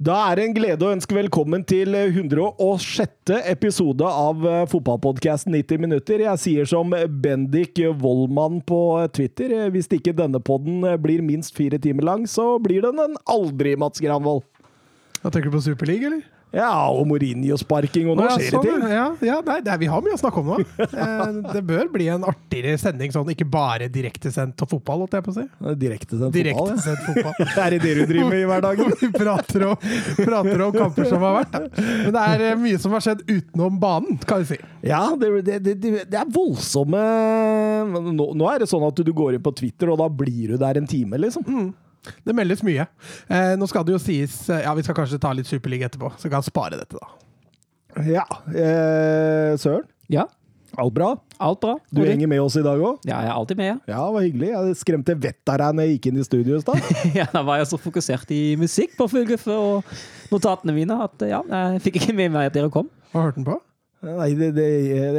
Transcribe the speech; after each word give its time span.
Da 0.00 0.14
er 0.30 0.38
det 0.38 0.44
en 0.46 0.54
glede 0.56 0.86
å 0.86 0.94
ønske 0.94 1.12
velkommen 1.12 1.60
til 1.68 1.92
106. 1.92 3.34
episode 3.50 4.06
av 4.08 4.46
fotballpodkasten 4.72 5.52
90 5.52 5.82
minutter. 5.82 6.22
Jeg 6.24 6.40
sier 6.40 6.70
som 6.70 6.94
Bendik 7.20 7.76
Wollmann 8.00 8.62
på 8.64 8.78
Twitter. 9.12 9.52
Hvis 9.68 9.90
ikke 9.92 10.16
denne 10.16 10.40
podden 10.40 10.86
blir 11.04 11.20
minst 11.20 11.52
fire 11.52 11.76
timer 11.76 12.08
lang, 12.08 12.24
så 12.24 12.54
blir 12.64 12.80
den 12.86 12.96
en 13.04 13.20
aldri, 13.28 13.74
Mats 13.76 14.00
Granvold. 14.00 14.40
Da 15.20 15.28
tenker 15.28 15.52
du 15.52 15.58
på 15.58 15.66
Superliga, 15.68 16.08
eller? 16.08 16.24
Ja, 16.50 16.70
og 16.90 17.04
Mourinho-sparking, 17.06 18.08
og 18.10 18.18
nå 18.18 18.26
ja, 18.26 18.34
skjer 18.34 18.48
det 18.48 18.54
sånn, 18.56 18.64
ting. 18.66 18.90
Ja, 18.90 19.04
ja 19.22 19.36
nei, 19.46 19.58
det 19.62 19.70
er, 19.70 19.78
vi 19.78 19.88
har 19.90 20.02
mye 20.02 20.16
å 20.16 20.20
snakke 20.20 20.42
om 20.42 20.48
nå. 20.50 20.56
Eh, 20.82 21.20
det 21.54 21.62
bør 21.68 21.90
bli 21.92 22.08
en 22.10 22.24
artigere 22.26 22.78
sending, 22.80 23.12
sånn 23.14 23.30
ikke 23.30 23.46
bare 23.46 23.86
direktesendt 23.92 24.64
fotball, 24.66 25.04
holdt 25.04 25.14
jeg 25.14 25.26
på 25.26 25.34
å 25.34 25.36
si. 25.36 25.44
Direktesendt 25.78 26.34
fotball, 26.34 26.72
ja. 26.74 26.96
fotball. 27.06 27.36
fotball. 27.38 27.52
Er 27.54 27.76
det 27.76 27.80
det 27.84 27.92
du 28.00 28.02
driver 28.10 28.32
med 28.32 28.42
i 28.42 28.48
hverdagen? 28.50 28.94
Vi 29.00 29.10
prater 29.14 29.66
om, 29.68 29.86
prater 30.18 30.64
om 30.66 30.74
kamper 30.74 31.10
som 31.12 31.26
har 31.28 31.36
vært. 31.38 31.54
Da. 31.54 31.84
Men 31.86 32.16
det 32.16 32.24
er 32.34 32.46
eh, 32.48 32.58
mye 32.64 32.80
som 32.82 32.96
har 32.96 33.04
skjedd 33.06 33.22
utenom 33.28 33.78
banen, 33.82 34.18
kan 34.26 34.42
vi 34.42 34.50
si. 34.50 34.58
Ja, 34.86 35.04
det, 35.20 35.30
det, 35.46 35.60
det, 35.68 35.92
det 36.10 36.18
er 36.18 36.32
voldsomme 36.34 37.00
nå, 38.10 38.26
nå 38.34 38.50
er 38.50 38.62
det 38.62 38.68
sånn 38.70 38.84
at 38.86 38.98
du 38.98 39.12
går 39.14 39.36
inn 39.36 39.44
på 39.44 39.54
Twitter, 39.56 39.92
og 39.92 40.00
da 40.02 40.08
blir 40.10 40.54
du 40.54 40.58
der 40.60 40.80
en 40.80 40.88
time, 40.90 41.20
liksom. 41.20 41.46
Det 42.24 42.32
meldes 42.36 42.62
mye. 42.64 42.86
Eh, 43.28 43.54
nå 43.60 43.66
skal 43.68 43.84
det 43.84 43.92
jo 43.92 44.00
sies 44.00 44.36
eh, 44.48 44.62
Ja, 44.64 44.72
vi 44.78 44.82
skal 44.86 44.96
kanskje 44.96 45.18
ta 45.20 45.32
litt 45.36 45.48
Superliga 45.50 45.88
etterpå, 45.90 46.12
så 46.16 46.28
vi 46.28 46.32
kan 46.32 46.44
spare 46.46 46.78
dette, 46.80 46.96
da. 46.96 48.04
Ja. 48.06 48.24
Eh, 48.48 49.56
Søren, 49.60 49.84
Ja, 50.08 50.24
alt 50.78 50.94
bra? 50.94 51.10
alt 51.40 51.60
bra. 51.60 51.74
Du 51.92 52.00
henger 52.04 52.28
med 52.30 52.40
oss 52.40 52.54
i 52.56 52.62
dag 52.62 52.78
òg? 52.78 52.98
Ja, 53.08 53.18
jeg 53.24 53.30
er 53.30 53.34
alltid 53.34 53.56
med. 53.58 53.66
ja. 53.70 53.76
Ja, 53.94 54.00
det 54.06 54.14
var 54.14 54.24
hyggelig. 54.26 54.48
Jeg 54.52 54.76
skremte 54.80 55.14
vettet 55.16 55.48
av 55.52 55.58
deg 55.62 55.76
når 55.76 55.86
jeg 55.88 55.94
gikk 55.96 56.06
inn 56.10 56.20
i 56.20 56.26
studio 56.26 56.56
i 56.58 56.60
stad. 56.62 56.92
ja, 57.18 57.26
Da 57.32 57.42
var 57.46 57.58
jeg 57.60 57.68
så 57.72 57.78
fokusert 57.80 58.30
i 58.36 58.42
musikk 58.60 58.94
på 58.98 59.08
fuglefø 59.10 59.56
og 59.56 59.94
notatene 60.32 60.74
mine 60.76 60.96
at 61.04 61.24
ja, 61.28 61.40
jeg 61.48 61.82
fikk 61.88 62.00
ikke 62.02 62.14
med 62.16 62.32
meg 62.36 62.50
at 62.50 62.56
dere 62.56 62.70
kom. 62.72 62.88
Hva 63.12 63.26
hørte 63.28 63.40
den 63.42 63.48
på? 63.48 63.56
Nei, 64.00 64.30
det, 64.32 64.54
det, 64.56 64.66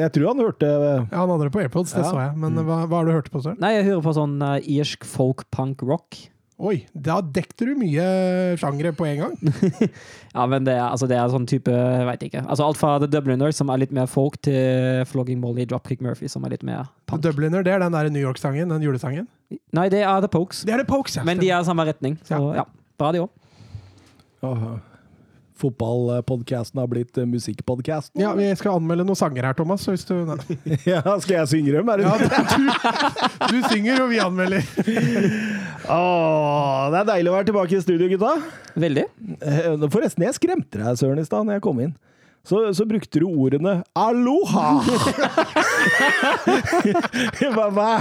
jeg 0.02 0.10
tror 0.16 0.32
han 0.32 0.40
hørte 0.42 0.66
Ja, 0.66 0.94
Han 1.14 1.30
hadde 1.30 1.46
det 1.46 1.52
på 1.54 1.60
AirPods, 1.62 1.92
det 1.94 2.02
Ja. 2.02 2.08
så 2.10 2.18
jeg. 2.18 2.38
Men 2.42 2.56
eh, 2.58 2.64
hva, 2.66 2.80
hva 2.90 3.02
har 3.04 3.06
du 3.06 3.12
hørt 3.14 3.28
på, 3.30 3.42
Søren? 3.46 3.60
Nei, 3.62 3.76
jeg 3.76 3.86
hører 3.92 4.02
på 4.08 4.14
sånn 4.18 4.40
uh, 4.42 4.56
irsk 4.64 5.06
folk 5.06 5.44
punk 5.54 5.84
rock. 5.86 6.18
Oi, 6.62 6.76
da 6.94 7.16
dekker 7.26 7.72
du 7.72 7.80
mye 7.80 8.04
sjangre 8.62 8.92
på 8.94 9.08
en 9.10 9.24
gang. 9.24 9.34
Ja, 10.32 10.46
men 10.48 10.64
det 10.64 10.78
er, 10.78 10.86
altså, 10.86 11.10
det 11.12 11.18
er 11.20 11.28
sånn 11.34 11.44
type 11.50 11.74
vet 12.08 12.22
ikke. 12.24 12.44
Altså 12.46 12.64
Alt 12.64 12.78
fra 12.80 12.94
The 13.02 13.10
Dubliners, 13.12 13.58
som 13.60 13.68
er 13.74 13.82
litt 13.82 13.92
mer 13.92 14.06
folk, 14.08 14.38
til 14.46 15.02
Flogging 15.10 15.42
Molly, 15.42 15.66
Dropkick 15.68 16.00
Murphy, 16.06 16.30
som 16.32 16.46
er 16.48 16.54
litt 16.54 16.64
mer 16.64 16.86
punk. 17.10 17.20
The 17.26 17.34
Dubliner, 17.34 17.66
det 17.68 17.74
er 17.74 17.84
den 17.84 17.98
der 17.98 18.08
New 18.14 18.24
York-sangen, 18.24 18.72
den 18.72 18.86
julesangen. 18.86 19.28
Nei, 19.76 19.90
det 19.92 20.06
er 20.06 20.24
The 20.24 20.32
Pokes. 20.32 20.62
Det 20.68 20.78
er 20.78 20.86
The 20.86 20.88
Pokes, 20.88 21.18
ja. 21.20 21.26
Men 21.28 21.42
de 21.42 21.50
er 21.52 21.60
i 21.60 21.68
samme 21.68 21.84
retning. 21.90 22.16
Så 22.30 22.40
ja, 22.56 22.64
bra 23.02 23.12
de 23.12 23.26
òg. 23.26 23.34
Fotballpodkasten 25.62 26.82
har 26.82 26.90
blitt 26.92 27.18
uh, 27.22 27.26
musikkpodkast. 27.30 28.14
Ja, 28.20 28.34
vi 28.38 28.48
skal 28.58 28.80
anmelde 28.80 29.06
noen 29.08 29.20
sanger 29.20 29.48
her, 29.50 29.58
Thomas. 29.58 29.86
Hvis 29.88 30.06
du. 30.10 30.16
Ja, 30.92 31.02
skal 31.22 31.38
jeg 31.42 31.52
synge 31.52 31.76
dem? 31.76 31.90
Er 31.94 32.02
det 32.02 32.08
Ja, 32.08 32.16
du, 32.56 33.56
du 33.56 33.58
synger, 33.70 34.04
og 34.06 34.12
vi 34.12 34.22
anmelder. 34.24 34.66
Åh, 35.92 36.84
det 36.94 37.02
er 37.02 37.10
deilig 37.14 37.32
å 37.32 37.36
være 37.36 37.50
tilbake 37.52 37.78
i 37.78 37.84
studio, 37.84 38.10
gutta. 38.12 38.36
Veldig. 38.80 39.06
Eh, 39.42 39.86
Forresten, 39.92 40.26
jeg 40.28 40.38
skremte 40.38 40.82
deg, 40.82 40.98
Søren, 41.00 41.22
i 41.22 41.28
stad 41.28 41.48
når 41.48 41.60
jeg 41.60 41.66
kom 41.66 41.82
inn. 41.84 41.94
Så, 42.44 42.74
så 42.74 42.86
brukte 42.90 43.20
du 43.22 43.26
ordene 43.30 43.84
'aloha'. 43.94 44.82
hva, 47.56 47.68
hva? 47.70 47.92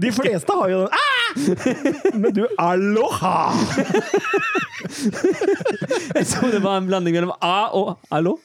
De 0.00 0.10
fleste 0.12 0.52
har 0.52 0.68
jo 0.68 0.82
den 0.84 0.92
ah! 0.92 1.00
Men 2.20 2.34
du, 2.36 2.42
'aloha'. 2.60 3.54
Jeg 6.14 6.26
så 6.28 6.50
det 6.52 6.60
var 6.62 6.76
en 6.78 6.86
blanding 6.90 7.16
mellom 7.16 7.32
A 7.40 7.70
og 7.72 7.96
Allo. 8.12 8.36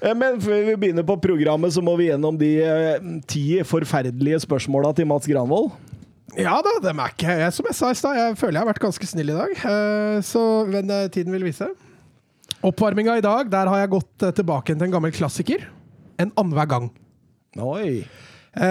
Eh, 0.00 0.14
Men 0.14 0.40
før 0.40 0.62
vi 0.70 0.76
begynner 0.78 1.06
på 1.06 1.18
programmet, 1.22 1.74
så 1.74 1.82
må 1.84 1.96
vi 1.98 2.08
gjennom 2.10 2.38
de 2.40 2.52
eh, 2.62 3.10
ti 3.28 3.44
forferdelige 3.66 4.40
spørsmåla 4.46 4.94
til 4.96 5.06
Mats 5.10 5.26
Granvold. 5.30 5.72
Ja 6.36 6.58
da, 6.64 6.72
dem 6.84 6.98
er 7.00 7.12
ikke 7.14 7.32
jeg, 7.40 7.52
Som 7.56 7.68
jeg 7.70 7.76
sa 7.78 7.90
i 7.92 7.96
stad, 7.96 8.18
jeg 8.18 8.36
føler 8.36 8.58
jeg 8.58 8.64
har 8.66 8.68
vært 8.74 8.82
ganske 8.84 9.08
snill 9.08 9.32
i 9.32 9.36
dag. 9.38 9.54
eh, 9.56 10.18
Så, 10.26 10.42
men 10.68 10.90
eh, 10.92 11.06
tiden 11.12 11.32
vil 11.32 11.46
vise. 11.48 11.68
Oppvarminga 12.66 13.16
i 13.18 13.24
dag, 13.24 13.48
der 13.52 13.70
har 13.70 13.82
jeg 13.82 13.92
gått 13.94 14.24
eh, 14.26 14.34
tilbake 14.36 14.74
til 14.74 14.86
en 14.88 14.94
gammel 14.98 15.14
klassiker. 15.16 15.64
En 16.20 16.32
annenhver 16.36 16.68
gang. 16.70 16.90
Oi. 17.60 18.04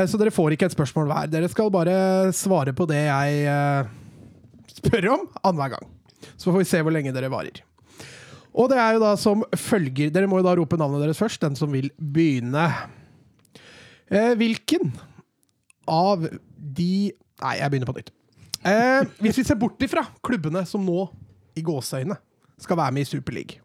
Så 0.09 0.17
dere 0.17 0.31
får 0.33 0.55
ikke 0.55 0.65
et 0.65 0.73
spørsmål 0.73 1.05
hver. 1.11 1.27
Dere 1.29 1.45
skal 1.49 1.69
bare 1.73 2.31
svare 2.33 2.71
på 2.73 2.87
det 2.89 3.03
jeg 3.05 3.43
spør 4.79 5.05
om 5.13 5.25
annenhver 5.45 5.75
gang. 5.75 5.91
Så 6.41 6.49
får 6.49 6.63
vi 6.63 6.67
se 6.71 6.79
hvor 6.81 6.93
lenge 6.95 7.13
dere 7.13 7.29
varer. 7.29 7.59
Og 8.57 8.71
det 8.71 8.79
er 8.81 8.95
jo 8.95 9.03
da 9.03 9.11
som 9.19 9.43
følger 9.53 10.09
Dere 10.15 10.25
må 10.31 10.39
jo 10.39 10.45
da 10.47 10.55
rope 10.57 10.79
navnet 10.81 11.03
deres 11.05 11.21
først, 11.21 11.37
den 11.45 11.57
som 11.59 11.69
vil 11.75 11.91
begynne. 12.01 12.65
Hvilken 14.09 14.89
av 15.85 16.25
de 16.57 17.13
Nei, 17.43 17.57
jeg 17.59 17.71
begynner 17.71 17.89
på 17.89 17.97
nytt. 17.97 18.13
Eh, 18.65 19.01
hvis 19.21 19.37
vi 19.41 19.45
ser 19.45 19.59
bort 19.59 19.81
ifra 19.85 20.05
klubbene 20.25 20.63
som 20.69 20.85
nå, 20.85 21.09
i 21.55 21.63
gåseøyne, 21.65 22.17
skal 22.61 22.79
være 22.79 22.95
med 22.95 23.05
i 23.05 23.09
Superleague. 23.09 23.61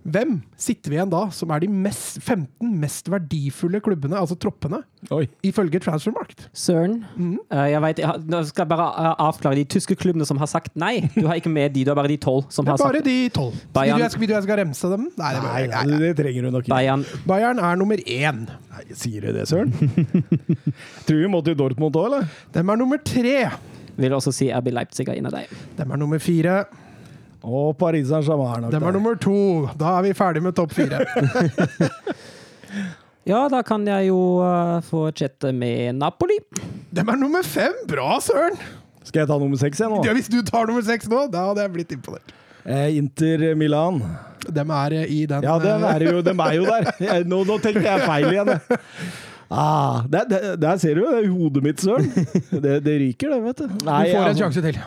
Hvem 0.00 0.38
sitter 0.56 0.88
vi 0.88 0.96
igjen 0.96 1.10
da 1.12 1.26
som 1.36 1.50
er 1.52 1.60
de 1.60 1.66
mest, 1.68 2.22
15 2.24 2.70
mest 2.80 3.10
verdifulle 3.12 3.82
klubbene, 3.84 4.16
altså 4.16 4.32
troppene, 4.40 4.78
Oi. 5.12 5.26
ifølge 5.44 5.76
Transfermarkt? 5.84 6.46
Søren. 6.56 7.02
Mm. 7.18 7.34
Uh, 7.52 7.66
jeg 7.68 7.82
vet, 7.84 7.98
jeg, 8.00 8.08
har- 8.08 8.22
nå 8.32 8.40
skal 8.48 8.64
jeg 8.64 8.70
bare 8.72 8.86
eh, 8.88 9.20
avklare 9.26 9.58
de 9.60 9.64
tyske 9.76 9.96
klubbene 10.00 10.24
som 10.24 10.40
har 10.40 10.48
sagt 10.48 10.72
nei. 10.80 11.02
Du 11.12 11.26
har 11.28 11.36
ikke 11.36 11.52
med 11.52 11.74
de, 11.76 11.84
du 11.84 11.90
har 11.92 11.98
bare 12.00 12.08
de 12.08 12.16
tolv 12.16 12.46
som 12.48 12.64
Det 12.64 12.72
har 12.72 12.80
er 12.80 12.84
bare 12.86 13.02
sagt 13.02 13.10
de 13.10 13.18
tolv. 13.36 13.52
Vil 13.60 13.72
Bayern. 13.76 14.00
du 14.00 14.02
jeg 14.06 14.10
skal, 14.14 14.20
vil 14.24 14.28
du 14.32 14.34
jeg 14.38 14.46
skal 14.48 14.60
remse 14.62 14.92
dem? 14.94 15.06
Nei, 15.20 15.30
det, 15.36 15.42
Nei, 15.44 15.66
nei, 15.68 15.84
nei. 15.84 15.98
det 16.06 16.12
trenger 16.22 16.42
du 16.48 16.50
nok 16.56 16.64
ikke. 16.64 16.74
Bayern. 16.74 17.04
Bayern 17.28 17.58
er 17.68 17.76
nummer 17.84 17.96
én. 18.06 18.42
Nei, 18.72 18.84
sier 18.96 19.20
du 19.28 19.32
det, 19.36 19.44
Søren? 19.52 19.74
Tror 21.06 21.20
vi 21.20 21.28
må 21.30 21.44
til 21.44 21.56
Dortmund 21.60 21.96
òg, 22.00 22.08
eller? 22.10 22.28
Dem 22.56 22.72
er 22.72 22.80
nummer 22.80 23.00
tre. 23.04 23.36
Vil 24.00 24.14
også 24.16 24.32
si 24.32 24.48
RB 24.54 24.72
Leipzig 24.72 25.08
er 25.12 25.18
inne 25.20 25.32
der. 25.34 25.50
Dem 25.76 25.90
er 25.92 26.00
nummer 26.00 26.18
fire. 26.22 26.62
Og 27.42 27.76
Paris 27.80 28.08
Saint-Germain 28.10 28.56
er 28.56 28.60
nok 28.66 28.72
Dem 28.74 28.82
er 28.82 28.86
der. 28.90 28.98
nummer 28.98 29.14
to. 29.16 29.36
Da 29.80 29.96
er 29.98 30.02
vi 30.08 30.12
ferdig 30.18 30.42
med 30.44 30.56
topp 30.58 30.74
fire. 30.76 31.04
Ja, 33.28 33.44
da 33.52 33.60
kan 33.62 33.84
jeg 33.86 34.06
jo 34.08 34.18
eh, 34.42 34.78
få 34.88 35.10
chatte 35.14 35.50
med 35.54 35.98
Napoli. 36.00 36.38
Den 36.90 37.10
er 37.12 37.18
nummer 37.20 37.44
fem. 37.46 37.74
Bra, 37.86 38.14
søren! 38.24 38.56
Skal 39.04 39.20
jeg 39.22 39.28
ta 39.28 39.36
nummer 39.38 39.60
seks, 39.60 39.78
igjen 39.80 39.92
nå? 39.92 39.98
Ja, 40.06 40.14
hvis 40.16 40.30
du 40.32 40.38
tar 40.46 40.64
nummer 40.66 40.82
seks 40.86 41.08
nå, 41.10 41.26
da 41.30 41.44
hadde 41.50 41.66
jeg 41.66 41.72
blitt 41.74 41.92
imponert. 41.94 42.32
Eh, 42.64 42.96
Inter 42.96 43.44
Milan. 43.60 44.00
Dem 44.48 44.72
er 44.72 44.96
eh, 45.02 45.12
i 45.12 45.20
den 45.30 45.44
Ja, 45.46 45.58
den 45.62 45.84
eh, 45.84 45.92
er 45.98 46.06
jo, 46.08 46.22
de 46.26 46.32
er 46.32 46.56
jo 46.56 46.64
der. 46.70 46.88
Jeg, 47.10 47.28
nå, 47.28 47.42
nå 47.48 47.58
tenkte 47.62 47.84
jeg 47.84 48.06
feil 48.08 48.30
igjen. 48.32 48.54
jeg. 48.54 48.80
Ah, 49.50 50.00
der, 50.08 50.26
der, 50.30 50.48
der 50.62 50.80
ser 50.80 50.96
du 50.96 51.04
det 51.04 51.20
er 51.20 51.28
hodet 51.30 51.62
mitt, 51.66 51.84
Søren. 51.84 52.08
Det, 52.50 52.80
det 52.86 52.96
ryker, 53.04 53.34
det, 53.34 53.42
vet 53.50 53.62
du. 53.62 53.78
Du 53.84 53.86
får 53.90 54.32
en 54.32 54.42
sjanse 54.44 54.64
til. 54.64 54.80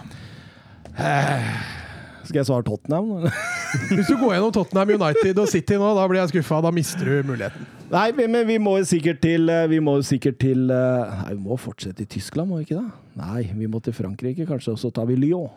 Skal 2.34 2.40
jeg 2.42 2.48
svare 2.50 2.66
Tottenham? 2.66 3.10
Hvis 3.94 4.08
du 4.10 4.16
går 4.18 4.32
gjennom 4.34 4.54
Tottenham 4.56 4.92
United 4.96 5.38
og 5.38 5.50
City 5.52 5.76
nå, 5.78 5.92
da 5.94 6.06
blir 6.10 6.18
jeg 6.18 6.32
skuffa. 6.32 6.64
Da 6.66 6.72
mister 6.74 7.06
du 7.06 7.28
muligheten. 7.30 7.68
Nei, 7.92 8.08
men 8.18 8.40
vi 8.48 8.56
må 8.58 8.80
jo 8.80 8.88
sikkert 8.90 9.20
til 9.22 9.52
eh, 9.54 9.68
Vi 9.70 9.78
må 9.84 10.00
jo 10.00 10.06
sikkert 10.08 10.40
til 10.42 10.72
eh, 10.74 11.12
Nei, 11.20 11.36
vi 11.36 11.44
må 11.44 11.60
fortsette 11.62 12.02
i 12.02 12.08
Tyskland, 12.10 12.50
må 12.50 12.58
vi 12.58 12.66
ikke 12.66 12.80
det? 12.80 12.88
Nei, 13.20 13.44
vi 13.54 13.70
må 13.70 13.84
til 13.86 13.94
Frankrike, 13.94 14.48
kanskje, 14.50 14.74
og 14.74 14.82
så 14.82 14.90
tar 14.90 15.06
vi 15.12 15.20
Lyon. 15.22 15.52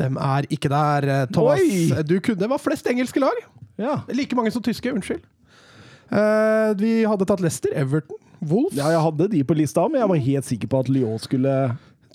De 0.00 0.08
er 0.10 0.48
ikke 0.50 0.72
der, 0.72 1.06
eh, 1.06 1.24
Thomas. 1.30 1.62
Oi! 1.62 2.02
Du 2.02 2.16
kunne, 2.18 2.40
det 2.42 2.50
var 2.50 2.58
flest 2.58 2.90
engelske 2.90 3.22
lag. 3.22 3.38
Ja. 3.78 4.00
Like 4.10 4.34
mange 4.34 4.50
som 4.50 4.64
tyske. 4.66 4.90
Unnskyld. 4.90 5.22
Uh, 6.10 6.74
vi 6.80 7.04
hadde 7.06 7.28
tatt 7.30 7.44
Leicester, 7.44 7.70
Everton, 7.78 8.18
Wolves. 8.40 8.74
ja, 8.74 8.88
jeg 8.90 9.06
hadde 9.06 9.30
de 9.36 9.44
på 9.46 9.54
lista, 9.54 9.86
men 9.86 10.00
jeg 10.00 10.10
var 10.10 10.26
helt 10.26 10.50
sikker 10.50 10.70
på 10.72 10.82
at 10.82 10.90
Lyon 10.90 11.22
skulle 11.22 11.54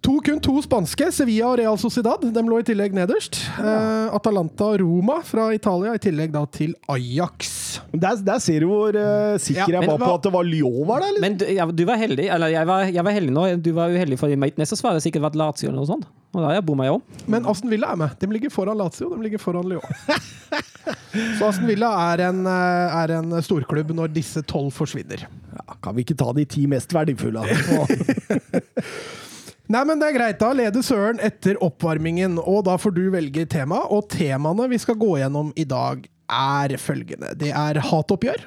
To, 0.04 0.18
kun 0.20 0.40
to 0.44 0.58
spanske, 0.60 1.06
Sevilla 1.16 1.48
og 1.48 1.60
Real 1.62 1.78
Sociedad. 1.80 2.26
De 2.36 2.42
lå 2.44 2.58
i 2.60 2.66
tillegg 2.68 2.92
nederst. 2.96 3.38
Eh, 3.56 4.10
Atalanta 4.12 4.74
og 4.74 4.82
Roma 4.82 5.22
fra 5.24 5.46
Italia, 5.56 5.94
i 5.96 6.02
tillegg 6.04 6.34
da 6.34 6.42
til 6.52 6.74
Ajax. 6.92 7.54
Der, 7.94 8.20
der 8.26 8.42
ser 8.44 8.66
du 8.66 8.68
hvor 8.74 8.92
uh, 8.92 9.38
sikker 9.40 9.62
Ja, 9.64 9.80
jeg 9.80 9.88
var, 9.88 9.96
var 10.02 10.04
på 10.04 10.18
at 10.18 10.28
det 10.28 10.34
var 10.36 10.50
Lyon 10.50 10.84
var 10.90 11.06
der. 11.06 11.22
Men 11.24 11.40
du, 11.40 11.48
ja, 11.48 11.70
du 11.72 11.86
var 11.88 12.02
heldig. 12.02 12.28
Eller 12.36 12.52
jeg 12.52 12.68
var, 12.68 12.84
jeg 12.92 13.08
var 13.08 13.16
heldig 13.16 13.38
nå. 13.38 13.46
Du 13.64 13.72
var 13.80 13.96
uheldig, 13.96 14.20
for 14.20 14.36
neste 14.60 14.80
svar 14.80 14.92
hadde 14.92 15.06
sikkert 15.08 15.24
vært 15.30 15.40
Lazio 15.40 15.72
eller 15.72 15.80
noe 15.80 15.92
sånt. 15.94 16.12
Og 16.34 16.42
da 16.42 16.50
har 16.50 16.60
jeg 16.60 16.68
bomma, 16.68 16.90
jeg 16.90 16.98
òg. 16.98 17.24
Men 17.32 17.48
Aston 17.48 17.72
Villa 17.72 17.96
er 17.96 18.04
med. 18.04 18.20
De 18.20 18.32
ligger 18.36 18.52
foran 18.52 18.84
Lazio, 18.84 19.08
de 19.14 19.24
ligger 19.24 19.40
foran 19.40 19.72
Lyon. 19.72 19.88
Så 21.40 21.48
Aston 21.48 21.70
Villa 21.70 21.96
er 22.12 22.28
en, 22.28 22.44
eh, 22.50 23.00
er 23.00 23.18
en 23.22 23.40
storklubb 23.46 23.96
når 23.96 24.12
disse 24.12 24.44
tolv 24.52 24.74
forsvinner. 24.76 25.30
Ja, 25.30 25.78
kan 25.80 25.96
vi 25.96 26.04
ikke 26.04 26.20
ta 26.20 26.34
de 26.36 26.44
ti 26.50 26.68
mest 26.68 26.92
verdifulle? 26.92 27.46
Nei, 29.72 29.84
men 29.88 30.00
det 30.02 30.10
er 30.10 30.18
greit. 30.18 30.40
Da 30.42 30.50
leder 30.56 30.84
Søren 30.84 31.22
etter 31.24 31.60
oppvarmingen, 31.64 32.36
og 32.42 32.66
da 32.68 32.76
får 32.80 32.96
du 32.98 33.04
velge 33.14 33.46
tema. 33.50 33.86
Og 33.96 34.10
temaene 34.12 34.68
vi 34.72 34.80
skal 34.82 34.98
gå 35.00 35.16
gjennom 35.22 35.54
i 35.56 35.64
dag, 35.68 36.04
er 36.34 36.76
følgende. 36.82 37.32
Det 37.40 37.52
er 37.56 37.80
hatoppgjør, 37.84 38.44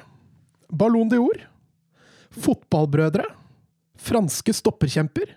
Ballon 0.77 1.09
de 1.09 1.19
Jord, 1.21 1.43
fotballbrødre, 2.37 3.25
franske 3.97 4.53
stopperkjemper, 4.53 5.33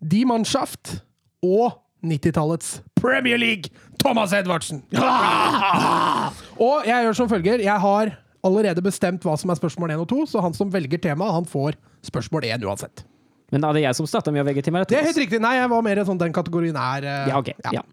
Die 0.00 0.26
Mannschaft 0.28 0.98
og 1.44 1.78
90-tallets 2.04 2.80
Premier 2.98 3.38
League, 3.40 3.70
Thomas 4.02 4.34
Edvardsen! 4.36 4.82
Og 6.66 6.86
jeg 6.88 7.06
gjør 7.06 7.16
som 7.16 7.30
følger. 7.30 7.62
Jeg 7.64 7.82
har 7.82 8.12
allerede 8.46 8.82
bestemt 8.84 9.24
hva 9.26 9.34
som 9.40 9.50
er 9.52 9.58
spørsmål 9.58 9.94
1 9.96 10.02
og 10.04 10.08
2, 10.12 10.20
så 10.32 10.44
han 10.44 10.54
som 10.56 10.70
velger 10.72 11.00
tema, 11.02 11.30
han 11.34 11.48
får 11.48 11.78
spørsmål 12.06 12.46
1 12.52 12.66
uansett. 12.68 13.06
Men 13.52 13.62
da 13.62 13.70
er 13.70 13.78
det 13.78 13.82
jeg 13.84 13.98
som 14.00 14.08
starta 14.10 14.32
med 14.34 14.42
å 14.42 14.46
velge 14.48 14.64
til 14.66 14.74
meg? 14.74 14.88
Det 14.90 14.98
er 14.98 15.06
helt 15.06 15.20
riktig. 15.22 15.38
Nei, 15.42 15.54
jeg 15.60 15.70
var 15.70 15.84
mer 15.86 16.00
sånn 16.08 16.18
den 16.18 16.34
kategorien 16.34 16.76
er 16.80 17.06
uh, 17.06 17.28
Ja, 17.30 17.38
ok. 17.38 17.52
Ja. 17.74 17.84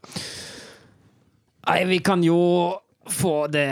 Nei, 1.69 1.83
vi 1.91 1.99
kan 2.03 2.23
jo 2.25 2.39
få 3.11 3.45
det 3.51 3.67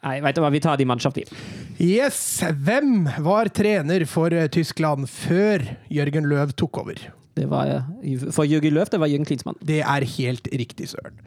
Nei, 0.00 0.16
vet 0.24 0.36
du 0.36 0.40
hva, 0.40 0.50
vi 0.52 0.60
tar 0.64 0.78
de 0.80 0.86
mannskapene. 0.88 1.28
vi. 1.28 1.90
Yes! 1.94 2.40
Hvem 2.64 3.04
var 3.24 3.50
trener 3.52 4.04
for 4.08 4.32
eh, 4.32 4.46
Tyskland 4.52 5.08
før 5.12 5.64
Jørgen 5.92 6.28
Løv 6.28 6.54
tok 6.56 6.78
over? 6.80 7.00
Det 7.36 7.44
var 7.48 7.68
eh, 7.72 8.22
For 8.32 8.48
Jørgen 8.48 8.74
Løv, 8.76 8.88
det 8.92 9.00
var 9.00 9.10
Jørgen 9.12 9.28
Klinsmann. 9.28 9.58
Det 9.60 9.82
er 9.84 10.06
helt 10.16 10.48
riktig, 10.56 10.88
Søren. 10.92 11.20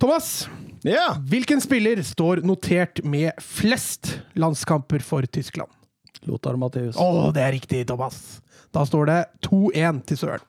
Thomas, 0.00 0.46
Ja! 0.84 1.14
hvilken 1.28 1.60
spiller 1.64 2.00
står 2.04 2.42
notert 2.44 3.00
med 3.04 3.32
flest 3.40 4.18
landskamper 4.36 5.00
for 5.04 5.24
Tyskland? 5.28 5.72
Lothar 6.28 6.56
Matheus. 6.60 6.96
Å, 7.00 7.30
det 7.34 7.42
er 7.46 7.56
riktig, 7.56 7.84
Thomas. 7.88 8.42
Da 8.72 8.84
står 8.88 9.08
det 9.10 9.20
2-1 9.46 10.02
til 10.08 10.20
Søren. 10.22 10.48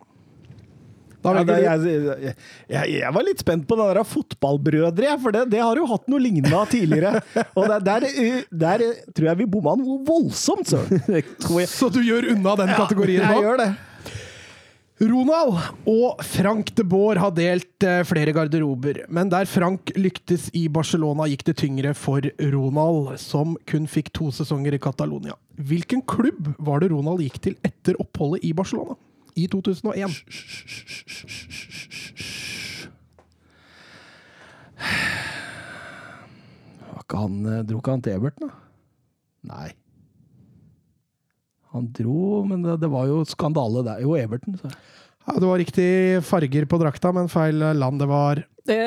Da 1.24 1.31
Ja, 1.38 1.44
det, 1.48 1.56
jeg, 1.64 2.34
jeg, 2.68 2.88
jeg 3.00 3.12
var 3.16 3.24
litt 3.24 3.40
spent 3.40 3.64
på 3.70 3.78
det 3.80 3.86
der 3.96 4.04
fotballbrødre, 4.04 5.14
for 5.24 5.31
det, 5.31 5.46
det 5.54 5.62
har 5.64 5.80
jo 5.80 5.86
hatt 5.88 6.10
noe 6.12 6.20
lignende 6.20 6.60
tidligere. 6.68 7.22
Og 7.56 7.70
der, 7.72 7.80
der, 7.86 8.06
eh, 8.12 8.42
der 8.52 8.84
tror 9.16 9.30
jeg 9.30 9.40
vi 9.40 9.48
bomma 9.54 9.78
noe 9.80 10.02
voldsomt, 10.08 10.68
søren. 10.68 11.00
Jeg 11.08 11.24
tror 11.40 11.62
jeg 11.64 11.72
Så 11.72 11.88
du 11.96 12.02
gjør 12.04 12.28
unna 12.36 12.58
den 12.60 12.74
kategorien 12.75 13.24
Jeg 13.24 13.31
nå? 13.38 13.40
gjør 13.46 13.62
det. 13.64 13.70
Ronald 15.04 15.58
og 15.90 16.22
Frank 16.24 16.70
de 16.78 16.84
Boer 16.88 17.20
har 17.20 17.34
delt 17.36 17.84
eh, 17.84 18.04
flere 18.08 18.32
garderober, 18.36 19.02
men 19.12 19.32
der 19.32 19.48
Frank 19.50 19.92
lyktes 20.00 20.48
i 20.56 20.68
Barcelona, 20.72 21.26
gikk 21.28 21.44
det 21.50 21.58
tyngre 21.60 21.92
for 21.98 22.24
Ronald, 22.54 23.18
som 23.20 23.58
kun 23.68 23.88
fikk 23.90 24.14
to 24.16 24.30
sesonger 24.36 24.78
i 24.78 24.82
Catalonia. 24.84 25.36
Hvilken 25.60 26.06
klubb 26.08 26.54
var 26.56 26.84
det 26.84 26.94
Ronald 26.94 27.24
gikk 27.26 27.42
til 27.44 27.58
etter 27.68 28.00
oppholdet 28.00 28.46
i 28.48 28.54
Barcelona 28.56 28.96
i 29.36 29.50
2001? 29.52 30.16
Var 36.88 37.04
ikke 37.04 37.24
han, 37.26 37.40
eh, 37.50 37.64
dro 37.68 37.84
ikke 37.84 37.98
han 37.98 38.06
til 38.08 38.20
Everton, 38.22 38.48
da? 38.48 38.62
Nei. 39.52 39.72
Han 41.74 41.90
dro, 41.96 42.44
men 42.48 42.62
det, 42.66 42.80
det 42.84 42.90
var 42.94 43.08
jo 43.10 43.24
skandale 43.28 43.81
der. 43.86 44.02
Jo, 44.06 44.16
Everton. 44.20 44.58
Så. 44.62 44.70
Ja, 45.24 45.38
det 45.40 45.48
var 45.48 45.62
riktig 45.62 45.90
farger 46.28 46.66
på 46.70 46.80
drakta, 46.81 47.14
men 47.16 47.30
feil 47.31 47.62
land 47.80 48.02
det 48.02 48.08
var. 48.10 48.42
det, 48.68 48.80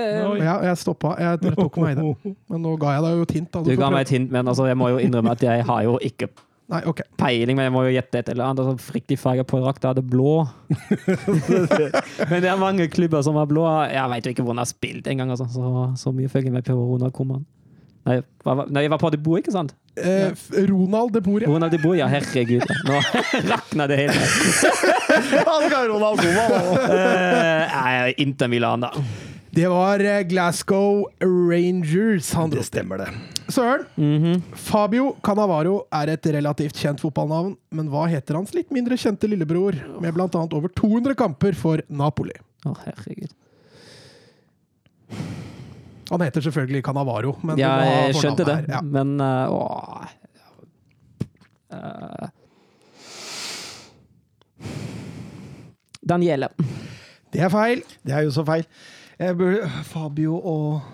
Ja, 0.44 0.58
jeg 0.68 0.80
stoppa. 0.80 1.14
Jeg 1.20 1.54
tok 1.56 1.78
meg 1.80 1.96
i 1.96 2.00
det. 2.00 2.34
Men 2.52 2.62
nå 2.62 2.74
ga 2.80 2.96
jeg 2.96 3.06
deg 3.06 3.16
jo 3.16 3.24
et 3.28 3.36
hint. 3.38 3.48
Da. 3.54 3.62
Du 3.64 3.70
du 3.72 3.80
ga 3.80 3.88
meg 3.94 4.04
et 4.06 4.12
hint, 4.18 4.28
men 4.34 4.46
altså, 4.52 4.68
jeg 4.68 4.76
må 4.78 4.90
jo 4.92 5.00
innrømme 5.00 5.32
at 5.32 5.42
jeg 5.46 5.64
har 5.68 5.86
jo 5.86 5.96
ikke 6.04 6.28
Nei, 6.66 6.80
ok. 6.90 7.00
peiling, 7.14 7.54
men 7.54 7.68
jeg 7.68 7.72
må 7.76 7.84
jo 7.86 7.92
gjette 7.94 8.20
et 8.20 8.30
eller 8.32 8.48
annet. 8.50 8.62
Altså, 8.66 8.92
riktig 8.96 9.18
farge 9.22 9.44
på 9.46 9.60
drakta, 9.62 9.92
er 9.94 10.00
det 10.00 10.06
blå. 10.10 10.44
men 12.30 12.42
det 12.42 12.50
er 12.50 12.58
mange 12.58 12.88
klubber 12.92 13.22
som 13.22 13.38
er 13.40 13.46
blå. 13.50 13.64
Jeg 13.88 14.12
veit 14.12 14.26
jo 14.26 14.32
ikke 14.34 14.44
hvor 14.46 14.56
han 14.56 14.64
har 14.64 14.70
spilt 14.70 15.06
engang, 15.10 15.30
altså. 15.32 15.46
Så, 15.52 15.72
så 16.02 16.12
mye 16.14 16.30
følger 16.32 16.52
med 16.52 16.66
på 16.66 16.74
Ronald 16.76 17.14
Koeman. 17.16 17.46
Nei, 18.06 18.20
nei, 18.70 18.82
jeg 18.86 18.90
var 18.92 19.00
på 19.02 19.10
De 19.10 19.18
Boer, 19.18 19.40
ikke 19.42 19.52
sant? 19.54 19.72
Eh, 19.98 20.30
Ronald 20.68 21.10
de 21.16 21.20
Boer, 21.24 21.42
ja. 21.42 21.48
Ronald 21.50 21.72
De 21.74 21.80
Boer, 21.82 21.96
ja. 21.98 22.06
Herregud. 22.12 22.62
Nå 22.86 23.00
rakna 23.52 23.86
det 23.90 23.96
hele. 24.04 24.26
Han 25.48 25.64
skal 25.66 25.88
Ronald 25.90 26.20
Boer, 26.22 26.60
Uh, 26.86 27.72
nei, 27.72 28.14
Inter 28.22 28.48
Milan, 28.52 28.84
da. 28.86 28.92
Det 29.56 29.64
var 29.72 30.02
eh, 30.04 30.20
Glasgow 30.28 31.06
Rangers 31.24 32.28
han 32.36 32.50
Det 32.52 32.60
stemmer, 32.68 33.00
det. 33.00 33.08
Søren, 33.48 33.86
Mhm. 33.96 34.42
Fabio 34.68 35.14
Cannavaro 35.24 35.86
er 35.96 36.12
et 36.12 36.26
relativt 36.36 36.76
kjent 36.76 37.00
fotballnavn, 37.00 37.54
men 37.72 37.88
hva 37.88 38.04
heter 38.12 38.36
hans 38.36 38.52
litt 38.54 38.68
mindre 38.74 38.98
kjente 39.00 39.30
lillebror, 39.30 39.78
med 40.02 40.12
bl.a. 40.14 40.28
over 40.28 40.68
200 40.76 41.16
kamper 41.16 41.56
for 41.56 41.80
Napoli? 41.88 42.36
Å, 42.68 42.74
herregud. 42.84 43.32
Han 46.10 46.22
heter 46.22 46.44
selvfølgelig 46.44 46.84
Cannavaro, 46.86 47.32
men 47.42 47.58
Ja, 47.58 47.72
jeg 48.06 48.14
skjønte 48.20 48.46
det, 48.46 48.58
Ja. 48.70 48.80
men 48.82 49.16
uh, 49.20 49.50
åh. 49.50 50.06
Uh, 51.72 52.28
Daniele. 56.06 56.48
Det 57.34 57.42
er 57.42 57.50
feil. 57.50 57.82
Det 58.06 58.14
er 58.14 58.26
jo 58.26 58.34
så 58.34 58.44
feil. 58.46 58.66
Jeg 59.18 59.36
burde 59.38 59.70
Fabio 59.88 60.36
og 60.38 60.92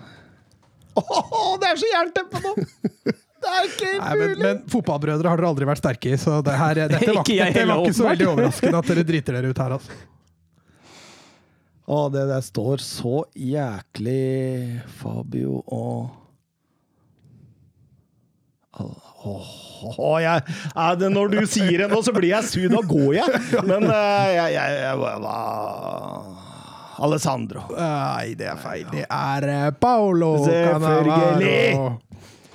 Åh, 0.95 1.55
det 1.59 1.69
er 1.71 1.79
så 1.81 1.87
jernteppe 1.89 2.39
nå! 2.43 2.51
Det 2.53 3.49
er 3.49 3.63
ikke 3.65 3.93
Nei, 4.03 4.17
men, 4.19 4.33
men 4.39 4.59
fotballbrødre 4.69 5.31
har 5.31 5.41
dere 5.41 5.49
aldri 5.49 5.65
vært 5.67 5.81
sterke 5.81 6.11
i, 6.13 6.19
så 6.21 6.37
det 6.45 6.53
her, 6.53 6.83
dette, 6.93 7.13
var, 7.17 7.25
dette 7.25 7.63
var 7.65 7.81
ikke 7.81 7.95
så 7.97 8.05
veldig 8.07 8.27
overraskende 8.29 8.81
at 8.83 8.91
dere 8.91 9.05
driter 9.09 9.37
dere 9.39 9.49
ut 9.49 9.61
her. 9.63 9.73
Altså. 9.79 9.97
Å, 11.83 11.97
det 12.13 12.21
der 12.29 12.43
står 12.45 12.79
så 12.83 13.23
jæklig 13.35 14.81
Fabio 15.01 15.57
og 15.67 16.19
Åh, 19.23 20.17
jeg, 20.19 20.41
ja, 20.75 20.85
det, 20.97 21.09
når 21.13 21.29
du 21.31 21.41
sier 21.47 21.83
det 21.83 21.87
nå, 21.91 21.99
så 22.03 22.11
blir 22.15 22.31
jeg 22.33 22.47
sur. 22.49 22.65
Da 22.73 22.79
går 22.89 23.11
jeg. 23.19 23.41
Men 23.69 23.85
eh, 23.85 24.31
jeg, 24.33 24.55
jeg, 24.55 24.79
jeg 24.81 24.97
hva- 24.99 26.23
Alessandro. 27.03 27.63
Nei, 27.77 28.33
det 28.39 28.47
er 28.51 28.59
feil. 28.59 28.83
Det 28.91 29.05
er 29.07 29.47
eh, 29.53 29.67
Paolo 29.79 30.33
Canavaro. 30.47 31.85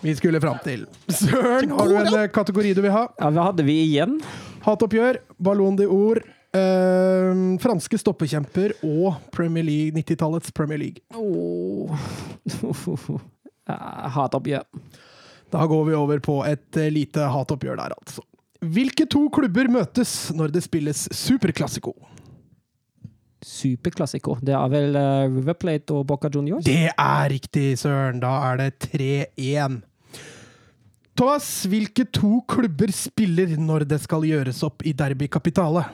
Vi 0.03 0.13
skulle 0.19 0.39
fram 0.43 0.59
til 0.63 0.85
Søren, 1.11 1.73
har 1.75 1.89
du 1.91 1.97
en 1.99 2.13
eh, 2.21 2.29
kategori 2.35 2.75
du 2.77 2.83
vil 2.85 2.93
ha? 2.95 3.07
Ja, 3.19 3.31
hva 3.35 3.49
hadde 3.49 3.65
vi 3.67 3.79
igjen? 3.87 4.19
Hatoppgjør, 4.67 5.23
Ballon 5.43 5.79
d'Or, 5.79 6.21
eh, 6.57 7.59
franske 7.63 7.99
stoppekjemper 8.01 8.79
og 8.87 9.19
Premier 9.35 9.67
League, 9.67 9.97
90-tallets 9.99 10.55
Premier 10.55 10.81
League. 10.81 11.03
Oh. 11.17 11.93
Hatoppgjør. 14.15 14.65
Da 15.53 15.65
går 15.67 15.85
vi 15.89 15.97
over 15.97 16.21
på 16.21 16.41
et 16.45 16.77
eh, 16.77 16.91
lite 16.93 17.25
hatoppgjør 17.33 17.81
der, 17.81 17.97
altså. 17.97 18.25
Hvilke 18.59 19.07
to 19.07 19.29
klubber 19.33 19.69
møtes 19.71 20.33
når 20.35 20.53
det 20.53 20.65
spilles 20.65 21.07
Superklassiko? 21.15 21.95
Superklassiko. 23.45 24.35
Det 24.43 24.55
er 24.57 24.73
vel 24.73 24.97
uh, 24.99 25.29
River 25.31 25.55
Plate 25.55 25.95
og 25.95 26.09
Boca 26.09 26.31
Juniors? 26.35 26.67
Det 26.67 26.91
er 26.91 27.29
riktig, 27.31 27.79
Søren. 27.79 28.19
Da 28.21 28.33
er 28.49 28.59
det 28.65 28.91
3-1. 28.91 29.79
Thomas, 31.19 31.47
hvilke 31.71 32.05
to 32.15 32.41
klubber 32.51 32.91
spiller 32.95 33.55
når 33.59 33.87
det 33.91 34.01
skal 34.03 34.27
gjøres 34.27 34.61
opp 34.67 34.85
i 34.87 34.93
Derby 34.95 35.31
Capitale? 35.31 35.87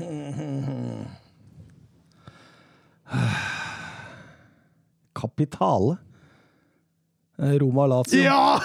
Kapitale. 5.20 5.96
Eh, 7.42 7.58
Roma 7.58 7.86
Lazio. 7.86 8.22
Ja! 8.22 8.60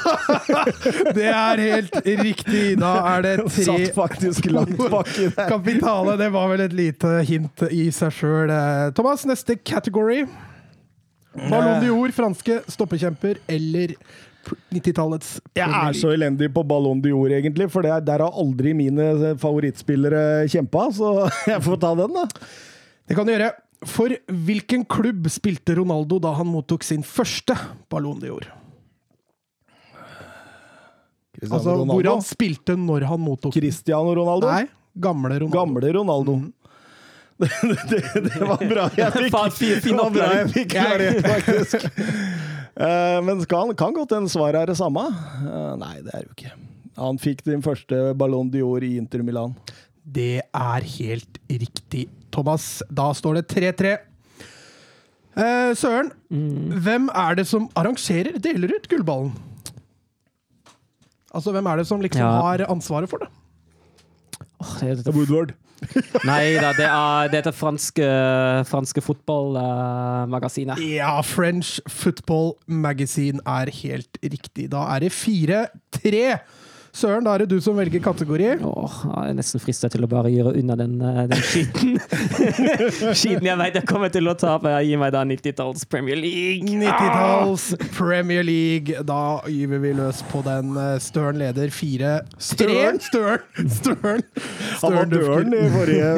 Det 1.15 1.27
er 1.31 1.57
helt 1.57 1.95
riktig. 2.05 2.77
Da 2.79 2.91
er 3.15 3.21
det 3.23 3.35
tre 3.45 3.63
Satt 3.69 3.93
faktisk 3.95 4.45
langt 4.51 4.77
baki 4.77 5.29
der. 5.29 5.47
Kapitale, 5.49 6.17
det 6.19 6.27
var 6.35 6.49
vel 6.51 6.61
et 6.65 6.73
lite 6.75 7.13
hint 7.27 7.63
i 7.71 7.87
seg 7.95 8.11
sjøl. 8.15 8.51
Thomas, 8.97 9.23
neste 9.29 9.55
category. 9.55 10.25
Ballon 11.35 11.81
d'Or, 11.83 12.11
franske 12.15 12.61
stoppekjemper 12.71 13.35
eller 13.51 13.95
90-tallets 14.73 15.35
Jeg 15.57 15.69
er 15.69 15.97
så 15.97 16.11
elendig 16.15 16.49
på 16.53 16.63
Ballon 16.67 17.01
d'Or, 17.03 17.29
egentlig, 17.33 17.67
for 17.73 17.85
det, 17.85 17.93
der 18.07 18.23
har 18.25 18.35
aldri 18.41 18.73
mine 18.77 19.35
favorittspillere 19.41 20.45
kjempa, 20.51 20.87
så 20.95 21.13
jeg 21.51 21.61
får 21.65 21.79
ta 21.83 21.93
den, 22.01 22.13
da. 22.15 22.25
Det 23.09 23.17
kan 23.17 23.25
du 23.27 23.33
gjøre. 23.35 23.51
For 23.85 24.13
hvilken 24.47 24.85
klubb 24.89 25.27
spilte 25.29 25.75
Ronaldo 25.77 26.17
da 26.23 26.31
han 26.39 26.47
mottok 26.49 26.81
sin 26.87 27.03
første 27.05 27.53
Ballon 27.91 28.17
d'Or? 28.23 28.47
Cristiano 31.35 31.57
Altså 31.59 31.73
hvor 31.89 32.07
han 32.07 32.21
spilte 32.25 32.75
når 32.79 33.05
han 33.09 33.19
mottok. 33.21 33.53
Cristiano 33.57 34.13
Ronaldo. 34.15 34.47
Nei, 34.49 34.67
gamle 35.03 35.35
Ronaldo. 35.43 35.55
Gamle 35.57 35.93
Ronaldo. 35.99 36.37
Det, 37.35 37.49
det, 37.91 37.97
det 38.31 38.37
var 38.47 38.61
bra 38.63 38.83
jeg 38.95 39.11
fikk 39.17 39.33
fin- 39.57 39.81
fin 39.83 39.97
Det 39.97 40.03
var 40.05 40.13
bra 40.15 40.27
jeg 40.37 40.51
fikk 40.53 40.69
klarert, 40.71 41.17
faktisk. 41.25 41.89
Eh, 42.75 43.19
Men 43.23 43.43
kan, 43.47 43.71
kan 43.79 43.93
godt 43.95 44.11
hende 44.17 44.31
svaret 44.31 44.61
er 44.63 44.71
det 44.71 44.77
samme. 44.79 45.05
Eh, 45.45 45.75
Nei, 45.79 45.93
det 46.03 46.11
er 46.13 46.25
det 46.25 46.27
jo 46.29 46.35
ikke. 46.35 46.53
Han 46.99 47.17
fikk 47.19 47.43
din 47.47 47.63
første 47.63 48.13
Ballon 48.19 48.49
d'Or 48.51 48.83
i 48.87 48.93
Inter 48.99 49.23
Milan. 49.23 49.55
Det 50.05 50.41
er 50.53 50.85
helt 50.99 51.39
riktig, 51.49 52.05
Thomas. 52.31 52.81
Da 52.93 53.09
står 53.17 53.39
det 53.41 53.47
3-3. 53.51 53.95
Eh, 55.35 55.71
Søren, 55.75 56.11
hvem 56.31 57.09
er 57.11 57.35
det 57.35 57.47
som 57.49 57.65
arrangerer, 57.75 58.37
deler 58.39 58.71
ut 58.77 58.87
gullballen? 58.91 59.33
Altså, 61.35 61.51
hvem 61.51 61.67
er 61.67 61.81
det 61.81 61.87
som 61.89 61.99
liksom 61.99 62.21
Ja. 62.23 62.41
har 62.41 62.63
ansvaret 62.71 63.09
for 63.11 63.19
det? 63.19 63.27
Åh, 64.61 64.75
det, 64.79 65.03
Det 65.03 65.07
er 65.11 65.17
Woodward. 65.17 65.51
Nei 66.29 66.55
da, 66.61 66.71
det 66.75 66.87
er 66.87 67.31
det 67.33 67.53
franske, 67.55 68.05
franske 68.69 69.03
fotballmagasinet. 69.03 70.79
Ja, 70.95 71.19
French 71.25 71.79
Football 71.91 72.53
Magazine 72.67 73.43
er 73.45 73.71
helt 73.83 74.19
riktig. 74.23 74.69
Da 74.73 74.85
er 74.95 75.05
det 75.05 75.11
fire-tre. 75.15 76.39
Søren, 76.95 77.25
da 77.27 77.33
er 77.35 77.43
det 77.43 77.49
du 77.51 77.57
som 77.59 77.75
velger 77.75 77.99
kategori. 77.99 78.45
Åh, 78.63 78.93
jeg 79.03 79.31
er 79.31 79.35
nesten 79.35 79.59
frista 79.59 79.89
til 79.91 80.05
å 80.05 80.07
bare 80.07 80.29
gjøre 80.31 80.53
unna 80.61 80.77
den, 80.79 80.93
eh, 81.03 81.21
den 81.27 81.41
skiten. 81.43 81.97
skiten 83.19 83.49
jeg 83.49 83.59
vet 83.59 83.79
jeg 83.81 83.87
kommer 83.89 84.13
til 84.13 84.31
å 84.31 84.35
tape. 84.39 84.71
Gi 84.87 84.95
meg 85.01 85.11
da 85.11 85.25
90-talls 85.27 85.83
Premier 85.91 86.15
League. 86.21 86.63
90-talls 86.63 87.67
Premier 87.97 88.47
League. 88.47 89.03
Da 89.03 89.41
gyver 89.51 89.83
vi 89.83 89.91
løs 89.99 90.23
på 90.31 90.39
den. 90.47 90.71
Støren 91.03 91.41
leder 91.43 91.73
fire 91.75 92.21
Støren? 92.39 93.01
Støren! 93.03 93.71
Støren! 93.75 94.23
Han 94.79 94.95
var 95.01 95.09
døren 95.11 95.51
i 95.55 95.65
forrige 95.73 96.13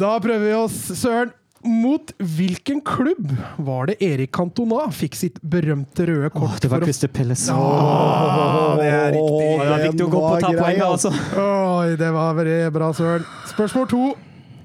Da 0.00 0.16
prøver 0.22 0.46
vi 0.48 0.54
oss, 0.56 0.80
Søren. 0.96 1.34
Mot 1.66 2.12
hvilken 2.22 2.80
klubb 2.86 3.32
var 3.58 3.90
det 3.90 3.96
Erik 4.04 4.30
Cantona 4.36 4.84
fikk 4.94 5.16
sitt 5.18 5.40
berømte 5.42 6.06
røde 6.06 6.30
kort 6.34 6.54
Åh, 6.54 6.60
det 6.62 6.70
var 6.70 6.84
for 6.84 6.86
å 6.86 6.90
Åh, 7.56 8.76
det 8.78 8.86
er 8.92 9.10
riktig. 9.16 9.40
Åh, 9.40 9.64
det 9.64 9.72
var 9.72 9.82
viktig 9.86 10.06
å 10.06 10.12
gå 10.12 10.20
på 10.22 10.30
Den 10.36 10.44
ta 10.44 10.52
poeng, 10.52 10.78
grei, 10.78 10.86
altså. 10.86 11.12
Oi, 11.42 11.96
det 11.98 12.12
var 12.14 12.38
veldig 12.38 12.60
bra, 12.76 12.92
Søren. 12.96 13.26
Spørsmål 13.50 13.90
to. 13.90 14.04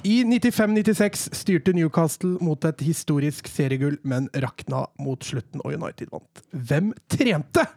I 0.04 0.24
95-96 0.26 1.28
styrte 1.38 1.74
Newcastle 1.78 2.38
mot 2.42 2.66
et 2.66 2.80
historisk 2.82 3.50
seriegull, 3.52 4.00
men 4.02 4.30
rakna 4.42 4.88
mot 5.02 5.22
slutten, 5.26 5.62
og 5.62 5.76
United 5.78 6.10
vant. 6.14 6.42
Hvem 6.54 6.90
trente 7.12 7.68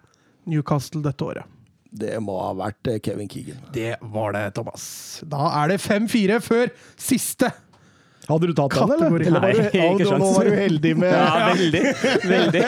Newcastle 0.48 1.04
dette 1.04 1.26
året? 1.26 1.50
Det 1.94 2.16
må 2.24 2.38
ha 2.40 2.54
vært 2.58 2.88
eh, 2.90 2.98
Kevin 3.04 3.28
Keegan. 3.30 3.60
Det 3.74 3.92
var 4.14 4.34
det, 4.34 4.48
Thomas. 4.56 4.86
Da 5.30 5.50
er 5.60 5.74
det 5.74 5.82
5-4 5.84 6.40
før 6.42 6.72
siste. 6.98 7.52
Hadde 8.24 8.48
du 8.48 8.54
tatt 8.56 8.72
den, 8.72 8.92
eller? 8.96 9.20
Eller 9.28 9.42
du, 9.44 9.44
Nei, 9.44 9.52
ikke 9.68 10.04
nå 10.06 10.08
sjans. 10.08 10.26
var 10.38 10.48
du 10.48 10.54
heldig 10.56 10.92
med 10.96 11.12
Ja, 11.12 11.24
veldig. 11.52 11.82
veldig. 12.30 12.62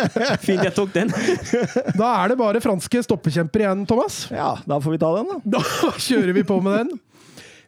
Fint 0.44 0.64
jeg 0.66 0.74
tok 0.76 0.92
den. 0.92 1.12
Da 2.00 2.10
er 2.22 2.32
det 2.34 2.38
bare 2.40 2.60
franske 2.64 3.00
stoppekjemper 3.06 3.64
igjen, 3.64 3.86
Thomas. 3.88 4.26
Ja, 4.34 4.50
da 4.68 4.78
får 4.84 4.96
vi 4.96 5.00
ta 5.00 5.12
den, 5.16 5.30
da. 5.32 5.56
Da 5.56 5.92
kjører 5.96 6.34
vi 6.36 6.44
på 6.48 6.58
med 6.64 6.82
den. 6.82 7.00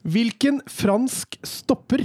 Hvilken 0.09 0.61
fransk 0.71 1.40
stopper 1.49 2.04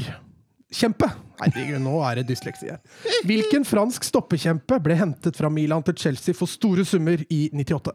Kjempe! 0.73 1.05
Herregud, 1.37 1.81
nå 1.83 1.99
er 2.07 2.21
det 2.21 2.23
dysleksi 2.31 2.71
her. 2.71 2.79
Hvilken 3.27 3.65
fransk 3.67 4.05
stoppekjempe 4.07 4.79
ble 4.81 4.95
hentet 4.97 5.37
fra 5.37 5.51
Milan 5.53 5.83
til 5.85 5.97
Chelsea 5.99 6.33
for 6.37 6.49
store 6.49 6.85
summer 6.87 7.21
i 7.27 7.43
98? 7.53 7.93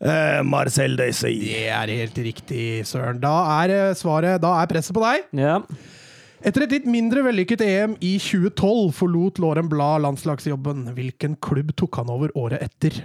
Eh, 0.00 0.40
Marcel 0.48 0.96
Deissy. 0.98 1.32
Det 1.46 1.62
er 1.72 1.94
helt 2.02 2.20
riktig, 2.24 2.66
Søren. 2.88 3.20
Da 3.22 3.32
er 3.62 3.72
eh, 3.76 3.94
svaret 3.96 4.40
Da 4.42 4.54
er 4.62 4.68
presset 4.70 4.96
på 4.96 5.02
deg. 5.04 5.26
Ja. 5.36 5.58
Etter 6.40 6.64
et 6.64 6.72
litt 6.72 6.86
mindre 6.88 7.20
vellykket 7.26 7.60
EM 7.60 7.96
i 8.00 8.14
2012 8.16 8.94
forlot 8.96 9.40
Lauren 9.42 9.68
Blad 9.68 10.06
landslagsjobben. 10.06 10.86
Hvilken 10.96 11.36
klubb 11.44 11.74
tok 11.76 12.00
han 12.00 12.12
over 12.12 12.32
året 12.38 12.64
etter? 12.64 13.02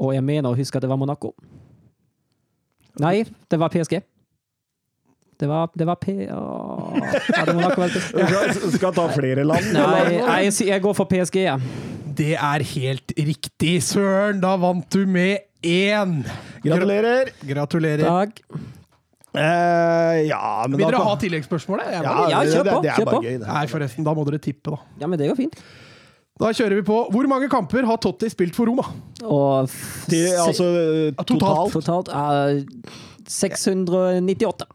Og 0.00 0.14
jeg 0.16 0.24
mener 0.24 0.48
å 0.48 0.56
huske 0.56 0.80
at 0.80 0.86
det 0.86 0.90
var 0.90 1.00
Monaco. 1.00 1.34
Nei, 3.02 3.22
det 3.48 3.60
var 3.60 3.72
PSG. 3.72 4.00
Det 5.42 5.48
var, 5.50 5.68
det 5.76 5.86
var 5.88 5.98
P... 6.00 6.14
Åh. 6.32 6.98
Ja, 7.34 7.44
det 7.48 7.54
Monaco 7.56 7.86
Skal, 8.08 8.58
skal 8.76 8.96
ta 8.96 9.06
flere 9.12 9.44
land? 9.44 9.72
Nei, 9.74 10.18
jeg, 10.46 10.52
jeg 10.68 10.84
går 10.84 10.96
for 10.96 11.10
PSG. 11.10 11.42
Ja. 11.44 11.56
Det 12.12 12.34
er 12.36 12.64
helt 12.74 13.12
riktig, 13.16 13.78
Søren! 13.84 14.40
Da 14.42 14.54
vant 14.60 14.86
du 14.92 15.04
med 15.08 15.44
én! 15.64 16.22
Gratulerer. 16.64 17.32
Gratulerer. 17.48 18.06
Takk. 18.06 18.62
Eh, 19.32 20.26
ja, 20.28 20.66
men 20.68 20.76
Vil 20.76 20.84
dere 20.86 20.98
da, 20.98 21.04
ha 21.08 21.14
tilleggsspørsmålet? 21.16 21.86
Ja, 21.94 22.02
Ja, 22.28 22.42
kjør 22.44 22.66
på, 22.68 22.82
det 22.84 22.90
er 22.92 22.98
kjør 23.00 23.06
bare 23.08 23.16
på. 23.16 23.22
gøy, 23.24 23.38
det. 23.40 23.46
Nei, 23.48 23.62
forresten, 23.70 24.04
da 24.04 24.12
må 24.18 24.26
dere 24.28 24.40
tippe, 24.44 24.74
da. 24.74 24.80
Ja, 25.00 25.06
men 25.08 25.18
det 25.18 25.30
går 25.30 25.38
fint. 25.40 25.56
Da 26.42 26.50
kjører 26.52 26.74
vi 26.80 26.82
på. 26.88 26.96
Hvor 27.12 27.28
mange 27.30 27.48
kamper 27.52 27.84
har 27.86 27.96
Totti 28.02 28.28
spilt 28.32 28.54
for 28.56 28.66
Roma? 28.68 28.84
Og 29.22 29.68
Til, 30.08 30.28
altså 30.42 30.66
totalt. 31.22 31.72
totalt. 31.72 32.08
totalt 32.08 32.08
er 32.12 32.64
698. 33.28 34.66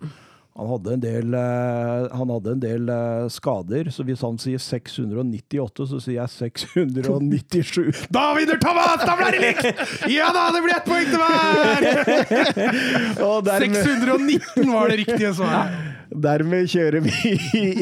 Han 0.58 0.68
hadde 0.68 0.94
en 0.94 1.00
del, 1.00 1.34
eh, 1.38 2.08
han 2.18 2.30
hadde 2.34 2.52
en 2.56 2.62
del 2.64 2.90
eh, 2.90 3.28
skader, 3.30 3.92
så 3.94 4.02
hvis 4.08 4.24
han 4.26 4.40
sier 4.42 4.58
698, 4.58 5.86
så 5.92 6.00
sier 6.02 6.18
jeg 6.18 6.30
697. 6.34 8.08
Da 8.10 8.32
vinner 8.34 8.58
Thomas! 8.64 9.04
Da 9.06 9.14
blir 9.20 9.38
det 9.38 9.44
likt! 9.44 9.86
Ja 10.10 10.32
da, 10.34 10.48
det 10.56 10.64
blir 10.66 10.74
ett 10.80 10.88
poeng 10.90 11.06
til 11.12 11.22
hver! 11.22 11.78
619 13.68 14.74
var 14.74 14.90
det 14.90 14.98
riktige 15.04 15.36
svaret. 15.38 15.94
dermed 16.28 16.74
kjører 16.74 17.06
vi 17.06 17.14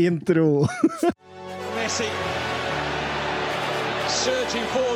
intro. 0.09 0.65
Messi 1.79 2.11
surging 4.25 4.65
forward 4.73 4.94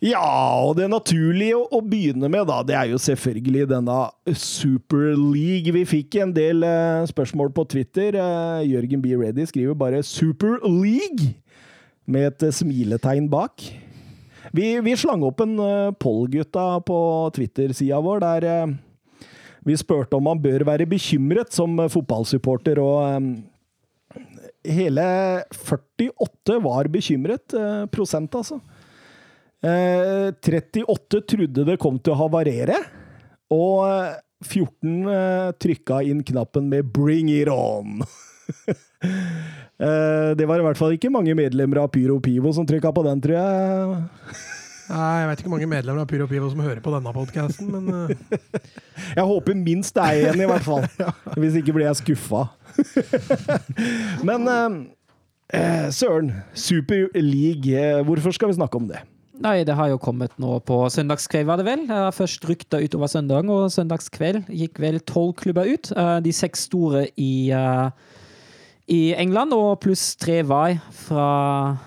Ja, 0.00 0.24
og 0.64 0.78
det 0.78 0.86
naturlige 0.88 1.58
å, 1.58 1.66
å 1.76 1.82
begynne 1.84 2.30
med, 2.32 2.46
da, 2.48 2.62
det 2.64 2.76
er 2.78 2.88
jo 2.88 3.00
selvfølgelig 3.00 3.66
denne 3.68 3.98
Super 4.32 5.12
League. 5.12 5.74
Vi 5.76 5.82
fikk 5.84 6.16
en 6.22 6.32
del 6.32 6.64
eh, 6.64 7.04
spørsmål 7.10 7.52
på 7.52 7.66
Twitter. 7.68 8.16
Eh, 8.16 8.62
Jørgen 8.70 9.04
B. 9.04 9.12
Ready 9.20 9.44
skriver 9.50 9.76
bare 9.76 10.00
'Super 10.00 10.56
League' 10.64 11.34
med 12.08 12.30
et 12.30 12.46
eh, 12.48 12.56
smiletegn 12.56 13.28
bak. 13.28 13.60
Vi, 14.56 14.72
vi 14.80 14.96
slang 14.96 15.22
opp 15.26 15.42
en 15.44 15.54
uh, 15.60 15.92
poll, 16.00 16.24
gutta, 16.32 16.80
på 16.82 16.96
Twitter-sida 17.36 18.00
vår, 18.02 18.24
der 18.24 18.48
eh, 18.48 18.72
vi 19.68 19.76
spurte 19.76 20.16
om 20.16 20.24
man 20.26 20.40
bør 20.40 20.64
være 20.64 20.88
bekymret 20.88 21.52
som 21.54 21.76
fotballsupporter, 21.92 22.80
og 22.80 23.04
eh, 23.04 24.24
hele 24.72 25.06
48 25.52 26.56
var 26.64 26.88
bekymret. 26.88 27.52
prosent, 27.92 28.34
altså. 28.34 28.62
Eh, 29.60 30.30
38 30.40 31.20
trodde 31.28 31.64
det 31.68 31.78
kom 31.80 31.98
til 32.00 32.14
å 32.14 32.20
havarere, 32.22 32.78
og 33.52 33.82
eh, 33.84 34.14
14 34.40 35.10
eh, 35.12 35.50
trykka 35.60 36.00
inn 36.08 36.22
knappen 36.24 36.70
med 36.72 36.88
'bring 36.94 37.28
it 37.28 37.48
on'. 37.48 38.00
Eh, 39.80 40.36
det 40.36 40.44
var 40.44 40.60
i 40.60 40.64
hvert 40.66 40.76
fall 40.76 40.92
ikke 40.92 41.08
mange 41.08 41.32
medlemmer 41.32 41.78
av 41.80 41.86
Pyro 41.88 42.18
Pivo 42.20 42.50
som 42.52 42.66
trykka 42.68 42.90
på 42.92 43.00
den, 43.06 43.20
tror 43.24 43.32
jeg. 43.32 44.02
Nei, 44.90 45.20
Jeg 45.22 45.28
vet 45.30 45.40
ikke 45.40 45.48
hvor 45.48 45.54
mange 45.54 45.68
medlemmer 45.70 46.02
av 46.02 46.10
Pyro 46.10 46.26
Pivo 46.28 46.50
som 46.52 46.60
hører 46.60 46.82
på 46.84 46.92
denne 46.92 47.12
podkasten, 47.14 47.70
men 47.72 48.10
Jeg 49.16 49.24
håper 49.24 49.56
minst 49.56 49.96
det 49.96 50.04
er 50.04 50.34
én, 50.34 50.42
i 50.44 50.50
hvert 50.50 50.66
fall. 50.66 50.84
Hvis 51.40 51.56
ikke 51.62 51.72
blir 51.72 51.86
jeg 51.86 52.00
skuffa. 52.02 52.42
Men 54.28 54.44
eh, 54.52 54.76
eh, 55.56 55.88
søren. 55.96 56.34
Super 56.52 57.08
League, 57.16 57.72
eh, 57.72 58.04
hvorfor 58.04 58.36
skal 58.36 58.52
vi 58.52 58.58
snakke 58.60 58.82
om 58.82 58.90
det? 58.90 59.00
Nei, 59.40 59.62
det 59.64 59.72
har 59.72 59.88
jo 59.88 59.96
kommet 59.96 60.34
nå 60.36 60.58
på 60.68 60.82
søndagskveld, 60.92 61.46
var 61.48 61.56
det 61.56 61.64
vel. 61.64 61.86
Først 62.12 62.44
rykta 62.44 62.76
utover 62.84 63.08
søndagen, 63.08 63.48
og 63.48 63.70
søndagskveld 63.72 64.50
gikk 64.52 64.80
vel 64.82 65.00
tolv 65.08 65.32
klubber 65.40 65.64
ut. 65.64 65.88
Eh, 65.96 66.18
De 66.20 66.32
seks 66.32 66.66
store 66.68 67.06
i, 67.16 67.48
eh, 67.50 67.88
i 68.88 69.14
England, 69.16 69.54
og 69.56 69.80
pluss 69.80 70.14
tre 70.20 70.42
var 70.44 70.76
fra 70.92 71.78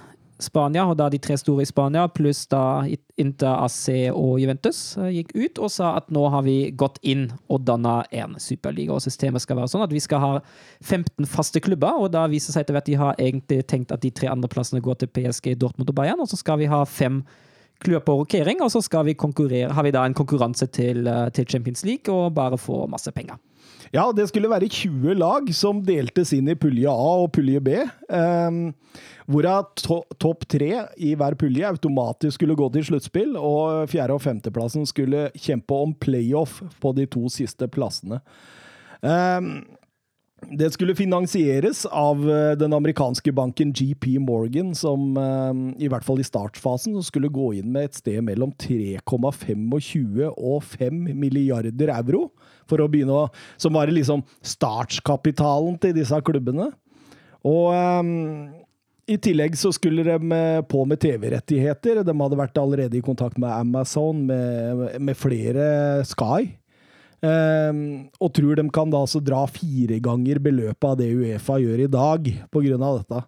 Spania. 0.44 0.86
Og 0.90 0.98
da 1.00 1.08
de 1.12 1.20
tre 1.24 1.38
store 1.40 1.64
i 1.64 1.70
Spania, 1.70 2.06
pluss 2.12 2.44
da 2.52 2.84
Inter, 3.22 3.56
AC 3.64 4.12
og 4.12 4.38
Juventus 4.42 4.82
eh, 5.00 5.12
gikk 5.20 5.34
ut 5.38 5.62
og 5.64 5.72
sa 5.74 5.94
at 6.00 6.12
nå 6.14 6.26
har 6.34 6.46
vi 6.46 6.58
gått 6.78 7.00
inn 7.02 7.30
og 7.48 7.64
danna 7.68 8.02
en 8.12 8.36
superliga. 8.42 8.98
Og 8.98 9.06
systemet 9.06 9.44
skal 9.44 9.60
være 9.60 9.72
sånn 9.74 9.86
at 9.86 9.94
vi 9.94 10.04
skal 10.04 10.24
ha 10.24 10.34
15 10.84 11.30
faste 11.30 11.64
klubber, 11.64 12.04
og 12.04 12.12
da 12.16 12.28
viser 12.32 12.52
det 12.52 12.58
seg 12.58 12.66
etter 12.66 12.78
hvert 12.78 12.84
at 12.84 12.92
de 12.92 13.00
har 13.00 13.16
egentlig 13.22 13.64
tenkt 13.72 13.96
at 13.96 14.04
de 14.04 14.12
tre 14.12 14.28
andre 14.32 14.52
plassene 14.52 14.84
går 14.84 15.00
til 15.00 15.12
PSG, 15.16 15.54
Dortmund 15.60 15.90
og 15.90 15.98
Bayern, 15.98 16.20
og 16.20 16.30
så 16.30 16.40
skal 16.40 16.60
vi 16.60 16.70
ha 16.72 16.84
fem 16.90 17.24
klubber 17.84 18.04
på 18.08 18.18
rokering, 18.22 18.62
og 18.64 18.72
så 18.72 19.04
vi 19.04 19.16
har 19.64 19.84
vi 19.84 19.92
da 19.92 20.06
en 20.06 20.14
konkurranse 20.14 20.68
til, 20.68 21.08
eh, 21.08 21.30
til 21.30 21.46
Champions 21.46 21.84
League 21.86 22.14
og 22.14 22.34
bare 22.34 22.58
få 22.58 22.88
masse 22.88 23.12
penger. 23.12 23.40
Ja, 23.94 24.08
det 24.10 24.26
skulle 24.32 24.50
være 24.50 24.72
20 24.74 25.14
lag 25.20 25.50
som 25.54 25.84
deltes 25.86 26.32
inn 26.34 26.48
i 26.50 26.58
pulje 26.58 26.90
A 26.90 27.10
og 27.22 27.28
pulje 27.36 27.60
B. 27.62 27.76
Um, 28.10 28.72
hvorav 29.30 29.68
to 29.78 30.00
topp 30.18 30.48
tre 30.50 30.72
i 30.98 31.12
hver 31.20 31.38
pulje 31.38 31.68
automatisk 31.70 32.40
skulle 32.40 32.58
gå 32.58 32.72
til 32.74 32.88
sluttspill, 32.88 33.36
og 33.38 33.86
fjerde- 33.92 34.18
og 34.18 34.24
femteplassen 34.24 34.90
skulle 34.90 35.28
kjempe 35.38 35.78
om 35.78 35.94
playoff 35.94 36.64
på 36.82 36.96
de 36.98 37.06
to 37.06 37.30
siste 37.30 37.70
plassene. 37.70 38.18
Um, 39.06 39.62
det 40.52 40.72
skulle 40.74 40.96
finansieres 40.96 41.86
av 41.86 42.24
eh, 42.30 42.52
den 42.60 42.74
amerikanske 42.74 43.32
banken 43.32 43.74
GP 43.74 44.20
Morgan, 44.20 44.74
som 44.76 45.18
eh, 45.18 45.84
i 45.86 45.90
hvert 45.92 46.06
fall 46.06 46.22
i 46.22 46.28
startfasen 46.28 46.98
skulle 47.06 47.32
gå 47.34 47.54
inn 47.60 47.72
med 47.74 47.90
et 47.90 48.00
sted 48.00 48.20
mellom 48.26 48.54
3,25 48.62 50.26
og 50.34 50.64
5 50.64 51.00
milliarder 51.12 51.94
euro. 51.96 52.28
For 52.70 52.80
å 52.80 52.88
begynne 52.88 53.26
å 53.26 53.30
Som 53.58 53.76
var 53.76 53.92
liksom 53.92 54.24
startskapitalen 54.42 55.78
til 55.82 55.96
disse 55.98 56.20
klubbene. 56.24 56.70
Og 57.44 57.74
um, 57.76 58.54
i 59.04 59.18
tillegg 59.20 59.58
så 59.60 59.74
skulle 59.76 60.06
de 60.08 60.38
på 60.72 60.86
med 60.88 61.02
TV-rettigheter. 61.04 62.04
De 62.08 62.16
hadde 62.16 62.40
vært 62.40 62.60
allerede 62.62 62.98
i 62.98 63.04
kontakt 63.04 63.36
med 63.38 63.52
Amazon, 63.52 64.24
med, 64.30 64.96
med 65.04 65.20
flere 65.20 66.06
Sky. 66.08 66.54
Eh, 67.24 67.82
og 68.20 68.34
tror 68.36 68.60
de 68.60 68.65
kan 68.75 68.92
da 68.92 69.00
altså 69.06 69.22
dra 69.24 69.46
fire 69.48 70.00
ganger 70.03 70.42
beløpet 70.44 70.89
av 70.89 70.98
det 71.00 71.10
Uefa 71.15 71.56
gjør 71.63 71.86
i 71.86 71.92
dag, 71.94 72.32
på 72.51 72.63
grunn 72.65 72.84
av 72.84 73.00
dette. 73.01 73.24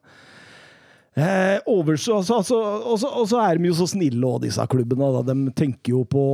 Eh, 1.15 1.59
overs, 1.71 2.03
så, 2.03 2.17
så, 2.27 2.41
så- 2.43 3.13
og 3.15 3.27
så 3.31 3.39
er 3.39 3.55
de 3.57 3.69
jo 3.69 3.75
så 3.77 3.87
snille 3.87 4.19
òg, 4.27 4.41
disse 4.43 4.59
klubbene. 4.67 5.13
Da. 5.15 5.21
De 5.33 5.53
tenker 5.55 5.93
jo 5.95 6.01
på, 6.11 6.25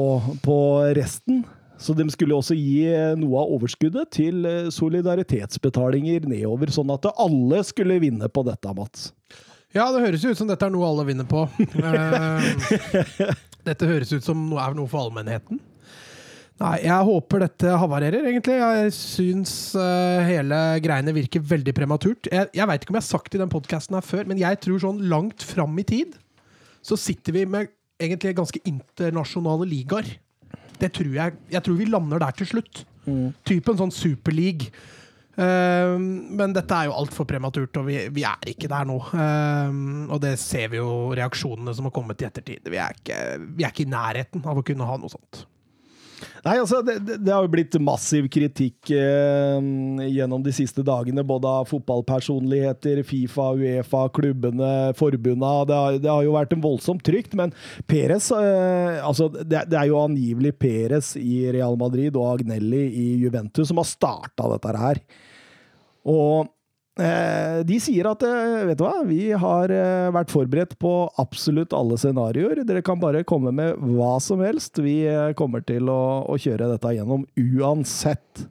på 0.42 0.56
resten. 0.98 1.44
Så 1.82 1.94
de 1.98 2.06
skulle 2.14 2.34
også 2.38 2.54
gi 2.58 2.84
eh, 2.90 3.14
noe 3.18 3.42
av 3.42 3.54
overskuddet 3.56 4.10
til 4.14 4.44
eh, 4.46 4.68
solidaritetsbetalinger 4.74 6.26
nedover, 6.30 6.70
sånn 6.74 6.92
at 6.94 7.08
alle 7.14 7.62
skulle 7.66 7.98
vinne 8.02 8.28
på 8.30 8.44
dette, 8.46 8.74
Mats. 8.78 9.08
Ja, 9.74 9.88
det 9.94 10.02
høres 10.04 10.26
jo 10.26 10.34
ut 10.34 10.38
som 10.42 10.50
dette 10.50 10.66
er 10.68 10.74
noe 10.74 10.86
alle 10.90 11.06
vinner 11.10 11.30
på. 11.30 11.46
Eh, 11.82 13.34
dette 13.66 13.86
høres 13.86 14.10
ut 14.14 14.26
som 14.26 14.40
noe 14.50 14.62
er 14.66 14.74
noe 14.78 14.90
for 14.90 15.06
allmennheten. 15.06 15.60
Nei, 16.62 16.76
jeg 16.86 17.06
håper 17.08 17.42
dette 17.42 17.76
havarerer, 17.82 18.26
egentlig. 18.30 18.58
Jeg 18.62 18.94
syns 18.94 19.54
uh, 19.74 20.22
hele 20.28 20.60
greiene 20.84 21.14
virker 21.16 21.42
veldig 21.42 21.74
prematurt. 21.74 22.30
Jeg, 22.30 22.52
jeg 22.54 22.70
veit 22.70 22.84
ikke 22.84 22.94
om 22.94 23.00
jeg 23.00 23.06
har 23.08 23.10
sagt 23.10 23.32
det 23.34 23.40
i 23.40 23.42
den 23.42 23.54
podkasten 23.54 23.98
her 23.98 24.06
før, 24.06 24.28
men 24.30 24.42
jeg 24.42 24.60
tror 24.62 24.84
sånn 24.84 25.02
langt 25.10 25.46
fram 25.48 25.74
i 25.82 25.88
tid 25.88 26.20
så 26.86 26.98
sitter 26.98 27.36
vi 27.36 27.46
med 27.50 27.70
egentlig 28.02 28.34
ganske 28.38 28.62
internasjonale 28.66 29.68
ligaer. 29.70 30.08
Det 30.82 30.90
tror 30.98 31.14
jeg 31.14 31.38
Jeg 31.54 31.62
tror 31.62 31.78
vi 31.78 31.86
lander 31.86 32.22
der 32.22 32.34
til 32.38 32.50
slutt. 32.50 32.84
Typen 33.46 33.78
sånn 33.78 33.94
superleague. 33.94 34.72
Ehm, 35.42 36.08
men 36.38 36.54
dette 36.54 36.76
er 36.76 36.90
jo 36.90 36.98
altfor 36.98 37.28
prematurt, 37.30 37.78
og 37.80 37.88
vi, 37.88 37.98
vi 38.14 38.26
er 38.28 38.52
ikke 38.52 38.70
der 38.72 38.88
nå. 38.90 38.98
Ehm, 39.14 40.10
og 40.12 40.22
det 40.24 40.36
ser 40.42 40.74
vi 40.74 40.82
jo 40.82 41.14
reaksjonene 41.18 41.74
som 41.78 41.88
har 41.88 41.96
kommet 41.96 42.22
i 42.22 42.28
ettertid. 42.28 42.68
Vi 42.70 42.82
er 42.82 42.98
ikke, 42.98 43.22
vi 43.46 43.66
er 43.66 43.74
ikke 43.74 43.86
i 43.88 43.94
nærheten 43.94 44.46
av 44.46 44.60
å 44.60 44.66
kunne 44.66 44.90
ha 44.90 44.98
noe 45.02 45.14
sånt. 45.14 45.46
Nei, 46.46 46.56
altså, 46.58 46.82
det, 46.86 47.00
det, 47.10 47.32
har 47.32 47.46
jo 47.46 47.52
blitt 47.54 47.76
massiv 47.82 48.28
kritikk 48.34 48.92
eh, 48.96 49.58
gjennom 50.10 50.44
de 50.46 50.54
siste 50.56 50.84
dagene, 50.86 51.26
både 51.28 51.50
av 51.62 51.70
fotballpersonligheter, 51.70 53.04
Fifa, 53.08 53.52
Uefa, 53.58 54.06
klubbene, 54.16 54.72
forbundene. 54.98 55.66
Det, 55.70 55.82
det 56.06 56.12
har 56.12 56.24
jo 56.26 56.36
vært 56.36 56.56
en 56.56 56.64
voldsomt 56.64 57.04
trygt, 57.08 57.36
men 57.38 57.54
Perez 57.90 58.32
eh, 58.36 59.02
altså, 59.06 59.30
det, 59.42 59.66
det 59.72 59.80
er 59.80 59.92
jo 59.92 60.02
angivelig 60.02 60.56
Perez 60.62 61.14
i 61.20 61.44
Real 61.54 61.78
Madrid 61.80 62.18
og 62.20 62.36
Agnelli 62.36 62.88
i 62.90 63.08
Juventus 63.22 63.72
som 63.72 63.82
har 63.82 63.90
starta 63.90 64.50
dette 64.52 64.78
her. 64.82 65.04
Og 66.10 66.50
de 66.98 67.78
sier 67.80 68.08
at 68.10 68.24
eh, 68.28 68.66
vet 68.68 68.80
du 68.80 68.84
hva, 68.84 68.98
vi 69.08 69.30
har 69.32 69.72
eh, 69.72 70.10
vært 70.12 70.34
forberedt 70.34 70.74
på 70.82 70.92
absolutt 71.22 71.72
alle 71.74 71.96
scenarioer. 71.98 72.66
Dere 72.68 72.84
kan 72.86 73.00
bare 73.00 73.24
komme 73.28 73.54
med 73.56 73.80
hva 73.94 74.18
som 74.24 74.44
helst. 74.44 74.82
Vi 74.84 75.02
eh, 75.08 75.32
kommer 75.40 75.64
til 75.64 75.88
å, 75.90 76.02
å 76.28 76.36
kjøre 76.36 76.68
dette 76.74 76.92
gjennom 76.98 77.24
uansett. 77.40 78.44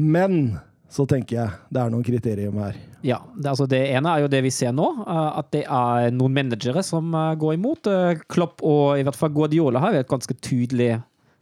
Men 0.00 0.58
så 0.90 1.06
tenker 1.06 1.36
jeg 1.36 1.58
det 1.70 1.82
er 1.82 1.92
noen 1.92 2.04
kriterium 2.06 2.58
her. 2.58 2.78
Ja, 3.06 3.20
det, 3.36 3.46
altså 3.52 3.66
det 3.70 3.80
ene 3.94 4.12
er 4.12 4.24
jo 4.24 4.32
det 4.32 4.42
vi 4.44 4.52
ser 4.52 4.74
nå, 4.76 4.88
eh, 5.04 5.30
at 5.40 5.50
det 5.54 5.62
er 5.64 6.10
noen 6.14 6.34
managere 6.36 6.82
som 6.86 7.14
eh, 7.14 7.36
går 7.40 7.56
imot. 7.56 7.88
Eh, 7.88 8.24
Klopp 8.32 8.64
og 8.66 8.98
i 8.98 9.06
hvert 9.06 9.18
fall 9.18 9.32
Guardiola 9.36 9.82
har 9.84 9.94
vært 9.96 10.10
ganske 10.10 10.36
tydelig 10.42 10.96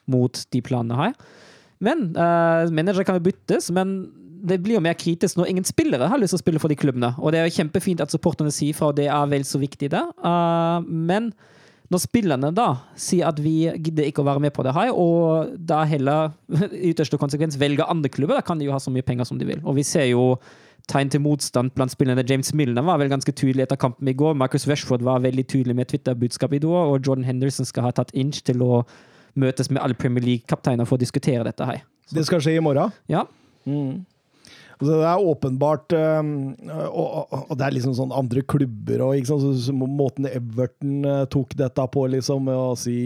mot 0.08 0.44
de 0.52 0.62
planene 0.64 1.00
her. 1.00 1.16
Men 1.84 2.08
uh, 2.16 2.66
managere 2.74 3.04
kan 3.06 3.20
jo 3.20 3.22
byttes, 3.28 3.68
men 3.70 4.08
det 4.48 4.60
blir 4.62 4.78
jo 4.78 4.84
mer 4.84 4.96
kritisk 4.98 5.38
når 5.38 5.52
ingen 5.52 5.66
spillere 5.66 6.08
har 6.10 6.20
lyst 6.20 6.34
til 6.34 6.40
å 6.40 6.44
spille 6.44 6.62
for 6.62 6.72
de 6.72 6.78
klubbene. 6.78 7.12
Og 7.18 7.32
det 7.32 7.40
er 7.40 7.48
jo 7.48 7.56
kjempefint 7.58 8.02
at 8.04 8.12
supporterne 8.12 8.52
sier 8.54 8.76
fra, 8.76 8.90
og 8.90 8.98
det 8.98 9.08
er 9.10 9.30
vel 9.30 9.46
så 9.46 9.60
viktig 9.60 9.90
det. 9.92 10.02
Uh, 10.22 10.84
men 10.86 11.32
når 11.92 12.02
spillerne 12.04 12.50
da 12.52 12.68
sier 13.00 13.30
at 13.30 13.40
vi 13.40 13.66
gidder 13.70 14.08
ikke 14.08 14.20
å 14.20 14.28
være 14.28 14.42
med 14.44 14.52
på 14.56 14.64
det 14.66 14.74
her, 14.76 14.92
og 14.92 15.54
da 15.70 15.82
heller 15.88 16.34
i 16.68 16.92
ytterste 16.92 17.20
konsekvens 17.20 17.58
velger 17.60 17.88
andre 17.88 18.12
klubber, 18.12 18.38
da 18.38 18.44
kan 18.44 18.60
de 18.60 18.68
jo 18.68 18.74
ha 18.74 18.80
så 18.82 18.92
mye 18.94 19.06
penger 19.06 19.28
som 19.28 19.40
de 19.40 19.48
vil. 19.48 19.62
Og 19.64 19.78
vi 19.80 19.86
ser 19.86 20.10
jo 20.10 20.34
tegn 20.88 21.10
til 21.12 21.20
motstand 21.24 21.74
blant 21.76 21.92
spillerne. 21.92 22.24
James 22.28 22.54
Milner 22.56 22.84
var 22.86 23.00
vel 23.00 23.10
ganske 23.12 23.32
tydelig 23.36 23.66
etter 23.66 23.80
kampen 23.80 24.08
i 24.08 24.16
går. 24.16 24.36
Marcus 24.40 24.64
Rashford 24.68 25.04
var 25.04 25.24
veldig 25.24 25.44
tydelig 25.48 25.76
med 25.76 25.90
Twitter-budskap 25.90 26.54
i 26.56 26.62
går, 26.64 26.94
og 26.94 27.02
Jordan 27.04 27.28
Henderson 27.28 27.68
skal 27.68 27.88
ha 27.88 27.92
tatt 27.96 28.14
inch 28.16 28.40
til 28.46 28.64
å 28.64 28.82
møtes 29.38 29.68
med 29.70 29.82
alle 29.84 29.96
Premier 29.98 30.24
League-kapteiner 30.24 30.88
for 30.88 30.96
å 30.96 31.02
diskutere 31.02 31.44
dette 31.46 31.66
her. 31.68 31.82
Det 32.08 32.24
skal 32.24 32.40
skje 32.40 32.56
i 32.56 32.64
morgen. 32.64 32.94
Ja, 33.12 33.26
Altså, 33.68 34.04
det 34.86 34.98
er 35.10 35.24
åpenbart 35.30 35.94
um, 35.96 36.30
og, 36.86 37.32
og, 37.34 37.54
det 37.58 37.66
er 37.66 37.74
liksom 37.74 37.96
sånn 37.98 38.14
andre 38.14 38.44
klubber 38.46 39.02
og 39.06 39.18
ikke 39.18 39.32
sant? 39.32 39.62
Så, 39.64 39.74
Måten 39.74 40.28
Everton 40.30 41.02
uh, 41.06 41.24
tok 41.30 41.56
dette 41.58 41.86
på, 41.94 42.06
liksom, 42.14 42.46
med 42.48 42.58
å 42.58 42.76
si 42.78 42.98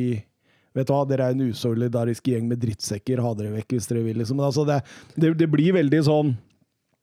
Vet 0.73 0.89
du 0.89 0.95
hva, 0.95 1.03
dere 1.05 1.27
er 1.29 1.35
en 1.35 1.51
usolidarisk 1.53 2.31
gjeng 2.31 2.47
med 2.49 2.63
drittsekker, 2.63 3.21
ha 3.21 3.35
dere 3.37 3.51
vekk 3.59 3.75
hvis 3.75 3.91
dere 3.91 4.07
vil. 4.07 4.17
Liksom. 4.23 4.39
Men 4.39 4.47
altså, 4.47 4.63
det, 4.65 4.79
det, 5.21 5.35
det 5.37 5.49
blir 5.53 5.75
veldig 5.77 5.99
sånn 6.07 6.31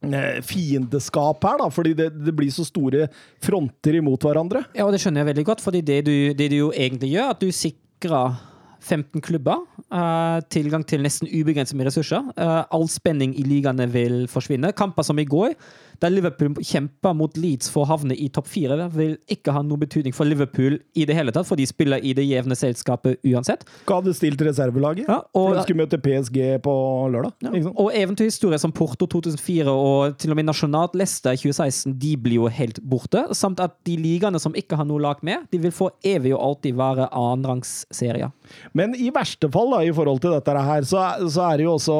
eh, 0.09 0.39
fiendeskap 0.41 1.45
her, 1.45 1.59
da, 1.61 1.67
fordi 1.69 1.91
det, 1.99 2.07
det 2.17 2.33
blir 2.33 2.49
så 2.49 2.65
store 2.65 3.05
fronter 3.45 3.99
imot 3.99 4.25
hverandre. 4.25 4.63
Ja, 4.73 4.87
og 4.87 4.95
det 4.95 5.03
skjønner 5.03 5.21
jeg 5.21 5.29
veldig 5.29 5.45
godt, 5.51 5.61
fordi 5.61 5.83
det 5.85 5.99
du, 6.07 6.15
det 6.33 6.49
du 6.49 6.57
jo 6.63 6.71
egentlig 6.73 7.11
gjør, 7.13 7.35
at 7.35 7.45
du 7.45 7.53
sikrer 7.53 8.41
15 8.79 9.21
klubber 9.21 9.61
eh, 9.91 10.39
tilgang 10.51 10.85
til 10.87 11.03
nesten 11.03 11.29
ubegrenset 11.29 11.77
med 11.77 11.89
ressurser. 11.89 12.31
Eh, 12.37 12.63
all 12.71 12.87
spenning 12.91 13.35
i 13.37 13.45
ligaene 13.45 13.89
vil 13.91 14.23
forsvinne. 14.31 14.73
Kamper 14.77 15.05
som 15.05 15.19
i 15.19 15.27
går, 15.27 15.55
der 16.03 16.13
Liverpool 16.13 16.55
kjemper 16.63 17.15
mot 17.17 17.35
Leeds 17.39 17.69
for 17.71 17.85
å 17.85 17.89
havne 17.93 18.15
i 18.15 18.29
topp 18.33 18.49
fire, 18.51 18.77
vil 18.93 19.15
ikke 19.31 19.53
ha 19.55 19.63
noen 19.65 19.83
betydning 19.83 20.15
for 20.15 20.29
Liverpool 20.29 20.77
i 20.97 21.05
det 21.07 21.15
hele 21.17 21.33
tatt, 21.35 21.47
for 21.49 21.59
de 21.59 21.67
spiller 21.69 22.03
i 22.05 22.13
det 22.17 22.25
jevne 22.27 22.57
selskapet 22.57 23.19
uansett. 23.27 23.65
Hva 23.87 23.99
hadde 23.99 24.15
stilt 24.17 24.41
reservelaget? 24.45 25.09
Ja, 25.09 25.21
og, 25.37 25.53
de 25.57 25.65
skulle 25.65 25.83
møte 25.83 25.99
PSG 26.01 26.39
på 26.65 26.75
lørdag. 27.13 27.35
ja, 27.45 27.73
og 27.73 27.91
eventyrhistorier 27.95 28.61
som 28.61 28.73
Porto 28.75 29.07
2004 29.09 29.73
og 29.73 30.17
til 30.21 30.33
og 30.33 30.39
med 30.39 30.49
nasjonalt 30.49 30.95
Leicester 30.99 31.37
2016, 31.37 31.95
de 31.99 32.13
blir 32.19 32.39
jo 32.39 32.51
helt 32.59 32.81
borte. 32.83 33.25
Samt 33.37 33.61
at 33.63 33.77
de 33.87 33.97
ligaene 33.99 34.41
som 34.41 34.55
ikke 34.57 34.79
har 34.79 34.87
noe 34.89 35.01
lag 35.03 35.23
med, 35.25 35.47
de 35.53 35.61
vil 35.61 35.73
for 35.75 35.95
evig 36.05 36.33
og 36.35 36.43
alltid 36.51 36.77
være 36.79 37.09
annenrangsserier. 37.15 38.31
Men 38.77 38.95
i 38.95 39.11
verste 39.13 39.49
fall, 39.51 39.73
da, 39.75 39.83
i 39.85 39.95
forhold 39.95 40.23
til 40.23 40.35
dette 40.35 40.63
her, 40.69 40.87
så, 40.87 41.03
så 41.27 41.49
er 41.51 41.59
det 41.59 41.67
jo 41.67 41.75
også 41.75 41.99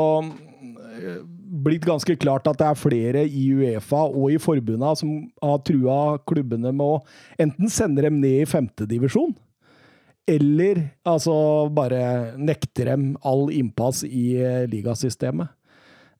blitt 1.50 1.86
ganske 1.88 2.16
klart 2.22 2.48
at 2.50 2.60
det 2.60 2.68
er 2.68 2.80
flere 2.80 3.26
i 3.26 3.44
Uefa 3.58 4.06
og 4.08 4.34
i 4.34 4.40
forbundene 4.42 4.96
som 4.98 5.14
har 5.42 5.62
trua 5.66 6.00
klubbene 6.30 6.72
med 6.72 6.86
å 6.86 7.00
enten 7.42 7.72
sende 7.74 8.06
dem 8.06 8.20
ned 8.22 8.44
i 8.44 8.50
femtedivisjon, 8.50 9.34
eller 10.30 10.84
altså 11.10 11.34
bare 11.74 12.36
nekte 12.38 12.86
dem 12.92 13.14
all 13.26 13.48
innpass 13.54 14.04
i 14.06 14.38
eh, 14.38 14.68
ligasystemet. 14.70 15.50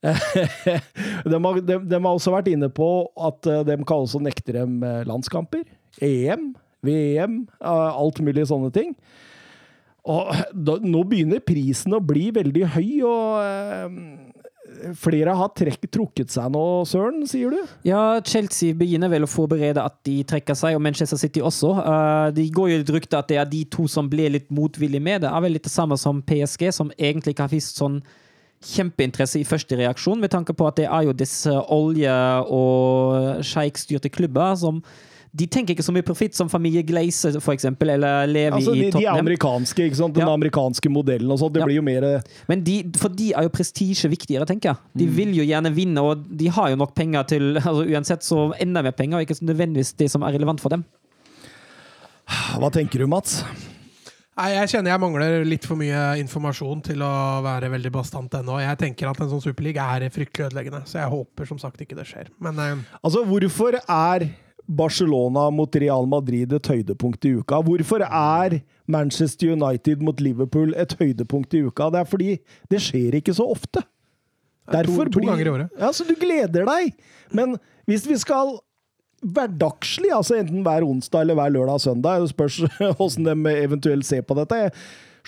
de, 0.00 1.36
har, 1.36 1.58
de, 1.60 1.76
de 1.84 1.98
har 1.98 2.10
også 2.10 2.32
vært 2.32 2.48
inne 2.50 2.70
på 2.72 2.88
at 3.20 3.46
eh, 3.46 3.62
de 3.68 3.76
kan 3.84 4.02
også 4.02 4.22
nekte 4.24 4.56
dem 4.56 4.80
eh, 4.82 5.02
landskamper. 5.06 5.62
EM, 6.02 6.54
VM, 6.86 7.42
alt 7.60 8.22
mulig 8.24 8.48
sånne 8.48 8.72
ting. 8.74 8.94
Og 10.08 10.32
da, 10.56 10.78
nå 10.80 11.04
begynner 11.06 11.44
prisen 11.44 11.94
å 11.94 12.00
bli 12.02 12.30
veldig 12.34 12.66
høy, 12.74 12.90
og 13.04 14.29
flere 14.98 15.34
har 15.36 15.50
trekk, 15.56 15.84
trukket 15.92 16.32
seg 16.32 16.50
nå, 16.54 16.62
Søren, 16.88 17.22
sier 17.28 17.52
du? 17.52 17.74
Ja, 17.86 18.20
Chelsea 18.26 18.76
begynner 18.76 19.10
vel 19.12 19.26
å 19.26 19.30
forberede 19.30 19.82
at 19.82 19.98
de 20.06 20.20
trekker 20.28 20.56
seg, 20.58 20.76
og 20.76 20.84
Manchester 20.84 21.20
City 21.20 21.42
også. 21.44 21.74
Uh, 21.78 22.30
de 22.36 22.46
går 22.54 22.72
jo 22.72 22.80
litt 22.82 22.94
rykter 22.96 23.20
at 23.20 23.30
det 23.30 23.40
er 23.40 23.50
de 23.50 23.64
to 23.72 23.86
som 23.90 24.08
ble 24.10 24.30
litt 24.36 24.48
motvillige 24.54 25.04
med. 25.04 25.24
Det 25.24 25.30
er 25.30 25.44
vel 25.44 25.56
litt 25.56 25.66
det 25.66 25.74
samme 25.74 25.98
som 26.00 26.22
PSG, 26.26 26.68
som 26.74 26.92
egentlig 26.98 27.36
ikke 27.36 27.48
har 27.48 27.54
vist 27.54 27.80
sånn 27.80 28.00
kjempeinteresse 28.70 29.40
i 29.40 29.46
første 29.48 29.78
reaksjon, 29.80 30.20
med 30.20 30.32
tanke 30.32 30.52
på 30.56 30.66
at 30.68 30.80
det 30.80 30.88
er 30.88 31.06
jo 31.08 31.16
disse 31.16 31.52
olje- 31.72 32.42
og 32.52 33.40
sjeikstyrte 33.46 34.12
klubber 34.12 34.58
som 34.60 34.82
de 35.36 35.46
tenker 35.46 35.76
ikke 35.76 35.84
så 35.86 35.92
mye 35.94 36.02
profitt 36.02 36.34
som 36.34 36.48
familie 36.50 36.82
Glaze, 36.82 37.30
for 37.40 37.54
eksempel, 37.54 37.92
eller 37.94 38.26
Levi 38.26 38.56
Altså, 38.56 38.72
de, 38.74 38.86
i 38.88 38.90
de 38.90 39.04
er 39.04 39.18
amerikanske, 39.20 39.84
ikke 39.86 39.96
sant? 40.00 40.14
Den 40.14 40.26
Ja. 40.26 40.34
amerikanske 40.34 40.90
modellen 40.90 41.30
og 41.30 41.38
sånt. 41.38 41.52
Det 41.54 41.60
Ja. 41.60 41.66
blir 41.66 41.76
jo 41.76 41.82
mer 41.82 42.22
Men 42.48 42.64
de, 42.64 42.82
for 42.98 43.08
de 43.08 43.32
er 43.32 43.42
jo 43.42 43.48
prestisje 43.48 44.10
viktigere, 44.10 44.44
tenker 44.46 44.70
jeg. 44.74 44.76
De 44.96 45.06
vil 45.06 45.34
jo 45.34 45.44
gjerne 45.44 45.72
vinne, 45.74 45.98
og 46.02 46.24
de 46.36 46.48
har 46.48 46.70
jo 46.70 46.76
nok 46.76 46.94
penger 46.94 47.22
til 47.28 47.54
altså 47.60 47.86
Uansett 47.86 48.22
så 48.26 48.52
enda 48.60 48.82
mer 48.82 48.92
penger, 48.92 49.18
og 49.18 49.26
ikke 49.28 49.38
nødvendigvis 49.44 49.94
det 49.96 50.10
som 50.10 50.22
er 50.22 50.32
relevant 50.32 50.60
for 50.60 50.68
dem. 50.68 50.84
Hva 52.58 52.70
tenker 52.72 52.98
du, 52.98 53.06
Mats? 53.10 53.44
Nei, 54.40 54.52
Jeg 54.54 54.68
kjenner 54.72 54.94
jeg 54.94 55.00
mangler 55.02 55.44
litt 55.44 55.66
for 55.68 55.76
mye 55.76 56.16
informasjon 56.22 56.82
til 56.86 57.02
å 57.04 57.42
være 57.44 57.68
veldig 57.74 57.90
bastant 57.92 58.32
ennå. 58.38 58.58
Jeg 58.62 58.78
tenker 58.78 59.10
at 59.10 59.20
en 59.20 59.28
sånn 59.28 59.42
superliga 59.44 59.84
er 59.98 60.06
fryktelig 60.14 60.46
ødeleggende, 60.48 60.84
så 60.88 61.02
jeg 61.02 61.10
håper 61.12 61.46
som 61.50 61.58
sagt 61.60 61.82
ikke 61.84 61.98
det 61.98 62.06
skjer. 62.08 62.30
Men 62.40 62.58
eh, 62.58 62.76
Altså, 63.04 63.24
hvorfor 63.28 63.76
er 63.82 64.28
Barcelona 64.70 65.48
mot 65.50 65.74
Real 65.82 66.06
Madrid 66.06 66.52
et 66.54 66.68
høydepunkt 66.70 67.24
i 67.26 67.32
uka? 67.40 67.58
Hvorfor 67.66 68.04
er 68.06 68.60
Manchester 68.90 69.52
United 69.56 70.02
mot 70.06 70.20
Liverpool 70.22 70.74
et 70.78 70.94
høydepunkt 71.00 71.54
i 71.58 71.64
uka? 71.66 71.88
Det 71.90 72.00
er 72.04 72.10
fordi 72.10 72.36
det 72.70 72.80
skjer 72.84 73.18
ikke 73.18 73.34
så 73.34 73.48
ofte. 73.50 73.82
Det 74.70 74.78
er 74.84 74.86
to- 74.86 75.04
blir, 75.10 75.26
ganger 75.26 75.46
i 75.48 75.50
året. 75.56 75.70
Ja, 75.80 75.90
så 75.90 76.06
du 76.06 76.14
gleder 76.14 76.68
deg. 76.68 76.94
Men 77.34 77.56
hvis 77.90 78.06
vi 78.06 78.16
skal 78.22 78.60
hverdagslig, 79.20 80.10
altså 80.14 80.38
enten 80.40 80.62
hver 80.64 80.86
onsdag 80.86 81.24
eller 81.26 81.36
hver 81.38 81.52
lørdag 81.52 81.76
og 81.76 81.82
søndag, 81.84 82.22
det 82.24 82.30
spørs 82.32 82.60
hvordan 82.96 83.42
de 83.44 83.54
eventuelt 83.64 84.06
ser 84.08 84.22
på 84.26 84.36
dette. 84.38 84.56
Jeg 84.68 84.72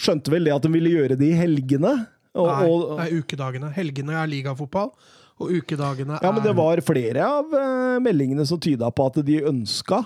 skjønte 0.00 0.32
vel 0.32 0.46
det 0.48 0.54
at 0.54 0.64
de 0.64 0.70
ville 0.72 0.92
gjøre 0.94 1.18
det 1.20 1.28
i 1.32 1.36
helgene. 1.36 1.96
Og, 2.32 2.48
nei, 2.48 3.08
er 3.10 3.18
ukedagene. 3.20 3.68
Helgene 3.76 4.14
er 4.22 4.30
ligafotball, 4.30 4.94
og 5.40 5.52
ukedagene 5.52 6.18
er 6.18 6.26
ja, 6.26 6.32
men 6.34 6.44
det 6.44 6.56
var 6.56 6.82
flere 6.84 7.28
av 7.28 7.54
eh, 7.56 8.00
meldingene 8.04 8.44
som 8.48 8.60
tyda 8.62 8.90
på 8.92 9.06
at 9.10 9.22
de 9.26 9.38
ønska 9.48 10.02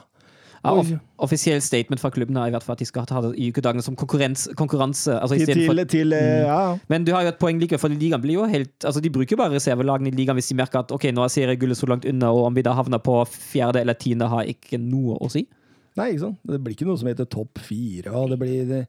Ja, 0.66 0.72
off 0.72 0.88
offisiell 1.22 1.60
statement 1.62 2.00
fra 2.02 2.10
klubben 2.10 2.36
er 2.40 2.50
i 2.50 2.52
hvert 2.54 2.64
fall 2.64 2.74
at 2.74 2.80
de 2.82 2.88
skal 2.88 3.06
ha 3.08 3.20
det 3.24 3.30
i 3.40 3.50
ukedagene 3.54 3.84
som 3.84 3.94
konkurranse. 3.96 5.14
Altså 5.14 5.36
i 5.38 5.44
til, 5.46 5.62
til, 5.62 5.82
til 5.88 6.16
eh, 6.16 6.42
ja. 6.44 6.76
men 6.90 7.06
du 7.06 7.12
har 7.14 7.22
jo 7.24 7.30
et 7.30 7.38
poeng 7.40 7.60
likevel, 7.60 7.80
for 7.80 7.92
ligaen 7.92 8.20
blir 8.20 8.40
jo 8.40 8.48
helt 8.50 8.84
altså 8.84 9.00
De 9.04 9.12
bruker 9.12 9.38
bare 9.38 9.54
reservelagene 9.54 10.10
i 10.10 10.16
ligaen 10.16 10.36
hvis 10.36 10.50
de 10.50 10.58
merker 10.58 10.82
at 10.82 10.92
ok, 10.92 11.08
nå 11.14 11.24
er 11.24 11.32
seriegullet 11.32 11.78
så 11.78 11.88
langt 11.88 12.08
unna, 12.08 12.32
og 12.34 12.50
om 12.50 12.58
vi 12.58 12.66
da 12.66 12.74
havner 12.76 13.00
på 13.00 13.20
fjerde 13.30 13.84
eller 13.84 13.96
tiende, 13.96 14.28
har 14.32 14.50
ikke 14.50 14.80
noe 14.82 15.16
å 15.22 15.30
si. 15.32 15.46
Nei, 15.96 16.10
ikke 16.12 16.26
sant? 16.26 16.42
Det 16.44 16.60
blir 16.60 16.76
ikke 16.76 16.88
noe 16.88 17.00
som 17.00 17.08
heter 17.08 17.28
topp 17.32 17.62
fire. 17.64 18.12
og 18.12 18.34
det 18.34 18.40
blir... 18.42 18.68
Det... 18.68 18.84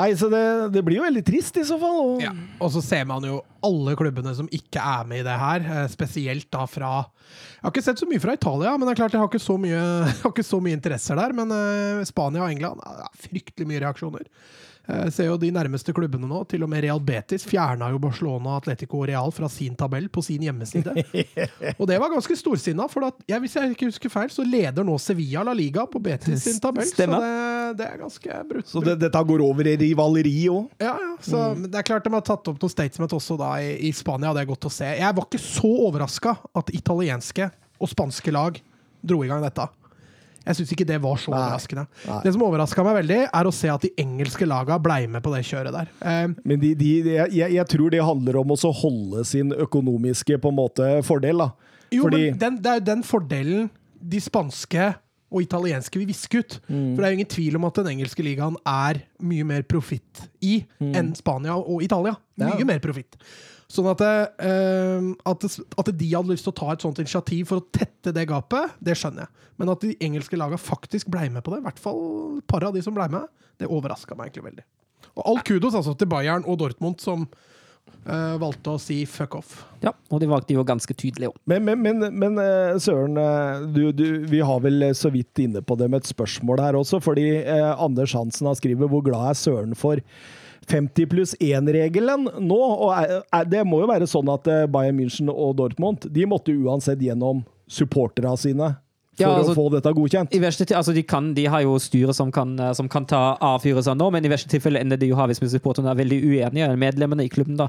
Nei, 0.00 0.14
så 0.16 0.30
det, 0.32 0.42
det 0.72 0.82
blir 0.86 0.96
jo 0.96 1.04
veldig 1.04 1.22
trist 1.26 1.58
i 1.60 1.64
så 1.66 1.76
fall. 1.80 1.98
Og... 2.00 2.22
Ja. 2.24 2.32
Og 2.62 2.72
så 2.72 2.82
ser 2.84 3.04
man 3.08 3.24
jo 3.26 3.40
alle 3.66 3.92
klubbene 3.98 4.32
som 4.36 4.48
ikke 4.54 4.80
er 4.80 5.08
med 5.08 5.22
i 5.22 5.26
det 5.26 5.36
her, 5.42 5.66
eh, 5.66 5.86
spesielt 5.92 6.48
da 6.52 6.64
fra 6.70 6.92
Jeg 7.02 7.66
har 7.66 7.74
ikke 7.74 7.84
sett 7.84 8.00
så 8.00 8.08
mye 8.08 8.22
fra 8.22 8.36
Italia, 8.38 8.72
men 8.76 8.88
det 8.88 8.94
er 8.94 9.00
klart 9.02 9.16
jeg 9.16 9.20
har 9.20 9.28
ikke 9.28 9.42
så 9.42 9.58
mye, 9.60 9.82
ikke 10.30 10.46
så 10.46 10.62
mye 10.64 10.78
interesser 10.78 11.20
der. 11.20 11.36
Men 11.36 11.52
eh, 11.56 12.00
Spania 12.08 12.46
og 12.46 12.54
England 12.54 12.80
fryktelig 13.26 13.68
mye 13.68 13.84
reaksjoner. 13.84 14.24
Jeg 14.90 15.14
ser 15.14 15.28
jo 15.30 15.36
de 15.40 15.50
nærmeste 15.54 15.94
klubbene 15.96 16.28
nå, 16.28 16.42
til 16.50 16.64
og 16.66 16.70
med 16.72 16.84
Real 16.84 17.00
Betis 17.04 17.44
fjerna 17.48 17.90
jo 17.92 18.00
Barcelona, 18.02 18.56
Atletico 18.58 19.00
og 19.00 19.08
Real 19.10 19.32
fra 19.34 19.48
sin 19.52 19.76
tabell 19.78 20.08
på 20.12 20.22
sin 20.24 20.44
hjemmeside. 20.46 20.94
og 21.78 21.84
det 21.90 21.98
var 22.02 22.12
ganske 22.12 22.36
storsinna, 22.38 22.86
for 22.90 23.08
at, 23.08 23.18
ja, 23.30 23.40
hvis 23.42 23.56
jeg 23.58 23.74
ikke 23.74 23.90
husker 23.90 24.12
feil, 24.12 24.30
så 24.32 24.44
leder 24.46 24.86
nå 24.86 24.96
Sevilla 25.02 25.44
La 25.46 25.54
Liga 25.56 25.86
på 25.90 26.02
Betis 26.02 26.44
sin 26.46 26.60
tabell. 26.62 26.88
Stemmer. 26.88 27.22
Så 27.22 27.30
det, 27.30 27.78
det 27.80 27.88
er 27.88 28.00
ganske 28.02 28.42
brutt. 28.52 28.70
Så 28.70 28.84
det, 28.84 28.96
dette 29.02 29.24
går 29.32 29.44
over 29.44 29.70
i 29.70 29.76
rivaleri 29.80 30.36
òg. 30.52 30.70
Ja, 30.82 30.94
ja. 30.94 31.12
Så 31.24 31.40
mm. 31.54 31.66
det 31.68 31.82
er 31.82 31.86
klart 31.86 32.06
de 32.06 32.14
har 32.14 32.26
tatt 32.26 32.52
opp 32.52 32.60
noe 32.62 32.72
statement 32.72 33.16
også 33.16 33.38
da 33.40 33.54
i, 33.62 33.74
i 33.88 33.92
Spania. 33.96 34.34
Det 34.36 34.44
er 34.44 34.52
godt 34.52 34.70
å 34.70 34.72
se. 34.72 34.88
Jeg 35.00 35.16
var 35.16 35.28
ikke 35.28 35.42
så 35.42 35.74
overraska 35.88 36.36
at 36.60 36.72
italienske 36.76 37.50
og 37.80 37.90
spanske 37.90 38.34
lag 38.34 38.60
dro 39.00 39.22
i 39.24 39.30
gang 39.30 39.44
dette. 39.44 39.66
Jeg 40.46 40.56
syns 40.56 40.70
ikke 40.72 40.86
det 40.88 40.96
var 41.04 41.18
så 41.20 41.30
Nei. 41.34 41.40
overraskende. 41.42 41.84
Nei. 42.08 42.20
Det 42.24 42.32
som 42.32 42.42
overraska 42.46 42.84
meg 42.86 42.96
veldig, 43.02 43.18
er 43.28 43.48
å 43.50 43.52
se 43.54 43.68
at 43.68 43.82
de 43.84 43.90
engelske 44.00 44.46
laga 44.48 44.78
blei 44.82 45.02
med 45.10 45.22
på 45.24 45.34
det 45.34 45.42
kjøret 45.48 45.74
der. 45.76 45.90
Eh, 46.00 46.32
Men 46.44 46.62
de, 46.62 46.74
de, 46.74 46.88
de, 47.04 47.12
jeg, 47.20 47.52
jeg 47.58 47.66
tror 47.74 47.90
det 47.92 48.00
handler 48.04 48.40
om 48.40 48.54
å 48.56 48.72
holde 48.80 49.24
sin 49.28 49.52
økonomiske 49.52 50.38
på 50.40 50.48
en 50.52 50.56
måte 50.56 50.88
fordel. 51.06 51.44
da. 51.44 51.50
jo, 51.92 52.06
Fordi 52.08 52.24
men 52.30 52.38
den, 52.40 52.58
det 52.64 52.72
er 52.72 52.80
jo 52.80 52.86
den 52.88 53.04
fordelen 53.06 53.70
de 54.00 54.20
spanske 54.24 54.94
og 55.30 55.44
italienske 55.44 56.00
vil 56.00 56.08
viske 56.08 56.40
ut. 56.40 56.56
Mm. 56.66 56.96
For 56.96 57.02
det 57.02 57.06
er 57.06 57.12
jo 57.12 57.18
ingen 57.20 57.30
tvil 57.36 57.56
om 57.60 57.68
at 57.68 57.76
den 57.78 57.92
engelske 57.92 58.24
ligaen 58.26 58.56
er 58.66 59.04
mye 59.22 59.44
mer 59.46 59.62
profitt 59.62 60.24
i 60.42 60.56
enn 60.82 61.12
Spania 61.14 61.54
og 61.60 61.84
Italia. 61.86 62.16
Mye 62.40 62.56
Ja. 62.58 62.66
Mer 62.66 62.80
profitt. 62.82 63.14
Sånn 63.70 63.86
at, 63.86 64.00
eh, 64.02 65.04
at, 65.30 65.44
det- 65.44 65.66
at 65.78 65.90
de 65.94 66.08
hadde 66.10 66.32
lyst 66.32 66.42
til 66.48 66.50
å 66.52 66.58
ta 66.58 66.72
et 66.74 66.82
sånt 66.82 66.98
initiativ 66.98 67.46
for 67.52 67.60
å 67.62 67.66
tette 67.70 68.10
det 68.16 68.24
gapet, 68.28 68.72
det 68.82 68.96
skjønner 68.98 69.28
jeg. 69.28 69.46
Men 69.62 69.70
at 69.70 69.84
de 69.84 69.92
engelske 70.02 70.38
laga 70.40 70.58
faktisk 70.58 71.06
ble 71.12 71.28
med 71.30 71.44
på 71.46 71.52
det, 71.54 71.60
i 71.62 71.66
hvert 71.68 71.78
fall 71.78 72.00
et 72.40 72.46
par 72.50 72.64
av 72.66 72.74
de 72.74 72.82
som 72.82 72.96
ble 72.96 73.06
med, 73.12 73.28
det 73.62 73.68
overraska 73.70 74.16
meg 74.18 74.30
egentlig 74.32 74.48
veldig. 74.50 74.64
Og 75.14 75.22
all 75.26 75.40
kudos 75.46 75.74
altså 75.78 75.94
til 75.98 76.08
Bayern 76.10 76.42
og 76.48 76.58
Dortmund, 76.62 76.98
som 77.02 77.28
eh, 78.08 78.34
valgte 78.42 78.74
å 78.74 78.80
si 78.80 79.04
fuck 79.06 79.34
off. 79.38 79.54
Ja, 79.84 79.92
og 80.10 80.20
de 80.22 80.28
valgte 80.30 80.54
jo 80.56 80.64
ganske 80.66 80.94
tydelig 80.98 81.30
òg. 81.30 81.38
Men, 81.50 81.64
men, 81.68 81.82
men, 81.84 82.04
men 82.24 82.38
eh, 82.42 82.74
Søren, 82.82 83.18
eh, 83.20 83.64
du, 83.74 83.82
du, 83.94 84.04
vi 84.30 84.40
har 84.46 84.60
vel 84.64 84.82
eh, 84.88 84.96
så 84.96 85.12
vidt 85.14 85.44
inne 85.46 85.62
på 85.62 85.76
det 85.78 85.90
med 85.92 86.02
et 86.02 86.10
spørsmål 86.10 86.62
her 86.66 86.78
også, 86.80 86.98
fordi 87.04 87.28
eh, 87.44 87.70
Anders 87.76 88.14
Hansen 88.18 88.50
har 88.50 88.58
skrevet 88.58 88.90
'Hvor 88.90 89.04
glad 89.06 89.30
er 89.30 89.38
Søren 89.44 89.76
for 89.78 90.00
50 90.68 91.06
pluss 91.10 91.34
1-regelen 91.40 92.28
nå?' 92.40 92.60
Og 92.86 93.50
det 93.50 93.64
må 93.66 93.80
jo 93.82 93.88
være 93.90 94.08
sånn 94.10 94.28
at 94.32 94.46
eh, 94.50 94.66
Bayern 94.66 94.98
München 94.98 95.30
og 95.32 95.56
Dortmund 95.56 96.06
de 96.12 96.26
måtte 96.26 96.54
uansett 96.54 97.00
gjennom 97.00 97.44
supporterne 97.70 98.36
sine 98.38 98.76
for 99.20 99.28
Ja, 99.28 99.36
altså- 99.36 99.52
å 99.52 99.58
få 99.58 99.70
dette 99.70 99.92
godkjent. 99.94 100.34
I 100.34 100.40
verste 100.40 100.64
altså 100.76 100.94
de, 100.94 101.02
kan, 101.02 101.34
de 101.34 101.44
har 101.46 101.62
jo 101.62 101.78
styret 101.78 102.14
som 102.14 102.30
kan, 102.32 102.58
eh, 102.58 102.72
som 102.72 102.88
kan 102.88 103.04
ta 103.06 103.36
avfyrelser 103.40 103.96
nå, 103.96 104.10
men 104.12 104.24
i 104.24 104.28
verste 104.28 104.48
tilfelle 104.48 104.80
ender 104.80 104.96
det 104.96 105.08
jo 105.08 105.16
her 105.16 105.26
hvis 105.26 105.40
supporterne 105.50 105.90
er 105.90 105.98
veldig 105.98 106.22
uenige, 106.24 106.76
medlemmene 106.76 107.24
i 107.24 107.28
klubben. 107.28 107.56
da. 107.56 107.68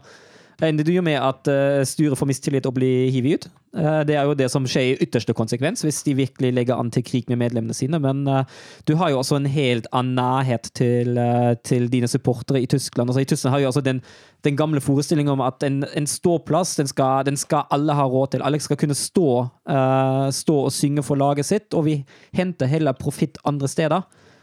Ender 0.62 0.86
det 0.86 0.94
jo 0.94 1.02
med 1.06 1.18
at 1.18 1.48
eh, 1.50 1.82
styret 1.88 2.20
får 2.20 2.28
mistillit 2.30 2.68
og 2.70 2.76
blir 2.76 3.10
hivet 3.14 3.48
ut. 3.48 3.48
Eh, 3.78 4.02
det 4.06 4.18
er 4.18 4.28
jo 4.30 4.36
det 4.38 4.50
som 4.54 4.68
skjer 4.70 4.92
i 4.92 5.06
ytterste 5.06 5.34
konsekvens, 5.38 5.82
hvis 5.86 6.04
de 6.06 6.14
virkelig 6.20 6.52
legger 6.54 6.78
an 6.78 6.92
til 6.94 7.06
krig 7.08 7.30
med 7.32 7.40
medlemmene 7.42 7.74
sine. 7.78 7.98
Men 8.04 8.22
eh, 8.30 8.46
du 8.86 8.94
har 9.00 9.10
jo 9.10 9.22
også 9.22 9.40
en 9.40 9.50
helt 9.50 9.90
annen 9.96 10.20
nærhet 10.20 10.70
til, 10.78 11.18
til 11.66 11.90
dine 11.90 12.10
supportere 12.12 12.62
i 12.62 12.70
Tyskland. 12.70 13.10
Altså, 13.10 13.24
I 13.24 13.30
Tyskland 13.32 13.56
har 13.56 13.64
jo 13.64 13.72
altså 13.72 13.86
den, 13.86 14.04
den 14.46 14.58
gamle 14.60 14.82
forestillingen 14.82 15.34
om 15.34 15.46
at 15.46 15.64
en, 15.66 15.84
en 15.98 16.08
ståplass 16.08 16.76
den 16.78 16.92
skal, 16.92 17.26
den 17.26 17.40
skal 17.40 17.66
alle 17.72 17.98
ha 17.98 18.06
råd 18.06 18.36
til. 18.36 18.46
Alle 18.46 18.60
skal 18.62 18.78
kunne 18.78 18.98
stå, 18.98 19.30
stå 20.32 20.58
og 20.68 20.74
synge 20.76 21.04
for 21.04 21.18
laget 21.18 21.48
sitt, 21.48 21.74
og 21.74 21.86
vi 21.88 22.02
henter 22.38 22.70
heller 22.70 22.98
profitt 22.98 23.42
andre 23.46 23.70
steder. 23.72 24.02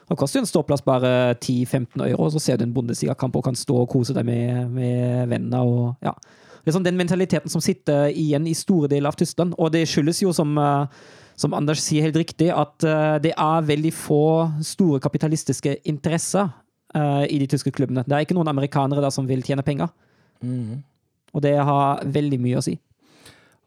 Det 0.08 0.16
koster 0.16 0.40
jo 0.40 0.46
en 0.46 0.48
ståplass 0.48 0.84
bare 0.86 1.10
10-15 1.36 2.00
euro, 2.06 2.26
og 2.26 2.32
så 2.32 2.40
ser 2.40 2.56
du 2.56 2.64
en 2.64 2.72
Bundesliga-kamp 2.72 3.36
og 3.36 3.44
kan 3.44 3.56
stå 3.58 3.82
og 3.82 3.90
kose 3.92 4.16
deg 4.16 4.24
med, 4.24 4.70
med 4.72 5.28
venner. 5.28 5.64
og 5.68 6.04
ja. 6.04 6.14
Det 6.62 6.72
er 6.72 6.76
sånn 6.76 6.86
den 6.86 6.98
mentaliteten 7.00 7.52
som 7.52 7.62
sitter 7.64 8.10
igjen 8.12 8.48
i 8.48 8.56
store 8.56 8.90
deler 8.92 9.12
av 9.12 9.18
Tyskland. 9.20 9.54
Og 9.60 9.70
det 9.72 9.86
skyldes 9.88 10.22
jo, 10.24 10.32
som, 10.36 10.50
eh, 10.60 10.88
som 11.36 11.54
Anders 11.56 11.80
sier 11.84 12.04
helt 12.04 12.18
riktig, 12.20 12.50
at 12.52 12.84
eh, 12.84 13.18
det 13.24 13.34
er 13.36 13.68
veldig 13.68 13.92
få 13.96 14.24
store 14.64 15.00
kapitalistiske 15.04 15.78
interesser 15.88 16.50
eh, 16.96 17.24
i 17.28 17.38
de 17.40 17.48
tyske 17.48 17.72
klubbene. 17.72 18.04
Det 18.04 18.16
er 18.16 18.26
ikke 18.26 18.36
noen 18.36 18.52
amerikanere 18.52 19.04
der 19.04 19.14
som 19.14 19.28
vil 19.28 19.44
tjene 19.44 19.64
penger. 19.64 19.92
Og 21.36 21.44
det 21.44 21.56
har 21.56 22.04
veldig 22.08 22.40
mye 22.40 22.60
å 22.60 22.64
si. 22.64 22.78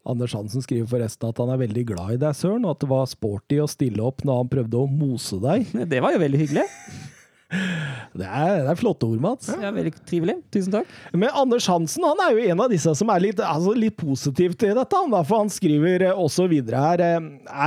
Anders 0.08 0.34
Hansen 0.34 0.64
skriver 0.64 0.88
forresten 0.90 1.28
at 1.28 1.38
han 1.38 1.52
er 1.54 1.60
veldig 1.60 1.84
glad 1.92 2.16
i 2.16 2.20
deg, 2.24 2.34
Søren, 2.34 2.64
og 2.66 2.74
at 2.74 2.82
det 2.82 2.90
var 2.90 3.10
sporty 3.10 3.60
å 3.62 3.68
stille 3.70 4.02
opp 4.02 4.24
når 4.26 4.40
han 4.40 4.52
prøvde 4.56 4.80
å 4.80 4.90
mose 4.90 5.38
deg. 5.42 5.68
Det 5.92 6.00
var 6.02 6.16
jo 6.16 6.22
veldig 6.24 6.40
hyggelig. 6.42 6.66
Det 7.52 8.26
er, 8.26 8.62
det 8.64 8.70
er 8.72 8.78
flotte 8.80 9.08
ord, 9.08 9.20
Mats. 9.22 9.48
Ja, 9.60 9.70
veldig 9.72 9.92
trivelig. 10.08 10.36
Tusen 10.52 10.72
takk. 10.74 10.88
Men 11.12 11.32
Anders 11.36 11.66
Hansen 11.70 12.04
han 12.04 12.20
er 12.24 12.34
jo 12.34 12.46
en 12.52 12.62
av 12.64 12.72
disse 12.72 12.92
som 12.96 13.12
er 13.12 13.22
litt, 13.24 13.40
altså 13.44 13.74
litt 13.76 13.96
positiv 14.00 14.56
til 14.60 14.74
dette. 14.76 15.00
Han, 15.02 15.14
for 15.28 15.42
han 15.42 15.52
skriver 15.52 16.06
eh, 16.08 16.22
også 16.24 16.46
videre 16.50 16.82
her 16.82 17.02
eh, 17.04 17.18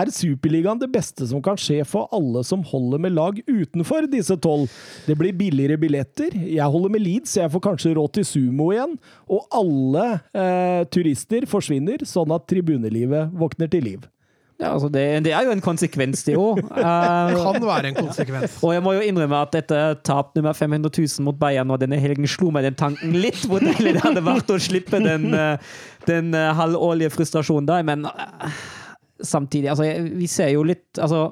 Er 0.02 0.12
Superligaen 0.14 0.82
det 0.82 0.92
beste 0.94 1.28
som 1.30 1.44
kan 1.46 1.60
skje 1.60 1.82
for 1.90 2.10
alle 2.16 2.44
som 2.48 2.66
holder 2.66 3.02
med 3.02 3.16
lag 3.18 3.42
utenfor 3.46 4.10
disse 4.12 4.38
tolv? 4.42 4.74
Det 5.06 5.18
blir 5.20 5.36
billigere 5.38 5.80
billetter. 5.82 6.34
Jeg 6.34 6.74
holder 6.76 6.94
med 6.94 7.06
Leeds, 7.06 7.36
så 7.36 7.46
jeg 7.46 7.54
får 7.56 7.66
kanskje 7.70 7.96
råd 7.98 8.18
til 8.20 8.30
sumo 8.30 8.72
igjen. 8.74 8.98
Og 9.30 9.46
alle 9.62 10.10
eh, 10.34 10.82
turister 10.94 11.50
forsvinner, 11.50 12.06
sånn 12.10 12.34
at 12.36 12.50
tribunelivet 12.50 13.34
våkner 13.38 13.72
til 13.72 13.90
liv. 13.92 14.12
Ja, 14.56 14.70
altså 14.72 14.88
det, 14.88 15.02
det 15.26 15.34
er 15.36 15.44
jo 15.44 15.52
en 15.52 15.64
konsekvens, 15.64 16.22
det 16.24 16.38
òg. 16.40 16.62
Kan 16.72 17.66
være 17.66 17.90
en 17.90 17.98
konsekvens. 17.98 18.56
Og 18.64 18.72
jeg 18.72 18.84
må 18.86 18.94
jo 18.96 19.04
innrømme 19.04 19.42
at 19.44 19.52
dette 19.56 19.80
tap 20.08 20.32
nummer 20.38 20.56
500 20.56 20.94
000 20.96 21.26
mot 21.28 21.36
Bayern 21.40 21.74
og 21.76 21.82
denne 21.84 22.00
helgen 22.00 22.28
slo 22.30 22.54
meg 22.56 22.64
den 22.70 22.78
tanken 22.80 23.18
litt 23.20 23.44
hvor 23.50 23.64
deilig 23.64 23.98
det 23.98 24.06
hadde 24.06 24.24
vært 24.24 24.54
å 24.56 24.60
slippe 24.62 25.02
den, 25.04 25.28
eh, 25.36 25.76
den 26.08 26.32
eh, 26.38 26.54
halvårlige 26.56 27.12
frustrasjonen 27.18 27.68
der, 27.68 27.84
men 27.88 28.08
uh, 28.08 28.48
samtidig 29.20 29.74
Altså, 29.74 29.90
vi 30.16 30.28
ser 30.32 30.54
jo 30.54 30.64
litt 30.68 31.00
Altså, 31.04 31.28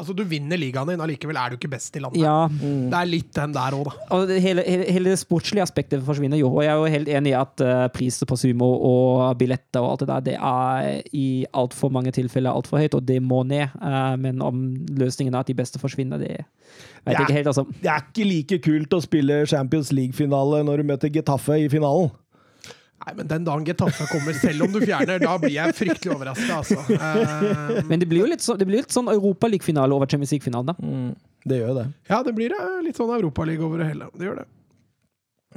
Altså, 0.00 0.14
du 0.16 0.22
vinner 0.28 0.58
ligaen 0.60 0.88
din, 0.88 1.02
allikevel 1.04 1.38
er 1.38 1.52
du 1.52 1.58
ikke 1.58 1.70
best 1.72 1.96
i 1.96 2.02
landet. 2.02 2.22
ja. 2.22 2.48
Det 2.50 2.96
er 2.96 3.08
litt 3.08 3.30
den 3.36 3.54
der 3.54 3.76
òg, 3.76 3.90
da. 3.90 3.94
Og 4.16 4.26
det, 4.30 4.40
hele, 4.42 4.64
hele, 4.66 4.86
hele 4.90 5.12
det 5.12 5.20
sportslige 5.20 5.64
aspektet 5.64 6.04
forsvinner 6.06 6.40
jo. 6.40 6.50
Og 6.54 6.64
jeg 6.64 6.72
er 6.72 6.80
jo 6.80 6.94
helt 6.94 7.10
enig 7.18 7.34
i 7.34 7.38
at 7.38 7.64
uh, 7.64 7.84
priser 7.92 8.28
på 8.28 8.38
sumo 8.40 8.70
og 8.90 9.36
billetter 9.40 9.82
og 9.84 9.92
alt 9.92 10.04
det 10.04 10.10
der, 10.10 10.24
det 10.30 10.36
er 10.38 11.12
i 11.16 11.26
altfor 11.62 11.92
mange 11.92 12.14
tilfeller 12.16 12.56
altfor 12.56 12.80
høyt, 12.80 12.96
og 12.96 13.04
det 13.06 13.20
må 13.22 13.42
ned. 13.48 13.68
Uh, 13.76 14.16
men 14.20 14.40
om 14.44 14.64
løsningen 15.00 15.34
er 15.34 15.44
at 15.44 15.52
de 15.52 15.58
beste 15.58 15.82
forsvinner, 15.82 16.20
det 16.20 16.40
vet 17.04 17.14
jeg 17.14 17.28
ikke 17.28 17.38
helt, 17.38 17.52
altså. 17.52 17.66
Det 17.82 17.92
er 17.92 18.08
ikke 18.08 18.28
like 18.28 18.60
kult 18.64 18.96
å 18.96 19.04
spille 19.04 19.44
Champions 19.50 19.92
League-finale 19.92 20.64
når 20.66 20.82
du 20.82 20.90
møter 20.94 21.12
Getafe 21.12 21.60
i 21.66 21.70
finalen. 21.72 22.10
Nei, 23.00 23.14
men 23.16 23.28
den 23.30 23.44
dagen 23.46 23.64
Getafe 23.64 24.04
kommer, 24.10 24.34
selv 24.36 24.66
om 24.66 24.72
du 24.74 24.82
fjerner, 24.82 25.22
da 25.22 25.38
blir 25.40 25.54
jeg 25.54 25.72
fryktelig 25.78 26.12
overraska, 26.12 26.58
altså. 26.60 26.76
Eh, 26.92 27.78
Men 27.88 28.02
det 28.02 28.08
blir 28.10 28.20
jo 28.26 28.28
litt, 28.28 28.44
så, 28.44 28.58
det 28.60 28.66
blir 28.68 28.82
litt 28.82 28.92
sånn 28.92 29.08
Europaliga-finale 29.08 29.96
over 29.96 30.10
Champions 30.10 30.34
League-finalen, 30.34 30.68
da. 30.68 30.76
Mm, 30.84 31.14
det 31.48 31.62
gjør 31.62 31.74
det. 31.78 31.86
ja, 32.12 32.18
det 32.26 32.34
blir 32.36 32.52
eh, 32.52 32.76
litt 32.84 33.00
sånn 33.00 33.12
Europaliga 33.16 33.64
over 33.64 33.80
det 33.80 33.88
hele. 33.94 34.10
Det 34.20 34.28
gjør 34.28 34.42
det. 34.42 34.46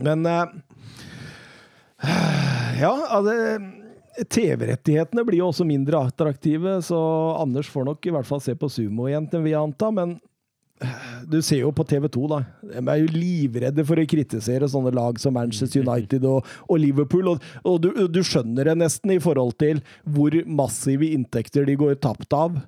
Men 0.07 0.23
uh, 0.25 0.45
Ja, 2.79 2.93
altså 3.13 3.35
TV-rettighetene 4.29 5.23
blir 5.25 5.39
jo 5.41 5.49
også 5.51 5.65
mindre 5.67 5.99
attraktive, 6.07 6.77
så 6.85 6.97
Anders 7.41 7.69
får 7.73 7.87
nok 7.89 8.05
i 8.07 8.13
hvert 8.13 8.27
fall 8.29 8.41
se 8.45 8.55
på 8.57 8.69
sumo 8.71 9.07
igjen, 9.09 9.27
vil 9.33 9.51
jeg 9.51 9.59
anta. 9.59 9.89
Men 9.91 10.15
du 11.29 11.39
ser 11.45 11.61
jo 11.63 11.71
på 11.75 11.85
TV 11.87 12.07
2, 12.11 12.23
da. 12.31 12.39
De 12.75 12.81
er 12.81 13.01
jo 13.01 13.11
livredde 13.13 13.85
for 13.87 13.99
å 13.99 14.05
kritisere 14.09 14.69
sånne 14.69 14.93
lag 14.95 15.19
som 15.21 15.35
Manchester 15.37 15.83
United 15.83 16.25
og, 16.29 16.47
og 16.67 16.81
Liverpool. 16.81 17.33
Og, 17.33 17.49
og 17.67 17.79
du, 17.83 17.89
du 18.11 18.21
skjønner 18.25 18.69
det 18.69 18.77
nesten 18.81 19.15
i 19.15 19.21
forhold 19.23 19.55
til 19.61 19.81
hvor 20.03 20.35
massive 20.45 21.09
inntekter 21.15 21.67
de 21.69 21.77
går 21.79 21.99
tapt 22.03 22.35
av 22.37 22.61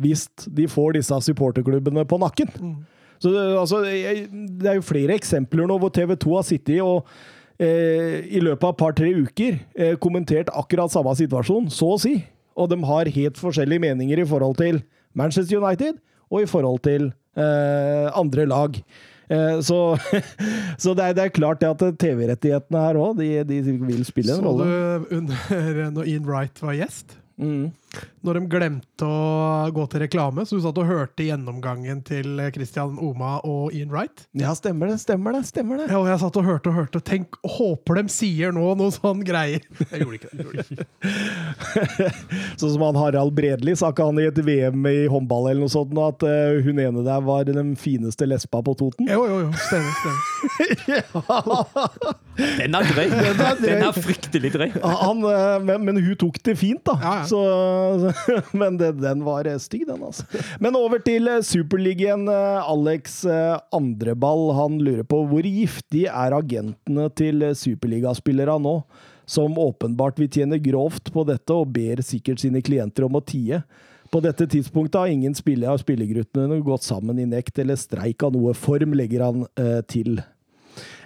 hvis 0.00 0.24
de 0.48 0.64
får 0.70 0.96
disse 0.96 1.18
supporterklubbene 1.26 2.06
på 2.08 2.18
nakken. 2.22 2.48
Så 3.20 3.34
det, 3.34 3.42
altså, 3.60 3.82
det 3.84 4.70
er 4.70 4.78
jo 4.78 4.86
flere 4.86 5.18
eksempler 5.18 5.68
nå 5.68 5.76
hvor 5.80 5.92
TV 5.92 6.14
2 6.16 6.36
har 6.38 6.46
sittet 6.48 6.80
og 6.80 7.04
eh, 7.60 8.24
i 8.32 8.40
løpet 8.40 8.64
av 8.64 8.72
et 8.72 8.80
par-tre 8.80 9.10
uker 9.12 9.58
eh, 9.76 9.96
kommentert 10.00 10.48
akkurat 10.56 10.92
samme 10.92 11.12
situasjon, 11.18 11.68
så 11.68 11.92
å 11.94 12.00
si. 12.00 12.14
Og 12.56 12.70
de 12.72 12.80
har 12.88 13.12
helt 13.12 13.40
forskjellige 13.40 13.84
meninger 13.84 14.22
i 14.22 14.28
forhold 14.28 14.56
til 14.60 14.80
Manchester 15.12 15.60
United 15.60 16.00
og 16.30 16.46
i 16.46 16.48
forhold 16.48 16.80
til 16.86 17.10
andre 18.20 18.46
lag. 18.50 18.82
Eh, 19.30 19.60
så 19.62 19.98
så 20.82 20.94
det, 20.94 21.04
er, 21.04 21.14
det 21.14 21.24
er 21.24 21.34
klart 21.34 21.62
det 21.62 21.70
at 21.70 22.00
TV-rettighetene 22.02 22.84
her 22.86 22.98
òg, 23.00 23.20
de, 23.20 23.28
de 23.46 23.60
vil 23.78 24.04
spille 24.08 24.34
en 24.34 24.46
rolle. 24.46 24.66
Så 24.66 25.04
du 25.10 25.16
under 25.20 25.92
når 25.96 26.10
Ian 26.10 26.26
Wright 26.26 26.62
var 26.62 26.74
gjest? 26.78 27.16
Mm. 27.40 27.70
Når 28.20 28.36
de 28.36 28.40
glemte 28.52 29.06
å 29.06 29.70
gå 29.74 29.84
til 29.90 30.02
reklame, 30.04 30.44
så 30.46 30.58
du 30.58 30.62
satt 30.62 30.78
og 30.78 30.86
hørte 30.88 31.24
gjennomgangen 31.24 32.02
til 32.06 32.38
Christian 32.54 32.98
Oma 33.00 33.38
og 33.48 33.74
Ian 33.74 33.90
Wright? 33.92 34.26
Ja, 34.36 34.52
stemmer 34.56 34.92
det, 34.92 34.98
stemmer 35.02 35.34
det. 35.34 35.42
stemmer 35.48 35.80
det. 35.80 35.88
Ja, 35.90 35.98
og 36.02 36.08
jeg 36.10 36.20
satt 36.22 36.36
og 36.36 36.46
hørte 36.46 36.70
og 36.70 36.76
hørte. 36.76 37.00
Tenk, 37.04 37.38
håper 37.56 38.02
de 38.02 38.12
sier 38.12 38.52
nå 38.54 38.66
noe 38.78 38.92
sånn 38.94 39.24
greier. 39.26 39.64
Jeg 39.90 40.04
gjorde 40.04 40.18
ikke 40.20 40.30
det. 40.30 40.44
Gjorde 40.44 40.64
ikke. 40.66 40.84
Sånn 42.60 42.74
som 42.74 42.82
han 42.84 42.98
Harald 42.98 43.32
Bredli, 43.34 43.72
sa 43.78 43.90
ikke 43.90 44.06
han 44.10 44.20
i 44.20 44.26
et 44.28 44.38
VM 44.44 44.86
i 44.90 45.06
håndball 45.10 45.48
eller 45.50 45.64
noe 45.64 45.72
sånt, 45.72 45.96
at 46.04 46.24
eh, 46.28 46.60
hun 46.64 46.78
ene 46.82 47.02
der 47.06 47.24
var 47.24 47.48
den 47.48 47.72
fineste 47.80 48.28
lesba 48.28 48.60
på 48.64 48.74
Toten? 48.78 49.08
Jo, 49.10 49.24
jo, 49.26 49.40
jo. 49.46 49.50
Stemmer. 49.64 49.92
stemmer. 49.98 50.20
Den 52.40 52.74
er 52.74 52.86
drøy. 52.88 53.08
Den 53.10 53.40
er, 53.44 53.58
drøy. 53.60 53.98
fryktelig 54.00 54.52
drøy. 54.54 54.68
Han, 54.80 55.24
eh, 55.28 55.56
men, 55.64 55.84
men 55.88 56.00
hun 56.00 56.16
tok 56.20 56.38
det 56.46 56.54
fint, 56.60 56.80
da. 56.86 56.96
Ja, 57.02 57.14
ja. 57.20 57.26
Så, 57.28 57.40
men 58.60 58.78
det, 58.80 58.92
den 59.00 59.24
var 59.26 59.48
eh, 59.48 59.58
stygg, 59.60 59.86
den, 59.88 60.02
altså. 60.06 60.26
Men 60.62 60.78
over 60.78 61.02
til 61.04 61.28
eh, 61.30 61.42
Superligaen. 61.46 62.26
eh, 62.30 62.70
Alex 62.70 63.20
Andreball 63.74 64.50
han 64.56 64.80
lurer 64.82 65.06
på 65.08 65.22
hvor 65.30 65.46
giftig 65.46 66.06
er 66.08 66.36
agentene 66.36 67.08
til 67.16 67.44
superligaspillere 67.56 68.58
nå? 68.62 68.80
Som 69.30 69.60
åpenbart 69.62 70.18
vil 70.18 70.30
tjene 70.32 70.58
grovt 70.58 71.12
på 71.14 71.22
dette, 71.28 71.54
og 71.54 71.70
ber 71.70 72.02
sikkert 72.02 72.42
sine 72.42 72.62
klienter 72.66 73.06
om 73.06 73.18
å 73.18 73.22
tie. 73.22 73.60
På 74.10 74.18
dette 74.24 74.48
tidspunktet 74.50 74.98
har 74.98 75.12
ingen 75.12 75.36
spillere 75.38 75.76
av 75.76 75.78
spillergruppene 75.84 76.58
gått 76.66 76.82
sammen 76.82 77.20
i 77.22 77.28
nekt 77.30 77.60
eller 77.62 77.78
streik 77.78 78.24
av 78.26 78.34
noe 78.34 78.56
form, 78.58 78.96
legger 78.98 79.22
han 79.28 79.44
eh, 79.54 79.78
til. 79.86 80.18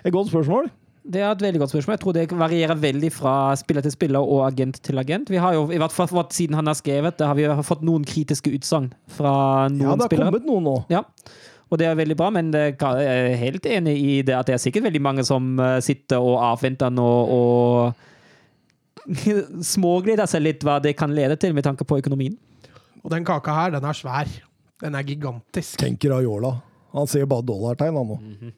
Et 0.04 0.14
godt 0.14 0.32
spørsmål. 0.32 0.70
Det 1.04 1.20
er 1.20 1.28
et 1.28 1.42
veldig 1.44 1.60
godt 1.60 1.72
spørsmål. 1.74 1.92
Jeg 1.98 2.00
tror 2.00 2.14
det 2.16 2.22
varierer 2.32 2.78
veldig 2.80 3.10
fra 3.12 3.32
spiller 3.60 3.84
til 3.84 3.92
spiller 3.92 4.24
og 4.24 4.46
agent 4.46 4.78
til 4.86 4.98
agent. 4.98 5.28
Vi 5.28 5.36
har 5.36 5.52
jo, 5.52 5.66
i 5.68 5.80
hvert 5.80 5.92
fall 5.92 6.08
Siden 6.32 6.56
han 6.56 6.66
har 6.66 6.78
skrevet 6.78 7.18
det, 7.18 7.26
har 7.28 7.36
vi 7.36 7.44
fått 7.66 7.82
noen 7.84 8.06
kritiske 8.08 8.52
utsagn 8.56 8.88
fra 9.12 9.68
noen 9.68 9.76
spillere. 9.76 9.90
Ja, 9.90 9.96
det 9.96 10.00
har 10.00 10.08
spillere. 10.08 10.30
kommet 10.30 10.48
noen 10.48 10.64
nå. 10.64 10.76
Ja, 10.88 11.02
og 11.68 11.80
det 11.80 11.88
er 11.88 11.98
veldig 11.98 12.16
bra, 12.16 12.30
men 12.32 12.52
jeg 12.54 12.76
er 12.80 13.36
helt 13.40 13.66
enig 13.66 13.94
i 13.98 14.16
det 14.24 14.34
at 14.38 14.48
det 14.48 14.56
er 14.56 14.62
sikkert 14.62 14.86
veldig 14.86 15.02
mange 15.04 15.24
som 15.26 15.58
eh, 15.60 15.80
sitter 15.84 16.24
og 16.24 16.38
avventer 16.52 16.92
nå 16.92 17.10
og 17.36 17.94
smågleder 19.74 20.28
seg 20.30 20.44
litt 20.44 20.64
hva 20.64 20.78
det 20.80 20.94
kan 20.96 21.12
lede 21.12 21.36
til 21.40 21.52
med 21.56 21.66
tanke 21.66 21.84
på 21.84 21.98
økonomien. 22.00 22.36
Og 23.04 23.12
den 23.12 23.26
kaka 23.28 23.52
her, 23.52 23.74
den 23.74 23.84
er 23.84 23.96
svær. 23.96 24.30
Den 24.80 24.96
er 24.96 25.04
gigantisk. 25.04 25.76
Tenker 25.80 26.16
Ayola. 26.16 26.56
Han 26.94 27.10
ser 27.10 27.24
jo 27.24 27.28
bare 27.28 27.44
dollartegn, 27.44 27.98
han 27.98 28.12
nå. 28.14 28.54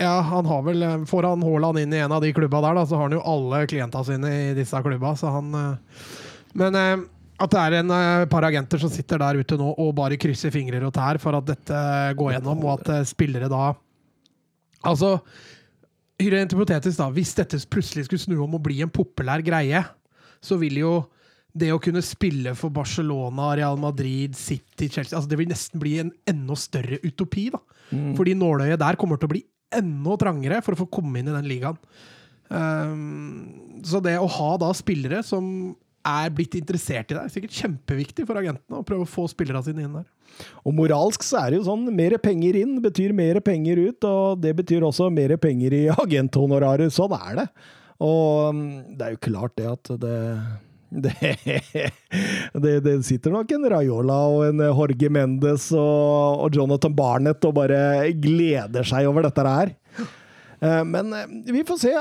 Ja, 0.00 0.20
han 0.20 0.46
har 0.46 0.62
vel 0.66 0.82
eh, 0.82 1.04
Får 1.08 1.26
han 1.28 1.42
Haaland 1.44 1.78
inn 1.78 1.94
i 1.94 2.02
en 2.02 2.12
av 2.12 2.22
de 2.24 2.32
klubba 2.34 2.60
der, 2.64 2.76
da, 2.78 2.84
så 2.86 2.98
har 2.98 3.08
han 3.08 3.16
jo 3.16 3.24
alle 3.28 3.64
klienta 3.70 4.04
sine 4.06 4.30
i 4.50 4.54
disse 4.56 4.80
klubba, 4.84 5.14
så 5.18 5.32
han 5.34 5.54
eh, 5.58 6.04
Men 6.60 6.78
eh, 6.80 6.94
at 7.44 7.50
det 7.50 7.62
er 7.64 7.74
en 7.80 7.90
par 8.30 8.44
agenter 8.46 8.78
som 8.78 8.90
sitter 8.94 9.18
der 9.18 9.40
ute 9.42 9.56
nå 9.58 9.72
og 9.82 9.88
bare 9.98 10.14
krysser 10.22 10.52
fingrer 10.54 10.84
og 10.86 10.92
tær 10.94 11.18
for 11.18 11.34
at 11.34 11.48
dette 11.48 11.80
går 12.14 12.36
gjennom, 12.36 12.60
og 12.62 12.84
at 12.84 13.08
spillere 13.10 13.48
da 13.50 13.72
Altså 14.86 15.16
Rent 16.22 16.52
hypotetisk, 16.54 17.00
da. 17.00 17.08
Hvis 17.10 17.32
dette 17.34 17.58
plutselig 17.66 18.04
skulle 18.06 18.22
snu 18.22 18.36
om 18.44 18.54
og 18.54 18.62
bli 18.62 18.78
en 18.84 18.92
populær 18.92 19.42
greie, 19.42 19.80
så 20.38 20.54
vil 20.60 20.78
jo 20.78 20.92
det 21.58 21.72
å 21.74 21.80
kunne 21.82 22.02
spille 22.06 22.52
for 22.58 22.70
Barcelona, 22.74 23.52
Real 23.58 23.78
Madrid, 23.82 24.34
City, 24.38 24.86
Chelsea 24.86 25.18
altså 25.18 25.30
Det 25.30 25.38
vil 25.38 25.50
nesten 25.50 25.82
bli 25.82 25.96
en 26.02 26.12
enda 26.30 26.54
større 26.58 27.00
utopi. 27.02 27.48
da. 27.54 27.60
Fordi 28.18 28.34
nåløyet 28.38 28.80
der 28.80 28.98
kommer 29.00 29.18
til 29.18 29.28
å 29.28 29.34
bli 29.34 29.42
enda 29.74 30.18
trangere 30.20 30.60
for 30.64 30.74
å 30.74 30.82
få 30.82 30.90
komme 30.98 31.20
inn 31.20 31.30
i 31.30 31.36
den 31.36 31.48
ligaen. 31.48 31.78
Um, 32.48 33.80
så 33.86 34.02
det 34.04 34.18
å 34.20 34.28
ha 34.30 34.50
da 34.60 34.68
spillere 34.76 35.22
som 35.26 35.74
er 36.04 36.32
blitt 36.36 36.56
interessert 36.58 37.08
i 37.08 37.16
deg, 37.16 37.22
er 37.24 37.32
sikkert 37.32 37.56
kjempeviktig 37.56 38.26
for 38.28 38.36
agentene 38.36 38.80
å 38.80 38.84
prøve 38.86 39.06
å 39.06 39.08
få 39.08 39.24
spillerne 39.30 39.64
sine 39.64 39.86
inn 39.86 39.96
der. 39.96 40.04
Og 40.66 40.74
moralsk 40.76 41.24
så 41.24 41.40
er 41.40 41.52
det 41.52 41.62
jo 41.62 41.68
sånn, 41.70 41.86
mer 41.94 42.16
penger 42.20 42.58
inn 42.60 42.76
betyr 42.84 43.14
mer 43.16 43.40
penger 43.44 43.80
ut, 43.86 44.06
og 44.08 44.42
det 44.42 44.52
betyr 44.58 44.84
også 44.84 45.08
mer 45.14 45.36
penger 45.40 45.76
i 45.78 45.82
agenthonorarer. 46.04 46.92
Sånn 46.92 47.16
er 47.16 47.40
det. 47.40 47.48
Og 48.04 48.52
mm, 48.58 48.70
det 48.98 49.06
er 49.06 49.16
jo 49.16 49.24
klart 49.30 49.56
det 49.60 49.70
at 49.70 49.92
det 50.02 50.20
det, 51.04 51.90
det, 52.62 52.74
det 52.84 52.94
sitter 53.06 53.32
nok 53.34 53.50
en 53.56 53.66
Raiola 53.72 54.18
og 54.30 54.44
en 54.46 54.62
Jorge 54.68 55.10
Mendes 55.10 55.70
og, 55.74 56.44
og 56.46 56.54
Jonathan 56.54 56.94
Barnett 56.94 57.44
og 57.48 57.56
bare 57.58 58.12
gleder 58.22 58.86
seg 58.86 59.08
over 59.10 59.26
dette 59.26 59.46
her. 59.48 59.74
Eh, 60.60 60.82
Men 60.86 61.12
eh, 61.12 61.30
vi 61.52 61.64
får 61.66 61.80
se. 61.82 61.94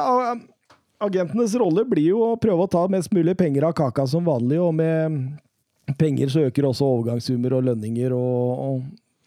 Agentenes 1.03 1.55
rolle 1.59 1.83
blir 1.89 2.13
jo 2.13 2.21
å 2.29 2.35
prøve 2.39 2.63
å 2.63 2.71
ta 2.71 2.85
mest 2.91 3.11
mulig 3.15 3.35
penger 3.39 3.65
av 3.67 3.73
kaka 3.75 4.05
som 4.07 4.23
vanlig, 4.23 4.59
og 4.63 4.71
med 4.77 5.33
penger 5.99 6.29
så 6.31 6.45
øker 6.47 6.69
også 6.69 6.87
overgangssummer 6.87 7.57
og 7.57 7.65
lønninger 7.67 8.13
og, 8.15 8.61
og 8.67 8.83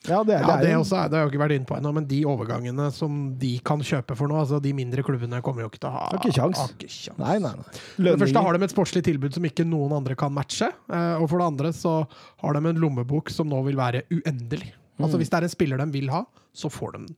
Ja, 0.09 0.21
det 0.27 0.39
Ja, 0.41 0.57
det, 0.63 0.71
også 0.79 1.03
det 1.11 1.19
har 1.19 1.27
jeg 1.27 1.33
ikke 1.35 1.43
vært 1.45 1.55
inne 1.57 1.69
på 1.69 1.77
ennå, 1.79 1.93
men 1.97 2.07
de 2.11 2.21
overgangene 2.29 2.87
som 2.95 3.19
de 3.41 3.53
kan 3.67 3.83
kjøpe 3.85 4.17
for 4.19 4.31
nå, 4.31 4.39
altså 4.43 4.61
de 4.63 4.73
mindre 4.77 5.03
klubbene 5.07 5.43
kommer 5.45 5.67
jo 5.67 5.71
ikke 5.73 5.83
til 5.83 5.91
å 5.91 5.95
ha 5.97 6.07
Har 6.13 6.21
ikke 6.21 6.37
kjangs. 6.39 6.97
Nei, 7.19 7.37
nei, 7.43 7.53
nei. 7.59 7.69
For 7.97 8.09
det 8.11 8.17
første 8.25 8.43
har 8.47 8.57
de 8.59 8.65
et 8.69 8.75
sportslig 8.77 9.05
tilbud 9.07 9.37
som 9.37 9.45
ikke 9.51 9.67
noen 9.69 9.93
andre 9.99 10.17
kan 10.19 10.33
matche. 10.35 10.71
eh, 10.93 11.15
Og 11.21 11.29
for 11.31 11.39
det 11.43 11.51
andre 11.53 11.73
så 11.77 11.95
har 12.43 12.53
de 12.59 12.65
en 12.73 12.83
lommebok 12.87 13.31
som 13.31 13.49
nå 13.51 13.63
vil 13.67 13.77
være 13.77 14.05
uendelig. 14.11 14.73
Mm. 14.97 15.05
Altså 15.05 15.19
Hvis 15.21 15.29
det 15.31 15.39
er 15.43 15.47
en 15.51 15.53
spiller 15.53 15.79
de 15.83 15.91
vil 15.93 16.11
ha, 16.15 16.25
så 16.57 16.71
får 16.73 16.93
de 16.97 16.99
den. 17.07 17.17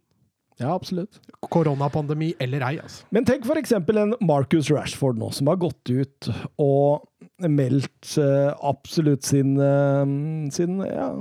Ja, 0.59 0.73
absolutt. 0.75 1.21
Koronapandemi 1.55 2.33
eller 2.43 2.65
ei, 2.67 2.79
altså. 2.83 3.05
Men 3.15 3.25
tenk 3.29 3.45
for 3.47 3.55
eksempel 3.61 4.01
en 4.03 4.15
Marcus 4.27 4.67
Rashford 4.75 5.21
nå, 5.21 5.29
som 5.31 5.47
har 5.47 5.61
gått 5.63 5.87
ut 5.87 6.31
og 6.59 7.07
meldt 7.47 8.17
eh, 8.19 8.51
absolutt 8.67 9.23
sin, 9.23 9.53
eh, 9.63 10.51
sin 10.51 10.81
ja, 10.83 11.13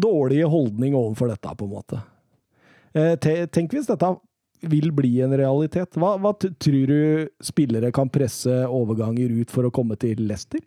dårlige 0.00 0.48
holdning 0.50 0.94
overfor 0.98 1.30
dette, 1.32 1.52
på 1.56 1.66
en 1.66 1.74
måte. 1.74 2.00
Eh, 2.96 3.14
tenk 3.52 3.74
hvis 3.76 3.88
dette 3.90 4.12
vil 4.66 4.90
bli 4.96 5.18
en 5.24 5.34
realitet. 5.36 5.98
Hva, 6.00 6.14
hva 6.20 6.32
tror 6.40 6.86
du 6.90 7.28
spillere 7.44 7.92
kan 7.94 8.08
presse 8.12 8.62
overganger 8.66 9.34
ut 9.42 9.52
for 9.52 9.68
å 9.68 9.72
komme 9.74 9.98
til 10.00 10.22
Leicester? 10.26 10.62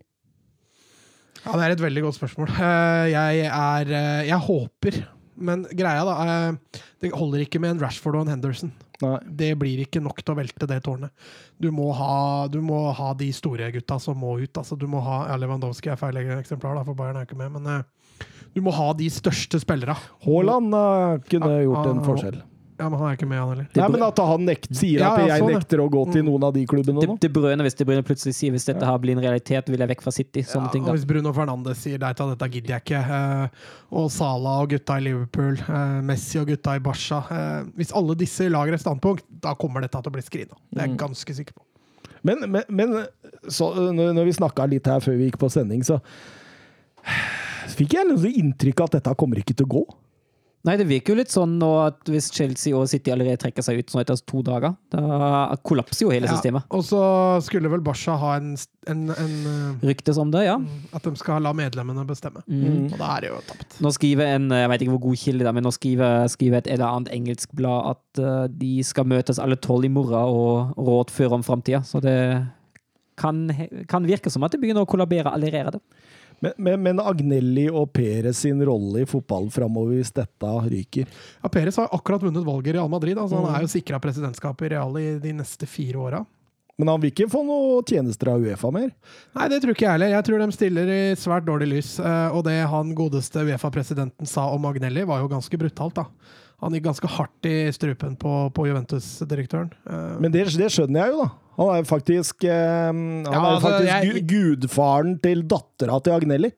Ja, 1.45 1.55
Det 1.55 1.63
er 1.65 1.71
et 1.77 1.85
veldig 1.85 2.03
godt 2.05 2.19
spørsmål. 2.19 2.51
Eh, 2.51 3.05
Jeg 3.13 3.47
er 3.47 3.95
eh, 3.95 4.27
Jeg 4.27 4.45
håper, 4.45 4.99
men 5.39 5.63
greia, 5.71 6.03
da 6.03 6.51
Det 6.99 7.13
holder 7.15 7.45
ikke 7.45 7.61
med 7.63 7.77
en 7.77 7.83
Rashford 7.85 8.19
og 8.19 8.27
en 8.27 8.33
Henderson. 8.35 8.73
Nei. 8.99 9.15
Det 9.23 9.53
blir 9.55 9.79
ikke 9.85 10.01
nok 10.03 10.17
til 10.19 10.33
å 10.33 10.37
velte 10.37 10.67
det 10.67 10.81
tårnet. 10.83 11.13
Du 11.55 11.69
må 11.71 11.87
ha, 11.95 12.47
du 12.51 12.59
må 12.59 12.89
ha 12.91 13.13
de 13.15 13.29
store 13.31 13.69
gutta 13.71 13.95
som 14.03 14.19
må 14.19 14.33
ut. 14.41 14.59
Altså, 14.59 14.75
du 14.75 14.85
må 14.91 14.99
ha 15.05 15.21
ja, 15.29 15.37
Lewandowski 15.39 15.93
er 15.93 15.99
feil 16.01 16.19
eksemplar, 16.19 16.75
da, 16.75 16.83
for 16.83 16.99
Bayern 16.99 17.15
er 17.21 17.27
ikke 17.27 17.39
med. 17.39 17.55
Men 17.55 17.85
du 18.55 18.62
må 18.65 18.71
ha 18.75 18.91
de 18.97 19.07
største 19.13 19.59
spillerne. 19.62 19.95
Haaland 20.25 20.71
kunne 21.29 21.49
Ja, 21.55 21.65
gjort 21.67 21.85
en 21.91 21.99
ah, 21.99 22.05
forskjell. 22.05 22.39
Ja, 22.79 22.88
men 22.88 22.95
han 23.01 23.09
er 23.09 23.15
ikke 23.17 23.27
med, 23.27 23.39
han 23.43 23.49
heller. 23.51 23.65
Nei, 23.75 23.88
men 23.91 24.03
at 24.07 24.19
han 24.23 24.45
nekt, 24.47 24.69
sier 24.71 25.01
Ja, 25.01 25.09
at 25.12 25.19
ja, 25.19 25.25
jeg 25.33 25.41
sånn, 25.43 25.49
nekter 25.51 25.81
å 25.83 25.88
gå 25.91 26.03
til 26.13 26.23
noen 26.23 26.45
av 26.47 26.53
de 26.55 26.62
klubbene 26.63 27.01
Det, 27.03 27.09
nå. 27.12 27.17
det 27.19 27.29
Brøne, 27.35 27.65
hvis 27.67 27.75
det 27.75 27.85
brønner 27.89 28.05
plutselig 28.07 28.38
sier 28.38 28.53
hvis 28.55 28.63
dette 28.69 28.88
her 28.88 29.01
blir 29.03 29.17
en 29.17 29.21
realitet, 29.25 29.67
vil 29.67 29.83
jeg 29.83 29.91
vekk 29.91 30.03
fra 30.05 30.13
City. 30.15 30.45
Sånne 30.47 30.69
Ja, 30.69 30.71
ting 30.77 30.85
og 30.85 30.88
da. 30.88 30.93
hvis 30.95 31.03
Bruno 31.09 31.33
Fernandes 31.35 31.81
sier 31.83 31.99
nei 31.99 32.13
til 32.15 32.31
dette 32.31 32.47
gidder 32.53 32.77
jeg 32.77 32.85
ikke, 32.85 33.01
eh, 33.19 33.67
og 33.99 34.07
Salah 34.15 34.62
og 34.63 34.71
gutta 34.71 34.95
i 34.95 35.03
Liverpool, 35.09 35.59
eh, 35.59 35.99
Messi 36.07 36.39
og 36.39 36.47
gutta 36.53 36.77
i 36.79 36.83
Barca 36.88 37.19
eh, 37.35 37.67
Hvis 37.75 37.91
alle 37.99 38.15
disse 38.15 38.47
lager 38.47 38.73
et 38.79 38.85
standpunkt, 38.85 39.27
da 39.43 39.53
kommer 39.59 39.83
dette 39.83 39.99
til 39.99 40.13
å 40.13 40.15
bli 40.15 40.23
skrina. 40.23 40.55
Det 40.71 40.79
er 40.79 40.88
jeg 40.88 40.95
Mm. 40.95 41.01
ganske 41.03 41.35
sikker 41.35 41.59
på. 41.59 41.65
Men, 42.23 42.47
men, 42.51 42.63
men 42.69 42.95
så, 43.51 43.73
når, 43.91 44.13
når 44.15 44.23
vi 44.31 44.38
snakka 44.39 44.65
litt 44.71 44.88
her 44.88 45.03
før 45.03 45.19
vi 45.19 45.27
gikk 45.29 45.38
på 45.43 45.51
sending, 45.51 45.83
så 45.83 45.99
fikk 47.71 47.97
jeg 47.97 48.10
liksom 48.10 48.43
inntrykk 48.43 48.84
av 48.84 48.91
at 48.91 48.99
dette 48.99 49.17
kommer 49.19 49.41
ikke 49.41 49.58
til 49.58 49.67
å 49.69 49.73
gå. 49.79 49.88
Nei, 50.67 50.73
det 50.75 50.89
virker 50.89 51.13
jo 51.13 51.19
litt 51.21 51.32
sånn 51.32 51.53
nå 51.55 51.67
at 51.86 52.10
hvis 52.12 52.25
Chelsea 52.36 52.75
og 52.75 52.89
City 52.91 53.13
allerede 53.13 53.39
trekker 53.39 53.63
seg 53.63 53.79
ut 53.79 53.93
sånn 53.93 54.01
etter 54.01 54.19
to 54.27 54.41
dager, 54.43 54.73
da 54.91 55.55
kollapser 55.63 56.03
jo 56.03 56.12
hele 56.12 56.27
systemet. 56.27 56.65
Og 56.75 56.84
så 56.84 56.99
skulle 57.45 57.71
vel 57.71 57.84
Barca 57.86 58.17
ha 58.19 58.34
en, 58.41 58.51
en, 58.91 59.05
en 59.13 59.38
eh, 59.53 59.88
Ryktes 59.88 60.19
om 60.19 60.34
det, 60.34 60.43
ja. 60.49 60.58
At 60.91 61.08
de 61.08 61.15
skal 61.19 61.45
la 61.47 61.53
medlemmene 61.55 62.03
bestemme. 62.10 62.43
Mm. 62.51 62.89
Og 62.91 62.97
da 62.99 63.13
er 63.15 63.23
det 63.23 63.32
jo 63.32 63.39
tapt. 63.47 63.79
Nå 63.86 63.93
skriver 63.95 64.34
en, 64.36 64.51
jeg 64.51 64.73
vet 64.73 64.84
ikke 64.84 64.95
hvor 64.97 65.05
god 65.08 65.23
kilde 65.23 65.45
det 65.45 65.51
er, 65.53 65.58
men 65.62 65.67
nå 65.69 65.73
skriver, 65.77 66.27
skriver 66.36 66.60
et 66.60 66.71
eller 66.75 66.89
annet 66.89 67.15
engelsk 67.15 67.55
blad 67.55 67.95
at 67.95 68.23
eh, 68.25 68.45
de 68.60 68.75
skal 68.84 69.08
møtes 69.15 69.39
alle 69.39 69.60
tolv 69.63 69.88
i 69.88 69.93
morgen 69.95 70.36
og 70.36 70.75
rådføre 70.75 71.39
om 71.39 71.47
framtida. 71.47 71.86
Så 71.88 72.03
det 72.03 72.19
kan, 73.19 73.45
kan 73.88 74.12
virke 74.12 74.32
som 74.32 74.43
at 74.43 74.51
det 74.51 74.60
begynner 74.60 74.84
å 74.84 74.91
kollabere 74.91 75.32
allerede. 75.32 75.79
Men, 76.41 76.54
men, 76.58 76.82
men 76.84 76.99
Agnelli 77.04 77.65
og 77.69 77.91
Perez 77.93 78.38
sin 78.45 78.62
rolle 78.65 79.02
i 79.04 79.08
fotballen 79.10 79.52
framover, 79.52 79.97
hvis 79.99 80.13
dette 80.15 80.52
ryker 80.71 81.06
Ja, 81.43 81.49
Perez 81.52 81.75
har 81.82 81.89
akkurat 81.91 82.23
vunnet 82.23 82.45
valget 82.47 82.73
i 82.73 82.78
Real 82.78 82.89
Madrid. 82.91 83.17
Altså, 83.17 83.39
Mm. 83.39 83.45
Han 83.49 83.56
er 83.60 83.65
jo 83.67 83.71
sikra 83.73 83.99
presidentskapet 83.99 84.67
i 84.69 84.75
Real 84.75 84.97
i 84.99 85.08
de 85.19 85.34
neste 85.34 85.67
fire 85.67 85.99
åra. 85.99 86.25
Men 86.80 86.88
han 86.88 87.02
vil 87.04 87.12
ikke 87.12 87.25
få 87.28 87.41
noen 87.43 87.84
tjenester 87.84 88.30
av 88.32 88.39
Uefa 88.39 88.69
mer? 88.71 88.91
Nei, 89.36 89.47
det 89.52 89.58
tror 89.60 89.73
ikke 89.75 89.84
jeg 89.84 89.91
heller. 89.97 90.13
Jeg 90.15 90.23
tror 90.30 90.39
de 90.39 90.52
stiller 90.56 90.91
i 90.93 90.99
svært 91.19 91.43
dårlig 91.43 91.67
lys. 91.73 91.89
eh, 91.99 92.30
Og 92.32 92.45
det 92.47 92.56
han 92.71 92.93
godeste 92.95 93.43
Uefa-presidenten 93.43 94.25
sa 94.25 94.45
om 94.54 94.63
Agnelli, 94.69 95.04
var 95.04 95.19
jo 95.19 95.28
ganske 95.28 95.60
brutalt, 95.60 95.95
da. 95.99 96.06
Han 96.59 96.75
gikk 96.75 96.83
ganske 96.89 97.07
hardt 97.15 97.47
i 97.47 97.55
strupen 97.75 98.15
på, 98.19 98.31
på 98.55 98.65
Juventus-direktøren. 98.67 99.69
Eh, 99.87 100.15
Men 100.19 100.33
det, 100.33 100.47
det 100.59 100.71
skjønner 100.75 101.05
jeg 101.05 101.13
jo, 101.13 101.25
da. 101.25 101.29
Han 101.59 101.69
er 101.73 101.81
jo 101.81 101.87
faktisk, 101.89 102.43
eh, 102.47 102.89
han 102.89 103.03
Ja, 103.23 103.31
er 103.31 103.37
jo 103.37 103.45
altså, 103.53 103.69
faktisk 103.69 103.91
jeg- 103.93 104.09
gu- 104.09 104.25
gudfaren 104.33 105.13
til 105.23 105.43
dattera 105.47 105.99
til 106.03 106.17
Agnelli. 106.17 106.51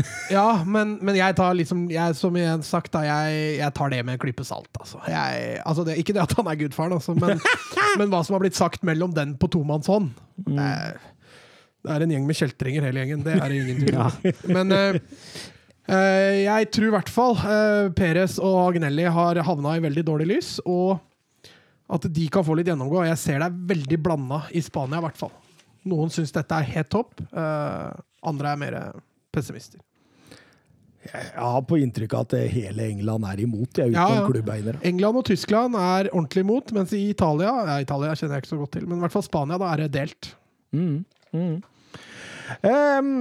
Ja, 0.30 0.62
men, 0.64 0.94
men 1.04 1.16
jeg 1.18 1.34
tar 1.36 1.52
liksom 1.58 1.82
jeg, 1.90 2.14
Som 2.16 2.36
igjen 2.38 2.62
sagt, 2.64 2.92
da, 2.94 3.02
jeg, 3.04 3.58
jeg 3.58 3.74
tar 3.76 3.90
det 3.92 3.98
med 4.06 4.14
en 4.14 4.20
klype 4.22 4.44
salt. 4.46 4.70
Altså. 4.78 5.00
Jeg, 5.10 5.58
altså 5.66 5.84
det, 5.84 5.98
ikke 6.00 6.14
det 6.16 6.22
at 6.22 6.34
han 6.38 6.46
er 6.48 6.58
gudfaren, 6.62 6.94
altså, 6.96 7.14
men, 7.18 7.40
men 8.00 8.12
hva 8.12 8.22
som 8.24 8.36
har 8.38 8.44
blitt 8.44 8.56
sagt 8.56 8.86
mellom 8.86 9.12
den 9.16 9.34
på 9.36 9.50
tomannshånd 9.52 10.12
mm. 10.46 10.56
det 10.56 11.90
er 11.96 12.04
en 12.06 12.14
gjeng 12.14 12.28
med 12.30 12.38
kjeltringer, 12.38 12.86
hele 12.86 13.02
gjengen. 13.02 13.24
Det 13.26 13.34
er 13.34 13.48
det 13.50 13.58
ingen 13.60 13.82
tvil 13.82 13.98
om. 14.00 14.54
Men 14.54 14.72
eh, 14.76 15.00
eh, 15.00 15.50
jeg 15.88 16.68
tror 16.70 16.86
i 16.86 16.92
hvert 16.94 17.08
fall 17.10 17.32
uh, 17.40 17.88
Perez 17.96 18.36
og 18.38 18.58
Agnelli 18.68 19.06
har 19.10 19.40
havna 19.46 19.72
i 19.74 19.82
veldig 19.82 20.04
dårlig 20.06 20.28
lys, 20.30 20.50
og 20.68 20.98
at 21.90 22.06
de 22.06 22.26
kan 22.30 22.46
få 22.46 22.54
litt 22.54 22.70
gjennomgå. 22.70 23.02
Jeg 23.08 23.18
ser 23.18 23.40
det 23.42 23.48
er 23.50 23.60
veldig 23.72 23.98
blanda 24.02 24.44
i 24.54 24.62
Spania, 24.62 25.00
i 25.00 25.06
hvert 25.08 25.18
fall. 25.18 25.32
Noen 25.90 26.12
syns 26.12 26.34
dette 26.34 26.54
er 26.54 26.68
helt 26.76 26.90
topp, 26.92 27.22
eh, 27.32 27.88
andre 28.30 28.52
er 28.52 28.60
mer 28.60 28.76
pessimister. 29.34 29.80
Jeg 31.00 31.30
har 31.32 31.62
på 31.64 31.78
inntrykk 31.80 32.14
av 32.14 32.26
at 32.26 32.34
eh, 32.36 32.50
hele 32.52 32.84
England 32.92 33.24
er 33.24 33.40
imot, 33.46 33.72
jeg, 33.72 33.94
utenom 33.94 34.18
Ja, 34.18 34.26
klubbeiere. 34.28 34.76
England 34.86 35.22
og 35.22 35.24
Tyskland 35.30 35.78
er 35.80 36.10
ordentlig 36.12 36.44
imot, 36.44 36.74
mens 36.76 36.92
i 36.96 37.06
Italia 37.08 37.54
ja, 37.70 37.78
Italia 37.80 38.12
kjenner 38.12 38.36
jeg 38.36 38.44
ikke 38.44 38.52
så 38.52 38.60
godt 38.60 38.74
til, 38.76 38.86
men 38.86 39.00
i 39.00 39.06
hvert 39.06 39.16
fall 39.16 39.24
Spania 39.24 39.58
da 39.60 39.70
er 39.72 39.86
det 39.86 39.90
delt. 39.96 40.34
Mm. 40.76 40.98
Mm. 41.32 41.56
Ehm, 42.68 43.14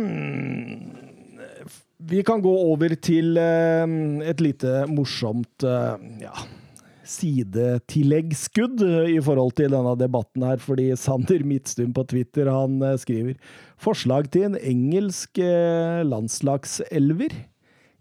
vi 1.99 2.21
kan 2.23 2.41
gå 2.41 2.51
over 2.71 2.95
til 3.03 3.37
ehm, 3.39 4.21
et 4.23 4.39
lite 4.43 4.85
morsomt 4.87 5.65
eh, 5.67 6.05
ja, 6.23 6.45
sidetilleggskudd 7.03 8.83
eh, 8.85 9.11
i 9.17 9.19
forhold 9.23 9.57
til 9.59 9.75
denne 9.75 9.95
debatten 9.99 10.45
her, 10.47 10.61
fordi 10.63 10.93
Sander 10.99 11.43
Midtstuen 11.47 11.91
på 11.95 12.05
Twitter 12.07 12.51
han 12.53 12.79
eh, 12.85 12.95
skriver 13.01 13.35
forslag 13.81 14.31
til 14.31 14.47
en 14.47 14.57
engelsk 14.61 15.41
eh, 15.43 15.99
landslagselver 16.07 17.35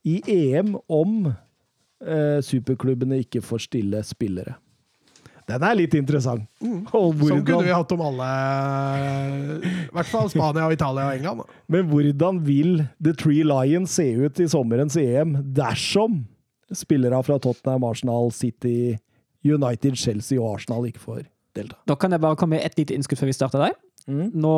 i 0.06 0.20
EM 0.30 0.76
om 0.86 1.32
eh, 1.32 2.38
superklubbene 2.44 3.24
ikke 3.24 3.42
får 3.42 3.66
stille 3.66 4.06
spillere. 4.06 4.60
Den 5.48 5.64
er 5.64 5.76
litt 5.78 5.94
interessant. 5.96 6.44
Mm. 6.60 6.82
Sånn 6.90 7.44
kunne 7.46 7.64
vi 7.64 7.72
hatt 7.72 7.92
om 7.94 8.02
alle 8.04 8.28
I 9.64 9.70
hvert 9.96 10.10
fall 10.10 10.28
Spania, 10.28 10.66
og 10.66 10.74
Italia 10.76 11.06
og 11.08 11.16
England. 11.16 11.40
Da. 11.40 11.60
Men 11.72 11.88
hvordan 11.88 12.42
vil 12.44 12.82
The 13.00 13.14
Three 13.16 13.46
Lions 13.48 13.96
se 13.96 14.10
ut 14.18 14.42
i 14.44 14.48
sommerens 14.50 14.98
EM 15.00 15.38
dersom 15.56 16.20
spillere 16.76 17.22
fra 17.24 17.38
Tottenham, 17.40 17.86
Arsenal, 17.88 18.28
City, 18.36 18.98
United, 19.46 19.96
Chelsea 19.96 20.36
og 20.36 20.58
Arsenal 20.58 20.84
ikke 20.90 21.00
får 21.06 21.22
delta? 21.56 21.80
Da 21.88 21.96
kan 21.96 22.12
jeg 22.12 22.24
bare 22.26 22.36
komme 22.36 22.58
med 22.58 22.68
et 22.68 22.76
lite 22.76 22.98
innskudd 22.98 23.22
før 23.22 23.32
vi 23.32 23.38
starter 23.38 23.64
der. 23.64 23.78
Mm. 24.08 24.28
Nå 24.36 24.54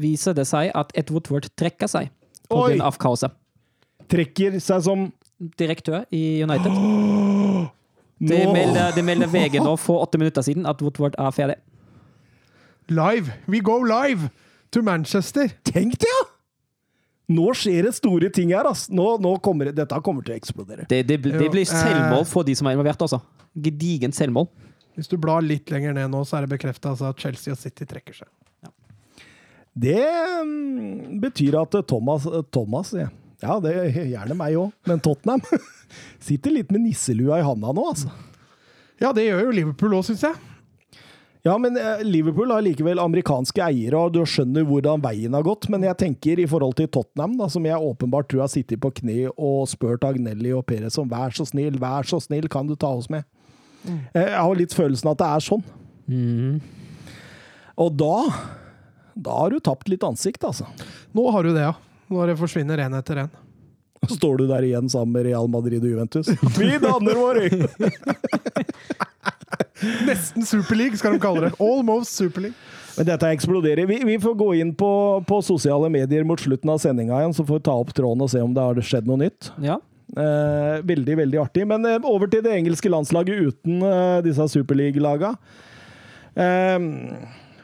viser 0.00 0.36
det 0.36 0.46
seg 0.48 0.72
at 0.76 0.92
Edward 0.96 1.32
Ward 1.32 1.48
trekker 1.56 1.88
seg 1.88 2.12
Oi! 2.52 2.76
pga. 2.76 2.92
kaoset. 3.00 3.36
Trekker 4.10 4.60
seg 4.60 4.84
som 4.84 5.08
Direktør 5.56 6.04
i 6.12 6.42
United. 6.44 6.76
Det 8.20 8.40
melder, 8.52 8.90
det 8.92 9.04
melder 9.06 9.30
VG 9.32 9.62
nå 9.64 9.72
for 9.80 10.04
åtte 10.04 10.18
minutter 10.20 10.44
siden 10.44 10.66
at 10.68 10.82
Woodward 10.84 11.14
er 11.16 11.32
ferdig. 11.32 11.56
Live! 12.92 13.32
We 13.48 13.62
go 13.64 13.78
live 13.86 14.28
to 14.74 14.82
Manchester! 14.84 15.48
Tenk 15.64 15.96
det, 16.02 16.10
ja! 16.10 16.26
Nå 17.30 17.52
skjer 17.54 17.86
det 17.86 17.94
store 17.94 18.28
ting 18.34 18.50
her, 18.50 18.66
ass. 18.66 18.88
Nå, 18.90 19.06
nå 19.22 19.36
kommer 19.44 19.70
det, 19.70 19.76
dette 19.78 20.00
kommer 20.04 20.26
til 20.26 20.34
å 20.34 20.40
eksplodere. 20.40 20.84
Det, 20.90 21.04
det, 21.06 21.20
bl- 21.22 21.36
det 21.38 21.46
Jo, 21.46 21.52
blir 21.54 21.62
eh. 21.62 21.70
selvmål 21.70 22.26
for 22.26 22.46
de 22.46 22.56
som 22.58 22.66
er 22.66 22.74
involvert, 22.74 23.00
altså. 23.06 23.20
Gedigent 23.54 24.18
selvmål. 24.18 24.48
Hvis 24.98 25.08
du 25.08 25.14
blar 25.22 25.40
litt 25.46 25.70
lenger 25.70 25.94
ned 25.96 26.10
nå, 26.10 26.24
så 26.26 26.36
er 26.40 26.44
det 26.44 26.52
bekrefta 26.56 26.90
altså, 26.92 27.12
at 27.14 27.22
Chelsea 27.22 27.54
og 27.54 27.60
City 27.62 27.86
trekker 27.88 28.18
seg. 28.18 28.28
Det 29.80 30.02
mm, 30.44 31.20
betyr 31.22 31.54
at 31.60 31.76
Thomas, 31.88 32.26
Thomas 32.52 32.90
ja. 32.98 33.06
Ja, 33.40 33.56
det 33.62 33.72
er 33.72 33.98
gjerne 34.12 34.36
meg 34.38 34.58
òg, 34.60 34.74
men 34.88 35.00
Tottenham 35.04 35.42
sitter 36.26 36.54
litt 36.54 36.70
med 36.72 36.84
nisselua 36.84 37.40
i 37.40 37.46
handa 37.46 37.72
nå, 37.76 37.88
altså. 37.92 38.12
Ja, 39.00 39.14
det 39.16 39.26
gjør 39.26 39.46
jo 39.46 39.56
Liverpool 39.56 39.96
òg, 39.96 40.06
syns 40.10 40.24
jeg. 40.26 40.36
Ja, 41.46 41.54
men 41.56 41.78
eh, 41.80 42.02
Liverpool 42.04 42.50
har 42.52 42.60
likevel 42.60 43.00
amerikanske 43.00 43.62
eiere, 43.64 43.96
og 43.96 44.12
du 44.12 44.20
skjønner 44.28 44.66
hvordan 44.68 45.00
veien 45.00 45.32
har 45.32 45.46
gått. 45.46 45.70
Men 45.72 45.86
jeg 45.88 45.96
tenker 46.02 46.42
i 46.42 46.44
forhold 46.50 46.76
til 46.76 46.90
Tottenham, 46.92 47.38
da, 47.40 47.48
som 47.48 47.64
jeg 47.64 47.80
åpenbart 47.80 48.28
tror 48.28 48.44
har 48.44 48.52
sittet 48.52 48.82
på 48.82 48.92
kne 49.00 49.30
og 49.32 49.64
spurt 49.72 50.04
Agnelli 50.04 50.52
og 50.52 50.66
Perez 50.68 51.00
om 51.00 51.08
vær 51.08 51.32
så 51.32 51.48
snill, 51.48 51.80
vær 51.80 52.04
så 52.08 52.20
snill, 52.20 52.50
kan 52.52 52.68
du 52.68 52.76
ta 52.76 52.92
oss 52.92 53.08
med? 53.08 53.24
Mm. 53.86 54.00
Jeg 54.12 54.36
har 54.36 54.58
litt 54.60 54.76
følelsen 54.76 55.08
av 55.08 55.16
at 55.16 55.22
det 55.22 55.30
er 55.32 55.46
sånn. 55.48 55.64
Mm. 56.12 56.60
Og 57.80 57.94
da 57.96 58.16
da 59.20 59.36
har 59.42 59.50
du 59.50 59.60
tapt 59.60 59.88
litt 59.90 60.04
ansikt, 60.06 60.44
altså. 60.46 60.66
Nå 61.16 61.26
har 61.34 61.44
du 61.44 61.52
det, 61.54 61.64
ja. 61.66 61.74
Når 62.10 62.32
det 62.32 62.40
forsvinner 62.40 62.82
én 62.86 62.96
etter 62.98 63.16
én. 63.24 63.30
Står 64.10 64.40
du 64.40 64.46
der 64.48 64.64
igjen 64.64 64.88
sammen 64.90 65.12
med 65.14 65.28
Real 65.28 65.48
Madrid 65.52 65.84
og 65.84 65.90
Juventus. 65.92 66.30
Vi 66.56 66.70
danner 66.80 67.14
vår 67.20 67.34
øy! 67.44 67.52
Nesten 70.08 70.44
Superleague, 70.44 70.98
skal 70.98 71.16
de 71.16 71.20
kalle 71.22 71.48
det. 71.48 71.56
Almost 71.62 72.16
Superleague. 72.16 72.56
Men 72.96 73.08
dette 73.08 73.30
eksploderer. 73.32 73.86
Vi, 73.88 74.00
vi 74.04 74.16
får 74.20 74.34
gå 74.40 74.48
inn 74.60 74.72
på, 74.76 74.90
på 75.28 75.40
sosiale 75.44 75.88
medier 75.92 76.26
mot 76.26 76.40
slutten 76.40 76.72
av 76.72 76.80
sendinga 76.82 77.20
igjen, 77.20 77.36
så 77.36 77.46
får 77.46 77.60
vi 77.60 77.66
ta 77.68 77.76
opp 77.80 77.94
tråden 77.96 78.26
og 78.26 78.32
se 78.32 78.42
om 78.44 78.56
det 78.56 78.66
har 78.66 78.80
skjedd 78.84 79.08
noe 79.08 79.20
nytt. 79.22 79.52
Ja. 79.64 79.78
Eh, 80.10 80.80
veldig, 80.84 81.16
veldig 81.22 81.42
artig. 81.44 81.66
Men 81.70 81.86
eh, 81.86 82.00
over 82.08 82.30
til 82.30 82.44
det 82.44 82.56
engelske 82.56 82.92
landslaget 82.92 83.50
uten 83.50 83.84
eh, 83.86 84.18
disse 84.26 84.48
superleague-laga. 84.56 85.34
Eh, 86.34 86.88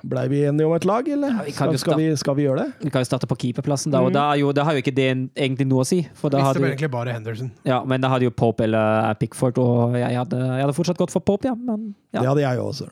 Blei 0.06 0.26
vi 0.30 0.42
enige 0.46 0.66
om 0.68 0.74
et 0.76 0.84
lag, 0.86 1.08
eller? 1.10 1.32
Ja, 1.34 1.44
vi 1.46 1.54
skal, 1.56 1.78
skal, 1.82 1.98
vi, 1.98 2.10
skal 2.20 2.36
vi 2.38 2.44
gjøre 2.46 2.64
det? 2.64 2.84
Vi 2.86 2.92
kan 2.94 3.02
jo 3.02 3.08
starte 3.08 3.26
på 3.30 3.38
keeperplassen, 3.42 3.90
da. 3.94 4.02
Og 4.06 4.12
da, 4.14 4.28
er 4.34 4.42
jo, 4.44 4.52
da 4.54 4.66
har 4.68 4.76
jo 4.76 4.82
ikke 4.84 4.94
det 4.94 5.08
egentlig 5.10 5.66
noe 5.66 5.82
å 5.82 5.88
si. 5.88 6.02
For 6.18 6.30
da 6.32 6.44
hadde, 6.44 6.62
egentlig 6.68 6.90
bare 6.92 7.16
Henderson. 7.16 7.50
ja, 7.66 7.80
men 7.88 8.04
da 8.04 8.12
hadde 8.12 8.28
jo 8.28 8.34
Pope 8.34 8.68
eller 8.68 9.16
Pickford, 9.18 9.58
og 9.62 9.98
jeg 9.98 10.14
hadde, 10.20 10.38
jeg 10.38 10.66
hadde 10.66 10.76
fortsatt 10.76 11.00
gått 11.00 11.14
for 11.14 11.24
Pope, 11.26 11.50
ja. 11.50 11.56
Men 11.58 11.90
ja. 12.14 12.20
Det 12.22 12.28
hadde 12.30 12.46
jeg 12.46 12.62
òg, 12.62 12.70
også. 12.70 12.88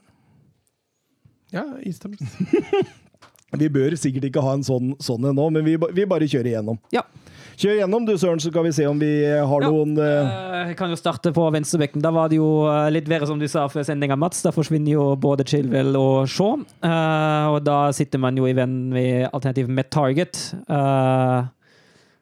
Ja, 1.54 1.64
istemmes. 1.86 2.34
Vi 3.60 3.68
bør 3.70 3.94
sikkert 3.94 4.26
ikke 4.26 4.42
ha 4.42 4.56
en 4.58 4.64
sånn, 4.66 4.94
sånn 5.02 5.28
en 5.30 5.36
nå, 5.38 5.44
men 5.54 5.62
vi, 5.62 5.76
vi 5.94 6.06
bare 6.10 6.26
kjører 6.26 6.48
igjennom. 6.50 6.80
Ja. 6.90 7.04
Kjør 7.60 7.76
gjennom 7.80 8.06
du, 8.08 8.12
Søren, 8.18 8.40
så 8.42 8.50
skal 8.50 8.64
vi 8.66 8.72
se 8.74 8.86
om 8.90 8.98
vi 8.98 9.10
har 9.24 9.62
Ja. 9.62 9.70
noen 9.70 9.96
eh, 9.98 10.32
Eh, 10.64 10.68
Jeg 10.70 10.76
kan 10.78 10.90
jo 10.90 10.96
starte 10.96 11.30
på 11.32 11.44
venstrebekken. 11.52 12.00
Da 12.02 12.10
var 12.10 12.28
det 12.32 12.36
jo 12.40 12.66
eh, 12.66 12.90
litt 12.90 13.08
verre, 13.10 13.26
som 13.28 13.38
du 13.38 13.46
sa 13.48 13.66
før 13.68 13.84
sendinga, 13.86 14.16
Mats. 14.18 14.42
Da 14.42 14.50
forsvinner 14.54 14.94
jo 14.96 15.08
både 15.16 15.44
Chilwell 15.46 15.94
og 15.96 16.26
Shaw. 16.28 16.62
Uh, 16.82 17.54
og 17.54 17.64
da 17.66 17.90
sitter 17.92 18.18
man 18.18 18.36
jo 18.36 18.46
i 18.48 18.54
venn 18.56 18.88
med 18.94 19.28
alternativ 19.32 19.68
med 19.68 19.90
Target. 19.92 20.40
Uh, 20.68 21.44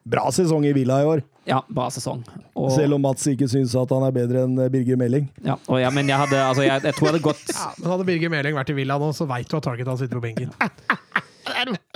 bra 0.05 0.25
sesong 0.35 0.65
i 0.67 0.73
Villa 0.75 1.01
i 1.01 1.05
år. 1.07 1.21
ja, 1.47 1.61
bra 1.69 1.87
sesong. 1.89 2.21
Og, 2.55 2.71
Selv 2.75 2.93
om 2.95 3.01
Mats 3.01 3.25
ikke 3.27 3.47
syns 3.51 3.73
at 3.79 3.89
han 3.95 4.03
er 4.07 4.11
bedre 4.15 4.43
enn 4.45 4.57
eh, 4.59 4.69
Birger 4.71 4.97
Meling. 4.99 5.29
ja, 5.43 5.55
og 5.67 5.79
ja, 5.81 5.89
men 5.91 6.07
jeg 6.07 6.15
hadde 6.19 6.37
Altså, 6.39 6.63
jeg, 6.63 6.83
jeg 6.83 6.93
tror 6.95 7.07
jeg 7.07 7.13
hadde 7.15 7.23
gått 7.25 7.49
Ja, 7.55 7.69
men 7.79 7.91
hadde 7.91 8.05
Birger 8.07 8.29
Meling 8.31 8.55
vært 8.55 8.69
i 8.71 8.75
Villa 8.77 8.97
nå, 8.99 9.09
så 9.15 9.27
veit 9.27 9.47
du 9.49 9.57
at 9.57 9.63
Target 9.65 9.87
han 9.87 9.97
sitter 9.99 10.19
på 10.19 10.23
benken. 10.27 10.51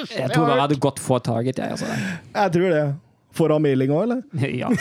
Jeg 0.07 0.31
tror 0.33 0.47
jeg 0.51 0.59
hadde 0.61 0.79
gått 0.83 0.99
for 1.03 1.19
Target, 1.23 1.59
jeg. 1.59 1.75
Altså. 1.75 1.87
Jeg 2.35 2.51
tror 2.55 2.69
det. 2.73 2.85
Foran 3.37 3.63
mailing 3.63 3.93
òg, 3.93 4.03
eller? 4.07 4.21
Ja. 4.61 4.71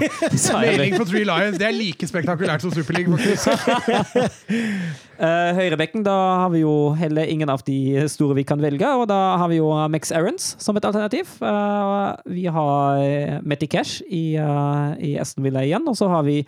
Mailing 0.54 0.96
for 0.96 1.08
Three 1.08 1.24
Lions, 1.26 1.58
det 1.60 1.66
er 1.68 1.74
like 1.74 2.06
spektakulært 2.08 2.64
som 2.64 2.74
Superligaen, 2.74 3.18
faktisk. 3.18 3.48
Eh, 5.14 5.50
Høyrebekken, 5.54 6.02
da 6.02 6.12
har 6.40 6.48
vi 6.50 6.64
jo 6.64 6.90
heller 6.98 7.28
ingen 7.30 7.46
av 7.52 7.60
de 7.62 8.02
store 8.10 8.34
vi 8.34 8.42
kan 8.48 8.58
velge. 8.58 8.88
Og 8.98 9.04
da 9.06 9.36
har 9.38 9.46
vi 9.52 9.60
jo 9.60 9.68
Max 9.86 10.10
Aarons 10.10 10.48
som 10.58 10.74
et 10.74 10.84
alternativ. 10.88 11.36
Eh, 11.38 12.08
vi 12.34 12.48
har 12.50 13.44
Metty 13.46 13.68
Cash 13.70 14.02
i, 14.10 14.34
eh, 14.34 14.96
i 14.98 15.12
Aston 15.22 15.46
Villa 15.46 15.62
igjen. 15.62 15.86
Og 15.86 15.94
så 16.00 16.10
har 16.10 16.26
vi 16.26 16.40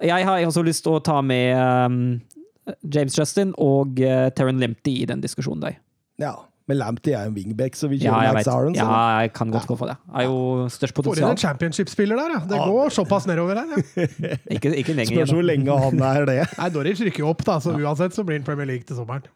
Jeg 0.00 0.26
har 0.26 0.42
også 0.42 0.64
lyst 0.66 0.82
til 0.82 0.96
å 0.96 1.04
ta 1.06 1.20
med 1.22 1.54
eh, 1.54 2.74
James 2.82 3.18
Justin 3.18 3.54
og 3.58 4.00
uh, 4.00 4.28
Terran 4.34 4.60
Limpty 4.60 5.02
i 5.02 5.08
den 5.08 5.22
diskusjonen 5.22 5.64
der. 5.64 5.78
Ja. 6.20 6.34
Men 6.70 6.78
Lamptey 6.78 7.12
er 7.16 7.24
jo 7.26 7.32
en 7.32 7.36
wingback, 7.40 7.74
så 7.78 7.88
vi 7.90 7.98
Ja, 7.98 8.12
kjører 8.12 8.28
jeg, 8.28 8.34
Max 8.38 8.50
Aron. 8.54 8.76
Ja, 8.78 8.86
jeg 9.24 9.32
kan 9.34 9.50
godt 9.50 9.66
gå 9.66 9.76
for 9.80 9.90
det. 9.90 9.96
Er 10.14 10.28
jo 10.28 10.36
størst 10.70 10.94
potensial. 10.94 11.24
Får 11.26 11.32
inn 11.32 11.34
en 11.34 11.42
championship-spiller 11.42 12.20
der, 12.20 12.36
ja. 12.36 12.40
Det 12.46 12.56
Ja. 12.60 12.68
går 12.70 12.94
såpass 12.94 13.26
nedover 13.26 13.58
her. 13.58 13.66
Ja. 13.74 14.36
Ikke, 14.56 14.70
ikke 14.76 14.94
lenger, 14.94 15.16
Spørs 15.16 15.34
hvor 15.34 15.42
lenge 15.50 15.78
han 15.82 16.00
er 16.12 16.24
det. 16.30 16.38
Nei, 16.58 16.68
Norwich 16.78 17.02
rykker 17.02 17.24
jo 17.26 17.28
opp, 17.34 17.42
da, 17.44 17.58
så 17.58 17.74
uansett 17.74 18.14
så 18.14 18.22
blir 18.24 18.38
han 18.38 18.46
Premier 18.46 18.66
League 18.70 18.86
til 18.86 18.96
sommeren. 19.02 19.26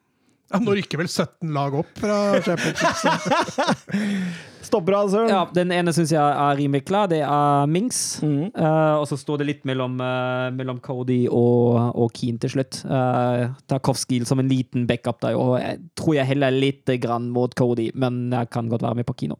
Ja, 0.52 0.60
nå 0.62 0.74
rykker 0.78 1.00
vel 1.00 1.08
17 1.10 1.50
lag 1.56 1.74
opp 1.74 1.90
fra 1.98 2.18
championship. 2.44 2.94
Så. 4.74 4.80
Stopper 4.80 4.96
av, 4.98 5.08
Søren. 5.12 5.30
Ja, 5.30 5.42
den 5.54 5.70
ene 5.74 5.92
syns 5.94 6.10
jeg 6.10 6.18
er 6.18 6.56
rimelig 6.58 6.84
klar. 6.88 7.06
Det 7.10 7.20
er 7.22 7.70
Mings. 7.70 8.00
Mm. 8.24 8.50
Uh, 8.56 8.98
og 8.98 9.06
så 9.06 9.18
står 9.20 9.42
det 9.42 9.46
litt 9.52 9.62
mellom, 9.68 9.96
uh, 10.02 10.50
mellom 10.54 10.80
Cody 10.82 11.24
og, 11.30 11.94
og 11.94 12.10
Keane 12.16 12.42
til 12.42 12.56
slutt. 12.56 12.80
Uh, 12.88 13.54
Tarkovskij 13.70 14.24
som 14.26 14.42
en 14.42 14.50
liten 14.50 14.88
backup 14.90 15.20
der, 15.22 15.38
og 15.38 15.56
jeg 15.62 15.78
tror 15.98 16.18
jeg 16.18 16.30
heller 16.32 16.54
litt 16.54 16.90
grann 17.02 17.30
mot 17.34 17.54
Cody, 17.54 17.90
men 17.94 18.26
jeg 18.34 18.50
kan 18.54 18.70
godt 18.72 18.82
være 18.82 18.98
med 18.98 19.06
på 19.06 19.16
kino. 19.22 19.38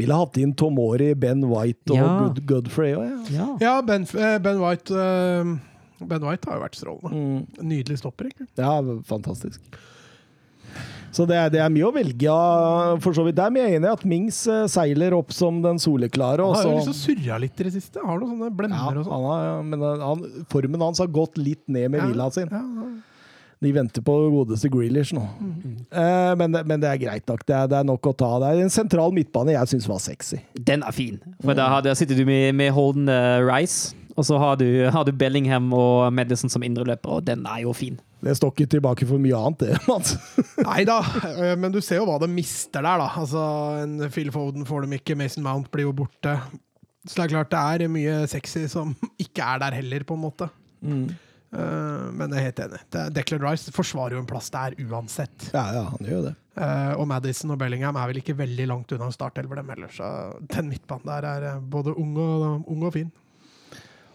Ville 0.00 0.16
hatt 0.18 0.38
inn 0.40 0.56
Tomori, 0.58 1.12
Ben 1.14 1.44
White 1.46 1.94
og 1.94 2.00
Ja. 2.00 2.08
Good, 2.24 2.42
Godfrey 2.50 2.96
òg, 2.98 3.06
ja. 3.06 3.20
Ja. 3.36 3.48
Ja, 3.62 3.74
ben, 3.86 4.06
ben 4.42 4.58
White 4.58 5.06
Ben 6.00 6.24
White 6.24 6.48
har 6.48 6.56
jo 6.56 6.64
vært 6.64 6.78
strålende. 6.78 7.12
Mm. 7.12 7.64
Nydelig 7.70 8.00
stopper, 8.00 8.30
egentlig. 8.30 8.48
Ja, 8.58 8.80
fantastisk. 9.06 9.60
Så 11.12 11.24
det 11.26 11.34
er, 11.36 11.48
det 11.50 11.58
er 11.64 11.72
mye 11.74 11.88
å 11.88 11.92
velge 11.94 12.30
av, 12.30 13.00
for 13.02 13.12
så 13.16 13.24
vidt 13.26 13.34
der. 13.40 13.50
er 13.50 13.66
jeg 13.66 13.80
enig 13.80 13.88
i 13.88 13.92
at 13.92 14.04
Mings 14.06 14.40
eh, 14.46 14.66
seiler 14.70 15.16
opp 15.16 15.32
som 15.34 15.58
den 15.64 15.78
soleklare. 15.82 16.44
Han 16.46 16.54
har 16.54 16.62
jo 16.64 16.70
så- 16.70 16.76
liksom 16.92 16.98
surra 17.16 17.38
litt 17.42 17.60
i 17.60 17.64
det 17.66 17.72
siste. 17.74 17.98
Har 18.04 18.18
noen 18.20 18.38
sånne 18.38 18.70
ja, 18.70 18.86
og 18.94 19.04
sånn. 19.04 19.12
han 19.12 19.24
har, 19.26 19.62
men 19.62 19.80
han, 20.06 20.22
formen 20.48 20.80
hans 20.80 20.98
har 21.02 21.08
gått 21.08 21.36
litt 21.38 21.64
ned 21.68 21.90
med 21.90 22.00
Ja, 22.00 22.06
hvilaen 22.06 22.32
sin. 22.32 22.48
ja, 22.50 22.58
ja. 22.62 22.88
De 23.60 23.72
venter 23.76 24.00
på 24.00 24.14
godeste 24.32 24.70
Grealish 24.72 25.10
nå. 25.12 25.20
Eh, 25.92 26.34
men, 26.40 26.54
men 26.64 26.80
det 26.80 26.88
er 26.88 26.96
greit 27.02 27.26
nok. 27.28 27.42
Det 27.44 27.54
er, 27.54 27.66
det 27.68 27.76
er 27.76 27.84
nok 27.84 28.06
å 28.08 28.12
ta. 28.16 28.30
Det 28.40 28.52
er 28.54 28.62
en 28.64 28.70
sentral 28.72 29.12
midtbane 29.12 29.52
jeg 29.52 29.68
syns 29.74 29.88
var 29.90 29.98
sexy. 30.00 30.38
Den 30.56 30.82
er 30.86 30.92
fin. 30.96 31.18
For 31.42 31.52
da, 31.58 31.66
har- 31.68 31.82
der 31.84 31.92
sitter 31.98 32.16
du 32.16 32.24
med, 32.24 32.54
med 32.56 32.72
Holden 32.72 33.10
uh, 33.12 33.42
Rice, 33.44 33.92
og 34.16 34.24
så 34.24 34.38
har 34.40 34.56
du, 34.56 34.64
har 34.88 35.04
du 35.04 35.12
Bellingham 35.12 35.68
og 35.76 36.12
Madison 36.16 36.48
som 36.48 36.62
indreløper, 36.64 37.18
og 37.18 37.24
den 37.28 37.44
er 37.44 37.66
jo 37.66 37.74
fin. 37.76 37.98
Det 38.20 38.34
står 38.36 38.52
ikke 38.52 38.70
tilbake 38.76 39.08
for 39.08 39.22
mye 39.22 39.38
annet, 39.38 39.64
det. 39.64 39.78
Mats. 39.90 40.16
Nei 40.60 40.82
da, 40.88 40.98
øh, 41.30 41.54
men 41.60 41.72
du 41.72 41.80
ser 41.84 42.02
jo 42.02 42.08
hva 42.10 42.18
de 42.22 42.28
mister 42.32 42.84
der, 42.84 43.00
da. 43.00 43.08
Altså, 43.22 43.46
en 43.84 43.96
Phil 44.12 44.32
Foden 44.34 44.68
får 44.68 44.86
dem 44.86 44.98
ikke, 44.98 45.16
Mason 45.18 45.46
Mount 45.46 45.70
blir 45.72 45.88
jo 45.88 45.96
borte. 46.02 46.36
Så 47.06 47.16
det 47.16 47.24
er 47.26 47.32
klart 47.32 47.54
det 47.54 47.86
er 47.86 47.92
mye 47.92 48.20
sexy 48.28 48.66
som 48.68 48.92
ikke 49.24 49.46
er 49.46 49.64
der 49.64 49.80
heller, 49.80 50.04
på 50.06 50.18
en 50.18 50.24
måte. 50.28 50.50
Mm. 50.80 51.10
men 52.16 52.32
jeg 52.32 52.38
er 52.38 52.44
helt 52.46 52.60
enig. 52.62 52.78
Declan 53.12 53.42
Rice 53.42 53.72
forsvarer 53.74 54.14
jo 54.14 54.20
en 54.22 54.28
plass 54.28 54.52
der 54.54 54.76
uansett. 54.86 55.50
Ja, 55.52 55.64
ja, 55.74 55.82
han 55.90 56.06
gjør 56.08 56.28
det. 56.30 56.36
Eh, 56.60 56.92
og 56.98 57.06
Madison 57.08 57.54
og 57.54 57.60
Bellingham 57.60 57.96
er 57.96 58.10
vel 58.10 58.20
ikke 58.20 58.36
veldig 58.38 58.66
langt 58.68 58.92
unna 58.92 59.08
startelver, 59.14 59.60
dem 59.60 59.70
heller. 59.72 59.92
Så 59.94 60.06
den 60.50 60.70
midtbanen 60.72 61.08
der 61.08 61.28
er 61.28 61.46
eh, 61.52 61.62
både 61.72 61.94
ung 61.96 62.16
og, 62.20 62.66
ung 62.68 62.84
og 62.84 62.94
fin. 62.96 63.10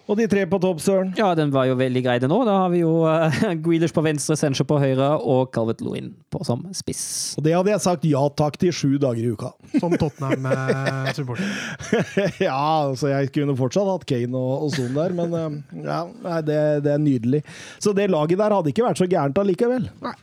Og 0.05 0.19
de 0.19 0.27
tre 0.29 0.43
på 0.45 0.59
topp, 0.61 0.81
Søren. 0.85 1.13
Ja, 1.17 1.31
den 1.37 1.49
var 1.53 1.65
jo 1.65 1.75
veldig 1.79 2.01
grei, 2.05 2.17
det 2.21 2.29
nå. 2.29 2.37
Da 2.45 2.59
har 2.61 2.69
vi 2.73 2.83
jo 2.83 2.91
uh, 3.07 3.39
Grealish 3.65 3.95
på 3.95 4.03
venstre, 4.05 4.37
Sencher 4.37 4.67
på 4.69 4.77
høyre 4.81 5.15
og 5.17 5.49
Calvert 5.55 5.81
Lewin 5.81 6.11
på 6.33 6.43
som 6.45 6.61
spiss. 6.77 7.33
Og 7.39 7.45
det 7.47 7.55
hadde 7.55 7.73
jeg 7.73 7.83
sagt 7.85 8.05
ja 8.09 8.21
takk 8.37 8.59
til 8.61 8.75
sju 8.75 8.99
dager 9.01 9.23
i 9.23 9.33
uka. 9.33 9.49
Som 9.79 9.97
Tottenham-supporter. 9.97 11.49
ja, 12.47 12.61
så 12.99 13.11
jeg 13.15 13.33
kunne 13.35 13.57
fortsatt 13.57 13.89
hatt 13.89 14.05
Kane 14.09 14.37
og, 14.37 14.67
og 14.67 14.77
Son 14.77 14.93
der, 14.93 15.17
men 15.17 15.33
uh, 15.33 15.81
ja, 15.81 16.03
nei, 16.27 16.39
det, 16.45 16.61
det 16.85 16.93
er 16.93 17.01
nydelig. 17.01 17.41
Så 17.81 17.95
det 17.97 18.11
laget 18.13 18.41
der 18.41 18.53
hadde 18.59 18.73
ikke 18.73 18.85
vært 18.85 19.01
så 19.01 19.09
gærent 19.09 19.41
allikevel. 19.41 19.89
Nei. 20.05 20.17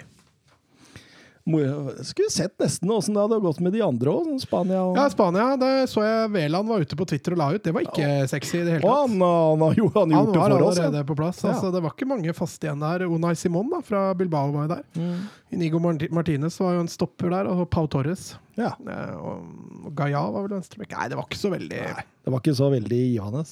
Skulle 1.42 2.30
sett 2.30 2.52
nesten 2.62 2.90
åssen 2.94 3.16
det 3.16 3.22
hadde 3.24 3.38
gått 3.42 3.58
med 3.64 3.72
de 3.74 3.80
andre 3.82 4.12
òg, 4.12 4.28
Spania 4.38 4.78
og 4.86 4.94
Ja, 4.96 5.08
Spania, 5.10 5.46
det 5.58 5.70
så 5.90 6.04
jeg 6.06 6.30
Veland 6.36 6.68
var 6.70 6.84
ute 6.84 6.94
på 7.00 7.06
Twitter 7.10 7.34
og 7.34 7.40
la 7.40 7.48
ut. 7.56 7.62
Det 7.64 7.72
var 7.74 7.82
ikke 7.82 8.10
sexy 8.30 8.60
i 8.60 8.62
det 8.68 8.76
hele 8.76 8.82
tatt. 8.84 9.10
han, 9.10 9.16
han 9.26 9.64
han, 9.66 9.74
jo 9.80 9.88
han 9.96 10.12
Han 10.14 10.26
gjort 10.28 10.32
det 10.32 10.38
var 10.38 10.46
allerede 10.46 10.68
oss. 10.68 10.78
allerede 10.78 11.02
Ja. 11.02 11.08
på 11.10 11.16
plass. 11.18 11.40
Ja. 11.42 11.50
Altså, 11.50 11.72
det 11.74 11.82
var 11.82 11.96
ikke 11.96 12.08
mange 12.12 12.34
faste 12.38 12.68
igjen 12.68 12.84
der. 12.86 13.06
Unai 13.10 13.34
Simon 13.34 13.68
da, 13.74 13.80
fra 13.82 14.04
Bilbao 14.14 14.52
var 14.54 14.68
jo 14.68 14.74
der. 14.76 14.84
Mm. 14.94 15.18
Inigo 15.58 15.82
Martinez 15.82 16.60
var 16.62 16.76
jo 16.78 16.84
en 16.86 16.88
stopper 16.94 17.30
der, 17.34 17.50
og 17.50 17.66
Pau 17.74 17.86
Torres. 17.90 18.36
Ja. 18.56 18.70
Eh, 18.86 19.14
Og 19.18 19.90
Gaia 19.98 20.22
var 20.30 20.46
vel 20.46 20.54
venstrebekk. 20.60 20.94
Nei, 20.94 21.08
det 21.10 21.16
var 21.18 21.26
ikke 21.26 21.42
så 21.42 21.50
veldig 21.50 21.82
Nei, 21.82 22.04
det 22.24 22.30
var 22.32 22.38
ikke 22.44 22.54
så 22.62 22.70
veldig 22.70 23.02
givende. 23.16 23.44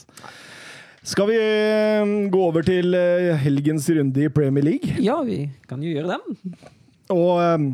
Skal 1.11 1.27
vi 1.31 1.37
eh, 1.43 2.11
gå 2.31 2.41
over 2.47 2.63
til 2.63 2.95
eh, 2.95 3.35
helgens 3.41 3.89
runde 3.97 4.27
i 4.27 4.29
Premier 4.31 4.63
League? 4.63 4.95
Ja, 5.03 5.19
vi 5.27 5.49
kan 5.67 5.83
jo 5.83 5.91
gjøre 5.97 6.19
den. 6.21 6.55
Og 7.11 7.41
eh, 7.43 7.71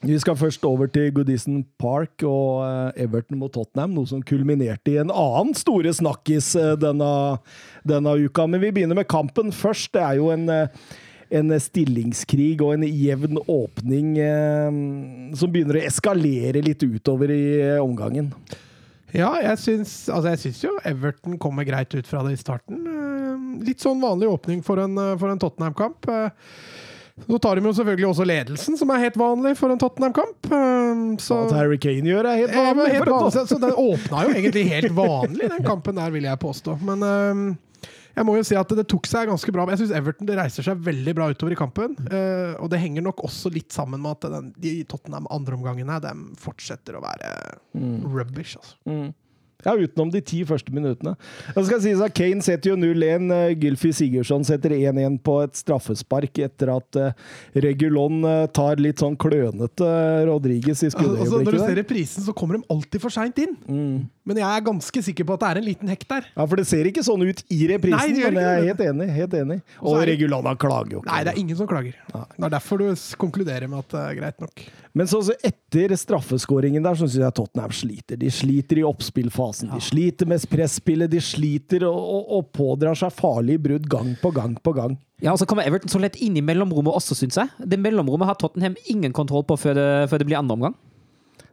vi 0.00 0.16
skal 0.16 0.36
først 0.38 0.64
over 0.64 0.88
til 0.88 1.10
Goodison 1.12 1.58
Park 1.78 2.22
og 2.24 2.62
eh, 2.64 3.02
Everton 3.04 3.36
mot 3.36 3.52
Tottenham, 3.52 3.92
noe 3.92 4.08
som 4.08 4.22
kulminerte 4.24 4.94
i 4.94 5.00
en 5.02 5.12
annen 5.12 5.52
store 5.58 5.92
snakkis 5.92 6.54
eh, 6.56 6.72
denne, 6.80 7.10
denne 7.84 8.14
uka. 8.24 8.46
Men 8.48 8.62
vi 8.64 8.72
begynner 8.78 8.96
med 8.96 9.10
kampen 9.12 9.52
først. 9.52 9.92
Det 9.92 10.00
er 10.00 10.16
jo 10.16 10.30
en, 10.32 10.48
eh, 10.48 10.96
en 11.36 11.52
stillingskrig 11.52 12.56
og 12.64 12.78
en 12.78 12.88
jevn 12.88 13.42
åpning 13.44 14.16
eh, 14.24 14.80
som 15.36 15.52
begynner 15.52 15.82
å 15.82 15.84
eskalere 15.90 16.64
litt 16.64 16.80
utover 16.80 17.36
i 17.36 17.44
omgangen. 17.76 18.32
Ja, 19.12 19.34
jeg 19.42 19.58
syns, 19.60 19.94
altså 20.08 20.32
jeg 20.32 20.44
syns 20.46 20.64
jo 20.64 20.76
Everton 20.86 21.36
kommer 21.42 21.66
greit 21.68 21.92
ut 21.92 22.08
fra 22.08 22.24
det 22.24 22.38
i 22.38 22.40
starten. 22.40 22.86
Litt 23.66 23.84
sånn 23.84 24.00
vanlig 24.00 24.30
åpning 24.32 24.64
for 24.64 24.80
en, 24.80 24.96
for 25.20 25.28
en 25.28 25.42
Tottenham-kamp. 25.42 26.08
Så 27.26 27.38
tar 27.40 27.56
de 27.60 27.64
jo 27.68 27.72
selvfølgelig 27.76 28.08
også 28.10 28.26
ledelsen, 28.26 28.76
som 28.80 28.90
er 28.90 28.98
helt 29.04 29.16
vanlig 29.20 29.56
for 29.58 29.70
en 29.74 29.78
Tottenham-kamp. 29.78 30.46
Eh, 30.50 31.16
Så 31.22 31.44
At 31.46 31.52
Harry 31.56 31.78
Kane 31.78 32.02
gjør 32.06 32.24
er 32.30 32.36
helt 32.44 32.54
vanlig. 32.54 32.92
helt 32.92 33.08
vanlig, 33.08 33.46
så- 33.48 33.60
den 33.60 33.74
åpna 33.76 34.22
jo 34.26 34.34
egentlig 34.34 34.64
helt 34.68 34.92
vanlig, 34.96 35.48
den 35.50 35.64
kampen 35.64 35.94
der, 35.96 36.10
vil 36.10 36.22
jeg 36.24 36.38
påstå. 36.38 36.78
Men 36.82 37.00
øhm, 37.00 37.58
jeg 38.16 38.24
må 38.26 38.36
jo 38.36 38.42
si 38.42 38.54
at 38.56 38.68
det 38.68 38.88
tok 38.88 39.06
seg 39.06 39.28
ganske 39.28 39.52
bra. 39.52 39.66
Jeg 39.70 39.78
syns 39.78 39.92
Everton 39.96 40.26
det 40.26 40.36
reiser 40.36 40.62
seg 40.66 40.76
veldig 40.82 41.14
bra 41.14 41.28
utover 41.30 41.52
i 41.52 41.60
kampen. 41.60 41.96
eh, 42.12 42.54
og 42.60 42.68
det 42.70 42.80
henger 42.80 43.02
nok 43.02 43.22
også 43.24 43.52
litt 43.52 43.70
sammen 43.72 44.00
med 44.02 44.10
at 44.18 44.30
den, 44.32 44.52
de 44.58 44.84
Tottenham 44.84 45.26
andreomgangene 45.30 46.00
de 46.02 46.14
fortsetter 46.36 46.98
å 46.98 47.02
være 47.02 47.58
rubbish. 48.12 48.56
Altså. 48.56 48.74
Mm. 48.86 49.14
Ja, 49.66 49.74
utenom 49.76 50.12
de 50.12 50.22
ti 50.24 50.42
første 50.48 50.72
minuttene. 50.74 51.16
Det 51.54 51.66
skal 51.68 51.82
sies 51.84 52.02
at 52.04 52.14
Kane 52.16 52.44
setter 52.44 52.72
jo 52.72 52.78
0-1. 52.80 53.30
eh, 53.34 53.54
Gylfi 53.60 53.92
Sigurdsson 53.96 54.46
setter 54.46 54.74
1-1 54.76 55.20
på 55.26 55.36
et 55.44 55.58
straffespark 55.60 56.40
etter 56.46 56.72
at 56.74 57.00
eh, 57.00 57.12
Regulon 57.66 58.22
eh, 58.24 58.46
tar 58.56 58.80
litt 58.82 59.02
sånn 59.02 59.18
klønete 59.20 59.90
Rodriges 60.28 60.50
Rodriguez 60.50 60.84
i 60.84 60.90
Altså, 61.20 61.42
når 61.42 61.56
du 61.56 61.60
ser 61.62 61.76
reprisen, 61.80 62.24
så 62.24 62.34
kommer 62.36 62.58
de 62.58 62.64
alltid 62.72 63.02
for 63.02 63.12
seint 63.14 63.38
inn. 63.42 63.56
Mm. 63.68 64.08
Men 64.30 64.38
jeg 64.38 64.46
er 64.46 64.62
ganske 64.62 65.02
sikker 65.02 65.26
på 65.26 65.34
at 65.34 65.42
det 65.42 65.48
er 65.48 65.58
en 65.58 65.66
liten 65.66 65.90
hekt 65.90 66.06
der. 66.12 66.26
Ja, 66.36 66.44
for 66.46 66.60
det 66.60 66.66
ser 66.70 66.86
ikke 66.86 67.02
sånn 67.02 67.24
ut 67.26 67.40
i 67.50 67.64
reprisen, 67.66 67.98
Nei, 67.98 68.12
det 68.14 68.22
gjør 68.22 68.36
men 68.36 68.44
jeg 68.44 68.60
er 68.60 68.68
helt 68.68 68.82
enig. 68.84 69.08
Helt 69.16 69.34
enig. 69.40 69.56
Og 69.82 69.96
han 70.46 70.60
klager 70.60 70.94
jo 70.94 71.00
ikke. 71.02 71.10
Nei, 71.10 71.24
det 71.26 71.32
er 71.32 71.40
ingen 71.42 71.58
som 71.58 71.70
klager. 71.70 71.96
Det 72.14 72.46
er 72.46 72.54
derfor 72.54 72.78
du 72.78 72.86
konkluderer 73.18 73.66
med 73.66 73.82
at 73.82 73.96
det 73.96 74.04
er 74.04 74.20
greit 74.20 74.44
nok. 74.44 74.62
Men 74.94 75.10
så, 75.10 75.20
så 75.26 75.34
etter 75.46 75.94
straffeskåringen 75.98 76.86
der, 76.86 76.98
så 76.98 77.08
syns 77.08 77.24
jeg 77.24 77.36
Tottenham 77.40 77.74
sliter. 77.74 78.18
De 78.20 78.30
sliter 78.34 78.80
i 78.80 78.86
oppspillfasen. 78.86 79.70
De 79.74 79.82
sliter 79.82 80.30
med 80.30 80.46
presspillet. 80.50 81.10
De 81.10 81.22
sliter 81.22 81.86
og, 81.88 81.98
og, 81.98 82.34
og 82.38 82.52
pådrar 82.54 82.98
seg 82.98 83.14
farlige 83.14 83.62
brudd 83.66 83.90
gang 83.90 84.14
på 84.22 84.34
gang 84.34 84.54
på 84.62 84.74
gang. 84.78 84.94
Ja, 85.20 85.34
og 85.34 85.40
så 85.42 85.46
kommer 85.48 85.66
Everton 85.68 85.92
så 85.92 86.00
lett 86.00 86.16
inn 86.22 86.38
i 86.38 86.44
mellomrommet 86.44 86.94
også, 86.96 87.18
syns 87.18 87.36
jeg. 87.36 87.50
Det 87.66 87.78
mellomrommet 87.82 88.30
har 88.30 88.38
Tottenham 88.40 88.78
ingen 88.88 89.12
kontroll 89.16 89.44
på 89.46 89.58
før 89.60 89.76
det, 89.76 89.90
før 90.12 90.22
det 90.22 90.30
blir 90.30 90.38
andre 90.40 90.56
omgang. 90.56 90.78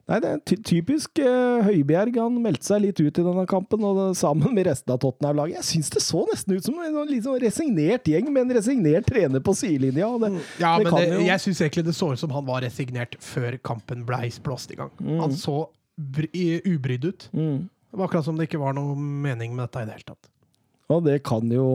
Nei, 0.08 0.18
det 0.24 0.30
er 0.32 0.38
ty 0.48 0.56
typisk 0.64 1.20
eh, 1.20 1.66
Høibjerg. 1.68 2.16
Han 2.22 2.38
meldte 2.40 2.64
seg 2.70 2.80
litt 2.86 3.00
ut 3.02 3.18
i 3.20 3.24
denne 3.26 3.44
kampen, 3.50 3.82
og 3.84 3.98
det, 4.00 4.06
sammen 4.16 4.54
med 4.56 4.70
resten 4.70 4.94
av 4.96 5.02
Tottenham-laget. 5.04 5.58
Jeg 5.60 5.68
syns 5.68 5.90
det 5.92 6.04
så 6.06 6.22
nesten 6.30 6.56
ut 6.56 6.64
som 6.64 6.78
en 6.80 6.96
sånn 7.26 7.42
resignert 7.44 8.08
gjeng 8.08 8.30
med 8.32 8.46
en 8.46 8.56
resignert 8.56 9.10
trener 9.10 9.44
på 9.44 9.56
sidelinja. 9.60 10.08
Det, 10.24 10.30
Ja, 10.64 10.78
det 10.80 10.94
men 10.94 11.12
jo- 11.12 11.26
jeg 11.28 11.44
syns 11.44 11.60
egentlig 11.66 11.86
det 11.90 11.96
så 12.00 12.14
ut 12.14 12.20
som 12.24 12.32
han 12.32 12.46
var 12.48 12.64
resignert 12.64 13.18
før 13.20 13.58
kampen 13.60 14.06
blei 14.08 14.30
blåst 14.44 14.72
i 14.72 14.80
gang. 14.80 14.92
Han 15.20 15.36
så 15.36 15.66
ubrydd 15.98 17.06
ut. 17.06 17.30
mm. 17.34 17.68
Det 17.92 17.98
var 17.98 18.08
akkurat 18.08 18.26
som 18.26 18.36
det 18.38 18.48
ikke 18.50 18.60
var 18.60 18.74
noe 18.76 18.96
mening 18.96 19.56
med 19.56 19.66
dette 19.68 19.82
i 19.82 19.86
det 19.88 19.94
hele 19.96 20.08
tatt. 20.08 20.28
Ja, 20.92 21.00
det 21.04 21.24
kan 21.24 21.50
jo 21.52 21.68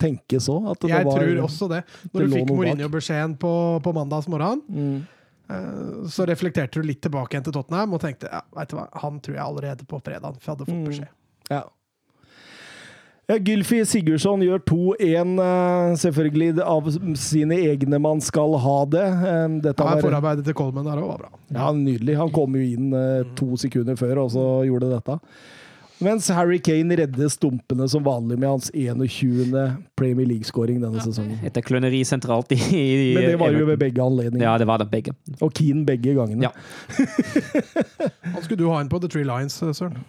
tenkes 0.00 0.46
òg. 0.48 0.68
Jeg 0.88 1.04
var 1.06 1.18
tror 1.18 1.40
også 1.44 1.68
det. 1.70 1.80
Når 2.14 2.20
du 2.26 2.34
fikk. 2.34 2.50
Mourinho-beskjeden 2.50 3.34
på, 3.38 3.50
på 3.84 3.92
mandags 3.94 4.28
morgen, 4.30 4.62
mm. 4.66 5.00
Eh, 5.50 6.06
så 6.08 6.26
reflekterte 6.30 6.80
du 6.80 6.86
litt 6.86 7.02
tilbake 7.02 7.34
igjen 7.34 7.44
til 7.48 7.56
Tottenham 7.58 7.92
og 7.98 8.00
tenkte 8.04 8.30
ja, 8.30 8.40
vet 8.56 8.70
du 8.72 8.76
hva, 8.78 8.86
han 9.02 9.20
tror 9.20 9.34
jeg 9.36 9.44
allerede 9.44 9.86
på 9.90 10.00
fredag 10.02 10.30
hadde 10.46 10.64
fått 10.64 10.66
Mm. 10.70 10.84
beskjed. 10.88 11.08
Ja. 11.50 11.64
Ja, 13.30 13.36
Gylfi 13.38 13.84
Sigurdsson 13.86 14.40
gjør 14.42 14.58
2-1, 14.66 15.36
eh, 15.38 15.92
selvfølgelig 16.02 16.64
av 16.66 16.88
sine 17.14 17.54
egne 17.62 18.00
man 18.02 18.18
skal 18.20 18.56
ha 18.58 18.78
det. 18.90 19.04
Eh, 19.06 19.48
Dette 19.68 19.86
Ja, 19.86 20.00
forarbeidet 20.02 20.44
til 20.48 20.54
Coleman 20.58 20.84
der 20.88 20.98
òg 20.98 21.12
var 21.12 21.18
bra. 21.18 21.30
ja, 21.54 21.70
nydelig. 21.72 22.16
Han 22.18 22.32
kom 22.34 22.56
jo 22.58 22.64
inn 22.64 22.90
to 23.38 23.52
sekunder 23.56 23.94
før, 23.94 24.24
og 24.24 24.30
så 24.34 24.46
gjorde 24.66 24.90
dette. 24.96 25.20
Mens 26.00 26.30
Harry 26.32 26.56
Kane 26.64 26.96
redder 26.96 27.28
stumpene 27.28 27.84
som 27.92 28.04
vanlig 28.06 28.38
med 28.40 28.48
hans 28.48 28.70
21. 28.72 29.52
Premier 30.00 30.28
League-skåring 30.28 30.78
denne 30.80 31.02
sesongen. 31.04 31.36
Etter 31.44 31.64
kløneri 31.64 32.00
sentralt 32.08 32.54
i, 32.56 32.58
i 32.72 33.10
Men 33.16 33.26
det 33.28 33.40
var 33.40 33.52
jo 33.52 33.66
ved 33.68 33.76
begge 33.82 34.00
anledninger. 34.04 34.46
Ja, 34.46 34.54
det 34.60 34.68
var 34.70 34.80
det 34.80 34.88
begge. 34.92 35.12
Og 35.44 35.52
Keane 35.56 35.84
begge 35.88 36.14
gangene. 36.16 36.48
Ja. 36.48 36.52
Han 38.32 38.40
skulle 38.46 38.62
du 38.62 38.70
ha 38.70 38.80
inn 38.80 38.88
på 38.92 39.02
The 39.02 39.12
Three 39.12 39.28
Lions, 39.28 39.60
eh, 39.60 39.76
Søren. 39.76 40.00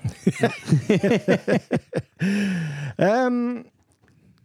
um, 3.28 3.44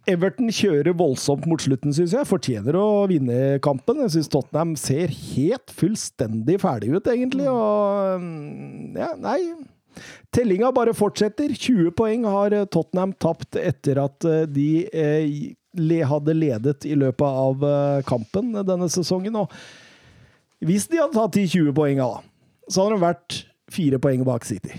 Everton 0.07 0.51
kjører 0.51 0.91
voldsomt 0.99 1.47
mot 1.47 1.63
slutten, 1.63 1.95
syns 1.95 2.15
jeg. 2.15 2.27
Fortjener 2.27 2.75
å 2.79 3.07
vinne 3.07 3.55
kampen. 3.63 4.03
Jeg 4.03 4.17
syns 4.17 4.31
Tottenham 4.35 4.75
ser 4.79 5.11
helt 5.11 5.71
fullstendig 5.79 6.59
ferdig 6.63 6.91
ut, 6.95 7.07
egentlig. 7.11 7.47
Og 7.51 8.99
ja, 8.99 9.13
nei 9.23 9.39
Tellinga 10.35 10.71
bare 10.75 10.93
fortsetter. 10.97 11.53
20 11.53 11.91
poeng 11.97 12.25
har 12.29 12.53
eh, 12.55 12.65
Tottenham 12.71 13.13
tapt 13.19 13.57
etter 13.59 14.01
at 14.03 14.27
eh, 14.27 14.45
de 14.49 14.67
eh, 14.91 16.01
hadde 16.09 16.33
ledet 16.33 16.87
i 16.89 16.95
løpet 16.97 17.21
av 17.27 17.67
kampen 18.07 18.55
denne 18.65 18.87
sesongen. 18.89 19.35
Og 19.43 19.51
hvis 20.65 20.87
de 20.89 20.97
hadde 20.97 21.13
tatt 21.13 21.35
de 21.37 21.45
20 21.45 21.75
poengene, 21.77 22.07
da, 22.17 22.65
så 22.71 22.83
hadde 22.85 22.97
de 22.97 23.03
vært 23.05 23.37
fire 23.71 23.99
poeng 24.01 24.23
bak 24.25 24.47
City. 24.47 24.73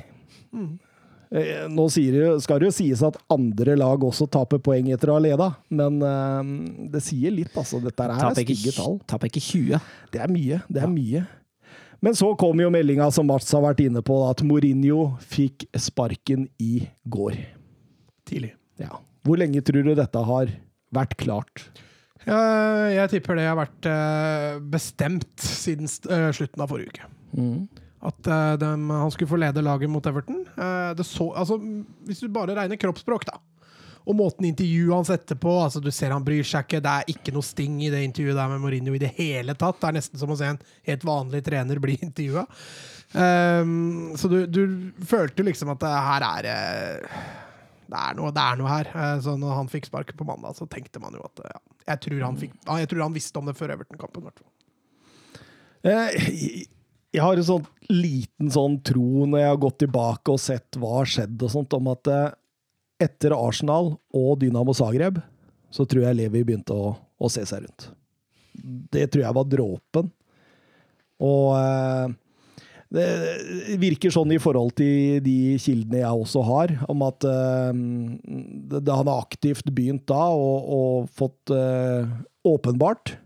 Eh, 1.28 1.66
Nå 1.70 1.84
sier 1.92 2.38
skal 2.42 2.58
det 2.58 2.70
jo 2.70 2.74
sies 2.74 3.04
at 3.06 3.18
andre 3.30 3.76
lag 3.78 4.02
også 4.08 4.26
taper 4.32 4.58
poeng 4.64 4.90
etter 4.90 5.12
å 5.12 5.18
ha 5.20 5.22
leda, 5.22 5.48
men 5.70 6.00
det 6.90 7.04
sier 7.04 7.34
litt, 7.36 7.54
altså. 7.54 7.78
Dette 7.84 8.08
er 8.10 8.34
stygge 8.40 8.74
tall. 8.74 8.98
taper 9.06 9.30
ikke 9.30 9.44
20. 9.44 9.90
Det 10.16 10.24
er 10.24 10.32
mye. 10.34 10.62
Det 10.66 10.82
er 10.82 10.90
mye. 10.90 11.26
Men 12.04 12.14
så 12.14 12.30
kom 12.38 12.60
jo 12.62 12.70
meldinga 12.70 13.08
som 13.14 13.26
Mats 13.26 13.50
har 13.54 13.64
vært 13.64 13.82
inne 13.82 14.02
på, 14.06 14.20
at 14.28 14.44
Mourinho 14.46 15.16
fikk 15.18 15.66
sparken 15.74 16.46
i 16.62 16.86
går. 17.10 17.34
Tidlig. 18.28 18.52
Ja. 18.78 19.00
Hvor 19.26 19.40
lenge 19.40 19.62
tror 19.66 19.82
du 19.82 19.94
dette 19.98 20.22
har 20.30 20.52
vært 20.94 21.16
klart? 21.18 21.66
Jeg, 22.22 22.94
jeg 22.94 23.10
tipper 23.14 23.38
det 23.38 23.48
har 23.48 23.58
vært 23.58 23.88
eh, 23.88 24.60
bestemt 24.70 25.42
siden 25.42 25.90
eh, 26.12 26.30
slutten 26.36 26.62
av 26.62 26.70
forrige 26.70 26.94
uke. 26.94 27.10
At 28.08 28.28
de, 28.62 28.68
han 28.68 29.10
skulle 29.10 29.30
få 29.32 29.40
lede 29.42 29.64
laget 29.64 29.90
mot 29.90 30.06
Everton. 30.06 30.44
Eh, 30.54 30.90
det 30.94 31.06
så, 31.08 31.32
altså, 31.34 31.58
hvis 32.06 32.22
du 32.22 32.30
bare 32.30 32.54
regner 32.54 32.78
kroppsspråk, 32.78 33.26
da. 33.26 33.40
Og 34.08 34.16
måten 34.16 34.46
intervjuet 34.48 34.94
hans 34.94 35.10
etterpå 35.12 35.50
altså 35.66 35.82
Du 35.84 35.90
ser 35.92 36.14
han 36.14 36.24
bryr 36.24 36.46
seg 36.46 36.64
ikke. 36.64 36.80
Det 36.84 36.92
er 36.94 37.10
ikke 37.12 37.34
noe 37.36 37.44
sting 37.44 37.74
i 37.84 37.90
det 37.92 38.00
intervjuet 38.06 38.38
der 38.38 38.52
med 38.54 38.62
Mourinho 38.62 38.94
i 38.96 39.02
det 39.02 39.12
hele 39.18 39.52
tatt. 39.58 39.80
Det 39.82 39.90
er 39.90 39.98
nesten 39.98 40.20
som 40.20 40.32
å 40.32 40.38
se 40.40 40.48
en 40.48 40.62
helt 40.88 41.04
vanlig 41.04 41.42
trener 41.44 41.82
bli 41.84 41.98
intervjua. 42.08 42.46
så 44.16 44.28
du, 44.32 44.38
du 44.48 44.62
følte 45.08 45.44
liksom 45.44 45.74
at 45.74 45.84
det 45.84 45.92
her 46.08 46.26
er 46.28 46.48
eh, 46.54 47.20
det 47.88 47.96
er, 47.96 48.16
noe, 48.18 48.32
det 48.36 48.44
er 48.44 48.58
noe 48.60 48.72
her. 48.72 48.90
Eh, 48.92 49.20
Så 49.24 49.36
når 49.40 49.54
han 49.62 49.70
fikk 49.72 49.88
sparket 49.88 50.16
på 50.18 50.26
mandag, 50.28 50.56
så 50.58 50.68
tenkte 50.68 51.00
man 51.00 51.16
jo 51.16 51.24
at 51.24 51.44
ja, 51.44 51.60
jeg, 51.92 52.02
tror 52.04 52.24
fikk, 52.40 52.56
jeg 52.68 52.90
tror 52.90 53.04
han 53.06 53.16
visste 53.16 53.40
om 53.40 53.48
det 53.48 53.56
før 53.56 53.72
Everton-kampen. 53.76 54.24
i 54.24 54.28
hvert 54.28 54.42
fall. 54.42 55.44
Eh, 55.88 56.66
Jeg 57.16 57.24
har 57.24 57.40
en 57.40 57.46
sånn 57.48 57.64
liten 57.88 58.50
sånn 58.52 58.74
tro 58.84 59.24
når 59.24 59.40
jeg 59.40 59.48
har 59.54 59.62
gått 59.62 59.78
tilbake 59.80 60.34
og 60.34 60.42
sett 60.42 60.76
hva 60.76 60.98
har 60.98 61.08
skjedd 61.08 61.40
og 61.46 61.52
sånt, 61.54 61.72
om 61.78 61.88
at 61.94 62.10
eh, 62.12 62.26
etter 63.02 63.34
Arsenal 63.36 63.94
og 64.14 64.30
Dynamo 64.42 64.74
Zagreb, 64.76 65.20
så 65.70 65.86
tror 65.88 66.06
jeg 66.06 66.18
Levi 66.18 66.44
begynte 66.46 66.74
å, 66.74 66.94
å 66.96 67.30
se 67.32 67.44
seg 67.46 67.66
rundt. 67.66 67.90
Det 68.92 69.06
tror 69.12 69.24
jeg 69.24 69.36
var 69.36 69.46
dråpen. 69.46 70.08
Og 71.22 71.52
eh, 71.58 72.16
det 72.94 73.06
virker 73.82 74.12
sånn 74.12 74.32
i 74.32 74.40
forhold 74.40 74.72
til 74.78 75.20
de 75.24 75.58
kildene 75.60 76.00
jeg 76.00 76.24
også 76.24 76.42
har, 76.46 76.74
om 76.88 77.04
at 77.04 77.26
eh, 77.28 77.72
det, 77.76 78.80
det, 78.80 78.94
han 78.94 79.10
har 79.10 79.22
aktivt 79.26 79.68
begynt 79.68 80.06
da 80.08 80.22
og, 80.32 80.70
og 80.78 81.10
fått 81.12 81.52
eh, 81.54 82.08
åpenbart 82.48 83.18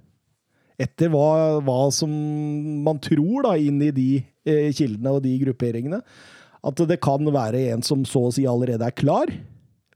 etter 0.83 1.13
hva, 1.13 1.61
hva 1.63 1.79
som 1.95 2.11
man 2.83 2.99
tror 3.03 3.47
da, 3.47 3.55
inn 3.61 3.79
i 3.87 3.93
de 3.95 4.09
eh, 4.19 4.73
kildene 4.75 5.15
og 5.15 5.23
de 5.23 5.37
grupperingene, 5.45 6.03
at 6.63 6.83
det 6.89 6.99
kan 7.03 7.27
være 7.35 7.69
en 7.73 7.87
som 7.87 8.03
så 8.07 8.27
å 8.29 8.35
si 8.35 8.49
allerede 8.49 8.87
er 8.87 8.99
klar, 8.99 9.31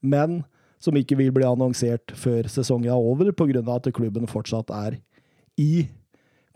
men 0.03 0.43
som 0.83 0.97
ikke 0.99 1.17
vil 1.19 1.33
bli 1.35 1.47
annonsert 1.47 2.13
før 2.19 2.49
sesongen 2.53 2.91
er 2.93 2.99
over, 2.99 3.33
pga. 3.33 3.63
at 3.75 3.93
klubben 3.95 4.29
fortsatt 4.29 4.71
er 4.71 4.99
i 5.59 5.89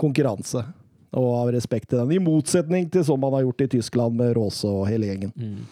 konkurranse. 0.00 0.64
Og 1.10 1.30
av 1.34 1.48
respekt 1.50 1.90
til 1.90 1.98
den, 1.98 2.12
i 2.14 2.22
motsetning 2.22 2.86
til 2.92 3.02
som 3.04 3.18
man 3.20 3.34
har 3.34 3.42
gjort 3.42 3.64
i 3.64 3.72
Tyskland 3.72 4.14
med 4.14 4.36
Råse 4.36 4.68
og 4.68 4.86
hele 4.86 5.08
gjengen. 5.08 5.32
Mm. 5.34 5.64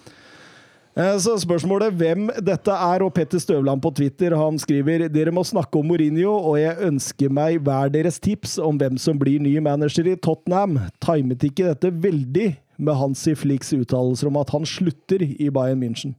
Så 1.23 1.37
spørsmålet 1.39 1.95
hvem 1.95 2.25
dette 2.43 2.75
er, 2.75 3.05
og 3.07 3.13
Petter 3.15 3.39
Støvland 3.39 3.79
på 3.85 3.93
Twitter 3.95 4.35
han 4.35 4.57
skriver 4.59 5.05
dere 5.15 5.31
må 5.31 5.45
snakke 5.47 5.79
om 5.79 5.87
Mourinho, 5.87 6.33
og 6.35 6.57
jeg 6.59 6.89
ønsker 6.89 7.31
meg 7.31 7.61
hver 7.63 7.93
deres 7.95 8.19
tips 8.19 8.57
om 8.59 8.81
hvem 8.81 8.99
som 8.99 9.21
blir 9.21 9.39
ny 9.39 9.61
manager 9.63 10.09
i 10.11 10.17
Tottenham. 10.19 10.81
Timet 11.05 11.47
ikke 11.47 11.69
dette 11.69 11.93
veldig 12.03 12.49
med 12.83 12.99
Hansi 12.99 13.37
Flicks 13.39 13.71
uttalelser 13.77 14.27
om 14.27 14.41
at 14.43 14.51
han 14.51 14.67
slutter 14.67 15.23
i 15.23 15.53
Bayern 15.55 15.85
München? 15.85 16.19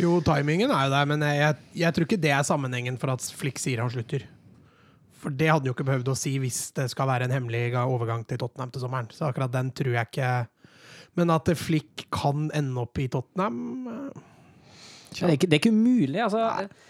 Jo, 0.00 0.18
timingen 0.26 0.72
er 0.74 0.88
jo 0.88 0.94
der, 0.94 1.08
men 1.10 1.22
jeg, 1.22 1.58
jeg, 1.78 1.94
tror 1.94 2.06
ikke 2.08 2.20
det 2.20 2.32
er 2.34 2.46
sammenhengen 2.46 2.96
for 2.98 3.12
at 3.14 3.24
Flick 3.38 3.60
sier 3.62 3.82
han 3.82 3.92
slutter. 3.92 4.24
For 5.22 5.32
det 5.32 5.48
hadde 5.48 5.62
han 5.62 5.70
jo 5.70 5.74
ikke 5.76 5.86
behøvd 5.88 6.10
å 6.12 6.16
si 6.18 6.34
hvis 6.42 6.66
det 6.76 6.88
skal 6.92 7.08
være 7.08 7.28
en 7.28 7.34
hemmelig 7.34 7.68
overgang 7.80 8.24
til 8.28 8.40
Tottenham 8.42 8.72
til 8.74 8.82
sommeren. 8.82 9.08
Så 9.14 9.28
akkurat 9.28 9.54
den 9.54 9.70
tror 9.76 9.94
jeg 9.94 10.10
ikke 10.10 10.32
Men 11.14 11.30
at 11.30 11.46
Flick 11.54 12.08
kan 12.10 12.48
ende 12.50 12.80
opp 12.82 12.98
i 12.98 13.06
Tottenham, 13.06 13.58
eh, 13.86 14.22
Det 15.14 15.28
er 15.28 15.36
ikke, 15.38 15.48
det 15.50 15.56
er 15.56 15.62
ikke 15.62 15.74
umulig. 15.74 16.20
Altså, 16.24 16.42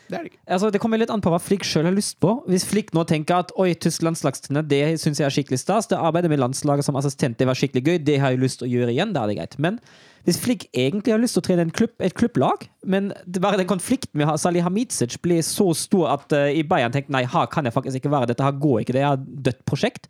det 0.09 0.19
er 0.19 0.27
det 0.29 0.33
altså, 0.47 0.71
det 0.73 0.81
kommer 0.83 1.01
litt 1.01 1.13
an 1.13 1.23
på 1.25 1.33
hva 1.33 1.41
Flick 1.43 1.67
sjøl 1.67 1.89
har 1.89 1.95
lyst 1.97 2.17
på. 2.23 2.37
Hvis 2.51 2.67
Flick 2.69 2.93
nå 2.97 3.05
tenker 3.09 3.45
at 3.45 3.53
oi, 3.61 3.71
tysk 3.77 4.05
landslagstrener, 4.07 4.65
det 4.69 4.83
syns 5.03 5.21
jeg 5.21 5.29
er 5.29 5.35
skikkelig 5.35 5.61
stas, 5.63 5.89
det 5.91 6.01
arbeidet 6.01 6.33
med 6.33 6.43
landslaget 6.43 6.87
som 6.87 6.99
assistent, 7.01 7.39
det 7.41 7.49
var 7.49 7.59
skikkelig 7.59 7.85
gøy, 7.85 8.03
det 8.07 8.19
har 8.23 8.35
jeg 8.35 8.43
lyst 8.43 8.61
til 8.61 8.69
å 8.69 8.73
gjøre 8.73 8.95
igjen, 8.95 9.15
da 9.17 9.25
er 9.25 9.33
det 9.33 9.39
greit. 9.39 9.57
Men 9.63 9.81
hvis 10.25 10.41
Flick 10.41 10.69
egentlig 10.73 11.13
har 11.13 11.21
lyst 11.21 11.37
til 11.37 11.45
å 11.45 11.47
trene 11.49 11.67
en 11.67 11.73
klubb, 11.75 11.93
et 12.05 12.17
klubblag, 12.17 12.69
men 12.89 13.11
det 13.29 13.43
bare 13.45 13.61
den 13.61 13.69
konflikten 13.69 14.21
med 14.21 14.31
Salih 14.41 14.65
Hamidzic 14.65 15.19
blir 15.25 15.45
så 15.45 15.71
stor 15.77 16.15
at 16.15 16.33
uh, 16.33 16.47
i 16.49 16.65
Bayern 16.65 16.95
tenker 16.95 17.13
nei, 17.13 17.27
her 17.29 17.51
kan 17.53 17.69
jeg 17.69 17.77
faktisk 17.77 18.01
ikke 18.01 18.13
være, 18.15 18.31
dette 18.33 18.47
her 18.47 18.57
går 18.61 18.85
ikke, 18.85 18.97
det 18.97 19.05
er 19.05 19.19
et 19.19 19.27
dødt 19.51 19.61
prosjekt. 19.69 20.09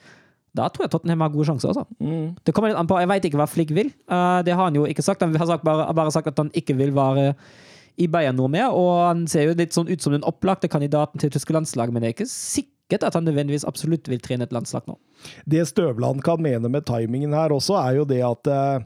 Da 0.55 0.69
tror 0.71 0.87
jeg 0.87 0.93
Tottenham 0.93 1.25
har 1.25 1.33
gode 1.35 1.49
sjanser. 1.49 1.73
Altså. 1.73 1.83
Det 2.47 2.55
kommer 2.55 2.71
litt 2.71 2.79
an 2.79 2.87
på, 2.87 2.95
Jeg 3.03 3.11
veit 3.11 3.25
ikke 3.27 3.41
hva 3.41 3.49
Flick 3.51 3.73
vil. 3.75 3.91
Uh, 4.07 4.39
det 4.47 4.55
har 4.55 4.69
han 4.69 4.77
jo 4.79 4.85
ikke 4.87 5.03
sagt. 5.03 5.25
Han 5.27 5.35
har 5.35 5.49
sagt, 5.51 5.65
bare, 5.67 5.89
bare 5.99 6.13
sagt 6.15 6.31
at 6.31 6.39
han 6.39 6.53
ikke 6.55 6.77
vil 6.79 6.95
være 6.95 7.33
i 8.01 8.09
Bayern 8.11 8.39
noe 8.39 8.51
mer, 8.51 8.75
og 8.75 8.93
han 9.07 9.27
ser 9.31 9.49
jo 9.49 9.59
litt 9.59 9.77
sånn 9.77 9.91
ut 9.91 10.03
som 10.03 10.15
den 10.15 10.27
opplagte 10.27 10.71
kandidaten 10.71 11.23
til 11.23 11.31
tyske 11.35 11.55
landslag, 11.55 11.93
men 11.93 12.03
det 12.03 12.11
er 12.11 12.17
ikke 12.17 12.31
sikkert 12.31 13.07
at 13.07 13.15
han 13.17 13.27
nødvendigvis 13.29 13.67
absolutt 13.69 14.09
vil 14.11 14.23
trene 14.23 14.49
et 14.49 14.55
landslag 14.55 14.89
nå. 14.91 14.97
Det 15.49 15.63
Støvland 15.71 16.25
kan 16.27 16.43
mene 16.43 16.71
med 16.73 16.87
timingen 16.89 17.37
her 17.37 17.55
også, 17.55 17.79
er 17.81 18.01
jo 18.01 18.09
det 18.09 18.21
at 18.27 18.51
eh, 18.51 18.85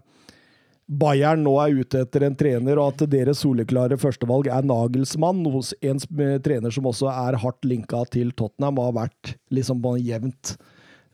Bayern 0.89 1.43
nå 1.45 1.53
er 1.61 1.81
ute 1.83 2.03
etter 2.05 2.25
en 2.25 2.37
trener, 2.39 2.81
og 2.81 2.95
at 2.95 3.11
deres 3.13 3.43
soleklare 3.45 3.99
førstevalg 4.01 4.49
er 4.53 4.65
Nagelsmann, 4.69 5.43
hos 5.53 5.75
en 5.85 6.01
trener 6.45 6.73
som 6.73 6.89
også 6.89 7.11
er 7.13 7.37
hardt 7.43 7.69
linka 7.69 8.05
til 8.13 8.33
Tottenham 8.37 8.81
og 8.81 8.91
har 8.91 8.99
vært 9.03 9.35
liksom 9.53 9.85
jevnt 10.01 10.55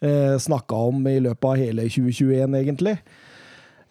eh, 0.04 0.36
snakka 0.38 0.78
om 0.90 1.02
i 1.10 1.18
løpet 1.24 1.50
av 1.50 1.58
hele 1.58 1.88
2021, 1.90 2.58
egentlig. 2.60 2.98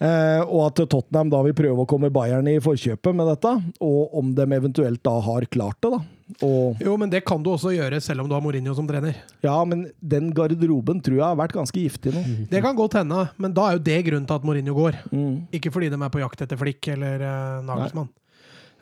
Eh, 0.04 0.42
og 0.44 0.66
at 0.68 0.82
Tottenham 0.92 1.30
da 1.32 1.40
vil 1.46 1.56
prøve 1.56 1.86
å 1.86 1.88
komme 1.88 2.12
Bayern 2.12 2.48
i 2.52 2.58
forkjøpet 2.64 3.16
med 3.16 3.30
dette, 3.32 3.54
og 3.84 4.18
om 4.20 4.34
de 4.36 4.48
eventuelt 4.58 5.00
da 5.06 5.14
har 5.24 5.48
klart 5.54 5.80
det, 5.86 5.94
da. 5.94 6.02
Og 6.44 6.82
Jo, 6.82 6.96
men 6.98 7.12
det 7.12 7.22
kan 7.28 7.44
du 7.44 7.52
også 7.52 7.74
gjøre 7.76 8.00
selv 8.02 8.24
om 8.24 8.30
du 8.30 8.34
har 8.36 8.42
Mourinho 8.42 8.74
som 8.76 8.88
trener. 8.90 9.16
ja, 9.44 9.56
men 9.68 9.86
den 10.00 10.32
garderoben 10.34 11.00
tror 11.04 11.18
jeg 11.20 11.26
har 11.26 11.38
vært 11.40 11.56
ganske 11.56 11.80
giftig 11.80 12.16
nå. 12.16 12.24
Det 12.52 12.62
kan 12.64 12.76
godt 12.76 12.98
hende, 13.00 13.28
men 13.38 13.54
da 13.56 13.68
er 13.70 13.78
jo 13.78 13.86
det 13.86 14.00
grunnen 14.08 14.28
til 14.28 14.40
at 14.40 14.48
Mourinho 14.48 14.76
går. 14.76 15.00
Mm. 15.12 15.48
Ikke 15.56 15.72
fordi 15.72 15.92
de 15.94 16.00
er 16.00 16.12
på 16.12 16.24
jakt 16.24 16.44
etter 16.44 16.60
Flikk 16.60 16.90
eller 16.96 17.24
uh, 17.24 17.64
Nagelsmann. 17.68 18.12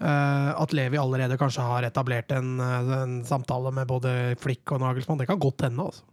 Eh, 0.01 0.49
at 0.57 0.72
Levi 0.74 0.97
allerede 0.97 1.38
kanskje 1.38 1.61
har 1.61 1.86
etablert 1.86 2.32
en, 2.34 2.55
en 2.57 3.19
samtale 3.28 3.69
med 3.76 3.86
både 3.89 4.13
Flikk 4.41 4.74
og 4.74 4.82
Nagelsmann, 4.82 5.19
det 5.22 5.28
kan 5.30 5.41
godt 5.41 5.67
hende. 5.67 5.86
altså. 5.91 6.07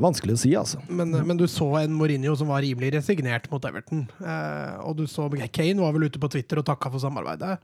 Er 0.00 0.06
vanskelig 0.06 0.32
å 0.32 0.40
si, 0.40 0.50
altså. 0.56 0.80
Men, 0.88 1.12
men 1.28 1.36
du 1.36 1.44
så 1.50 1.66
en 1.82 1.92
Mourinho 1.92 2.32
som 2.40 2.48
var 2.48 2.64
rimelig 2.64 2.94
resignert 2.94 3.50
mot 3.52 3.64
Everton. 3.68 4.06
Eh, 4.24 4.76
og 4.80 4.96
du 4.96 5.04
så 5.10 5.28
Kane 5.52 5.82
var 5.82 5.92
vel 5.92 6.08
ute 6.08 6.22
på 6.22 6.30
Twitter 6.32 6.62
og 6.62 6.64
takka 6.64 6.88
for 6.88 7.02
samarbeidet. 7.02 7.58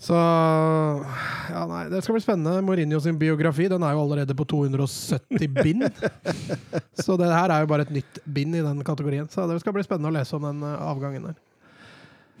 Så 0.00 0.16
Ja, 0.16 1.64
nei, 1.68 1.86
det 1.92 2.00
skal 2.04 2.16
bli 2.16 2.24
spennende. 2.24 2.64
Mourinho 2.64 3.00
sin 3.04 3.18
biografi 3.20 3.68
den 3.68 3.84
er 3.84 3.92
jo 3.92 4.06
allerede 4.06 4.36
på 4.36 4.48
270 4.48 5.52
bind. 5.56 5.84
Så 7.04 7.16
det 7.20 7.28
her 7.28 7.52
er 7.52 7.64
jo 7.64 7.70
bare 7.70 7.84
et 7.84 7.92
nytt 7.92 8.20
bind 8.24 8.56
i 8.56 8.64
den 8.64 8.80
kategorien. 8.84 9.28
Så 9.28 9.44
det 9.48 9.60
skal 9.60 9.76
bli 9.76 9.84
spennende 9.84 10.12
å 10.12 10.16
lese 10.16 10.36
om 10.36 10.48
den 10.48 10.64
eh, 10.64 10.80
avgangen 10.88 11.28
der. 11.28 11.36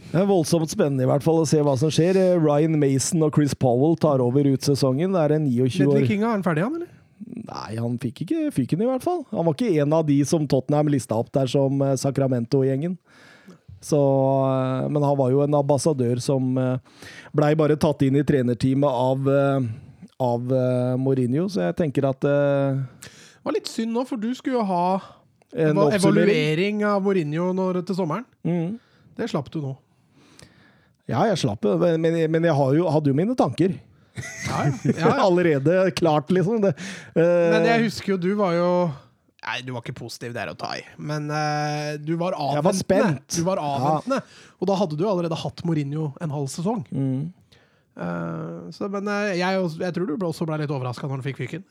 Det 0.06 0.20
er 0.20 0.28
voldsomt 0.28 0.70
spennende 0.70 1.04
i 1.04 1.08
hvert 1.08 1.24
fall 1.24 1.40
å 1.42 1.48
se 1.48 1.60
hva 1.64 1.76
som 1.80 1.92
skjer. 1.92 2.16
Eh, 2.20 2.36
Ryan 2.40 2.76
Mason 2.80 3.24
og 3.28 3.36
Chris 3.36 3.56
Powell 3.56 3.96
tar 4.00 4.24
over 4.24 4.48
ut 4.48 4.64
sesongen. 4.64 5.12
Det 5.16 5.24
er 5.24 5.36
en 5.36 5.48
29 5.48 5.84
Ledley 5.84 6.04
år 6.04 6.12
Kinga, 6.12 6.28
er 6.28 6.38
han 6.38 6.46
ferdig, 6.46 6.64
han, 6.68 6.80
eller? 6.80 6.95
Nei, 7.18 7.76
han 7.78 7.96
fikk 8.00 8.24
ikke 8.24 8.50
fyken 8.54 8.82
i 8.82 8.88
hvert 8.88 9.04
fall. 9.04 9.22
Han 9.32 9.46
var 9.46 9.56
ikke 9.56 9.82
en 9.82 9.94
av 9.96 10.04
de 10.08 10.18
som 10.28 10.44
Tottenham 10.48 10.90
lista 10.92 11.16
opp 11.16 11.30
der 11.34 11.48
som 11.50 11.80
eh, 11.84 11.96
Sacramento-gjengen. 12.00 12.96
Så, 13.80 14.00
eh, 14.50 14.86
men 14.92 15.04
han 15.04 15.16
var 15.18 15.32
jo 15.32 15.42
en 15.44 15.56
ambassadør 15.56 16.20
som 16.22 16.56
eh, 16.60 17.02
blei 17.36 17.54
bare 17.58 17.78
tatt 17.80 18.04
inn 18.06 18.18
i 18.20 18.24
trenerteamet 18.26 18.90
av, 18.90 19.30
av 20.22 20.56
Mourinho, 21.00 21.46
så 21.52 21.68
jeg 21.68 21.78
tenker 21.80 22.08
at 22.08 22.24
Det 22.24 23.44
var 23.46 23.56
litt 23.56 23.70
synd 23.70 23.94
nå, 23.94 24.04
for 24.08 24.20
du 24.20 24.30
skulle 24.34 24.58
jo 24.58 24.66
ha 24.66 24.86
en 25.56 25.78
evaluering 25.86 26.82
av 26.88 27.04
Mourinho 27.04 27.52
når, 27.56 27.84
til 27.86 28.02
sommeren. 28.02 28.26
mm. 28.44 28.82
Det 29.16 29.30
slapp 29.32 29.46
du 29.48 29.62
nå. 29.62 29.70
Ja, 31.06 31.22
jeg 31.30 31.38
slapp 31.40 31.62
det, 31.62 31.92
men, 32.02 32.16
men, 32.28 32.44
jeg 32.44 32.56
har 32.58 32.72
jo, 32.74 32.88
hadde 32.90 33.12
jo 33.12 33.16
mine 33.16 33.36
tanker. 33.38 33.76
Ja, 34.46 34.60
ja. 34.66 34.92
ja. 34.98 35.10
Allerede 35.26 35.90
klart, 35.96 36.30
liksom. 36.30 36.60
Det, 36.64 36.72
uh... 37.16 37.22
Men 37.52 37.66
jeg 37.68 37.86
husker 37.88 38.14
jo, 38.14 38.20
du 38.20 38.32
var 38.38 38.56
jo 38.56 38.70
Nei, 39.46 39.60
du 39.62 39.68
var 39.76 39.84
ikke 39.84 39.94
positiv, 40.00 40.32
det 40.34 40.40
er 40.42 40.50
å 40.50 40.56
ta 40.58 40.72
i. 40.74 40.80
Men 40.98 41.28
uh, 41.30 41.94
du 42.02 42.16
var 42.18 42.34
avventende. 42.34 42.56
Jeg 42.56 42.64
var 42.66 42.78
spent. 42.80 43.36
Du 43.36 43.44
var 43.46 43.60
avventende. 43.62 44.18
Og 44.58 44.66
da 44.66 44.78
hadde 44.80 44.98
du 44.98 45.04
allerede 45.06 45.38
hatt 45.38 45.62
Mourinho 45.68 46.08
en 46.20 46.38
halv 46.38 46.52
sesong. 46.52 46.86
mm. 46.92 47.26
Uh, 47.96 48.66
så, 48.76 48.90
men 48.92 49.06
jeg, 49.32 49.60
jeg 49.80 49.94
tror 49.96 50.10
du 50.10 50.24
også 50.26 50.44
ble 50.44 50.58
litt 50.60 50.72
overraska 50.74 51.06
når 51.06 51.14
han 51.14 51.22
fikk 51.24 51.38
fyken. 51.40 51.62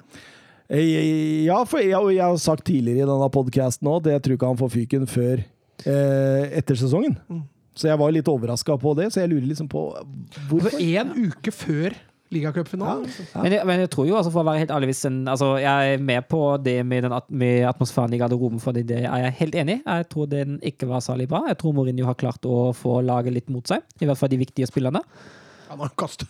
Ja, 0.74 1.60
for 1.70 1.78
jeg, 1.78 1.94
jeg 2.16 2.24
har 2.24 2.40
sagt 2.42 2.66
tidligere 2.66 3.04
i 3.04 3.10
denne 3.12 3.28
podkasten 3.30 3.92
òg 3.92 4.00
at 4.00 4.16
jeg 4.16 4.24
tror 4.26 4.40
ikke 4.40 4.50
han 4.50 4.58
får 4.58 4.72
fyken 4.74 5.06
før 5.06 5.44
etter 5.86 6.80
sesongen. 6.80 7.14
Mm. 7.30 7.44
Så 7.76 7.90
jeg 7.90 8.00
var 8.00 8.14
litt 8.16 8.30
overraska 8.32 8.78
på 8.80 8.94
det, 8.96 9.10
så 9.12 9.22
jeg 9.22 9.34
lurer 9.34 9.50
liksom 9.50 9.68
på 9.72 9.84
Altså 10.00 10.44
hvorfor. 10.50 10.80
én 10.80 11.12
uke 11.28 11.52
før 11.52 11.96
ligacupfinalen. 12.34 13.06
Ja. 13.34 13.44
Men, 13.44 13.56
men 13.70 13.84
jeg 13.84 13.92
tror 13.94 14.08
jo, 14.10 14.18
altså 14.18 14.32
for 14.34 14.42
å 14.42 14.48
være 14.50 14.64
helt 14.64 14.74
ærlig 14.74 14.90
hvis 14.92 15.04
en, 15.10 15.22
altså 15.30 15.52
Jeg 15.62 15.94
er 15.96 16.04
med 16.04 16.26
på 16.32 16.42
det 16.64 16.80
med, 16.88 17.06
den 17.06 17.16
at, 17.16 17.28
med 17.30 17.66
atmosfæren 17.70 18.16
i 18.16 18.20
garderoben, 18.22 18.62
for 18.64 18.76
det 18.76 19.04
er 19.04 19.24
jeg 19.28 19.38
helt 19.40 19.58
enig 19.62 19.80
i. 19.80 19.84
Jeg 19.86 20.10
tror 20.12 20.30
den 20.32 20.60
ikke 20.66 20.90
var 20.90 21.06
særlig 21.06 21.30
bra. 21.32 21.44
Jeg 21.52 21.60
tror 21.62 21.76
Mourinho 21.78 22.08
har 22.10 22.20
klart 22.20 22.46
å 22.50 22.70
få 22.76 23.00
laget 23.06 23.36
litt 23.36 23.52
mot 23.54 23.66
seg, 23.70 23.86
i 24.02 24.10
hvert 24.10 24.20
fall 24.20 24.32
de 24.34 24.42
viktige 24.42 24.70
spillerne. 24.70 25.04
Ja, 25.66 25.78
har 25.80 25.92
kastet, 25.98 26.30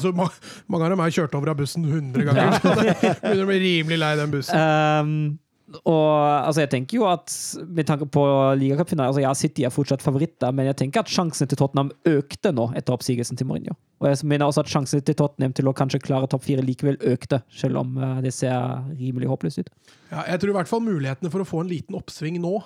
så 0.00 0.12
mange, 0.16 0.32
mange 0.72 0.86
av 0.86 0.94
dem 0.94 1.02
er 1.04 1.12
kjørt 1.12 1.34
over 1.36 1.52
av 1.52 1.58
bussen 1.58 1.84
100 1.84 2.24
ganger. 2.30 2.56
Så 2.56 2.72
det 2.80 2.94
begynner 3.20 3.44
å 3.44 3.50
bli 3.50 3.60
rimelig 3.64 3.98
lei 4.00 4.12
den 4.20 4.32
bussen. 4.32 4.56
Ehm, 4.56 5.18
og 5.78 6.10
altså 6.46 6.64
jeg 6.64 6.70
tenker 6.72 6.98
jo 6.98 7.04
at 7.06 7.30
med 7.70 7.86
tanke 7.86 8.06
på 8.10 8.22
ligacupfinalen 8.58 9.12
altså 9.12 9.22
Ja, 9.22 9.30
City 9.38 9.62
er 9.66 9.74
fortsatt 9.74 10.02
favoritter, 10.02 10.50
men 10.56 10.66
jeg 10.66 10.78
tenker 10.80 11.04
at 11.04 11.12
sjansen 11.12 11.50
til 11.50 11.60
Tottenham 11.60 11.92
økte 12.08 12.50
nå 12.54 12.66
etter 12.78 12.96
oppsigelsen 12.96 13.38
til 13.38 13.46
Mourinho. 13.46 13.76
Og 14.02 14.08
jeg 14.10 14.26
mener 14.26 14.48
også 14.48 14.64
at 14.64 14.72
sjansen 14.72 15.04
til 15.06 15.18
Tottenham 15.18 15.54
til 15.54 15.70
å 15.70 15.74
kanskje 15.76 16.02
klare 16.02 16.26
topp 16.30 16.46
fire 16.48 16.64
likevel 16.66 16.98
økte, 17.12 17.42
selv 17.54 17.82
om 17.84 17.94
eh, 18.00 18.18
det 18.24 18.34
ser 18.34 18.82
rimelig 18.98 19.30
håpløst 19.30 19.62
ut. 19.62 19.70
Ja, 20.10 20.24
jeg 20.32 20.42
tror 20.42 20.54
i 20.54 20.58
hvert 20.58 20.72
fall 20.72 20.82
mulighetene 20.84 21.30
for 21.30 21.44
å 21.44 21.48
få 21.48 21.62
en 21.62 21.70
liten 21.70 21.98
oppsving 21.98 22.40
nå 22.42 22.56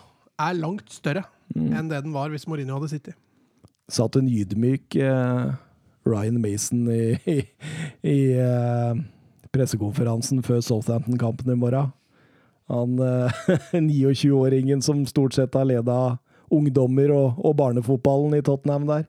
er 0.40 0.56
langt 0.58 0.88
større 0.90 1.26
enn 1.54 1.90
det 1.90 2.00
den 2.02 2.14
var 2.14 2.32
hvis 2.32 2.48
Mourinho 2.48 2.78
hadde 2.78 2.90
sittet. 2.90 3.18
Satt 3.92 4.16
en 4.16 4.30
ydmyk 4.32 4.96
eh, 4.96 5.50
Ryan 6.08 6.40
Mason 6.40 6.88
i, 6.88 7.18
i, 7.28 7.36
i 8.14 8.18
eh, 8.40 9.02
pressekonferansen 9.54 10.40
før 10.46 10.64
Southampton-kampen 10.64 11.52
i 11.52 11.58
morgen. 11.58 11.92
Han 12.72 12.98
eh, 12.98 13.40
29-åringen 13.76 14.82
som 14.82 15.02
stort 15.06 15.34
sett 15.36 15.54
har 15.58 15.66
leda 15.68 16.18
ungdommer 16.54 17.10
og, 17.14 17.40
og 17.44 17.56
barnefotballen 17.58 18.36
i 18.38 18.42
Tottenham 18.46 18.86
der. 18.88 19.04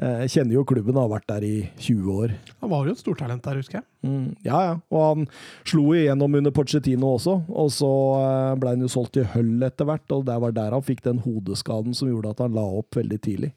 Eh, 0.00 0.24
Jeg 0.24 0.30
kjenner 0.34 0.56
jo 0.56 0.64
klubben, 0.68 0.96
har 0.98 1.10
vært 1.12 1.26
der 1.30 1.44
i 1.46 1.54
20 1.78 2.08
år. 2.14 2.34
Han 2.62 2.70
var 2.72 2.86
jo 2.88 2.94
et 2.96 3.02
stortalent 3.02 3.44
der, 3.46 3.60
husker 3.60 3.80
jeg. 3.80 3.86
Mm, 4.06 4.28
ja, 4.46 4.60
ja. 4.70 4.74
Og 4.94 5.04
han 5.08 5.26
slo 5.68 5.86
igjennom 5.96 6.34
under 6.40 6.54
Pochettino 6.56 7.14
også. 7.18 7.36
Og 7.52 7.72
så 7.74 7.90
eh, 8.20 8.52
ble 8.60 8.74
han 8.76 8.84
jo 8.86 8.92
solgt 8.92 9.14
til 9.18 9.28
Hull 9.34 9.56
etter 9.66 9.88
hvert, 9.88 10.06
og 10.16 10.24
det 10.28 10.38
var 10.46 10.56
der 10.56 10.76
han 10.78 10.84
fikk 10.86 11.04
den 11.06 11.20
hodeskaden 11.26 11.94
som 11.96 12.10
gjorde 12.12 12.32
at 12.36 12.44
han 12.46 12.56
la 12.56 12.64
opp 12.80 12.96
veldig 13.00 13.20
tidlig. 13.28 13.52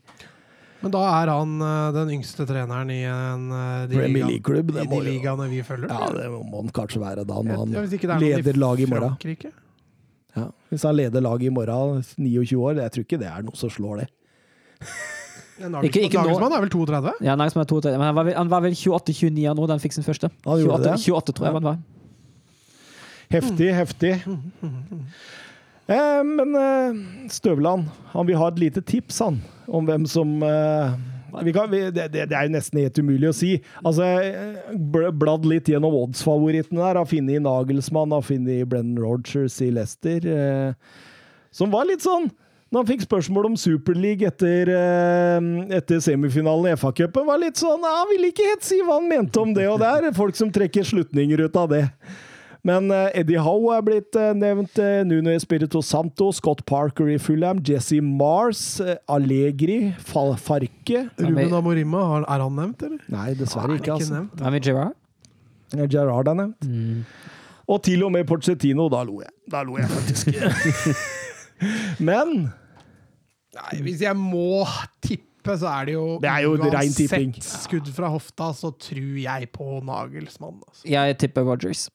Men 0.82 0.92
da 0.94 1.00
er 1.24 1.32
han 1.34 1.54
eh, 1.66 1.92
den 1.96 2.12
yngste 2.20 2.46
treneren 2.46 2.92
i 2.94 3.00
en, 3.10 3.48
eh, 3.52 3.88
de 3.90 3.96
Premier 3.98 4.12
ligaene- 4.14 4.32
League-klubb, 4.32 4.74
i 4.78 4.86
de 4.92 5.00
ligaene 5.08 5.48
vi 5.50 5.62
følger. 5.66 5.90
Ja, 5.90 6.10
det 6.14 6.28
må 6.32 6.62
han 6.62 6.70
kanskje 6.76 7.02
være 7.02 7.24
da, 7.26 7.40
når 7.42 7.64
han 7.64 7.74
er 7.78 8.20
leder 8.22 8.60
laget 8.62 8.86
i 8.86 8.92
morgen. 8.92 9.16
Frankrike. 9.18 9.52
Ja. 10.38 10.46
Hvis 10.70 10.84
han 10.86 10.96
leder 10.96 11.22
laget 11.26 11.48
i 11.50 11.50
morgen, 11.50 12.04
29 12.18 12.60
år, 12.62 12.76
jeg 12.84 12.92
tror 12.94 13.08
ikke 13.08 13.20
det 13.24 13.28
er 13.32 13.42
noe 13.48 13.56
som 13.58 13.70
slår 13.74 14.04
det. 14.04 14.10
Ikke- 15.58 16.04
ikke. 16.06 16.22
Nagelsmann 16.22 16.54
er 16.54 16.62
vel 16.62 16.70
32? 16.70 17.12
Ja, 17.26 17.34
Nagelsmann 17.36 17.64
er 17.66 17.70
32, 17.72 17.98
men 17.98 18.06
han 18.06 18.14
var 18.16 18.24
vel, 18.28 18.36
han 18.38 18.50
var 18.52 18.62
vel 18.62 18.76
28-29 18.78 19.56
nå 19.58 19.66
da 19.66 19.74
han 19.74 19.82
fikk 19.82 19.94
sin 19.96 20.06
første. 20.06 20.30
28, 20.46 20.94
28 21.02 21.34
tror 21.34 21.48
jeg 21.48 21.54
han 21.58 21.64
var. 21.66 21.80
Heftig, 23.34 23.72
heftig. 23.74 24.12
Eh, 25.88 26.24
men 26.28 26.56
eh, 26.56 27.30
Støvland, 27.32 27.88
han 28.12 28.28
vil 28.28 28.40
ha 28.40 28.50
et 28.52 28.60
lite 28.60 28.84
tips, 28.84 29.22
han, 29.24 29.40
om 29.68 29.88
hvem 29.88 30.08
som 30.10 30.34
eh, 30.44 30.98
vi 31.44 31.54
kan, 31.54 31.72
vi, 31.72 31.80
det, 31.92 32.08
det, 32.14 32.26
er 32.32 32.48
jo 32.48 32.54
nesten 32.56 32.82
helt 32.82 33.00
umulig 33.00 33.30
å 33.30 33.36
si. 33.36 33.52
Altså, 33.84 34.08
eh, 34.24 34.74
Bladd 34.78 35.46
litt 35.48 35.70
gjennom 35.70 35.96
odds-favorittene 36.04 36.82
der. 36.82 37.00
Har 37.02 37.10
funnet 37.10 37.44
Nagelsmann, 37.44 38.16
har 38.16 38.26
funnet 38.26 38.68
Brennan 38.70 39.00
Rogers 39.04 39.60
i 39.64 39.70
Leicester. 39.74 40.28
Eh, 40.28 41.00
som 41.52 41.72
var 41.74 41.88
litt 41.90 42.04
sånn 42.04 42.28
Når 42.68 42.82
han 42.82 42.88
fikk 42.90 43.04
spørsmål 43.06 43.46
om 43.48 43.54
Superleague 43.56 44.28
etter, 44.28 44.68
eh, 44.68 45.46
etter 45.78 46.02
semifinalen 46.04 46.74
i 46.74 46.76
FA-cupen, 46.76 47.24
var 47.30 47.40
litt 47.40 47.56
sånn 47.56 47.86
Han 47.88 48.10
ville 48.12 48.34
ikke 48.34 48.50
helt 48.50 48.68
si 48.68 48.82
hva 48.82 48.98
han 49.00 49.08
mente 49.08 49.40
om 49.40 49.54
det, 49.56 49.70
og 49.72 49.80
det 49.80 50.12
folk 50.18 50.36
som 50.36 50.52
trekker 50.52 50.84
slutninger 50.84 51.46
ut 51.48 51.56
av 51.56 51.72
det. 51.72 51.86
Men 52.68 52.90
eh, 52.92 53.20
Eddie 53.22 53.40
Howe 53.40 53.76
er 53.78 53.84
blitt 53.86 54.18
eh, 54.20 54.34
nevnt. 54.36 54.80
eh, 54.84 55.04
Nuno 55.08 55.32
Espirito 55.32 55.80
Santo, 55.86 56.32
Scott 56.36 56.66
Parker 56.68 57.08
i 57.14 57.18
Fulham, 57.22 57.62
Jesse 57.64 58.02
Mars, 58.04 58.82
Allegri, 59.08 59.94
Fal 60.04 60.34
Farke 60.42 61.06
Ruben 61.22 61.54
Amorima, 61.56 62.02
er 62.26 62.44
han 62.44 62.58
nevnt, 62.60 62.84
eller? 62.90 63.04
Nei, 63.14 63.30
dessverre 63.40 63.78
Er 63.78 63.82
ikke. 63.82 63.96
altså. 64.00 64.26
Hva 64.42 64.52
med 64.54 64.68
Gerard? 64.68 64.98
Gerrard 65.92 66.32
er 66.32 66.38
nevnt. 66.42 66.70
Og 67.68 67.82
til 67.84 68.04
og 68.08 68.12
med 68.16 68.24
Porcettino. 68.28 68.86
Da 68.92 69.02
lo 69.04 69.20
jeg. 69.20 69.32
Da 69.52 69.64
lo 69.68 69.76
jeg 69.80 69.90
faktisk. 69.92 70.30
Men 72.08 72.50
Nei, 73.58 73.80
hvis 73.82 74.04
jeg 74.06 74.14
må 74.16 74.62
tippe, 75.04 75.56
så 75.58 75.68
er 75.72 75.88
det 75.90 75.96
jo 75.96 76.06
Det 76.22 76.30
er 76.30 76.44
jo 76.46 76.52
Uansett 76.62 77.40
skudd 77.48 77.90
fra 77.96 78.12
hofta, 78.14 78.52
så 78.56 78.70
tror 78.78 79.16
jeg 79.24 79.50
på 79.56 79.80
Nagelsmann. 79.88 80.60
Altså. 80.68 80.84
Jeg 80.88 81.18
tipper 81.24 81.48
Rogers. 81.48 81.88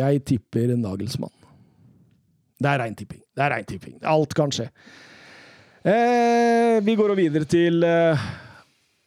Jeg 0.00 0.24
tipper 0.32 0.74
Nagelsmann. 0.76 1.32
Det 2.60 2.68
er 2.68 2.82
rein 2.82 2.96
tipping. 2.96 3.22
Det 3.36 3.44
er 3.46 3.54
rein 3.54 3.68
tipping. 3.68 3.96
Alt 4.04 4.34
kan 4.36 4.52
skje. 4.52 4.68
Eh, 5.80 6.76
vi 6.84 6.96
går 6.98 7.14
videre 7.16 7.48
til 7.48 7.84
eh, 7.88 8.24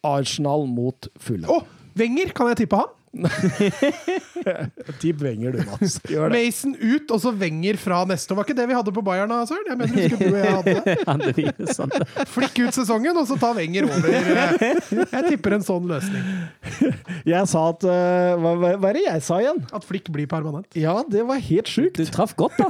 Arsenal 0.04 0.66
mot 0.66 1.06
Fulham. 1.22 1.52
Å, 1.54 1.84
Wenger! 1.94 2.32
Kan 2.34 2.50
jeg 2.50 2.64
tippe 2.64 2.80
han? 2.80 2.90
Tipp 5.00 5.22
Wenger, 5.22 5.54
du, 5.54 5.60
Mats. 5.68 5.96
Gjør 6.10 6.32
det. 6.32 6.40
Mason 6.40 6.74
ut, 6.80 7.10
og 7.14 7.20
så 7.22 7.32
Wenger 7.38 7.78
fra 7.80 8.02
neste 8.08 8.34
år. 8.34 8.40
Var 8.40 8.48
ikke 8.48 8.56
det 8.58 8.66
vi 8.70 8.76
hadde 8.78 8.94
på 8.94 9.04
Bayern? 9.06 9.30
da, 9.32 9.42
Søren? 9.48 9.68
Jeg 9.70 9.78
mener, 9.80 9.94
husker 9.94 10.18
du 10.20 10.26
og 10.28 10.38
jeg 10.38 10.54
hadde 10.58 11.54
det? 11.58 11.68
Sant. 11.78 11.96
Flikk 12.34 12.60
ut 12.64 12.76
sesongen, 12.76 13.16
og 13.20 13.28
så 13.30 13.38
ta 13.40 13.52
Wenger 13.56 13.88
over. 13.88 14.08
Jeg 14.90 15.22
tipper 15.30 15.58
en 15.58 15.66
sånn 15.66 15.88
løsning. 15.90 16.24
Jeg 17.28 17.50
sa 17.50 17.64
at 17.72 17.86
eh, 17.88 18.34
hva, 18.40 18.54
hva 18.60 18.72
hva 18.84 18.90
er 18.90 18.98
det 18.98 19.04
jeg 19.06 19.24
sa 19.24 19.38
igjen? 19.42 19.60
At 19.74 19.86
Flikk 19.88 20.10
blir 20.14 20.28
permanent. 20.30 20.68
Ja, 20.78 20.98
det 21.08 21.22
var 21.28 21.40
helt 21.40 21.70
sjukt. 21.70 21.96
Du 22.00 22.10
traff 22.12 22.34
godt, 22.38 22.58
da. 22.58 22.68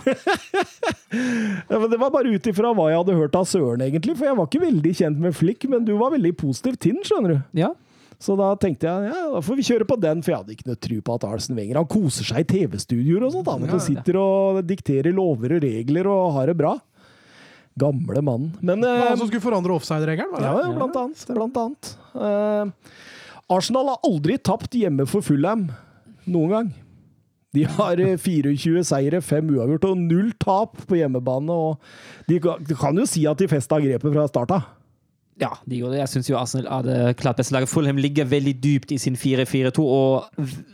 Ja, 1.15 1.79
men 1.79 1.89
Det 1.93 1.99
var 2.01 2.13
bare 2.15 2.31
ut 2.35 2.47
ifra 2.51 2.73
hva 2.77 2.91
jeg 2.91 3.01
hadde 3.01 3.17
hørt 3.19 3.39
av 3.39 3.49
Søren, 3.49 3.83
egentlig. 3.87 4.17
For 4.19 4.29
jeg 4.29 4.39
var 4.39 4.51
ikke 4.51 4.63
veldig 4.67 4.95
kjent 5.01 5.23
med 5.23 5.37
Flikk, 5.37 5.67
men 5.73 5.87
du 5.89 5.95
var 6.01 6.15
veldig 6.15 6.35
positiv 6.39 6.79
til 6.83 6.99
den, 6.99 7.07
skjønner 7.07 7.37
du. 7.37 7.41
Ja. 7.65 7.73
Så 8.25 8.37
da 8.41 8.47
tenkte 8.57 8.89
jeg 8.89 9.11
ja, 9.11 9.21
da 9.35 9.41
får 9.45 9.59
vi 9.59 9.65
kjøre 9.69 9.85
på 9.91 9.99
den, 10.01 10.23
for 10.25 10.33
jeg 10.33 10.41
hadde 10.41 10.55
ikke 10.55 10.69
noe 10.71 10.79
tro 10.87 10.97
på 11.05 11.17
at 11.19 11.25
Arsen 11.29 11.59
Wenger 11.59 11.77
Han 11.83 11.89
koser 11.91 12.25
seg 12.31 12.45
i 12.45 12.47
TV-studioer 12.55 13.27
og 13.27 13.35
sånt. 13.35 13.51
Han 13.53 13.67
Ja, 13.69 13.81
sitter 13.85 14.17
og 14.23 14.61
dikterer 14.69 15.13
lover 15.13 15.59
og 15.59 15.65
regler 15.67 16.09
og 16.09 16.31
har 16.39 16.49
det 16.49 16.57
bra. 16.63 16.73
Gamle 17.77 18.23
mannen. 18.23 18.53
Men 18.63 18.85
eh, 18.87 19.01
han 19.11 19.19
som 19.19 19.27
skulle 19.29 19.43
forandre 19.45 19.75
offside-regelen? 19.75 20.39
Ja, 20.41 20.53
ja, 20.63 20.71
blant 20.79 20.97
annet. 21.01 21.25
Blant 21.35 21.59
annet. 21.59 21.91
Eh, 22.15 22.71
Arsenal 23.53 23.91
har 23.93 24.07
aldri 24.09 24.39
tapt 24.39 24.77
hjemme 24.79 25.05
for 25.11 25.27
Fulham. 25.27 25.67
Noen 26.25 26.53
gang. 26.55 26.71
De 27.55 27.67
har 27.71 28.01
eh, 28.03 28.15
24 28.19 28.85
seire, 28.87 29.21
5 29.23 29.51
uavgjort 29.59 29.89
og 29.91 29.99
null 30.07 30.31
tap 30.43 30.79
på 30.89 31.01
hjemmebane. 31.03 31.51
Og 31.51 32.31
de, 32.31 32.39
kan- 32.47 32.63
de 32.65 32.79
kan 32.79 32.97
jo 33.03 33.05
si 33.11 33.27
at 33.31 33.43
de 33.43 33.51
festa 33.51 33.83
grepet 33.83 34.15
fra 34.17 34.25
starta. 34.31 34.63
Ja, 35.41 35.49
de 35.67 35.79
gjorde 35.81 35.97
det. 35.97 36.01
Jeg 36.05 36.11
syns 36.13 36.29
jo 36.31 36.37
Arsenal 36.39 36.69
hadde 36.71 37.15
klart 37.19 37.41
beste 37.41 37.55
laget. 37.55 37.69
Fulham 37.69 37.99
ligger 37.99 38.29
veldig 38.31 38.55
dypt 38.63 38.93
i 38.95 38.99
sin 39.03 39.17
4-4-2, 39.19 39.83
og 39.83 40.29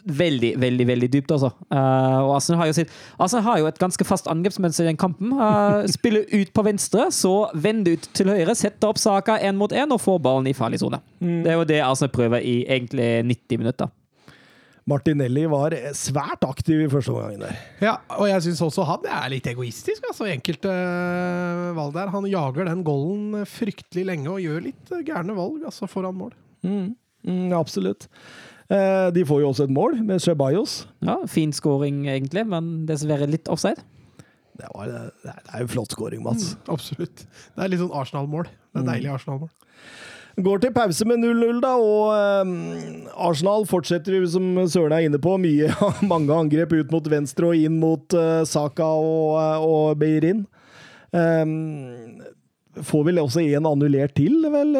veldig, 0.05 0.53
veldig 0.61 0.87
veldig 0.87 1.09
dypt, 1.13 1.33
altså. 1.33 1.49
Uh, 1.73 2.21
og 2.27 2.35
Arsenal 2.37 2.61
har 2.61 2.75
sitt 2.77 2.93
Arsenal 3.19 3.47
har 3.47 3.63
jo 3.63 3.71
et 3.71 3.81
ganske 3.81 4.05
fast 4.05 4.29
angrepsmønster 4.29 4.85
i 4.85 4.91
den 4.91 5.01
kampen. 5.01 5.33
Uh, 5.33 5.87
spiller 5.89 6.29
ut 6.35 6.53
på 6.53 6.67
venstre, 6.67 7.09
så 7.15 7.35
vender 7.55 7.97
ut 7.97 8.11
til 8.17 8.33
høyre, 8.33 8.55
setter 8.59 8.93
opp 8.93 9.01
Saka 9.01 9.39
én 9.41 9.57
mot 9.57 9.73
én 9.73 9.97
og 9.97 10.03
får 10.05 10.21
ballen 10.29 10.51
i 10.51 10.57
farlig 10.57 10.83
sone. 10.85 11.01
Det 11.21 11.55
er 11.55 11.57
jo 11.57 11.69
det 11.69 11.81
Arsenal 11.85 12.13
prøver 12.13 12.45
i 12.45 12.61
egentlig 12.69 13.09
90 13.33 13.65
minutter. 13.65 13.95
Martinelli 14.89 15.45
var 15.51 15.75
svært 15.97 16.45
aktiv 16.47 16.85
i 16.85 16.89
første 16.91 17.13
omgang 17.13 17.43
der. 17.43 17.59
Ja, 17.85 17.97
og 18.17 18.29
jeg 18.31 18.45
syns 18.47 18.63
også 18.65 18.87
han 18.89 19.05
er 19.11 19.29
litt 19.33 19.49
egoistisk, 19.51 20.07
altså. 20.09 20.29
i 20.29 20.35
Enkelte 20.35 20.73
øh, 20.73 21.71
valg 21.77 21.95
der. 21.97 22.13
Han 22.15 22.29
jager 22.31 22.71
den 22.71 22.85
golden 22.87 23.45
fryktelig 23.49 24.07
lenge 24.09 24.31
og 24.33 24.41
gjør 24.45 24.65
litt 24.71 24.95
gærne 25.07 25.37
valg 25.37 25.67
altså, 25.69 25.89
foran 25.91 26.17
mål. 26.19 26.35
Mm, 26.65 27.53
absolutt. 27.57 28.09
Eh, 28.71 29.09
de 29.15 29.25
får 29.27 29.43
jo 29.43 29.49
også 29.51 29.67
et 29.67 29.75
mål 29.75 29.99
med 30.07 30.23
Ceballos. 30.23 30.85
Ja, 31.03 31.19
Fin 31.31 31.53
scoring, 31.53 32.05
egentlig, 32.09 32.47
men 32.47 32.85
dessverre 32.89 33.29
litt 33.31 33.51
offside. 33.51 33.83
Det, 34.61 34.69
var, 34.75 34.91
det 35.25 35.33
er 35.33 35.65
jo 35.65 35.71
flott 35.73 35.95
scoring, 35.95 36.23
Mats. 36.25 36.55
Absolutt. 36.71 37.25
Det 37.25 37.65
er 37.65 37.73
litt 37.73 37.81
sånn 37.81 37.95
Arsenal-mål. 37.97 38.51
Det 38.71 38.83
er 38.83 38.89
deilig 38.93 39.13
Arsenal-mål. 39.15 39.51
Går 40.45 40.61
til 40.63 40.73
pause 40.73 41.07
med 41.09 41.21
0-0, 41.25 41.59
da, 41.63 41.73
og 41.81 42.13
eh, 42.15 43.11
Arsenal 43.29 43.67
fortsetter 43.69 44.23
som 44.31 44.47
Søren 44.71 44.95
er 44.97 45.09
inne 45.09 45.21
på, 45.23 45.35
mye, 45.43 45.71
mange 46.13 46.35
angrep 46.35 46.73
ut 46.77 46.95
mot 46.95 47.11
venstre 47.13 47.51
og 47.51 47.59
inn 47.59 47.77
mot 47.83 48.17
eh, 48.17 48.43
Saka 48.49 48.87
og, 48.87 49.37
eh, 49.41 49.67
og 49.67 50.01
Beirin. 50.01 50.45
Um, 51.11 52.21
får 52.87 53.07
vel 53.09 53.19
også 53.19 53.43
en 53.43 53.67
annullert 53.67 54.15
til, 54.15 54.39
vel? 54.53 54.77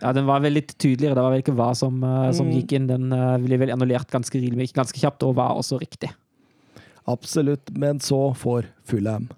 Ja, 0.00 0.12
Den 0.16 0.24
var 0.28 0.40
vel 0.44 0.56
litt 0.56 0.72
tydeligere. 0.80 1.18
Det 1.18 1.24
var 1.26 1.34
vel 1.34 1.44
ikke 1.44 1.56
hva 1.58 1.70
som, 1.76 2.00
som 2.36 2.48
gikk 2.48 2.72
inn. 2.78 2.88
Den 2.88 3.12
ble 3.44 3.60
vel 3.60 3.74
annullert 3.74 4.08
ganske, 4.12 4.40
ganske 4.40 5.02
kjapt, 5.02 5.26
og 5.28 5.36
var 5.36 5.60
også 5.60 5.78
riktig. 5.82 6.10
Absolutt. 7.04 7.68
Men 7.76 8.00
så 8.00 8.30
får 8.40 8.70
Fulham 8.88 9.28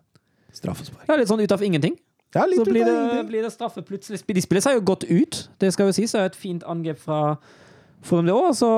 straffespark. 0.54 1.08
Ja, 1.10 1.18
Litt 1.18 1.30
sånn 1.30 1.42
ut 1.42 1.52
av 1.52 1.64
ingenting. 1.66 1.98
Ja, 2.36 2.46
litt 2.48 2.60
Så 2.60 2.66
blir 2.68 2.86
det, 2.86 3.26
blir 3.30 3.46
det 3.46 3.52
straffe 3.54 3.82
plutselig. 3.86 4.22
De 4.28 4.42
spiller 4.44 4.64
seg 4.64 4.78
jo 4.78 4.86
godt 4.92 5.06
ut, 5.08 5.38
det 5.62 5.72
skal 5.74 5.90
jo 5.90 5.96
sies. 5.96 6.14
Det 6.14 6.22
er 6.22 6.30
et 6.30 6.38
fint 6.38 6.66
angrep 6.68 7.00
fra 7.02 7.20
for 8.06 8.20
dem 8.20 8.28
det 8.30 8.36
òg, 8.36 8.52
så 8.54 8.70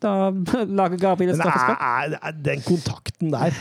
da 0.00 0.30
lager 0.80 1.00
Gabriel 1.00 1.34
et 1.34 1.40
straffespark. 1.40 2.42
den 2.44 2.62
kontakten 2.66 3.32
der 3.34 3.56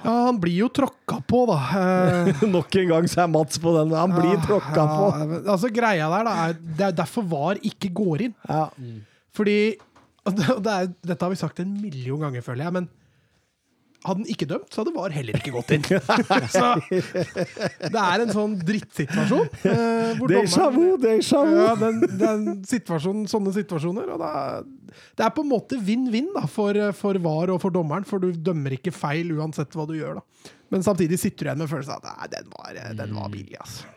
Ja, 0.00 0.14
han 0.30 0.38
blir 0.40 0.56
jo 0.62 0.70
tråkka 0.72 1.18
på, 1.28 1.42
da. 1.50 1.58
Eh, 1.76 2.44
Nok 2.54 2.78
en 2.80 2.88
gang 2.88 3.10
så 3.12 3.26
er 3.26 3.28
Mats 3.28 3.60
på 3.60 3.74
den. 3.76 3.92
Han 3.92 4.14
blir 4.16 4.32
ja, 4.32 4.40
tråkka 4.46 4.86
på. 4.88 5.10
ja, 5.12 5.26
på. 5.28 5.40
altså 5.56 5.70
Greia 5.74 6.08
der, 6.08 6.24
da, 6.24 6.34
er 6.48 6.56
Det 6.56 6.86
er 6.88 6.96
derfor 7.02 7.26
VAR 7.28 7.60
ikke 7.60 7.92
går 8.00 8.24
inn. 8.30 8.34
Ja. 8.48 8.64
Fordi 9.36 9.58
og 10.24 10.36
det, 10.36 10.46
og 10.52 10.64
det 10.64 10.72
er, 10.72 10.88
Dette 11.12 11.24
har 11.24 11.32
vi 11.32 11.38
sagt 11.40 11.60
en 11.62 11.76
million 11.80 12.20
ganger, 12.24 12.44
føler 12.44 12.66
jeg, 12.66 12.76
men 12.76 12.88
hadde 14.06 14.22
den 14.22 14.30
ikke 14.32 14.46
dømt, 14.48 14.68
så 14.72 14.80
hadde 14.82 14.94
VAR 14.96 15.12
heller 15.14 15.36
ikke 15.36 15.52
gått 15.54 15.72
inn. 15.76 15.84
så 16.50 16.70
det 16.88 18.00
er 18.00 18.24
en 18.24 18.32
sånn 18.34 18.54
drittsituasjon. 18.64 19.48
eh, 19.68 20.22
Déjà 20.30 20.68
vu, 20.74 20.86
déjà 21.02 21.42
vu. 21.48 21.56
Ja, 21.58 21.74
den, 21.80 22.00
den 22.20 22.46
situasjonen, 22.68 23.26
sånne 23.30 23.52
situasjoner. 23.56 24.10
Og 24.14 24.22
da, 24.22 24.32
det 25.18 25.26
er 25.26 25.34
på 25.36 25.44
en 25.44 25.52
måte 25.52 25.78
vinn-vinn 25.84 26.32
for, 26.50 26.80
for 26.96 27.20
VAR 27.26 27.52
og 27.56 27.60
for 27.62 27.74
dommeren, 27.74 28.06
for 28.08 28.22
du 28.22 28.30
dømmer 28.32 28.78
ikke 28.78 28.94
feil 28.94 29.32
uansett 29.36 29.76
hva 29.76 29.86
du 29.90 29.96
gjør. 29.98 30.20
da. 30.20 30.52
Men 30.70 30.84
samtidig 30.86 31.18
sitter 31.18 31.44
du 31.44 31.48
igjen 31.50 31.64
med 31.64 31.70
følelsen 31.72 31.96
av 31.96 32.04
at 32.04 32.20
nei, 32.20 32.28
den 32.38 32.52
var, 32.56 32.76
den 33.04 33.16
var 33.18 33.32
billig. 33.32 33.56
altså. 33.60 33.88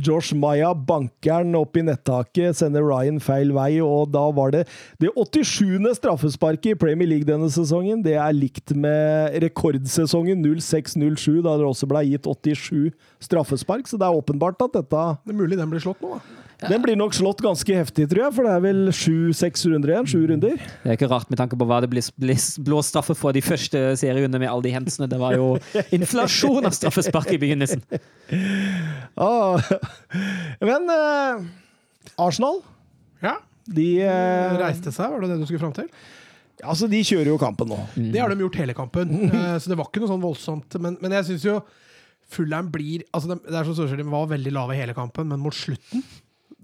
Josh 0.00 0.34
Maya 0.36 0.72
banker 0.74 1.44
den 1.44 1.56
opp 1.58 1.76
i 1.76 1.84
nettaket, 1.84 2.56
sender 2.58 2.84
Ryan 2.86 3.20
feil 3.22 3.52
vei, 3.56 3.76
og 3.84 4.12
da 4.14 4.24
var 4.34 4.54
det 4.54 4.64
det 5.02 5.10
87. 5.12 5.90
straffesparket 5.98 6.72
i 6.72 6.78
Premier 6.78 7.08
League 7.08 7.28
denne 7.28 7.50
sesongen. 7.52 8.02
Det 8.04 8.16
er 8.16 8.36
likt 8.36 8.74
med 8.76 9.38
rekordsesongen 9.44 10.44
06-07, 10.44 11.42
da 11.44 11.56
det 11.58 11.68
også 11.68 11.88
ble 11.90 12.06
gitt 12.10 12.28
87 12.28 12.92
straffespark, 13.22 13.88
så 13.88 14.00
det 14.00 14.08
er 14.08 14.22
åpenbart 14.22 14.62
at 14.64 14.78
dette 14.80 15.02
Det 15.26 15.34
er 15.34 15.38
mulig 15.38 15.58
den 15.58 15.70
blir 15.70 15.82
slått 15.82 16.00
nå, 16.02 16.16
da. 16.16 16.41
Den 16.70 16.82
blir 16.84 16.96
nok 16.98 17.14
slått 17.16 17.42
ganske 17.42 17.74
heftig, 17.74 18.06
tror 18.10 18.26
jeg, 18.26 18.34
for 18.36 18.46
det 18.46 18.52
er 18.54 18.62
vel 18.64 18.80
sju-seks 18.94 19.64
runder 19.70 19.92
igjen. 19.94 20.08
Sju 20.10 20.20
runder. 20.30 20.60
Det 20.84 20.92
er 20.92 20.98
ikke 20.98 21.10
rart 21.10 21.30
med 21.32 21.40
tanke 21.40 21.58
på 21.58 21.66
hva 21.68 21.80
det 21.82 21.90
ble 21.92 22.02
ble 22.22 22.36
blå 22.66 22.80
straffe 22.86 23.16
for 23.18 23.34
de 23.34 23.42
første 23.44 23.80
serierundene 23.98 24.44
med 24.44 24.50
alle 24.52 24.66
de 24.68 24.74
hensene. 24.74 25.08
Det 25.10 25.18
var 25.20 25.36
jo 25.38 25.56
inflasjon 25.94 26.68
av 26.68 26.76
straffespark 26.76 27.32
i 27.34 27.40
begynnelsen. 27.42 27.84
Ah. 29.12 29.60
Men 30.64 30.88
eh, 30.88 31.42
Arsenal, 32.22 32.62
Ja, 33.20 33.34
de 33.68 33.84
eh, 34.06 34.54
Reiste 34.56 34.88
seg, 34.94 35.12
var 35.12 35.20
det 35.20 35.34
det 35.34 35.36
du 35.42 35.44
skulle 35.44 35.60
fram 35.60 35.74
til? 35.76 35.90
Altså, 36.64 36.88
de 36.88 37.02
kjører 37.04 37.28
jo 37.28 37.36
kampen 37.42 37.68
nå. 37.74 37.78
Det 37.92 38.22
har 38.22 38.32
de 38.32 38.40
gjort 38.40 38.56
hele 38.62 38.76
kampen, 38.78 39.12
eh, 39.28 39.56
så 39.60 39.68
det 39.68 39.76
var 39.76 39.90
ikke 39.90 40.00
noe 40.00 40.12
sånn 40.14 40.24
voldsomt. 40.24 40.78
Men, 40.80 40.96
men 41.04 41.18
jeg 41.18 41.28
syns 41.32 41.48
jo 41.50 41.58
Fullern 42.32 42.70
blir 42.72 43.02
altså 43.12 43.34
de, 43.34 43.40
Det 43.44 43.58
er 43.58 43.66
som 43.68 43.76
Sørskjell, 43.76 44.00
de 44.00 44.08
var 44.08 44.30
veldig 44.30 44.54
lave 44.56 44.78
hele 44.78 44.96
kampen, 44.96 45.28
men 45.28 45.42
mot 45.42 45.56
slutten 45.56 46.00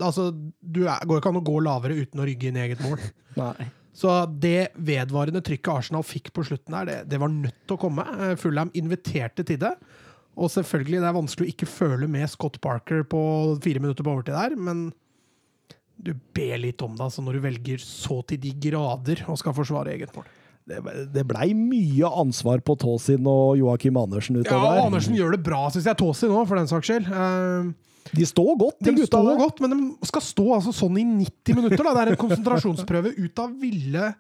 altså, 0.01 0.31
Du 0.61 0.85
er, 0.87 1.03
går 1.07 1.21
ikke 1.21 1.33
an 1.33 1.41
å 1.41 1.45
gå 1.47 1.59
lavere 1.65 1.99
uten 1.99 2.23
å 2.23 2.27
rygge 2.29 2.51
inn 2.51 2.59
i 2.59 2.65
eget 2.67 2.83
mål. 2.85 3.03
Nei. 3.41 3.71
Så 3.99 4.13
det 4.31 4.71
vedvarende 4.79 5.43
trykket 5.43 5.73
Arsenal 5.73 6.05
fikk 6.07 6.31
på 6.37 6.45
slutten 6.47 6.77
der, 6.77 6.87
det, 6.87 6.99
det 7.11 7.19
var 7.19 7.33
nødt 7.35 7.65
til 7.67 7.75
å 7.75 7.81
komme. 7.83 8.05
Eh, 8.15 8.37
Fulham 8.39 8.71
inviterte 8.79 9.43
til 9.47 9.59
det. 9.65 9.75
Og 10.39 10.53
selvfølgelig, 10.55 11.01
det 11.03 11.09
er 11.09 11.17
vanskelig 11.17 11.49
å 11.49 11.53
ikke 11.53 11.67
føle 11.67 12.07
med 12.11 12.31
Scott 12.31 12.61
Parker 12.63 13.03
på 13.11 13.21
fire 13.65 13.83
minutter 13.83 14.07
på 14.07 14.13
overtid 14.15 14.37
der, 14.39 14.55
men 14.55 14.89
du 15.99 16.13
ber 16.37 16.61
litt 16.63 16.83
om 16.87 16.93
det 16.95 17.09
altså 17.09 17.25
når 17.27 17.39
du 17.39 17.43
velger 17.49 17.83
så 17.83 18.21
til 18.29 18.39
de 18.39 18.53
grader 18.69 19.25
å 19.27 19.35
skal 19.39 19.57
forsvare 19.57 19.97
eget 19.97 20.15
mål. 20.15 20.29
Det, 20.69 20.79
det 21.11 21.25
blei 21.27 21.49
mye 21.57 22.07
ansvar 22.23 22.61
på 22.63 22.77
Tåsin 22.79 23.27
og 23.27 23.57
Joakim 23.59 23.97
Andersen 23.99 24.37
utover 24.37 24.77
Ja. 24.77 24.85
Andersen 24.85 25.17
gjør 25.17 25.35
det 25.35 25.43
bra, 25.47 25.65
syns 25.73 25.89
jeg. 25.89 25.99
Tåsin 25.99 26.35
òg, 26.35 26.45
for 26.47 26.61
den 26.61 26.69
saks 26.71 26.91
skyld. 26.91 27.09
Eh, 27.09 27.71
De 28.15 28.27
står 28.27 28.51
godt, 28.61 28.79
de, 28.81 28.91
De 28.93 28.97
gutta 29.03 29.11
står 29.19 29.39
godt, 29.41 29.61
men 29.65 29.71
de 29.75 30.07
skal 30.09 30.23
stå 30.25 30.47
altså 30.57 30.73
sånn 30.73 30.97
i 31.01 31.05
90 31.05 31.57
minutter. 31.59 31.83
Da. 31.85 31.95
Det 31.95 32.03
er 32.07 32.13
en 32.15 32.21
konsentrasjonsprøve 32.23 33.15
ut 33.19 33.39
av 33.45 33.55
ville 33.61 34.15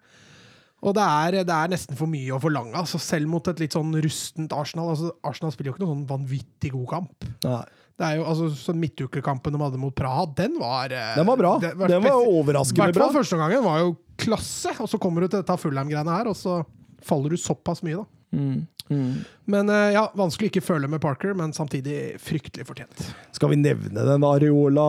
Og 0.80 0.94
det 0.94 1.02
er, 1.02 1.36
det 1.42 1.54
er 1.54 1.70
nesten 1.72 1.96
for 1.98 2.06
mye 2.06 2.30
å 2.36 2.38
forlange, 2.38 2.76
altså, 2.78 3.00
selv 3.02 3.26
mot 3.32 3.48
et 3.50 3.58
litt 3.58 3.74
sånn 3.74 3.90
rustent 4.04 4.52
Arsenal. 4.54 4.92
Altså, 4.92 5.10
Arsenal 5.26 5.50
spiller 5.50 5.72
jo 5.72 5.74
ikke 5.74 5.82
noen 5.82 5.96
sånn 5.96 6.08
vanvittig 6.12 6.70
god 6.76 6.86
kamp. 6.92 7.26
Nei. 7.44 7.64
Det 7.98 8.06
er 8.06 8.20
jo, 8.20 8.26
altså, 8.30 8.46
så 8.54 8.70
Midtukekampen 8.78 9.56
de 9.56 9.58
hadde 9.58 9.80
mot 9.82 9.94
Praha, 9.98 10.28
den 10.38 10.54
var 10.60 10.92
eh, 10.94 11.16
Den 11.18 11.26
var 11.26 11.40
bra. 11.40 11.56
det 11.58 11.72
Den 11.74 12.04
var 12.04 12.12
spesi- 12.14 12.30
overraskende 12.30 12.78
I 12.78 12.84
hvert 12.84 12.94
bra. 12.94 13.08
fall 13.08 13.16
første 13.24 13.38
gangen 13.40 13.64
var 13.64 13.80
jo 13.82 13.96
klasse, 14.22 14.70
og 14.78 14.86
så 14.92 15.00
kommer 15.02 15.26
du 15.26 15.32
til 15.32 15.40
dette 15.42 15.56
Fullham-greiene 15.58 16.14
her, 16.14 16.30
og 16.30 16.36
så 16.38 16.60
faller 17.02 17.34
du 17.34 17.36
såpass 17.42 17.82
mye, 17.82 17.98
da. 18.04 18.06
Mm, 18.38 18.60
Men 18.88 19.68
eh, 19.72 19.92
ja, 19.94 20.06
vanskelig 20.16 20.50
ikke 20.52 20.64
føle 20.64 20.88
med 20.90 21.00
Parker, 21.04 21.34
men 21.36 21.52
samtidig 21.56 22.16
fryktelig 22.22 22.66
fortjent. 22.68 23.04
Skal 23.36 23.52
vi 23.52 23.60
nevne 23.60 24.04
den 24.08 24.24
Areola 24.28 24.88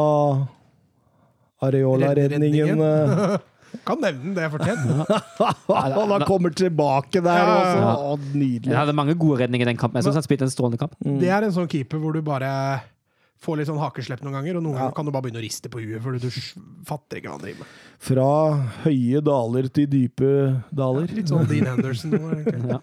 Areola-redningen? 1.61 2.79
Kan 3.85 3.99
nevne 4.01 4.23
den, 4.23 4.33
det 4.33 4.45
er 4.47 4.49
fortjent. 4.49 5.09
Han 5.69 6.13
har 6.15 6.23
kommer 6.25 6.49
tilbake 6.57 7.21
der 7.21 7.35
Ja, 7.37 7.43
ja, 7.45 7.57
også. 7.59 7.81
ja. 7.83 7.91
Å, 8.01 8.15
nydelig. 8.33 8.71
Jeg 8.71 8.79
hadde 8.79 8.95
mange 8.97 9.13
gode 9.19 9.43
redninger 9.43 9.67
i 9.67 9.69
den 9.69 9.77
kampen. 9.81 9.99
Jeg 9.99 10.07
synes 10.07 10.17
han 10.17 10.25
spilte 10.25 10.47
en 10.47 10.53
strålende 10.53 10.79
kamp. 10.81 10.95
Det 11.21 11.29
er 11.29 11.45
en 11.45 11.53
sånn 11.53 11.69
keeper 11.69 12.01
hvor 12.01 12.15
du 12.17 12.23
bare 12.25 12.49
får 13.41 13.57
litt 13.61 13.67
sånn 13.69 13.79
hakeslepp 13.79 14.21
noen 14.25 14.33
ganger, 14.35 14.57
og 14.57 14.63
noen 14.63 14.73
Ja. 14.75 14.79
ganger 14.83 14.95
kan 14.95 15.05
du 15.05 15.11
bare 15.11 15.23
begynne 15.23 15.39
å 15.39 15.45
riste 15.45 15.69
på 15.71 15.79
huet, 15.79 16.01
for 16.03 16.11
du 16.19 16.29
fatter 16.85 17.17
ikke 17.21 17.29
hva 17.29 17.37
han 17.37 17.45
driver 17.45 17.59
med. 17.59 17.67
Fra 17.99 18.25
høye 18.83 19.21
daler 19.23 19.67
til 19.69 19.87
dype 19.87 20.63
daler. 20.75 21.07
Litt 21.07 21.27
sånn 21.31 21.47
Dean 21.47 21.65
Henderson. 21.65 22.11
nå, 22.11 22.33
egentlig. 22.35 22.69
Ja. 22.69 22.79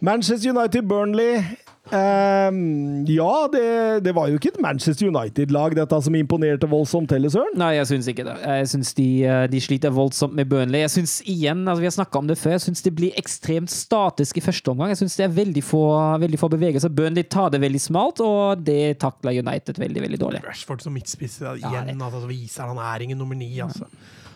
Manchester 0.00 0.50
United-Burnley. 0.52 1.44
Ehm, 1.90 3.04
ja, 3.10 3.48
det, 3.50 4.04
det 4.06 4.12
var 4.14 4.28
jo 4.30 4.38
ikke 4.38 4.52
et 4.52 4.60
Manchester 4.62 5.08
United-lag 5.10 5.74
dette 5.74 5.98
som 6.06 6.14
imponerte 6.14 6.68
voldsomt 6.70 7.10
heller, 7.10 7.32
Søren. 7.32 7.56
Nei, 7.58 7.72
jeg 7.74 7.88
syns 7.90 8.08
ikke 8.12 8.26
det. 8.28 8.36
Jeg 8.46 8.68
syns 8.70 8.92
de, 8.98 9.08
eh, 9.26 9.46
de 9.50 9.62
sliter 9.62 9.94
voldsomt 9.94 10.36
med 10.38 10.46
Burnley. 10.52 10.84
Jeg 10.84 10.94
synes 10.94 11.16
igjen, 11.26 11.64
altså 11.66 11.82
Vi 11.82 11.90
har 11.90 11.96
snakka 11.98 12.22
om 12.22 12.30
det 12.30 12.38
før, 12.38 12.54
jeg 12.54 12.64
syns 12.68 12.86
det 12.86 12.94
blir 12.94 13.18
ekstremt 13.18 13.72
statisk 13.72 14.38
i 14.38 14.44
første 14.44 14.70
omgang. 14.70 14.94
Jeg 14.94 15.02
syns 15.02 15.18
det 15.18 15.26
er 15.26 15.36
veldig 15.42 15.64
få, 15.66 15.82
veldig 16.22 16.40
få 16.40 16.52
bevegelser. 16.54 16.94
Burnley 16.94 17.26
tar 17.26 17.50
det 17.50 17.60
veldig 17.64 17.82
smalt, 17.82 18.22
og 18.22 18.62
det 18.62 18.98
takler 19.02 19.42
United 19.42 19.82
veldig, 19.82 20.06
veldig 20.06 20.22
dårlig. 20.22 20.44
Rashford 20.46 20.86
som 20.86 20.94
midtspiss 20.94 21.40
igjen, 21.42 21.66
Ja, 21.66 21.82
altså, 21.98 22.22
så 22.22 22.30
viser 22.30 22.70
han 22.70 22.78
er 22.78 23.08
ingen 23.08 23.18
nummer 23.18 23.34
ni, 23.34 23.50
altså. 23.60 23.90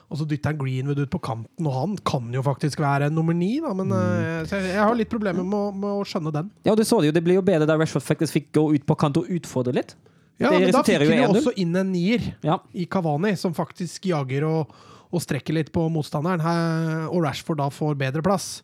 Og 0.06 0.20
så 0.20 0.26
dytter 0.30 0.52
han 0.52 0.58
Greenwood 0.60 1.00
ut 1.02 1.10
på 1.10 1.18
kanten, 1.18 1.66
og 1.66 1.74
han 1.74 1.94
kan 2.06 2.28
jo 2.34 2.42
faktisk 2.46 2.78
være 2.82 3.08
en 3.08 3.16
nummer 3.18 3.34
ni, 3.34 3.56
da, 3.62 3.72
men 3.74 3.90
mm. 3.90 4.46
jeg, 4.46 4.68
jeg 4.70 4.78
har 4.78 4.94
litt 4.94 5.10
problemer 5.10 5.42
med, 5.42 5.80
med 5.82 5.96
å 5.98 6.04
skjønne 6.06 6.30
den. 6.34 6.52
Ja, 6.68 6.76
du 6.78 6.84
så 6.86 7.00
det 7.02 7.10
jo. 7.10 7.16
Det 7.16 7.24
ble 7.26 7.40
jo 7.40 7.46
bedre 7.46 7.66
da 7.66 7.74
Rashford 7.80 8.04
faktisk 8.06 8.36
fikk 8.36 8.52
gå 8.54 8.68
ut 8.76 8.86
på 8.86 8.96
kant 9.00 9.18
og 9.18 9.26
utfordre 9.34 9.74
litt. 9.74 9.96
Ja, 10.38 10.52
Det 10.52 10.60
men 10.60 10.76
da 10.76 10.84
fikk 10.84 11.02
han 11.02 11.24
jo 11.24 11.40
også 11.40 11.56
inn 11.58 11.74
en 11.80 11.90
nier 11.94 12.22
Ja. 12.44 12.60
i 12.76 12.84
Kavani, 12.86 13.34
som 13.40 13.56
faktisk 13.56 14.06
jager 14.12 14.46
og, 14.46 14.78
og 15.10 15.24
strekker 15.24 15.56
litt 15.56 15.72
på 15.74 15.88
motstanderen, 15.90 16.44
her, 16.44 17.08
og 17.08 17.26
Rashford 17.26 17.58
da 17.64 17.70
får 17.72 17.98
bedre 17.98 18.22
plass. 18.22 18.60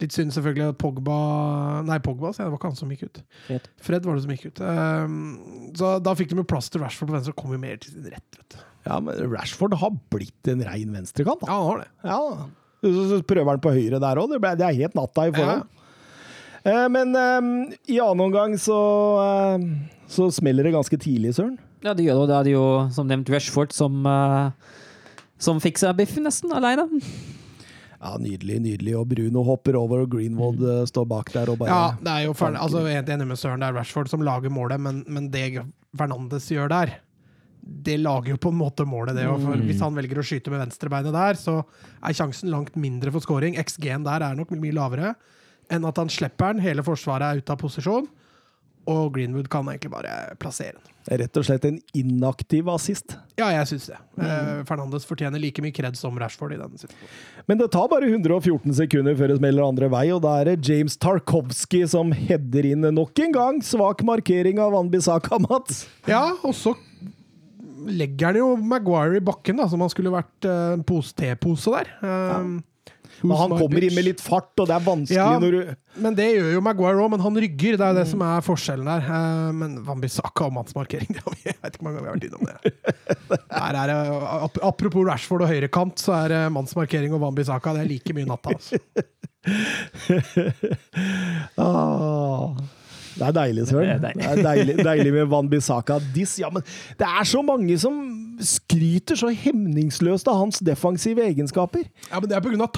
Litt 0.00 0.14
synd 0.16 0.32
selvfølgelig 0.32 0.70
at 0.72 0.80
Pogba 0.80 1.18
Nei, 1.84 1.98
Pogba, 2.00 2.32
så 2.32 2.46
det 2.46 2.54
var 2.54 2.60
ikke 2.60 2.70
han 2.70 2.78
som 2.78 2.92
gikk 2.94 3.10
ut. 3.10 3.22
Fred. 3.50 3.66
Fred 3.84 4.06
var 4.08 4.16
det 4.16 4.24
som 4.24 4.32
gikk 4.32 4.48
ut. 4.48 4.62
Um, 4.64 5.18
så 5.76 5.98
da 6.00 6.14
fikk 6.16 6.32
de 6.32 6.40
jo 6.40 6.48
plass 6.48 6.72
til 6.72 6.80
Rashford 6.80 7.10
på 7.10 7.18
venstre, 7.18 7.34
og 7.36 7.42
kom 7.42 7.52
jo 7.52 7.60
mer 7.60 7.76
til 7.82 7.98
sin 7.98 8.08
rett. 8.08 8.38
vet 8.38 8.54
du. 8.54 8.62
Ja, 8.86 8.96
men 9.04 9.18
Rashford 9.32 9.76
har 9.80 9.92
blitt 10.12 10.48
en 10.48 10.64
rein 10.64 10.94
venstrekant. 10.94 11.42
da. 11.44 11.50
Ja, 11.50 11.58
han 11.58 11.68
har 11.68 11.82
det. 11.82 11.90
Ja, 12.02 12.48
så, 12.80 13.04
så 13.10 13.20
prøver 13.28 13.52
han 13.52 13.62
på 13.62 13.74
høyre 13.76 14.00
der 14.00 14.20
òg. 14.22 14.32
Det, 14.32 14.54
det 14.60 14.66
er 14.66 14.78
helt 14.84 14.96
natta 14.96 15.26
i 15.28 15.34
forhold. 15.36 15.66
Eh, 16.60 16.86
men 16.92 17.16
eh, 17.16 17.50
i 17.92 17.98
annen 18.00 18.26
omgang 18.26 18.56
så, 18.60 18.78
eh, 19.24 19.66
så 20.10 20.30
smeller 20.32 20.66
det 20.66 20.76
ganske 20.76 21.00
tidlig, 21.00 21.34
Søren. 21.36 21.58
Ja, 21.84 21.94
det 21.96 22.04
gjør 22.04 22.22
det. 22.22 22.30
Da 22.32 22.38
er 22.40 22.48
det 22.48 22.54
jo, 22.54 22.64
som 22.92 23.08
nevnt, 23.08 23.32
Rashford 23.32 23.72
som, 23.76 24.00
eh, 24.08 24.72
som 25.40 25.60
fikser 25.60 25.96
biffen 25.96 26.28
nesten 26.28 26.52
alene. 26.56 26.88
Ja, 28.00 28.14
Nydelig, 28.16 28.62
nydelig. 28.64 28.94
Og 28.96 29.08
Bruno 29.12 29.44
hopper 29.44 29.76
over, 29.76 30.06
og 30.06 30.12
Greenwood 30.14 30.60
mm. 30.60 30.88
står 30.88 31.04
bak 31.08 31.32
der 31.36 31.52
og 31.52 31.60
bare 31.60 31.68
Ja, 31.68 31.82
det 32.00 32.14
er 32.14 32.26
jo. 32.28 32.34
Altså, 32.48 32.80
jeg 32.80 32.94
er 32.94 33.02
helt 33.02 33.12
enig 33.16 33.28
med 33.28 33.40
Søren, 33.40 33.60
det 33.60 33.68
er 33.68 33.76
Rashford 33.76 34.08
som 34.12 34.24
lager 34.24 34.52
målet, 34.52 34.80
men, 34.80 35.02
men 35.08 35.28
det 35.32 35.66
Fernandes 35.96 36.48
gjør 36.48 36.72
der, 36.72 36.94
det 37.60 37.98
lager 38.00 38.34
jo 38.34 38.38
på 38.40 38.52
en 38.52 38.60
måte 38.60 38.86
målet, 38.88 39.16
det 39.16 39.26
òg. 39.28 39.42
For 39.44 39.66
hvis 39.68 39.82
han 39.84 39.96
velger 39.96 40.20
å 40.20 40.24
skyte 40.26 40.52
med 40.52 40.62
venstrebeinet 40.64 41.14
der, 41.16 41.38
så 41.38 41.60
er 42.00 42.16
sjansen 42.16 42.52
langt 42.52 42.78
mindre 42.80 43.12
for 43.14 43.24
scoring. 43.24 43.58
XG-en 43.60 44.06
der 44.06 44.24
er 44.26 44.38
nok 44.38 44.54
mye 44.56 44.76
lavere 44.76 45.14
enn 45.70 45.86
at 45.86 46.00
han 46.00 46.10
slipper 46.10 46.54
den. 46.54 46.64
Hele 46.64 46.84
forsvaret 46.86 47.26
er 47.26 47.42
ute 47.42 47.54
av 47.54 47.60
posisjon, 47.60 48.08
og 48.90 49.12
Greenwood 49.14 49.50
kan 49.52 49.68
egentlig 49.70 49.92
bare 49.92 50.14
plassere 50.42 50.78
den. 50.78 50.86
Rett 51.20 51.38
og 51.40 51.46
slett 51.46 51.64
en 51.64 51.78
inaktiv 51.96 52.68
assist. 52.70 53.14
Ja, 53.38 53.48
jeg 53.54 53.68
syns 53.70 53.86
det. 53.88 53.96
Eh, 54.20 54.60
Fernandes 54.68 55.06
fortjener 55.08 55.40
like 55.42 55.62
mye 55.64 55.74
kred 55.74 55.96
som 55.98 56.18
Rashford 56.20 56.54
i 56.54 56.58
den 56.60 56.76
situasjonen. 56.76 57.14
Men 57.48 57.60
det 57.62 57.70
tar 57.72 57.88
bare 57.90 58.10
114 58.10 58.76
sekunder 58.82 59.16
før 59.18 59.32
det 59.32 59.38
smeller 59.40 59.64
andre 59.64 59.88
vei, 59.92 60.04
og 60.14 60.20
da 60.26 60.36
er 60.42 60.52
det 60.52 60.68
James 60.68 60.98
Tarkovsky 61.00 61.82
som 61.88 62.12
header 62.14 62.68
inn 62.72 62.84
nok 62.94 63.24
en 63.24 63.34
gang. 63.36 63.64
Svak 63.64 64.04
markering 64.06 64.60
av 64.62 64.76
Anbisaka, 64.76 65.40
Mats. 65.48 65.86
Ja, 66.10 66.26
og 66.44 66.54
så 66.58 66.76
legger 67.86 68.26
han 68.32 68.36
jo 68.40 68.56
Maguire 68.56 69.16
i 69.20 69.24
bakken, 69.24 69.56
da, 69.60 69.68
som 69.70 69.80
han 69.84 69.90
skulle 69.92 70.12
vært 70.14 70.44
eh, 70.48 70.72
en 70.76 70.84
pose 70.86 71.12
tepose 71.16 71.70
der. 71.72 71.86
Um, 72.02 72.62
Men 73.22 73.36
han 73.36 73.50
kommer 73.52 73.82
inn 73.84 73.94
med 73.96 74.04
litt 74.06 74.20
fart, 74.24 74.52
og 74.62 74.66
det 74.70 74.74
er 74.78 74.84
vanskelig 74.86 75.18
Ja. 75.18 75.38
når 75.42 75.50
du 75.52 75.60
Men 76.00 76.14
det 76.16 76.26
gjør 76.30 76.52
jo 76.54 76.60
Maguire 76.64 77.02
òg, 77.02 77.10
men 77.12 77.20
han 77.20 77.36
rygger. 77.36 77.76
Det 77.76 77.84
er 77.84 77.92
det 77.92 78.00
det 78.04 78.10
som 78.12 78.20
er 78.24 78.40
forskjellen 78.46 78.86
der. 78.88 79.02
Eh, 79.04 79.52
Men 79.52 79.70
Wambisaka 79.84 80.44
og 80.46 80.52
mannsmarkering 80.56 81.10
Jeg 81.44 81.54
vet 81.60 81.72
ikke 81.74 81.82
hvor 81.82 81.90
mange 81.90 81.98
ganger 81.98 82.06
vi 82.06 82.08
har 82.08 82.16
vært 82.16 82.28
innom 82.30 82.44
det. 82.48 82.56
Der 83.50 83.72
er 83.82 83.86
det, 83.90 83.98
apropos 84.70 85.04
Rashford 85.10 85.42
og 85.44 85.50
høyrekant, 85.52 85.96
så 86.00 86.10
er 86.24 86.28
det 86.32 86.40
mannsmarkering 86.54 87.10
og 87.16 87.20
Wambisaka. 87.26 87.68
Det 87.76 87.82
er 87.84 87.90
like 87.92 88.12
mye 88.16 88.28
natta. 88.30 88.48
Altså. 88.56 88.74
ah, 91.56 92.54
Det 93.20 93.26
er 93.28 93.34
deilig, 93.36 93.66
Søren. 93.68 94.00
Det 94.00 94.10
er 94.10 94.16
Det 94.16 94.28
er 94.30 94.42
deilig, 94.46 94.76
deilig 94.80 95.12
med 95.12 95.28
Van 95.28 95.48
Bissaka. 95.52 95.98
Diss, 96.14 96.38
ja, 96.40 96.48
men 96.52 96.64
det 96.98 97.06
er 97.06 97.28
så 97.28 97.42
mange 97.44 97.76
som 97.82 97.98
skryter 98.40 99.18
så 99.20 99.28
hemningsløst 99.36 100.28
av 100.32 100.38
hans 100.40 100.62
defensive 100.64 101.20
egenskaper. 101.28 101.84
Ja, 102.08 102.20
Men 102.22 102.30
det 102.30 102.38
er 102.38 102.46
pga. 102.46 102.68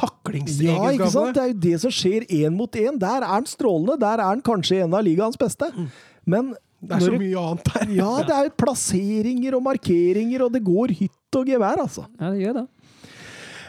Ja, 0.67 0.91
ikke 0.91 1.11
sant? 1.15 1.37
Det 1.37 1.45
er 1.45 1.53
jo 1.53 1.59
det 1.69 1.77
som 1.85 1.95
skjer 1.95 2.27
én 2.27 2.59
mot 2.59 2.75
én. 2.75 2.99
Der 2.99 3.23
er 3.23 3.31
han 3.37 3.47
strålende. 3.47 3.99
Der 4.03 4.19
er 4.19 4.33
han 4.33 4.43
kanskje 4.43 4.83
en 4.83 4.99
av 4.99 5.07
ligaens 5.07 5.39
beste. 5.39 5.71
Men 6.27 6.55
det 6.83 6.97
er 6.99 7.05
så 7.07 7.15
mye 7.15 7.39
annet 7.47 7.69
der. 7.71 7.91
Ja, 7.95 8.13
det 8.27 8.35
er 8.35 8.49
plasseringer 8.59 9.55
og 9.55 9.63
markeringer, 9.69 10.43
og 10.49 10.53
det 10.57 10.65
går 10.67 10.97
hytt 10.99 11.39
og 11.39 11.47
gevær, 11.47 11.79
altså. 11.87 12.09
Ja, 12.19 12.33
det 12.35 12.43
gjør 12.43 12.57
det. 12.59 12.65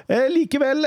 Eh, 0.08 0.28
likevel, 0.34 0.84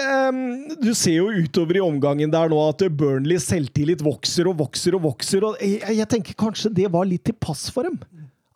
du 0.83 0.93
ser 0.95 1.21
jo 1.21 1.31
utover 1.33 1.79
i 1.79 1.85
omgangen 1.85 2.33
der 2.33 2.51
nå 2.53 2.59
at 2.69 2.85
Burnley 2.93 3.41
selvtillit 3.41 4.05
vokser 4.05 4.51
og 4.51 4.59
vokser 4.61 4.99
og 4.99 5.07
vokser. 5.09 5.47
og 5.47 5.57
jeg, 5.62 6.09
tenker 6.12 6.37
kanskje 6.37 6.73
det 6.83 6.91
var 6.93 7.09
litt 7.09 7.25
til 7.25 7.37
pass 7.41 7.69
for 7.73 7.89
dem. 7.89 7.99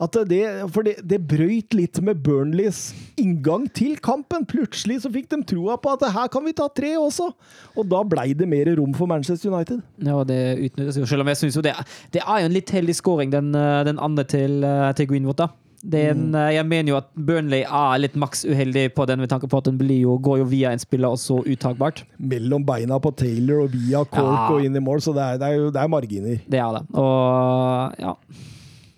Det, 0.00 0.40
for 0.72 0.86
det, 0.86 0.94
det 1.04 1.18
brøyt 1.28 1.74
litt 1.76 1.98
med 2.00 2.22
Burnleys 2.24 2.94
inngang 3.20 3.66
til 3.76 3.98
kampen. 4.00 4.46
Plutselig 4.48 5.02
så 5.02 5.10
fikk 5.12 5.28
de 5.28 5.42
troa 5.44 5.76
på 5.76 5.92
at 5.92 6.06
her 6.14 6.30
kan 6.32 6.46
vi 6.46 6.54
ta 6.56 6.70
tre 6.72 6.94
også. 6.96 7.28
Og 7.76 7.88
da 7.90 8.00
blei 8.08 8.30
det 8.32 8.48
mer 8.48 8.70
rom 8.80 8.94
for 8.96 9.10
Manchester 9.10 9.52
United. 9.52 9.82
Ja, 10.00 10.22
det 10.24 10.40
utnyttes 10.70 10.96
jo. 10.96 11.04
Selv 11.04 11.26
om 11.26 11.28
jeg 11.28 11.42
synes 11.42 11.58
jo 11.60 11.64
det, 11.66 11.74
det 12.16 12.24
er 12.24 12.40
jo 12.40 12.48
en 12.48 12.56
litt 12.56 12.72
heldig 12.72 12.96
scoring, 12.96 13.34
den, 13.34 13.52
eh, 13.54 13.82
den 13.84 14.00
andre 14.00 14.24
til, 14.24 14.64
eh, 14.64 14.92
til 14.96 15.10
Greenwood. 15.12 15.36
da. 15.36 15.52
Det 15.82 16.00
er 16.04 16.10
en, 16.12 16.34
eh, 16.36 16.50
jeg 16.58 16.66
mener 16.68 16.90
jo 16.92 16.96
at 16.98 17.06
Burnley 17.16 17.62
er 17.64 17.98
litt 18.02 18.14
maks 18.20 18.42
uheldig 18.44 18.90
på 18.94 19.06
den, 19.08 19.18
med 19.22 19.30
tanke 19.32 19.48
på 19.48 19.58
at 19.62 19.64
den 19.64 19.78
blir 19.80 20.02
jo, 20.02 20.18
går 20.20 20.42
jo 20.42 20.44
via 20.50 20.72
en 20.74 20.78
spiller 20.82 21.08
og 21.08 21.16
så 21.22 21.38
uttakbart. 21.48 22.02
Mellom 22.20 22.66
beina 22.68 22.98
på 23.00 23.14
Taylor 23.16 23.62
og 23.64 23.70
via 23.72 24.02
Cork 24.04 24.34
Ja. 24.36 24.50
og 24.52 24.64
inn 24.66 24.76
i 24.76 24.82
mål, 24.84 25.00
så 25.00 25.14
det 25.16 25.22
er, 25.24 25.38
det 25.40 25.48
er 25.48 25.56
jo 25.56 25.70
det 25.70 25.80
er 25.80 25.88
marginer. 25.88 26.40
Det 26.52 26.60
er 26.60 26.72
det. 26.76 26.82
Og 27.00 27.96
ja. 28.04 28.14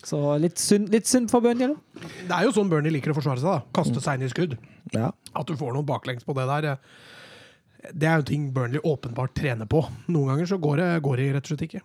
Så 0.03 0.19
litt 0.43 0.59
synd, 0.59 0.91
litt 0.91 1.07
synd 1.07 1.31
for 1.31 1.41
Burnley. 1.41 1.69
da. 1.69 2.09
Det 2.27 2.35
er 2.41 2.43
jo 2.49 2.53
sånn 2.59 2.69
Burnley 2.69 2.91
liker 2.91 3.13
å 3.15 3.15
forsvare 3.15 3.39
seg. 3.39 3.47
da 3.47 3.63
Kaste 3.79 4.03
seg 4.03 4.19
inn 4.19 4.27
i 4.27 4.33
skudd. 4.33 4.59
Ja. 4.93 5.13
At 5.39 5.47
du 5.47 5.55
får 5.55 5.73
noen 5.77 5.87
baklengs 5.87 6.25
på 6.27 6.35
det 6.35 6.49
der, 6.51 6.73
eh, 6.73 7.91
det 7.95 8.09
er 8.11 8.17
jo 8.19 8.23
ting 8.27 8.51
Burnley 8.53 8.81
åpenbart 8.83 9.35
trener 9.39 9.67
på. 9.71 9.85
Noen 10.09 10.35
ganger 10.35 10.47
så 10.51 10.59
går 10.59 10.77
det, 10.83 11.03
går 11.07 11.17
det 11.23 11.31
rett 11.37 11.47
og 11.47 11.53
slett 11.55 11.69
ikke. 11.71 11.81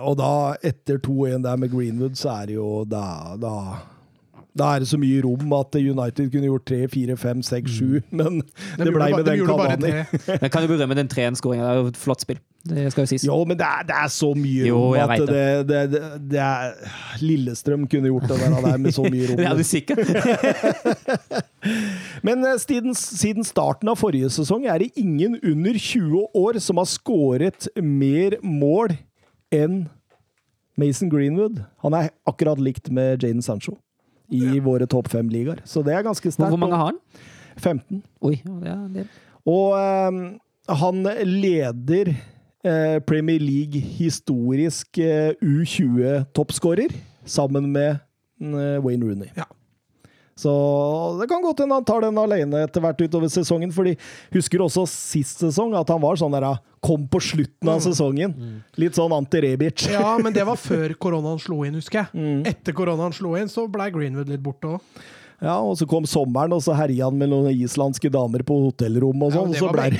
Og 0.00 0.16
da, 0.20 0.30
etter 0.66 0.98
2-1 1.02 1.44
der 1.44 1.60
med 1.60 1.72
Greenwood, 1.72 2.16
så 2.18 2.40
er 2.40 2.50
det 2.50 2.58
jo 2.58 2.70
da, 2.88 3.36
da 3.40 3.54
da 4.56 4.72
er 4.74 4.80
det 4.80 4.88
så 4.88 4.96
mye 5.00 5.20
rom 5.24 5.52
at 5.52 5.76
United 5.76 6.30
kunne 6.32 6.48
gjort 6.48 6.66
3, 6.70 6.88
4, 6.88 7.16
5, 7.20 7.42
6, 7.42 7.70
7, 7.70 8.00
men 8.10 8.42
det 8.78 8.92
blei 8.94 9.10
med 9.16 9.24
den 9.28 9.46
bare 9.46 9.66
Cavani. 9.76 10.38
Men 10.40 10.50
kan 10.50 10.64
jo 10.64 10.70
berømme 10.70 10.96
den 10.96 11.10
3-1-skåringa. 11.12 11.64
Det 11.64 11.72
er 11.72 11.80
jo 11.82 11.90
et 11.92 11.98
flott 12.00 12.24
spill. 12.24 12.40
Det 12.66 12.86
skal 12.92 13.04
jo 13.04 13.10
sies. 13.12 13.24
Jo, 13.26 13.36
men 13.46 13.58
det 13.58 13.66
er, 13.66 13.84
det 13.86 13.94
er 13.94 14.08
så 14.10 14.32
mye 14.34 14.70
rom 14.72 14.96
jo, 14.96 15.02
at 15.04 15.20
det, 15.28 15.44
det, 15.68 15.82
det, 15.92 16.00
det 16.32 16.40
er 16.42 16.72
Lillestrøm 17.22 17.84
kunne 17.90 18.10
gjort 18.10 18.26
det 18.30 18.38
der, 18.40 18.56
der 18.64 18.80
med 18.82 18.96
så 18.96 19.04
mye 19.06 19.28
rom. 19.28 19.36
det 19.40 19.46
Er 19.46 19.60
du 19.60 19.62
sikker? 19.62 20.00
Men 22.26 22.42
eh, 22.46 22.56
siden, 22.62 22.94
siden 22.94 23.46
starten 23.46 23.90
av 23.92 24.00
forrige 24.00 24.30
sesong 24.34 24.66
er 24.66 24.82
det 24.82 24.90
ingen 24.98 25.38
under 25.44 25.78
20 25.78 26.26
år 26.34 26.58
som 26.64 26.80
har 26.80 26.88
skåret 26.90 27.68
mer 27.76 28.40
mål 28.42 28.96
enn 29.54 29.86
Mason 30.76 31.10
Greenwood. 31.12 31.62
Han 31.84 31.96
er 31.96 32.10
akkurat 32.28 32.60
likt 32.60 32.90
med 32.92 33.22
Jaden 33.22 33.42
Sancho 33.44 33.76
i 34.32 34.58
våre 34.58 34.88
topp 34.90 35.08
fem-ligaer, 35.12 35.60
så 35.64 35.84
det 35.86 35.94
er 35.94 36.02
ganske 36.02 36.30
sterkt. 36.34 36.50
Hvor 36.50 36.58
mange 36.58 36.78
har 36.78 36.90
han? 36.90 36.98
15. 37.56 38.02
Oi, 38.26 38.40
ja, 38.66 38.78
det 38.90 39.04
er. 39.04 39.12
Og 39.46 39.76
um, 39.78 40.18
han 40.66 41.06
leder 41.22 42.10
eh, 42.10 42.98
Premier 43.06 43.38
League 43.38 43.80
historisk 43.80 44.98
eh, 44.98 45.32
U20-toppskårer, 45.42 46.94
sammen 47.24 47.70
med 47.72 47.98
eh, 48.42 48.78
Wayne 48.82 49.06
Rooney. 49.06 49.30
Ja. 49.36 49.46
Så 50.36 50.52
det 51.20 51.28
kan 51.30 51.40
godt 51.40 51.62
hende 51.62 51.78
han 51.78 51.84
tar 51.88 52.04
den 52.04 52.18
alene 52.20 52.60
etter 52.66 52.82
hvert 52.84 53.00
utover 53.00 53.30
sesongen. 53.32 53.72
fordi 53.72 53.94
husker 54.34 54.60
også 54.60 54.84
sist 54.90 55.40
sesong 55.40 55.72
at 55.78 55.88
han 55.88 56.02
var 56.02 56.18
sånn 56.20 56.34
der 56.36 56.44
ah, 56.52 56.58
Kom 56.86 57.08
på 57.10 57.18
slutten 57.24 57.70
av 57.72 57.80
sesongen. 57.82 58.34
Litt 58.78 58.94
sånn 58.94 59.10
anti-Rebic. 59.16 59.88
Ja, 59.90 60.12
men 60.22 60.36
det 60.36 60.44
var 60.46 60.60
før 60.68 60.92
koronaen 61.00 61.40
slo 61.42 61.64
inn, 61.66 61.80
husker 61.80 62.04
jeg. 62.04 62.12
Mm. 62.14 62.44
Etter 62.52 62.76
koronaen 62.76 63.16
slo 63.16 63.32
inn, 63.40 63.48
så 63.50 63.64
blei 63.66 63.88
Greenwood 63.90 64.30
litt 64.30 64.44
borte 64.44 64.76
òg. 64.76 65.06
Ja, 65.42 65.58
og 65.60 65.74
så 65.76 65.84
kom 65.88 66.06
sommeren, 66.08 66.54
og 66.56 66.62
så 66.64 66.72
herja 66.78 67.10
han 67.10 67.18
med 67.20 67.28
noen 67.28 67.50
islandske 67.52 68.08
damer 68.12 68.44
på 68.46 68.56
hotellrom 68.68 69.26
og 69.26 69.34
Ja, 69.34 69.40
sånn. 69.42 69.52
det 69.52 69.58
så 69.60 69.66
var 69.68 69.74
ble 69.76 69.90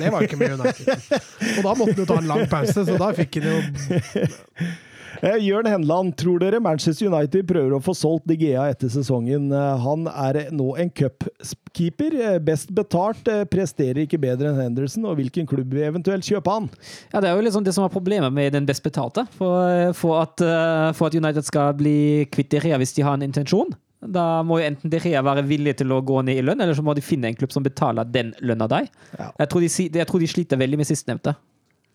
det 0.00 0.12
var 0.14 0.24
ikke 0.24 0.38
med 0.40 0.54
United. 0.56 1.20
Og 1.56 1.66
da 1.66 1.74
måtte 1.76 1.92
han 1.92 2.00
jo 2.00 2.06
ta 2.08 2.16
en 2.22 2.30
lang 2.30 2.46
pause, 2.52 2.84
så 2.88 2.96
da 3.00 3.10
fikk 3.16 3.40
han 3.42 3.50
jo 3.50 3.58
Jørn 5.22 5.66
Henland, 5.70 6.14
tror 6.20 6.40
dere 6.42 6.60
Manchester 6.60 7.08
United 7.08 7.46
prøver 7.48 7.76
å 7.76 7.82
få 7.82 7.94
solgt 7.96 8.26
De 8.28 8.36
Gea 8.36 8.66
etter 8.72 8.90
sesongen? 8.92 9.48
Eh, 9.52 9.78
Han 9.86 10.06
er 10.10 10.50
nå 10.52 10.72
en 10.78 10.90
cupkeeper, 10.90 12.16
eh, 12.20 12.38
best 12.38 12.72
betalt, 12.74 13.26
eh, 13.28 13.44
presterer 13.44 14.04
ikke 14.04 14.20
bedre 14.20 14.50
enn 14.50 14.60
Henderson, 14.60 15.04
og 15.06 15.16
hvilken 15.16 15.46
klubb 15.48 15.72
vil 15.72 15.88
eventuelt 15.88 16.26
kjøpe 16.26 16.52
han? 16.52 16.68
Ja, 17.12 17.20
Det 17.20 17.30
er 17.30 17.36
jo 17.36 17.42
liksom 17.48 17.64
det 17.64 17.74
som 17.74 17.84
er 17.84 17.88
problemet 17.94 18.32
med 18.32 18.52
den 18.52 18.66
best 18.66 18.82
betalte. 18.82 19.26
For, 19.38 19.92
for, 19.94 20.22
at, 20.22 20.40
eh, 20.40 20.92
for 20.92 21.06
at 21.06 21.14
United 21.14 21.44
skal 21.44 21.72
bli 21.74 22.26
kvitt 22.30 22.50
De 22.50 22.60
Gea 22.60 22.78
hvis 22.78 22.94
de 22.94 23.02
har 23.02 23.14
en 23.14 23.22
intensjon, 23.22 23.72
da 24.06 24.42
må 24.42 24.60
jo 24.60 24.68
enten 24.68 24.90
De 24.90 24.98
Gea 25.00 25.22
være 25.22 25.46
villig 25.46 25.78
til 25.78 25.88
å 25.88 26.02
gå 26.04 26.22
ned 26.24 26.36
i 26.38 26.42
lønn, 26.44 26.60
eller 26.60 26.74
så 26.74 26.84
må 26.84 26.94
de 26.94 27.00
finne 27.00 27.30
en 27.30 27.34
klubb 27.34 27.52
som 27.52 27.64
betaler 27.64 28.04
den 28.04 28.34
lønna 28.42 28.68
deg. 28.68 28.88
Ja. 29.18 29.32
Jeg, 29.40 29.48
tror 29.48 29.60
de, 29.60 29.68
jeg 29.98 30.06
tror 30.06 30.20
de 30.20 30.26
sliter 30.26 30.60
veldig 30.60 30.76
med 30.76 30.86
sistnevnte. 30.86 31.34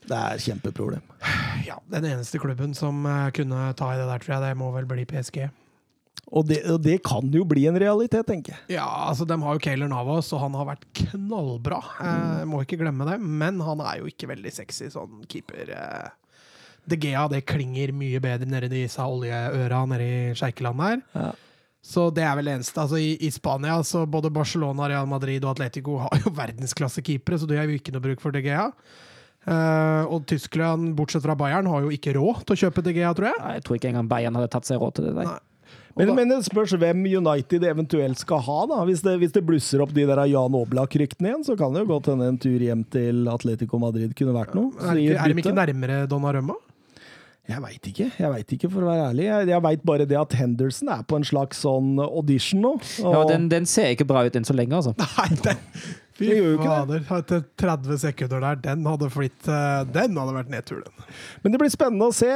Det 0.08 0.18
er 0.18 0.36
et 0.36 0.46
kjempeproblem. 0.46 1.04
Ja, 1.68 1.78
den 1.94 2.08
eneste 2.10 2.40
klubben 2.42 2.74
som 2.78 3.04
eh, 3.06 3.28
kunne 3.38 3.70
ta 3.78 3.92
i 3.94 4.00
det 4.00 4.08
der, 4.10 4.24
tror 4.24 4.36
jeg, 4.36 4.44
det 4.48 4.60
må 4.60 4.72
vel 4.74 4.88
bli 4.90 5.06
PSG. 5.10 5.44
Og 6.32 6.48
det, 6.48 6.62
og 6.72 6.80
det 6.84 7.02
kan 7.04 7.28
jo 7.34 7.44
bli 7.48 7.66
en 7.68 7.78
realitet, 7.80 8.24
tenker 8.28 8.56
jeg. 8.56 8.78
Ja, 8.78 8.88
altså 9.10 9.26
de 9.28 9.36
har 9.42 9.58
jo 9.58 9.62
Kayler 9.64 9.90
Navas, 9.92 10.32
og 10.32 10.42
han 10.46 10.56
har 10.56 10.70
vært 10.70 10.88
knallbra. 10.96 11.82
Eh, 12.00 12.42
må 12.48 12.64
ikke 12.64 12.80
glemme 12.82 13.08
det. 13.10 13.20
Men 13.20 13.60
han 13.66 13.84
er 13.84 14.00
jo 14.00 14.10
ikke 14.10 14.32
veldig 14.32 14.54
sexy 14.56 14.88
sånn 14.94 15.26
keeper. 15.32 15.74
Eh. 15.76 16.10
De 16.90 16.98
Gea 17.04 17.28
det 17.30 17.44
klinger 17.50 17.94
mye 17.94 18.22
bedre 18.24 18.50
nedi 18.50 18.72
disse 18.74 19.04
oljeøra 19.04 19.84
nede 19.92 20.08
i 20.08 20.36
Sjeikeland 20.38 20.82
der. 20.82 21.02
Ja. 21.14 21.32
Så 21.82 22.08
det 22.14 22.24
er 22.24 22.36
vel 22.38 22.48
det 22.48 22.58
eneste. 22.60 22.80
Altså 22.80 23.00
i, 23.02 23.16
I 23.26 23.32
Spania, 23.34 23.80
så 23.84 24.06
både 24.06 24.32
Barcelona, 24.34 24.88
Real 24.90 25.10
Madrid 25.10 25.44
og 25.44 25.56
Atletico 25.56 25.98
har 26.06 26.24
jo 26.24 26.34
verdensklasse 26.42 27.04
keepere, 27.06 27.42
så 27.42 27.50
det 27.50 27.60
har 27.60 27.70
jo 27.70 27.80
ikke 27.80 27.94
noe 27.96 28.06
bruk 28.08 28.24
for 28.24 28.34
De 28.34 28.44
Gea. 28.46 28.70
Eh, 29.50 30.04
og 30.06 30.26
Tyskland, 30.30 30.92
bortsett 30.98 31.24
fra 31.26 31.36
Bayern, 31.38 31.70
har 31.72 31.86
jo 31.86 31.94
ikke 31.94 32.14
råd 32.18 32.44
til 32.46 32.58
å 32.58 32.62
kjøpe 32.66 32.84
De 32.86 32.94
Gea, 32.98 33.14
tror 33.18 33.32
jeg. 33.32 33.40
Nei, 33.42 33.56
Jeg 33.58 33.66
tror 33.66 33.80
ikke 33.80 33.90
engang 33.94 34.12
Bayern 34.12 34.38
hadde 34.38 34.52
tatt 34.54 34.70
seg 34.70 34.82
råd 34.82 35.00
til 35.00 35.10
det. 35.10 35.16
Der. 35.18 35.32
Nei. 35.32 35.40
Men, 36.00 36.14
men 36.16 36.30
det 36.32 36.38
spørs 36.46 36.72
hvem 36.80 37.04
United 37.04 37.66
eventuelt 37.68 38.20
skal 38.22 38.40
ha. 38.46 38.60
da. 38.70 38.80
Hvis 38.88 39.02
det, 39.04 39.18
hvis 39.20 39.34
det 39.36 39.44
blusser 39.48 39.82
opp 39.84 39.92
de 39.96 40.06
der 40.08 40.22
Jan 40.32 40.56
Oblak-ryktene 40.56 41.34
igjen, 41.34 41.46
så 41.48 41.58
kan 41.60 41.74
det 41.76 41.84
jo 41.84 41.90
godt 41.90 42.12
hende 42.14 42.30
en 42.32 42.40
tur 42.40 42.64
hjem 42.64 42.86
til 42.94 43.26
Atletico 43.32 43.80
Madrid 43.82 44.14
kunne 44.16 44.36
vært 44.38 44.56
noe. 44.56 44.72
Er, 44.80 45.02
ikke, 45.02 45.18
er 45.20 45.34
de 45.34 45.44
ikke 45.44 45.58
nærmere 45.58 46.04
Donnarumma? 46.12 46.56
Jeg 47.50 47.60
veit 47.64 47.88
ikke, 47.90 48.06
jeg 48.22 48.32
vet 48.32 48.52
ikke, 48.56 48.70
for 48.72 48.86
å 48.86 48.88
være 48.92 49.08
ærlig. 49.10 49.26
Jeg, 49.26 49.48
jeg 49.52 49.64
veit 49.66 49.82
bare 49.90 50.06
det 50.08 50.18
at 50.20 50.36
Henderson 50.38 50.92
er 50.94 51.02
på 51.10 51.18
en 51.20 51.26
slags 51.28 51.64
sånn 51.66 51.98
audition 52.06 52.62
nå. 52.64 52.76
Ja, 53.02 53.26
den, 53.28 53.50
den 53.52 53.68
ser 53.68 53.92
ikke 53.92 54.08
bra 54.08 54.22
ut 54.24 54.38
enn 54.38 54.48
så 54.48 54.56
lenge, 54.56 54.78
altså. 54.78 54.94
Nei, 55.02 55.28
den, 55.42 55.60
fy 56.22 56.38
fader. 56.62 57.04
Etter 57.18 57.44
30 57.62 58.02
sekunder 58.06 58.44
der, 58.46 58.62
den 58.68 58.86
hadde 58.90 59.10
blitt 59.14 59.50
eh, 59.50 59.82
Den 59.96 60.20
hadde 60.22 60.38
vært 60.38 60.54
nedtur, 60.54 60.84
den. 60.86 61.10
Men 61.44 61.56
det 61.56 61.62
blir 61.62 61.74
spennende 61.74 62.10
å 62.12 62.16
se. 62.16 62.32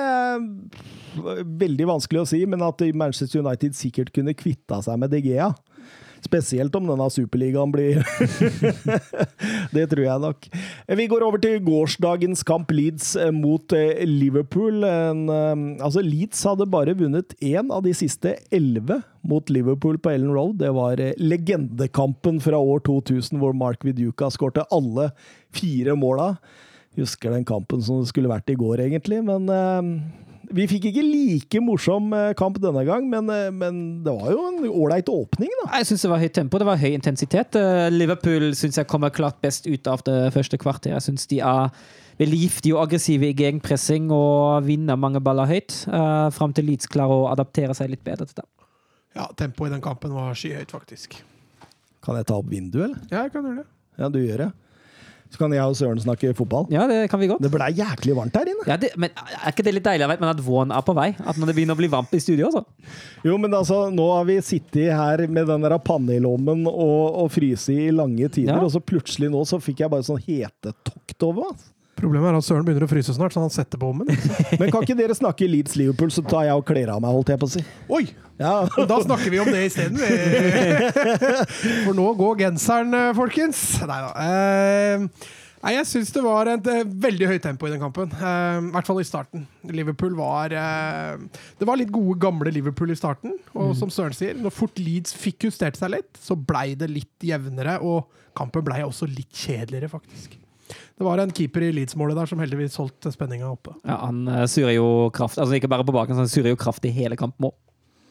Veldig 1.66 1.88
vanskelig 1.94 2.24
å 2.24 2.30
si, 2.34 2.42
men 2.50 2.66
at 2.66 2.84
Manchester 2.98 3.46
United 3.46 3.78
sikkert 3.78 4.12
kunne 4.16 4.36
kvitta 4.38 4.82
seg 4.86 5.00
med 5.02 5.14
De 5.14 5.22
Gea. 5.24 5.54
Spesielt 6.26 6.76
om 6.78 6.88
denne 6.90 7.06
superligaen 7.14 7.74
blir 7.74 8.02
Det 9.76 9.86
tror 9.92 10.04
jeg 10.06 10.24
nok. 10.24 10.48
Vi 10.98 11.08
går 11.12 11.26
over 11.28 11.42
til 11.42 11.60
gårsdagens 11.66 12.42
kamp 12.48 12.72
Leeds 12.74 13.14
eh, 13.20 13.32
mot 13.36 13.76
eh, 13.76 14.02
Liverpool. 14.10 14.84
En, 14.88 15.26
eh, 15.30 15.84
altså 15.86 16.02
Leeds 16.06 16.42
hadde 16.48 16.70
bare 16.72 16.96
vunnet 16.98 17.36
én 17.46 17.70
av 17.74 17.86
de 17.86 17.94
siste 17.98 18.36
elleve 18.54 19.02
mot 19.26 19.50
Liverpool 19.54 20.00
på 20.02 20.16
Ellen 20.16 20.34
Road. 20.34 20.58
Det 20.62 20.72
var 20.74 21.02
legendekampen 21.22 22.42
fra 22.42 22.58
år 22.62 22.82
2000 22.88 23.42
hvor 23.42 23.56
Mark 23.58 23.86
Viduka 23.86 24.32
skårte 24.34 24.66
alle 24.74 25.12
fire 25.54 25.98
måla. 25.98 26.36
Husker 26.98 27.34
den 27.36 27.46
kampen 27.46 27.84
som 27.84 28.02
det 28.02 28.10
skulle 28.10 28.32
vært 28.32 28.50
i 28.54 28.58
går, 28.58 28.86
egentlig, 28.86 29.20
men 29.26 29.50
vi 30.54 30.68
fikk 30.70 30.90
ikke 30.90 31.04
like 31.04 31.62
morsom 31.64 32.14
eh, 32.16 32.34
kamp 32.38 32.60
denne 32.62 32.84
gang, 32.88 33.08
men, 33.12 33.30
eh, 33.34 33.52
men 33.54 33.82
det 34.06 34.14
var 34.14 34.32
jo 34.34 34.46
en 34.50 34.64
ålreit 34.70 35.10
åpning, 35.12 35.52
da. 35.64 35.68
Jeg 35.80 35.90
syns 35.90 36.06
det 36.06 36.12
var 36.12 36.24
høyt 36.24 36.36
tempo, 36.38 36.62
det 36.62 36.68
var 36.70 36.82
høy 36.82 36.92
intensitet. 36.92 37.58
Eh, 37.60 37.90
Liverpool 37.94 38.50
syns 38.58 38.80
jeg 38.82 38.90
kommer 38.92 39.14
klart 39.16 39.40
best 39.44 39.70
ut 39.70 39.90
av 39.92 40.04
det 40.08 40.18
første 40.36 40.60
kvarter. 40.62 40.96
Jeg 40.96 41.06
syns 41.08 41.30
de 41.32 41.42
er 41.46 41.72
veldig 42.22 42.42
giftige 42.46 42.78
og 42.78 42.86
aggressive 42.86 43.30
i 43.30 43.36
gegenpressing 43.36 44.12
og 44.16 44.68
vinner 44.68 45.00
mange 45.00 45.20
baller 45.24 45.50
høyt. 45.50 45.82
Fram 46.36 46.54
til 46.56 46.70
Leeds 46.70 46.88
klarer 46.88 47.26
å 47.26 47.32
adaptere 47.34 47.76
seg 47.76 47.92
litt 47.92 48.06
bedre 48.08 48.30
til 48.30 48.40
det. 48.40 48.48
Ja, 49.16 49.28
tempoet 49.36 49.72
i 49.72 49.76
den 49.76 49.84
kampen 49.84 50.16
var 50.16 50.36
skyhøyt, 50.36 50.72
faktisk. 50.72 51.18
Kan 52.06 52.20
jeg 52.20 52.28
ta 52.30 52.38
opp 52.40 52.48
vinduet, 52.52 52.86
eller? 52.86 53.04
Ja, 53.12 53.26
jeg 53.26 53.36
kan 53.36 53.48
gjøre 53.48 53.64
det. 53.64 53.68
Ja, 54.00 54.10
du 54.12 54.20
gjør 54.22 54.46
det. 54.46 54.50
Så 55.34 55.40
kan 55.42 55.52
jeg 55.52 55.66
og 55.66 55.74
Søren 55.76 56.00
snakke 56.00 56.30
fotball. 56.38 56.68
Ja, 56.72 56.86
det 56.88 57.10
kan 57.12 57.20
vi 57.20 57.28
godt. 57.28 57.42
Det 57.44 57.50
blei 57.52 57.72
jæklig 57.76 58.14
varmt 58.16 58.36
her 58.38 58.48
inne. 58.52 58.64
Ja, 58.70 58.78
det, 58.80 58.92
men 59.02 59.10
Er 59.18 59.52
ikke 59.52 59.66
det 59.68 59.74
litt 59.76 59.84
deilig 59.88 60.08
vet 60.14 60.22
men 60.22 60.30
at 60.32 60.42
våren 60.46 60.72
er 60.72 60.86
på 60.86 60.96
vei? 60.96 61.10
At 61.20 61.36
man 61.42 61.50
det 61.50 61.56
begynner 61.58 61.76
å 61.76 61.82
bli 61.82 61.90
varmt 61.92 62.14
i 62.16 62.22
studio? 62.24 62.48
Også. 62.52 62.64
Jo, 63.26 63.36
men 63.42 63.52
altså, 63.58 63.82
nå 63.92 64.06
har 64.14 64.28
vi 64.30 64.38
sittet 64.46 64.94
her 64.96 65.26
med 65.28 65.50
den 65.52 65.66
der 65.66 65.76
panne 65.84 66.16
i 66.16 66.22
lommen 66.24 66.64
og, 66.70 67.20
og 67.26 67.32
fryst 67.36 67.70
i 67.74 67.90
lange 67.92 68.30
tider, 68.30 68.54
Ja. 68.56 68.62
og 68.64 68.72
så 68.72 68.80
plutselig 68.80 69.32
nå 69.34 69.42
så 69.50 69.60
fikk 69.60 69.82
jeg 69.84 69.92
bare 69.92 70.06
sånn 70.08 70.22
hetetokt 70.24 71.26
over 71.28 71.50
meg. 71.50 71.66
Problemet 71.96 72.28
er 72.28 72.38
at 72.42 72.44
Søren 72.44 72.66
begynner 72.68 72.84
å 72.84 72.92
fryse 72.92 73.14
snart, 73.16 73.32
så 73.36 73.40
han 73.44 73.54
setter 73.54 73.80
på 73.80 73.88
ommen. 73.94 74.10
Men 74.60 74.68
kan 74.74 74.84
ikke 74.84 74.98
dere 75.00 75.16
snakke 75.16 75.48
Leeds 75.48 75.78
Liverpool, 75.80 76.12
så 76.12 76.24
tar 76.28 76.50
jeg 76.50 76.60
og 76.60 76.66
kler 76.68 76.92
av 76.92 77.00
meg, 77.04 77.16
holdt 77.16 77.32
jeg 77.32 77.40
på 77.42 77.48
å 77.48 77.54
si. 77.56 77.64
Oi! 77.88 78.04
Ja, 78.36 78.66
Da 78.92 79.00
snakker 79.00 79.32
vi 79.32 79.40
om 79.40 79.48
det 79.48 79.62
isteden. 79.70 79.96
For 81.86 81.96
nå 81.96 82.10
går 82.20 82.44
genseren, 82.44 82.92
eh, 83.00 83.14
folkens. 83.16 83.64
Nei 83.88 84.00
da. 84.04 84.14
Eh, 84.28 85.34
Nei, 85.66 85.72
jeg 85.80 85.88
syns 85.90 86.12
det 86.14 86.22
var 86.22 86.52
et 86.52 86.68
eh, 86.70 86.84
veldig 87.08 87.30
høyt 87.32 87.42
tempo 87.48 87.66
i 87.66 87.72
den 87.72 87.82
kampen. 87.82 88.12
I 88.12 88.74
hvert 88.76 88.86
fall 88.92 89.00
i 89.02 89.08
starten. 89.08 89.48
Liverpool 89.66 90.14
var 90.20 90.54
Det 90.54 91.66
var 91.66 91.80
litt 91.80 91.90
gode, 91.96 92.20
gamle 92.22 92.52
Liverpool 92.54 92.92
i 92.94 93.00
starten. 93.00 93.34
Og 93.56 93.72
som 93.80 93.90
Søren 93.90 94.14
sier, 94.14 94.38
når 94.38 94.54
fort 94.54 94.78
Leeds 94.78 95.16
fikk 95.18 95.48
justert 95.48 95.80
seg 95.80 95.96
litt, 95.96 96.12
så 96.22 96.38
blei 96.38 96.76
det 96.78 96.92
litt 96.92 97.26
jevnere. 97.32 97.80
Og 97.82 98.12
kampen 98.38 98.68
blei 98.68 98.84
også 98.86 99.10
litt 99.10 99.32
kjedeligere, 99.34 99.90
faktisk. 99.96 100.36
Det 100.96 101.04
var 101.04 101.20
en 101.20 101.32
keeper 101.36 101.66
i 101.68 101.72
Leeds-målet 101.76 102.16
der 102.16 102.30
som 102.32 102.40
heldigvis 102.40 102.78
holdt 102.80 103.10
spenninga 103.12 103.50
oppe. 103.52 103.74
Ja, 103.84 103.98
Han 104.06 104.22
surer 104.26 104.48
surrer 104.48 104.76
jo 104.78 105.10
kraft, 105.12 105.38
altså 105.38 105.58
ikke 105.58 105.68
bare 105.72 105.84
på 105.84 105.92
baken, 105.96 106.16
han 106.16 106.30
surrer 106.32 106.54
jo 106.54 106.60
kraft 106.60 106.86
i 106.88 106.92
hele 106.96 107.18
kampen 107.20 107.50
òg. 107.50 107.56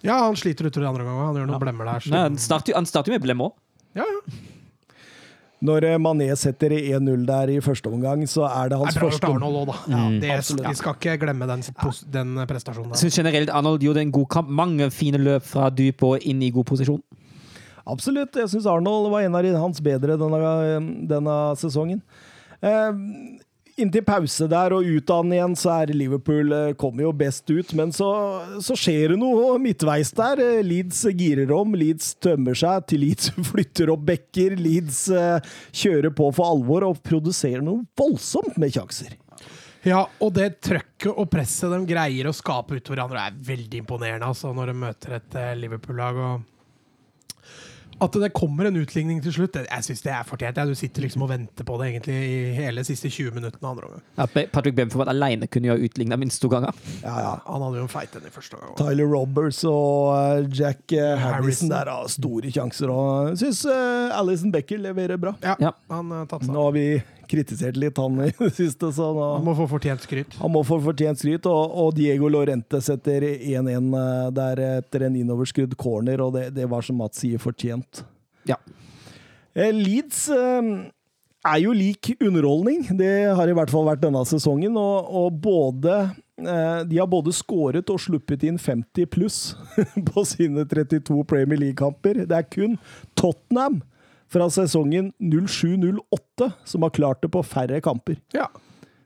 Ja, 0.05 0.19
han 0.27 0.37
sliter 0.37 0.67
utover 0.69 0.85
de 0.85 0.91
andre 0.91 1.05
omgang. 1.07 1.27
Han 1.31 1.39
gjør 1.41 1.47
noen 1.49 1.63
blemmer 1.63 1.89
der. 1.89 2.11
Nei, 2.13 2.19
Han 2.29 2.37
starter 2.37 2.73
jo- 2.75 2.77
han 2.77 2.85
starter 2.85 3.15
med 3.15 3.23
blemmer 3.25 3.49
òg. 3.49 3.55
Ja, 3.97 4.05
ja. 4.05 4.21
Når 5.65 5.85
eh, 5.89 5.97
Mané 5.97 6.27
setter 6.37 6.75
1-0 6.77 7.25
der 7.25 7.49
i 7.55 7.61
første 7.65 7.89
omgang, 7.89 8.27
så 8.29 8.45
er 8.45 8.69
det 8.69 8.77
hans 8.77 8.93
Det 8.93 8.99
er 8.99 9.01
bra 9.01 9.09
gjort 9.09 9.15
første 9.15 9.29
av 9.31 9.37
Arnold 9.39 9.57
òg, 9.63 9.67
da. 9.71 9.77
Ja, 9.95 10.03
det, 10.21 10.31
absolutt. 10.35 10.67
vi 10.69 10.75
skal 10.75 10.95
ikke 10.99 11.15
glemme 11.23 11.47
den, 11.49 11.63
den 12.13 12.35
prestasjonen 12.51 12.91
Jeg 12.91 12.99
der. 12.99 13.01
syns 13.01 13.17
generelt 13.17 13.49
Arnold 13.55 13.81
gjorde 13.81 14.03
en 14.05 14.13
god 14.13 14.29
kamp. 14.29 14.49
Mange 14.51 14.91
fine 14.93 15.17
løp 15.23 15.43
fra 15.49 15.71
dyp 15.73 16.03
og 16.05 16.21
inn 16.21 16.43
i 16.45 16.51
god 16.53 16.67
posisjon. 16.69 17.01
Absolutt. 17.87 18.37
Jeg 18.37 18.53
syns 18.53 18.67
Arnold 18.69 19.09
var 19.13 19.25
en 19.25 19.35
av 19.41 19.45
hans 19.63 19.81
bedre 19.81 20.19
denne, 20.21 21.09
denne 21.09 21.39
sesongen. 21.57 22.03
Eh, 22.65 23.43
inntil 23.81 24.05
pause 24.07 24.47
der 24.51 24.75
og 24.75 24.87
ut 24.87 25.11
av 25.11 25.25
den 25.25 25.35
igjen, 25.37 25.57
så 25.59 25.73
er 25.81 25.93
Liverpool 25.97 26.53
eh, 26.55 26.75
kommer 26.79 27.07
jo 27.07 27.15
best 27.17 27.51
ut. 27.51 27.75
Men 27.77 27.93
så, 27.95 28.11
så 28.63 28.77
skjer 28.79 29.15
det 29.15 29.19
noe 29.21 29.57
midtveis 29.63 30.15
der. 30.17 30.43
Eh, 30.43 30.63
Leeds 30.67 31.05
girer 31.15 31.53
om, 31.55 31.75
Leeds 31.79 32.15
tømmer 32.23 32.57
seg, 32.59 32.87
til 32.91 33.05
Leeds 33.07 33.33
flytter 33.51 33.93
opp 33.95 34.07
bekker. 34.11 34.57
Leeds 34.61 35.05
eh, 35.11 35.53
kjører 35.75 36.15
på 36.15 36.31
for 36.37 36.55
alvor 36.55 36.89
og 36.91 37.03
produserer 37.05 37.65
noe 37.65 37.85
voldsomt 37.99 38.59
med 38.61 38.75
sjanser. 38.77 39.19
Ja, 39.85 40.07
og 40.25 40.31
det 40.33 40.63
trøkket 40.65 41.11
og 41.13 41.29
presset 41.29 41.69
de 41.75 41.83
greier 41.85 42.31
å 42.31 42.33
skape 42.33 42.79
ut 42.79 42.87
hverandre, 42.89 43.21
er 43.21 43.37
veldig 43.53 43.83
imponerende 43.83 44.31
altså, 44.31 44.55
når 44.57 44.73
de 44.73 44.81
møter 44.81 45.19
et 45.19 45.37
Liverpool-lag. 45.61 46.21
og 46.25 46.54
At 48.03 48.13
det 48.19 48.33
kommer 48.35 48.67
en 48.67 48.77
utligning 48.77 49.21
til 49.23 49.33
slutt, 49.33 49.53
det- 49.53 49.67
jeg 49.71 49.85
syns 49.87 50.03
det 50.03 50.13
er 50.13 50.25
fortjent. 50.25 50.55
Du 50.67 50.75
sitter 50.75 51.03
liksom 51.03 51.23
og 51.23 51.29
venter 51.31 51.65
på 51.65 51.79
det 51.79 51.93
egentlig 51.93 52.15
i 52.15 52.55
hele 52.55 52.83
siste 52.85 53.09
20 53.09 53.31
minuttene 53.35 53.69
andre 53.71 53.85
omgang. 53.87 54.03
Be- 54.35 54.47
Patrick 54.51 54.75
Bamford 54.77 55.09
alene 55.09 55.47
kunne 55.47 55.67
jo 55.71 55.77
utligna 55.89 56.17
minst 56.19 56.41
to 56.43 56.49
ganger. 56.49 56.73
Ja, 57.03 57.15
ja. 57.21 57.35
Han 57.47 57.63
hadde 57.63 57.77
jo 57.77 57.83
en 57.83 57.89
feit 57.89 58.15
en 58.17 58.27
i 58.27 58.31
første 58.35 58.57
gang. 58.59 58.75
Tyler 58.77 59.07
Roberts 59.07 59.63
og 59.65 60.15
eh, 60.43 60.49
Jack 60.51 60.93
eh, 60.93 61.17
Harrison 61.17 61.43
Harrison. 61.45 61.69
der 61.69 61.91
har 61.91 62.09
store 62.09 62.51
sjanser. 62.51 62.91
Og 62.91 63.29
jeg 63.31 63.39
syns 63.45 63.65
uh, 63.67 64.19
Alison 64.19 64.51
Becker 64.53 64.79
leverer 64.79 65.17
bra. 65.21 65.35
Ja, 65.43 65.55
Ja. 65.61 65.71
han 65.91 66.11
uh, 66.13 66.25
tatt 66.27 66.43
seg 66.45 66.51
Nå 66.55 66.65
har 66.65 66.73
vi 66.73 67.03
kritisert 67.29 67.77
litt 67.81 67.99
han 68.01 68.19
i 68.25 68.31
det 68.39 68.51
siste, 68.57 68.91
så 68.95 69.11
nå 69.17 69.29
Han 69.37 69.47
må 69.47 69.55
få 69.59 69.69
fortjent 69.71 70.05
skryt. 70.07 70.37
Han 70.41 70.53
må 70.55 70.65
få 70.67 70.81
fortjent 70.85 71.21
skryt, 71.21 71.47
og, 71.51 71.77
og 71.85 71.95
Diego 71.99 72.31
Lorente 72.33 72.81
setter 72.85 73.27
1-1 73.35 73.95
eh, 74.01 74.27
der 74.35 74.65
etter 74.71 75.07
en 75.09 75.21
innoverskrudd 75.21 75.77
corner, 75.81 76.25
og 76.25 76.35
det, 76.37 76.49
det 76.57 76.69
var 76.71 76.85
som 76.87 77.01
Mats 77.01 77.23
sier, 77.23 77.43
fortjent. 77.43 78.05
Ja. 78.49 78.59
Eh, 79.55 79.73
Leeds 79.75 80.27
eh, 80.35 80.69
er 81.45 81.63
jo 81.63 81.73
lik 81.77 82.15
underholdning. 82.19 82.87
Det 82.99 83.15
har 83.37 83.49
i 83.49 83.57
hvert 83.57 83.73
fall 83.73 83.89
vært 83.89 84.05
denne 84.05 84.25
sesongen, 84.29 84.77
og, 84.81 85.11
og 85.11 85.41
både 85.45 86.05
de 86.35 86.97
har 86.99 87.07
både 87.07 87.31
skåret 87.31 87.87
og 87.95 88.01
sluppet 88.03 88.43
inn 88.49 88.57
50 88.59 89.07
pluss 89.07 89.37
på 90.09 90.25
sine 90.27 90.65
32 90.67 91.21
Premier 91.31 91.61
League-kamper. 91.61 92.25
Det 92.27 92.35
er 92.41 92.49
kun 92.51 92.75
Tottenham 93.15 93.85
fra 94.31 94.49
sesongen 94.53 95.13
07-08 95.21 96.51
som 96.69 96.87
har 96.87 96.95
klart 96.95 97.23
det 97.25 97.33
på 97.35 97.43
færre 97.47 97.81
kamper. 97.85 98.21
Ja. 98.35 98.49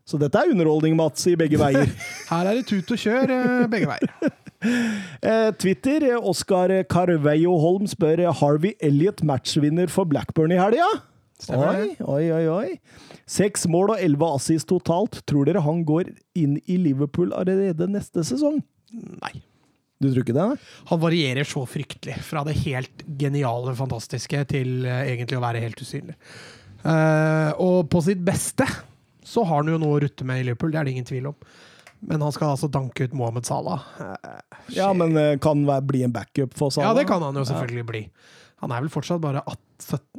Så 0.08 0.16
dette 0.16 0.40
er 0.40 0.54
underholdning, 0.54 0.96
Mats, 0.96 1.26
i 1.28 1.36
begge 1.36 1.58
veier. 1.60 1.90
Her 2.30 2.48
er 2.48 2.58
det 2.58 2.68
tut 2.70 2.88
og 2.94 3.00
kjør 3.00 3.34
eh, 3.34 3.64
begge 3.70 3.90
veier. 3.90 4.12
Eh, 4.58 5.52
Twitter, 5.54 6.02
eh, 6.02 6.24
Oskar 6.26 6.72
Carveio 6.90 7.52
Holm 7.62 7.84
spør 7.86 8.24
Harvey 8.40 8.72
Elliot 8.82 9.20
matchvinner 9.22 9.86
for 9.86 10.08
Blackburn 10.10 10.50
i 10.50 10.58
helga? 10.58 10.88
Oi, 11.54 11.94
oi, 12.02 12.24
oi, 12.34 12.42
oi. 12.50 13.12
Seks 13.30 13.68
mål 13.70 13.92
og 13.94 14.02
elleve 14.02 14.32
assist 14.34 14.66
totalt. 14.72 15.20
Tror 15.30 15.46
dere 15.46 15.62
han 15.62 15.84
går 15.86 16.10
inn 16.34 16.58
i 16.66 16.80
Liverpool 16.88 17.30
allerede 17.38 17.86
neste 17.92 18.26
sesong? 18.26 18.58
Nei. 18.90 19.36
Du 19.98 20.08
tror 20.12 20.22
ikke 20.22 20.36
det? 20.36 20.46
Han 20.90 21.00
varierer 21.02 21.48
så 21.48 21.64
fryktelig 21.66 22.20
fra 22.22 22.44
det 22.46 22.54
helt 22.60 23.02
geniale, 23.18 23.74
fantastiske 23.78 24.44
til 24.52 24.86
eh, 24.86 25.08
egentlig 25.10 25.38
å 25.40 25.42
være 25.42 25.62
helt 25.64 25.82
usynlig. 25.82 26.14
Uh, 26.78 27.50
og 27.58 27.88
på 27.90 27.98
sitt 28.06 28.20
beste 28.22 28.62
så 29.26 29.42
har 29.42 29.64
han 29.64 29.72
jo 29.72 29.80
noe 29.82 29.96
å 29.96 30.02
rutte 30.04 30.22
med 30.24 30.40
i 30.40 30.44
Liverpool, 30.46 30.70
det 30.70 30.78
er 30.78 30.86
det 30.86 30.92
ingen 30.94 31.08
tvil 31.08 31.32
om. 31.32 31.38
Men 32.06 32.22
han 32.22 32.30
skal 32.32 32.52
altså 32.54 32.68
danke 32.70 33.08
ut 33.08 33.16
Mohammed 33.18 33.48
Salah. 33.48 33.82
Uh, 33.98 34.38
Ja, 34.76 34.92
men 34.94 35.18
kan 35.42 35.64
være, 35.66 35.86
bli 35.90 36.04
en 36.06 36.14
backup 36.14 36.54
for 36.56 36.70
Salah? 36.70 36.92
ja, 36.92 37.00
det 37.00 37.08
kan 37.10 37.24
han 37.24 37.36
jo 37.36 37.42
selvfølgelig 37.48 37.88
bli. 37.88 38.04
Han 38.62 38.74
er 38.74 38.82
vel 38.82 38.90
fortsatt 38.92 39.22
bare 39.22 39.42
18, 39.46 39.58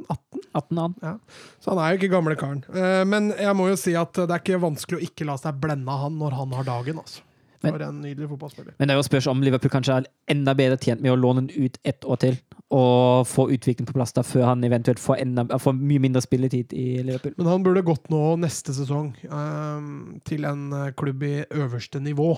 17-18, 0.08 0.44
18 0.60 0.78
an. 0.84 0.94
ja. 1.04 1.16
så 1.60 1.72
han 1.72 1.80
er 1.80 1.92
jo 1.92 2.00
ikke 2.00 2.12
gamle 2.14 2.36
karen. 2.40 2.62
Eh, 2.72 3.02
men 3.08 3.32
jeg 3.36 3.56
må 3.56 3.68
jo 3.68 3.80
si 3.80 3.92
at 3.98 4.16
det 4.16 4.28
er 4.28 4.40
ikke 4.40 4.62
vanskelig 4.62 5.00
å 5.00 5.04
ikke 5.04 5.26
la 5.28 5.36
seg 5.40 5.58
blende 5.60 5.92
av 5.92 6.06
han 6.06 6.16
når 6.20 6.38
han 6.38 6.54
har 6.56 6.68
dagen. 6.68 7.02
altså. 7.02 7.24
Men- 7.62 7.72
For 7.74 7.82
en 7.82 8.00
nydelig 8.00 8.28
fotballspiller. 8.30 8.74
Men 8.78 8.88
det 8.88 8.94
er 8.94 8.98
jo 8.98 9.02
spørs 9.04 9.26
om 9.28 9.42
Liverpool 9.42 9.70
kanskje 9.70 9.96
er 9.98 10.06
enda 10.32 10.54
bedre 10.54 10.78
tjent 10.80 11.02
med 11.02 11.12
å 11.12 11.16
låne 11.20 11.46
den 11.46 11.64
ut 11.66 11.78
ett 11.84 12.00
år 12.08 12.18
til, 12.22 12.38
og 12.70 13.26
få 13.26 13.50
utvikling 13.52 13.86
på 13.86 13.92
plass 13.92 14.12
da, 14.16 14.22
før 14.22 14.44
han 14.44 14.64
eventuelt 14.64 14.98
får, 15.02 15.18
enda, 15.20 15.44
får 15.58 15.74
mye 15.76 16.00
mindre 16.00 16.22
spilletid 16.22 16.72
i 16.72 17.02
Liverpool. 17.02 17.34
Men 17.36 17.46
han 17.46 17.62
burde 17.66 17.82
gått 17.84 18.08
nå 18.08 18.38
neste 18.40 18.72
sesong 18.72 19.12
um, 19.30 20.20
til 20.24 20.44
en 20.48 20.72
eh, 20.72 20.92
klubb 20.92 21.22
i 21.22 21.44
øverste 21.50 22.00
nivå. 22.00 22.30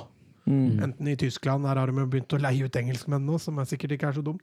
Mm. 0.47 0.83
Enten 0.83 1.07
i 1.07 1.14
Tyskland, 1.16 1.62
der 1.68 1.79
har 1.79 1.87
de 1.87 1.93
begynt 2.07 2.35
å 2.35 2.41
leie 2.43 2.64
ut 2.66 2.75
engelskmenn 2.81 3.23
nå, 3.25 3.39
som 3.39 3.61
er 3.62 3.64
sikkert 3.70 3.93
ikke 3.95 4.09
er 4.09 4.18
så 4.18 4.25
dumt. 4.27 4.43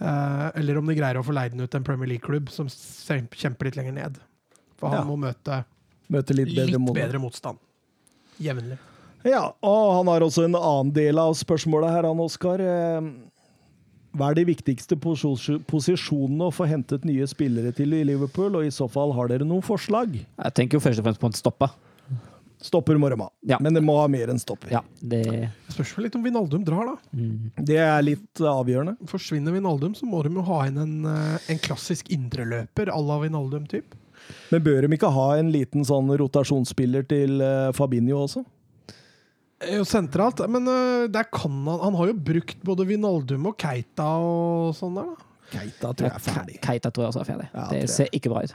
Uh, 0.00 0.50
eller 0.54 0.78
om 0.78 0.86
de 0.86 0.94
greier 0.94 1.18
å 1.18 1.24
få 1.26 1.34
leid 1.34 1.56
den 1.56 1.64
ut 1.64 1.70
til 1.70 1.80
en 1.80 1.84
Premier 1.84 2.08
League-klubb 2.14 2.48
som 2.50 2.68
kjemper 2.68 3.64
litt 3.66 3.76
lenger 3.80 3.92
ned. 3.98 4.22
For 4.78 4.88
han 4.90 5.02
Ja. 5.02 5.04
må 5.04 5.18
møte 5.18 5.64
møte 6.12 6.34
litt 6.36 6.54
bedre 6.54 6.66
litt 6.70 6.80
mot 6.80 6.94
bedre 6.94 7.18
motstand. 7.18 7.58
Jevnlig. 8.38 8.78
Ja, 9.24 9.44
og 9.62 9.82
han 9.98 10.08
har 10.10 10.24
også 10.26 10.44
en 10.48 10.56
annen 10.58 10.90
del 10.96 11.18
av 11.22 11.34
spørsmålet 11.38 11.92
her, 11.94 12.08
han 12.10 12.22
Oskar. 12.24 12.60
Eh, 12.62 13.12
Hva 14.12 14.28
er 14.28 14.34
de 14.36 14.44
viktigste 14.44 14.96
posisjonene 15.00 16.48
å 16.50 16.52
få 16.52 16.66
hentet 16.68 17.06
nye 17.08 17.24
spillere 17.30 17.70
til 17.72 17.94
i 17.96 18.02
Liverpool, 18.04 18.58
og 18.58 18.66
i 18.66 18.72
så 18.74 18.84
fall 18.92 19.14
har 19.16 19.30
dere 19.30 19.46
noen 19.48 19.64
forslag? 19.64 20.18
Jeg 20.18 20.54
tenker 20.58 20.76
jo 20.76 20.82
først 20.84 21.00
og 21.00 21.06
fremst 21.06 21.22
på 21.22 21.30
en 21.30 21.38
stopper. 21.38 21.72
Stopper 22.62 22.94
må 23.00 23.08
de 23.10 23.16
ha, 23.18 23.28
Ja. 23.48 23.56
men 23.58 23.74
det 23.74 23.80
må 23.82 23.96
ha 23.98 24.04
mer 24.12 24.28
enn 24.30 24.38
stopper. 24.38 24.70
Ja, 24.70 24.82
det 25.02 25.22
spørs 25.72 25.96
vel 25.96 26.04
litt 26.06 26.14
om 26.14 26.22
Vinaldum 26.22 26.62
drar, 26.62 26.92
da. 26.92 26.96
mm. 27.16 27.64
Det 27.66 27.78
er 27.82 28.02
litt 28.04 28.38
avgjørende. 28.38 28.98
Forsvinner 29.10 29.50
Vinaldum, 29.56 29.96
så 29.98 30.06
må 30.06 30.20
de 30.22 30.30
jo 30.36 30.44
ha 30.46 30.60
inn 30.68 30.78
en, 30.78 30.94
eh, 31.06 31.38
en 31.50 31.58
klassisk 31.58 32.12
indreløper 32.14 32.86
à 32.92 33.00
la 33.02 33.16
Vinaldum-typ. 33.18 33.96
Men 34.52 34.62
bør 34.62 34.82
de 34.86 34.94
ikke 34.94 35.10
ha 35.10 35.28
en 35.40 35.50
liten 35.50 35.82
sånn 35.88 36.12
rotasjonsspiller 36.20 37.08
til 37.08 37.40
eh, 37.42 37.72
Fabinho 37.72 38.20
også? 38.28 38.44
Jo 39.70 39.84
sentralt, 39.86 40.40
men 40.50 40.66
eh, 40.70 41.04
der 41.12 41.28
kan 41.30 41.52
han 41.68 41.82
Han 41.84 41.98
har 41.98 42.10
jo 42.10 42.16
brukt 42.30 42.64
både 42.66 42.86
Vinaldum 42.88 43.46
og 43.52 43.58
Keita 43.60 44.08
og 44.18 44.72
sånn 44.78 44.96
der, 44.98 45.12
da. 45.12 45.28
Keita 45.52 45.90
tror 45.92 46.08
jeg 46.08 46.16
er 46.16 46.24
ferdig. 46.24 46.56
Keita 46.64 46.90
tror 46.90 47.04
jeg 47.04 47.12
også 47.12 47.20
er 47.22 47.28
ferdig. 47.28 47.46
Ja, 47.52 47.66
det 47.68 47.82
ser 47.92 48.08
ikke 48.16 48.32
bra 48.32 48.42
ut. 48.46 48.54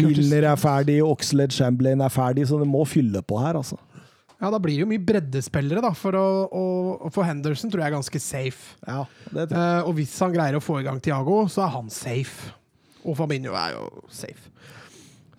Miller 0.00 0.46
er 0.48 0.56
ferdig, 0.60 0.96
Oxlade 1.04 1.52
Chamberlain 1.52 2.00
er 2.00 2.12
ferdig, 2.12 2.46
så 2.48 2.58
det 2.62 2.68
må 2.68 2.86
fylle 2.88 3.20
på 3.20 3.38
her, 3.42 3.58
altså. 3.60 3.76
Ja, 4.40 4.48
da 4.48 4.56
blir 4.56 4.78
det 4.78 4.86
jo 4.86 4.88
mye 4.88 5.02
breddespillere, 5.04 5.82
da. 5.84 5.90
For, 5.96 6.16
å, 6.16 6.28
å, 6.48 7.10
for 7.12 7.28
Henderson 7.28 7.68
tror 7.68 7.84
jeg 7.84 7.92
er 7.92 7.96
ganske 7.98 8.22
safe. 8.24 8.78
Ja, 8.88 9.02
det 9.28 9.50
tror 9.50 9.58
jeg. 9.60 9.74
Eh, 9.82 9.88
og 9.90 9.98
hvis 9.98 10.14
han 10.24 10.32
greier 10.32 10.56
å 10.56 10.64
få 10.64 10.78
i 10.80 10.86
gang 10.86 11.00
Tiago, 11.04 11.42
så 11.52 11.66
er 11.66 11.74
han 11.76 11.92
safe. 11.92 12.54
Og 13.04 13.18
Fabinho 13.20 13.52
er 13.56 13.76
jo 13.76 13.84
safe. 14.12 14.48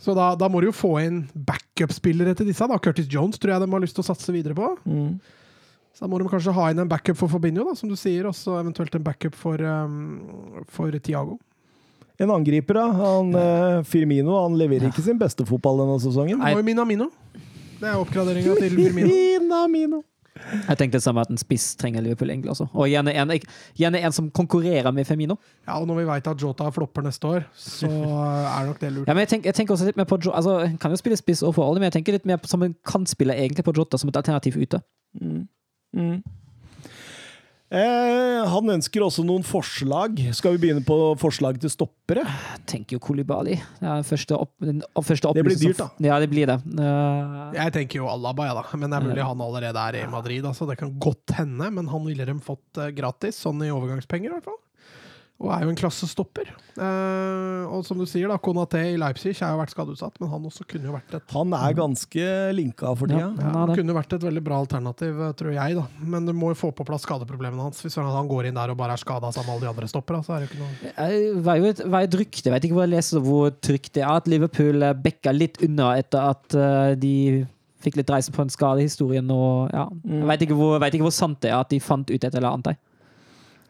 Så 0.01 0.15
da, 0.17 0.31
da 0.33 0.49
må 0.49 0.61
du 0.61 0.71
jo 0.71 0.73
få 0.73 0.95
inn 1.03 1.21
backup-spillere 1.35 2.33
til 2.37 2.49
disse. 2.49 2.65
da. 2.65 2.79
Curtis 2.81 3.09
Jones 3.11 3.37
tror 3.37 3.53
jeg 3.53 3.61
de 3.61 3.69
har 3.69 3.83
lyst 3.83 3.97
til 3.97 4.01
å 4.01 4.09
satse 4.09 4.33
videre 4.33 4.57
på. 4.57 4.71
Mm. 4.89 5.13
Så 5.93 6.05
da 6.05 6.09
må 6.09 6.17
de 6.17 6.29
kanskje 6.31 6.55
ha 6.57 6.71
inn 6.71 6.81
en 6.81 6.89
backup 6.89 7.19
for 7.19 7.29
Fabinho, 7.29 7.67
da, 7.67 7.75
som 7.77 7.91
du 7.91 7.97
sier, 7.99 8.25
og 8.25 8.33
så 8.37 8.57
eventuelt 8.57 8.95
en 8.97 9.05
backup 9.05 9.37
for, 9.37 9.61
um, 9.61 10.63
for 10.71 10.95
Tiago. 10.97 11.37
En 12.21 12.31
angriper, 12.33 12.77
da. 12.77 12.87
Han, 12.97 13.33
eh, 13.35 13.83
Firmino 13.87 14.35
han 14.43 14.57
leverer 14.57 14.89
ikke 14.91 15.03
sin 15.05 15.17
beste 15.21 15.45
fotball 15.47 15.81
denne 15.81 15.97
sesongen. 16.03 16.41
Jo 16.53 16.61
Minamino. 16.65 17.09
Det 17.81 17.89
er 17.89 17.97
oppgraderinga 17.97 18.57
til 18.59 18.75
Firmino. 18.77 19.09
Minamino. 19.09 20.03
Jeg 20.51 20.77
tenkte 20.77 20.97
det 20.97 21.03
samme 21.03 21.23
at 21.23 21.31
en 21.31 21.39
spiss 21.39 21.75
trenger 21.79 22.03
Liverpool 22.03 22.29
egentlig 22.29 22.51
også. 22.53 22.67
Og 22.73 22.89
gjerne 22.91 23.13
en, 23.13 23.31
gjerne 23.77 24.01
en 24.01 24.15
som 24.15 24.29
konkurrerer 24.35 24.91
med 24.95 25.07
Femino. 25.07 25.37
Ja, 25.67 25.79
og 25.79 25.87
når 25.87 26.01
vi 26.01 26.07
veit 26.09 26.27
at 26.27 26.41
Jota 26.41 26.69
flopper 26.73 27.05
neste 27.05 27.27
år, 27.27 27.47
så 27.55 27.89
er 27.89 28.67
nok 28.67 28.81
det 28.81 28.91
lurt. 28.91 29.07
Ja, 29.07 29.15
men 29.15 29.25
jeg, 29.25 29.33
tenker, 29.35 29.51
jeg 29.51 29.59
tenker 29.59 29.77
også 29.77 29.89
litt 29.89 29.99
mer 29.99 30.09
på 30.09 30.19
Jota 30.21 30.37
altså, 30.37 30.57
Han 30.65 30.77
kan 30.81 30.93
jo 30.93 30.99
spille 30.99 31.19
spiss 31.19 31.43
overfor 31.43 31.67
alle, 31.67 31.81
men 31.81 31.91
jeg 31.91 31.99
tenker 31.99 32.17
litt 32.17 32.27
mer 32.29 32.41
på, 32.41 32.51
som 32.51 32.63
en 32.65 32.75
kantspiller 32.87 33.39
egentlig 33.39 33.65
på 33.67 33.75
Jota 33.77 33.99
som 34.01 34.11
et 34.11 34.21
alternativ 34.21 34.59
ute. 34.59 34.81
Mm. 35.21 35.47
Mm. 35.97 36.21
Eh, 37.71 38.41
han 38.51 38.71
ønsker 38.73 39.03
også 39.05 39.23
noen 39.23 39.45
forslag. 39.47 40.17
Skal 40.35 40.57
vi 40.57 40.65
begynne 40.65 40.83
på 40.83 40.95
forslag 41.21 41.55
til 41.61 41.71
stoppere? 41.71 42.25
Jeg 42.27 42.65
tenker 42.67 42.97
jo 42.97 43.03
Kolibali. 43.05 43.55
Det 43.79 43.87
er 43.87 44.03
første 44.03 44.35
opp, 44.35 44.51
den 44.59 44.81
første 44.99 45.31
Det 45.37 45.45
blir 45.47 45.55
dyrt, 45.55 45.79
da. 45.79 45.87
Ja, 46.03 46.17
det 46.19 46.27
blir 46.33 46.51
det. 46.51 46.57
Uh... 46.75 47.55
Jeg 47.55 47.71
tenker 47.77 48.01
jo 48.01 48.09
Alaba, 48.11 48.49
ja 48.49 48.57
da. 48.57 48.65
Men 48.75 48.91
det 48.91 48.99
er 48.99 49.07
mulig 49.07 49.23
han 49.23 49.45
allerede 49.47 49.85
er 49.87 50.01
i 50.01 50.09
Madrid. 50.11 50.43
Altså. 50.43 50.67
Det 50.67 50.75
kan 50.81 50.91
godt 50.99 51.37
hende, 51.37 51.71
men 51.71 51.87
han 51.87 52.03
ville 52.09 52.27
de 52.27 52.35
fått 52.43 52.81
eh, 52.81 52.91
gratis, 52.97 53.39
sånn 53.39 53.63
i 53.63 53.71
overgangspenger 53.71 54.33
i 54.33 54.35
hvert 54.35 54.51
fall. 54.51 54.59
Og 55.41 55.49
er 55.49 55.63
jo 55.65 55.71
en 55.71 55.77
klassestopper. 55.77 56.51
Eh, 56.77 57.63
og 57.65 57.81
som 57.87 57.97
du 57.97 58.05
sier, 58.05 58.29
da, 58.29 58.37
Konaté 58.41 58.83
i 58.91 58.97
Leipzig 58.99 59.33
har 59.41 59.55
jo 59.55 59.61
vært 59.61 59.73
skadeutsatt, 59.73 60.19
men 60.21 60.29
han 60.29 60.43
også 60.47 60.65
kunne 60.69 60.87
jo 60.87 60.93
vært 60.93 61.15
et 61.17 61.33
Han 61.33 61.55
er 61.57 61.77
ganske 61.77 62.27
linka 62.53 62.93
for 62.99 63.09
tida. 63.09 63.23
Ja. 63.23 63.29
ja, 63.41 63.53
Han 63.57 63.73
kunne 63.73 63.95
vært 63.97 64.13
et 64.17 64.27
veldig 64.27 64.43
bra 64.45 64.59
alternativ, 64.61 65.17
eh, 65.17 65.33
tror 65.39 65.55
jeg. 65.55 65.77
da. 65.79 65.85
Men 66.13 66.29
du 66.29 66.33
må 66.37 66.51
jo 66.53 66.59
få 66.59 66.69
på 66.77 66.85
plass 66.87 67.07
skadeproblemene 67.07 67.65
hans. 67.65 67.81
Hvis 67.81 67.97
han 67.97 68.29
går 68.29 68.51
inn 68.51 68.59
der 68.59 68.73
og 68.73 68.77
bare 68.79 68.97
er 68.97 69.01
skada 69.01 69.31
sammen 69.33 69.49
med 69.49 69.57
alle 69.57 69.65
de 69.65 69.71
andre 69.73 69.89
stoppere, 69.89 70.21
så 70.25 70.35
er 70.35 70.43
det 70.43 70.49
jo 70.49 70.51
ikke 70.51 70.61
noe 70.61 70.93
Det 70.93 71.41
var 71.47 71.57
jo 71.57 71.71
et, 71.71 71.81
var 71.95 72.05
et 72.05 72.19
rykte, 72.21 72.45
jeg 72.45 72.55
vet 72.55 72.69
ikke 72.69 72.77
hvor 72.77 72.85
jeg 72.85 72.93
leser 72.93 73.25
hvor 73.25 73.49
trygt 73.65 73.91
det 73.97 74.05
er, 74.05 74.13
at 74.21 74.29
Liverpool 74.29 74.85
eh, 74.85 74.93
backa 75.07 75.33
litt 75.33 75.57
unna 75.65 75.95
etter 75.97 76.29
at 76.35 76.57
eh, 76.57 76.93
de 77.01 77.15
fikk 77.81 77.97
litt 77.97 78.13
reise 78.13 78.29
på 78.29 78.43
en 78.45 78.53
skadehistorien. 78.53 79.25
Og, 79.33 79.73
ja. 79.73 79.87
Jeg 80.05 80.29
vet 80.29 80.45
ikke, 80.45 80.57
hvor, 80.59 80.77
vet 80.83 80.93
ikke 80.93 81.09
hvor 81.09 81.17
sant 81.17 81.41
det 81.41 81.49
er 81.49 81.57
at 81.63 81.73
de 81.73 81.81
fant 81.81 82.05
ut 82.05 82.19
et 82.21 82.29
eller 82.29 82.51
annet. 82.53 82.77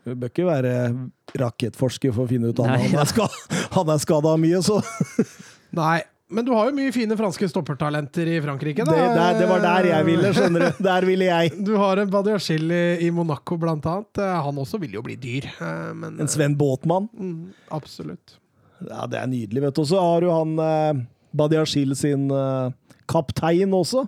Du 0.06 0.16
bør 0.18 0.32
ikke 0.32 0.46
være 0.48 0.72
rakettforsker 1.38 2.14
for 2.16 2.26
å 2.26 2.30
finne 2.32 2.50
ut 2.52 2.62
Nei, 2.66 2.78
han 2.88 2.96
ja. 2.96 3.04
er, 3.04 3.10
ska 3.12 3.28
han 3.78 3.92
er 3.94 4.00
skada 4.02 4.34
mye, 4.42 4.62
så 4.66 4.80
Nei. 5.78 6.00
Men 6.32 6.46
du 6.48 6.54
har 6.56 6.70
jo 6.70 6.76
mye 6.78 6.94
fine 6.96 7.16
franske 7.20 7.44
stoppertalenter 7.52 8.30
i 8.32 8.38
Frankrike. 8.40 8.86
det, 8.88 8.96
da. 8.96 9.08
det, 9.34 9.42
det 9.42 9.48
var 9.50 9.60
der 9.66 9.88
jeg 9.90 10.06
ville, 10.08 10.30
skjønner 10.38 10.64
du. 10.64 10.78
Der 10.88 11.08
ville 11.10 11.26
jeg. 11.28 11.52
Du 11.68 11.74
har 11.76 12.00
en 12.00 12.12
Badiachil 12.14 12.72
i, 12.72 12.84
i 13.04 13.10
Monaco, 13.12 13.58
blant 13.60 13.84
annet. 13.92 14.22
Eh, 14.24 14.38
Han 14.46 14.62
også 14.64 14.80
vil 14.80 14.96
jo 14.96 15.04
bli 15.04 15.18
dyr. 15.20 15.50
eh, 15.52 15.90
Men, 15.92 16.16
En 16.24 16.32
Sven 16.32 16.56
Båtmann. 16.56 17.10
Mm, 17.12 17.50
absolutt. 17.76 18.38
Ja, 18.80 19.04
det 19.12 19.20
er 19.20 19.28
nydelig, 19.28 19.66
vet 19.68 19.76
du. 19.76 19.84
Og 19.84 19.90
så 19.92 20.00
har 20.00 20.24
du 20.24 20.30
han 20.32 20.56
eh, 20.64 21.04
Badiashil 21.36 21.92
sin 22.00 22.30
eh, 22.32 22.72
kaptein 23.12 23.76
også. 23.76 24.06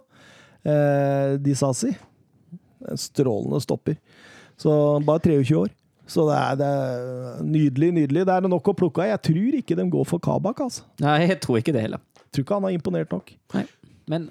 Eh, 0.64 1.36
Disasi. 1.44 1.92
En 2.88 3.04
strålende 3.04 3.60
stopper. 3.68 4.00
Så 4.64 4.72
bare 5.04 5.20
23 5.28 5.60
år. 5.60 5.76
Så 6.08 6.26
det 6.28 6.36
er, 6.36 6.56
det 6.60 6.68
er 6.68 7.44
nydelig, 7.48 7.90
nydelig. 7.96 8.26
Det 8.28 8.34
er 8.36 8.48
nok 8.52 8.68
å 8.74 8.76
plukke 8.76 9.04
av. 9.06 9.12
Jeg 9.14 9.22
tror 9.30 9.58
ikke 9.62 9.78
de 9.80 9.86
går 9.94 10.08
for 10.10 10.20
Kabak, 10.24 10.60
altså. 10.66 10.84
Nei, 11.04 11.20
jeg 11.30 11.40
tror 11.44 11.62
ikke 11.62 11.74
det 11.76 11.86
heller. 11.86 12.02
Jeg 12.20 12.30
tror 12.36 12.46
ikke 12.48 12.58
han 12.60 12.68
har 12.68 12.76
imponert 12.76 13.14
nok. 13.16 13.32
Nei, 13.56 13.66
Men 14.12 14.30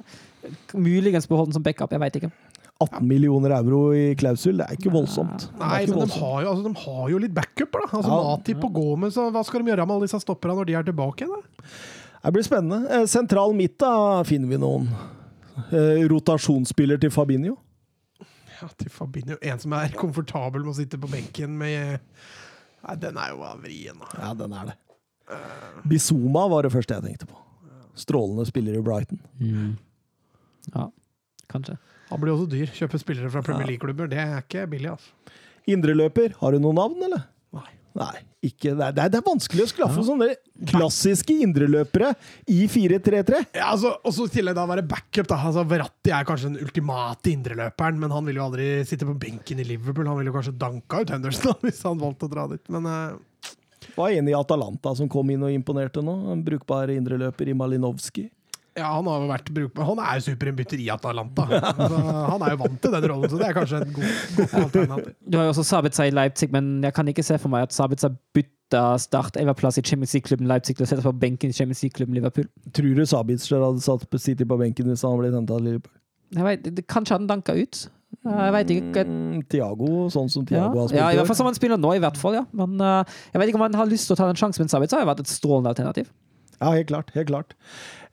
muligens 0.74 1.28
beholdt 1.30 1.48
den 1.52 1.56
som 1.56 1.64
backup, 1.64 1.92
jeg 1.94 2.02
veit 2.02 2.18
ikke. 2.20 2.30
18 2.82 3.06
millioner 3.06 3.54
euro 3.60 3.92
i 3.94 4.10
klausul, 4.18 4.56
det 4.58 4.66
er 4.66 4.74
ikke 4.76 4.90
voldsomt. 4.92 5.46
Er 5.54 5.60
Nei, 5.62 5.80
ikke 5.86 6.00
men 6.00 6.10
de 6.10 6.18
har, 6.18 6.38
jo, 6.42 6.50
altså, 6.52 6.62
de 6.66 6.82
har 6.82 7.10
jo 7.12 7.20
litt 7.22 7.34
backup, 7.36 7.72
da. 7.78 7.84
Altså, 7.92 8.10
Ja. 8.10 8.20
Matip 8.32 8.64
og 8.66 8.72
Gomez, 8.74 9.14
hva 9.16 9.42
skal 9.46 9.62
de 9.62 9.70
gjøre 9.72 9.86
med 9.86 9.94
alle 9.96 10.08
disse 10.08 10.20
stopperne 10.24 10.56
når 10.58 10.66
de 10.66 10.74
er 10.80 10.86
tilbake? 10.88 11.28
Da? 11.30 11.66
Det 12.22 12.32
blir 12.34 12.46
spennende. 12.46 12.80
Eh, 12.90 13.06
Sentral 13.10 13.54
midt, 13.54 13.78
da 13.78 14.22
finner 14.26 14.50
vi 14.50 14.58
noen. 14.58 14.88
Eh, 15.70 16.02
rotasjonsspiller 16.10 16.98
til 17.00 17.10
Fabinho. 17.14 17.56
Ja, 18.62 18.68
til 18.78 18.90
Fabinho. 18.94 19.36
En 19.42 19.58
som 19.58 19.74
er 19.74 19.92
komfortabel 19.98 20.62
med 20.62 20.72
å 20.72 20.78
sitte 20.78 21.00
på 21.02 21.10
benken 21.10 21.56
med 21.58 21.98
Nei, 22.82 22.94
den 22.98 23.18
er 23.18 23.30
jo 23.30 23.46
vrien. 23.62 24.00
Ja, 24.18 24.32
den 24.38 24.54
er 24.58 24.72
det. 24.72 24.76
Bizuma 25.86 26.48
var 26.50 26.66
det 26.66 26.72
første 26.74 26.96
jeg 26.98 27.04
tenkte 27.06 27.28
på. 27.30 27.38
Strålende 27.98 28.46
spiller 28.48 28.78
i 28.78 28.82
Brighton. 28.82 29.20
Ja, 30.72 30.88
kanskje. 31.52 31.76
Han 32.10 32.20
blir 32.22 32.34
også 32.34 32.48
dyr. 32.50 32.72
Kjøpe 32.74 32.98
spillere 33.00 33.30
fra 33.32 33.42
Premier 33.46 33.70
League-klubber. 33.70 34.10
Det 34.10 34.18
er 34.20 34.42
ikke 34.42 34.66
billig, 34.70 34.90
altså. 34.96 35.38
Indreløper, 35.70 36.34
har 36.40 36.52
du 36.52 36.58
noen 36.62 36.78
navn, 36.80 37.06
eller? 37.06 37.22
Nei. 37.98 38.14
Ikke. 38.42 38.72
Det 38.74 38.86
er, 38.88 38.94
det 38.96 39.18
er- 39.18 39.24
vanskelig 39.26 39.66
å 39.66 39.70
skaffe 39.70 40.02
sånne 40.06 40.30
klassiske 40.70 41.34
indreløpere 41.44 42.12
i 42.50 42.64
4-3-3. 42.70 43.42
Ja, 43.54 43.68
altså, 43.72 43.92
og 44.02 44.14
så 44.16 44.26
i 44.26 44.32
tillegg 44.34 44.56
da 44.58 44.64
være 44.66 44.84
backup. 44.88 45.28
da. 45.30 45.38
Altså, 45.50 45.64
Verratti 45.68 46.10
er 46.14 46.26
kanskje 46.26 46.50
den 46.50 46.62
ultimate 46.64 47.30
indreløperen, 47.30 48.00
men 48.02 48.14
han 48.14 48.26
vil 48.26 48.40
jo 48.40 48.46
aldri 48.48 48.70
sitte 48.88 49.06
på 49.08 49.18
benken 49.22 49.60
i 49.62 49.68
Liverpool. 49.68 50.08
Han 50.10 50.18
ville 50.18 50.34
kanskje 50.34 50.56
danka 50.58 51.02
ut 51.04 51.12
Henderson 51.14 51.58
hvis 51.66 51.82
han 51.86 52.00
valgte 52.00 52.28
å 52.28 52.32
dra 52.32 52.48
dit, 52.54 52.64
men 52.72 52.88
Uh... 52.92 53.18
Var 53.96 54.14
enig 54.14 54.30
i 54.32 54.36
Atalanta 54.38 54.92
som 54.96 55.08
kom 55.10 55.28
inn 55.34 55.42
og 55.42 55.50
imponerte 55.52 56.00
nå. 56.04 56.12
En 56.32 56.42
brukbar 56.46 56.90
indreløper 56.94 57.50
i 57.50 57.54
Malinovskij. 57.56 58.28
Ja, 58.78 58.88
han 58.88 59.08
har 59.10 59.20
jo 59.20 59.28
vært 59.28 59.50
brukbar. 59.52 59.84
Han 59.90 60.00
er 60.00 60.16
jo 60.16 60.24
superinnbytter 60.30 60.80
i 60.80 60.88
Atalanta. 60.94 61.44
Altså, 61.72 61.98
han 62.32 62.44
er 62.46 62.54
jo 62.54 62.58
vant 62.62 62.78
til 62.80 62.94
den 62.94 63.06
rollen, 63.10 63.28
så 63.28 63.40
det 63.40 63.48
er 63.48 63.56
kanskje 63.56 63.80
en 63.82 63.94
god, 63.98 64.12
god 64.38 64.54
alternativ. 64.62 65.14
Du 65.28 65.38
har 65.38 65.44
jo 65.44 65.52
også 65.52 65.64
Sabitzer 65.68 66.08
i 66.08 66.14
Leipzig, 66.14 66.48
men 66.54 66.72
jeg 66.84 66.96
kan 66.96 67.12
ikke 67.12 67.24
se 67.26 67.36
for 67.42 67.52
meg 67.52 67.66
at 67.68 67.76
Sabitzer 67.76 68.14
bytter 68.36 68.96
start 69.02 69.36
plass 69.58 69.76
i 69.76 69.84
Champions 69.84 70.14
League-klubben 70.16 70.48
Leipzig 70.48 70.78
til 70.78 70.86
å 70.86 70.88
sette 70.88 71.04
på 71.04 71.12
benken 71.12 71.52
i 71.52 71.56
Champions 71.56 71.82
League-klubben 71.84 72.16
Liverpool. 72.16 72.48
Tror 72.72 72.94
du 72.96 73.04
Sabitzer 73.04 73.60
hadde 73.60 73.84
satt 73.84 74.08
på 74.08 74.20
City 74.22 74.48
på 74.48 74.56
benken 74.60 74.88
hvis 74.88 75.04
han 75.04 75.12
hadde 75.12 75.26
blitt 75.26 75.36
henta 75.36 75.58
av 75.58 75.66
Liverpool? 75.66 75.98
Jeg 76.32 76.48
vet, 76.48 76.72
det, 76.78 76.86
kanskje 76.88 77.18
han 77.18 77.28
danka 77.28 77.52
ut. 77.58 77.84
Jeg 78.22 78.52
vet 78.56 78.72
ikke. 78.72 79.04
Tiago, 79.04 79.44
Thiago, 79.52 79.92
sånn 80.12 80.28
som 80.32 80.44
Ja, 80.46 80.64
Thiago 80.64 80.80
har 80.80 80.88
spilt 80.88 81.00
ja, 81.00 81.12
i 81.12 81.20
hvert 81.20 81.28
fall 81.28 81.40
som 81.42 81.48
han 81.48 81.56
spiller 81.58 81.80
nå, 81.80 81.94
i 81.96 82.02
hvert 82.02 82.20
fall. 82.20 82.40
ja. 82.40 82.44
Men 82.56 82.80
uh, 82.80 83.16
jeg 83.32 83.42
vet 83.42 83.52
ikke 83.52 83.60
om 83.60 83.66
han 83.66 83.80
har 83.82 83.88
lyst 83.90 84.08
til 84.08 84.16
å 84.16 84.20
ta 84.20 84.28
den 84.30 84.40
sjansen, 84.40 84.64
men 84.64 84.72
Sabitzer 84.72 85.00
har 85.00 85.04
jo 85.04 85.12
vært 85.12 85.24
et 85.24 85.32
strålende 85.32 85.72
alternativ. 85.72 86.08
Ja, 86.62 86.70
helt 86.70 86.88
klart. 86.92 87.10
Helt 87.16 87.28
klart. 87.28 87.56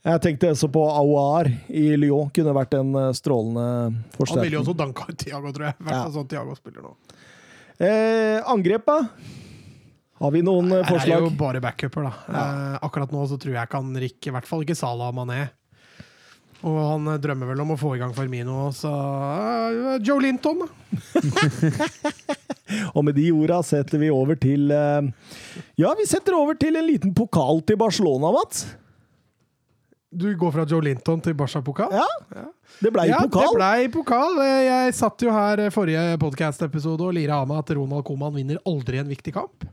Jeg 0.08 0.22
tenkte 0.24 0.54
også 0.54 0.70
på 0.72 0.84
Aouar 0.88 1.50
i 1.68 1.90
Lyon. 2.00 2.30
Kunne 2.36 2.54
vært 2.56 2.78
en 2.78 2.94
strålende 3.18 3.66
strålende 4.16 4.30
Han 4.30 4.44
ville 4.46 4.56
jo 4.56 4.62
også 4.64 4.78
danka 4.80 5.10
ut 5.10 5.18
Tiago, 5.20 5.52
tror 5.52 5.66
jeg. 5.68 5.76
I 5.76 5.84
hvert 5.84 5.96
Ja. 5.98 6.04
fall 6.06 6.16
sånn 6.16 6.30
Tiago 6.32 6.56
spiller 6.56 6.88
nå. 6.88 6.96
Eh, 7.80 8.40
angrep, 8.48 8.86
da? 8.86 9.10
Har 10.20 10.32
vi 10.32 10.42
noen 10.44 10.68
Nei, 10.68 10.82
forslag? 10.84 11.06
Det 11.08 11.16
er 11.16 11.28
jo 11.30 11.38
bare 11.40 11.62
backuper, 11.64 12.04
da. 12.10 12.12
Eh, 12.28 12.80
akkurat 12.84 13.12
nå 13.12 13.28
så 13.28 13.38
tror 13.40 13.56
jeg 13.56 13.68
ikke 13.68 13.80
han 13.80 13.96
Rick, 13.96 14.20
i 14.28 14.32
hvert 14.36 14.48
fall 14.48 14.66
ikke 14.66 14.76
Salah 14.76 15.14
Mané. 15.16 15.50
Og 16.68 16.76
han 16.76 17.08
eh, 17.08 17.20
drømmer 17.24 17.54
vel 17.54 17.62
om 17.64 17.72
å 17.72 17.80
få 17.80 17.94
i 17.96 18.02
gang 18.02 18.12
Firmino, 18.16 18.68
så 18.76 18.92
uh, 18.92 19.96
Joe 20.04 20.20
Linton, 20.20 20.60
da. 20.66 20.68
Og 22.96 23.02
med 23.08 23.16
de 23.16 23.30
orda 23.34 23.62
setter 23.66 23.98
vi 24.02 24.12
over 24.14 24.38
til 24.38 24.68
uh, 24.76 25.00
Ja, 25.80 25.94
vi 25.98 26.06
setter 26.10 26.36
over 26.38 26.60
til 26.60 26.76
en 26.78 26.86
liten 26.86 27.16
pokal 27.16 27.64
til 27.66 27.80
Barcelona, 27.80 28.34
Mats. 28.36 28.66
Du 30.12 30.26
går 30.42 30.52
fra 30.56 30.64
Joe 30.66 30.82
Linton 30.82 31.20
til 31.22 31.36
Barca-pokal? 31.38 31.92
Ja, 31.94 32.46
det 32.82 32.90
blei 32.96 33.08
Ja, 33.12 33.20
pokal. 33.28 33.52
det 33.52 33.58
blei 33.60 33.90
pokal. 33.94 34.40
Eh, 34.42 34.64
Jeg 34.66 34.94
satt 34.98 35.22
jo 35.22 35.30
her 35.32 35.60
eh, 35.62 35.70
forrige 35.70 36.18
podcast-episode 36.22 37.06
og 37.06 37.14
lira 37.14 37.38
av 37.44 37.48
meg 37.52 37.60
at 37.62 37.70
Ronald 37.78 38.06
Coman 38.08 38.34
vinner 38.34 38.58
aldri 38.66 38.98
en 38.98 39.08
viktig 39.12 39.34
kamp. 39.36 39.68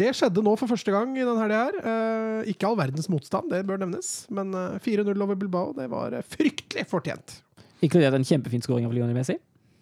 Det 0.00 0.10
skjedde 0.16 0.42
nå 0.42 0.56
for 0.58 0.66
første 0.70 0.90
gang 0.90 1.12
i 1.14 1.22
denne 1.22 1.38
helga 1.38 1.60
her. 1.68 1.78
Eh, 1.84 2.50
ikke 2.50 2.66
all 2.66 2.76
verdens 2.80 3.06
motstand, 3.12 3.50
det 3.52 3.62
bør 3.68 3.78
nevnes, 3.84 4.26
men 4.34 4.50
eh, 4.58 4.78
4-0 4.82 5.14
over 5.22 5.38
Bilbao, 5.38 5.70
det 5.76 5.86
var 5.92 6.18
eh, 6.18 6.26
fryktelig 6.26 6.88
fortjent. 6.90 7.38
Inkludert 7.84 8.18
en 8.18 8.26
kjempefin 8.26 8.62
skåring 8.66 8.86
av 8.90 8.92
Lionel 8.96 9.14
Messi. 9.14 9.38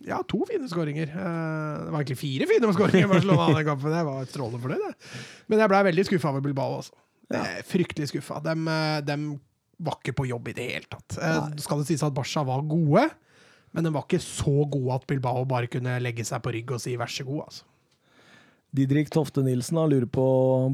Ja, 0.06 0.20
to 0.28 0.44
fine 0.47 0.69
skåringer. 0.70 1.09
Eh, 1.09 1.85
Det 1.86 1.90
var 1.94 2.02
egentlig 2.05 2.20
fire 2.20 2.47
fine 2.52 2.74
skåringer 2.77 3.09
i 3.09 3.12
Barcelona 3.16 3.48
den 3.56 3.65
kampen. 3.73 3.97
Jeg 3.97 4.06
var 4.12 4.28
strålende 4.28 4.60
fornøyd, 4.62 4.85
jeg. 4.85 5.19
Men 5.48 5.65
jeg 5.65 5.73
blei 5.73 5.82
veldig 5.89 6.05
skuffa 6.12 6.28
over 6.35 6.44
Bilbao, 6.44 6.77
altså. 6.82 6.93
Ja. 7.32 7.40
Fryktelig 7.69 8.12
skuffa. 8.12 8.39
De, 8.44 8.55
dem 9.05 9.31
var 9.78 9.98
ikke 10.00 10.16
på 10.18 10.28
jobb 10.28 10.50
i 10.50 10.56
det 10.59 10.68
hele 10.72 10.90
tatt. 10.90 11.18
Nei. 11.22 11.62
Skal 11.62 11.82
det 11.82 11.88
sies 11.90 12.05
at 12.06 12.14
Barca 12.16 12.44
var 12.46 12.64
gode, 12.66 13.06
men 13.76 13.86
den 13.86 13.94
var 13.94 14.06
ikke 14.06 14.22
så 14.22 14.64
god 14.70 14.94
at 14.98 15.09
Bilbao 15.10 15.44
bare 15.48 15.70
kunne 15.70 15.98
legge 16.02 16.26
seg 16.26 16.42
på 16.44 16.55
rygg 16.55 16.72
og 16.74 16.82
si 16.82 16.96
vær 16.98 17.12
så 17.12 17.26
god, 17.28 17.44
altså. 17.48 17.66
Didrik 18.76 19.09
Tofte 19.09 19.40
Nilsen 19.40 19.78
han 19.80 19.88
lurer 19.88 20.09
på 20.12 20.24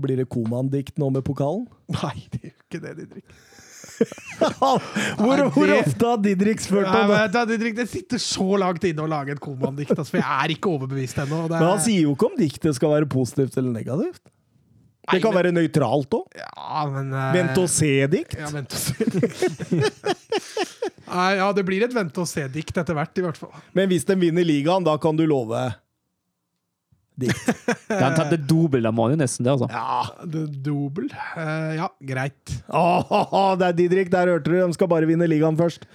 blir 0.03 0.19
det 0.19 0.27
Koman-dikt 0.33 0.97
nå 0.99 1.13
med 1.15 1.23
pokalen. 1.27 1.69
Nei, 2.01 2.17
det 2.33 2.49
jo 2.49 2.55
ikke 2.57 2.81
det, 2.83 2.95
Didrik. 3.03 3.37
hvor, 4.41 5.39
Nei, 5.39 5.47
hvor 5.55 5.73
ofte 5.77 6.09
har 6.09 6.23
Didrik 6.25 6.63
spurt 6.65 6.89
om 6.89 7.13
det? 7.13 7.21
da, 7.37 7.45
Didrik, 7.47 7.77
det 7.79 7.87
sitter 7.93 8.19
så 8.23 8.59
langt 8.59 8.83
inne 8.89 9.05
å 9.05 9.11
lage 9.11 9.37
et 9.37 9.43
Koman-dikt, 9.43 9.95
altså, 9.95 10.17
for 10.17 10.23
jeg 10.23 10.47
er 10.47 10.55
ikke 10.57 10.73
overbevist 10.73 11.21
ennå. 11.23 11.45
Er... 11.45 11.55
Men 11.55 11.69
han 11.69 11.85
sier 11.85 12.09
jo 12.09 12.17
ikke 12.17 12.33
om 12.33 12.39
diktet 12.41 12.81
skal 12.81 12.97
være 12.97 13.11
positivt 13.15 13.61
eller 13.61 13.77
negativt. 13.77 14.25
Det 15.13 15.21
kan 15.21 15.35
være 15.37 15.53
nøytralt 15.53 16.15
òg. 16.17 16.25
Ja, 16.39 16.87
men 16.91 17.13
uh, 17.13 17.35
Vent 17.37 17.59
og 17.61 17.69
se-dikt. 17.71 18.39
Ja, 18.41 18.49
vent 18.55 18.73
og 18.73 18.79
se. 18.81 19.05
Nei, 21.15 21.31
ja, 21.39 21.49
det 21.55 21.63
blir 21.69 21.85
et 21.85 21.95
vente 21.95 22.23
og 22.23 22.29
se-dikt 22.29 22.79
etter 22.81 22.97
hvert, 22.97 23.19
i 23.21 23.25
hvert 23.25 23.39
fall. 23.39 23.53
Men 23.77 23.91
hvis 23.91 24.07
de 24.09 24.17
vinner 24.19 24.47
ligaen, 24.47 24.85
da 24.87 24.97
kan 25.01 25.17
du 25.19 25.25
love 25.29 25.61
dikt. 27.21 27.51
De 27.87 27.99
har 28.01 28.17
tatt 28.17 28.33
det 28.33 28.41
doble 28.51 28.91
av 28.91 29.03
jo 29.13 29.19
nesten 29.19 29.47
det, 29.47 29.53
altså. 29.55 29.69
Ja. 29.71 30.27
Det 30.27 30.47
Dobel. 30.65 31.11
Uh, 31.37 31.75
ja, 31.79 31.89
greit. 32.03 32.57
Åh, 32.75 33.53
det 33.61 33.69
er 33.69 33.77
Didrik, 33.79 34.11
der 34.13 34.33
hørte 34.33 34.51
du. 34.51 34.57
De 34.59 34.79
skal 34.79 34.91
bare 34.91 35.07
vinne 35.11 35.29
ligaen 35.31 35.59
først. 35.61 35.87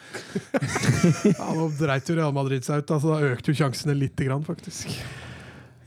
Ja, 1.30 1.52
nå 1.56 1.70
dreit 1.80 2.08
jo 2.10 2.16
Real 2.18 2.34
Madrid 2.36 2.66
seg 2.68 2.84
ut. 2.84 2.94
Altså, 2.96 3.16
da 3.16 3.34
økte 3.34 3.52
jo 3.52 3.60
sjansene 3.62 3.96
lite 3.98 4.28
grann, 4.28 4.46
faktisk. 4.48 4.92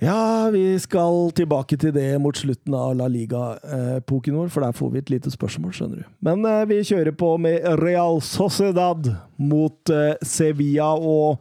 Ja, 0.03 0.51
vi 0.51 0.79
skal 0.83 1.29
tilbake 1.31 1.77
til 1.79 1.93
det 1.95 2.09
mot 2.19 2.35
slutten 2.35 2.75
av 2.75 2.97
La 2.99 3.07
Liga-epoken 3.07 4.35
vår, 4.35 4.49
for 4.51 4.67
der 4.67 4.75
får 4.75 4.89
vi 4.91 4.99
et 4.99 5.13
lite 5.13 5.31
spørsmål, 5.31 5.75
skjønner 5.77 6.01
du. 6.03 6.09
Men 6.27 6.43
eh, 6.49 6.65
vi 6.67 6.81
kjører 6.89 7.15
på 7.15 7.37
med 7.39 7.63
Real 7.79 8.19
Sociedad 8.27 9.13
mot 9.39 9.93
eh, 9.95 10.17
Sevilla, 10.27 10.91
og 10.99 11.39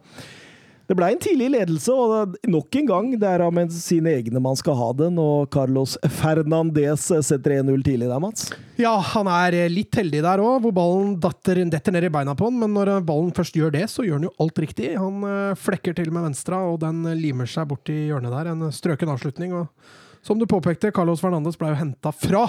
det 0.90 0.96
ble 0.98 1.08
en 1.12 1.20
tidlig 1.22 1.48
ledelse, 1.54 1.94
og 1.94 2.34
nok 2.50 2.76
en 2.80 2.88
gang 2.88 3.10
det 3.20 3.28
er 3.28 3.44
med 3.54 3.70
sine 3.74 4.16
egne 4.18 4.42
man 4.42 4.58
skal 4.58 4.74
ha 4.76 4.88
den. 4.98 5.18
Og 5.22 5.46
Carlos 5.54 5.94
Fernandez 6.18 7.06
setter 7.24 7.58
1-0 7.60 7.84
tidlig 7.86 8.10
der, 8.10 8.20
Mats. 8.22 8.50
Ja, 8.80 8.96
han 9.12 9.30
er 9.30 9.56
eh, 9.56 9.70
litt 9.72 9.94
heldig 9.96 10.24
der 10.24 10.42
òg, 10.42 10.58
hvor 10.64 10.74
ballen 10.74 11.14
detter, 11.22 11.62
detter 11.70 11.94
ned 11.94 12.08
i 12.08 12.12
beina 12.12 12.34
på 12.38 12.48
han. 12.48 12.58
Men 12.60 12.74
når 12.74 12.96
eh, 12.96 13.04
ballen 13.08 13.30
først 13.36 13.56
gjør 13.58 13.74
det, 13.76 13.86
så 13.92 14.06
gjør 14.06 14.18
han 14.18 14.28
jo 14.28 14.34
alt 14.42 14.62
riktig. 14.64 14.90
Han 14.98 15.22
eh, 15.28 15.54
flekker 15.60 15.96
til 15.98 16.10
med 16.14 16.26
venstre, 16.26 16.58
og 16.58 16.80
den 16.82 17.04
limer 17.20 17.50
seg 17.50 17.70
bort 17.70 17.92
i 17.92 18.08
hjørnet 18.10 18.34
der. 18.34 18.52
En 18.52 18.66
strøken 18.74 19.14
avslutning. 19.14 19.54
Og 19.62 20.26
som 20.26 20.40
du 20.40 20.48
påpekte, 20.50 20.92
Carlos 20.94 21.22
Fernandes 21.22 21.58
ble 21.60 21.70
jo 21.72 21.78
henta 21.78 22.12
fra 22.14 22.48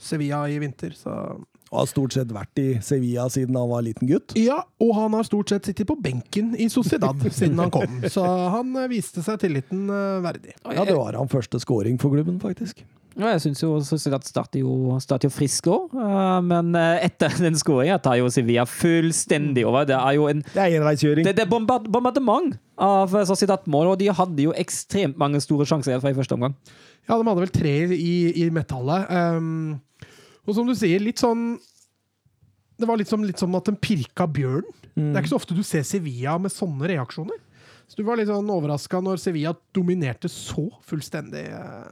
Sevilla 0.00 0.42
i 0.48 0.58
vinter, 0.60 0.92
så 0.96 1.14
Og 1.70 1.84
har 1.84 1.86
stort 1.86 2.14
sett 2.16 2.32
vært 2.34 2.58
i 2.58 2.68
Sevilla 2.82 3.28
siden 3.30 3.54
han 3.54 3.68
var 3.70 3.84
liten 3.86 4.08
gutt. 4.10 4.34
Ja, 4.38 4.58
og 4.82 4.94
han 4.96 5.14
har 5.14 5.26
stort 5.26 5.52
sett 5.52 5.68
sittet 5.70 5.86
på 5.86 5.94
benken 6.02 6.56
i 6.58 6.66
Sociedad 6.72 7.20
siden 7.30 7.60
han 7.62 7.70
kom. 7.70 8.00
Så 8.10 8.24
han 8.26 8.72
eh, 8.74 8.88
viste 8.90 9.22
seg 9.22 9.38
tilliten 9.44 9.84
eh, 9.86 10.16
verdig. 10.24 10.56
Ja, 10.66 10.82
det 10.86 10.96
var 10.98 11.14
han 11.14 11.30
første 11.30 11.60
scoring 11.62 12.00
for 12.02 12.10
klubben, 12.16 12.40
faktisk. 12.42 12.82
Ja, 13.18 13.32
jeg 13.34 13.42
syns 13.42 13.60
jo 13.62 13.72
Sociedad 13.84 14.22
starter 14.26 14.62
jo, 14.62 14.96
starter 15.02 15.26
jo 15.28 15.34
frisk 15.34 15.66
òg, 15.70 15.94
men 16.46 16.70
eh, 16.78 17.04
etter 17.08 17.34
den 17.42 17.58
skåringa 17.58 17.98
tar 18.02 18.18
jo 18.20 18.30
Sevilla 18.32 18.64
fullstendig 18.70 19.64
over. 19.66 19.86
Det 19.86 19.98
er 19.98 20.16
jo 20.18 20.26
en 20.30 20.42
Det 20.46 20.62
er 20.62 20.78
enveiskjøring. 20.78 21.26
det, 21.26 21.36
det 21.38 21.44
er 21.46 21.50
bombardement 21.50 22.56
av 22.80 23.14
Sociedad-mål, 23.28 23.92
og 23.92 24.00
de 24.00 24.10
hadde 24.14 24.46
jo 24.46 24.54
ekstremt 24.58 25.18
mange 25.20 25.42
store 25.42 25.66
sjanser 25.68 26.02
fra 26.02 26.10
i 26.10 26.18
første 26.18 26.38
omgang. 26.38 26.58
Ja, 27.06 27.14
de 27.18 27.26
hadde 27.26 27.42
vel 27.42 27.54
tre 27.54 27.76
i, 27.94 28.14
i 28.42 28.48
metallet. 28.54 29.10
Um, 29.10 29.78
og 30.46 30.54
som 30.56 30.66
du 30.66 30.74
sier, 30.74 31.00
litt 31.02 31.20
sånn 31.20 31.58
Det 32.80 32.86
var 32.88 32.96
litt 32.96 33.08
som, 33.10 33.22
litt 33.24 33.38
som 33.38 33.54
at 33.58 33.66
den 33.68 33.76
pirka 33.76 34.24
bjørnen. 34.26 34.72
Det 34.96 35.12
er 35.12 35.20
ikke 35.22 35.34
så 35.34 35.38
ofte 35.40 35.54
du 35.56 35.62
ser 35.62 35.82
Sevilla 35.84 36.38
med 36.40 36.50
sånne 36.52 36.88
reaksjoner. 36.88 37.36
Så 37.86 37.96
du 37.98 38.04
var 38.06 38.16
litt 38.16 38.28
sånn 38.30 38.48
overraska 38.50 39.00
når 39.04 39.20
Sevilla 39.20 39.52
dominerte 39.76 40.28
så 40.32 40.64
fullstendig. 40.88 41.44
eh, 41.52 41.90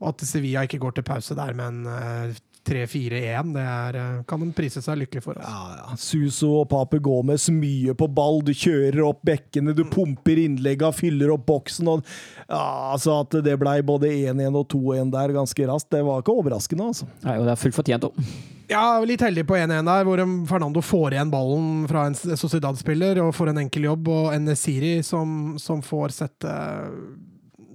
Og 0.00 0.08
at 0.10 0.24
Sevilla 0.26 0.64
ikke 0.66 0.80
går 0.82 0.96
til 0.98 1.06
pause 1.06 1.34
der 1.38 1.54
med 1.54 1.66
en 1.66 1.86
eh, 1.86 2.34
3-4-1, 2.66 3.52
det 3.54 3.62
er, 3.62 3.98
eh, 4.00 4.22
kan 4.28 4.42
de 4.42 4.48
prise 4.56 4.82
seg 4.82 4.98
lykkelig 5.02 5.22
for. 5.24 5.38
Altså. 5.38 5.52
Ja, 5.52 5.76
ja. 5.82 5.98
Suso 6.00 6.50
og 6.62 6.68
Pape 6.72 6.98
Gomez 7.02 7.48
mye 7.54 7.94
på 7.98 8.08
ball. 8.12 8.42
Du 8.46 8.52
kjører 8.52 9.02
opp 9.06 9.22
bekkene, 9.26 9.74
du 9.76 9.84
pumper 9.90 10.40
innlegga, 10.42 10.90
fyller 10.94 11.32
opp 11.34 11.46
boksen. 11.46 11.92
Og, 11.94 12.04
ja, 12.48 12.64
altså 12.92 13.20
At 13.22 13.38
det 13.46 13.56
blei 13.60 13.78
både 13.86 14.10
1-1 14.10 14.58
og 14.58 14.68
2-1 14.74 15.14
der 15.14 15.36
ganske 15.36 15.70
raskt, 15.70 15.90
det 15.94 16.02
var 16.06 16.22
ikke 16.22 16.36
overraskende. 16.42 16.90
altså. 16.92 17.08
Nei, 17.24 17.38
og 17.38 17.46
det 17.46 17.54
er 17.54 17.62
fullt 17.62 17.78
fortjent 17.78 18.10
òg. 18.10 18.20
Ja, 18.66 18.98
litt 19.06 19.22
heldig 19.22 19.44
på 19.46 19.54
1-1 19.54 19.86
der, 19.86 20.06
hvor 20.08 20.20
Fernando 20.50 20.82
får 20.82 21.14
igjen 21.14 21.30
ballen 21.30 21.84
fra 21.86 22.08
en 22.08 22.16
Sociedad-spiller 22.18 23.20
og 23.22 23.34
får 23.36 23.52
en 23.52 23.62
enkel 23.62 23.86
jobb, 23.86 24.10
og 24.10 24.34
Nesiri 24.42 24.98
som, 25.06 25.54
som 25.62 25.84
får 25.86 26.16
sette 26.16 26.50
eh, 26.50 26.96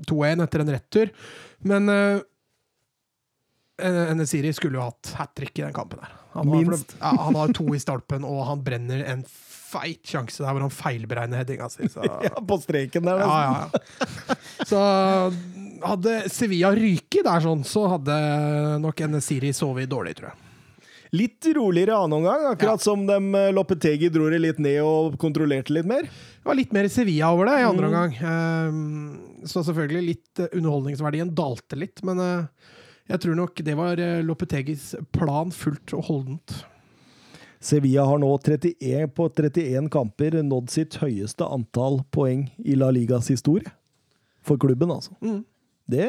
2-1 0.09 0.43
etter 0.43 0.63
en 0.63 0.73
retur. 0.75 1.13
Men 1.67 1.89
uh, 1.89 2.19
Nesiri 4.17 4.51
skulle 4.55 4.77
jo 4.79 4.87
hatt 4.89 5.13
hat 5.19 5.33
trick 5.37 5.57
i 5.59 5.65
den 5.65 5.73
kampen 5.75 5.99
her. 6.03 6.11
Han 6.35 6.47
har, 6.47 6.61
Minst. 6.63 6.93
ja, 6.99 7.11
han 7.25 7.35
har 7.35 7.51
to 7.57 7.65
i 7.75 7.79
stolpen, 7.81 8.23
og 8.27 8.45
han 8.47 8.61
brenner 8.63 9.01
en 9.11 9.23
feit 9.71 10.03
sjanse 10.07 10.43
der 10.43 10.51
hvor 10.55 10.63
han 10.65 10.71
feilberegner 10.73 11.41
headinga 11.41 11.67
si. 11.71 11.87
Så. 11.91 12.03
Ja, 12.27 12.35
På 12.43 12.57
streken 12.61 13.07
der, 13.07 13.19
Ja, 13.23 13.27
nesten. 13.27 13.41
ja, 13.41 14.05
ja. 14.29 14.65
Så 14.67 14.79
hadde 15.87 16.15
Sevilla 16.31 16.71
ryket 16.75 17.25
der 17.27 17.43
sånn, 17.43 17.63
så 17.67 17.87
hadde 17.95 18.15
nok 18.83 19.03
Nesiri 19.11 19.51
sovet 19.55 19.89
dårlig, 19.91 20.15
tror 20.19 20.31
jeg. 20.31 20.47
Litt 21.11 21.43
roligere 21.57 21.97
annen 21.99 22.21
omgang, 22.21 22.45
akkurat 22.53 22.79
som 22.79 23.01
de 23.03 23.17
eh, 23.35 23.49
Lopetegi 23.51 24.07
dro 24.15 24.29
det 24.31 24.37
litt 24.39 24.61
ned 24.63 24.77
og 24.87 25.17
kontrollerte 25.19 25.73
litt 25.75 25.89
mer. 25.89 26.05
Det 26.07 26.47
var 26.47 26.55
litt 26.55 26.71
mer 26.71 26.87
Sevilla 26.87 27.33
over 27.35 27.49
det 27.51 27.57
i 27.59 27.65
andre 27.67 27.89
omgang. 27.89 28.13
Ehm, 28.23 29.43
så 29.43 29.59
selvfølgelig 29.67 30.05
litt 30.07 30.39
eh, 30.45 30.53
underholdningsverdien 30.55 31.33
dalte 31.35 31.75
litt, 31.81 31.99
men 32.07 32.23
eh, 32.23 32.69
jeg 33.09 33.23
tror 33.23 33.37
nok 33.37 33.63
det 33.65 33.77
var 33.77 34.01
eh, 34.01 34.21
Lopetegis 34.25 34.91
plan 35.15 35.53
fullt 35.55 35.95
og 35.97 36.05
holdent. 36.09 36.57
Sevilla 37.61 38.07
har 38.09 38.17
nå 38.21 38.29
31, 38.41 39.07
på 39.13 39.27
31 39.29 39.89
kamper 39.93 40.39
nådd 40.41 40.71
sitt 40.73 40.97
høyeste 41.01 41.45
antall 41.45 42.01
poeng 42.13 42.47
i 42.57 42.77
La 42.77 42.89
Ligas 42.93 43.29
historie. 43.29 43.69
For 44.41 44.57
klubben, 44.57 44.89
altså. 44.89 45.13
Mm. 45.21 45.43
Det 45.91 46.07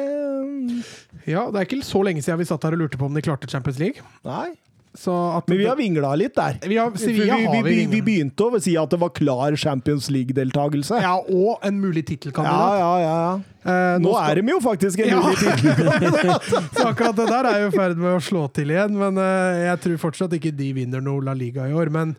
Ja, 1.28 1.51
det 1.51 1.59
er 1.59 1.66
ikke 1.66 1.85
så 1.85 2.01
lenge 2.06 2.23
siden 2.24 2.40
vi 2.40 2.48
satt 2.48 2.64
her 2.64 2.77
og 2.77 2.85
lurte 2.85 3.01
på 3.01 3.09
om 3.09 3.16
de 3.16 3.24
klarte 3.24 3.51
Champions 3.51 3.81
League. 3.82 4.05
Nei. 4.24 4.55
Så 4.94 5.12
at 5.39 5.47
Men 5.48 5.56
vi 5.56 5.64
har 5.64 5.77
vingla 5.78 6.10
litt 6.20 6.35
der. 6.36 6.59
vi 6.69 6.77
har, 6.77 6.90
Sevilla 7.01 7.36
vi, 7.40 7.47
vi, 7.48 7.60
vi, 7.62 7.70
vi, 7.77 7.85
vi 7.94 8.01
begynte 8.05 8.44
å 8.44 8.59
si 8.60 8.74
at 8.77 8.90
det 8.93 8.98
var 9.01 9.09
klar 9.16 9.56
Champions 9.56 10.10
League-deltakelse. 10.12 10.98
Ja, 11.01 11.14
og 11.16 11.64
en 11.64 11.78
mulig 11.81 12.02
ja, 12.05 12.09
tittelkandidat. 12.10 12.74
ja, 12.82 12.90
ja. 13.01 13.14
ja. 13.23 13.32
Eh, 13.62 13.98
Nå 14.05 14.12
skal- 14.12 14.31
er 14.36 14.43
de 14.43 14.52
jo 14.52 14.59
faktisk 14.60 15.01
en 15.01 15.09
Ja. 15.14 15.23
mulig 15.24 15.39
tittelkandidat! 15.40 16.51
Så 16.77 16.86
akkurat 16.90 17.16
det 17.16 17.27
der 17.31 17.48
er 17.55 17.60
jo 17.64 17.70
i 17.70 17.77
ferd 17.78 17.97
med 17.97 18.19
å 18.19 18.20
slå 18.20 18.44
til 18.52 18.69
igjen, 18.74 18.93
men 19.01 19.16
eh, 19.16 19.62
jeg 19.70 19.81
tror 19.86 19.97
fortsatt 20.10 20.36
ikke 20.36 20.52
de 20.60 20.73
vinner 20.77 21.01
noe 21.01 21.24
La 21.24 21.32
Liga 21.32 21.64
i 21.70 21.73
år. 21.73 21.89
Men, 21.94 22.12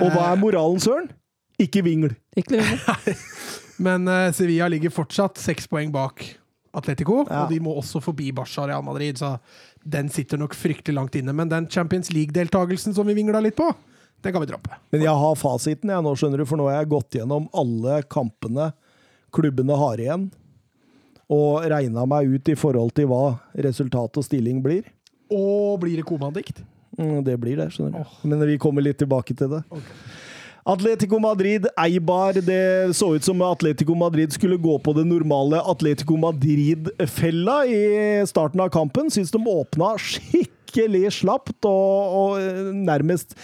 Og 0.00 0.08
hva 0.16 0.30
er 0.32 0.40
moralen, 0.40 0.80
Søren? 0.80 1.10
Ikke 1.60 1.82
vingl. 1.84 2.14
Ikke 2.40 2.56
vingl. 2.56 3.18
men 3.86 4.08
eh, 4.08 4.30
Sevilla 4.32 4.70
ligger 4.72 4.90
fortsatt 4.96 5.36
seks 5.44 5.68
poeng 5.68 5.92
bak 5.92 6.24
Atletico, 6.72 7.26
Ja. 7.28 7.42
og 7.44 7.50
de 7.52 7.58
må 7.60 7.74
også 7.76 8.00
forbi 8.00 8.30
Barca 8.32 8.64
Real 8.64 8.80
Madrid, 8.86 9.18
så 9.20 9.34
den 9.84 10.08
sitter 10.12 10.38
nok 10.38 10.54
fryktelig 10.54 10.94
langt 10.94 11.16
inne. 11.18 11.34
Men 11.36 11.50
den 11.50 11.66
Champions 11.70 12.12
League-deltakelsen 12.12 12.94
som 12.94 13.06
vi 13.06 13.14
vingla 13.18 13.40
litt 13.42 13.56
på, 13.58 13.68
den 14.22 14.32
kan 14.32 14.42
vi 14.44 14.50
droppe. 14.52 14.76
Men 14.94 15.02
jeg 15.02 15.14
har 15.18 15.38
fasiten, 15.38 15.90
jeg 15.90 16.04
nå, 16.06 16.12
skjønner 16.18 16.42
du, 16.42 16.46
for 16.46 16.60
nå 16.60 16.68
har 16.70 16.80
jeg 16.82 16.92
gått 16.92 17.18
gjennom 17.18 17.48
alle 17.58 18.02
kampene 18.06 18.70
klubbene 19.32 19.76
har 19.80 20.00
igjen, 20.02 20.26
og 21.32 21.64
regna 21.72 22.04
meg 22.08 22.28
ut 22.28 22.50
i 22.52 22.56
forhold 22.58 22.92
til 22.96 23.08
hva 23.08 23.38
resultat 23.64 24.18
og 24.20 24.26
stilling 24.26 24.60
blir. 24.64 24.84
Og 25.32 25.78
blir 25.80 25.96
det 25.96 26.04
komadikt? 26.04 26.60
Mm, 26.98 27.22
Det 27.24 27.38
blir 27.40 27.56
det, 27.56 27.70
skjønner 27.72 28.04
du. 28.04 28.16
Men 28.28 28.44
vi 28.44 28.58
kommer 28.60 28.84
litt 28.84 28.98
tilbake 29.00 29.34
til 29.34 29.48
det. 29.54 29.62
Atletico 30.62 31.18
Madrid, 31.18 31.66
Eibar. 31.76 32.32
Det 32.32 32.94
så 32.96 33.14
ut 33.16 33.24
som 33.24 33.42
Atletico 33.42 33.94
Madrid 33.94 34.32
skulle 34.32 34.56
gå 34.56 34.78
på 34.78 34.94
det 34.94 35.04
normale 35.08 35.58
Atletico 35.60 36.16
Madrid-fella 36.16 37.64
i 37.66 37.82
starten 38.26 38.62
av 38.62 38.70
kampen. 38.74 39.10
Syns 39.10 39.34
de 39.34 39.42
åpna 39.50 39.96
skikkelig 39.98 41.10
slapt 41.18 41.66
og, 41.66 42.14
og 42.22 42.74
nærmest 42.78 43.34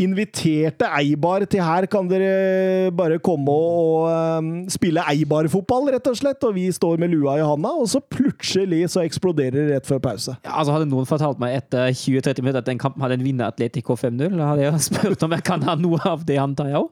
inviterte 0.00 0.88
Eibar 0.98 1.44
til 1.50 1.62
her 1.64 1.86
kan 1.90 2.08
dere 2.10 2.90
bare 2.96 3.18
komme 3.22 3.52
og, 3.54 4.06
um, 4.40 4.48
spille 4.72 5.02
Eibar-fotball, 5.12 5.90
rett 5.94 6.08
og 6.10 6.16
slett. 6.18 6.42
Og 6.48 6.54
vi 6.56 6.66
står 6.74 6.98
med 7.02 7.12
lua 7.14 7.36
i 7.38 7.44
handa, 7.46 7.70
og 7.78 7.86
så 7.90 8.00
plutselig 8.02 8.84
så 8.94 9.04
eksploderer 9.04 9.54
det 9.60 9.66
rett 9.76 9.90
før 9.90 10.00
pause. 10.04 10.36
Ja, 10.44 10.56
altså 10.60 10.74
Hadde 10.74 10.88
noen 10.90 11.06
fortalt 11.08 11.38
meg 11.42 11.58
etter 11.60 11.92
20-30 11.94 12.42
minutter 12.42 12.62
at 12.64 12.70
den 12.70 12.80
kampen 12.82 13.04
hadde 13.04 13.20
en 13.20 13.26
vinner 13.26 13.52
Atletico 13.52 13.94
5-0, 13.98 14.34
da 14.34 14.50
hadde 14.52 14.66
jeg 14.66 14.80
spurt 14.90 15.22
om 15.28 15.36
jeg 15.36 15.46
kan 15.46 15.62
ha 15.68 15.76
noe 15.78 16.00
av 16.10 16.24
det, 16.26 16.40
antar 16.42 16.72
jeg 16.72 16.82
òg. 16.82 16.90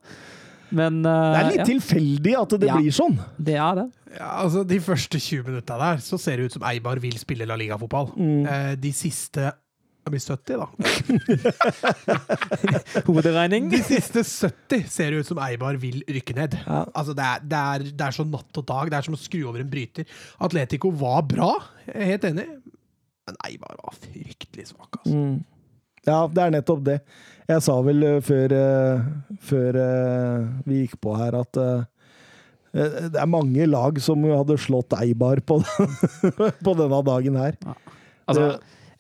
Men 0.73 1.03
Det 1.05 1.11
eh, 1.13 1.35
er 1.41 1.49
litt 1.51 1.59
ja, 1.61 1.67
tilfeldig 1.69 2.37
at 2.41 2.55
det 2.63 2.69
Ja. 2.71 2.77
blir 2.81 2.95
sånn. 2.97 3.19
det 3.37 3.59
er 3.61 3.75
det. 3.83 3.89
Ja, 4.17 4.31
altså 4.45 4.63
De 4.69 4.79
første 4.81 5.19
20 5.21 5.45
minutta 5.51 5.77
der 5.81 6.01
så 6.05 6.17
ser 6.21 6.37
det 6.41 6.47
ut 6.49 6.55
som 6.57 6.65
Eibar 6.69 7.01
vil 7.01 7.17
spille 7.21 7.45
La 7.49 7.57
Liga-fotball. 7.61 8.13
Mm. 8.17 8.79
de 8.81 8.93
siste 8.93 9.51
Det 10.03 10.11
blir 10.11 10.23
70, 10.23 10.59
da. 10.59 10.67
Hoderegning. 13.07 13.69
De 13.71 13.79
siste 13.87 14.25
70 14.27 14.89
ser 14.91 15.15
det 15.15 15.23
ut 15.23 15.29
som 15.31 15.39
Eibar 15.45 15.79
vil 15.79 16.03
rykke 16.11 16.35
ned. 16.35 16.57
Ja. 16.65 16.81
Altså 16.91 17.15
det 17.15 17.27
er, 17.29 17.45
det, 17.47 17.61
er, 17.61 17.85
det 17.93 18.09
er 18.09 18.17
så 18.17 18.27
natt 18.27 18.59
og 18.59 18.67
dag. 18.67 18.91
Det 18.91 18.99
er 18.99 19.07
som 19.07 19.15
å 19.15 19.21
skru 19.21 19.45
over 19.47 19.63
en 19.63 19.71
bryter. 19.71 20.09
Atletico 20.43 20.91
var 20.99 21.23
bra, 21.31 21.53
jeg 21.87 21.95
er 21.95 22.11
helt 22.17 22.27
enig, 22.33 22.49
men 23.29 23.39
Eibar 23.47 23.79
var 23.79 23.95
fryktelig 24.03 24.73
svak. 24.73 24.91
Altså. 25.05 25.15
Mm. 25.15 25.39
Ja, 26.03 26.27
det 26.27 26.43
er 26.43 26.55
nettopp 26.57 26.83
det. 26.87 26.99
Jeg 27.51 27.63
sa 27.63 27.79
vel 27.85 28.03
eh, 28.07 28.19
før, 28.25 28.55
eh, 28.59 29.09
før 29.43 29.79
eh, 29.83 30.51
vi 30.67 30.83
gikk 30.83 30.99
på 31.03 31.15
her 31.19 31.39
at 31.43 31.65
det 32.73 33.19
er 33.21 33.29
mange 33.29 33.67
lag 33.69 33.99
som 34.01 34.23
hadde 34.25 34.55
slått 34.57 34.95
Eibar 34.97 35.43
på, 35.45 35.59
på 36.65 36.73
denne 36.79 37.01
dagen 37.05 37.37
her. 37.37 37.59
Altså, 38.25 38.47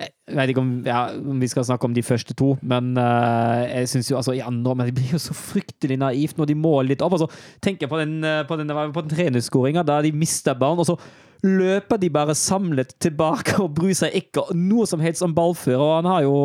jeg 0.03 0.37
vet 0.39 0.53
ikke 0.53 0.62
om, 0.62 0.70
ja, 0.87 1.01
om 1.16 1.41
vi 1.43 1.49
skal 1.51 1.66
snakke 1.66 1.89
om 1.89 1.95
de 1.97 2.05
første 2.05 2.35
to, 2.39 2.53
men 2.62 2.93
uh, 2.99 3.62
jeg 3.66 3.91
synes 3.93 4.11
jo 4.11 4.19
altså, 4.20 4.37
i 4.37 4.45
andre 4.45 4.74
men 4.79 4.89
Det 4.89 4.95
blir 4.97 5.15
jo 5.15 5.20
så 5.23 5.35
fryktelig 5.37 5.99
naivt 6.01 6.39
når 6.39 6.51
de 6.51 6.59
måler 6.59 6.93
litt 6.93 7.05
opp. 7.05 7.16
Altså, 7.16 7.29
tenker 7.65 7.91
på 7.91 7.99
den, 8.01 8.20
eh, 8.24 8.43
på 8.49 8.57
den, 8.61 8.73
på 8.95 9.05
den 9.05 9.12
trenerskåringa 9.12 9.85
der 9.87 10.07
de 10.07 10.12
mister 10.16 10.57
ballen, 10.59 10.81
og 10.83 10.89
så 10.89 10.97
løper 11.43 11.99
de 11.99 12.11
bare 12.11 12.35
samlet 12.39 12.95
tilbake 13.03 13.59
og 13.62 13.74
bryr 13.77 13.97
seg 13.99 14.15
ikke 14.19 14.47
noe 14.55 14.87
som 14.89 15.03
helst 15.03 15.24
om 15.27 15.35
ballfører. 15.35 15.83
Og 15.83 15.97
han 16.01 16.11
har 16.11 16.23
jo 16.27 16.37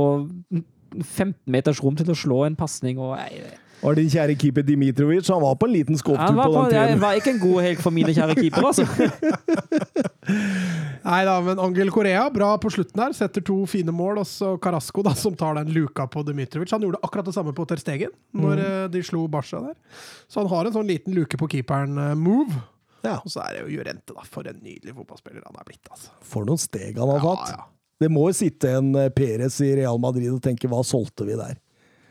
15 1.04 1.36
meters 1.54 1.82
rom 1.84 1.98
til 1.98 2.10
å 2.12 2.18
slå 2.18 2.44
en 2.48 2.58
pasning. 2.58 3.00
Og 3.02 3.16
jeg, 3.22 3.58
Og 3.86 3.94
din 3.99 4.08
kjære 4.10 4.34
keeper 4.41 4.64
Dimitrovic, 4.66 5.28
han 5.30 5.41
var 5.44 5.54
på 5.62 5.68
en 5.68 5.74
liten 5.76 5.99
skåptur 5.99 6.34
på 6.34 6.45
på, 6.49 6.62
den 6.66 6.74
jeg 6.74 6.88
treen. 6.90 7.02
var 7.04 7.20
ikke 7.20 7.30
en 7.36 7.41
god 7.44 7.60
helg 7.62 7.84
for 7.84 7.94
mine 7.94 8.10
kjære 8.16 8.34
keepere, 8.40 8.72
altså. 8.72 8.88
Nei 11.08 11.20
da, 11.28 11.36
men 11.45 11.60
Angel 11.62 11.91
Korea, 11.94 12.26
bra 12.34 12.49
på 12.60 12.72
slutten 12.74 12.99
der. 12.99 13.14
Setter 13.16 13.44
to 13.45 13.60
fine 13.70 13.94
mål. 13.95 14.20
Og 14.24 14.28
så 14.28 14.56
Carasco, 14.64 15.04
da, 15.06 15.14
som 15.16 15.38
tar 15.40 15.56
den 15.60 15.70
luka 15.76 16.08
på 16.12 16.24
Dmitrovic. 16.28 16.74
Han 16.76 16.84
gjorde 16.84 16.99
akkurat 17.06 17.30
det 17.30 17.36
samme 17.38 17.54
på 17.56 17.68
Ter 17.70 17.80
Stegen, 17.82 18.12
når 18.36 18.64
mm. 18.64 18.90
de 18.95 19.04
slo 19.08 19.24
Barca 19.32 19.62
der. 19.70 19.78
Så 20.28 20.41
han 20.41 20.49
har 20.52 20.68
en 20.68 20.76
sånn 20.76 20.90
liten 20.90 21.16
luke 21.16 21.40
på 21.40 21.48
keeperen-move. 21.54 22.58
Ja, 23.06 23.20
Og 23.22 23.30
så 23.32 23.40
er 23.45 23.56
det 23.56 23.62
jo 23.68 23.78
Jurente, 23.78 24.12
da. 24.18 24.26
For 24.28 24.49
en 24.49 24.58
nydelig 24.60 24.95
fotballspiller 24.98 25.45
han 25.45 25.62
er 25.62 25.68
blitt, 25.70 25.86
altså. 25.94 26.12
for 26.28 26.48
noen 26.49 26.60
steg 26.60 26.98
han 26.99 27.12
har 27.14 27.22
Ja, 27.22 27.36
tatt. 27.38 27.54
ja. 27.56 27.68
Det 28.04 28.10
må 28.14 28.28
jo 28.30 28.36
sitte 28.38 28.70
en 28.78 28.91
eh, 28.99 29.08
Perez 29.14 29.56
i 29.66 29.72
Real 29.80 29.98
Madrid 30.02 30.28
og 30.30 30.41
tenke 30.44 30.68
hva 30.70 30.84
solgte 30.86 31.26
vi 31.26 31.38
der? 31.40 31.56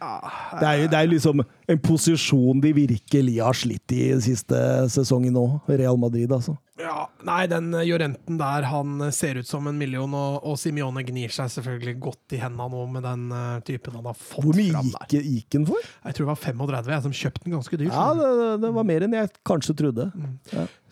Ja, 0.01 0.21
Det 0.61 0.67
er 0.69 0.89
det 0.93 0.99
er 0.99 1.09
liksom 1.09 1.41
en 1.43 1.81
posisjon 1.83 2.61
de 2.61 2.73
virkelig 2.77 3.41
har 3.41 3.57
slitt 3.57 3.93
i 3.97 4.13
siste 4.23 4.59
sesongen 4.93 5.33
nå, 5.35 5.45
Real 5.69 5.97
Madrid, 6.01 6.31
altså. 6.33 6.57
Ja, 6.77 7.07
nei, 7.25 7.47
den 7.49 7.71
eh, 7.73 7.87
Jorenten 7.89 8.37
der, 8.37 8.67
han 8.69 9.01
eh, 9.07 9.13
ser 9.15 9.39
ut 9.41 9.49
som 9.49 9.65
en 9.71 9.79
million, 9.81 10.13
og, 10.13 10.43
og 10.45 10.59
Simione 10.61 11.01
gnir 11.09 11.33
seg 11.33 11.49
selvfølgelig 11.55 11.95
godt 12.05 12.35
i 12.37 12.41
hendene 12.43 12.67
nå 12.69 12.83
med 12.93 13.07
den 13.07 13.23
eh, 13.33 13.55
typen 13.65 13.97
han 13.97 14.09
har 14.11 14.19
fått 14.19 14.45
Hvor 14.45 14.59
mye 14.59 14.83
gikk, 14.85 15.15
gikk 15.17 15.47
den 15.57 15.65
for? 15.71 15.87
Jeg 16.05 16.19
tror 16.19 16.27
det 16.27 16.33
var 16.35 16.43
35, 16.43 16.93
jeg 16.93 17.05
som 17.07 17.15
kjøpte 17.23 17.47
den 17.47 17.55
ganske 17.57 17.79
dyrt. 17.81 17.95
Ja, 17.97 18.11
det, 18.19 18.51
det 18.67 18.73
var 18.77 18.89
mer 18.93 19.07
enn 19.07 19.17
jeg 19.17 19.33
kanskje 19.49 19.77
trodde. 19.81 20.11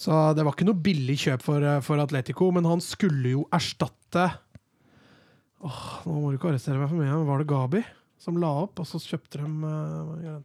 Så 0.01 0.23
det 0.39 0.47
var 0.49 0.57
ikke 0.57 0.69
noe 0.71 0.81
billig 0.89 1.19
kjøp 1.27 1.45
for, 1.45 1.69
for 1.85 2.01
Atletico, 2.07 2.49
men 2.57 2.71
han 2.71 2.81
skulle 2.85 3.37
jo 3.37 3.45
erstatte 3.55 4.31
Åh, 5.65 5.85
Nå 6.05 6.17
må 6.21 6.33
du 6.33 6.37
ikke 6.37 6.51
arrestere 6.51 6.77
meg 6.77 6.91
for 6.91 7.01
mye, 7.01 7.13
men 7.13 7.29
var 7.29 7.41
det 7.41 7.49
Gabi 7.49 7.85
som 8.25 8.41
la 8.41 8.51
opp, 8.65 8.81
og 8.83 8.89
så 8.89 9.01
kjøpte 9.05 9.41
de 9.43 9.49
uh, 9.49 10.43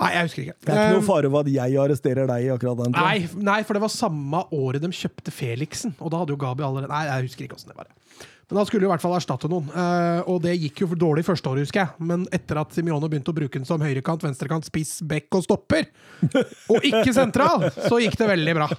Nei, 0.00 0.08
jeg 0.16 0.26
husker 0.26 0.42
ikke. 0.42 0.54
Det 0.64 0.72
er 0.72 0.78
ikke 0.80 0.86
Eh, 0.88 0.96
noe 0.96 1.06
fare 1.06 1.30
for 1.30 1.44
at 1.44 1.50
jeg 1.52 1.76
arresterer 1.78 2.26
deg 2.30 2.46
akkurat 2.56 2.80
den. 2.80 2.94
Nei, 2.96 3.28
nei, 3.46 3.60
for 3.66 3.76
det 3.76 3.82
var 3.84 3.92
samme 3.94 4.40
året 4.56 4.82
de 4.82 4.90
kjøpte 4.96 5.34
Felixen. 5.34 5.92
Og 6.00 6.10
da 6.10 6.22
hadde 6.22 6.34
jo 6.34 6.40
Gabi 6.40 6.64
allerede 6.66 6.90
Nei, 6.90 7.04
jeg 7.06 7.28
husker 7.28 7.46
ikke 7.46 7.58
åssen 7.58 7.70
det 7.70 7.78
var. 7.78 7.90
Men 8.50 8.60
han 8.60 8.66
skulle 8.66 8.88
i 8.88 8.90
hvert 8.90 9.02
fall 9.02 9.14
erstatte 9.14 9.48
noen. 9.50 9.68
eh, 9.70 10.20
og 10.30 10.40
det 10.42 10.56
gikk 10.58 10.82
jo 10.82 10.88
dårlig 10.98 11.22
første 11.26 11.50
året, 11.52 11.68
husker 11.68 11.84
jeg. 11.84 12.06
Men 12.10 12.26
etter 12.34 12.58
at 12.60 12.74
Simione 12.74 13.06
begynte 13.10 13.30
å 13.30 13.36
bruke 13.36 13.58
den 13.60 13.68
som 13.68 13.82
høyrekant, 13.82 14.24
venstrekant, 14.26 14.66
spiss, 14.66 14.96
bekk 15.06 15.38
og 15.38 15.46
stopper, 15.46 15.86
og 16.74 16.86
ikke 16.90 17.14
sentral, 17.14 17.68
så 17.86 18.00
gikk 18.02 18.18
det 18.18 18.30
veldig 18.34 18.56
bra. 18.58 18.70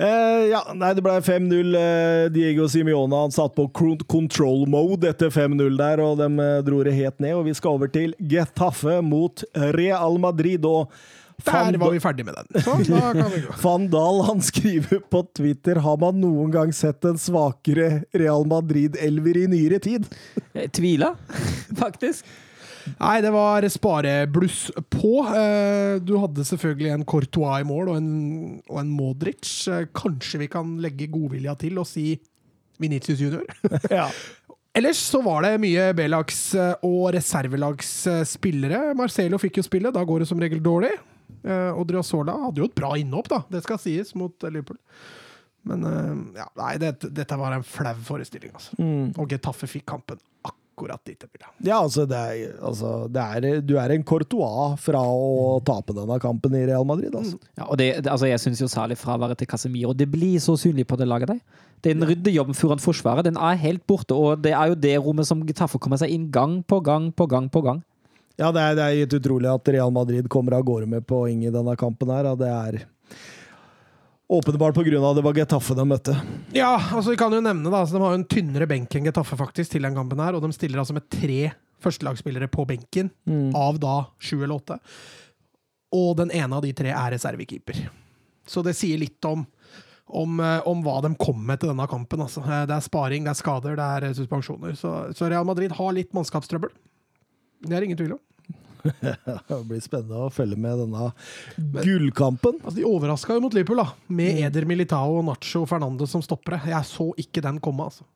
Eh, 0.00 0.46
ja, 0.48 0.62
nei, 0.72 0.94
det 0.96 1.02
ble 1.04 1.12
5-0. 1.20 1.74
Eh, 1.76 2.26
Diego 2.32 2.64
Simione 2.72 3.18
satt 3.34 3.52
på 3.52 3.66
control 4.08 4.62
mode 4.70 5.10
etter 5.10 5.28
5-0 5.34 5.76
der, 5.76 6.00
og 6.00 6.16
de 6.22 6.28
eh, 6.40 6.60
dro 6.64 6.80
det 6.86 6.94
helt 6.96 7.20
ned. 7.20 7.34
Og 7.36 7.44
vi 7.50 7.56
skal 7.58 7.76
over 7.76 7.90
til 7.92 8.14
Getafe 8.18 9.00
mot 9.04 9.44
Real 9.76 10.16
Madrid. 10.22 10.64
og 10.64 10.88
Der 11.46 11.78
var 11.80 11.90
vi 11.94 12.00
ferdig 12.02 12.24
med 12.26 12.34
den. 12.38 12.60
Så 12.64 12.76
da 12.88 13.12
kan 13.16 13.30
vi 13.32 13.40
gå. 13.46 13.54
Van 13.62 13.86
Dahl 13.92 14.20
han 14.28 14.40
skriver 14.44 15.00
på 15.10 15.22
Twitter 15.36 15.80
Har 15.84 15.96
man 16.02 16.20
noen 16.20 16.52
gang 16.54 16.72
sett 16.76 17.04
en 17.08 17.18
svakere 17.20 18.02
Real 18.16 18.44
Madrid-elver 18.50 19.42
i 19.44 19.46
nyere 19.52 19.78
tid? 19.82 20.06
Jeg 20.54 20.72
tvila, 20.76 21.14
faktisk. 21.78 22.24
Nei, 22.96 23.20
det 23.20 23.30
var 23.34 23.62
sparebluss 23.70 24.70
på. 24.90 25.12
Eh, 25.36 25.98
Du 26.02 26.14
hadde 26.18 26.46
selvfølgelig 26.48 26.92
en 26.94 27.04
Courtois 27.04 27.60
i 27.60 27.66
mål 27.68 27.90
og 27.92 27.96
en, 28.00 28.10
og 28.72 28.80
en 28.80 28.90
Modric. 28.96 29.44
Eh, 29.68 29.84
Kanskje 29.94 30.40
vi 30.40 30.48
kan 30.50 30.76
legge 30.82 31.10
godvilja 31.12 31.54
til 31.60 31.78
og 31.78 31.86
si 31.86 32.14
Vinicius 32.80 33.20
junior. 33.20 33.44
Ja. 33.92 34.08
Ellers 34.74 35.00
så 35.02 35.18
var 35.26 35.42
det 35.42 35.56
mye 35.58 35.88
B-lags- 35.98 36.54
og 36.86 37.08
reservelagsspillere. 37.16 38.94
Marcelo 38.94 39.38
fikk 39.42 39.58
jo 39.58 39.64
spille, 39.66 39.90
da 39.92 40.04
går 40.06 40.22
det 40.22 40.28
som 40.30 40.38
regel 40.40 40.60
dårlig. 40.62 40.92
Uh, 41.40 41.72
Odriozola 41.80 42.36
hadde 42.46 42.62
jo 42.62 42.68
et 42.68 42.76
bra 42.76 42.92
innhopp, 43.00 43.30
da. 43.32 43.42
Det 43.50 43.64
skal 43.64 43.80
sies, 43.80 44.14
mot 44.18 44.34
eh, 44.44 44.52
Liverpool. 44.52 44.78
Men 45.68 45.84
eh, 45.84 46.40
ja, 46.40 46.46
nei, 46.56 46.72
det, 46.80 46.94
dette 47.16 47.36
var 47.36 47.52
en 47.56 47.66
flau 47.66 47.94
forestilling, 48.06 48.52
altså. 48.56 48.76
Og 49.20 49.28
Getafe 49.28 49.68
fikk 49.68 49.86
kampen 49.92 50.20
akkurat 50.46 51.02
dit 51.04 51.20
det 51.20 51.28
ville. 51.28 51.48
Ja, 51.66 51.82
altså, 51.82 52.06
det 52.08 52.16
er, 52.16 52.54
altså 52.64 52.92
det 53.12 53.20
er, 53.22 53.60
Du 53.60 53.74
er 53.80 53.92
en 53.92 54.04
Courtois 54.06 54.80
fra 54.80 55.02
å 55.04 55.58
tape 55.66 55.96
denne 55.96 56.16
kampen 56.22 56.56
i 56.56 56.64
Real 56.68 56.86
Madrid, 56.88 57.12
altså. 57.12 57.36
Ja, 57.58 57.66
og 57.68 57.76
det, 57.80 57.90
det, 58.00 58.12
altså 58.12 58.30
jeg 58.30 58.40
syns 58.40 58.62
jo 58.64 58.70
særlig 58.72 58.96
fraværet 59.00 59.40
til 59.40 59.50
Casemiro 59.50 59.92
Det 59.92 60.08
blir 60.10 60.40
så 60.40 60.56
synlig 60.60 60.86
på 60.88 60.96
det 61.00 61.08
laget 61.08 61.34
der. 61.34 61.42
Den 61.84 62.04
ryddejobben 62.04 62.56
foran 62.56 62.80
forsvaret 62.80 63.24
den 63.28 63.38
er 63.40 63.60
helt 63.60 63.86
borte, 63.88 64.16
og 64.16 64.40
det 64.44 64.52
er 64.56 64.72
jo 64.72 64.80
det 64.80 64.96
rommet 65.00 65.28
som 65.28 65.44
Getafe 65.48 65.80
kommer 65.80 66.00
seg 66.00 66.12
inn 66.12 66.28
gang 66.32 66.60
på 66.64 66.80
gang 66.84 67.08
på 67.12 67.28
gang 67.28 67.48
på 67.52 67.64
gang. 67.64 67.84
Ja, 68.40 68.48
det 68.56 68.62
er, 68.64 68.78
det 68.78 68.84
er 68.88 69.18
utrolig 69.20 69.50
at 69.52 69.68
Real 69.68 69.92
Madrid 69.92 70.28
kommer 70.32 70.56
av 70.56 70.64
gårde 70.64 70.88
med 70.88 71.04
poeng 71.08 71.42
i 71.44 71.52
denne 71.52 71.74
kampen 71.76 72.08
her. 72.08 72.30
Det 72.40 72.48
er 72.48 72.78
åpenbart 74.30 74.78
av 74.78 75.16
det 75.16 75.24
var 75.26 75.34
Getafe 75.36 75.74
de 75.74 75.84
møtte. 75.84 76.14
Ja, 76.56 76.76
altså 76.94 77.10
vi 77.12 77.18
kan 77.20 77.34
jo 77.34 77.40
nevne 77.42 77.68
da, 77.68 77.82
altså 77.82 77.98
De 77.98 78.02
har 78.04 78.14
jo 78.14 78.20
en 78.22 78.28
tynnere 78.30 78.68
benk 78.70 78.94
enn 78.96 79.08
Getafe 79.10 79.36
faktisk 79.36 79.74
til 79.74 79.82
den 79.84 79.96
kampen 79.98 80.22
her, 80.22 80.38
og 80.38 80.44
de 80.44 80.52
stiller 80.54 80.80
altså 80.80 80.94
med 80.96 81.08
tre 81.12 81.50
førstelagsspillere 81.80 82.48
på 82.52 82.64
benken, 82.68 83.08
av 83.56 83.78
da 83.80 83.94
sju 84.20 84.38
eller 84.42 84.56
åtte. 84.60 84.76
Og 85.96 86.12
den 86.20 86.30
ene 86.36 86.56
av 86.56 86.62
de 86.62 86.72
tre 86.76 86.92
er 86.94 87.14
reservekeeper. 87.16 87.88
Så 88.46 88.62
det 88.64 88.76
sier 88.78 89.00
litt 89.00 89.24
om, 89.26 89.42
om, 90.06 90.40
eh, 90.40 90.60
om 90.68 90.84
hva 90.84 91.00
de 91.02 91.10
kom 91.18 91.40
med 91.46 91.60
til 91.60 91.72
denne 91.72 91.86
kampen. 91.90 92.22
Altså. 92.22 92.42
Eh, 92.44 92.64
Det 92.68 92.76
er 92.76 92.84
sparing, 92.84 93.24
det 93.26 93.32
er 93.32 93.40
skader, 93.40 93.76
det 93.78 93.86
er 93.96 94.08
eh, 94.08 94.14
suspensjoner. 94.16 94.76
Så, 94.78 94.92
så 95.16 95.28
Real 95.30 95.48
Madrid 95.48 95.72
har 95.76 95.92
litt 95.96 96.12
mannskapstrøbbel. 96.16 96.70
Det 97.66 97.76
er 97.76 97.86
ingen 97.88 97.98
tvil 97.98 98.14
om. 98.16 98.22
Det 99.48 99.58
blir 99.68 99.82
spennende 99.84 100.24
å 100.26 100.30
følge 100.32 100.58
med 100.60 100.80
denne 100.82 101.10
gullkampen. 101.80 102.60
Altså, 102.62 102.76
de 102.78 102.86
overraska 102.88 103.36
jo 103.36 103.44
mot 103.44 103.56
Liverpool, 103.56 103.82
da. 103.82 104.14
Med 104.20 104.40
Eder 104.46 104.66
Militao 104.68 105.18
og 105.18 105.26
Nacho 105.28 105.64
Fernandes 105.68 106.12
som 106.14 106.24
stoppere. 106.24 106.62
Jeg 106.70 106.88
så 106.88 107.10
ikke 107.20 107.44
den 107.44 107.60
komme, 107.62 107.88
altså. 107.90 108.06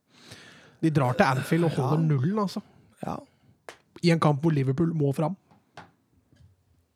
De 0.84 0.92
drar 0.92 1.16
til 1.16 1.28
Anfield 1.28 1.68
og 1.68 1.78
holder 1.78 2.04
nullen, 2.04 2.38
altså. 2.44 2.60
Ja. 3.04 3.16
I 4.04 4.12
en 4.12 4.20
kamp 4.20 4.42
hvor 4.44 4.52
Liverpool 4.54 4.92
må 4.96 5.12
fram. 5.16 5.36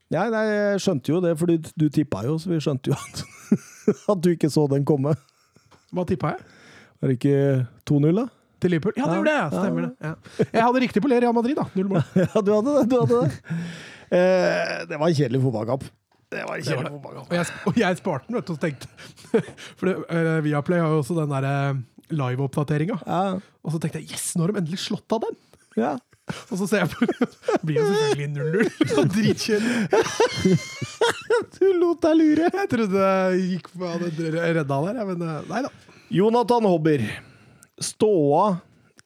Ja, 0.08 0.24
nei, 0.32 0.44
jeg 0.48 0.80
skjønte 0.80 1.12
jo 1.12 1.18
det, 1.20 1.34
for 1.36 1.50
du, 1.50 1.68
du 1.76 1.88
tippa 1.92 2.22
jo, 2.24 2.38
så 2.40 2.48
vi 2.48 2.60
skjønte 2.64 2.92
jo 2.92 2.96
at, 2.96 3.24
at 4.14 4.22
du 4.24 4.30
ikke 4.32 4.48
så 4.52 4.64
den 4.72 4.86
komme. 4.88 5.12
Hva 5.92 6.04
tippa 6.08 6.32
jeg? 6.34 6.46
Var 6.98 7.10
det 7.10 7.18
ikke 7.18 7.40
2-0, 7.88 8.16
da? 8.16 8.24
Til 8.58 8.74
Liverpool? 8.74 8.96
Ja, 8.98 9.06
det 9.06 9.18
gjorde 9.20 9.34
jeg! 9.36 9.50
Stemmer 9.54 9.86
det. 9.86 9.92
Ja. 10.02 10.46
Jeg 10.50 10.64
hadde 10.66 10.82
riktig 10.82 11.02
på 11.04 11.10
Real 11.12 11.36
Madrid, 11.36 11.58
da. 11.58 11.68
Null 11.78 11.92
mål. 11.92 12.02
Ja, 12.24 12.42
du 12.42 12.50
hadde 12.56 12.74
det. 12.74 12.84
du 12.90 12.96
hadde 12.98 13.20
det. 13.22 13.56
Eh, 14.08 14.74
det 14.88 14.98
var 14.98 15.06
en 15.06 15.18
kjedelig 15.18 15.42
fotballkamp. 15.44 15.84
Det 16.28 16.42
var 16.48 16.56
en 16.56 16.66
kjedelig 16.66 16.92
fotballkamp. 16.96 17.30
Og 17.30 17.36
jeg, 17.38 17.60
og 17.70 17.78
jeg 17.82 18.00
sparte 18.00 18.28
den, 18.28 18.38
vet 18.38 18.48
du, 18.48 18.52
og 18.56 18.60
tenkte 18.64 18.88
For 19.78 19.88
det, 19.88 19.94
uh, 20.10 20.38
Viaplay 20.44 20.82
har 20.82 20.92
jo 20.92 21.00
også 21.04 21.16
den 21.20 21.32
derre 21.32 21.54
live-oppdateringa. 22.08 22.98
Ja, 23.04 23.22
Og 23.62 23.74
så 23.74 23.80
tenkte 23.82 24.02
jeg 24.02 24.10
yes, 24.16 24.30
nå 24.34 24.46
har 24.46 24.52
de 24.54 24.62
endelig 24.64 24.82
slått 24.88 25.16
av 25.16 25.26
den! 25.28 25.40
ja. 25.78 25.96
Og 26.52 26.58
så 26.60 26.66
ser 26.68 26.82
jeg 26.82 26.90
på 26.92 27.06
Det 27.08 27.58
blir 27.64 27.78
jo 27.80 27.86
selvfølgelig 27.88 28.28
0-0. 28.34 28.98
Og 29.00 29.06
Dritkjedelig. 29.14 30.58
Du 31.56 31.64
lot 31.78 32.02
deg 32.04 32.18
lure. 32.18 32.50
Jeg 32.52 32.68
trodde 32.74 33.06
jeg 33.06 33.46
gikk 33.54 33.70
på 33.72 33.88
hadde 33.88 34.32
redda 34.36 34.78
der, 34.90 35.00
men 35.08 35.24
eh, 35.24 35.38
nei 35.48 35.62
da. 35.64 35.70
Jonathan 36.12 36.68
Hobber. 36.68 37.04
Ståa 37.80 38.56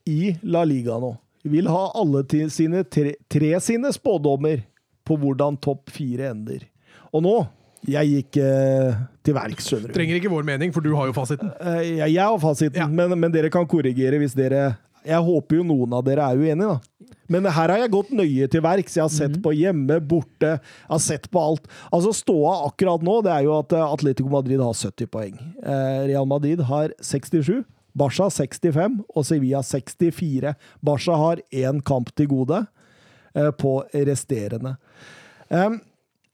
i 0.08 0.34
La 0.42 0.64
Liga 0.68 0.98
nå. 1.02 1.14
Vil 1.42 1.66
ha 1.70 1.88
alle 1.98 2.22
sine 2.54 2.84
tre, 2.86 3.16
tre 3.30 3.56
sine 3.60 3.90
spådommer 3.94 4.62
på 5.06 5.16
hvordan 5.18 5.56
topp 5.58 5.90
fire 5.90 6.30
ender. 6.30 6.68
Og 7.12 7.24
nå 7.26 7.34
Jeg 7.82 8.06
gikk 8.12 8.36
eh, 8.38 8.94
til 9.26 9.34
verks. 9.34 9.66
Trenger 9.90 10.20
ikke 10.20 10.30
vår 10.30 10.44
mening, 10.46 10.70
for 10.70 10.84
du 10.86 10.92
har 10.94 11.08
jo 11.10 11.14
fasiten. 11.16 11.48
Eh, 11.58 11.96
jeg, 11.98 12.12
jeg 12.14 12.22
har 12.22 12.38
fasiten, 12.38 12.78
Ja. 12.78 12.86
men, 12.86 13.10
men 13.18 13.32
dere 13.34 13.50
kan 13.50 13.66
korrigere 13.66 14.20
hvis 14.22 14.36
dere 14.38 14.76
Jeg 15.02 15.18
håper 15.26 15.56
jo 15.58 15.64
noen 15.66 15.96
av 15.98 16.04
dere 16.06 16.22
er 16.30 16.38
uenige, 16.38 16.76
da. 16.76 17.08
Men 17.26 17.48
her 17.50 17.72
har 17.74 17.80
jeg 17.82 17.90
gått 17.90 18.12
nøye 18.14 18.46
til 18.52 18.62
verks. 18.62 18.94
Jeg 18.94 19.02
har 19.02 19.10
sett 19.10 19.34
på 19.42 19.50
hjemme, 19.56 19.96
borte, 19.98 20.52
jeg 20.60 20.92
har 20.92 21.02
sett 21.02 21.26
på 21.32 21.42
alt. 21.42 21.66
Altså 21.90 22.12
Ståa 22.14 22.52
akkurat 22.68 23.02
nå, 23.02 23.16
det 23.26 23.32
er 23.34 23.48
jo 23.48 23.56
at 23.58 23.74
eh, 23.74 23.82
Atletico 23.98 24.30
Madrid 24.30 24.62
har 24.62 24.78
70 24.78 25.10
poeng. 25.10 25.34
Eh, 25.58 26.06
Real 26.12 26.26
Madrid 26.30 26.62
har 26.70 26.94
67. 27.02 27.64
Barca 27.98 28.28
65 28.30 29.00
og 29.08 29.26
Sevilla 29.28 29.62
64. 29.66 30.54
Barca 30.80 31.16
har 31.20 31.42
én 31.52 31.80
kamp 31.84 32.12
til 32.16 32.30
gode 32.30 32.64
eh, 33.34 33.50
på 33.58 33.78
resterende. 33.92 34.76
Um, 35.52 35.80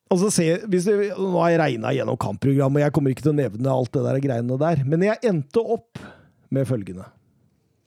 og 0.09 0.23
så 0.23 0.31
se, 0.33 0.47
hvis 0.71 0.87
du, 0.89 0.95
nå 1.19 1.35
har 1.43 1.53
jeg 1.53 1.61
regna 1.61 1.93
gjennom 1.93 2.17
kampprogrammet, 2.21 2.81
og 2.81 2.87
jeg 2.87 2.95
kommer 2.97 3.13
ikke 3.13 3.27
til 3.27 3.35
å 3.35 3.41
nevne 3.43 3.75
alt 3.75 3.93
det 3.93 4.05
der 4.07 4.21
greiene 4.25 4.59
der, 4.61 4.83
men 4.89 5.05
jeg 5.05 5.21
endte 5.29 5.61
opp 5.77 6.01
med 6.55 6.69
følgende. 6.69 7.11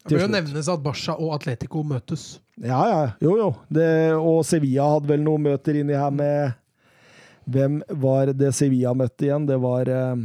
Det 0.05 0.17
bør 0.17 0.25
jo 0.25 0.31
nevnes 0.33 0.69
at 0.69 0.81
Barca 0.81 1.15
og 1.17 1.35
Atletico 1.37 1.83
møtes. 1.85 2.25
Ja, 2.61 2.81
ja. 2.89 3.01
Jo, 3.21 3.35
jo. 3.37 3.49
Det, 3.73 3.87
og 4.17 4.41
Sevilla 4.45 4.87
hadde 4.95 5.09
vel 5.13 5.21
noen 5.25 5.45
møter 5.49 5.77
inni 5.77 5.97
her 5.97 6.13
med 6.13 6.57
Hvem 7.51 7.79
var 8.01 8.29
det 8.37 8.51
Sevilla 8.53 8.93
møtte 8.93 9.25
igjen? 9.25 9.47
Det 9.49 9.57
var 9.61 9.89
Eh, 9.89 10.15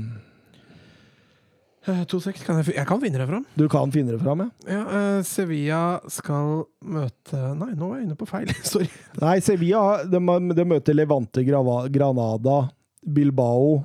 2-6, 1.87 2.41
kan 2.43 2.59
jeg, 2.59 2.75
jeg 2.75 2.87
kan 2.89 2.99
finne 2.99 3.21
det 3.21 3.27
fram. 3.29 3.45
Du 3.55 3.67
kan 3.71 3.93
finne 3.95 4.17
det 4.17 4.19
fram, 4.19 4.41
ja? 4.43 4.49
Ja, 4.67 4.81
uh, 4.91 5.19
Sevilla 5.27 5.83
skal 6.11 6.65
møte 6.83 7.43
Nei, 7.55 7.69
nå 7.79 7.93
er 7.93 8.01
jeg 8.01 8.07
inne 8.09 8.17
på 8.19 8.27
feil. 8.27 8.51
Sorry. 8.67 8.89
Nei, 9.23 9.37
Sevilla 9.45 10.03
de, 10.11 10.21
de 10.59 10.65
møter 10.67 10.97
Levante, 10.97 11.45
Grava, 11.47 11.85
Granada, 11.93 12.65
Bilbao 13.07 13.77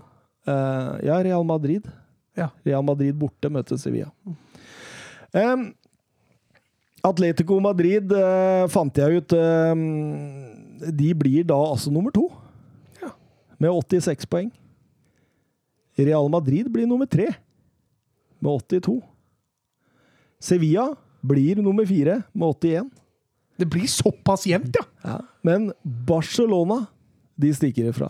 uh, 0.50 0.96
Ja, 1.06 1.20
Real 1.22 1.46
Madrid. 1.46 1.86
Ja. 2.38 2.50
Real 2.66 2.86
Madrid 2.88 3.14
borte 3.22 3.52
møter 3.54 3.78
Sevilla. 3.78 4.10
Um, 5.36 5.70
Atletico 7.06 7.60
Madrid 7.62 8.10
uh, 8.18 8.66
fant 8.70 8.98
jeg 8.98 9.22
ut 9.22 9.34
De 10.98 11.14
blir 11.18 11.46
da 11.48 11.60
altså 11.70 11.94
nummer 11.94 12.14
to. 12.18 12.26
Ja. 13.04 13.14
Med 13.62 13.78
86 13.94 14.26
poeng. 14.26 14.50
Real 16.02 16.26
Madrid 16.34 16.66
blir 16.74 16.90
nummer 16.90 17.06
tre 17.06 17.30
med 18.42 18.52
82. 18.58 18.98
Sevilla 20.42 20.88
blir 21.22 21.62
nummer 21.62 21.86
fire 21.86 22.22
med 22.34 22.48
81. 22.48 22.90
Det 23.62 23.68
blir 23.70 23.88
såpass 23.88 24.48
jevnt, 24.50 24.76
ja! 24.80 24.86
Ja. 25.06 25.20
Men 25.46 25.72
Barcelona, 25.84 26.86
de 27.38 27.54
stikker 27.54 27.92
ifra. 27.92 28.10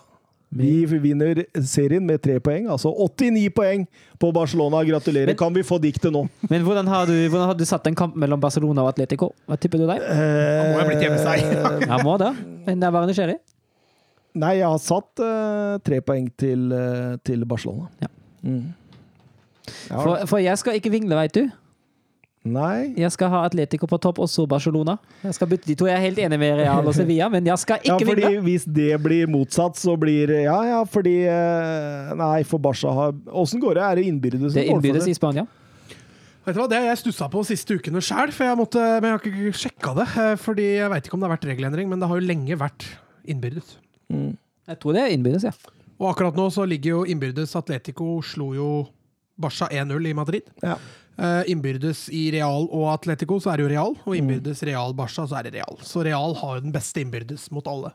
Vi 0.51 0.83
vinner 0.85 1.45
serien 1.63 2.03
med 2.03 2.19
tre 2.23 2.33
poeng, 2.43 2.65
altså 2.71 2.89
89 2.91 3.51
poeng 3.55 3.85
på 4.19 4.31
Barcelona. 4.35 4.81
Gratulerer. 4.83 5.31
Men- 5.31 5.37
kan 5.39 5.53
vi 5.55 5.63
få 5.63 5.77
diktet 5.79 6.11
nå? 6.11 6.25
Men 6.49 6.63
hvordan 6.67 6.87
har, 6.87 7.05
du, 7.07 7.15
hvordan 7.29 7.47
har 7.47 7.55
du 7.55 7.63
satt 7.65 7.87
en 7.87 7.95
kamp 7.95 8.15
mellom 8.19 8.39
Barcelona 8.39 8.83
og 8.83 8.89
Atletico? 8.91 9.31
Hva 9.47 9.55
tipper 9.59 9.79
du 9.79 9.87
der? 9.87 10.03
må 10.03 10.79
ha 10.81 10.87
blitt 10.89 11.05
hjemme 11.05 11.19
seg. 11.23 11.87
Han 11.87 12.03
må 12.07 12.17
det. 12.19 12.33
Men 12.67 12.75
jeg 12.75 12.87
er 12.87 12.91
bare 12.97 13.07
nysgjerrig. 13.07 13.37
Nei, 14.41 14.53
jeg 14.59 14.67
har 14.67 14.79
satt 14.79 15.23
uh, 15.23 15.79
tre 15.83 16.01
poeng 16.03 16.27
til, 16.39 16.67
uh, 16.71 17.15
til 17.23 17.43
Barcelona. 17.47 17.87
Ja. 18.03 18.11
Mm. 18.43 18.73
Ja, 19.89 19.97
For, 20.01 20.27
for 20.29 20.41
jeg 20.41 20.57
skal 20.61 20.77
ikke 20.79 20.91
vingle, 20.93 21.15
veit 21.19 21.35
du. 21.37 21.43
Nei 22.41 22.95
Jeg 22.97 23.11
skal 23.13 23.29
ha 23.29 23.43
Atletico 23.45 23.85
på 23.85 23.99
topp, 24.01 24.17
og 24.23 24.29
så 24.31 24.47
Barcelona. 24.49 24.95
Jeg 25.21 25.35
skal 25.37 25.49
bytte 25.51 25.67
de 25.69 25.75
to. 25.77 25.85
Jeg 25.85 25.99
er 25.99 26.05
helt 26.07 26.21
enig 26.23 26.39
med 26.41 26.55
Real 26.57 26.87
og 26.89 26.95
Sevilla, 26.97 27.27
men 27.29 27.45
jeg 27.45 27.61
skal 27.61 27.83
ja, 27.85 27.93
ikke 27.93 28.07
fordi 28.09 28.23
vingle. 28.25 28.41
Hvis 28.47 28.63
det 28.65 28.87
blir 29.03 29.29
motsatt, 29.29 29.77
så 29.77 29.93
blir 30.01 30.33
Ja, 30.39 30.55
ja, 30.65 30.79
fordi 30.89 31.19
eh, 31.29 32.13
Nei, 32.17 32.39
for 32.49 32.57
Barca 32.63 32.93
har 32.97 33.11
Åssen 33.29 33.61
går 33.61 33.77
det? 33.77 33.83
Er 33.85 33.99
det 34.01 34.05
innbyrdes? 34.09 34.55
Det 34.57 34.63
er 34.63 34.71
innbyrdes 34.73 35.05
i 35.11 35.13
Spania. 35.13 35.45
Vet 36.41 36.57
du 36.57 36.63
hva, 36.63 36.65
Det 36.71 36.79
har 36.81 36.87
jeg 36.89 37.01
stussa 37.03 37.27
på 37.29 37.43
de 37.43 37.51
siste 37.51 37.77
ukene 37.77 38.01
sjøl, 38.01 38.33
for 38.33 38.47
jeg 38.49 38.57
måtte, 38.57 38.81
men 38.97 39.11
jeg 39.11 39.19
har 39.19 39.27
ikke 39.29 39.59
sjekka 39.61 39.93
det. 39.99 40.07
eh, 40.23 40.33
Fordi 40.41 40.65
jeg 40.79 40.89
veit 40.95 41.05
ikke 41.05 41.19
om 41.19 41.21
det 41.21 41.29
har 41.29 41.35
vært 41.35 41.45
regelendring, 41.51 41.91
men 41.93 42.01
det 42.01 42.09
har 42.09 42.17
jo 42.17 42.25
lenge 42.25 42.57
vært 42.57 42.87
innbyrdes. 43.29 43.75
Mm. 44.09 44.31
Jeg 44.71 44.81
tror 44.81 44.97
det 44.97 45.03
er 45.05 45.13
innbyrdes, 45.13 45.45
ja. 45.45 45.53
Og 46.01 46.09
akkurat 46.09 46.33
nå 46.41 46.47
så 46.49 46.65
ligger 46.65 46.95
jo 46.95 47.03
innbyrdes 47.05 47.53
Atletico 47.59 48.15
slo 48.25 48.49
jo 48.57 48.71
Barca 49.41 49.67
1-0 49.71 50.09
i 50.11 50.13
Madrid. 50.17 50.51
Ja. 50.61 50.77
Eh, 51.21 51.51
innbyrdes 51.51 52.07
i 52.09 52.29
Real 52.33 52.69
og 52.71 52.87
Atletico 52.93 53.39
så 53.41 53.51
er 53.51 53.59
det 53.59 53.65
jo 53.65 53.71
Real, 53.73 53.97
og 54.05 54.15
innbyrdes 54.17 54.63
Real 54.67 54.95
Barca 54.97 55.27
så 55.27 55.37
er 55.39 55.49
det 55.49 55.57
Real. 55.59 55.81
Så 55.85 56.05
Real 56.07 56.37
har 56.39 56.57
jo 56.57 56.65
den 56.65 56.73
beste 56.75 57.03
innbyrdes 57.03 57.49
mot 57.53 57.67
alle. 57.69 57.91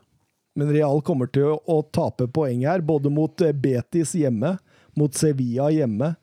Men 0.57 0.71
Real 0.73 1.01
kommer 1.05 1.29
til 1.29 1.51
å, 1.51 1.57
å 1.69 1.81
tape 1.93 2.29
poeng 2.33 2.63
her, 2.65 2.85
både 2.85 3.11
mot 3.13 3.43
eh, 3.45 3.53
Betis 3.53 4.15
hjemme, 4.17 4.55
mot 4.97 5.13
Sevilla 5.13 5.69
hjemme 5.73 6.15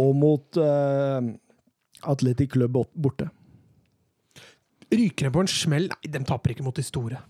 og 0.00 0.14
mot 0.16 0.56
uh, 0.56 1.20
Atletic 2.08 2.54
Club 2.54 2.78
borte. 2.96 3.26
Ryker 4.92 5.28
de 5.28 5.32
på 5.34 5.42
en 5.42 5.50
smell? 5.50 5.90
Nei, 5.92 6.12
de 6.14 6.22
taper 6.24 6.54
ikke 6.54 6.64
mot 6.64 6.76
de 6.76 6.84
store. 6.86 7.20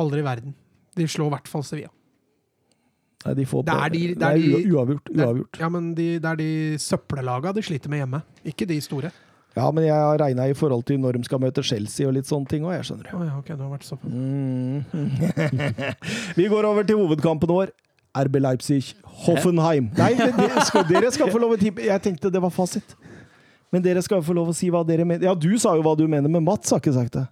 Aldri 0.00 0.22
i 0.22 0.24
verden. 0.24 0.56
De 0.96 1.04
slår 1.08 1.28
i 1.28 1.34
hvert 1.36 1.50
fall 1.52 1.64
Sevilla. 1.68 1.92
Nei, 3.24 3.34
de 3.34 3.44
får 3.48 3.64
Det 3.66 3.74
er 3.74 3.88
de- 3.90 4.14
det 4.14 4.22
er 4.22 4.36
Nei, 4.36 4.40
de- 4.42 4.52
ua- 4.52 4.74
uavgjort. 4.76 5.04
Det 5.12 5.60
Ja, 5.60 5.68
men 5.68 5.94
de, 5.94 6.18
det 6.18 6.24
er 6.30 6.36
de 6.36 6.76
søppellaga 6.78 7.52
de 7.54 7.62
sliter 7.62 7.88
med 7.88 7.98
hjemme, 8.04 8.22
ikke 8.44 8.66
de 8.68 8.80
store. 8.80 9.10
Ja, 9.56 9.70
men 9.72 9.84
jeg 9.84 9.94
har 9.96 10.18
regna 10.20 10.44
i 10.50 10.52
forhold 10.52 10.84
til 10.84 10.98
når 11.00 11.16
de 11.16 11.24
skal 11.24 11.38
møte 11.40 11.62
Chelsea 11.64 12.06
og 12.06 12.12
litt 12.12 12.26
sånne 12.28 12.46
ting 12.46 12.62
òg, 12.62 12.74
jeg 12.76 12.84
skjønner. 12.90 13.14
Oh, 13.16 13.24
ja, 13.24 13.38
ok, 13.38 13.46
det 13.46 13.58
har 13.58 13.72
vært 13.72 13.86
såpass. 13.88 14.12
Mm. 14.12 14.84
Vi 16.36 16.46
går 16.52 16.64
over 16.68 16.84
til 16.84 16.96
hovedkampen 17.00 17.48
vår. 17.48 17.72
RB 18.16 18.36
Leipzig, 18.40 18.94
Hoffenheim. 19.26 19.90
Nei, 19.96 20.14
men 20.16 20.32
dere 20.38 20.62
skal, 20.64 20.84
dere 20.88 21.10
skal 21.12 21.28
få 21.32 21.40
lov 21.42 21.52
å 21.52 21.58
tippe. 21.60 21.82
Jeg 21.84 22.00
tenkte 22.04 22.30
det 22.32 22.40
var 22.40 22.52
fasit. 22.54 22.94
Men 23.72 23.82
dere 23.84 24.00
skal 24.04 24.22
få 24.24 24.32
lov 24.36 24.48
å 24.48 24.54
si 24.56 24.70
hva 24.72 24.80
dere 24.88 25.04
mener. 25.04 25.26
Ja, 25.28 25.34
du 25.36 25.50
sa 25.60 25.74
jo 25.76 25.82
hva 25.84 25.92
du 25.98 26.06
mener, 26.08 26.28
men 26.32 26.44
Mats 26.46 26.70
har 26.72 26.80
ikke 26.80 26.94
sagt 26.96 27.12
det. 27.18 27.26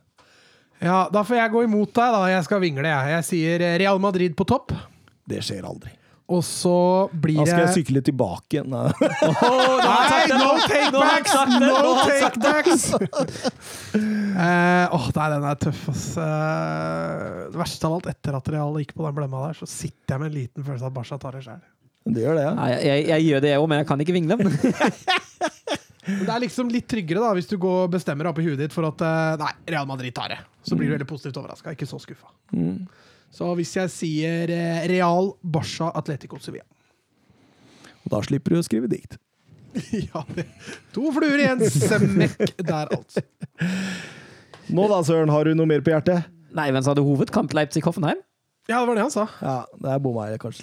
Ja, 0.84 1.06
da 1.12 1.22
får 1.24 1.36
jeg 1.38 1.52
gå 1.54 1.62
imot 1.64 1.92
deg, 1.96 2.12
da. 2.18 2.24
Jeg 2.34 2.44
skal 2.44 2.60
vingle, 2.60 2.84
jeg. 2.90 3.14
Jeg 3.14 3.24
sier 3.30 3.64
eh, 3.64 3.78
Real 3.80 3.98
Madrid 4.02 4.34
på 4.36 4.44
topp. 4.50 4.74
Det 5.28 5.42
skjer 5.44 5.66
aldri. 5.68 5.92
Og 6.32 6.40
så 6.40 6.74
blir 7.12 7.36
Da 7.42 7.44
skal 7.44 7.66
jeg 7.66 7.72
sykle 7.74 8.00
sykle 8.00 8.02
tilbake. 8.06 8.62
Nei. 8.72 8.88
Nei, 8.96 10.22
no 10.32 10.54
det, 10.64 10.78
nå 10.94 11.02
No 11.60 11.90
takebacks! 12.08 12.14
han 12.24 12.40
take 12.40 12.78
sagt! 12.80 13.10
Eh, 14.34 14.90
Åh, 14.90 15.04
nei, 15.14 15.26
den 15.30 15.44
er 15.46 15.58
tøff, 15.62 15.82
ass. 15.92 16.06
Uh, 16.18 17.44
det 17.52 17.58
verste 17.60 17.86
av 17.86 17.92
alt, 17.94 18.08
etter 18.10 18.34
at 18.34 18.48
Real 18.50 18.74
gikk 18.80 18.90
på 18.96 19.04
den 19.06 19.14
blemma 19.14 19.44
der, 19.44 19.58
så 19.60 19.68
sitter 19.70 20.16
jeg 20.16 20.22
med 20.24 20.32
en 20.32 20.34
liten 20.34 20.66
følelse 20.66 20.82
av 20.82 20.90
at 20.90 20.96
Barca 20.96 21.18
tar 21.22 21.36
det 21.38 21.44
sjøl. 21.44 21.60
Det 22.16 22.24
gjør 22.24 22.40
det. 22.40 22.42
ja. 22.48 22.54
Nei, 22.58 22.66
jeg, 22.82 23.04
jeg 23.12 23.26
gjør 23.28 23.44
det, 23.44 23.52
jeg 23.52 23.62
òg, 23.62 23.68
men 23.70 23.80
jeg 23.80 23.88
kan 23.92 24.02
ikke 24.02 24.16
vingle. 24.16 24.38
Det 26.04 26.28
er 26.28 26.42
liksom 26.42 26.68
litt 26.68 26.84
tryggere 26.90 27.22
da, 27.22 27.30
hvis 27.38 27.46
du 27.48 27.54
går 27.62 27.86
bestemmer 27.94 28.28
oppi 28.28 28.42
huet 28.44 28.58
ditt 28.60 28.74
for 28.74 28.84
at 28.90 29.00
uh, 29.06 29.38
nei, 29.40 29.52
Real 29.72 29.86
Madrid 29.88 30.12
tar 30.16 30.34
det. 30.34 30.40
Så 30.66 30.76
blir 30.76 30.90
du 30.90 30.96
veldig 30.98 31.08
positivt 31.08 31.38
overraska, 31.40 31.72
ikke 31.72 31.88
så 31.88 32.00
skuffa. 32.02 32.28
Mm. 32.52 32.82
Så 33.34 33.50
hvis 33.58 33.72
jeg 33.76 33.90
sier 33.90 34.52
eh, 34.54 34.84
Real, 34.90 35.32
Barca, 35.42 35.90
Atletico, 35.98 36.38
Sevilla 36.42 36.66
Og 38.04 38.12
da 38.12 38.20
slipper 38.26 38.54
du 38.54 38.60
å 38.60 38.66
skrive 38.66 38.90
dikt. 38.90 39.18
Ja, 40.06 40.22
det. 40.36 40.44
To 40.94 41.10
fluer 41.16 41.40
i 41.42 41.48
en 41.50 41.64
smekk 41.66 42.52
der, 42.62 42.92
altså. 42.94 43.24
Nå 44.70 44.86
da, 44.92 45.00
Søren, 45.02 45.32
har 45.34 45.48
du 45.48 45.56
noe 45.58 45.66
mer 45.66 45.82
på 45.84 45.90
hjertet? 45.90 46.30
Nei, 46.54 46.68
men 46.70 46.84
så 46.86 46.92
hadde 46.92 47.02
hovedkamp 47.02 47.50
Leipzig-Hoffenheim. 47.58 48.20
Ja, 48.70 48.78
det 48.80 48.86
var 48.88 48.96
det 48.96 49.02
han 49.02 49.10
sa. 49.12 49.24
Ja, 49.44 49.56
der 49.82 49.98
bomma 50.00 50.28
jeg 50.30 50.38
kanskje. 50.40 50.62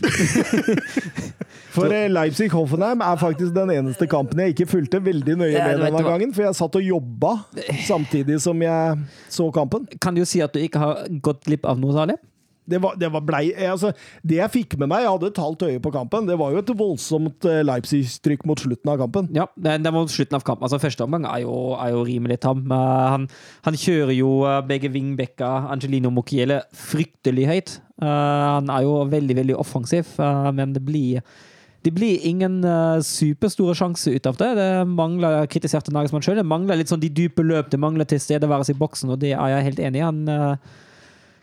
For 1.76 1.91
eh, 1.93 2.07
Leipzig-Hoffenheim 2.10 3.03
er 3.06 3.19
faktisk 3.22 3.52
den 3.53 3.69
eneste 3.76 4.07
kampen 4.10 4.41
jeg 4.41 4.56
ikke 4.56 4.69
fulgte 4.72 5.03
veldig 5.06 5.35
nøye 5.43 5.52
med 5.53 5.84
denne 5.84 5.91
hva. 5.99 6.07
gangen, 6.07 6.31
for 6.34 6.48
jeg 6.48 6.57
satt 6.57 6.80
og 6.80 6.88
jobba 6.88 7.35
samtidig 7.91 8.39
som 8.41 8.64
jeg 8.64 8.98
så 9.30 9.52
kampen. 9.53 9.85
Kan 10.02 10.18
du 10.18 10.23
si 10.26 10.41
at 10.41 10.56
du 10.56 10.64
ikke 10.64 10.81
har 10.81 11.03
gått 11.22 11.43
glipp 11.45 11.68
av 11.69 11.84
noe 11.84 11.93
særlig? 11.99 12.18
Det, 12.69 12.77
var, 12.81 12.95
det, 12.99 13.09
var 13.11 13.23
blei, 13.25 13.49
eh, 13.55 13.71
altså, 13.71 13.89
det 14.21 14.38
jeg 14.38 14.53
fikk 14.53 14.75
med 14.79 14.91
meg, 14.91 15.03
jeg 15.03 15.11
hadde 15.15 15.29
et 15.31 15.41
halvt 15.41 15.65
øye 15.67 15.81
på 15.83 15.91
kampen, 15.95 16.27
det 16.29 16.38
var 16.39 16.53
jo 16.53 16.61
et 16.61 16.73
voldsomt 16.77 17.47
eh, 17.49 17.61
Leipzig-trykk 17.65 18.45
mot 18.49 18.61
slutten 18.61 18.93
av 18.93 18.99
kampen. 19.01 19.29
Ja, 19.35 19.47
det, 19.57 19.79
det 19.81 19.93
var 19.95 20.09
slutten 20.13 20.38
av 20.38 20.45
kampen. 20.47 20.67
Altså, 20.67 20.81
første 20.83 21.07
omgang 21.07 21.25
er 21.29 21.43
jo, 21.43 21.55
er 21.75 21.95
jo 21.95 22.05
rimelig 22.07 22.41
tam. 22.45 22.63
Eh, 22.69 23.05
han, 23.15 23.29
han 23.67 23.79
kjører 23.81 24.15
jo 24.15 24.33
begge 24.69 24.91
vingbekka, 24.93 25.51
Angelino 25.73 26.13
Mokiele, 26.13 26.61
fryktelig 26.77 27.47
høyt. 27.49 27.77
Han 28.01 28.69
er 28.73 28.81
jo 28.81 28.95
veldig, 29.05 29.35
veldig 29.38 29.55
offensiv, 29.61 30.15
men 30.17 30.71
det 30.73 30.81
blir 30.81 31.21
det 31.81 31.93
blir 31.95 32.21
ingen 32.29 32.59
uh, 32.61 33.01
superstore 33.01 33.73
sjanser 33.77 34.17
ut 34.17 34.27
av 34.29 34.38
det. 34.38 34.51
Det 34.59 34.69
mangler 34.89 35.47
kritiserte 35.49 35.93
Nagelsmann 35.93 36.21
sjøl. 36.25 36.38
Det 36.38 36.45
mangler 36.45 36.77
litt 36.77 36.91
sånn 36.91 37.01
de 37.01 37.09
dype 37.09 37.41
løp, 37.45 37.71
det 37.73 37.81
mangler 37.81 38.09
tilstedeværelse 38.09 38.75
i 38.75 38.77
boksen, 38.81 39.13
og 39.13 39.21
det 39.23 39.33
er 39.33 39.55
jeg 39.55 39.67
helt 39.71 39.81
enig 39.88 40.01
i. 40.01 40.05
Han 40.05 40.21
eh, 40.29 40.75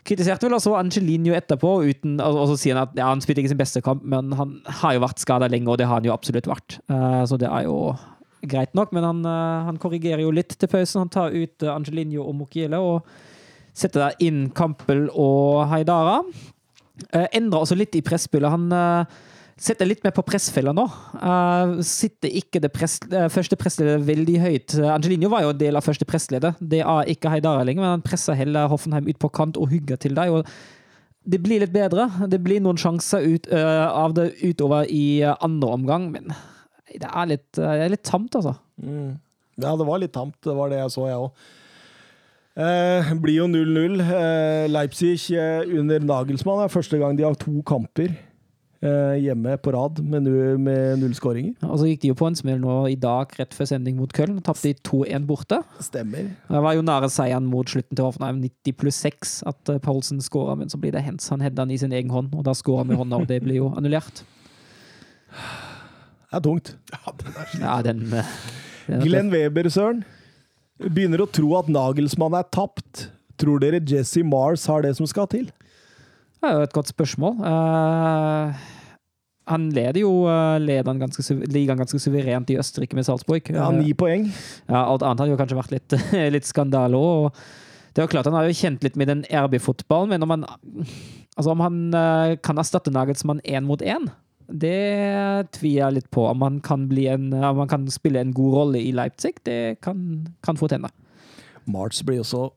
kritiserte 0.07 0.47
vel 0.47 0.55
også 0.57 0.75
Angelino 0.79 1.33
etterpå, 1.37 1.73
uten, 1.89 2.19
og, 2.23 2.37
og 2.43 2.51
så 2.51 2.59
sier 2.61 2.77
han 2.77 2.87
at 2.87 2.95
ja, 2.97 3.09
han 3.11 3.23
spilte 3.23 3.43
ikke 3.43 3.53
sin 3.53 3.61
beste 3.61 3.81
kamp, 3.85 4.05
men 4.07 4.31
han 4.37 4.55
har 4.81 4.95
jo 4.95 5.03
vært 5.03 5.23
skada 5.23 5.49
lenge, 5.51 5.69
og 5.69 5.79
det 5.81 5.89
har 5.89 5.99
han 5.99 6.07
jo 6.07 6.15
absolutt 6.15 6.49
vært. 6.49 6.79
Uh, 6.91 7.23
så 7.29 7.39
det 7.39 7.49
er 7.49 7.67
jo 7.67 7.93
greit 8.49 8.75
nok, 8.77 8.93
men 8.95 9.05
han, 9.05 9.23
uh, 9.27 9.65
han 9.67 9.79
korrigerer 9.81 10.23
jo 10.23 10.33
litt 10.35 10.55
til 10.55 10.71
pausen. 10.71 11.03
Han 11.03 11.13
tar 11.13 11.35
ut 11.35 11.65
uh, 11.65 11.73
Angelino 11.75 12.23
og 12.25 12.37
Mokiele 12.39 12.79
og 12.79 13.09
setter 13.77 14.07
der 14.07 14.23
inn 14.23 14.47
Campbell 14.55 15.07
og 15.11 15.65
Haidara. 15.71 16.21
Uh, 17.11 17.27
endrer 17.35 17.63
også 17.63 17.77
litt 17.79 17.95
i 17.99 18.03
presspillet. 18.05 18.51
Han 18.51 18.71
setter 19.59 19.87
litt 19.87 20.01
mer 20.05 20.13
på 20.15 20.23
pressfella 20.27 20.73
nå. 20.75 20.85
Uh, 21.19 21.79
sitter 21.85 22.31
ikke 22.41 22.61
det 22.63 22.71
press, 22.75 22.97
uh, 23.11 23.27
første 23.31 23.57
pressleddet 23.59 24.05
veldig 24.07 24.37
høyt. 24.43 24.75
Angelinho 24.95 25.31
var 25.33 25.45
jo 25.45 25.53
en 25.53 25.61
del 25.61 25.79
av 25.79 25.85
første 25.85 26.07
pressleddet. 26.09 26.59
Det 26.59 26.81
er 26.83 27.13
ikke 27.13 27.31
Heidara 27.33 27.65
lenger, 27.67 27.83
men 27.83 27.95
han 27.97 28.05
presser 28.05 28.37
heller 28.39 28.71
Hoffenheim 28.71 29.09
ut 29.09 29.21
på 29.21 29.31
kant 29.35 29.59
og 29.59 29.71
hugger 29.73 29.99
til 30.01 30.17
deg. 30.17 30.33
og 30.33 30.49
det 31.29 31.41
blir 31.43 31.61
litt 31.61 31.73
bedre. 31.75 32.07
Det 32.31 32.39
blir 32.41 32.61
noen 32.63 32.79
sjanser 32.79 33.21
ut, 33.21 33.49
uh, 33.51 33.87
av 33.91 34.15
det 34.17 34.31
utover 34.41 34.87
i 34.89 35.21
andre 35.29 35.75
omgang, 35.75 36.09
men 36.15 36.31
det 36.89 37.05
er 37.05 37.29
litt, 37.29 37.49
det 37.53 37.85
er 37.85 37.91
litt 37.91 38.07
tamt, 38.07 38.33
altså. 38.39 38.55
Ja, 39.59 39.75
det 39.77 39.85
var 39.85 39.99
litt 40.01 40.15
tamt, 40.15 40.39
det 40.41 40.55
var 40.57 40.71
det 40.71 40.79
jeg 40.79 40.93
så, 40.95 41.05
jeg 41.11 41.19
òg. 41.27 41.49
Eh, 42.59 43.11
blir 43.21 43.37
jo 43.37 43.45
0-0. 43.47 44.01
Eh, 44.03 44.65
Leipzig 44.71 45.29
eh, 45.31 45.61
under 45.79 46.01
Nagelsmann 46.03 46.65
er 46.65 46.73
første 46.73 46.97
gang 46.99 47.15
de 47.15 47.23
har 47.23 47.37
to 47.39 47.61
kamper 47.67 48.11
hjemme 48.79 49.57
på 49.59 49.73
rad 49.75 49.97
med, 49.99 50.23
nu, 50.23 50.57
med 50.61 51.01
null 51.01 51.15
skåringer. 51.17 51.51
Og 51.67 51.81
så 51.81 51.89
gikk 51.89 52.03
de 52.03 52.11
jo 52.13 52.17
på 52.19 52.29
en 52.29 52.37
smell 52.37 52.61
nå 52.61 52.75
i 52.87 52.95
dag, 52.99 53.33
rett 53.35 53.55
før 53.55 53.67
sending 53.73 53.97
mot 53.99 54.13
Köln. 54.15 54.37
Tapte 54.45 54.71
de 54.71 54.79
2-1 54.87 55.25
borte. 55.27 55.59
Stemmer. 55.83 56.29
Det 56.47 56.61
var 56.63 56.77
jo 56.77 56.85
nære 56.87 57.09
seieren 57.11 57.49
mot 57.51 57.67
slutten 57.67 57.97
til 57.97 58.07
Hoffenheim, 58.07 58.39
90 58.45 58.77
pluss 58.79 59.01
6, 59.03 59.33
at 59.51 59.73
eh, 59.73 59.81
Paulsen 59.83 60.23
skåra, 60.23 60.55
men 60.59 60.71
så 60.71 60.79
blir 60.79 60.95
det 60.95 61.03
Hens. 61.03 61.27
Han 61.33 61.43
header 61.43 61.65
den 61.65 61.75
i 61.75 61.81
sin 61.81 61.95
egen 61.95 62.13
hånd, 62.13 62.31
og 62.35 62.47
da 62.47 62.55
skårer 62.55 62.85
han 62.85 62.93
med 62.93 63.01
hånda, 63.01 63.19
og 63.19 63.27
det 63.29 63.41
blir 63.43 63.59
jo 63.59 63.73
annullert. 63.75 64.23
Det 66.29 66.39
er 66.39 66.45
tungt. 66.45 66.75
Ja, 67.59 67.81
den, 67.83 68.05
eh, 68.13 68.33
den 68.87 69.01
er 69.01 69.05
Glenn 69.05 69.31
Weber, 69.33 69.67
søren. 69.73 70.03
Begynner 70.79 71.25
å 71.25 71.27
tro 71.27 71.51
at 71.59 71.67
Nagelsmann 71.67 72.37
er 72.37 72.47
tapt. 72.55 73.09
Tror 73.39 73.59
dere 73.59 73.81
Jesse 73.83 74.23
Mars 74.23 74.65
har 74.71 74.83
det 74.85 74.93
som 74.97 75.07
skal 75.09 75.27
til? 75.31 75.49
Det 76.39 76.49
er 76.49 76.55
jo 76.55 76.67
et 76.67 76.75
godt 76.75 76.91
spørsmål. 76.91 77.39
Uh, 77.43 78.67
han 79.49 79.69
leder 79.73 80.03
jo 80.03 80.11
eh, 80.29 80.83
han 80.85 81.01
ganske, 81.01 81.23
ligaen 81.49 81.79
ganske 81.81 81.99
suverent 82.01 82.51
i 82.53 82.57
Østerrike 82.61 82.97
med 82.97 83.07
Salzburg. 83.07 83.49
Ja, 83.49 83.69
Eh, 83.69 83.79
Ni 83.81 83.93
poeng. 83.97 84.29
Ja, 84.69 84.85
alt 84.85 85.01
annet 85.01 85.23
hadde 85.23 85.33
jo 85.33 85.39
kanskje 85.39 85.57
vært 85.57 85.73
litt, 85.73 85.95
litt 86.35 86.45
skandale 86.49 86.97
òg. 86.97 87.33
Det 87.89 88.03
er 88.03 88.05
jo 88.05 88.11
klart 88.13 88.29
Han 88.29 88.37
har 88.37 88.45
jo 88.45 88.53
kjent 88.55 88.83
litt 88.85 88.95
med 88.99 89.09
den 89.09 89.23
RB-fotballen, 89.25 90.13
men 90.13 90.23
om 90.23 90.29
han, 90.35 90.45
altså 91.35 91.55
om 91.55 91.63
han 91.65 91.79
eh, 91.97 92.35
kan 92.45 92.61
erstatte 92.61 92.93
Nagelsmann 92.93 93.41
én 93.41 93.65
mot 93.65 93.81
én, 93.81 94.11
det 94.49 95.49
tviler 95.57 95.81
jeg 95.81 95.97
litt 95.97 96.11
på. 96.13 96.27
Om 96.29 96.45
han 96.45 96.61
kan, 96.65 96.85
bli 96.89 97.07
en, 97.09 97.31
om 97.33 97.63
han 97.63 97.69
kan 97.69 97.89
spille 97.89 98.21
en 98.21 98.33
god 98.37 98.53
rolle 98.53 98.81
i 98.81 98.93
Leipzig, 98.93 99.35
det 99.49 99.79
kan, 99.85 100.27
kan 100.45 100.57
fort 100.61 100.77
hende. 100.77 100.93
March 101.69 102.01
blir 102.05 102.21
også 102.21 102.47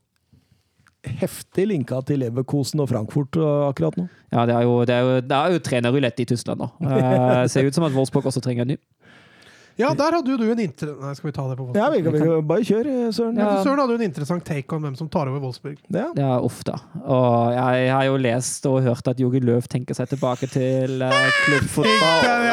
heftig 1.03 1.67
linka 1.71 2.01
til 2.07 2.23
Leverkosen 2.23 2.83
og 2.83 2.91
Frankfurt 2.93 3.37
uh, 3.41 3.69
akkurat 3.69 3.97
nå. 3.99 4.09
Ja, 4.33 4.47
det 4.49 4.57
er 4.57 4.67
jo, 4.69 4.81
det 4.89 4.95
er 4.95 5.07
jo, 5.07 5.21
det 5.27 5.39
er 5.39 5.55
jo 5.57 5.63
trenerrulett 5.67 6.23
i 6.23 6.27
Tyskland 6.31 6.63
nå. 6.63 6.73
Det 6.83 7.51
ser 7.53 7.67
ut 7.67 7.75
som 7.75 7.87
at 7.89 7.95
Wolfsburg 7.97 8.29
også 8.31 8.43
trenger 8.45 8.67
en 8.67 8.75
ny. 8.77 8.81
Ja, 9.81 9.95
der 9.97 10.13
hadde 10.13 10.29
jo 10.29 10.37
du 10.37 10.45
en 10.53 10.61
inter... 10.61 10.91
Nei, 11.01 11.15
skal 11.17 11.31
vi 11.31 11.33
ta 11.33 11.47
det 11.49 11.57
på 11.57 11.71
Ja, 11.73 11.87
vi 11.93 12.03
kan, 12.05 12.13
vi 12.13 12.21
kan 12.21 12.45
bare 12.47 12.65
kjøre, 12.69 13.09
Søren. 13.17 13.41
Ja, 13.41 13.49
Ja. 13.57 13.63
Søren 13.65 13.81
hadde 13.81 13.97
jo 13.97 14.01
en 14.03 14.05
interessant 14.05 14.45
take 14.45 14.77
om 14.77 14.85
hvem 14.85 14.99
som 14.99 15.09
tar 15.09 15.31
over 15.33 15.41
Wolfsburg. 15.41 15.81
Ja. 15.89 16.11
ja 16.19 16.37
ofte. 16.45 16.77
Og 17.03 17.57
jeg 17.57 17.89
har 17.95 18.05
jo 18.11 18.21
lest 18.21 18.69
og 18.69 18.83
hørt 18.85 19.09
at 19.09 19.21
Jogi 19.21 19.41
Løv 19.41 19.67
tenker 19.73 19.97
seg 19.97 20.13
tilbake 20.13 20.51
til 20.53 21.01
uh, 21.01 21.19
klubbfotball. 21.47 22.53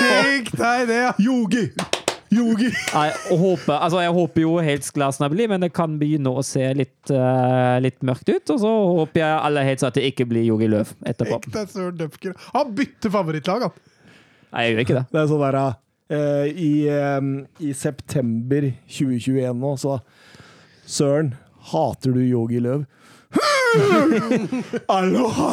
Tenk 0.00 0.52
deg 0.56 0.88
det! 0.88 1.04
Yogi! 1.20 1.68
Yogi! 2.34 2.68
Nei, 2.92 3.06
jeg 3.08 3.38
håper, 3.40 3.74
altså 3.74 4.02
jeg 4.02 4.12
håper 4.12 4.42
jo 4.42 4.54
helt 4.64 4.88
glassene 4.94 5.28
blir, 5.32 5.48
men 5.48 5.62
det 5.64 5.70
kan 5.76 5.94
begynne 6.00 6.28
å 6.28 6.42
se 6.44 6.66
litt, 6.76 7.12
uh, 7.12 7.78
litt 7.80 8.02
mørkt 8.04 8.28
ut. 8.28 8.52
Og 8.54 8.60
så 8.60 8.72
håper 9.00 9.22
jeg 9.22 9.38
aller 9.48 9.68
helst 9.68 9.86
at 9.88 9.96
det 9.96 10.04
ikke 10.10 10.28
blir 10.28 10.44
Jogi 10.44 10.68
Løv 10.68 10.92
etterpå. 11.08 11.40
Han 12.52 12.74
bytter 12.76 13.14
favorittlag, 13.14 13.68
han! 13.68 13.72
Nei, 14.52 14.64
jeg 14.64 14.74
gjør 14.74 14.84
ikke 14.84 14.98
det. 14.98 15.04
Det 15.12 15.20
er 15.22 15.30
sånn 15.32 15.44
der 15.46 15.58
uh, 15.60 16.46
i, 16.48 16.70
uh, 16.92 17.20
I 17.64 17.72
september 17.76 18.70
2021 18.88 19.64
nå, 19.64 19.74
så 19.80 19.98
Søren, 20.88 21.34
hater 21.72 22.16
du 22.16 22.22
Yogi 22.24 22.60
Løv? 22.64 22.86
Aloha! 24.96 25.50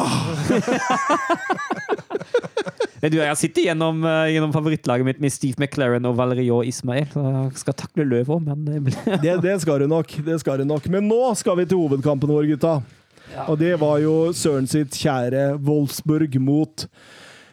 Men 3.02 3.12
Du, 3.12 3.18
jeg 3.20 3.36
sitter 3.36 3.66
gjennom, 3.68 3.98
eh, 4.08 4.32
gjennom 4.34 4.52
favorittlaget 4.54 5.04
mitt 5.04 5.20
med 5.20 5.32
Steve 5.34 5.58
McLaren 5.60 6.06
og 6.08 6.16
Valerio 6.16 6.62
Ismail. 6.64 7.06
Så 7.12 7.24
jeg 7.24 7.58
skal 7.60 7.74
takle 7.82 8.06
løvet 8.08 8.30
òg, 8.32 8.44
men 8.46 8.64
det 8.64 8.78
ble 8.86 9.18
Det, 9.24 9.34
det 9.44 9.56
skal 9.64 9.80
du 9.84 9.86
nok. 9.90 10.14
det 10.24 10.38
skal 10.40 10.58
du 10.62 10.64
nok. 10.64 10.86
Men 10.92 11.08
nå 11.10 11.20
skal 11.36 11.56
vi 11.60 11.66
til 11.68 11.78
hovedkampen 11.82 12.32
vår, 12.32 12.48
gutta. 12.54 12.78
Og 13.48 13.58
det 13.58 13.74
var 13.80 13.98
jo 14.00 14.30
Søren 14.32 14.68
sitt 14.70 14.94
kjære 14.96 15.58
Wolfsburg 15.66 16.38
mot 16.40 16.86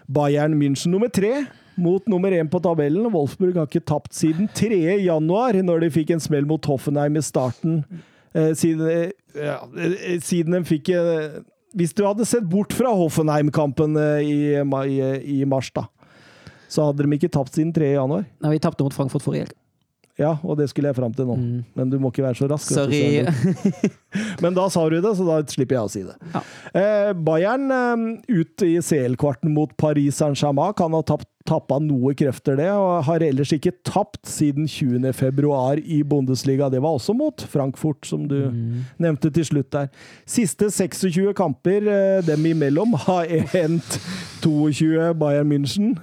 Bayern 0.07 0.55
München 0.59 0.93
nummer 0.93 1.09
tre. 1.11 1.45
Mot 1.75 2.05
nummer 2.07 2.29
én 2.31 2.47
på 2.53 2.59
tabellen. 2.61 3.07
Wolfsburg 3.11 3.55
har 3.57 3.65
ikke 3.65 3.81
tapt 3.89 4.13
siden 4.13 4.45
3. 4.53 4.99
januar, 5.01 5.57
når 5.65 5.79
de 5.81 5.89
fikk 5.95 6.11
en 6.13 6.21
smell 6.21 6.45
mot 6.45 6.61
Hoffenheim 6.69 7.17
i 7.17 7.23
starten. 7.25 7.79
Eh, 8.35 8.51
siden, 8.53 8.85
eh, 8.91 9.09
ja, 9.33 9.55
eh, 9.81 10.19
siden 10.21 10.53
de 10.53 10.61
fikk 10.69 10.89
eh, 10.93 11.39
Hvis 11.73 11.95
du 11.97 12.03
hadde 12.05 12.27
sett 12.29 12.45
bort 12.49 12.73
fra 12.75 12.91
Hoffenheim-kampen 12.93 13.97
eh, 13.97 14.29
i, 14.29 14.37
i, 14.61 14.97
i 15.39 15.45
mars, 15.49 15.71
da, 15.73 15.87
så 16.69 16.89
hadde 16.89 17.05
de 17.05 17.17
ikke 17.17 17.31
tapt 17.33 17.55
siden 17.57 17.73
3. 17.73 17.95
januar. 17.95 18.27
Nei, 18.43 18.55
Vi 18.55 18.61
tapte 18.61 18.85
mot 18.85 18.93
Frankfurt 18.93 19.25
forrige 19.25 19.47
helg. 19.47 19.57
Ja, 20.19 20.35
og 20.45 20.59
det 20.59 20.67
skulle 20.69 20.91
jeg 20.91 20.95
fram 20.99 21.13
til 21.17 21.25
nå. 21.25 21.35
Mm. 21.41 21.63
Men 21.73 21.89
du 21.89 21.95
må 21.97 22.11
ikke 22.13 22.21
være 22.27 22.37
så 22.37 22.45
rask. 22.51 22.69
Sorry. 22.69 23.25
Men 24.43 24.53
da 24.53 24.67
sa 24.69 24.83
du 24.91 24.99
det, 25.01 25.13
så 25.17 25.25
da 25.25 25.39
slipper 25.49 25.79
jeg 25.79 25.87
å 25.87 25.91
si 25.91 26.03
det. 26.05 26.15
Ja. 26.35 26.41
Eh, 26.77 27.11
Bayern 27.17 27.71
eh, 27.73 28.03
ut 28.29 28.61
i 28.67 28.75
CL-kvarten 28.85 29.49
mot 29.55 29.73
Paris 29.81 30.19
Saint-Germain 30.21 30.75
kan 30.77 30.93
ha 30.93 31.01
tapt, 31.01 31.25
tappa 31.49 31.75
noe 31.81 32.13
krefter, 32.15 32.55
det, 32.55 32.69
og 32.71 33.01
har 33.09 33.25
ellers 33.25 33.49
ikke 33.57 33.73
tapt 33.89 34.21
siden 34.31 34.63
20. 34.69 35.09
februar 35.17 35.81
i 35.81 35.97
Bundesliga. 36.07 36.69
Det 36.71 36.79
var 36.85 36.95
også 36.95 37.15
mot 37.17 37.41
Frankfurt, 37.51 38.05
som 38.07 38.27
du 38.29 38.37
Mm. 38.53 38.85
nevnte 39.01 39.31
til 39.33 39.43
slutt 39.49 39.71
der. 39.73 39.89
Siste 40.29 40.69
26 40.71 41.33
kamper 41.35 41.89
eh, 41.89 42.21
dem 42.29 42.45
imellom 42.53 42.93
har 43.07 43.25
endt 43.57 43.97
22 44.45 45.09
Bayern 45.19 45.49
München, 45.49 45.97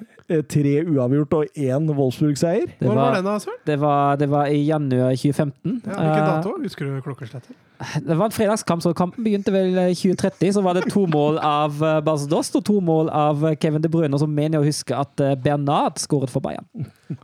tre 0.51 0.77
uavgjort 0.85 1.35
og 1.41 1.59
én 1.59 1.89
Wolfsburg-seier. 1.91 2.77
Når 2.81 2.95
var 2.95 3.01
var, 3.01 3.17
den, 3.19 3.27
da, 3.27 3.39
Søren? 3.43 3.65
det, 3.67 3.81
var, 3.81 4.21
det 4.21 4.31
var 4.31 4.53
i 4.53 4.63
januar 4.69 5.17
2015. 5.17 5.81
Ja, 5.85 5.97
hvilken 5.97 6.23
Eh, 6.23 6.31
dato? 6.31 6.55
Husker 6.63 6.87
du 6.87 7.03
klokkeslettet? 7.05 7.59
Det 7.81 8.15
var 8.15 8.29
en 8.29 8.35
fredagskamp, 8.35 8.83
så 8.85 8.93
kampen 8.93 9.25
begynte 9.25 9.53
vel 9.55 9.73
i 9.73 9.95
2030. 9.97 10.53
Så 10.53 10.63
var 10.65 10.77
det 10.77 10.91
to 10.93 11.07
mål 11.09 11.39
av 11.41 11.81
eh, 11.85 12.01
Bas 12.05 12.27
Dost 12.29 12.59
og 12.59 12.65
to 12.69 12.77
mål 12.85 13.09
av 13.09 13.45
eh, 13.49 13.57
Kevin 13.61 13.81
De 13.81 13.89
Bruyne. 13.89 14.13
Og 14.13 14.21
så 14.21 14.29
mener 14.29 14.59
jeg 14.59 14.65
å 14.65 14.69
huske 14.69 14.99
at 15.01 15.25
eh, 15.25 15.37
Bernard 15.41 15.97
skåret 16.03 16.33
for 16.33 16.45
Bayern. 16.45 16.67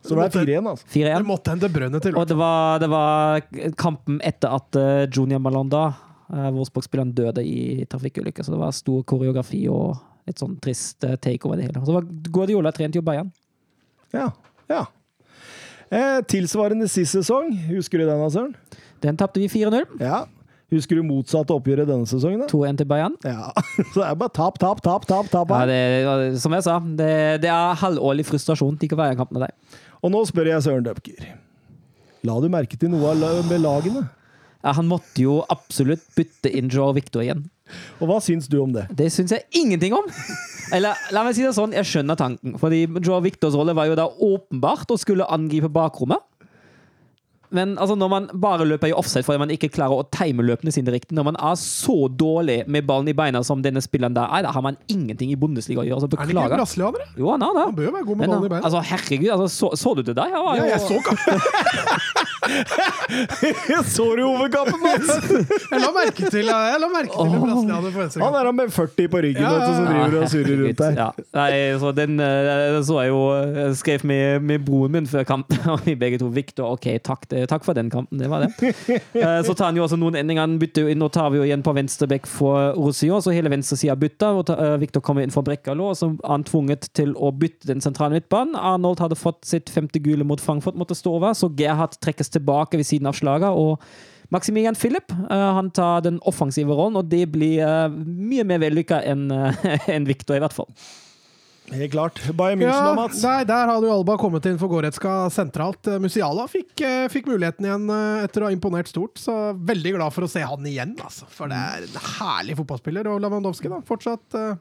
Så 0.01 0.17
det 0.17 0.31
ble 0.33 0.47
4-1, 0.47 0.71
altså. 0.73 0.89
4-1. 0.95 1.13
Det 1.13 1.29
måtte 1.29 1.53
en 1.53 1.63
De 1.63 1.71
Bruyne 1.73 2.01
til. 2.03 2.17
Og 2.17 2.29
det 2.31 2.39
var, 2.41 2.81
det 2.81 2.89
var 2.93 3.45
kampen 3.77 4.19
etter 4.25 4.57
at 4.57 4.81
Junior 5.13 5.43
Malanda, 5.45 5.85
uh, 6.33 6.49
Wolfsburg-spilleren, 6.57 7.13
døde 7.17 7.45
i 7.45 7.85
trafikkulykke. 7.91 8.45
Så 8.45 8.55
det 8.55 8.61
var 8.63 8.75
stor 8.77 9.05
koreografi 9.09 9.67
og 9.71 9.99
litt 10.27 10.43
sånn 10.43 10.57
trist 10.63 11.01
takeover 11.01 11.23
take 11.23 11.49
over 11.49 11.61
det 11.61 11.69
hele. 11.69 11.83
Så 11.87 12.31
Guardiola 12.33 12.73
trent 12.75 12.97
jo 12.97 13.03
Bayern. 13.07 13.33
Ja. 14.15 14.31
ja. 14.71 14.85
Eh, 15.91 16.21
tilsvarende 16.27 16.89
sist 16.91 17.15
sesong, 17.15 17.53
husker 17.71 18.03
du 18.03 18.09
den, 18.09 18.25
Søren? 18.31 18.57
Den 19.05 19.19
tapte 19.19 19.43
vi 19.43 19.49
4-0. 19.53 19.87
Ja. 20.03 20.25
Husker 20.73 20.99
du 20.99 21.05
motsatt 21.07 21.51
oppgjøret 21.55 21.87
denne 21.87 22.09
sesongen? 22.11 22.43
da? 22.43 22.49
2-1 22.51 22.81
til 22.81 22.89
Bayern. 22.91 23.15
Ja, 23.23 23.53
Så 23.93 24.01
det 24.01 24.07
er 24.09 24.17
bare 24.19 24.35
tap, 24.35 24.59
tap, 24.59 24.83
tap, 24.83 25.07
tap. 25.07 25.29
tap 25.31 25.53
Ja, 25.55 25.63
det, 25.71 26.41
som 26.43 26.55
jeg 26.57 26.67
sa, 26.67 26.81
det, 26.83 27.11
det 27.45 27.53
er 27.53 27.79
halvårlig 27.83 28.27
frustrasjon 28.27 28.75
til 28.75 28.91
ikke 28.91 28.99
Bayern-kampen 28.99 29.39
av 29.39 29.47
deg. 29.47 29.77
Og 30.03 30.11
nå 30.11 30.25
spør 30.27 30.51
jeg 30.51 30.65
Søren 30.67 30.89
Døpker. 30.89 31.29
La 32.27 32.41
du 32.43 32.49
merke 32.51 32.79
til 32.81 32.91
noe 32.91 33.15
av 33.15 33.47
med 33.47 33.63
lagene? 33.63 34.09
Han 34.75 34.89
måtte 34.91 35.23
jo 35.23 35.41
absolutt 35.53 36.03
bytte 36.17 36.51
inn 36.51 36.71
Joe 36.73 36.95
Victor 36.97 37.23
igjen. 37.23 37.45
Og 38.01 38.11
hva 38.11 38.19
syns 38.23 38.49
du 38.51 38.59
om 38.63 38.75
det? 38.75 38.87
Det 38.95 39.09
syns 39.15 39.35
jeg 39.35 39.47
ingenting 39.59 39.95
om! 39.97 40.07
Eller 40.75 40.99
la 41.15 41.23
meg 41.27 41.37
si 41.37 41.45
det 41.45 41.55
sånn, 41.55 41.75
jeg 41.77 41.87
skjønner 41.87 42.19
tanken. 42.19 42.57
Fordi 42.59 42.85
Joe 42.99 43.21
Victors 43.23 43.55
rolle 43.59 43.75
var 43.77 43.91
jo 43.91 43.99
da 43.99 44.07
åpenbart 44.11 44.91
å 44.91 44.99
skulle 44.99 45.29
angripe 45.31 45.71
bakrommet. 45.73 46.23
Men 47.55 47.77
altså, 47.79 47.95
når 47.99 48.09
man 48.11 48.29
bare 48.43 48.65
løper 48.67 48.91
i 48.91 48.95
offside 48.97 49.25
fordi 49.27 49.39
man 49.43 49.51
ikke 49.55 49.69
klarer 49.75 50.01
å 50.03 50.07
time 50.15 50.43
løpene 50.47 50.73
sine 50.75 50.93
riktig, 50.95 51.15
når 51.17 51.25
man 51.31 51.37
er 51.39 51.55
så 51.61 52.09
dårlig 52.09 52.63
med 52.67 52.87
ballen 52.89 53.09
i 53.13 53.15
beina 53.17 53.43
som 53.47 53.63
denne 53.65 53.83
spilleren 53.85 54.15
der 54.17 54.27
er, 54.31 54.47
da 54.47 54.55
har 54.57 54.65
man 54.65 54.77
ingenting 54.93 55.31
i 55.33 55.39
Bundesliga 55.41 55.83
å 55.83 55.87
gjøre. 55.87 56.01
Altså, 56.01 56.09
Er 56.13 56.17
han 56.17 56.29
ikke 56.29 56.37
en 56.37 56.43
beklager. 56.43 56.57
brasilianer? 56.63 57.07
Jo, 57.21 57.31
han 57.35 57.43
er 57.47 57.53
det. 57.59 57.65
Han 57.71 57.79
bør 57.81 57.91
være 57.99 58.07
god 58.11 58.17
med 58.17 58.29
ballen 58.29 58.45
i 58.45 58.53
beina. 58.55 58.65
altså, 58.65 58.81
herregud, 58.93 59.31
altså, 59.37 59.49
så, 59.57 59.71
så 59.83 59.95
du 59.95 60.03
det 60.03 60.17
der? 60.17 60.33
Jeg 60.35 60.41
var 60.47 60.57
Ja, 60.57 60.65
jeg 60.73 60.81
så 60.81 60.97
kampen. 61.07 61.41
Så 63.87 64.05
du 64.17 64.23
hovedkampen, 64.23 64.81
hans! 64.87 65.09
Jeg 65.71 65.81
la 65.83 65.89
merke 65.95 66.29
til, 66.31 66.47
jeg 66.47 66.81
la 66.83 66.89
merke 66.93 67.15
til 67.15 67.21
oh. 67.23 68.23
Han 68.23 68.37
er 68.39 68.49
han 68.49 68.57
med 68.57 68.71
40 68.75 69.09
på 69.13 69.23
ryggen 69.25 69.43
Ja, 69.43 69.51
vet 69.55 69.65
du, 69.65 69.73
som 69.75 69.87
driver 69.89 70.17
og 70.21 70.31
surrer 70.33 70.61
rundt 70.63 70.81
der. 70.83 70.99
Ja. 71.01 71.09
Nei, 71.37 71.51
så 71.83 71.93
den 71.97 72.17
den 72.21 72.85
så 72.87 73.01
jeg 73.03 73.13
jo 73.13 73.23
Jeg 73.35 73.77
skrev 73.81 74.05
med, 74.09 74.41
med 74.47 74.65
broren 74.67 74.95
min 74.97 75.09
før 75.11 75.27
kampen, 75.29 75.59
og 75.73 75.83
vi 75.87 75.97
begge 75.99 76.21
to 76.23 76.29
Victor, 76.35 76.77
OK, 76.77 76.87
takk, 77.07 77.27
det, 77.33 77.36
takk 77.45 77.65
for 77.67 77.77
den 77.77 77.91
kampen. 77.93 78.17
Det 78.19 78.29
var 78.33 78.47
det. 78.47 78.73
Eh, 79.21 79.43
Så 79.45 79.53
tar 79.55 79.67
han 79.69 79.77
jo 79.77 79.85
også 79.85 79.99
noen 80.01 80.17
endringer. 80.17 80.47
Han 80.47 80.57
bytter 80.59 80.87
jo 80.87 80.89
inn, 80.95 80.99
Nå 81.03 81.11
tar 81.13 81.29
vi 81.31 81.37
jo 81.43 81.45
igjen 81.45 81.63
på 81.67 81.75
venstrebekk 81.77 82.27
for 82.27 82.73
Rosio, 82.79 83.21
så 83.21 83.35
hele 83.37 83.53
venstresida 83.53 83.97
bytter. 84.01 84.41
eh, 84.57 84.77
Victor 84.81 85.01
kommer 85.05 85.23
inn 85.27 85.31
for 85.35 85.43
Brekkalo, 85.45 85.91
og 85.93 85.97
så 86.01 86.09
er 86.15 86.29
han 86.33 86.45
tvunget 86.49 86.89
til 86.97 87.13
å 87.15 87.31
bytte 87.37 87.67
den 87.69 87.81
sentrale 87.85 88.17
midtbanen. 88.17 88.57
Arnold 88.57 88.99
hadde 89.05 89.17
fått 89.21 89.45
sitt 89.45 89.69
femte 89.69 90.01
gule 90.01 90.25
mot 90.25 90.41
Frankfurt, 90.41 90.75
måtte 90.81 90.97
stå 90.97 91.13
over, 91.21 91.35
så 91.37 91.53
Gerhard 91.55 91.99
trekkes 92.01 92.31
tilbake 92.33 92.77
ved 92.81 92.87
siden 92.89 93.07
av 93.07 93.15
slaget. 93.15 93.53
og 93.53 93.81
Maximilian 94.31 94.75
Philip 94.75 95.13
eh, 95.13 95.53
han 95.55 95.71
tar 95.71 96.01
den 96.03 96.17
offensive 96.27 96.75
rollen, 96.75 96.97
og 96.97 97.09
det 97.09 97.27
blir 97.31 97.61
eh, 97.63 97.89
mye 97.91 98.43
mer 98.45 98.59
vellykka 98.59 99.03
enn 99.07 99.29
en 99.31 99.55
enn 99.95 100.07
Victor, 100.09 100.35
i 100.35 100.41
hvert 100.43 100.53
fall. 100.57 100.67
Helt 101.73 101.91
klart. 101.93 102.21
Bayern 102.39 102.61
München 102.61 102.71
Ja, 102.71 102.85
da, 102.87 102.95
Mats. 102.95 103.21
der, 103.23 103.45
der 103.49 103.67
hadde 103.67 103.89
jo 103.89 103.95
Alba 103.97 104.15
kommet 104.21 104.47
inn 104.47 104.59
for 104.61 104.71
Goretzka 104.71 105.27
sentralt. 105.35 105.87
Eh, 105.91 105.99
Musiala 106.03 106.45
fikk, 106.51 106.75
eh, 106.87 107.07
fikk 107.11 107.27
muligheten 107.27 107.67
igjen 107.67 107.89
eh, 107.91 108.25
etter 108.27 108.45
å 108.45 108.47
ha 108.49 108.55
imponert 108.55 108.87
stort, 108.93 109.19
så 109.19 109.35
veldig 109.59 109.97
glad 109.97 110.15
for 110.15 110.27
å 110.27 110.31
se 110.31 110.45
han 110.47 110.69
igjen. 110.71 110.95
Altså. 111.03 111.27
For 111.35 111.51
det 111.51 111.59
er 111.59 111.89
en 111.89 111.99
herlig 112.21 112.55
fotballspiller. 112.61 113.11
Og 113.11 113.19
Lewandowski 113.25 113.73
da, 113.73 113.81
fortsatt 113.89 114.37
uh, 114.39 114.53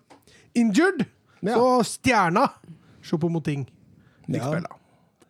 injured. 0.57 1.06
Ja. 1.45 1.53
Så 1.60 1.68
stjerna 1.94 2.48
Choupo-Moting 3.06 3.68
fikk 4.26 4.40
Ja. 4.41 4.49
spille. 4.49 4.73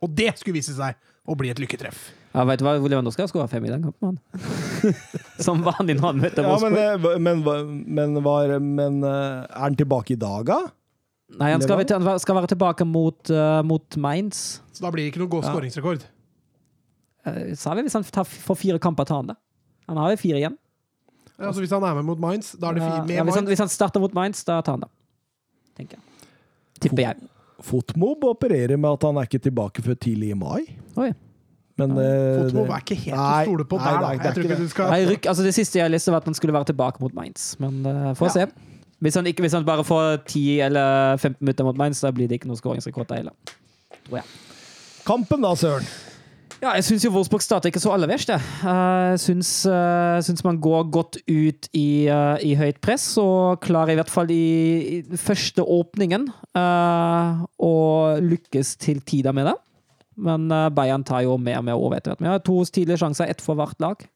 Og 0.06 0.16
det 0.16 0.32
skulle 0.40 0.56
vise 0.62 0.76
seg 0.78 0.96
å 1.28 1.36
bli 1.36 1.50
et 1.52 1.60
lykketreff. 1.60 2.06
Ja, 2.36 2.44
vet 2.48 2.60
du 2.60 2.66
hva, 2.68 2.78
Lewandowski 2.80 3.24
har 3.24 3.30
skåra 3.32 3.50
fem 3.52 3.64
i 3.68 3.72
den 3.72 3.84
kampen, 3.84 4.16
han. 4.16 4.96
Som 5.46 5.64
vanlig 5.66 5.96
når 6.00 6.08
han 6.08 6.20
møter 6.24 6.44
Ja, 6.48 6.56
men, 6.62 6.76
Wolfsburg. 6.76 7.12
eh, 7.12 7.20
men, 7.20 8.18
men, 8.24 8.74
men 8.80 9.04
eh, 9.04 9.44
er 9.50 9.64
han 9.66 9.76
tilbake 9.80 10.16
i 10.16 10.20
dag, 10.20 10.48
da? 10.52 10.60
Nei, 11.36 11.50
han 11.52 11.64
skal, 11.64 11.82
han 11.90 12.20
skal 12.22 12.38
være 12.38 12.52
tilbake 12.54 12.86
mot, 12.86 13.18
uh, 13.34 13.62
mot 13.66 13.98
Mainz. 13.98 14.62
Så 14.76 14.86
da 14.86 14.92
blir 14.94 15.08
det 15.08 15.14
ikke 15.14 15.24
noe 15.24 15.32
god 15.32 15.48
skåringsrekord. 15.48 16.06
Uh, 17.26 17.56
sa 17.58 17.74
vi 17.74 17.86
hvis 17.88 17.98
han 17.98 18.06
tar, 18.14 18.28
får 18.30 18.60
fire 18.62 18.82
kamper, 18.82 19.08
tar 19.10 19.24
han 19.24 19.34
det. 19.34 19.38
Han 19.90 19.98
har 20.02 20.14
jo 20.14 20.22
fire 20.22 20.42
igjen. 20.44 20.58
Ja, 21.36 21.50
altså 21.50 21.64
hvis 21.66 21.74
han 21.74 21.84
er 21.84 21.98
med 21.98 22.08
mot 22.08 22.22
Mainz, 22.22 22.54
da 22.56 22.70
er 22.70 22.78
det 22.78 22.86
fire 22.86 23.02
med 23.08 23.18
ja, 23.18 23.26
hvis, 23.28 23.36
han, 23.36 23.50
hvis 23.50 23.64
han 23.66 23.72
starter 23.72 24.04
mot 24.04 24.14
Mainz, 24.16 24.44
da 24.48 24.62
tar 24.64 24.78
han 24.78 24.86
det. 24.86 24.92
Tenker 25.76 25.98
jeg. 25.98 26.30
Tipper 26.86 27.04
jeg. 27.10 27.30
Fotmob 27.66 28.24
opererer 28.30 28.78
med 28.78 28.98
at 28.98 29.06
han 29.08 29.18
er 29.20 29.28
ikke 29.28 29.42
tilbake 29.50 29.84
før 29.84 29.98
tidlig 30.00 30.30
i 30.36 30.38
mai. 30.38 30.62
Oi. 31.02 31.10
Men 31.80 31.92
eh, 32.00 32.46
Fotmob 32.46 32.70
er 32.72 32.84
ikke 32.86 32.96
helt 33.02 33.18
Nei, 33.20 33.42
å 33.42 33.50
stole 33.50 33.66
på 33.68 33.80
nei, 33.82 33.90
der, 33.90 33.98
da. 34.00 34.08
nei, 34.08 34.16
det 34.16 34.24
Jeg 34.30 34.36
tror 34.36 34.46
ikke 34.46 34.54
ikke 34.54 34.60
det. 34.62 34.68
du 34.70 34.72
skal 34.72 34.94
Nei, 34.94 35.00
ryk, 35.10 35.26
altså 35.32 35.44
det 35.44 35.52
siste 35.58 35.80
jeg 35.82 35.92
leste, 35.92 36.14
var 36.14 36.24
at 36.24 36.30
han 36.30 36.38
skulle 36.38 36.56
være 36.56 36.70
tilbake 36.72 37.04
mot 37.04 37.18
Mainz. 37.18 37.50
Men 37.60 37.82
uh, 37.84 38.14
får 38.16 38.30
Ja. 38.30 38.36
se. 38.38 38.75
Hvis 39.06 39.20
han, 39.20 39.30
ikke, 39.30 39.46
hvis 39.46 39.54
han 39.54 39.68
bare 39.68 39.86
får 39.86 40.24
10 40.26 40.44
eller 40.66 41.20
15 41.22 41.38
minutter 41.44 41.68
mot 41.68 41.78
Mainz, 41.78 42.02
da 42.02 42.10
blir 42.16 42.30
det 42.30 42.40
ikke 42.40 42.50
noen 42.50 42.58
skåringsrekord 42.58 43.06
der 43.12 43.22
heller. 43.22 43.56
Tror 44.08 44.20
jeg. 44.20 44.28
Kampen 45.06 45.46
da, 45.46 45.54
Søren. 45.60 45.86
Ja, 46.64 46.72
jeg 46.80 46.86
syns 46.88 47.04
jo 47.06 47.12
Wolfsburg 47.14 47.44
starter 47.44 47.70
ikke 47.70 47.82
så 47.84 47.92
aller 47.94 48.10
verst. 48.10 48.32
Jeg 48.32 48.42
uh, 48.64 49.14
syns, 49.22 49.50
eh, 49.70 50.16
syns 50.26 50.42
man 50.46 50.58
går 50.64 50.88
godt 50.90 51.20
ut 51.28 51.68
i, 51.76 52.08
eh, 52.10 52.46
i 52.48 52.56
høyt 52.58 52.80
press, 52.82 53.04
og 53.22 53.60
klarer 53.62 53.94
i 53.94 54.00
hvert 54.00 54.10
fall 54.10 54.32
i, 54.34 55.04
i 55.04 55.20
første 55.20 55.62
åpningen 55.62 56.26
eh, 56.58 57.46
å 57.60 57.76
lykkes 58.24 58.76
til 58.82 59.04
tider 59.06 59.36
med 59.36 59.52
det. 59.52 59.56
Men 60.16 60.48
eh, 60.50 60.72
Bayern 60.74 61.06
tar 61.06 61.26
jo 61.28 61.36
mer 61.38 61.60
og 61.60 61.68
mer 61.68 61.78
over 61.78 62.00
etter 62.00 62.14
hvert. 62.14 62.24
Vi 62.24 62.32
har 62.32 62.44
to 62.48 62.58
tidlige 62.66 63.04
sjanser, 63.04 63.30
ett 63.30 63.44
for 63.44 63.60
hvert 63.60 63.78
lag. 63.84 64.08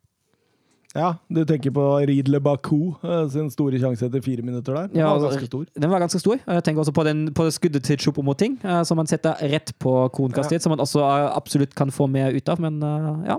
Ja, 0.98 1.12
Du 1.30 1.44
tenker 1.46 1.70
på 1.70 1.84
Ridle 2.10 2.40
Baku 2.42 2.96
eh, 3.06 3.28
sin 3.30 3.50
store 3.54 3.78
sjanse 3.78 4.08
etter 4.08 4.24
fire 4.26 4.42
minutter 4.42 4.74
der? 4.74 4.88
Den 4.90 4.98
Ja, 5.04 5.12
var 5.12 5.20
altså, 5.20 5.30
ganske 5.36 5.50
stor. 5.52 5.66
Den 5.84 5.92
var 5.92 6.02
ganske 6.02 6.20
stor. 6.24 6.40
Jeg 6.48 6.64
tenker 6.66 6.82
også 6.82 6.94
på, 6.98 7.04
den, 7.06 7.22
på 7.38 7.46
det 7.46 7.54
skuddet 7.54 7.84
til 7.86 8.00
Chopomoting, 8.02 8.58
uh, 8.66 8.82
som 8.84 8.98
man 8.98 9.08
setter 9.08 9.38
rett 9.54 9.70
på 9.78 9.94
konkastet, 10.18 10.64
som 10.66 10.74
man 10.74 10.82
også 10.82 11.04
eh, 11.06 11.30
absolutt 11.38 11.76
kan 11.78 11.94
få 11.94 12.08
mer 12.10 12.34
ut 12.34 12.50
av. 12.50 12.60
Men 12.66 12.82
eh, 12.82 13.30
ja. 13.30 13.38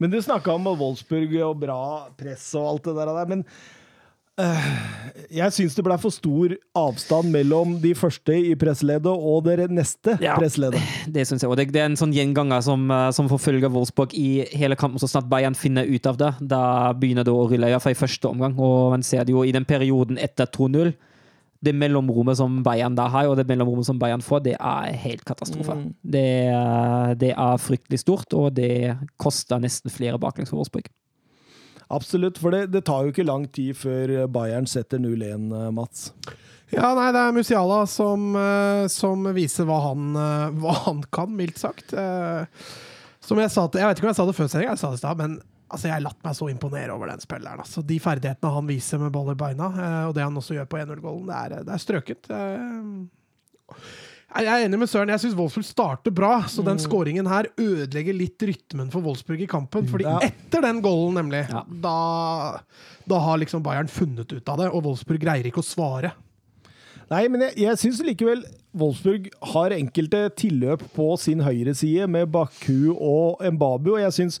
Men 0.00 0.12
du 0.12 0.20
snakka 0.20 0.52
om 0.58 0.68
Wolfsburg 0.76 1.32
og 1.40 1.60
bra 1.64 1.80
press 2.20 2.50
og 2.60 2.68
alt 2.74 2.90
det 2.90 2.98
der. 3.00 3.26
Men 3.32 3.46
eh, 3.48 3.79
jeg 5.30 5.52
syns 5.54 5.74
det 5.76 5.84
ble 5.86 5.96
for 6.02 6.10
stor 6.14 6.54
avstand 6.78 7.30
mellom 7.34 7.76
de 7.82 7.92
første 7.98 8.34
i 8.34 8.54
pressledet 8.58 9.10
og 9.12 9.44
det 9.46 9.68
neste 9.70 10.16
Ja. 10.22 10.36
pressleddet. 10.38 10.80
Det 11.12 11.26
synes 11.28 11.42
jeg. 11.42 11.50
òg. 11.50 11.56
det, 11.72 11.76
er 11.80 11.84
en 11.90 11.96
sånn 12.00 12.14
gjenganger 12.14 12.62
som, 12.62 12.90
eh, 12.90 13.10
som 13.12 13.28
forfølger 13.28 13.70
Wolfsburg 13.70 14.14
i 14.14 14.44
hele 14.56 14.76
kampen. 14.76 14.98
Så 14.98 15.08
snart 15.10 15.28
Bayern 15.28 15.54
finner 15.54 15.84
ut 15.86 16.06
av 16.06 16.16
det, 16.16 16.32
da 16.40 16.92
begynner 16.92 17.24
det 17.24 17.32
å 17.32 17.46
rulle. 17.48 17.66
I 17.68 17.74
hvert 17.76 17.82
fall 17.82 17.92
i 17.92 18.00
første 18.06 18.28
omgang. 18.30 18.58
Og 18.58 18.90
man 18.90 19.02
ser 19.02 19.24
det 19.24 19.32
jo 19.34 19.42
i 19.44 19.52
den 19.52 19.64
perioden 19.64 20.18
etter 20.18 20.46
2-0. 20.46 20.94
Det 21.62 21.74
mellomrommet 21.76 22.36
som 22.38 22.62
Bayern 22.64 22.94
da 22.96 23.06
har, 23.08 23.26
og 23.28 23.36
det 23.36 23.46
mellomrommet 23.46 23.84
som 23.84 23.98
Bayern 23.98 24.22
får, 24.22 24.42
det 24.42 24.54
er 24.58 24.92
helt 24.96 25.24
katastrofe. 25.28 25.74
Mm. 25.76 25.94
Det, 26.02 26.24
er- 26.48 27.14
det 27.20 27.30
er 27.36 27.58
fryktelig 27.60 27.98
stort, 28.00 28.32
og 28.32 28.54
det 28.54 28.96
koster 29.18 29.60
nesten 29.60 29.90
flere 29.92 30.18
baklengs 30.18 30.48
for 30.48 30.56
Wolfsburg. 30.56 30.88
Absolutt, 31.90 32.38
for 32.38 32.54
det, 32.54 32.68
det 32.70 32.84
tar 32.86 33.02
jo 33.02 33.10
ikke 33.10 33.26
lang 33.26 33.48
tid 33.50 33.74
før 33.74 34.12
Bayern 34.30 34.68
setter 34.70 35.00
0-1, 35.02 35.48
eh, 35.50 35.70
Mats. 35.74 36.12
Ja, 36.70 36.92
nei, 36.94 37.08
det 37.10 37.18
er 37.24 37.34
Musiala 37.34 37.80
som, 37.90 38.28
eh, 38.38 38.84
som 38.94 39.26
viser 39.34 39.66
hva 39.66 39.80
han, 39.88 40.12
eh, 40.14 40.52
hva 40.62 40.76
han 40.84 41.00
kan, 41.10 41.32
mildt 41.34 41.58
sagt. 41.58 41.96
Som 43.20 43.42
jeg 43.42 43.50
sa 43.50 43.66
til, 43.66 43.82
Jeg 43.82 43.90
vet 43.90 43.98
ikke 43.98 44.06
om 44.06 44.12
jeg 44.12 44.20
sa 44.20 44.26
det 44.28 44.36
før 44.38 44.52
sendinga, 44.52 44.76
jeg 44.76 44.82
sa 44.84 44.90
det 44.92 45.00
i 45.00 45.02
stad, 45.02 45.18
men 45.18 45.34
altså, 45.66 45.88
jeg 45.88 45.96
har 45.96 46.06
latt 46.06 46.22
meg 46.24 46.38
så 46.38 46.50
imponere 46.50 46.94
over 46.94 47.10
den 47.10 47.24
spilleren. 47.26 47.64
Altså, 47.66 47.82
de 47.86 47.98
ferdighetene 47.98 48.54
han 48.54 48.70
viser 48.70 49.02
med 49.02 49.12
ball 49.14 49.34
i 49.34 49.38
beina, 49.42 49.72
og 50.06 50.14
det 50.14 50.22
han 50.22 50.38
også 50.38 50.60
gjør 50.60 50.70
på 50.70 50.78
1-0-gålen, 50.84 51.26
det, 51.26 51.64
det 51.66 51.74
er 51.74 51.82
strøket. 51.82 52.30
Jeg 54.30 54.46
er 54.46 54.64
enig 54.68 54.78
med 54.78 54.86
Søren. 54.90 55.10
Jeg 55.10 55.20
syns 55.24 55.34
Wolfsburg 55.34 55.66
starter 55.66 56.12
bra, 56.14 56.36
så 56.46 56.62
den 56.62 56.78
skåringen 56.78 57.26
her 57.26 57.48
ødelegger 57.58 58.14
litt 58.14 58.38
rytmen 58.46 58.90
for 58.92 59.02
Wolfsburg 59.02 59.42
i 59.42 59.48
kampen. 59.50 59.88
Fordi 59.90 60.04
Ja. 60.06 60.18
etter 60.22 60.62
den 60.62 60.80
goalen, 60.80 61.14
nemlig, 61.18 61.48
Ja. 61.50 61.64
da, 61.68 62.60
da 63.08 63.18
har 63.18 63.38
liksom 63.38 63.62
Bayern 63.62 63.88
funnet 63.88 64.30
ut 64.32 64.48
av 64.48 64.58
det, 64.58 64.68
og 64.72 64.84
Wolfsburg 64.84 65.18
greier 65.20 65.44
ikke 65.50 65.64
å 65.64 65.66
svare. 65.66 66.12
Nei, 67.10 67.26
men 67.26 67.40
jeg, 67.40 67.56
jeg 67.56 67.76
syns 67.76 68.00
likevel 68.06 68.44
Wolfsburg 68.72 69.32
har 69.42 69.70
enkelte 69.74 70.30
tilløp 70.38 70.84
på 70.94 71.18
sin 71.18 71.40
høyre 71.40 71.74
side 71.74 72.06
med 72.08 72.30
Baku 72.30 72.94
og 72.94 73.40
Mbabu, 73.42 73.96
og 73.96 73.98
jeg 73.98 74.12
syns 74.14 74.38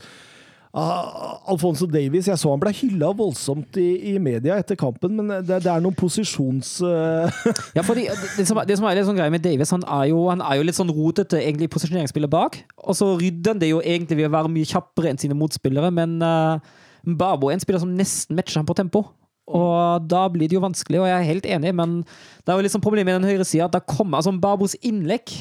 ah, 0.76 1.38
Alfonso 1.50 1.86
Davies 1.90 2.28
Jeg 2.30 2.38
så 2.40 2.52
han 2.52 2.60
ble 2.62 2.72
hylla 2.76 3.10
voldsomt 3.16 3.78
i, 3.80 3.88
i 4.12 4.14
media 4.22 4.58
etter 4.60 4.78
kampen, 4.80 5.16
men 5.18 5.44
det, 5.46 5.60
det 5.64 5.70
er 5.72 5.82
noen 5.84 5.96
posisjons... 5.98 6.76
Uh... 6.84 7.30
Ja, 7.76 7.84
fordi 7.86 8.06
det, 8.10 8.46
som, 8.48 8.60
det 8.66 8.78
som 8.78 8.88
er 8.88 8.98
litt 8.98 9.08
sånn 9.08 9.18
greie 9.18 9.32
med 9.32 9.44
Davis, 9.44 9.72
han 9.74 9.86
er 9.86 10.10
jo, 10.12 10.24
han 10.30 10.44
er 10.44 10.58
jo 10.60 10.66
litt 10.66 10.78
sånn 10.78 10.92
rotete 10.94 11.40
egentlig 11.40 11.70
i 11.70 11.74
posisjoneringsspillet 11.76 12.32
bak. 12.32 12.60
Og 12.84 12.98
så 12.98 13.12
rydder 13.20 13.54
han 13.54 13.62
det 13.62 13.72
jo 13.72 13.80
egentlig 13.82 14.20
ved 14.22 14.30
å 14.30 14.34
være 14.36 14.52
mye 14.52 14.68
kjappere 14.68 15.12
enn 15.12 15.22
sine 15.22 15.38
motspillere, 15.38 15.92
men 15.94 16.18
uh, 16.24 16.60
Mbabo 17.08 17.50
er 17.50 17.58
en 17.58 17.64
spiller 17.64 17.82
som 17.82 17.96
nesten 17.96 18.38
matcher 18.38 18.62
ham 18.62 18.68
på 18.68 18.76
tempo. 18.78 19.06
Og 19.50 20.06
da 20.06 20.26
blir 20.30 20.50
det 20.50 20.54
jo 20.58 20.62
vanskelig, 20.62 21.00
og 21.02 21.08
jeg 21.08 21.16
er 21.16 21.26
helt 21.26 21.48
enig, 21.58 21.72
men 21.74 21.96
det 22.04 22.52
er 22.52 22.58
jo 22.58 22.66
litt 22.66 22.74
sånn 22.74 22.84
problemet 22.84 23.10
med 23.10 23.22
den 23.22 23.32
høyre 23.32 23.46
sida 23.48 23.66
altså 23.70 24.34
Mbabos 24.36 24.76
innlegg 24.86 25.32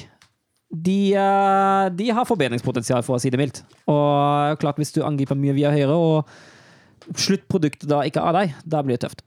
de, 0.70 1.14
eh, 1.18 1.90
de 1.98 2.10
har 2.14 2.28
forbedringspotensial, 2.30 3.02
for 3.06 3.18
å 3.18 3.22
si 3.22 3.32
det 3.34 3.40
mildt. 3.42 3.64
Og 3.90 4.60
klart, 4.62 4.78
hvis 4.78 4.94
du 4.94 5.02
angriper 5.06 5.38
mye 5.38 5.56
via 5.58 5.72
høyre, 5.74 5.96
og 5.98 7.16
sluttproduktet 7.18 7.90
da 7.90 8.04
ikke 8.06 8.22
er 8.22 8.36
deg, 8.38 8.58
da 8.70 8.84
blir 8.86 8.98
det 9.00 9.08
tøft. 9.08 9.24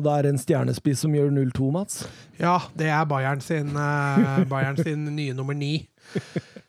Og 0.00 0.04
det 0.06 0.12
er 0.16 0.28
en 0.30 0.40
stjernespiss 0.40 1.02
som 1.04 1.14
gjør 1.14 1.30
0-2, 1.34 1.70
Mats. 1.74 2.02
Ja, 2.40 2.56
det 2.78 2.88
er 2.88 3.04
Bayern 3.06 3.42
sin, 3.44 3.70
eh, 3.76 4.42
Bayern 4.50 4.78
sin 4.80 5.04
nye 5.18 5.34
nummer 5.36 5.54
ni. 5.54 5.86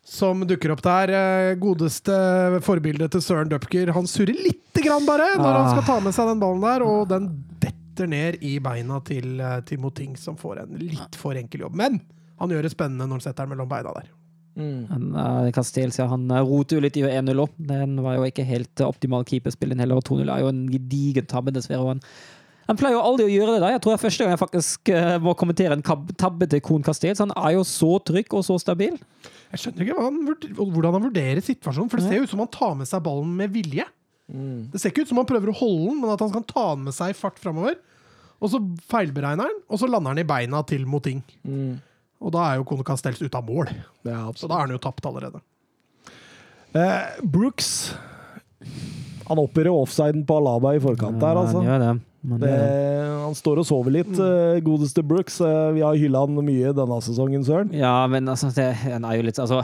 som 0.05 0.43
dukker 0.45 0.73
opp 0.75 0.83
der. 0.85 1.09
Eh, 1.17 1.55
Godeste 1.61 2.13
forbildet 2.61 3.15
til 3.15 3.23
Søren 3.25 3.49
Dupker. 3.49 3.93
Han 3.95 4.05
surrer 4.09 4.37
lite 4.37 4.83
grann 4.85 5.07
bare 5.07 5.31
når 5.39 5.57
han 5.61 5.69
skal 5.71 5.87
ta 5.87 5.99
med 6.03 6.13
seg 6.13 6.29
den 6.29 6.41
ballen 6.43 6.61
der, 6.67 6.85
og 6.85 7.07
den 7.09 7.29
detter 7.63 8.09
ned 8.11 8.37
i 8.45 8.57
beina 8.63 8.99
til, 9.07 9.39
Timo 9.65 9.89
Ting, 9.95 10.13
som 10.19 10.37
får 10.37 10.61
en 10.65 10.77
litt 10.81 11.17
for 11.17 11.33
enkel 11.39 11.65
jobb. 11.65 11.79
Men 11.79 12.01
han 12.41 12.51
gjør 12.51 12.65
det 12.65 12.73
spennende 12.73 13.07
når 13.07 13.19
han 13.19 13.25
setter 13.27 13.45
den 13.45 13.53
mellom 13.53 13.69
beina 13.71 13.93
der. 13.95 14.11
Han, 14.59 15.15
uh, 15.15 15.47
Castells, 15.55 15.97
han 15.97 16.27
eh, 16.27 16.43
roter 16.43 16.77
jo 16.77 16.83
litt 16.83 16.97
i 16.99 17.05
1-0 17.07 17.39
òg. 17.39 17.55
Den 17.71 17.95
var 18.03 18.17
jo 18.17 18.27
ikke 18.27 18.45
helt 18.47 18.83
uh, 18.83 18.89
optimal 18.89 19.23
keeperspill. 19.27 19.71
heller, 19.79 20.01
og 20.01 20.05
2-0 20.09 20.27
er 20.27 20.43
jo 20.43 20.51
en 20.51 20.65
gedigen 20.71 21.27
tabbe, 21.29 21.53
dessverre. 21.55 21.79
og 21.79 21.93
Han, 21.93 22.01
han 22.67 22.79
pleier 22.79 22.97
jo 22.97 23.03
aldri 23.05 23.29
å 23.29 23.31
gjøre 23.31 23.55
det. 23.55 23.61
da. 23.63 23.69
Jeg 23.71 23.83
tror 23.83 23.93
det 23.93 23.99
er 23.99 24.03
første 24.03 24.25
gang 24.25 24.33
jeg 24.33 24.41
faktisk 24.41 24.91
uh, 24.91 25.15
må 25.23 25.35
kommentere 25.39 25.77
en 25.77 25.85
tabbe 26.19 26.49
til 26.51 26.63
Kohn 26.67 26.83
Castells. 26.83 27.23
Han 27.23 27.31
er 27.31 27.55
jo 27.55 27.63
så 27.67 27.93
trygg 28.03 28.35
og 28.35 28.43
så 28.47 28.57
stabil. 28.61 28.97
Jeg 29.53 29.63
skjønner 29.63 29.85
ikke 29.85 29.95
hva 29.95 30.09
han, 30.09 30.19
hvordan 30.59 30.97
han 30.97 31.07
vurderer 31.07 31.43
situasjonen, 31.45 31.91
for 31.91 31.99
det 31.99 32.09
ser 32.09 32.19
jo 32.19 32.27
ut 32.27 32.33
som 32.33 32.43
han 32.43 32.51
tar 32.51 32.75
med 32.79 32.91
seg 32.91 33.03
ballen 33.07 33.31
med 33.39 33.55
vilje. 33.55 33.87
Det 34.71 34.79
ser 34.79 34.93
ikke 34.93 35.03
ut 35.03 35.09
som 35.11 35.19
han 35.19 35.27
prøver 35.27 35.51
å 35.51 35.55
holde 35.57 35.89
den, 35.89 35.97
men 36.03 36.11
at 36.13 36.21
han 36.23 36.31
kan 36.31 36.45
ta 36.47 36.69
den 36.75 36.85
med 36.87 36.95
seg 36.95 37.11
i 37.11 37.17
fart 37.17 37.39
framover. 37.39 37.79
Og 38.41 38.51
så 38.53 38.61
feilberegner 38.89 39.49
han, 39.49 39.57
og 39.67 39.79
så 39.79 39.89
lander 39.91 40.15
han 40.15 40.21
i 40.23 40.27
beina 40.27 40.61
til 40.67 40.87
Moting. 40.89 41.19
Og 42.21 42.33
da 42.35 42.45
er 42.47 42.59
jo 42.59 42.67
Kone 42.69 42.85
Castells 42.85 43.21
ute 43.21 43.37
av 43.37 43.47
mål. 43.47 43.71
Ja, 44.05 44.27
Så 44.37 44.49
da 44.49 44.59
er 44.59 44.67
han 44.67 44.75
jo 44.75 44.81
tapt 44.81 45.05
allerede. 45.09 45.41
Eh, 46.71 47.19
Brooks 47.27 47.93
Han 49.27 49.41
oppgir 49.41 49.67
offsiden 49.67 50.23
på 50.27 50.37
Alaba 50.39 50.75
i 50.77 50.79
forkant 50.79 51.19
der, 51.19 51.35
altså. 51.39 51.63
Han 51.65 51.81
det. 51.81 51.91
Det, 52.21 52.49
han 53.17 53.33
står 53.33 53.63
og 53.63 53.65
sover 53.65 53.95
litt, 53.95 54.11
mm. 54.13 54.59
godeste 54.61 55.01
Brooks. 55.01 55.39
Eh, 55.41 55.71
vi 55.73 55.81
har 55.81 55.97
hylla 55.97 56.21
han 56.21 56.37
mye 56.45 56.73
denne 56.77 56.99
sesongen, 57.01 57.45
Søren. 57.47 57.71
Ja, 57.73 57.95
men 58.11 58.29
altså, 58.29 58.51
det, 58.53 58.67
han 58.83 59.07
er 59.07 59.17
jo 59.17 59.25
litt 59.25 59.41
altså 59.41 59.63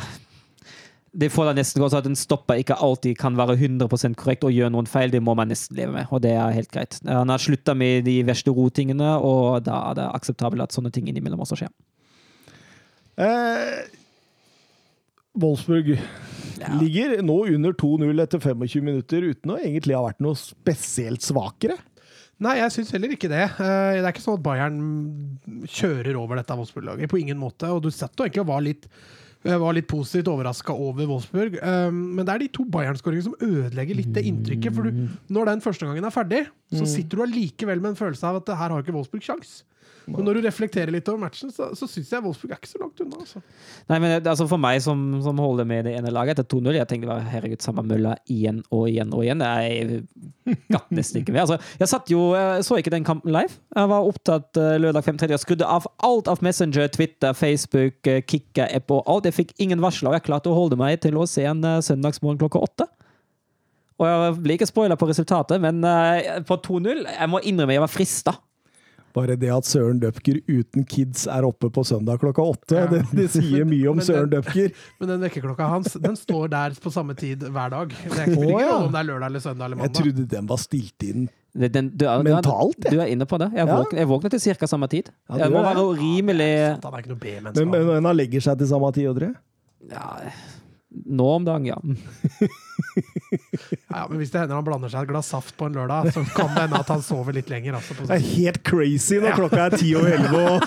det 1.18 1.32
får 1.34 1.48
da 1.50 1.54
nesten 1.58 1.82
gå 1.82 1.88
så 1.90 1.98
at 1.98 2.08
en 2.10 2.18
stopper 2.18 2.60
ikke 2.62 2.78
alltid 2.84 3.18
kan 3.18 3.38
være 3.40 3.56
100% 3.58 4.18
korrekt 4.20 4.44
og 4.46 4.54
gjøre 4.54 4.70
noen 4.74 4.90
feil. 4.90 5.10
Det 5.10 5.22
må 5.24 5.34
man 5.38 5.50
nesten 5.50 5.78
leve 5.80 5.96
med, 5.96 6.12
og 6.14 6.22
det 6.22 6.36
er 6.38 6.54
helt 6.54 6.70
greit. 6.74 7.00
Han 7.08 7.32
har 7.34 7.42
slutta 7.42 7.74
med 7.78 8.06
de 8.06 8.20
verste 8.28 8.54
rotingene, 8.54 9.16
og 9.18 9.64
da 9.66 9.80
er 9.90 9.98
det 9.98 10.10
akseptabelt 10.14 10.68
at 10.68 10.78
sånne 10.78 10.92
ting 10.94 11.10
innimellom 11.10 11.42
også 11.42 11.58
skjer. 11.64 11.74
Eh, 13.18 13.84
Wolfsburg 15.38 15.92
ligger 16.82 17.20
nå 17.26 17.36
under 17.54 17.74
2-0 17.78 18.24
etter 18.24 18.42
25 18.42 18.82
minutter 18.86 19.28
uten 19.32 19.54
å 19.54 19.60
egentlig 19.62 19.96
ha 19.98 20.04
vært 20.08 20.22
noe 20.26 20.38
spesielt 20.40 21.22
svakere. 21.26 21.78
Nei, 22.42 22.56
jeg 22.60 22.74
syns 22.76 22.92
heller 22.94 23.14
ikke 23.16 23.30
det. 23.32 23.44
Eh, 23.58 23.98
Det 23.98 24.04
er 24.06 24.12
ikke 24.14 24.22
sånn 24.26 24.38
at 24.38 24.44
Bayern 24.46 24.82
kjører 25.66 26.18
over 26.22 26.38
dette 26.38 26.54
Wolfsburg-laget. 26.58 27.10
På 27.10 27.18
ingen 27.22 27.38
måte. 27.42 27.70
Og 27.74 27.82
du 27.82 27.90
satt 27.90 28.14
jo 28.18 28.26
egentlig 28.28 28.44
og 28.44 28.52
var 28.52 28.62
litt, 28.62 28.86
eh, 29.46 29.58
var 29.58 29.74
litt 29.74 29.88
positivt 29.90 30.30
overraska 30.30 30.70
over 30.74 31.08
Wolfsburg. 31.10 31.58
Eh, 31.58 31.90
Men 31.92 32.26
det 32.26 32.30
er 32.36 32.40
de 32.46 32.48
to 32.50 32.66
Bayern-skåringene 32.66 33.24
som 33.24 33.34
ødelegger 33.42 33.96
litt 33.98 34.14
det 34.14 34.26
inntrykket. 34.26 34.74
For 34.76 34.84
du, 34.84 35.08
når 35.34 35.46
den 35.46 35.62
første 35.62 35.86
gangen 35.90 36.06
er 36.06 36.14
ferdig, 36.14 36.48
så 36.74 36.86
sitter 36.86 37.18
du 37.18 37.24
allikevel 37.26 37.82
med 37.82 37.90
en 37.96 38.02
følelse 38.06 38.24
av 38.24 38.36
at 38.38 38.54
her 38.56 38.70
har 38.70 38.84
ikke 38.84 38.94
Wolfsburg 38.94 39.22
sjans. 39.26 39.64
Men 40.08 40.24
når 40.24 40.38
du 40.38 40.46
reflekterer 40.46 40.92
litt 40.94 41.10
over 41.12 41.20
matchen, 41.26 41.52
så, 41.52 41.70
så 41.76 41.88
syns 41.90 42.12
jeg 42.14 42.24
Wolfsburg 42.24 42.54
er 42.56 42.62
ikke 42.62 42.70
så 42.72 42.80
langt 42.80 43.02
unna. 43.04 43.20
Altså. 43.20 43.42
Nei, 43.92 43.98
men 44.00 44.14
altså 44.18 44.48
For 44.48 44.62
meg 44.62 44.80
som, 44.86 45.02
som 45.26 45.42
holder 45.44 45.68
med 45.68 45.88
det 45.90 45.98
ene 46.00 46.14
laget 46.16 46.38
etter 46.38 46.48
2-0 46.56 46.78
Jeg 46.78 46.88
tenkte 46.88 47.10
bare, 47.10 47.26
herregud, 47.28 47.60
samme 47.64 47.84
mølla 47.88 48.14
igjen 48.32 48.62
og 48.72 48.88
igjen 48.88 49.12
og 49.12 49.26
igjen. 49.26 49.44
Jeg 49.44 50.00
gatt 50.72 50.94
nesten 50.96 51.22
ikke 51.22 51.36
mer. 51.36 51.44
Altså, 51.44 51.60
jeg 51.82 51.92
satt 51.92 52.12
jo, 52.14 52.30
jeg 52.38 52.64
så 52.68 52.80
ikke 52.80 52.94
den 52.94 53.08
kampen 53.08 53.34
live. 53.36 53.60
Jeg 53.76 53.92
var 53.92 54.08
opptatt 54.08 54.62
eh, 54.62 54.78
lørdag 54.80 55.10
5.30 55.10 55.36
og 55.36 55.44
skrudde 55.44 55.72
av 55.78 55.90
alt 56.08 56.32
av 56.32 56.44
Messenger, 56.46 56.88
Twitter, 56.94 57.36
Facebook, 57.38 58.00
eh, 58.08 58.24
Kikka-app 58.24 58.96
og 58.96 59.04
alt. 59.12 59.28
Jeg 59.28 59.40
fikk 59.42 59.56
ingen 59.64 59.84
varsler, 59.84 60.14
og 60.14 60.20
jeg 60.22 60.28
klarte 60.30 60.54
å 60.54 60.58
holde 60.58 60.80
meg 60.80 61.02
til 61.04 61.20
å 61.20 61.28
se 61.28 61.44
en 61.48 61.64
eh, 61.68 61.84
søndagsmorgen 61.84 62.40
klokka 62.46 62.64
åtte. 62.64 62.88
Og 63.98 64.06
jeg 64.08 64.34
blir 64.46 64.60
ikke 64.60 64.70
spoila 64.70 64.96
på 65.00 65.08
resultatet, 65.10 65.58
men 65.58 65.82
på 66.46 66.58
2-0 66.68 67.00
Jeg 67.02 67.30
må 67.34 67.40
innrømme 67.42 67.74
jeg 67.74 67.82
var 67.82 67.90
frista. 67.90 68.36
Bare 69.16 69.36
det 69.40 69.50
at 69.50 69.66
Søren 69.66 70.00
Dupker 70.02 70.40
uten 70.48 70.84
kids 70.86 71.26
er 71.32 71.46
oppe 71.48 71.70
på 71.74 71.84
søndag 71.88 72.20
klokka 72.22 72.44
åtte, 72.44 72.76
Ja. 72.76 72.86
det, 72.92 73.04
det 73.18 73.30
sier 73.34 73.66
mye 73.66 73.88
om 73.90 74.00
Søren 74.08 74.30
Døpker. 74.30 74.68
Dupker. 74.70 74.86
Men 75.00 75.10
den 75.14 75.22
vekkerklokka 75.26 75.70
hans 75.72 75.94
den 76.04 76.16
står 76.20 76.48
der 76.54 76.76
på 76.84 76.92
samme 76.94 77.16
tid 77.18 77.44
hver 77.48 77.70
dag. 77.74 77.90
Det 77.90 78.20
er 78.20 78.32
ikke 78.36 78.62
ja. 78.62 78.76
om 78.84 78.92
det 78.94 79.00
er 79.02 79.10
lørdag 79.10 79.28
eller 79.32 79.40
søndag 79.40 79.66
eller 79.72 79.84
Jeg 79.88 79.94
trodde 80.02 80.28
den 80.36 80.48
var 80.52 80.58
stilt 80.62 81.04
inn. 81.08 81.28
Den, 81.58 81.72
du, 81.98 82.06
er- 82.06 82.22
du 82.22 82.30
er- 82.30 82.36
Mentalt. 82.36 82.78
Du 82.92 83.00
er 83.02 83.10
inne 83.10 83.26
på 83.26 83.40
det. 83.42 83.48
Jeg, 83.56 83.66
Ja. 83.66 83.78
våkner, 83.80 83.98
jeg 84.04 84.08
våkner 84.12 84.30
til 84.30 84.40
ca. 84.60 84.68
samme 84.70 84.88
tid. 84.92 85.10
Ja, 85.32 85.38
jeg 85.48 85.52
må 85.56 85.64
være 85.66 85.86
rimelig 85.98 86.52
Han 86.84 86.94
er 86.94 87.00
ikke 87.02 87.10
noe 87.16 87.22
B-menneske. 87.24 87.64
Men, 87.66 87.72
men, 87.72 87.82
han. 87.88 87.96
men 88.04 88.06
han 88.12 88.16
legger 88.20 88.42
seg 88.46 88.60
til 88.60 88.68
samme 88.70 88.92
tid, 88.94 89.08
Oddre? 89.10 89.34
ja, 89.90 90.06
Nå 90.90 91.36
om 91.36 91.46
dagen, 91.46 91.66
ja. 91.68 91.78
Ja, 93.90 94.08
men 94.08 94.18
hvis 94.22 94.32
det 94.32 94.40
hender 94.40 94.56
han 94.56 94.64
blander 94.66 94.90
seg 94.92 95.02
et 95.04 95.10
glass 95.10 95.28
saft 95.34 95.58
på 95.60 95.66
en 95.68 95.74
lørdag, 95.76 96.12
så 96.16 96.22
kan 96.32 96.48
det 96.54 96.62
hende 96.64 96.80
at 96.80 96.88
han 96.94 97.02
sover 97.04 97.34
litt 97.36 97.50
lenger. 97.52 97.76
Altså, 97.80 97.94
på 97.98 98.02
Det 98.08 98.16
er 98.16 98.24
helt 98.38 98.62
crazy 98.68 99.16
når 99.20 99.32
klokka 99.36 99.66
er 99.66 99.72
ti 99.82 99.90
og 100.00 100.06
elleve, 100.08 100.42
og 100.48 100.60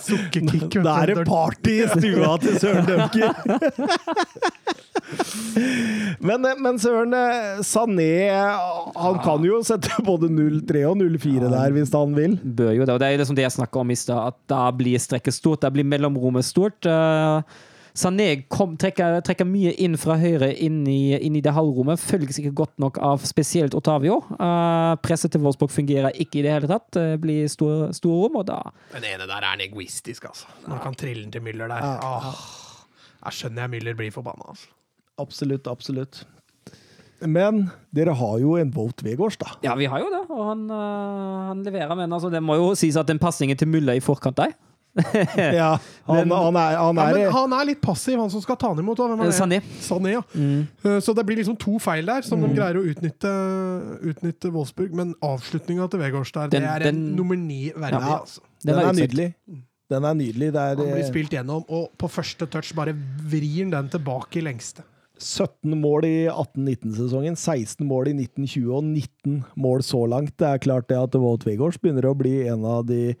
sukkerkick. 0.08 0.72
da 0.86 0.92
er 1.02 1.06
det 1.12 1.26
party 1.28 1.74
i 1.82 1.84
stua 1.92 2.30
til 2.42 2.54
Søren 2.62 2.84
Dunker! 2.88 3.30
Men, 6.24 6.40
men 6.62 6.78
Søren, 6.80 7.12
eh, 7.14 7.60
Sané 7.66 8.30
han 8.32 9.18
kan 9.24 9.44
jo 9.44 9.58
sette 9.66 9.90
både 10.06 10.28
0-3 10.32 10.84
og 10.88 10.96
0-4 11.02 11.50
der 11.52 11.74
hvis 11.76 11.92
han 11.94 12.14
vil. 12.16 12.38
Bør 12.42 12.72
jo 12.78 12.86
det. 12.86 12.94
Og 12.94 13.00
det 13.02 13.08
er 13.10 13.18
liksom 13.20 13.36
det 13.36 13.44
jeg 13.44 13.56
snakka 13.58 13.76
om 13.82 13.90
i 13.92 13.98
stad, 13.98 14.20
at 14.32 14.38
da 14.50 14.62
blir 14.74 14.98
strekket 15.02 15.34
stort. 15.36 15.62
Da 15.64 15.68
blir 15.74 15.86
mellomrommet 15.88 16.46
stort. 16.46 16.86
Eh, 16.88 17.36
Sané 17.94 18.42
kom, 18.50 18.72
trekker, 18.74 19.20
trekker 19.22 19.46
mye 19.46 19.70
inn 19.78 19.94
fra 20.00 20.16
høyre 20.18 20.48
inn 20.58 20.80
i, 20.90 21.14
inn 21.14 21.36
i 21.38 21.42
det 21.44 21.52
halvrommet. 21.54 22.02
Følges 22.02 22.40
ikke 22.40 22.50
godt 22.64 22.74
nok 22.82 22.98
av 22.98 23.22
spesielt 23.22 23.76
Otavio. 23.78 24.16
Uh, 24.34 24.98
presset 25.04 25.30
til 25.30 25.44
Wolfsburg 25.44 25.70
fungerer 25.70 26.18
ikke 26.18 26.40
i 26.40 26.42
det 26.42 26.56
hele 26.56 26.70
tatt. 26.70 26.88
Det 26.96 27.20
blir 27.22 27.46
store, 27.52 27.92
store 27.94 28.24
rom, 28.24 28.40
og 28.42 28.48
da 28.50 28.58
Den 28.96 29.06
ene 29.12 29.30
der 29.30 29.38
er 29.38 29.54
en 29.54 29.62
egoistisk, 29.62 30.26
altså. 30.26 30.50
Når 30.66 30.82
kan 30.82 30.98
trille 30.98 31.22
den 31.22 31.30
til 31.36 31.46
Müller 31.46 31.70
der. 31.70 31.86
Åh. 32.02 32.28
Jeg 33.28 33.38
skjønner 33.38 33.68
jeg 33.68 33.74
Müller 33.76 33.98
blir 34.02 34.10
forbanna. 34.18 34.50
Altså. 34.50 34.74
Absolutt, 35.22 35.70
absolutt. 35.70 36.24
Men 37.22 37.68
dere 37.94 38.18
har 38.18 38.36
jo 38.42 38.58
en 38.58 38.74
Vote 38.74 39.06
Vegårs, 39.06 39.38
da. 39.38 39.54
Ja, 39.62 39.78
vi 39.78 39.86
har 39.86 40.02
jo 40.02 40.10
det, 40.10 40.26
og 40.34 40.44
han, 40.50 40.66
øh, 40.66 41.40
han 41.52 41.62
leverer. 41.62 41.94
Men 41.94 42.12
altså, 42.12 42.26
det 42.34 42.42
må 42.42 42.58
jo 42.58 42.72
sies 42.74 42.98
at 42.98 43.06
den 43.06 43.22
pasningen 43.22 43.56
til 43.56 43.70
Mulla 43.70 43.94
i 43.94 44.02
forkant 44.02 44.42
der 44.42 44.58
Ja, 45.58 45.72
han, 46.06 46.30
han 46.30 46.56
er, 46.60 46.76
han 46.78 46.98
Ja, 47.00 47.04
er 47.08 47.16
men 47.18 47.32
han 47.34 47.54
er 47.58 47.66
litt 47.72 47.80
passiv, 47.82 48.18
han 48.20 48.30
som 48.30 48.42
skal 48.44 48.56
ta 48.60 48.70
han 48.70 48.78
imot. 48.82 49.00
Hvem 49.02 49.18
er 49.24 49.30
det? 49.30 49.34
Sané. 49.36 49.58
Sané, 49.82 50.12
ja. 50.14 50.22
mm. 50.34 51.00
Så 51.02 51.14
det 51.18 51.24
blir 51.26 51.40
liksom 51.40 51.56
to 51.58 51.76
feil 51.82 52.06
der, 52.06 52.22
som 52.26 52.42
de 52.44 52.50
greier 52.54 52.78
å 52.78 52.84
utnytte, 52.92 53.32
utnytte 54.14 54.52
Wolfsburg. 54.54 54.94
Men 54.94 55.14
avslutninga 55.24 55.88
til 55.90 56.02
Vegårs 56.04 56.32
der, 56.36 56.48
Den- 56.54 56.62
det 56.62 56.70
er 56.70 56.88
en 56.88 57.00
den- 57.02 57.16
nummer 57.18 57.36
ni 57.36 57.70
verdig. 57.74 58.00
Ja. 58.00 58.18
altså. 58.20 58.40
Den 58.64 58.74
er 58.78 58.90
utsett. 58.92 59.00
nydelig. 59.10 59.28
Den 59.90 60.04
er 60.08 60.14
nydelig. 60.14 60.52
Det 60.54 60.60
er 60.62 60.76
Han 60.76 60.86
blir 60.94 61.02
eh, 61.04 61.10
spilt 61.10 61.30
gjennom, 61.34 61.64
og 61.68 61.90
på 62.00 62.08
første 62.08 62.46
touch 62.50 62.72
bare 62.74 62.94
vrir 62.94 63.64
han 63.64 63.70
den 63.74 63.88
tilbake 63.92 64.38
i 64.40 64.46
lengste. 64.46 64.82
17 65.20 65.76
mål 65.78 66.04
i 66.08 66.14
18-19-sesongen, 66.26 67.36
16 67.38 67.86
mål 67.86 68.08
i 68.10 68.14
1920 68.16 68.72
og 68.74 68.82
19 68.84 69.44
mål 69.62 69.82
så 69.86 70.00
langt. 70.10 70.36
Det 70.40 70.48
er 70.48 70.58
klart 70.58 70.88
det 70.88 70.96
at 70.98 71.14
Wout 71.14 71.44
Weghorst 71.46 71.80
begynner 71.84 72.08
å 72.10 72.16
bli 72.18 72.46
en 72.48 72.64
av 72.64 72.86
de 72.88 73.14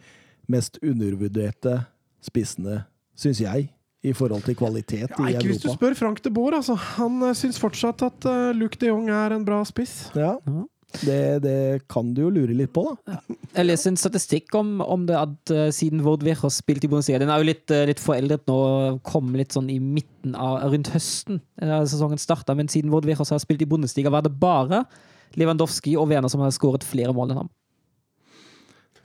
mest 0.50 0.78
undervurderte 0.82 1.78
spissene, 2.24 2.82
syns 3.18 3.40
jeg, 3.44 3.70
i 4.04 4.12
forhold 4.12 4.44
til 4.44 4.56
kvalitet 4.58 5.14
Ja, 5.16 5.24
i 5.24 5.32
ikke 5.32 5.54
hvis 5.54 5.62
du 5.62 5.70
spør 5.72 5.96
Frank 5.96 6.20
de 6.24 6.32
Boer, 6.34 6.58
altså. 6.58 6.76
Han 6.98 7.22
uh, 7.24 7.32
syns 7.36 7.60
fortsatt 7.60 8.04
at 8.04 8.28
uh, 8.28 8.52
Luke 8.56 8.76
de 8.80 8.90
Jong 8.90 9.08
er 9.08 9.32
en 9.32 9.46
bra 9.46 9.62
spiss. 9.68 10.10
Ja, 10.18 10.36
det, 11.02 11.42
det 11.42 11.56
kan 11.90 12.12
du 12.14 12.20
jo 12.26 12.32
lure 12.34 12.54
litt 12.54 12.74
på, 12.74 12.84
da. 13.06 13.16
Jeg 13.54 13.66
leser 13.66 13.90
en 13.90 13.98
statistikk 13.98 14.52
om, 14.58 14.76
om 14.84 15.06
det 15.08 15.16
at 15.18 15.54
uh, 15.54 15.64
siden 15.74 16.04
Vordvir 16.04 16.36
har 16.42 16.52
spilt 16.54 16.84
i 16.84 16.90
Bundesliga 16.90 17.22
Den 17.22 17.32
er 17.32 17.40
jo 17.40 17.48
litt, 17.48 17.64
uh, 17.72 17.86
litt 17.88 18.02
foreldret 18.02 18.44
nå, 18.50 18.58
kom 19.06 19.32
litt 19.38 19.56
sånn 19.56 19.72
i 19.72 19.80
midten 19.82 20.36
av 20.36 20.68
rundt 20.74 20.92
høsten 20.94 21.40
da 21.58 21.80
sesongen 21.88 22.20
starta, 22.20 22.56
men 22.58 22.70
siden 22.72 22.92
Vordvir 22.92 23.18
har 23.18 23.42
spilt 23.42 23.64
i 23.64 23.70
Bundesliga, 23.70 24.12
var 24.12 24.26
det 24.26 24.36
bare 24.36 24.84
Lewandowski 25.40 25.96
og 25.98 26.10
Werner 26.12 26.30
som 26.30 26.44
har 26.44 26.52
skåret 26.54 26.86
flere 26.86 27.14
mål 27.14 27.32
enn 27.32 27.44
ham. 27.44 27.52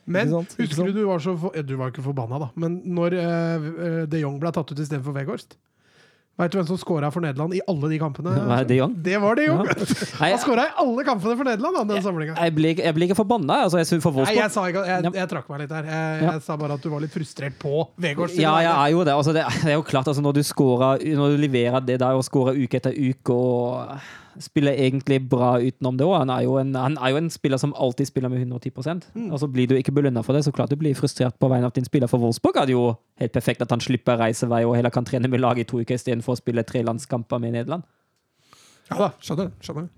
Men 0.10 0.34
sant? 0.34 0.56
Husker 0.60 0.90
du 0.90 1.00
du 1.00 1.04
var 1.08 1.22
så 1.24 1.36
for, 1.40 1.56
Du 1.66 1.76
var 1.80 1.94
ikke 1.94 2.06
forbanna, 2.06 2.42
da. 2.42 2.52
Men 2.60 2.80
når 2.98 3.18
uh, 3.22 4.06
de 4.10 4.24
Jong 4.24 4.40
ble 4.42 4.54
tatt 4.56 4.74
ut 4.74 4.80
istedenfor 4.82 5.16
Weghorst 5.16 5.58
Veit 6.40 6.54
du 6.54 6.56
hvem 6.56 6.68
som 6.70 6.78
scora 6.80 7.10
for 7.12 7.20
Nederland 7.20 7.52
i 7.58 7.60
alle 7.68 7.90
de 7.92 7.98
kampene? 8.00 8.32
Nei, 8.48 8.62
de 8.64 8.70
det, 8.70 8.76
Jong? 8.78 8.94
Det 9.04 9.18
var 9.20 9.36
de 9.36 9.48
Jong! 9.50 9.66
Ja. 9.68 9.88
Han 10.22 10.38
scora 10.40 10.68
i 10.70 10.72
alle 10.86 11.04
kampene 11.04 11.36
for 11.36 11.50
Nederland, 11.50 11.76
Da, 11.76 11.84
den 11.90 12.06
samlinga. 12.06 12.38
Jeg 12.40 12.54
blir, 12.56 12.80
jeg 12.80 12.96
blir 12.96 13.10
ikke 13.10 13.18
forbanna. 13.20 13.58
Altså, 13.66 13.82
jeg 13.82 14.00
for 14.00 14.16
Nei, 14.22 14.38
jeg, 14.38 14.48
ikke, 14.48 14.86
jeg, 14.88 15.12
jeg 15.20 15.32
trakk 15.34 15.50
meg 15.52 15.66
litt 15.66 15.74
der. 15.74 15.90
Jeg, 15.92 16.22
Ja. 16.24 16.38
sa 16.46 16.56
bare 16.62 16.78
at 16.80 16.86
du 16.86 16.88
var 16.94 17.04
litt 17.04 17.12
frustrert 17.12 17.60
på 17.60 17.84
Vegårs 18.00 18.38
Ja, 18.40 18.56
jeg 18.64 18.72
er 18.72 18.96
jo 18.96 19.04
det. 19.04 19.18
Altså, 19.20 19.36
det, 19.36 19.44
det 19.66 19.74
er 19.74 19.78
jo 19.82 19.84
klart, 19.84 20.08
altså, 20.08 20.24
når 20.24 20.40
du 20.40 20.42
scorer 20.48 21.04
Når 21.20 21.36
du 21.36 21.44
leverer 21.44 21.84
det 21.84 22.00
der 22.00 22.16
og 22.16 22.24
scorer 22.24 22.56
uke 22.56 22.80
etter 22.80 22.96
uke 22.96 23.36
og 23.36 24.00
spiller 24.40 24.78
egentlig 24.78 25.22
bra 25.30 25.56
utenom 25.60 25.98
det 25.98 26.06
òg 26.06 26.18
han, 26.20 26.30
han 26.76 26.98
er 26.98 27.12
jo 27.14 27.18
en 27.18 27.30
spiller 27.34 27.58
som 27.62 27.74
alltid 27.74 28.08
spiller 28.08 28.30
med 28.30 28.42
110 28.46 28.70
Mm. 29.16 29.32
Og 29.32 29.40
så 29.40 29.48
blir 29.48 29.68
du 29.68 29.76
ikke 29.76 29.92
belønna 29.96 30.22
for 30.24 30.34
det, 30.34 30.44
så 30.46 30.52
klart 30.52 30.70
du 30.70 30.76
blir 30.76 30.96
frustrert 30.96 31.38
på 31.40 31.50
vegne 31.50 31.66
av 31.66 31.74
din 31.74 31.86
spiller. 31.86 32.08
For 32.08 32.20
Wolfsburg 32.20 32.58
er 32.58 32.66
det 32.70 32.74
jo 32.76 32.98
helt 33.20 33.34
perfekt 33.34 33.62
at 33.62 33.72
han 33.72 33.82
slipper 33.84 34.18
reisevei 34.20 34.64
og 34.66 34.76
heller 34.76 34.94
kan 34.94 35.06
trene 35.06 35.28
med 35.30 35.42
laget 35.42 35.68
i 35.68 35.70
to 35.72 35.82
uker 35.82 35.96
istedenfor 35.98 36.36
å 36.36 36.40
spille 36.42 36.64
tre 36.64 36.84
landskamper 36.86 37.40
med 37.40 37.54
Nederland. 37.58 37.84
Ja 38.90 38.98
da, 38.98 39.10
skjønner. 39.22 39.52
skjønner. 39.62 39.90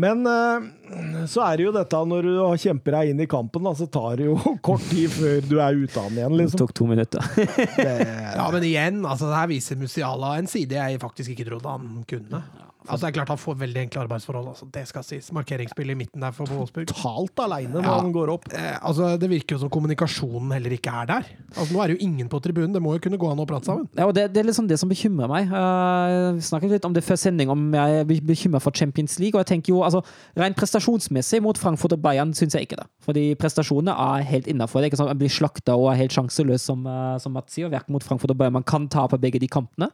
Men 0.00 0.22
eh, 0.26 1.26
så 1.28 1.42
er 1.44 1.58
det 1.58 1.64
jo 1.66 1.72
dette 1.74 1.98
når 2.08 2.26
du 2.28 2.32
kjemper 2.62 2.94
deg 2.96 3.10
inn 3.12 3.22
i 3.24 3.28
kampen, 3.30 3.64
da, 3.66 3.72
så 3.76 3.88
tar 3.90 4.20
det 4.20 4.28
jo 4.28 4.36
kort 4.66 4.84
tid 4.90 5.10
før 5.12 5.40
du 5.50 5.56
er 5.60 5.76
ute 5.82 5.98
av 6.00 6.08
den 6.08 6.20
igjen, 6.22 6.36
Det 6.36 6.44
liksom. 6.44 6.62
tok 6.62 6.74
to 6.78 6.86
minutter. 6.90 7.26
Det, 7.36 7.90
Ja, 8.36 8.46
men 8.54 8.64
igjen, 8.64 9.02
altså, 9.04 9.28
det 9.30 9.40
her 9.40 9.50
viser 9.50 9.80
Musiala 9.80 10.36
en 10.38 10.48
side 10.50 10.78
jeg 10.78 11.00
faktisk 11.02 11.34
ikke 11.34 11.48
trodde 11.50 11.74
han 11.74 12.04
kunne. 12.08 12.42
Altså, 12.88 13.06
det 13.06 13.08
er 13.10 13.16
klart 13.18 13.28
Han 13.28 13.36
får 13.38 13.56
veldig 13.60 13.80
enkle 13.84 14.00
arbeidsforhold, 14.06 14.46
altså, 14.48 14.66
det 14.72 14.86
skal 14.88 15.02
sies. 15.04 15.30
Markeringsspill 15.32 15.90
i 15.90 15.94
midten 15.94 16.20
der 16.20 16.30
for 16.32 16.46
Wolfsburg. 16.48 16.86
totalt 16.88 17.38
aleine 17.44 17.72
når 17.74 17.84
Ja. 17.84 18.00
han 18.00 18.12
går 18.12 18.28
opp. 18.32 18.44
Eh, 18.52 18.78
altså, 18.82 19.18
Det 19.20 19.28
virker 19.30 19.56
jo 19.56 19.58
som 19.58 19.68
kommunikasjonen 19.70 20.52
heller 20.52 20.70
ikke 20.70 20.90
er 21.02 21.06
der. 21.06 21.24
Altså, 21.56 21.72
Nå 21.74 21.82
er 21.82 21.86
det 21.88 21.98
jo 22.00 22.06
ingen 22.06 22.28
på 22.28 22.40
tribunen, 22.40 22.72
det 22.72 22.80
må 22.82 22.92
jo 22.94 22.98
kunne 22.98 23.18
gå 23.18 23.30
an 23.30 23.38
å 23.38 23.46
prate 23.46 23.64
sammen. 23.66 23.88
Ja, 23.96 24.06
og 24.06 24.14
det, 24.14 24.32
det 24.32 24.40
er 24.40 24.48
liksom 24.48 24.66
det 24.68 24.78
som 24.78 24.88
bekymrer 24.88 25.28
meg. 25.28 25.48
Uh, 25.52 26.32
vi 26.34 26.40
snakket 26.40 26.70
litt 26.70 26.84
om 26.84 26.92
det 26.94 27.04
før 27.04 27.18
sending, 27.18 27.48
om 27.50 27.72
jeg 27.74 28.00
er 28.00 28.04
be- 28.04 28.20
bekymret 28.20 28.62
for 28.62 28.70
Champions 28.72 29.18
League. 29.18 29.38
Og 29.38 29.44
jeg 29.46 29.60
tenker 29.62 29.74
jo, 29.74 29.82
altså, 29.82 30.02
Rent 30.36 30.56
prestasjonsmessig 30.56 31.42
mot 31.42 31.58
Frankfurt 31.58 31.92
og 31.92 32.00
Bayern 32.02 32.32
syns 32.32 32.54
jeg 32.54 32.66
ikke 32.68 32.76
det. 32.80 32.86
Fordi 33.04 33.34
prestasjonene 33.36 33.92
er 33.92 34.22
helt 34.24 34.46
innafor. 34.46 34.80
man 35.06 35.18
blir 35.18 35.28
slakta 35.28 35.76
og 35.76 35.92
er 35.92 35.96
helt 35.96 36.12
sjanseløs, 36.12 36.60
som, 36.60 36.86
uh, 36.86 37.18
som 37.18 37.32
Mats 37.32 37.52
sier. 37.54 37.68
Verken 37.68 37.92
mot 37.92 38.02
Frankfurt 38.02 38.30
og 38.30 38.38
Bayern. 38.38 38.52
Man 38.52 38.62
kan 38.62 38.88
tape 38.88 39.18
begge 39.20 39.38
de 39.40 39.48
kampene. 39.48 39.90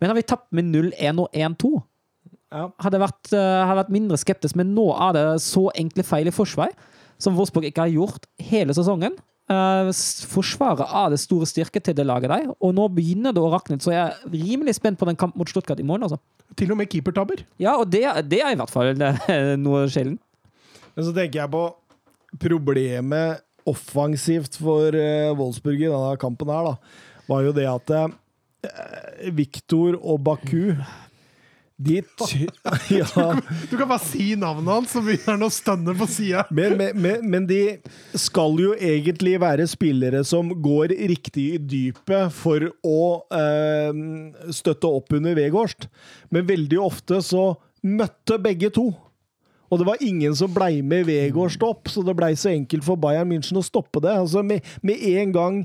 Men 0.00 0.08
har 0.08 0.14
vi 0.14 0.22
tapt 0.22 0.52
med 0.52 0.64
0-1 0.64 1.18
og 1.18 1.28
1-2, 1.34 1.72
Ja. 1.74 1.80
Hadde 2.50 3.00
vært, 3.02 3.32
uh, 3.34 3.64
hadde 3.64 3.80
vært 3.84 3.92
mindre 3.94 4.18
skeptisk. 4.20 4.58
Men 4.58 4.72
nå 4.76 4.88
er 4.96 5.16
det 5.16 5.24
så 5.44 5.68
enkle 5.78 6.06
feil 6.06 6.30
i 6.30 6.34
forsvar, 6.34 6.72
som 7.20 7.36
Wolfsburg 7.38 7.68
ikke 7.68 7.86
har 7.86 7.92
gjort 7.94 8.26
hele 8.50 8.74
sesongen. 8.76 9.18
Uh, 9.50 9.90
forsvaret 10.30 10.84
er 10.86 11.10
det 11.10 11.18
store 11.18 11.48
styrket 11.48 11.88
til 11.88 11.96
det 11.98 12.06
laget 12.06 12.30
der, 12.30 12.50
og 12.54 12.74
nå 12.76 12.86
begynner 12.94 13.34
det 13.34 13.42
å 13.42 13.50
rakne. 13.50 13.80
Så 13.82 13.94
jeg 13.94 14.02
er 14.04 14.30
rimelig 14.30 14.76
spent 14.78 15.00
på 15.00 15.08
den 15.08 15.18
kampen 15.18 15.42
mot 15.42 15.50
Stuttgart 15.50 15.82
i 15.82 15.86
morgen. 15.86 16.06
Altså. 16.06 16.20
Til 16.58 16.70
og 16.74 16.78
med 16.78 16.90
keepertabber. 16.90 17.42
Ja, 17.62 17.76
og 17.78 17.90
det, 17.90 18.04
det 18.30 18.42
er 18.44 18.54
i 18.54 18.58
hvert 18.58 18.72
fall 18.72 18.92
eh, 18.94 19.54
noe 19.64 19.84
sjelden. 19.90 20.18
Men 20.94 21.06
så 21.06 21.14
tenker 21.14 21.42
jeg 21.42 21.52
på 21.52 21.64
problemet 22.40 23.42
offensivt 23.70 24.56
for 24.58 24.94
uh, 24.94 25.30
Wolfsburg 25.38 25.82
i 25.82 25.90
denne 25.90 26.16
kampen 26.22 26.50
her, 26.50 26.70
da, 26.70 27.06
var 27.30 27.44
jo 27.44 27.54
det 27.54 27.66
at 27.70 27.92
uh, 27.94 29.30
Viktor 29.34 29.98
og 29.98 30.22
Baku 30.26 30.72
de 31.80 32.00
ja, 32.98 33.06
Du 33.70 33.76
kan 33.78 33.88
bare 33.88 34.02
si 34.04 34.34
navnet 34.36 34.68
hans, 34.68 34.92
så 34.92 35.00
begynner 35.04 35.36
han 35.38 35.46
å 35.46 35.50
stønne 35.52 35.94
på 35.96 36.08
sida. 36.10 36.44
men, 36.52 36.76
men, 36.76 36.96
men, 37.00 37.26
men 37.32 37.46
de 37.48 37.60
skal 38.18 38.58
jo 38.60 38.74
egentlig 38.76 39.38
være 39.40 39.66
spillere 39.70 40.22
som 40.26 40.52
går 40.62 40.94
riktig 41.10 41.46
i 41.54 41.60
dypet 41.72 42.34
for 42.36 42.68
å 42.84 43.02
eh, 43.36 44.02
støtte 44.54 44.90
opp 44.90 45.16
under 45.16 45.38
Vegårst. 45.38 45.88
Men 46.30 46.48
veldig 46.50 46.80
ofte 46.82 47.22
så 47.24 47.54
møtte 47.86 48.36
begge 48.42 48.72
to. 48.76 48.90
Og 49.70 49.78
det 49.80 49.86
var 49.86 50.02
ingen 50.02 50.34
som 50.36 50.50
blei 50.52 50.80
med 50.82 51.06
Vegårst 51.08 51.62
opp, 51.64 51.88
så 51.88 52.02
det 52.04 52.16
blei 52.18 52.34
så 52.38 52.50
enkelt 52.52 52.84
for 52.84 53.00
Bayern 53.00 53.30
München 53.30 53.60
å 53.60 53.64
stoppe 53.64 54.02
det. 54.02 54.16
Altså 54.18 54.42
med, 54.44 54.66
med 54.82 55.00
en 55.14 55.32
gang 55.36 55.62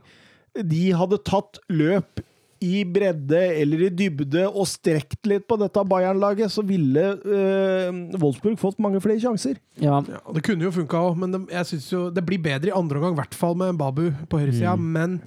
de 0.56 0.86
hadde 0.96 1.20
tatt 1.28 1.60
løp 1.68 2.22
i 2.64 2.84
bredde 2.88 3.40
eller 3.61 3.86
i 3.88 3.90
dybde 3.91 4.45
og 4.48 4.68
strekt 4.69 5.27
litt 5.27 5.44
på 5.49 5.57
dette 5.60 5.82
Bayern-laget, 5.90 6.52
så 6.53 6.64
ville 6.65 7.03
eh, 7.19 7.98
Wolfsburg 8.22 8.56
fått 8.61 8.80
mange 8.84 9.02
flere 9.03 9.19
sjanser. 9.22 9.60
Ja, 9.82 9.99
Ja, 10.07 10.22
det 10.34 10.44
kunne 10.45 10.68
jo 10.68 10.72
funka 10.76 11.02
òg, 11.10 11.18
men 11.19 11.36
det, 11.36 11.41
jeg 11.52 11.72
synes 11.73 11.90
jo 11.91 12.06
det 12.15 12.23
blir 12.26 12.41
bedre 12.41 12.72
i 12.72 12.76
andre 12.76 13.02
omgang, 13.02 13.18
i 13.18 13.22
hvert 13.23 13.36
fall 13.38 13.57
med 13.60 13.76
Babu 13.80 14.07
på 14.32 14.40
høyresida. 14.40 14.76
Men 14.80 15.19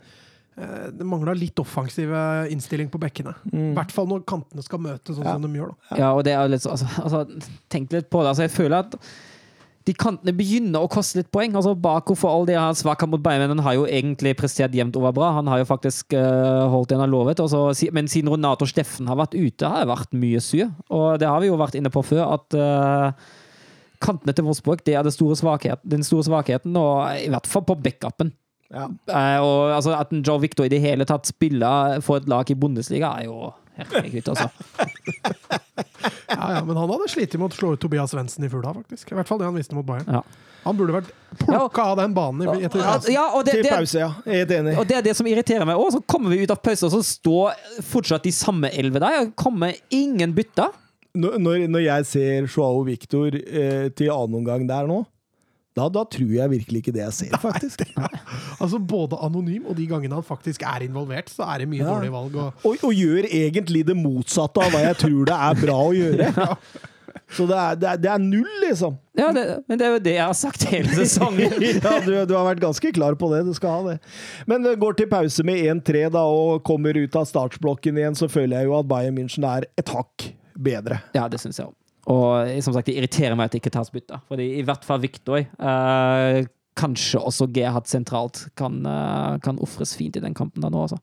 eh, 0.57 0.89
det 0.97 1.07
mangla 1.07 1.37
litt 1.37 1.61
offensive 1.61 2.49
innstilling 2.53 2.89
på 2.93 3.01
bekkene. 3.03 3.37
I 3.53 3.71
hvert 3.77 3.93
fall 3.95 4.09
når 4.11 4.25
kantene 4.29 4.65
skal 4.65 4.83
møte 4.89 5.13
sånn 5.15 5.29
som 5.29 5.45
de 5.45 5.61
gjør. 5.61 5.75
da. 5.77 6.01
ja 6.01 6.13
og 6.17 6.25
det 6.27 6.35
er 6.35 6.49
litt 6.51 6.65
så, 6.65 6.75
altså, 6.79 6.89
altså, 7.05 7.51
Tenk 7.69 7.93
litt 7.93 8.09
på 8.11 8.25
det. 8.25 8.33
Altså, 8.33 8.49
jeg 8.49 8.57
føler 8.57 8.81
at 8.87 8.97
de 9.89 9.95
kantene 9.97 10.35
begynner 10.37 10.85
å 10.85 10.91
koste 10.93 11.23
litt 11.23 11.31
poeng. 11.33 11.55
Altså, 11.57 11.73
Bako 11.79 12.17
for 12.19 12.31
all 12.31 12.47
det 12.49 12.59
har 12.59 12.77
svakhet 12.77 13.09
mot 13.09 13.23
Bayern, 13.25 13.47
men 13.47 13.57
han 13.57 13.65
har 13.65 13.79
jo 13.79 13.87
egentlig 13.89 14.35
prestert 14.37 14.77
jevnt 14.77 14.97
over 15.01 15.15
bra. 15.17 15.31
Han 15.39 15.49
har 15.49 15.63
jo 15.63 15.69
faktisk 15.69 16.13
uh, 16.17 16.69
holdt 16.69 16.91
det 16.91 16.99
han 16.99 17.07
har 17.07 17.13
lovet. 17.13 17.41
Også, 17.41 17.89
men 17.97 18.11
siden 18.11 18.31
Ronato 18.33 18.69
Steffen 18.69 19.09
har 19.09 19.19
vært 19.21 19.37
ute, 19.39 19.69
har 19.69 19.85
det 19.85 19.93
vært 19.93 20.17
mye 20.19 20.43
sur. 20.45 20.67
Og 20.93 21.07
det 21.23 21.31
har 21.31 21.41
vi 21.41 21.49
jo 21.49 21.61
vært 21.61 21.79
inne 21.81 21.93
på 21.95 22.05
før, 22.05 22.25
at 22.37 22.59
uh, 22.59 23.31
kantene 24.05 24.35
til 24.37 24.47
Wolfsburg 24.47 24.85
det 24.87 24.99
er 24.99 25.07
det 25.07 25.15
store 25.17 25.39
svakhet, 25.39 25.81
den 25.89 26.05
store 26.07 26.27
svakheten, 26.29 26.77
og 26.79 27.09
i 27.17 27.33
hvert 27.33 27.49
fall 27.49 27.65
på 27.69 27.79
backupen. 27.81 28.35
Ja. 28.69 28.91
Uh, 29.09 29.39
og 29.41 29.77
altså, 29.79 29.97
At 29.97 30.13
en 30.13 30.21
Joe 30.27 30.43
Victor 30.43 30.69
i 30.69 30.73
det 30.73 30.83
hele 30.85 31.09
tatt 31.09 31.31
spiller 31.31 32.03
for 32.05 32.21
et 32.21 32.29
lag 32.29 32.51
i 32.53 32.59
Bundesliga, 32.59 33.15
er 33.17 33.31
jo 33.31 33.49
herregud, 33.79 34.29
altså. 34.35 34.49
Ja, 36.29 36.55
ja, 36.55 36.65
men 36.65 36.77
han 36.77 36.91
hadde 36.91 37.07
slitt 37.11 37.33
med 37.41 37.49
å 37.51 37.57
slå 37.57 37.71
ut 37.75 37.81
Tobias 37.81 38.13
Svendsen 38.13 38.45
i 38.45 38.49
fulla, 38.53 38.71
faktisk. 38.77 39.11
I 39.13 39.17
hvert 39.17 39.29
fall 39.31 39.39
det 39.41 39.47
han 39.49 39.57
visste 39.57 39.75
mot 39.77 39.87
Bayern. 39.89 40.07
Ja. 40.13 40.21
Han 40.65 40.77
burde 40.77 40.93
vært 40.99 41.09
plukka 41.41 41.85
av 41.93 41.97
den 42.03 42.13
banen 42.15 42.43
i- 42.45 42.65
etter 42.67 42.83
Ja, 42.83 42.93
pausen. 42.93 43.13
ja, 43.15 43.25
og 43.35 43.45
det, 43.47 43.55
Til 43.63 43.71
pause, 43.73 43.99
ja. 44.03 44.09
Jeg 44.27 44.35
er 44.35 44.39
helt 44.45 44.51
enig. 44.59 44.75
og 44.79 44.87
det 44.91 44.97
er 44.99 45.03
det 45.09 45.15
som 45.17 45.27
irriterer 45.27 45.65
meg. 45.67 45.77
Og 45.81 45.93
så 45.95 46.03
kommer 46.07 46.31
vi 46.31 46.43
ut 46.45 46.51
av 46.53 46.61
pause, 46.63 46.85
og 46.85 46.93
så 46.93 47.01
står 47.03 47.55
fortsatt 47.83 48.23
de 48.23 48.31
samme 48.33 48.71
elleve 48.71 49.01
der. 49.01 49.31
Kommer 49.37 49.75
ingen 49.91 50.35
bytter. 50.37 50.69
Når, 51.17 51.39
når- 51.41 51.69
når 51.73 51.83
jeg 51.87 52.07
ser 52.07 52.47
Joao 52.47 52.83
Victor 52.85 53.29
eh, 53.35 53.89
til 53.89 54.11
annen 54.13 54.35
omgang 54.43 54.67
der 54.69 54.87
nå, 54.87 55.05
da, 55.79 55.87
da 55.95 56.03
tror 56.11 56.35
jeg 56.35 56.53
virkelig 56.57 56.83
ikke 56.83 56.95
det 56.99 57.05
jeg 57.07 57.17
ser, 57.23 57.39
faktisk. 57.43 57.87
Altså 58.59 58.81
Både 58.83 59.19
anonym 59.25 59.67
og 59.71 59.79
de 59.79 59.87
gangene 59.91 60.19
han 60.19 60.27
faktisk 60.27 60.63
er 60.67 60.85
involvert, 60.89 61.31
så 61.33 61.47
er 61.55 61.63
det 61.65 61.71
mye 61.73 61.83
Ja. 61.85 61.95
dårlige 61.95 62.15
valg. 62.19 62.37
Og, 62.43 62.69
Og, 62.69 62.85
og 62.91 62.93
gjør 62.99 63.31
egentlig 63.31 63.87
det 63.89 63.97
motsatte 63.99 64.63
av 64.67 64.75
hva 64.75 64.85
jeg 64.91 65.01
tror 65.07 65.25
det 65.31 65.41
er 65.49 65.61
bra 65.65 65.81
å 65.89 65.97
gjøre. 65.97 66.31
Så 67.35 67.45
det 67.49 67.57
er, 67.61 67.75
det 67.77 67.89
er, 67.91 67.97
det 68.01 68.09
er 68.09 68.21
null, 68.23 68.53
liksom. 68.63 68.95
Ja, 69.19 69.27
det, 69.37 69.43
men 69.69 69.77
det 69.81 69.85
er 69.85 69.91
jo 69.93 69.99
det 70.01 70.13
jeg 70.15 70.25
har 70.25 70.37
sagt 70.39 70.63
hele 70.71 70.95
sesongen. 70.97 71.51
Ja, 71.85 71.99
du, 72.01 72.13
du 72.29 72.33
har 72.33 72.47
vært 72.47 72.63
ganske 72.63 72.93
klar 72.97 73.17
på 73.21 73.29
det. 73.35 73.43
Du 73.45 73.51
skal 73.57 73.75
ha 73.75 73.81
det. 73.91 73.97
Men 74.49 74.65
det 74.65 74.73
går 74.81 74.97
til 74.97 75.11
pause 75.11 75.45
med 75.45 75.61
1-3 75.75 76.07
da, 76.15 76.23
og 76.25 76.63
kommer 76.65 76.97
ut 76.97 77.19
av 77.21 77.27
startsblokken 77.29 78.01
igjen, 78.01 78.17
så 78.17 78.31
føler 78.33 78.63
jeg 78.63 78.71
jo 78.71 78.79
at 78.79 78.89
Bayern 78.89 79.19
München 79.19 79.45
er 79.49 79.67
et 79.81 79.93
hakk 79.93 80.31
bedre. 80.57 81.03
Ja, 81.17 81.27
det 81.29 81.43
syns 81.43 81.61
jeg 81.61 81.69
òg. 81.69 81.75
Og 82.09 82.63
som 82.65 82.73
sagt, 82.73 82.89
det 82.89 82.97
irriterer 82.97 83.37
meg 83.37 83.51
at 83.51 83.57
det 83.57 83.61
ikke 83.63 83.75
tas 83.75 83.93
bytter. 83.93 84.23
Fordi 84.31 84.47
i 84.59 84.65
hvert 84.67 84.87
fall 84.87 85.03
Victor, 85.03 85.45
eh, 85.45 86.47
kanskje 86.79 87.21
også 87.21 87.51
Gerhard 87.53 87.89
sentralt, 87.91 88.47
kan, 88.57 88.81
eh, 88.87 89.39
kan 89.45 89.61
ofres 89.61 89.97
fint 89.99 90.17
i 90.17 90.25
den 90.25 90.35
kampen 90.35 90.63
der 90.63 90.73
nå, 90.73 90.87
altså. 90.87 90.99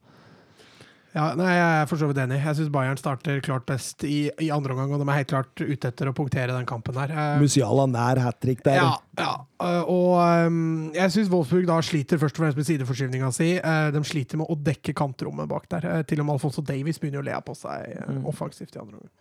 ja, 1.14 1.34
nei, 1.34 1.52
Jeg 1.54 1.82
er 1.82 1.86
for 1.86 1.96
så 1.96 2.08
vidt 2.10 2.18
enig. 2.20 2.42
Jeg 2.44 2.56
syns 2.56 2.72
Bayern 2.72 2.98
starter 3.00 3.40
klart 3.40 3.64
best 3.64 4.04
i, 4.04 4.30
i 4.42 4.50
andre 4.50 4.74
omgang, 4.74 4.92
og 4.92 5.00
de 5.00 5.08
er 5.08 5.20
helt 5.22 5.30
klart 5.30 5.62
ute 5.62 5.88
etter 5.88 6.10
å 6.10 6.12
punktere 6.16 6.52
den 6.52 6.66
kampen 6.68 6.98
her. 6.98 7.12
Eh, 7.12 7.40
Musiala 7.40 7.86
nær 7.88 8.20
hat 8.20 8.40
trick 8.40 8.64
der. 8.66 8.82
Ja, 8.82 8.96
ja. 9.16 9.34
Uh, 9.56 9.84
og 9.88 10.48
um, 10.50 10.90
jeg 10.92 11.14
syns 11.14 11.30
Wolfsburg 11.32 11.64
da 11.70 11.78
sliter 11.80 12.20
først 12.20 12.36
og 12.36 12.44
fremst 12.44 12.58
med 12.58 12.68
sideforskyvninga 12.68 13.30
si. 13.32 13.54
Uh, 13.62 13.88
de 13.94 14.02
sliter 14.04 14.42
med 14.42 14.50
å 14.52 14.58
dekke 14.58 14.92
kantrommet 14.92 15.48
bak 15.48 15.70
der. 15.72 15.86
Uh, 15.86 16.02
til 16.04 16.20
og 16.20 16.28
med 16.28 16.36
Alfonso 16.36 16.66
Davies 16.66 17.00
begynner 17.00 17.22
å 17.22 17.28
le 17.30 17.38
på 17.46 17.56
seg 17.56 17.96
uh, 18.02 18.18
offensivt 18.28 18.76
i 18.76 18.82
andre 18.82 18.98
omgang. 18.98 19.14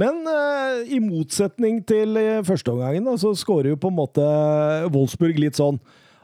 Men 0.00 0.22
uh, 0.24 0.82
i 0.88 1.00
motsetning 1.02 1.82
til 1.88 2.16
uh, 2.16 2.44
førsteomgangen, 2.46 3.10
så 3.20 3.34
skårer 3.36 3.74
jo 3.74 3.80
på 3.80 3.90
en 3.92 3.98
måte 3.98 4.28
Wolfsburg 4.92 5.40
litt 5.42 5.58
sånn 5.60 5.80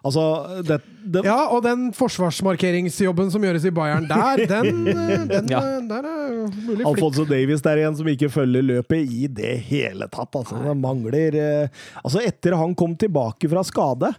Altså, 0.06 0.22
det, 0.62 0.78
det, 1.10 1.24
Ja, 1.26 1.48
og 1.50 1.64
den 1.64 1.88
forsvarsmarkeringsjobben 1.96 3.32
som 3.34 3.42
gjøres 3.42 3.64
i 3.66 3.72
Bayern 3.74 4.06
der, 4.08 4.44
den, 4.46 4.84
den 5.32 5.50
Ja. 5.50 5.62
der 5.90 6.06
er 6.06 6.36
mulig. 6.54 6.84
Alfonso 6.86 7.26
Davies 7.28 7.64
der 7.66 7.82
igjen, 7.82 7.96
som 7.98 8.08
ikke 8.08 8.30
følger 8.32 8.62
løpet 8.62 9.10
i 9.10 9.26
det 9.26 9.56
hele 9.68 10.06
tatt. 10.12 10.30
Altså, 10.38 10.60
det 10.62 10.76
mangler 10.78 11.36
eh, 11.36 11.82
Altså, 12.04 12.22
etter 12.22 12.56
han 12.56 12.76
kom 12.78 12.94
tilbake 12.96 13.50
fra 13.50 13.66
skade 13.66 14.12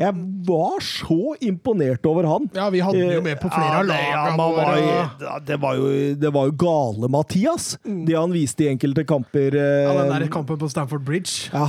Jeg 0.00 0.14
var 0.48 0.80
så 0.80 1.34
imponert 1.44 2.06
over 2.08 2.24
han. 2.30 2.48
Ja, 2.56 2.68
vi 2.72 2.80
hadde 2.80 3.02
jo 3.14 3.20
med 3.24 3.38
på 3.42 3.50
flere 3.52 3.80
av 3.80 3.86
det- 3.86 3.92
lagene 3.92 4.36
var, 4.38 4.52
våre. 4.56 5.40
det, 5.46 5.58
var 5.60 5.74
jo, 5.76 5.90
det 6.14 6.32
var 6.32 6.46
jo 6.48 6.52
gale, 6.62 7.08
Mathias, 7.12 7.76
det 7.84 8.16
han 8.16 8.32
viste 8.32 8.64
i 8.64 8.70
enkelte 8.72 9.04
kamper. 9.06 9.54
eh, 9.54 9.84
Ja, 9.86 9.92
den 10.02 10.12
der 10.14 10.28
kampen 10.32 10.58
på 10.58 10.68
Stamford 10.70 11.04
Bridge. 11.04 11.50
ja. 11.52 11.68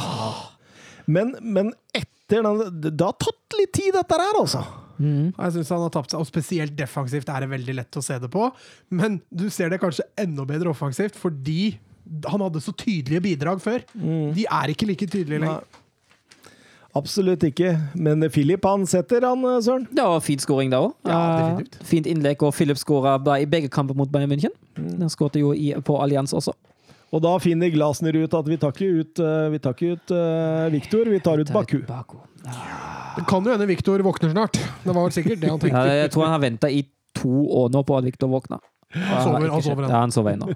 Men, 1.06 1.36
men 1.42 1.74
etter 1.94 2.42
den 2.46 2.80
Det 2.80 3.02
har 3.04 3.18
tatt 3.20 3.58
litt 3.60 3.74
tid, 3.76 3.92
dette 3.94 4.16
her, 4.16 4.38
altså. 4.40 4.62
Mm. 5.00 5.34
Jeg 5.36 5.52
synes 5.58 5.70
han 5.74 5.82
har 5.84 5.90
tapt 5.92 6.12
seg, 6.14 6.20
og 6.22 6.28
Spesielt 6.30 6.76
defensivt 6.78 7.28
er 7.28 7.42
det 7.44 7.50
veldig 7.52 7.76
lett 7.76 7.98
å 8.00 8.04
se 8.06 8.18
det 8.24 8.30
på. 8.32 8.48
Men 8.90 9.22
du 9.34 9.50
ser 9.52 9.70
det 9.74 9.82
kanskje 9.82 10.06
enda 10.18 10.46
bedre 10.48 10.72
offensivt 10.72 11.18
fordi 11.20 11.74
han 12.30 12.40
hadde 12.44 12.62
så 12.64 12.72
tydelige 12.76 13.22
bidrag 13.26 13.60
før. 13.64 13.84
De 14.36 14.46
er 14.48 14.72
ikke 14.72 14.88
like 14.88 15.08
tydelige 15.08 15.40
lenger. 15.44 15.64
Absolutt 16.94 17.42
ikke. 17.48 17.72
Men 17.98 18.22
Philip 18.30 18.66
han 18.66 18.86
setter, 18.90 19.26
han, 19.26 19.42
eh, 19.50 19.62
Søren. 19.66 19.88
Det 19.90 20.04
var 20.04 20.20
fint 20.22 20.42
scoring 20.42 20.70
da 20.70 20.84
òg. 20.86 20.94
Ja, 21.10 21.58
fint 21.84 22.06
innlegg, 22.10 22.44
og 22.46 22.54
Philip 22.54 22.78
skåra 22.78 23.18
i 23.40 23.48
begge 23.50 23.70
kamper 23.74 23.98
mot 23.98 24.12
Bayern 24.12 24.30
München. 24.30 24.54
Han 24.78 25.10
skårte 25.10 25.42
jo 25.42 25.54
i, 25.54 25.74
på 25.82 25.98
Allianz 26.02 26.34
også. 26.34 26.54
Og 27.14 27.22
da 27.22 27.36
finner 27.38 27.70
Glasner 27.70 28.16
ut 28.18 28.34
at 28.34 28.48
vi 28.50 28.58
tar 28.58 28.74
ikke 28.74 29.02
ut, 29.02 29.20
eh, 29.22 29.50
vi 29.54 29.60
tar 29.62 29.76
ikke 29.76 29.92
ut 29.94 30.14
uh, 30.18 30.70
Viktor, 30.74 31.10
vi 31.14 31.20
tar 31.22 31.38
ut 31.38 31.52
Baku. 31.54 31.84
Baku. 31.86 32.18
Det 33.14 33.26
kan 33.30 33.46
jo 33.46 33.54
hende 33.54 33.68
Viktor 33.70 34.02
våkner 34.02 34.34
snart. 34.34 34.58
Det 34.84 34.96
var 34.96 35.14
sikkert 35.14 35.40
det 35.42 35.50
han 35.52 35.60
Ja, 35.60 35.62
tenkte. 35.62 35.98
jeg 36.02 36.12
tror 36.12 36.26
han 36.26 36.34
har 36.34 36.42
venta 36.42 36.70
i 36.74 36.82
to 37.14 37.30
år 37.54 37.70
nå 37.70 37.84
på 37.86 37.98
at 38.00 38.08
Victor 38.08 38.32
våkner. 38.34 38.58
Han 38.94 39.24
sover, 39.26 39.48
han 39.50 39.64
sover 39.66 39.88
Ja, 39.90 40.00
han 40.04 40.12
sover 40.14 40.36
ennå. 40.36 40.48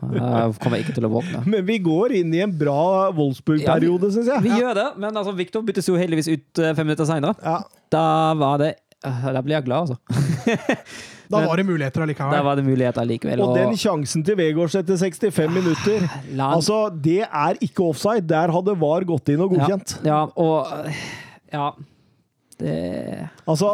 Kommer 0.61 0.81
ikke 0.84 0.93
til 0.97 1.07
å 1.07 1.11
våkne. 1.11 1.41
Men 1.49 1.65
vi 1.65 1.80
går 1.84 2.14
inn 2.19 2.34
i 2.38 2.41
en 2.45 2.53
bra 2.57 3.09
Wolfsburg-periode, 3.18 4.11
syns 4.14 4.30
Vi 4.45 4.51
jeg. 4.53 4.61
gjør 4.61 4.77
det, 4.77 4.88
men 5.01 5.18
altså, 5.18 5.34
Victor 5.38 5.65
byttes 5.65 5.89
jo 5.89 5.97
heldigvis 5.97 6.30
ut 6.30 6.61
eh, 6.61 6.73
fem 6.77 6.85
minutter 6.88 7.07
seinere. 7.09 7.34
Ja. 7.41 7.59
Da 7.93 8.03
var 8.38 8.61
det 8.61 8.73
eh, 9.05 9.27
Da 9.34 9.41
blir 9.41 9.57
jeg 9.57 9.65
glad, 9.69 9.89
altså. 9.89 9.97
Da 11.27 11.41
var 11.43 11.59
det 11.59 11.65
muligheter 11.68 12.05
allikevel. 12.05 12.31
Da 12.38 12.43
var 12.45 12.55
det 12.55 12.64
muligheter 12.64 13.03
allikevel. 13.03 13.41
Og 13.43 13.57
den 13.57 13.73
sjansen 13.76 14.23
til 14.23 14.38
Vegårs 14.39 14.77
etter 14.80 14.95
65 15.01 15.51
minutter 15.51 16.05
la 16.39 16.53
Altså, 16.55 16.77
det 17.03 17.26
er 17.27 17.59
ikke 17.59 17.84
offside. 17.89 18.23
Der 18.30 18.53
hadde 18.55 18.77
VAR 18.80 19.03
gått 19.09 19.34
inn 19.34 19.43
og 19.43 19.51
godkjent. 19.57 19.97
Ja, 20.07 20.22
ja, 20.23 20.23
og 20.39 20.88
Ja. 21.51 21.72
Det 22.57 23.29
Altså, 23.47 23.69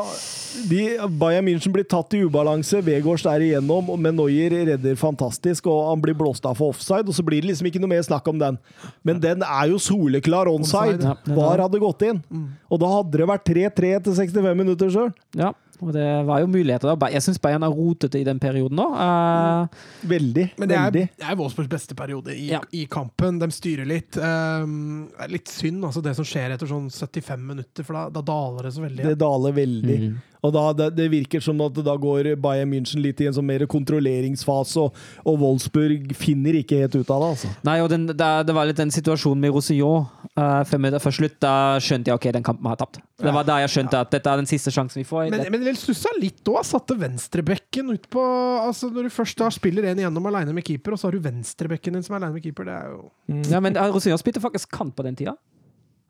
de, 0.69 0.81
Bayern 1.17 1.45
München 1.47 1.73
blir 1.73 1.85
tatt 1.89 2.13
i 2.13 2.19
ubalanse, 2.27 2.81
Vegårs 2.85 3.23
er 3.25 3.45
igjennom, 3.47 3.87
men 3.97 4.17
Neuer 4.19 4.53
redder 4.67 4.99
fantastisk, 4.99 5.65
og 5.71 5.87
han 5.89 6.03
blir 6.03 6.17
blåst 6.19 6.45
av 6.45 6.59
for 6.59 6.75
offside, 6.75 7.07
og 7.07 7.15
så 7.17 7.25
blir 7.25 7.41
det 7.41 7.49
liksom 7.49 7.71
ikke 7.71 7.81
noe 7.81 7.93
mer 7.95 8.03
snakk 8.05 8.27
om 8.29 8.37
den. 8.41 8.59
Men 9.07 9.21
den 9.23 9.41
er 9.47 9.71
jo 9.71 9.79
soleklar 9.81 10.51
onside. 10.51 10.99
Onside. 10.99 11.37
VAR 11.39 11.63
hadde 11.65 11.81
gått 11.81 12.05
inn. 12.09 12.21
Og 12.69 12.81
da 12.83 12.91
hadde 12.99 13.17
det 13.23 13.29
vært 13.33 13.47
3-3 13.49 13.93
etter 13.97 14.19
65 14.19 14.59
minutter 14.61 14.93
sjøl. 14.93 15.13
Ja. 15.39 15.53
Og 15.83 15.93
det 15.95 16.07
var 16.27 16.41
jo 16.43 16.49
muligheter 16.51 16.91
da. 16.93 17.09
Jeg 17.13 17.23
syns 17.25 17.41
Bayern 17.43 17.65
har 17.65 17.73
rotet 17.75 18.15
i 18.19 18.23
den 18.27 18.39
perioden 18.41 18.79
nå. 18.79 18.87
Uh, 18.95 19.83
Veldig. 20.09 20.47
Men 20.61 20.71
det 20.71 20.77
er, 20.79 20.91
det 20.97 21.27
er 21.27 21.37
Wolfsburgs 21.39 21.71
beste 21.71 21.95
periode 21.99 22.35
i, 22.35 22.49
Ja. 22.53 22.61
i 22.71 22.85
kampen. 22.91 23.39
De 23.41 23.49
styrer 23.53 23.87
litt. 23.89 24.17
Um, 24.17 25.07
det 25.13 25.27
er 25.27 25.33
litt 25.37 25.51
synd, 25.51 25.83
altså, 25.85 26.03
det 26.05 26.15
som 26.17 26.27
skjer 26.27 26.55
etter 26.55 26.69
sånn 26.69 26.89
75 26.91 27.47
minutter, 27.53 27.85
for 27.87 27.99
da, 27.99 28.07
da 28.19 28.23
daler 28.33 28.69
det 28.69 28.75
så 28.75 28.85
veldig. 28.85 29.07
Det 29.11 29.17
daler 29.21 29.57
veldig. 29.59 29.97
Mhm. 30.09 30.21
Og 30.43 30.53
da, 30.55 30.63
det, 30.75 30.89
det 30.97 31.07
virker 31.11 31.43
som 31.43 31.61
at 31.63 31.77
da 31.85 31.95
går 31.99 32.33
Bayern 32.43 32.71
München 32.71 33.01
litt 33.03 33.21
i 33.23 33.29
en 33.29 33.35
sånn 33.35 33.47
mer 33.47 33.65
kontrolleringsfase, 33.69 34.83
og, 34.83 34.97
og 35.23 35.39
Wolfsburg 35.39 36.11
finner 36.19 36.59
ikke 36.59 36.81
helt 36.83 36.97
ut 36.97 37.13
av 37.13 37.23
det. 37.23 37.29
altså. 37.35 37.51
Nei, 37.67 37.77
og 37.83 37.89
den, 37.93 38.09
det, 38.11 38.29
det 38.47 38.55
var 38.55 38.67
litt 38.69 38.81
den 38.81 38.93
situasjonen 38.93 39.43
med 39.43 39.55
Rosillon 39.55 40.03
uh, 40.35 40.61
fem 40.67 40.83
minutter 40.83 41.03
før 41.03 41.17
slutt. 41.19 41.39
Da 41.43 41.55
skjønte 41.83 42.11
jeg 42.11 42.19
ok, 42.19 42.29
den 42.35 42.45
kampen 42.45 42.69
har 42.69 42.79
tapt. 42.79 42.99
Det 43.23 43.31
var 43.31 43.47
da 43.47 43.61
jeg 43.63 43.71
skjønte 43.71 44.01
at 44.03 44.11
dette 44.11 44.29
er 44.29 44.41
den 44.41 44.49
siste 44.49 44.73
sjansen 44.73 44.99
vi 44.99 45.07
får. 45.07 45.29
Men, 45.31 45.45
men 45.53 45.63
vel 45.63 45.79
stussa 45.79 46.11
litt 46.19 46.43
òg. 46.51 46.59
Satte 46.67 46.95
venstrebekken 46.99 47.91
ut 47.93 48.05
på 48.11 48.21
altså 48.63 48.87
Når 48.91 49.07
du 49.07 49.13
først 49.13 49.39
da 49.39 49.49
spiller 49.53 49.85
en 49.89 49.99
igjennom 50.01 50.27
aleine 50.29 50.55
med 50.55 50.65
keeper, 50.67 50.95
og 50.95 50.99
så 50.99 51.07
har 51.07 51.15
du 51.15 51.23
venstrebekken 51.23 51.95
din 51.95 52.05
som 52.05 52.15
er 52.15 52.23
aleine 52.23 52.37
med 52.37 52.45
keeper, 52.45 52.67
det 52.67 52.75
er 52.75 52.91
jo 52.91 53.01
ja, 53.51 53.59
men 53.63 53.75
Rosillon 53.75 54.03
Roussillon 54.03 54.19
spilte 54.21 54.41
faktisk 54.43 54.71
kant 54.73 54.95
på 54.97 55.05
den 55.05 55.15
tida. 55.15 55.35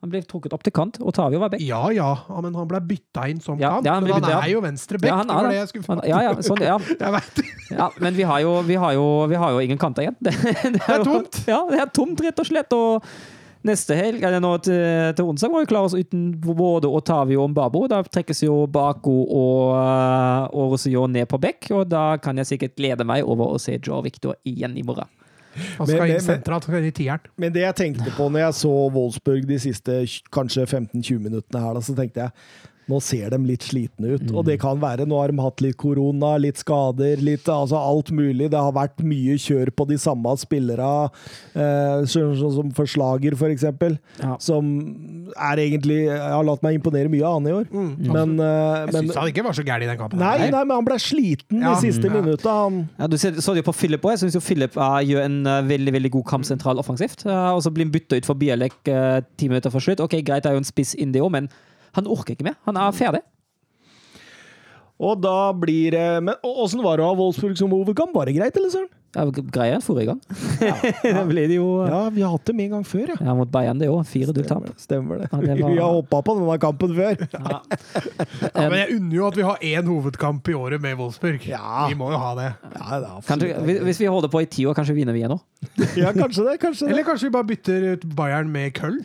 Han 0.03 0.11
ble 0.11 0.19
trukket 0.27 0.51
opp 0.51 0.63
til 0.67 0.73
kant, 0.75 0.97
og 0.99 1.13
Tavio 1.15 1.39
var 1.39 1.53
back. 1.53 1.61
Ja 1.63 1.79
ja, 1.95 2.09
men 2.43 2.53
han 2.59 2.67
ble 2.67 2.81
bytta 2.83 3.23
inn 3.31 3.37
som 3.39 3.55
Ja, 3.61 3.77
kant. 3.77 3.85
ja, 3.87 3.93
han 3.95 4.03
men 4.03 4.17
han 4.17 4.25
er 4.43 4.49
jo 4.51 4.59
venstrebekk, 4.65 5.07
Ja, 5.07 5.15
han 5.21 5.29
det 5.29 5.33
er 5.33 5.37
var 5.37 5.43
det. 5.47 5.53
det 5.53 5.61
jeg 5.61 5.69
skulle 5.71 6.07
Ja, 6.11 6.17
ja, 6.25 6.33
sånn, 6.43 6.63
ja. 6.67 6.75
Jeg 7.05 7.13
vet 7.15 7.37
det. 7.39 7.45
ja 7.77 7.87
men 8.03 8.17
vi 8.17 8.25
har, 8.27 8.41
jo, 8.43 8.51
vi, 8.67 8.75
har 8.83 8.97
jo, 8.97 9.05
vi 9.31 9.39
har 9.39 9.53
jo 9.55 9.61
ingen 9.63 9.79
kanter 9.79 10.03
igjen. 10.03 10.17
Det, 10.19 10.33
det, 10.75 10.81
er 10.83 10.99
jo- 10.99 11.07
tomt. 11.07 11.39
Ja, 11.47 11.61
det 11.71 11.79
er 11.85 11.93
tomt, 11.95 12.19
rett 12.27 12.43
og 12.43 12.49
slett. 12.51 12.75
Og 12.75 13.07
neste 13.63 13.95
helg, 13.95 14.19
eller 14.27 14.41
nå 14.43 14.51
til, 14.59 15.13
til 15.15 15.23
onsdag, 15.31 15.47
må 15.53 15.61
vi 15.63 15.69
klare 15.71 15.87
oss 15.87 15.95
uten 15.95 16.33
både 16.43 16.89
Otavio 16.91 17.45
og 17.45 17.53
Mbabo. 17.55 17.85
Da 17.87 18.01
trekkes 18.03 18.43
jo 18.43 18.65
Bako 18.67 19.13
og, 19.23 19.71
uh, 19.71 20.51
og 20.51 20.73
Roussillon 20.75 21.15
ned 21.15 21.29
på 21.31 21.39
bekk, 21.39 21.71
og 21.79 21.87
da 21.95 22.17
kan 22.19 22.35
jeg 22.43 22.51
sikkert 22.51 22.75
glede 22.75 23.07
meg 23.07 23.23
over 23.23 23.55
å 23.55 23.61
se 23.63 23.79
Joe 23.79 24.03
Victor 24.03 24.35
igjen 24.43 24.75
i 24.75 24.83
morgen. 24.83 25.07
Han 25.77 25.87
skal 25.87 25.99
Men- 26.07 26.15
inn 26.15 26.21
sentralt, 26.25 26.67
i 26.87 26.91
tieren. 26.91 27.19
Men 27.37 27.53
det 27.53 27.61
jeg 27.61 27.75
tenkte 27.75 28.11
på 28.17 28.29
når 28.29 28.39
jeg 28.47 28.53
så 28.53 28.73
Wolfsburg 28.93 29.47
de 29.47 29.59
siste 29.59 29.99
kanskje 30.33 30.65
15-20 30.65 31.19
minuttene 31.19 31.61
her, 31.61 31.73
da, 31.73 31.79
så 31.79 31.95
tenkte 31.95 32.25
jeg 32.25 32.31
nå 32.89 32.99
ser 33.01 33.29
de 33.33 33.37
litt 33.47 33.63
slitne 33.63 34.15
ut. 34.17 34.25
Og 34.33 34.43
det 34.45 34.59
kan 34.61 34.79
være, 34.81 35.05
nå 35.07 35.19
har 35.21 35.31
de 35.31 35.39
hatt 35.43 35.61
litt 35.63 35.77
korona, 35.79 36.33
litt 36.41 36.57
skader, 36.59 37.21
litt 37.23 37.47
altså 37.51 37.77
alt 37.79 38.11
mulig. 38.11 38.49
Det 38.51 38.59
har 38.59 38.73
vært 38.75 39.03
mye 39.07 39.37
kjør 39.39 39.71
på 39.75 39.87
de 39.87 39.97
samme 40.01 40.33
spillere, 40.41 40.89
eh, 41.55 42.03
som 42.09 42.71
Forslager, 42.75 43.35
for 43.39 43.47
eksempel. 43.53 43.97
Ja. 44.19 44.35
Som 44.39 44.71
er 45.37 45.61
egentlig 45.63 46.03
Jeg 46.03 46.19
har 46.19 46.43
latt 46.43 46.63
meg 46.65 46.75
imponere 46.79 47.09
mye 47.11 47.23
av 47.23 47.37
han 47.39 47.47
i 47.47 47.53
år. 47.55 47.65
Men, 47.71 48.39
eh, 48.39 48.85
Jeg 48.91 48.93
syns 48.93 49.15
han 49.15 49.31
ikke 49.31 49.43
var 49.43 49.53
så 49.53 49.63
gæren 49.63 49.83
i 49.83 49.89
den 49.91 49.97
kampen. 49.97 50.19
Nei, 50.19 50.49
nei, 50.49 50.63
men 50.63 50.75
han 50.75 50.85
ble 50.85 50.99
sliten 50.99 51.61
Ja. 51.61 51.73
de 51.75 51.87
siste 51.91 52.05
Ja. 52.05 52.21
minutta. 52.21 52.49
Han 52.63 52.89
Ja, 52.99 53.07
du 53.07 53.17
ser- 53.17 53.31
så 53.39 53.53
det 53.53 53.63
jo 53.65 53.71
på 53.71 53.75
Philip 53.77 54.01
òg. 54.01 54.17
Jeg 54.19 54.31
syns 54.31 54.43
Philip 54.45 54.75
uh, 54.77 54.99
gjør 55.01 55.23
en 55.23 55.47
uh, 55.47 55.61
veldig 55.61 55.93
veldig 55.93 56.11
god 56.11 56.25
kamp 56.25 56.43
sentral 56.45 56.77
offensivt. 56.77 57.25
Uh, 57.25 57.55
og 57.55 57.61
så 57.63 57.71
blir 57.73 57.85
han 57.85 57.91
bytta 57.91 58.17
ut 58.17 58.25
for 58.25 58.35
Bielek 58.35 58.73
uh, 58.87 59.21
ti 59.37 59.47
minutter 59.47 59.69
for 59.71 59.79
slutt. 59.79 59.99
Ok, 59.99 60.21
Greit, 60.23 60.43
det 60.43 60.47
er 60.51 60.53
jo 60.53 60.57
en 60.57 60.63
spiss 60.63 60.95
inn 60.95 61.11
det 61.11 61.21
òg, 61.21 61.31
men 61.31 61.49
han 61.97 62.09
orker 62.09 62.35
ikke 62.35 62.47
mer. 62.49 62.57
Han 62.67 62.79
er 62.81 62.95
ferdig. 62.97 63.23
Og 65.03 65.19
da 65.23 65.51
blir 65.57 65.95
det 65.95 66.07
Men 66.23 66.35
åssen 66.45 66.83
var 66.83 66.99
det 66.99 67.05
å 67.05 67.11
ha 67.11 67.17
Wolfsburg 67.17 67.57
som 67.59 67.71
hovedkamp? 67.73 68.13
Var 68.15 68.29
det 68.29 68.37
greit, 68.37 68.59
eller 68.59 68.73
søren? 68.73 68.91
Ja, 69.13 69.27
enn 69.75 69.83
forrige 69.85 70.09
gang. 70.09 70.19
Ja, 70.57 70.71
ja. 71.05 71.19
det 71.29 71.57
jo 71.59 71.67
uh, 71.83 71.89
Ja, 71.89 71.99
vi 72.09 72.23
har 72.25 72.31
hatt 72.33 72.47
dem 72.49 72.61
en 72.63 72.71
gang 72.71 72.85
før, 72.87 73.11
ja. 73.11 73.17
ja, 73.21 73.35
mot 73.37 73.51
Bayern, 73.53 73.77
det 73.77 73.85
òg. 73.93 73.99
Fire 74.09 74.33
du 74.33 74.39
tap. 74.47 74.65
Stemmer 74.81 75.21
det. 75.21 75.27
Ja, 75.29 75.37
det 75.43 75.57
var- 75.59 75.69
Vi 75.75 75.81
har 75.83 75.93
hoppa 75.99 76.21
på 76.25 76.33
denne 76.39 76.55
kampen 76.61 76.95
før. 76.97 77.21
Ja. 77.35 77.59
Ja, 77.61 78.63
men 78.71 78.77
jeg 78.79 78.95
unner 78.97 79.17
jo 79.19 79.27
at 79.27 79.37
vi 79.37 79.45
har 79.45 79.61
én 79.69 79.91
hovedkamp 79.91 80.49
i 80.49 80.55
året 80.57 80.81
med 80.81 80.97
Wolfsburg. 80.97 81.45
Ja. 81.45 81.85
Vi 81.91 81.97
må 81.99 82.09
jo 82.09 82.21
ha 82.23 82.31
det. 82.39 82.49
Ja, 82.73 83.01
det 83.03 83.11
Kanskje, 83.29 83.53
hvis 83.69 83.83
hvis 83.85 84.01
vi 84.01 84.09
holder 84.09 84.33
på 84.33 84.41
i 84.41 84.49
ti 84.49 84.65
år, 84.65 84.73
kanskje 84.77 84.97
vinner 84.97 85.13
vi 85.13 85.21
igjen 85.21 85.35
òg. 85.37 85.43
ja, 85.99 86.09
kanskje 86.17 86.47
det. 86.49 86.57
Kanskje 86.63 86.85
det. 86.87 86.95
Eller 86.95 87.05
kanskje 87.05 87.29
vi 87.29 87.35
bare 87.37 87.49
bytter 87.53 87.87
ut 87.93 88.09
Bayern 88.17 88.49
med 88.55 88.73
Köln? 88.79 89.03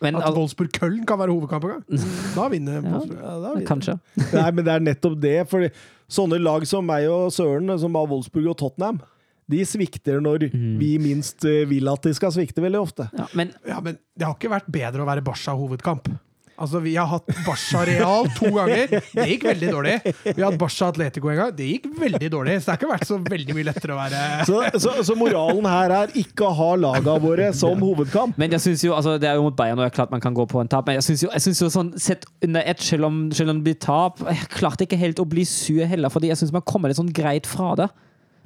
Men 0.00 0.14
At 0.14 0.28
altså, 0.28 0.38
Wolfsburg-Köln 0.38 1.04
kan 1.08 1.18
være 1.18 1.34
hovedkamp 1.34 1.64
en 1.64 1.70
gang? 1.76 2.08
Da 2.38 2.48
vinner 2.52 2.78
Ja. 2.78 2.92
Wolfsburg. 2.92 3.18
Ja, 3.22 3.36
da 3.42 3.52
vinner. 3.54 3.66
kanskje. 3.66 3.96
Nei, 4.32 4.50
men 4.54 4.64
det 4.68 4.74
er 4.76 4.84
nettopp 4.86 5.16
det. 5.20 5.36
For 5.50 5.68
sånne 6.08 6.38
lag 6.42 6.66
som 6.70 6.86
meg 6.86 7.08
og 7.10 7.32
Søren, 7.34 7.72
som 7.82 7.92
var 7.98 8.06
Wolfsburg 8.10 8.46
og 8.52 8.58
Tottenham, 8.60 9.00
de 9.48 9.62
svikter 9.64 10.20
når 10.20 10.50
vi 10.52 10.90
minst 11.00 11.44
eh, 11.48 11.62
vil 11.70 11.88
at 11.88 12.04
de 12.04 12.12
skal 12.14 12.30
svikte, 12.34 12.60
veldig 12.60 12.80
ofte. 12.84 13.06
Ja, 13.16 13.26
men 13.34 13.54
Ja, 13.66 13.78
men 13.80 13.96
det 14.14 14.26
har 14.28 14.34
ikke 14.36 14.50
vært 14.52 14.68
bedre 14.70 15.02
å 15.02 15.08
være 15.08 15.24
Barca 15.24 15.54
hovedkamp. 15.56 16.10
Altså, 16.58 16.80
Vi 16.82 16.94
har 16.96 17.06
hatt 17.06 17.28
Barca 17.46 17.84
Real 17.86 18.26
to 18.36 18.50
ganger. 18.54 18.90
Det 19.14 19.26
gikk 19.30 19.44
veldig 19.46 19.68
dårlig. 19.72 19.94
Vi 20.24 20.34
har 20.42 20.48
hatt 20.48 20.58
Barca 20.60 20.88
Atletico 20.90 21.30
en 21.30 21.38
gang. 21.38 21.52
Det 21.56 21.68
gikk 21.68 21.86
veldig 22.00 22.30
dårlig. 22.34 22.56
Så 22.58 22.66
det 22.66 22.72
har 22.74 22.80
ikke 22.80 22.90
vært 22.92 23.08
så 23.08 23.18
veldig 23.28 23.56
mye 23.58 23.68
lettere 23.68 23.94
å 23.94 23.98
være 24.00 24.22
Så, 24.48 24.58
så, 24.82 24.94
så 25.06 25.16
moralen 25.18 25.68
her 25.70 25.94
er 26.00 26.14
ikke 26.18 26.48
å 26.48 26.52
ha 26.58 26.70
laga 26.80 27.14
våre 27.22 27.52
som 27.56 27.78
hovedkamp. 27.84 28.38
Men 28.40 28.56
jeg 28.56 28.64
synes 28.66 28.84
jo, 28.88 28.94
altså 28.96 29.14
det 29.22 29.30
er 29.30 29.38
jo 29.38 29.46
mot 29.46 29.56
Bayern, 29.58 29.78
og 29.78 29.86
det 29.86 29.92
er 29.92 29.96
klart 30.00 30.14
man 30.14 30.24
kan 30.24 30.36
gå 30.36 30.48
på 30.50 30.62
en 30.62 30.70
tap, 30.70 30.88
men 30.88 30.98
jeg 30.98 31.06
syns 31.08 31.24
jo, 31.26 31.30
jeg 31.34 31.46
synes 31.46 31.62
jo 31.62 31.70
sånn 31.72 31.94
sett 32.00 32.26
under 32.44 32.66
ett, 32.74 32.82
selv 32.84 33.08
om, 33.08 33.22
selv 33.34 33.52
om 33.54 33.60
det 33.60 33.66
blir 33.70 33.78
tap 33.82 34.20
Jeg 34.26 34.50
klarte 34.52 34.86
ikke 34.86 34.98
helt 35.00 35.22
å 35.22 35.26
bli 35.28 35.44
sur 35.48 35.84
heller, 35.86 36.12
fordi 36.12 36.32
jeg 36.32 36.40
syns 36.42 36.54
man 36.54 36.66
kommer 36.66 36.90
litt 36.90 36.98
sånn 36.98 37.12
greit 37.14 37.46
fra 37.48 37.74
det. 37.78 37.88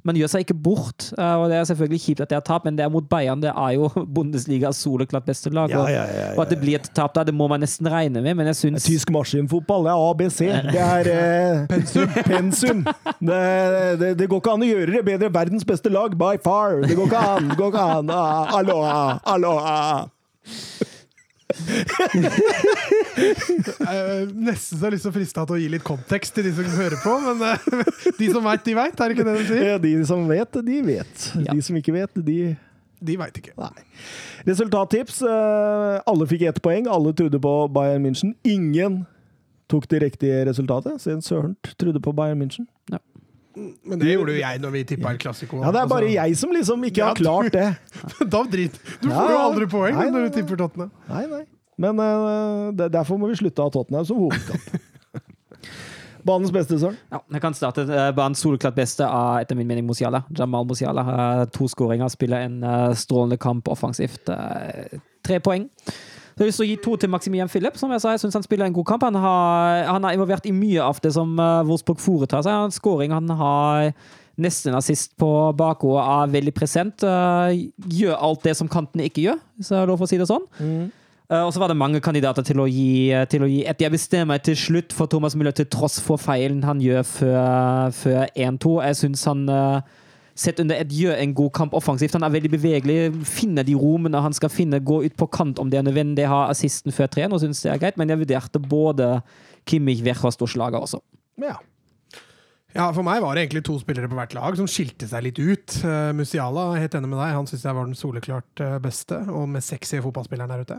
Man 0.02 0.16
gjør 0.18 0.30
seg 0.32 0.42
ikke 0.42 0.56
bort, 0.58 1.08
eh, 1.14 1.34
og 1.38 1.44
det 1.50 1.60
er 1.60 1.66
selvfølgelig 1.68 2.00
kjipt 2.02 2.22
at 2.24 2.30
det 2.32 2.36
er 2.40 2.44
tap, 2.46 2.64
men 2.66 2.78
det 2.78 2.82
er 2.82 2.90
mot 2.90 3.06
Bayern. 3.06 3.42
Det 3.42 3.52
er 3.52 3.74
jo 3.76 3.90
Bundesligas 4.16 4.80
soleklart 4.82 5.28
beste 5.28 5.52
lag. 5.54 5.70
Ja, 5.70 5.82
og, 5.84 5.90
ja, 5.92 6.02
ja, 6.02 6.24
ja, 6.24 6.30
og 6.34 6.42
at 6.46 6.50
det 6.50 6.58
blir 6.62 6.80
et 6.80 6.88
tap 6.96 7.14
der, 7.14 7.28
det 7.30 7.34
må 7.38 7.46
man 7.50 7.62
nesten 7.62 7.86
regne 7.90 8.22
med, 8.24 8.34
men 8.38 8.50
jeg 8.50 8.58
syns 8.58 8.88
Tysk 8.88 9.12
maskinfotball, 9.14 9.86
det 9.86 9.92
er 9.94 10.06
ABC. 10.10 10.40
Det 10.72 10.86
er 10.86 11.12
eh, 11.12 11.66
pensum. 11.72 12.16
pensum. 12.26 12.86
Det, 13.22 13.42
det, 14.00 14.14
det 14.18 14.30
går 14.30 14.42
ikke 14.42 14.56
an 14.56 14.66
å 14.66 14.72
gjøre 14.72 14.96
det 14.96 15.04
bedre. 15.06 15.30
Verdens 15.32 15.66
beste 15.68 15.92
lag, 15.92 16.16
by 16.18 16.34
far. 16.42 16.82
Det 16.82 16.98
går 16.98 17.12
ikke 17.12 17.26
an. 17.36 17.52
Det 17.52 17.60
går 17.60 17.70
ikke 17.74 17.86
an. 17.98 18.10
Ah, 18.16 18.58
aloha, 18.58 19.04
aloha. 19.36 20.90
Eh, 23.82 24.26
Nesten 24.32 24.78
så 24.78 24.80
jeg 24.80 24.86
har 24.86 24.94
lyst 24.94 25.04
til 25.06 25.12
å 25.12 25.14
friste 25.14 25.44
til 25.46 25.56
å 25.56 25.60
gi 25.60 25.68
litt 25.72 25.84
kontekst 25.86 26.34
til 26.36 26.46
de 26.46 26.52
som 26.56 26.68
hører 26.76 26.98
på, 27.02 27.14
men 27.26 27.42
eh, 27.48 27.70
de 28.18 28.28
som 28.32 28.44
veit, 28.46 28.64
de 28.66 28.74
veit. 28.78 28.94
Er 29.00 29.12
det 29.12 29.16
ikke 29.16 29.26
det 29.28 29.34
de 29.38 29.46
sier? 29.48 29.64
Ja, 29.72 29.78
De 29.82 29.92
som 30.08 30.24
vet, 30.30 30.58
de 30.68 30.78
vet. 30.86 31.24
Ja. 31.46 31.52
De 31.56 31.64
som 31.66 31.78
ikke 31.78 31.94
vet, 31.96 32.12
de 32.28 32.38
De 33.02 33.16
veit 33.18 33.38
ikke. 33.40 33.52
Nei. 33.58 33.84
Resultattips. 34.46 35.22
eh, 35.26 35.96
Alle 36.06 36.28
fikk 36.30 36.44
ett 36.52 36.60
poeng. 36.62 36.86
Alle 36.90 37.12
trodde 37.18 37.40
på 37.42 37.54
Bayern 37.74 38.04
München. 38.06 38.34
Ingen 38.46 39.02
tok 39.72 39.88
det 39.90 40.02
riktige 40.04 40.44
resultatet. 40.46 41.00
Siden 41.02 41.22
Søren 41.24 41.56
trodde 41.80 42.00
på 42.04 42.12
Bayern 42.14 42.38
München. 42.42 42.68
Men 43.54 43.98
det 44.00 44.14
gjorde 44.14 44.32
jo 44.36 44.40
jeg 44.40 44.60
når 44.62 44.70
vi 44.72 44.84
tippa 44.88 45.10
El 45.12 45.18
Clásico. 45.20 45.58
Ja, 45.60 45.72
Det 45.74 45.80
er 45.82 45.88
bare 45.90 46.06
Altså, 46.08 46.14
jeg 46.16 46.36
som 46.40 46.52
liksom 46.56 46.84
ikke 46.88 47.02
Ja, 47.02 47.08
har 47.10 47.18
klart 47.18 47.52
det. 47.52 47.66
Da 48.32 48.42
drit. 48.48 48.78
Du 49.02 49.08
Ja, 49.10 49.16
får 49.18 49.28
jo 49.28 49.36
ja. 49.36 49.42
aldri 49.48 49.66
poeng 49.72 49.98
Nei, 49.98 50.06
når 50.14 50.28
du 50.28 50.38
tipper 50.38 50.56
Tottenham. 50.62 50.90
Nei, 51.10 51.26
nei. 51.28 51.42
Men 51.82 51.98
uh, 52.00 52.88
derfor 52.92 53.18
må 53.20 53.28
vi 53.32 53.36
slutte 53.40 53.60
å 53.64 53.68
ha 53.68 53.74
Tottenham 53.74 54.04
som 54.08 54.20
hovedkamp. 54.22 54.80
Banens 56.26 56.52
beste, 56.54 56.76
Søren? 56.78 56.94
Ja, 57.10 57.18
jeg 57.34 57.42
kan 57.42 57.54
starte. 57.58 57.82
Eh, 57.82 58.10
Banens 58.14 58.38
soleklart 58.44 58.76
beste 58.76 59.02
er 59.02 59.42
etter 59.42 59.58
min 59.58 59.66
mening 59.66 59.88
Musiala. 59.88 60.20
Jamal 60.38 60.68
Musiala 60.68 61.02
har 61.02 61.40
to 61.50 61.66
skåringer, 61.66 62.06
spiller 62.14 62.44
en 62.46 62.60
eh, 62.62 62.92
strålende 62.94 63.40
kamp 63.42 63.66
offensivt. 63.72 64.30
Eh, 64.30 65.00
tre 65.26 65.40
poeng. 65.42 65.64
Så 66.32 66.40
jeg 66.40 66.46
har 66.46 66.48
lyst 66.48 66.60
til 66.62 66.66
å 66.66 66.70
gi 66.70 66.80
to 66.80 66.96
til 66.96 67.12
Maximilian 67.12 67.50
Philip. 67.52 67.76
som 67.76 67.92
Jeg 67.92 68.00
sa, 68.00 68.14
jeg 68.14 68.22
synes 68.24 68.40
han 68.40 68.46
spiller 68.46 68.66
en 68.66 68.72
god 68.72 68.88
kamp. 68.88 69.04
Han, 69.04 69.20
har, 69.20 69.84
han 69.90 70.04
er 70.08 70.16
involvert 70.16 70.48
i 70.48 70.54
mye 70.56 70.80
av 70.80 70.98
det 71.04 71.12
som 71.12 71.36
uh, 71.36 71.60
Wolfsburg 71.68 72.00
foretar 72.00 72.42
seg. 72.42 72.52
Han 72.52 72.64
har 72.64 72.70
en 72.70 72.76
scoring, 72.78 73.12
han 73.12 73.28
har 73.36 73.92
nesten 74.40 74.74
assist 74.76 75.12
på 75.20 75.28
bakhodet, 75.56 76.02
er 76.02 76.32
veldig 76.32 76.54
present. 76.56 77.04
eh, 77.04 77.68
gjør 77.88 78.16
alt 78.16 78.42
det 78.42 78.56
som 78.56 78.68
kantene 78.68 79.04
ikke 79.04 79.26
gjør, 79.26 79.38
hvis 79.56 79.70
jeg 79.70 79.78
har 79.78 79.86
lov 79.90 80.00
å 80.00 80.08
si 80.08 80.18
det 80.18 80.28
sånn. 80.30 80.46
Eh, 81.32 81.42
og 81.42 81.52
så 81.52 81.60
var 81.60 81.68
det 81.68 81.76
mange 81.76 82.00
kandidater 82.00 82.44
til 82.44 82.60
å 82.60 82.68
gi, 82.68 83.12
til 83.28 83.44
å 83.44 83.48
gi 83.48 83.62
et 83.68 83.80
jeg 83.80 83.92
bestemmer 83.92 84.34
meg 84.34 84.44
til 84.44 84.56
slutt 84.56 84.92
for 84.92 85.06
Thomas 85.06 85.36
Müller, 85.36 85.54
til 85.56 85.68
tross 85.72 86.00
for 86.00 86.20
feilen 86.20 86.64
han 86.64 86.80
gjør 86.80 87.04
før, 87.08 87.92
før 87.96 88.26
1-2. 88.32 88.74
Jeg 88.88 89.00
syns 89.04 89.24
han 89.28 89.48
eh, 89.48 89.80
sett 90.38 90.60
under 90.62 90.78
et 90.80 90.92
gjør 90.92 91.18
en 91.18 91.34
god 91.36 91.50
kamp 91.56 91.74
offensivt. 91.76 92.14
Han 92.16 92.26
er 92.26 92.34
veldig 92.34 92.52
bevegelig, 92.52 92.98
finner 93.28 93.66
de 93.66 93.76
rommene 93.78 94.22
han 94.24 94.36
skal 94.36 94.52
finne, 94.52 94.80
gå 94.80 95.02
ut 95.06 95.16
på 95.18 95.28
kant 95.32 95.60
om 95.62 95.72
det 95.72 95.80
er 95.80 95.86
nødvendig, 95.86 96.28
ha 96.30 96.46
assisten 96.52 96.94
før 96.94 97.10
3 97.12 97.28
og 97.30 97.42
syns 97.42 97.64
det 97.64 97.72
er 97.74 97.82
greit, 97.82 98.00
men 98.00 98.12
jeg 98.12 98.22
vurderte 98.24 98.62
både 98.62 99.10
Kimmich, 99.68 100.02
Verhast 100.04 100.42
og 100.42 100.50
Slager 100.50 100.82
også. 100.82 101.02
Ja. 101.42 101.58
Ja, 102.72 102.86
For 102.96 103.04
meg 103.04 103.20
var 103.20 103.36
det 103.36 103.44
egentlig 103.44 103.66
to 103.68 103.74
spillere 103.80 104.08
på 104.08 104.16
hvert 104.16 104.32
lag 104.36 104.56
som 104.56 104.68
skilte 104.70 105.04
seg 105.08 105.26
litt 105.26 105.40
ut. 105.40 105.74
Uh, 105.84 106.08
Musiala, 106.16 106.70
helt 106.80 106.94
enig 106.96 107.10
med 107.10 107.20
deg, 107.20 107.34
han 107.36 107.48
syns 107.50 107.66
jeg 107.68 107.76
var 107.76 107.88
den 107.88 107.98
soleklart 107.98 108.62
eh, 108.64 108.78
beste 108.82 109.18
og 109.28 109.50
mest 109.52 109.74
sexy 109.74 110.00
fotballspilleren 110.00 110.54
der 110.54 110.64
ute. 110.64 110.78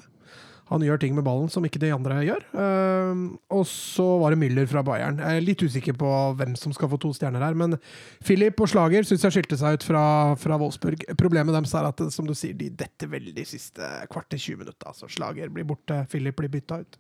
Han 0.72 0.84
gjør 0.85 1.02
ting 1.02 1.15
med 1.15 1.26
ballen 1.26 1.49
som 1.52 1.65
ikke 1.68 1.81
de 1.81 1.91
andre 1.94 2.22
gjør. 2.23 2.44
Eh, 2.56 3.23
og 3.53 3.65
så 3.68 4.06
var 4.22 4.34
det 4.34 4.40
Müller 4.40 4.68
fra 4.69 4.84
Bayern. 4.85 5.19
Jeg 5.19 5.40
er 5.40 5.45
litt 5.45 5.64
usikker 5.64 5.98
på 5.99 6.11
hvem 6.40 6.56
som 6.60 6.73
skal 6.76 6.90
få 6.91 6.99
to 7.03 7.11
stjerner 7.15 7.44
her, 7.44 7.57
men 7.60 7.76
Philip 8.23 8.64
og 8.64 8.72
Slager 8.72 9.06
syns 9.07 9.26
jeg 9.27 9.38
skilte 9.38 9.60
seg 9.60 9.77
ut 9.77 9.85
fra, 9.88 10.03
fra 10.40 10.57
Wolfsburg. 10.61 11.03
Problemet 11.19 11.56
deres 11.57 11.76
er 11.77 11.90
at 11.90 12.06
som 12.15 12.30
du 12.30 12.35
sier, 12.38 12.56
de 12.57 12.72
detter 12.80 13.11
veldig 13.11 13.45
siste 13.49 13.90
kvarter 14.14 14.40
20 14.40 14.64
minutter. 14.64 14.88
Altså, 14.94 15.11
Slager 15.11 15.52
blir 15.53 15.68
borte, 15.68 16.03
Philip 16.11 16.40
blir 16.40 16.53
bytta 16.53 16.80
ut. 16.85 16.99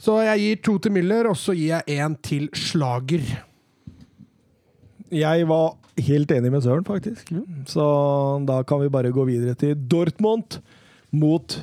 Så 0.00 0.18
jeg 0.24 0.44
gir 0.44 0.62
to 0.64 0.78
til 0.80 0.96
Müller, 0.96 1.28
og 1.30 1.36
så 1.38 1.56
gir 1.56 1.74
jeg 1.76 2.00
én 2.00 2.16
til 2.24 2.48
Slager. 2.56 3.26
Jeg 5.14 5.46
var 5.46 5.76
helt 6.08 6.32
enig 6.34 6.50
med 6.50 6.64
Søren, 6.64 6.88
faktisk. 6.88 7.30
Så 7.70 7.84
da 8.48 8.62
kan 8.66 8.80
vi 8.82 8.90
bare 8.90 9.12
gå 9.14 9.28
videre 9.28 9.54
til 9.58 9.76
Dortmund 9.76 10.58
mot 11.14 11.60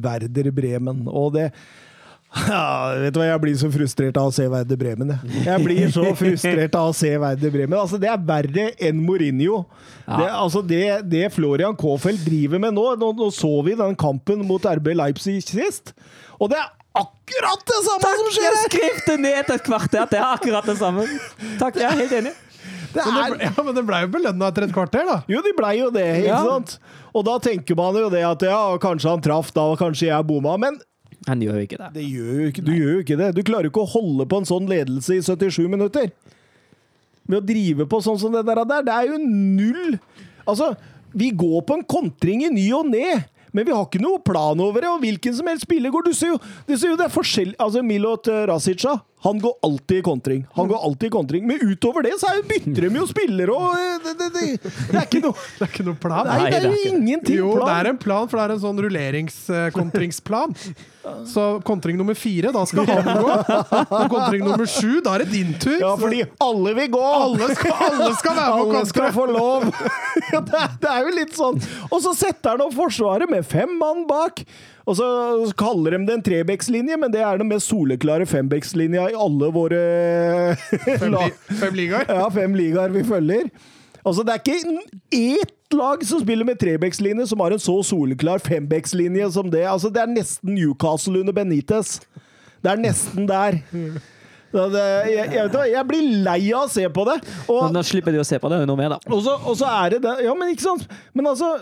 Werder 0.00 0.50
Bremen. 0.54 1.06
Og 1.08 1.32
det 1.36 1.50
ja, 2.32 2.94
vet 2.96 3.12
du 3.12 3.18
hva, 3.20 3.26
Jeg 3.28 3.40
blir 3.42 3.56
så 3.60 3.68
frustrert 3.72 4.16
av 4.16 4.30
å 4.30 4.32
se 4.32 4.46
Werder 4.48 4.78
Bremen. 4.80 5.10
Jeg, 5.20 5.42
jeg 5.44 5.64
blir 5.66 5.90
så 5.92 6.04
frustrert 6.16 6.76
av 6.80 6.88
å 6.88 6.94
se 6.96 7.10
Werder 7.20 7.52
Bremen. 7.52 7.76
Altså, 7.76 8.00
Det 8.00 8.08
er 8.08 8.22
verre 8.30 8.68
enn 8.80 9.02
Mourinho. 9.04 9.62
Det, 10.06 10.28
altså, 10.30 10.62
det, 10.64 10.84
det 11.12 11.26
Florian 11.34 11.76
Kofeld 11.76 12.22
driver 12.24 12.62
med 12.62 12.72
nå, 12.78 12.86
nå 13.00 13.10
Nå 13.18 13.28
så 13.36 13.52
vi 13.66 13.76
den 13.78 13.98
kampen 14.00 14.46
mot 14.48 14.64
RB 14.64 14.94
Leipzig 14.96 15.42
sist, 15.44 15.92
og 16.40 16.48
det 16.50 16.58
er 16.58 16.70
akkurat 16.98 17.62
det 17.68 17.80
samme 17.86 18.08
som 18.18 18.30
skjer! 18.34 18.56
Takk, 18.56 18.56
Jeg 18.56 18.72
skrev 18.72 19.04
det 19.06 19.18
ned 19.22 19.36
etter 19.42 19.60
et 19.60 19.66
kvarter, 19.68 20.08
det 20.10 20.18
er 20.18 20.26
akkurat 20.26 20.66
det 20.68 20.74
samme. 20.80 21.04
Takk, 21.60 21.78
jeg 21.80 21.88
er 21.88 22.00
helt 22.00 22.16
enig. 22.18 22.32
Det 22.92 23.04
Men 23.06 23.14
det 23.16 23.26
ble, 23.38 23.44
ja, 23.48 23.62
men 23.64 23.74
det 23.78 23.84
ble 23.88 24.00
jo 24.04 24.08
belønna 24.18 24.48
etter 24.52 24.66
et 24.68 24.72
kvarter, 24.76 25.04
da. 25.08 25.18
Jo, 25.30 25.40
de 25.44 25.52
blei 25.56 25.74
jo 25.80 25.90
det, 25.94 26.06
ikke 26.22 26.28
Ja. 26.28 26.40
sant? 26.44 26.78
Og 27.14 27.24
da 27.28 27.38
tenker 27.44 27.76
man 27.76 27.94
jo 28.00 28.08
det 28.12 28.22
at 28.24 28.42
ja, 28.48 28.60
kanskje 28.82 29.10
han 29.12 29.22
traff 29.24 29.52
da, 29.56 29.66
og 29.72 29.78
kanskje 29.80 30.08
jeg 30.10 30.26
bomma. 30.28 30.56
Men 30.60 30.78
Han 31.28 31.40
gjør 31.44 31.60
jo 31.60 31.66
ikke 31.68 31.78
det. 31.78 31.90
det 31.94 32.04
gjør 32.10 32.32
jo 32.42 32.46
ikke, 32.52 32.64
du 32.66 32.72
gjør 32.74 32.92
jo 32.96 33.02
ikke 33.04 33.18
det. 33.20 33.30
Du 33.36 33.42
klarer 33.46 33.68
jo 33.68 33.72
ikke 33.74 33.84
å 33.84 33.92
holde 33.94 34.26
på 34.26 34.40
en 34.42 34.48
sånn 34.48 34.66
ledelse 34.70 35.14
i 35.18 35.22
77 35.22 35.68
minutter. 35.70 36.10
Med 37.28 37.38
å 37.38 37.46
drive 37.46 37.86
på 37.86 38.00
sånn 38.02 38.18
som 38.18 38.32
det 38.34 38.42
der. 38.48 38.64
der. 38.66 38.82
Det 38.82 38.94
er 38.96 39.12
jo 39.12 39.18
null 39.22 39.98
Altså, 40.48 40.72
vi 41.14 41.28
går 41.30 41.60
på 41.68 41.76
en 41.78 41.84
kontring 41.86 42.42
i 42.42 42.50
ny 42.50 42.64
og 42.74 42.88
ne. 42.90 43.20
Men 43.54 43.66
vi 43.68 43.70
har 43.76 43.84
ikke 43.86 44.00
noe 44.02 44.18
plan 44.24 44.58
over 44.64 44.80
det, 44.82 44.88
og 44.90 45.02
hvilken 45.04 45.34
som 45.36 45.46
helst 45.46 45.66
spiller 45.68 45.92
går 45.92 46.06
Du 46.08 46.14
ser 46.16 46.32
jo, 46.32 46.38
du 46.66 46.72
ser 46.76 46.88
jo 46.88 46.96
det 46.96 47.04
er 47.06 47.12
forskjell 47.14 47.52
Altså, 47.60 47.82
Milot 47.84 48.26
eh, 48.32 48.46
Rasica, 48.48 48.96
han 49.22 49.38
går 49.38 49.52
alltid 49.62 49.98
i 49.98 50.02
kontring. 50.02 50.46
Han 50.54 50.68
går 50.68 50.84
alltid 50.84 51.06
i 51.06 51.10
kontring. 51.14 51.46
Men 51.46 51.60
utover 51.62 52.02
det 52.02 52.16
så 52.18 52.26
er 52.32 52.40
jo 52.40 52.46
bytter 52.48 52.86
de 52.88 52.90
jo 52.98 53.04
spillere, 53.06 53.54
og 53.54 53.76
eh, 53.78 53.98
det, 54.02 54.14
det, 54.18 54.30
det, 54.34 54.72
det 54.90 54.96
er 54.98 55.04
ikke 55.06 55.20
noe 55.22 55.36
Det 55.58 55.66
er 55.66 55.70
ikke 55.70 55.86
noe 55.86 56.00
plan. 56.02 56.26
Nei, 56.26 56.48
det 56.50 56.58
er 56.58 56.66
jo 56.66 56.80
ingenting 56.90 57.38
Jo, 57.38 57.52
plan. 57.54 57.68
det 57.68 57.76
er 57.76 57.90
en 57.92 58.00
plan, 58.02 58.26
for 58.30 58.40
det 58.40 58.46
er 58.48 58.54
en 58.56 58.64
sånn 58.64 58.82
rulleringskontringsplan. 58.86 60.56
Så 61.26 61.44
kontring 61.66 61.96
nummer 61.98 62.14
fire, 62.14 62.52
da 62.54 62.62
skal 62.66 62.86
han 62.86 63.08
gå. 63.22 63.30
Og 63.82 64.10
kontring 64.12 64.44
nummer 64.46 64.66
sju, 64.70 65.00
da 65.02 65.16
er 65.16 65.24
det 65.24 65.32
din 65.34 65.54
tur. 65.58 65.78
Ja, 65.80 65.94
fordi 65.98 66.22
alle 66.42 66.74
vil 66.78 66.90
gå! 66.94 67.02
alle 67.02 67.48
skal, 67.58 67.72
alle 67.88 68.10
skal 68.18 68.36
være 68.38 68.50
med 68.52 68.62
og 68.62 68.74
Alle 68.76 68.84
skal 68.90 69.14
få 69.14 69.26
lov! 69.30 69.70
Ja, 70.32 70.38
det, 70.40 70.54
er, 70.56 70.68
det 70.80 70.88
er 70.88 71.00
jo 71.04 71.10
litt 71.16 71.34
sånn. 71.36 71.58
Og 71.90 71.98
så 72.04 72.12
setter 72.16 72.54
han 72.54 72.62
opp 72.64 72.72
Forsvaret 72.76 73.28
med 73.28 73.44
fem 73.44 73.74
mann 73.80 74.06
bak. 74.08 74.40
Og 74.86 74.96
så 74.98 75.06
kaller 75.58 75.94
de 75.94 76.00
det 76.08 76.14
en 76.18 76.24
trebekslinje, 76.26 76.96
men 76.98 77.12
det 77.14 77.20
er 77.22 77.38
den 77.38 77.50
mest 77.52 77.68
soleklare 77.70 78.26
fembekslinja 78.26 79.04
i 79.12 79.14
alle 79.14 79.50
våre 79.54 79.82
Fem, 80.98 81.12
li- 81.14 81.56
fem 81.60 81.76
ligaer. 81.78 82.08
Ja, 82.10 82.26
fem 82.34 82.56
ligaer 82.58 82.90
vi 82.94 83.04
følger. 83.06 83.50
Altså, 84.02 84.24
det 84.26 84.34
er 84.34 84.40
ikke 84.42 84.80
ett 85.14 85.76
lag 85.78 86.02
som 86.04 86.18
spiller 86.24 86.44
med 86.48 86.58
trebekslinje 86.58 87.28
som 87.30 87.40
har 87.44 87.54
en 87.54 87.62
så 87.62 87.76
soleklar 87.86 88.42
fembekslinje 88.42 89.28
som 89.36 89.46
det. 89.52 89.62
Altså, 89.70 89.92
det 89.94 90.02
er 90.02 90.10
nesten 90.10 90.56
Newcastle 90.56 91.20
under 91.22 91.36
Benitez. 91.36 92.00
Det 92.62 92.72
er 92.72 92.82
nesten 92.82 93.28
der. 93.30 93.60
Det, 94.52 94.82
jeg, 95.08 95.30
jeg, 95.32 95.44
vet 95.46 95.54
hva, 95.56 95.62
jeg 95.70 95.86
blir 95.88 96.08
lei 96.26 96.40
av 96.52 96.66
å 96.66 96.72
se 96.74 96.82
på 96.92 97.04
det. 97.08 97.14
Og, 97.48 97.70
Nå 97.72 97.80
slipper 97.86 98.12
de 98.12 98.20
å 98.20 98.26
se 98.26 98.36
på 98.42 98.50
det 98.52 98.58
noe 98.68 98.76
mer, 98.76 98.96
da. 98.96 98.98
og, 99.08 99.22
så, 99.24 99.38
og 99.48 99.54
så 99.62 99.70
er 99.70 99.94
det 99.94 100.02
det 100.04 100.16
Ja, 100.26 100.34
men 100.36 100.50
ikke 100.52 100.66
sant? 100.66 100.84
Men 101.16 101.30
altså 101.30 101.54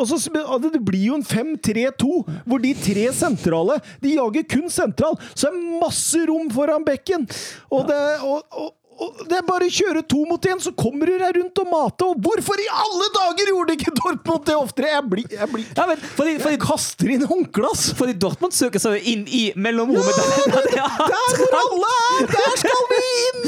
og 0.00 0.62
det 0.64 0.80
blir 0.84 1.04
jo 1.10 1.14
en 1.18 1.24
5-3-2, 1.26 2.12
hvor 2.48 2.58
de 2.62 2.72
tre 2.80 3.08
sentrale 3.12 3.76
De 4.02 4.14
jager 4.16 4.42
kun 4.48 4.68
sentral, 4.72 5.18
så 5.36 5.48
er 5.50 5.58
masse 5.82 6.18
rom 6.28 6.48
foran 6.54 6.84
bekken. 6.86 7.26
Og 7.70 7.84
det, 7.90 7.98
og, 8.24 8.42
og, 8.56 8.70
og 9.02 9.22
det 9.28 9.36
er 9.40 9.46
bare 9.48 9.66
å 9.68 9.72
kjøre 9.72 10.02
to 10.08 10.20
mot 10.28 10.44
én, 10.48 10.60
så 10.62 10.72
kommer 10.78 11.06
du 11.10 11.14
deg 11.20 11.36
rundt 11.38 11.58
og 11.62 11.68
mate. 11.72 12.08
Og 12.08 12.20
hvorfor 12.24 12.56
i 12.62 12.68
alle 12.72 13.08
dager 13.16 13.46
gjorde 13.52 13.76
ikke 13.76 13.94
Dortmund 14.00 14.44
det 14.48 14.56
oftere? 14.58 14.92
Jeg 14.94 15.04
blir, 15.12 15.26
jeg 15.36 15.48
blir 15.52 15.64
Ja, 15.76 15.86
men 15.90 15.98
fordi, 16.16 16.36
fordi, 16.40 16.54
Jeg 16.56 16.62
kaster 16.64 17.06
inn 17.16 17.24
håndglass 17.28 17.88
fordi 17.98 18.14
Dortmund 18.22 18.54
søker 18.56 18.80
seg 18.82 18.92
inn 19.12 19.24
i 19.28 19.44
mellomrommet. 19.56 20.14
der, 20.16 20.24
der, 20.56 20.62
det 20.72 20.78
er- 20.82 20.98
Der 21.14 21.24
hvor 21.40 21.52
alle 21.62 21.90
er! 22.02 22.20
Der 22.36 22.52
skal 22.64 22.82
vi 22.92 23.02
inn! 23.28 23.40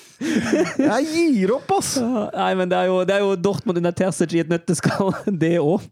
Jeg 0.20 1.06
gir 1.14 1.54
opp, 1.56 1.70
ass! 1.78 1.94
Nei, 2.00 2.50
men 2.58 2.68
det 2.70 2.76
er 2.76 2.90
jo, 2.90 2.98
det 3.08 3.16
er 3.16 3.24
jo 3.24 3.32
Dortmund 3.40 3.80
under 3.80 3.94
Terzic 3.96 4.34
i 4.36 4.42
et 4.44 4.50
nøtteskall, 4.52 5.14
det 5.42 5.56
òg. 5.62 5.86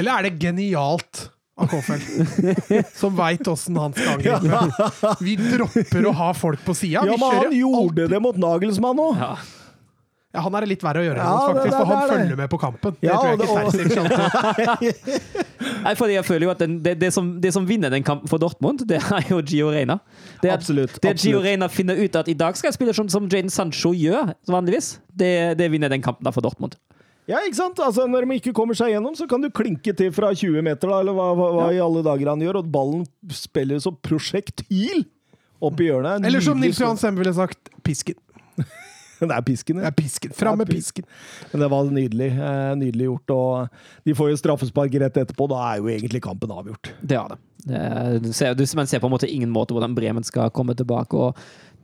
Eller 0.00 0.16
er 0.16 0.28
det 0.28 0.32
genialt 0.42 1.26
av 1.60 1.68
Kofeld, 1.70 2.02
som 3.00 3.14
veit 3.18 3.46
åssen 3.52 3.76
han 3.78 3.92
skal 3.94 4.16
angripe? 4.16 5.12
Vi 5.20 5.36
dropper 5.38 6.08
å 6.08 6.14
ha 6.16 6.30
folk 6.34 6.64
på 6.64 6.74
sida. 6.78 7.04
Ja, 7.04 7.16
men 7.20 7.20
han 7.20 7.34
gjorde 7.36 7.46
alt. 7.52 7.60
gjorde 7.60 8.08
det 8.14 8.22
mot 8.24 8.40
Nagelsmann 8.40 9.02
òg. 9.04 9.20
Ja. 9.20 9.34
Ja, 10.30 10.40
han 10.44 10.54
er 10.54 10.62
det 10.62 10.68
litt 10.70 10.82
verre 10.86 11.00
å 11.02 11.04
gjøre, 11.08 11.18
Ja, 11.18 11.30
mot, 11.34 11.48
faktisk, 11.50 11.64
det- 11.64 11.78
for 11.78 11.86
han 11.86 11.96
det 11.96 12.02
er 12.02 12.10
det. 12.10 12.18
følger 12.20 12.36
med 12.38 12.50
på 12.52 12.58
kampen. 12.62 12.92
Det 13.00 13.10
tror 13.10 13.24
jeg 13.26 13.38
ikke 13.38 13.46
det- 13.50 14.90
Terzic. 15.00 15.40
Nei, 15.84 15.94
fordi 15.98 16.14
jeg 16.14 16.24
føler 16.28 16.44
jo 16.46 16.50
at 16.52 16.60
den, 16.62 16.76
det, 16.84 16.92
det, 17.00 17.10
som, 17.14 17.32
det 17.42 17.50
som 17.56 17.66
vinner 17.66 17.90
den 17.90 18.04
kampen 18.06 18.28
for 18.30 18.38
Dortmund, 18.42 18.84
det 18.88 19.00
er 19.00 19.26
jo 19.30 19.40
Gio 19.42 19.70
Reyna. 19.74 19.98
Det 20.42 20.50
at, 20.52 20.60
Absolutt, 20.60 20.94
Det 21.00 21.10
absolutt. 21.16 21.24
Gio 21.24 21.40
Reina 21.44 21.68
finner 21.72 21.98
ut 21.98 22.16
at 22.20 22.28
i 22.30 22.34
dag 22.38 22.56
skal 22.56 22.70
jeg 22.70 22.78
spille 22.78 22.94
som, 22.96 23.08
som 23.12 23.26
Jaden 23.32 23.50
Sancho 23.50 23.92
gjør 23.96 24.32
vanligvis, 24.46 24.98
det, 25.12 25.32
det 25.58 25.70
vinner 25.72 25.90
den 25.92 26.02
kampen 26.04 26.24
da 26.24 26.30
for 26.34 26.44
Dortmund. 26.46 26.76
Ja, 27.30 27.38
ikke 27.46 27.58
sant? 27.60 27.78
Altså, 27.82 28.06
Når 28.10 28.26
de 28.26 28.38
ikke 28.40 28.54
kommer 28.56 28.74
seg 28.74 28.94
gjennom, 28.94 29.14
så 29.18 29.26
kan 29.30 29.42
du 29.44 29.50
klinke 29.54 29.92
til 29.96 30.10
fra 30.14 30.32
20 30.34 30.62
meter, 30.66 30.90
da, 30.90 31.00
eller 31.04 31.14
hva, 31.14 31.28
hva, 31.38 31.50
hva 31.58 31.66
i 31.74 31.78
alle 31.82 32.02
dager 32.06 32.32
han 32.32 32.40
gjør, 32.42 32.62
og 32.62 32.70
ballen 32.74 33.04
spiller 33.34 33.78
som 33.82 33.94
prosjektil 34.02 35.04
opp 35.62 35.78
i 35.82 35.90
hjørnet. 35.90 36.24
Eller 36.26 36.40
som 36.42 36.58
Nils 36.58 36.78
Johan 36.80 36.98
Semme 36.98 37.20
ville 37.22 37.34
sagt, 37.36 37.70
pisken. 37.86 38.14
Det 39.30 39.36
er 39.36 39.46
pisken, 39.46 39.80
Det 39.80 39.86
er 39.90 39.96
pisken. 39.96 40.34
Fram 40.36 40.58
med 40.58 40.70
pisken. 40.70 41.06
Men 41.52 41.64
det 41.64 41.70
var 41.70 41.90
nydelig. 41.94 42.30
Eh, 42.32 42.74
nydelig 42.80 43.08
gjort. 43.10 43.34
Og 43.36 44.04
de 44.08 44.16
får 44.16 44.32
jo 44.32 44.40
straffespark 44.40 44.94
rett 45.02 45.22
etterpå. 45.22 45.48
Da 45.50 45.62
er 45.70 45.80
jo 45.82 45.90
egentlig 45.92 46.22
kampen 46.24 46.52
avgjort. 46.54 46.92
Det 47.00 47.18
er 47.18 47.34
det. 47.34 47.40
det 47.66 47.80
er- 47.80 48.54
du 48.54 48.64
man 48.76 48.86
ser 48.86 49.00
på 49.00 49.06
en 49.06 49.12
måte 49.12 49.28
ingen 49.28 49.50
måte 49.50 49.74
hvordan 49.76 49.94
Bremen 49.94 50.24
skal 50.24 50.50
komme 50.50 50.74
tilbake. 50.74 51.14
og 51.14 51.36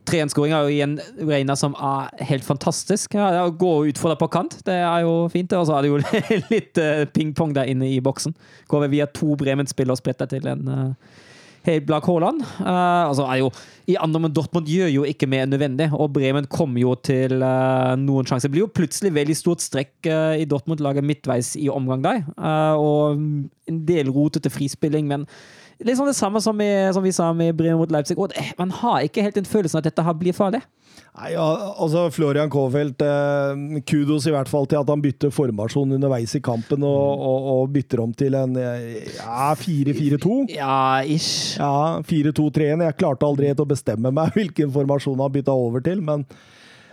3-1-skåring 0.07 0.53
er 0.55 0.63
jo 0.63 0.71
igjen 0.71 1.27
Reina 1.27 1.55
som 1.55 1.75
er 1.75 2.25
helt 2.29 2.45
fantastisk. 2.47 3.13
Ja, 3.17 3.43
å 3.43 3.51
gå 3.51 3.67
og 3.81 3.89
utfordre 3.91 4.17
på 4.21 4.29
kant, 4.31 4.61
det 4.67 4.77
er 4.79 5.03
jo 5.03 5.27
fint. 5.33 5.51
Og 5.53 5.67
så 5.67 5.77
er 5.77 5.83
det 5.83 5.91
jo 5.91 5.97
litt 6.53 6.73
pingpong 6.73 7.11
ping-pong 7.13 7.55
der 7.57 7.71
inne 7.73 7.89
i 7.91 7.99
boksen. 8.03 8.35
Går 8.71 8.85
vi 8.85 8.97
via 8.97 9.07
to 9.11 9.35
Bremen-spillere 9.35 9.97
og 9.97 10.01
spretter 10.01 10.29
til 10.31 10.47
en 10.47 10.67
uh, 10.67 11.17
Heiblak 11.67 12.07
Haaland. 12.07 12.43
Uh, 12.61 13.09
altså 13.09 13.27
er 13.27 13.41
jo, 13.41 13.51
I 13.91 13.97
andre, 13.99 14.21
men 14.23 14.33
Dortmund 14.35 14.69
gjør 14.71 14.89
jo 14.93 15.03
ikke 15.07 15.29
mer 15.29 15.45
nødvendig, 15.49 15.89
og 15.93 16.13
Bremen 16.15 16.47
kommer 16.51 16.81
jo 16.81 16.95
til 17.03 17.43
uh, 17.43 17.93
noen 17.99 18.27
sjanser. 18.27 18.47
Det 18.47 18.55
blir 18.55 18.65
jo 18.65 18.73
plutselig 18.79 19.13
veldig 19.17 19.37
stort 19.37 19.65
strekk 19.65 20.09
uh, 20.09 20.33
i 20.39 20.47
Dortmund-laget 20.49 21.05
midtveis 21.05 21.55
i 21.59 21.67
omgang 21.71 22.05
der. 22.05 22.23
og 22.79 23.17
en 23.67 23.79
del 23.87 24.09
rotete 24.13 24.49
frispilling, 24.51 25.07
men 25.09 25.25
Litt 25.85 25.99
sånn 25.99 26.09
det 26.09 26.17
samme 26.17 26.41
som, 26.41 26.57
i, 26.63 26.71
som 26.95 27.03
vi 27.05 27.13
sa 27.13 27.29
med 27.37 27.53
Bremen 27.57 27.77
mot 27.77 27.91
Leipzig. 27.93 28.17
Og 28.17 28.31
det, 28.31 28.41
man 28.57 28.71
har 28.73 29.03
ikke 29.05 29.21
helt 29.25 29.37
den 29.37 29.45
følelsen 29.45 29.77
at 29.77 29.85
dette 29.85 30.05
her 30.05 30.15
blir 30.17 30.33
farlig. 30.33 30.63
Nei, 31.17 31.31
ja, 31.35 31.45
altså 31.77 32.07
Florian 32.13 32.49
Kohfeldt, 32.49 33.03
eh, 33.05 33.81
kudos 33.89 34.25
i 34.29 34.33
hvert 34.33 34.49
fall 34.49 34.65
til 34.69 34.79
at 34.79 34.89
han 34.89 35.01
bytter 35.03 35.33
formasjon 35.33 35.93
underveis 35.97 36.33
i 36.37 36.41
kampen 36.45 36.81
og, 36.85 37.21
og, 37.29 37.47
og 37.53 37.71
bytter 37.75 38.01
om 38.01 38.13
til 38.17 38.37
en 38.37 38.57
ja, 38.57 39.51
4-4-2. 39.61 40.39
Ja, 40.55 41.05
ish. 41.05 41.57
Ja, 41.61 42.01
4-2-3-1. 42.05 42.85
Jeg 42.87 42.97
klarte 42.97 43.29
aldri 43.29 43.51
helt 43.51 43.61
å 43.61 43.69
bestemme 43.69 44.13
meg 44.13 44.33
hvilken 44.37 44.73
formasjon 44.73 45.21
han 45.21 45.33
bytta 45.37 45.53
over 45.53 45.85
til, 45.85 46.01
men, 46.05 46.25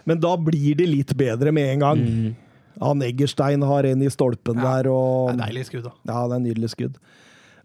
men 0.05 0.20
da 0.20 0.36
blir 0.36 0.77
det 0.81 0.89
litt 0.93 1.16
bedre 1.16 1.52
med 1.56 1.73
en 1.77 1.86
gang. 1.89 2.09
Han 2.82 3.05
Eggerstein 3.06 3.62
har 3.65 3.86
en 3.86 4.02
i 4.02 4.11
stolpen 4.11 4.59
Ja, 4.59 4.78
der, 4.78 4.90
og 4.93 5.31
Det 5.31 5.36
er 5.39 5.44
deilig 5.47 5.69
skudd, 5.69 5.86
da. 5.86 5.94
Ja, 6.11 6.24
det 6.28 6.39
er 6.39 6.48
nydelig 6.48 6.73
skudd. 6.74 6.97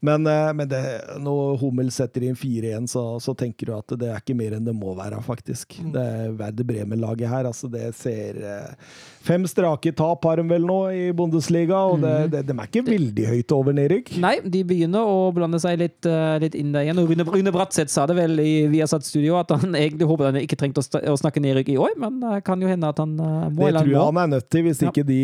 Men, 0.02 0.28
eh, 0.28 0.54
men 0.56 0.68
det, 0.70 0.82
når 1.20 1.58
Hummel 1.60 1.92
setter 1.92 2.24
inn 2.24 2.38
4-1, 2.40 2.88
så, 2.92 3.04
så 3.20 3.36
tenker 3.38 3.70
du 3.70 3.76
at 3.76 3.96
det 4.00 4.12
er 4.14 4.22
ikke 4.22 4.38
mer 4.38 4.56
enn 4.56 4.68
det 4.68 4.76
må 4.76 4.94
være, 4.98 5.20
faktisk. 5.26 5.76
Det 5.94 6.04
er 6.04 6.36
Werder 6.40 6.68
Bremen-laget 6.68 7.28
her, 7.32 7.50
altså 7.50 7.68
det 7.72 7.92
ser 8.00 8.40
eh, 8.40 8.92
Fem 9.20 9.44
strake 9.52 9.92
tap 9.94 10.24
har 10.24 10.40
de 10.40 10.46
vel 10.48 10.64
nå 10.64 10.78
i 10.96 11.02
Bundesliga, 11.14 11.82
og 11.92 12.00
det, 12.06 12.14
det, 12.32 12.44
de 12.48 12.54
er 12.56 12.70
ikke 12.70 12.86
veldig 12.88 13.26
høyt 13.28 13.54
over 13.54 13.76
nedrykk. 13.76 14.14
Nei, 14.24 14.38
de 14.48 14.62
begynner 14.66 15.04
å 15.04 15.28
blande 15.36 15.60
seg 15.62 15.76
litt, 15.82 16.08
eh, 16.08 16.38
litt 16.42 16.56
inn 16.58 16.72
der 16.74 16.88
igjen. 16.88 17.02
Og 17.04 17.12
Rune, 17.12 17.26
Rune 17.28 17.54
Bratseth 17.54 17.92
sa 17.92 18.08
det 18.10 18.16
vel 18.18 18.40
i 18.40 18.54
Viasat 18.72 19.04
Studio 19.06 19.36
at 19.42 19.52
han 19.52 19.76
egentlig 19.82 20.08
håper 20.10 20.32
han 20.32 20.40
ikke 20.40 20.58
trengte 20.62 20.82
å, 20.82 21.18
snakke 21.20 21.44
nedrykk 21.44 21.74
i 21.76 21.78
år, 21.84 21.98
men 22.00 22.22
det 22.24 22.40
kan 22.48 22.64
jo 22.64 22.72
hende 22.72 22.94
at 22.94 23.04
han 23.04 23.18
må 23.20 23.68
Det 23.68 23.76
tror 23.82 23.92
jeg 23.92 24.06
han 24.08 24.24
er 24.24 24.32
nødt 24.38 24.48
til, 24.48 24.66
hvis 24.70 24.80
Ja. 24.80 24.94
ikke 24.94 25.04
de 25.04 25.20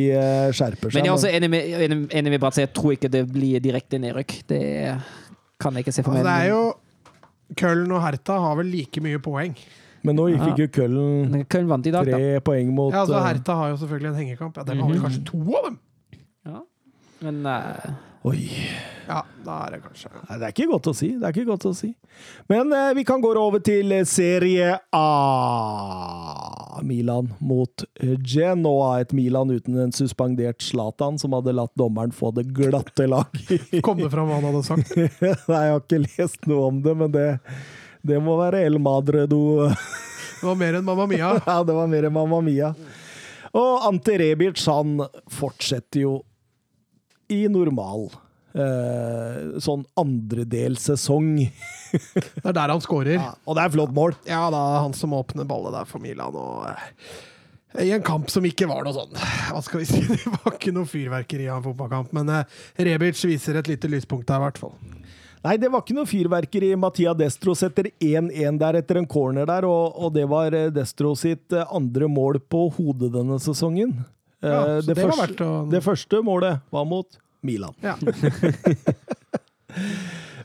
skjerper 0.52 0.92
seg. 0.92 1.00
Men 1.00 1.08
jeg 1.08 1.14
er 1.14 1.16
også 1.16 1.32
enig 1.32 1.52
med, 1.56 2.12
enig 2.20 2.36
med 2.36 2.44
Bratseth. 2.44 2.66
Jeg 2.68 2.76
tror 2.76 2.98
ikke 2.98 3.14
det 3.16 3.24
blir 3.32 3.64
direkte 3.64 4.02
nedrykk. 4.02 4.42
Det 4.52 4.65
kan 5.62 5.74
jeg 5.78 5.86
ikke 5.86 5.94
se 5.96 6.04
for 6.04 6.12
Altså, 6.16 6.24
det 6.28 6.36
er 6.36 6.50
jo 6.52 6.62
Køllen 7.56 7.92
og 7.94 8.02
Hertha 8.02 8.38
har 8.42 8.56
vel 8.60 8.72
like 8.74 9.02
mye 9.06 9.20
poeng. 9.22 9.56
men 10.06 10.16
nå 10.18 10.28
Ja. 10.32 10.40
fikk 10.46 10.58
jo 10.64 10.68
Køllen 10.68 11.86
i 11.86 11.92
dag, 11.92 12.06
da. 12.06 12.18
tre 12.18 12.40
poeng 12.46 12.74
mot 12.74 12.94
Ja, 12.94 13.02
altså 13.06 13.20
Herta 13.22 13.28
Hertha 13.34 13.56
har 13.62 13.70
jo 13.70 13.78
selvfølgelig 13.84 14.10
en 14.12 14.16
hengekamp. 14.22 14.58
Ja, 14.58 14.64
det 14.64 14.78
har 14.78 14.90
vel 14.90 15.02
kanskje 15.02 15.24
to 15.26 15.38
av 15.58 15.64
dem? 15.70 15.78
Ja. 16.46 16.60
Men 17.22 17.46
eh, 17.46 17.92
Oi. 18.26 18.50
Ja, 19.06 19.20
da 19.46 19.56
er 19.68 19.76
det 19.76 19.84
kanskje 19.84 20.10
Nei, 20.10 20.38
det 20.42 20.48
er 20.48 20.54
ikke 20.56 20.66
godt 20.72 20.88
å 20.90 20.94
si. 20.98 21.12
Det 21.14 21.28
er 21.28 21.36
ikke 21.36 21.50
godt 21.52 21.68
å 21.70 21.74
si. 21.78 21.92
Men 22.50 22.74
eh, 22.74 22.94
vi 22.98 23.04
kan 23.06 23.22
gå 23.22 23.30
over 23.38 23.62
til 23.62 23.94
eh, 23.94 24.06
Serie 24.10 24.80
A. 24.98 26.82
Milan 26.82 27.30
mot 27.38 27.86
eh, 28.02 28.16
Genoa. 28.18 29.04
Et 29.04 29.14
Milan 29.14 29.54
uten 29.54 29.78
en 29.84 29.94
suspendert 29.94 30.66
Zlatan, 30.66 31.22
som 31.22 31.38
hadde 31.38 31.54
latt 31.54 31.74
dommeren 31.78 32.16
få 32.16 32.34
det 32.34 32.48
glatte 32.58 33.06
lag. 33.12 33.30
Kom 33.86 34.02
det 34.02 34.10
fram 34.10 34.32
hva 34.32 34.42
han 34.42 34.50
hadde 34.50 34.66
sagt? 34.66 34.98
Nei, 35.22 35.62
jeg 35.68 35.76
har 35.76 35.82
ikke 35.84 36.04
lest 36.08 36.50
noe 36.50 36.72
om 36.74 36.82
det, 36.82 36.98
men 36.98 37.14
det, 37.14 37.30
det 38.02 38.22
må 38.26 38.40
være 38.42 38.66
El 38.66 38.82
Madredo. 38.82 39.70
Det 39.70 40.50
var 40.50 40.58
mer 40.58 40.80
enn 40.80 40.88
Mamma 40.88 41.06
Mia. 41.14 41.36
Ja, 41.46 41.62
det 41.62 41.78
var 41.78 41.94
mer 41.94 42.10
enn 42.10 42.18
Mamma 42.18 42.42
Mia. 42.42 42.74
Og 43.56 43.86
Ante 43.86 44.18
Rebic, 44.18 44.66
han 44.66 44.98
fortsetter 45.32 46.08
jo 46.08 46.24
i 47.34 47.46
normal 47.52 48.10
eh, 48.56 49.60
sånn 49.62 49.86
andredelssesong. 50.00 51.38
Det 51.96 52.44
er 52.44 52.56
der 52.56 52.74
han 52.74 52.84
scorer. 52.84 53.16
Ja, 53.18 53.30
og 53.46 53.56
det 53.56 53.64
er 53.64 53.72
flott 53.76 53.94
mål. 53.96 54.18
Ja, 54.28 54.48
da 54.52 54.64
han 54.84 54.96
som 54.98 55.16
åpner 55.16 55.48
ballet 55.48 55.76
der 55.78 55.88
for 55.88 56.04
Milan. 56.04 56.36
Og 56.36 56.66
eh, 56.68 57.86
i 57.86 57.92
en 57.96 58.04
kamp 58.06 58.32
som 58.32 58.46
ikke 58.48 58.68
var 58.72 58.86
noe 58.86 58.96
sånn 58.96 59.16
Hva 59.16 59.62
skal 59.64 59.82
vi 59.82 59.88
si? 59.90 60.02
Det 60.12 60.32
var 60.32 60.56
ikke 60.56 60.74
noe 60.76 60.88
fyrverkeri 60.90 61.48
av 61.50 61.62
en 61.62 61.68
fotballkamp. 61.70 62.12
Men 62.16 62.32
eh, 62.34 62.60
Rebic 62.88 63.22
viser 63.28 63.60
et 63.60 63.72
lite 63.72 63.92
lyspunkt 63.92 64.28
der, 64.28 64.42
i 64.42 64.48
hvert 64.48 64.62
fall. 64.62 64.76
Nei, 65.46 65.60
det 65.62 65.70
var 65.70 65.84
ikke 65.84 65.94
noe 65.94 66.10
fyrverkeri. 66.10 66.72
Mattia 66.82 67.14
Destro 67.18 67.54
setter 67.58 67.92
1-1 68.02 68.58
der 68.60 68.80
etter 68.80 68.98
en 68.98 69.08
corner 69.08 69.46
der, 69.46 69.68
og, 69.70 69.94
og 69.94 70.16
det 70.16 70.26
var 70.32 70.58
eh, 70.58 70.72
Destro 70.74 71.14
sitt 71.20 71.56
andre 71.66 72.10
mål 72.12 72.42
på 72.50 72.68
hodet 72.80 73.14
denne 73.16 73.40
sesongen. 73.44 74.00
Eh, 74.46 74.52
Ja, 74.54 74.64
det, 74.80 74.94
det 74.94 74.98
første, 75.02 75.46
å- 75.50 75.66
det 75.74 75.82
første 75.84 76.22
målet 76.24 76.62
var 76.72 76.86
mot 76.86 77.18
Milan. 77.46 77.74
Ja. 77.84 77.96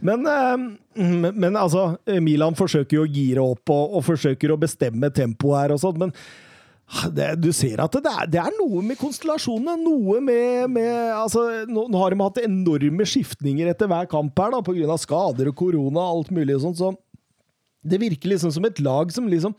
Men, 0.01 0.25
eh, 0.27 0.57
men, 0.97 1.35
men 1.37 1.57
altså, 1.61 1.83
Milan 2.25 2.57
forsøker 2.59 2.97
jo 2.97 3.03
å 3.05 3.11
gire 3.11 3.43
opp 3.45 3.71
og, 3.71 3.99
og 3.99 4.05
forsøker 4.07 4.55
å 4.55 4.57
bestemme 4.61 5.11
tempoet 5.15 5.61
her 5.67 5.75
og 5.77 5.83
sånn, 5.83 5.99
men 6.01 6.15
det, 7.15 7.27
du 7.39 7.51
ser 7.55 7.79
at 7.85 7.95
det 8.03 8.11
er, 8.11 8.31
det 8.33 8.41
er 8.43 8.57
noe 8.57 8.81
med 8.83 8.99
konstellasjonene. 8.99 9.77
Noe 9.85 10.19
med, 10.25 10.65
med 10.75 11.13
altså, 11.15 11.45
nå, 11.71 11.85
nå 11.93 12.01
har 12.01 12.11
de 12.17 12.19
hatt 12.25 12.41
enorme 12.43 13.07
skiftninger 13.07 13.69
etter 13.71 13.87
hver 13.93 14.09
kamp 14.11 14.41
her, 14.43 14.57
da, 14.57 14.63
pga. 14.67 14.97
skader 14.99 15.53
og 15.53 15.59
korona 15.61 16.01
og 16.09 16.17
alt 16.25 16.33
mulig 16.35 16.57
og 16.57 16.65
sånt, 16.65 16.81
så 16.81 16.91
det 17.87 18.01
virker 18.03 18.33
liksom 18.33 18.51
som 18.57 18.67
et 18.67 18.81
lag 18.83 19.13
som 19.15 19.29
liksom 19.31 19.55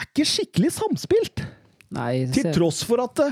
er 0.00 0.08
ikke 0.08 0.26
skikkelig 0.26 0.72
samspilt. 0.80 1.44
Nei 1.92 2.26
Til 2.32 2.48
tross 2.54 2.82
for 2.88 3.02
at 3.04 3.14
det 3.20 3.28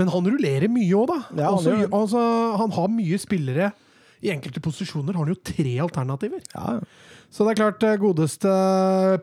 Men 0.00 0.10
han 0.12 0.28
rullerer 0.28 0.68
mye 0.72 0.98
òg, 0.98 1.08
da. 1.12 1.20
Ja, 1.38 1.48
han 1.50 1.58
Også, 1.60 1.78
altså, 1.88 2.26
han 2.60 2.76
har 2.76 2.92
mye 2.92 3.18
spillere. 3.22 3.72
I 4.22 4.30
enkelte 4.30 4.60
posisjoner 4.62 5.16
har 5.16 5.24
han 5.24 5.32
jo 5.34 5.40
tre 5.42 5.72
alternativer. 5.82 6.42
ja, 6.54 6.76
Så 7.32 7.42
det 7.42 7.54
er 7.54 7.58
klart, 7.62 7.82
eh, 7.82 7.96
godeste 7.98 8.52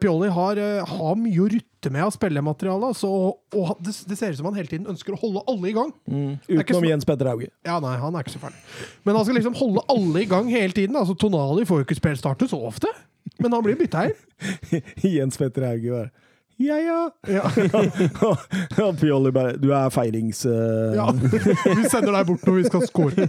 Pioli 0.01 0.27
har, 0.33 0.57
eh, 0.59 0.83
har 0.85 1.15
mye 1.15 1.39
å 1.45 1.47
rutte 1.53 1.91
med 1.93 2.03
av 2.03 2.11
spillemateriale. 2.11 2.89
Altså, 2.91 3.07
og 3.07 3.55
og 3.55 3.77
det, 3.85 3.93
det 4.09 4.17
ser 4.19 4.33
ut 4.33 4.37
som 4.41 4.49
han 4.49 4.57
hele 4.59 4.67
tiden 4.67 4.89
ønsker 4.91 5.15
å 5.15 5.19
holde 5.21 5.43
alle 5.47 5.69
i 5.69 5.75
gang. 5.77 5.93
Mm, 6.09 6.33
Utenom 6.49 6.87
Jens 6.89 7.05
Petter 7.07 7.29
Hauge. 7.31 7.47
Ja, 7.63 7.79
nei, 7.79 7.95
han 8.01 8.15
er 8.17 8.25
ikke 8.25 8.35
så 8.35 8.41
ferdig. 8.43 8.59
Men 9.05 9.15
han 9.15 9.25
skal 9.25 9.39
liksom 9.39 9.55
holde 9.61 9.85
alle 9.87 10.23
i 10.25 10.27
gang 10.29 10.49
hele 10.51 10.73
tiden. 10.75 10.97
Altså, 10.99 11.15
Tonali 11.15 11.63
får 11.69 11.79
jo 11.83 11.85
ikke 11.87 12.01
spillstarte 12.01 12.49
så 12.49 12.59
ofte, 12.67 12.91
men 13.39 13.53
han 13.55 13.63
blir 13.63 13.79
bytta 13.79 14.09
inn. 14.09 14.83
Jens 15.15 15.37
Petter 15.39 15.69
Hauge 15.69 15.95
bare 15.95 16.11
Ja, 16.59 16.75
ja. 16.83 16.99
Ja. 17.27 17.49
Ja, 18.77 18.89
Pjolli 18.99 19.31
bare 19.35 19.53
Du 19.61 19.69
er 19.71 19.89
feirings... 19.95 20.41
Uh... 20.45 20.91
Ja, 20.97 21.05
vi 21.15 21.85
sender 21.89 22.11
deg 22.17 22.27
bort 22.27 22.43
når 22.47 22.57
vi 22.59 22.65
skal 22.67 22.83
score. 22.89 23.27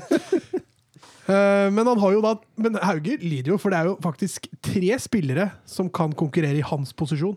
Uh, 1.30 1.68
Men 1.70 1.86
han 1.86 2.00
har 2.02 2.14
jo 2.16 2.20
da 2.24 2.32
Men 2.58 2.74
Hauge 2.82 3.14
lider 3.22 3.52
jo, 3.52 3.58
for 3.62 3.70
det 3.70 3.78
er 3.78 3.90
jo 3.92 3.96
faktisk 4.02 4.48
tre 4.66 4.96
spillere 4.98 5.50
som 5.68 5.86
kan 5.94 6.10
konkurrere 6.18 6.58
i 6.58 6.64
hans 6.66 6.90
posisjon. 6.96 7.36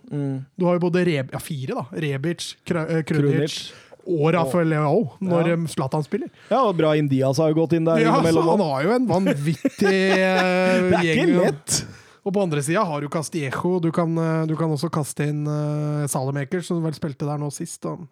Du 0.58 0.66
har 0.66 0.80
jo 0.80 0.86
både 0.88 1.06
Reb 1.06 1.34
ja, 1.36 1.42
fire, 1.44 1.78
da. 1.78 1.86
Rebic, 2.02 2.56
eh, 2.74 3.04
Krunic 3.06 3.60
og 4.04 4.34
Rafael 4.36 4.68
Leao 4.74 5.04
når 5.24 5.48
Ja. 5.48 5.56
eh, 5.56 5.68
Zlatan 5.72 6.04
spiller. 6.04 6.28
Ja, 6.50 6.64
og 6.66 6.74
bra 6.82 6.96
Indias 7.00 7.38
har 7.40 7.54
jo 7.54 7.62
gått 7.62 7.78
inn 7.78 7.86
der. 7.88 8.02
Ja, 8.04 8.18
så 8.26 8.42
han 8.50 8.64
har 8.66 8.84
jo 8.84 8.96
en 8.98 9.06
vanvittig 9.08 9.94
gjeng. 9.94 10.90
Det 10.92 10.98
er 10.98 11.12
ikke 11.14 11.28
og- 11.38 11.44
lett! 11.46 11.84
Og 12.24 12.32
på 12.32 12.40
andre 12.44 12.62
sida 12.64 12.84
har 12.88 13.02
du 13.04 13.10
Castillejo. 13.12 13.80
Du 13.84 13.90
kan, 13.92 14.12
eh, 14.18 14.46
du 14.48 14.54
kan 14.60 14.72
også 14.72 14.88
kaste 14.94 15.26
inn 15.28 15.42
uh, 15.50 16.06
Salemaker, 16.08 16.62
som 16.64 16.80
vel 16.86 16.96
spilte 16.96 17.28
der 17.28 17.42
nå 17.42 17.50
sist. 17.52 17.84
Og... 17.90 18.06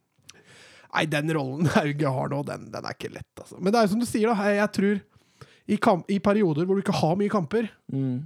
Nei, 0.92 1.06
den 1.08 1.32
rollen 1.38 1.70
Hauge 1.78 2.12
har 2.18 2.34
nå, 2.34 2.42
den, 2.50 2.66
den 2.74 2.84
er 2.90 2.98
ikke 2.98 3.14
lett, 3.14 3.32
altså. 3.40 3.56
Men 3.62 3.72
det 3.72 3.80
er 3.80 3.88
jo 3.88 3.94
som 3.94 4.02
du 4.04 4.10
sier, 4.10 4.28
da. 4.34 4.50
Jeg, 4.52 4.72
tror 4.76 5.00
i, 5.72 5.78
kamp, 5.80 6.10
I 6.12 6.20
perioder 6.20 6.68
hvor 6.68 6.76
du 6.76 6.84
ikke 6.84 6.98
har 7.04 7.16
mye 7.20 7.32
kamper, 7.32 7.70
Mm. 7.92 8.26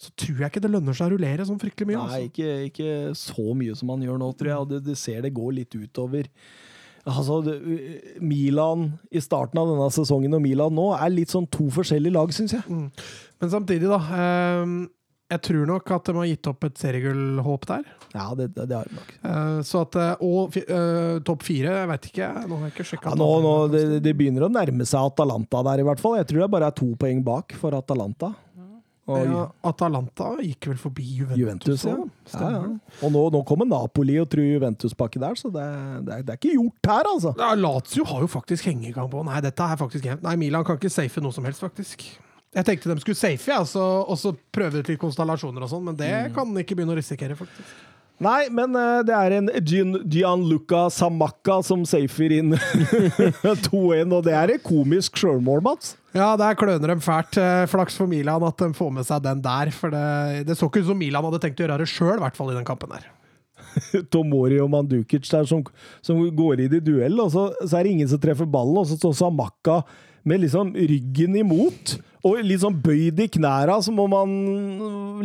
så 0.00 0.10
tror 0.16 0.40
jeg 0.40 0.50
ikke 0.54 0.60
det 0.64 0.70
lønner 0.72 0.96
seg 0.96 1.08
å 1.10 1.12
rullere 1.14 1.44
sånn 1.48 1.60
fryktelig 1.60 1.90
mye. 1.92 2.00
Nei, 2.00 2.06
Altså. 2.06 2.30
ikke, 2.30 2.56
ikke 2.70 2.88
så 3.20 3.52
mye 3.60 3.76
som 3.76 3.92
han 3.92 4.02
gjør 4.08 4.18
nå, 4.24 4.30
tror 4.40 4.50
jeg. 4.54 4.62
Og 4.64 4.72
det, 4.72 4.80
det 4.88 4.96
ser 5.00 5.20
det 5.24 5.34
går 5.36 5.52
litt 5.60 5.76
utover. 5.76 6.28
Altså, 7.06 7.38
Milan 8.24 8.88
i 9.14 9.20
starten 9.22 9.60
av 9.60 9.68
denne 9.70 9.86
sesongen 9.94 10.34
og 10.36 10.42
Milan 10.42 10.74
nå 10.74 10.88
er 10.96 11.12
litt 11.12 11.30
sånn 11.32 11.46
to 11.52 11.68
forskjellige 11.74 12.16
lag, 12.16 12.32
syns 12.34 12.56
jeg. 12.56 12.64
Men 12.66 13.52
samtidig, 13.52 13.86
da. 13.92 14.00
eh, 14.16 14.72
jeg 15.26 15.42
tror 15.42 15.66
nok 15.66 15.90
at 15.96 16.06
de 16.06 16.14
har 16.14 16.28
gitt 16.30 16.48
opp 16.50 16.64
et 16.68 16.78
seriegullhåp 16.78 17.66
der. 17.66 17.84
Ja, 18.14 18.28
det, 18.38 18.52
det, 18.54 18.68
det 18.70 18.78
har 18.78 18.86
de 18.86 18.94
nok. 18.94 19.12
Uh, 19.24 19.58
så 19.66 19.82
at, 19.82 19.98
eh, 19.98 20.22
og 20.22 20.56
eh, 20.60 21.18
topp 21.26 21.42
fire, 21.46 21.72
jeg 21.80 21.90
veit 21.90 22.08
ikke. 22.12 22.28
Nå 22.46 22.60
har 22.60 22.68
jeg 22.68 22.74
ikke 22.76 22.88
sjekka. 22.92 23.12
Ja, 23.12 23.18
nå, 23.18 23.28
nå, 23.42 23.54
det, 23.72 23.84
det 24.04 24.14
begynner 24.18 24.46
å 24.46 24.52
nærme 24.52 24.86
seg 24.86 25.10
Atalanta 25.10 25.64
der, 25.66 25.82
i 25.82 25.86
hvert 25.88 26.02
fall. 26.02 26.18
Jeg 26.20 26.30
tror 26.30 26.44
det 26.44 26.50
bare 26.54 26.70
er 26.70 26.76
to 26.78 26.92
poeng 27.00 27.24
bak 27.26 27.56
for 27.58 27.74
Atalanta. 27.78 28.32
Og 29.06 29.22
ja, 29.22 29.42
Atalanta 29.70 30.32
gikk 30.42 30.66
vel 30.72 30.78
forbi 30.82 31.04
Juventus. 31.20 31.38
Juventus, 31.38 31.84
ja. 31.86 32.40
ja, 32.42 32.48
ja. 32.56 32.94
Og 33.06 33.12
nå, 33.14 33.20
nå 33.30 33.42
kommer 33.46 33.68
Napoli 33.70 34.16
og 34.18 34.26
tror 34.32 34.42
Juventus-pakke 34.42 35.22
der, 35.22 35.38
så 35.38 35.50
det, 35.54 35.66
det, 36.08 36.16
er, 36.16 36.24
det 36.26 36.34
er 36.34 36.40
ikke 36.40 36.56
gjort 36.56 36.90
her, 36.90 37.10
altså. 37.12 37.34
Ja, 37.38 37.52
Lazio 37.54 38.06
har 38.10 38.24
jo 38.24 38.30
faktisk 38.30 38.66
hengekamp 38.66 39.14
på. 39.14 39.22
Nei, 39.28 39.38
dette 39.46 39.70
er 39.70 39.78
faktisk 39.78 40.10
jevnt. 40.10 40.26
Nei, 40.26 40.34
Milan 40.42 40.66
kan 40.66 40.80
ikke 40.80 40.90
safe 40.90 41.22
noe 41.22 41.34
som 41.34 41.46
helst, 41.46 41.62
faktisk. 41.62 42.08
Jeg 42.56 42.64
tenkte 42.64 42.88
de 42.94 43.02
skulle 43.02 43.18
safe, 43.18 43.50
ja, 43.52 43.60
så, 43.68 43.82
og 44.08 44.16
så 44.16 44.32
prøve 44.54 44.80
ut 44.80 44.88
litt 44.88 45.00
konstellasjoner 45.00 45.66
og 45.66 45.68
sånn, 45.68 45.84
men 45.90 45.98
det 45.98 46.12
kan 46.36 46.54
de 46.54 46.64
ikke 46.64 46.78
begynne 46.78 46.94
å 46.94 46.98
risikere, 46.98 47.36
faktisk. 47.36 47.74
Nei, 48.24 48.46
men 48.48 48.72
eh, 48.80 49.02
det 49.04 49.12
er 49.12 49.34
en 49.36 49.50
Gian, 49.60 49.98
Gianluca 50.08 50.86
Samacca 50.92 51.58
som 51.66 51.82
safer 51.84 52.32
inn 52.38 52.54
2-1, 53.66 54.08
og 54.08 54.22
det 54.24 54.32
er 54.32 54.54
et 54.54 54.64
komisk 54.64 55.20
sjølmål, 55.20 55.60
Mats. 55.66 55.92
Ja, 56.16 56.30
der 56.40 56.56
kløner 56.56 56.94
de 56.94 57.04
fælt. 57.04 57.36
Eh, 57.36 57.66
Flaks 57.68 57.98
for 58.00 58.08
Milan 58.08 58.46
at 58.48 58.56
de 58.62 58.70
får 58.78 58.94
med 58.96 59.04
seg 59.04 59.20
den 59.26 59.44
der, 59.44 59.72
for 59.76 59.92
det, 59.92 60.46
det 60.48 60.56
så 60.56 60.70
ikke 60.70 60.80
ut 60.80 60.88
som 60.94 61.00
Milan 61.02 61.28
hadde 61.28 61.42
tenkt 61.44 61.60
å 61.60 61.66
gjøre 61.66 61.78
det 61.84 61.90
sjøl, 61.92 62.16
i 62.16 62.24
hvert 62.24 62.40
fall 62.40 62.54
i 62.54 62.56
den 62.56 62.64
kampen 62.68 62.96
der. 62.96 63.04
Tomori 64.12 64.62
og 64.64 64.72
Mandukic 64.72 65.28
der 65.28 65.44
som, 65.48 65.60
som 66.00 66.24
går 66.40 66.64
inn 66.64 66.80
i 66.80 66.84
duell, 66.88 67.20
og 67.20 67.34
så, 67.36 67.50
så 67.66 67.76
er 67.76 67.84
det 67.84 67.98
ingen 67.98 68.12
som 68.14 68.22
treffer 68.22 68.48
ballen, 68.48 68.80
og 68.80 68.88
så 68.88 68.96
står 68.96 69.16
Samacca 69.20 69.82
med 70.26 70.40
liksom 70.42 70.72
ryggen 70.72 71.36
imot 71.38 71.98
Og 72.26 72.40
litt 72.42 72.62
sånn 72.62 72.78
bøyd 72.82 73.20
i 73.22 73.28
knæra, 73.36 73.76
så 73.84 73.92
må 73.94 74.08
man 74.10 74.32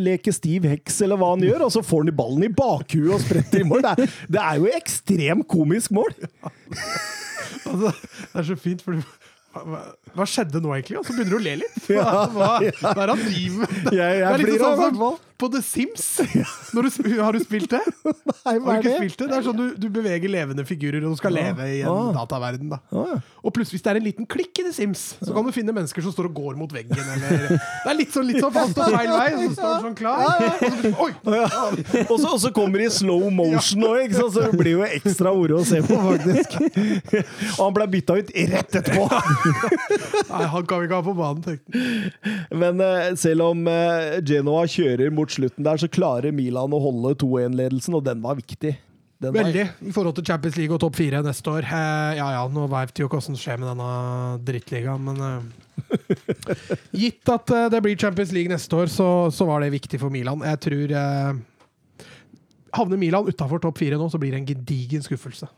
leke 0.01 0.33
stiv 0.35 0.67
heks, 0.69 1.01
eller 1.05 1.19
hva 1.19 1.31
han 1.33 1.45
gjør, 1.45 1.65
og 1.67 1.73
så 1.73 1.81
får 1.85 2.03
han 2.05 2.11
i 2.11 2.17
ballen 2.19 2.45
i 2.45 2.51
bakhuet 2.53 3.15
og 3.15 3.23
spretter 3.23 3.63
i 3.63 3.67
mål. 3.67 3.81
Det 3.85 3.93
er, 3.95 4.19
det 4.35 4.43
er 4.43 4.61
jo 4.61 4.69
ekstremt 4.77 5.47
komisk 5.51 5.95
mål! 5.97 6.13
Altså, 7.61 7.91
det 7.91 8.39
er 8.41 8.47
så 8.47 8.55
fint, 8.59 8.81
for 8.85 9.01
hva, 9.51 9.81
hva 10.15 10.25
skjedde 10.27 10.61
nå, 10.63 10.71
egentlig? 10.77 10.97
Og 11.01 11.07
så 11.07 11.15
begynner 11.15 11.35
du 11.35 11.39
å 11.39 11.43
le 11.43 11.57
litt. 11.61 11.75
Hva, 11.89 12.23
hva, 12.31 12.51
hva 12.61 12.93
er 12.93 13.01
det 13.01 13.11
han 13.11 13.23
driver 13.25 13.57
med? 13.61 13.91
Jeg, 13.91 13.97
jeg 13.99 14.21
det 14.21 14.29
er 14.29 14.43
blir 14.43 14.53
liksom 14.55 14.79
sånn 14.79 15.01
på 15.41 15.49
The 15.51 15.61
Sims. 15.65 16.05
Når 16.75 16.87
du, 16.87 17.09
har 17.19 17.35
du 17.35 17.41
spilt 17.43 17.71
det? 17.73 17.81
Nei, 18.45 18.55
hva 18.61 18.77
er 18.77 18.85
det? 18.85 18.95
spilt 18.99 19.17
det? 19.19 19.27
Det 19.31 19.37
er 19.39 19.45
sånn 19.47 19.57
du, 19.57 19.65
du 19.81 19.87
beveger 19.93 20.31
levende 20.31 20.65
figurer, 20.67 21.01
og 21.07 21.15
du 21.15 21.21
skal 21.21 21.33
leve 21.35 21.67
i 21.77 21.81
en 21.81 21.89
Ah. 21.91 22.11
dataverden. 22.21 22.69
da. 22.71 22.79
Ja. 22.93 23.17
Og 23.41 23.53
plutselig, 23.55 23.79
hvis 23.79 23.85
det 23.85 23.91
er 23.91 23.99
en 23.99 24.05
liten 24.05 24.27
klikk 24.29 24.61
i 24.61 24.65
The 24.67 24.73
Sims, 24.75 25.03
så 25.19 25.33
kan 25.35 25.45
du 25.47 25.51
finne 25.55 25.73
mennesker 25.75 26.05
som 26.05 26.13
står 26.13 26.29
og 26.29 26.35
går 26.37 26.59
mot 26.59 26.71
veggen. 26.73 26.93
Eller, 27.15 27.55
det 27.57 27.89
er 27.91 27.97
litt 27.97 28.13
sånn, 28.13 28.27
litt 28.29 28.41
sånn 28.43 28.53
fast 28.55 28.77
og 28.77 28.93
feil 28.93 29.11
vei, 29.11 29.27
så 29.33 29.49
står 29.57 29.73
du 29.73 29.87
sånn 29.87 29.97
klar. 29.97 30.21
Og 32.11 32.15
så. 32.15 32.31
Og, 32.31 32.39
så, 32.41 32.51
kommer 32.55 32.81
det 32.83 32.89
i 32.91 32.93
slow 32.93 33.27
motion 33.33 33.85
òg, 33.87 34.13
så 34.13 34.27
det 34.35 34.51
blir 34.59 34.75
jo 34.77 34.85
ekstra 34.85 35.33
moro 35.35 35.61
å 35.61 35.65
se 35.67 35.81
på, 35.85 35.97
faktisk. 36.05 36.57
Og 37.57 37.63
han 37.63 37.75
ble 37.77 37.87
bytta 37.95 38.17
ut 38.19 38.31
rett 38.51 38.77
etterpå! 38.81 39.07
Nei, 40.31 40.45
han 40.53 40.65
kan 40.67 40.81
vi 40.81 40.87
ikke 40.89 40.99
ha 40.99 41.05
på 41.05 41.15
banen, 41.17 41.41
tenkte 41.45 41.81
han. 41.81 42.37
Men 42.61 42.81
eh, 42.85 43.09
selv 43.19 43.47
om 43.51 43.65
eh, 43.71 44.19
Genoa 44.27 44.65
kjører 44.69 45.13
mot 45.15 45.30
slutten 45.33 45.65
der, 45.65 45.79
så 45.81 45.89
klarer 45.91 46.33
Milan 46.35 46.73
å 46.75 46.79
holde 46.83 47.15
2-1-ledelsen, 47.23 47.95
og 47.97 48.05
den 48.07 48.21
var 48.23 48.37
viktig. 48.39 48.75
Den 49.21 49.33
var- 49.35 49.43
Veldig, 49.45 49.65
i 49.85 49.91
forhold 49.93 50.15
til 50.17 50.25
Champions 50.25 50.57
League 50.57 50.73
og 50.73 50.81
topp 50.81 50.95
fire 50.97 51.21
neste 51.25 51.51
år. 51.51 51.65
Eh, 51.67 52.15
ja 52.17 52.29
ja, 52.37 52.45
nå 52.49 52.63
veit 52.71 52.97
jo 52.97 53.05
ikke 53.05 53.19
hva 53.19 53.25
som 53.27 53.37
skjer 53.37 53.59
med 53.61 53.69
denne 53.69 53.89
drittligaen, 54.47 55.03
men 55.05 55.21
eh, 55.27 55.67
Gitt 57.01 57.29
at 57.29 57.51
uh, 57.53 57.67
det 57.71 57.79
blir 57.83 57.97
Champions 57.97 58.31
League 58.35 58.51
neste 58.51 58.75
år, 58.77 58.89
så, 58.91 59.07
så 59.33 59.45
var 59.49 59.61
det 59.63 59.71
viktig 59.73 59.99
for 60.01 60.13
Milan. 60.13 60.41
Jeg 60.45 60.59
tror 60.65 60.93
uh, 60.97 62.07
Havner 62.77 62.99
Milan 63.01 63.27
utafor 63.27 63.61
topp 63.63 63.79
fire 63.81 63.97
nå, 63.99 64.09
så 64.11 64.19
blir 64.21 64.31
det 64.35 64.41
en 64.41 64.49
gedigen 64.51 65.03
skuffelse. 65.05 65.49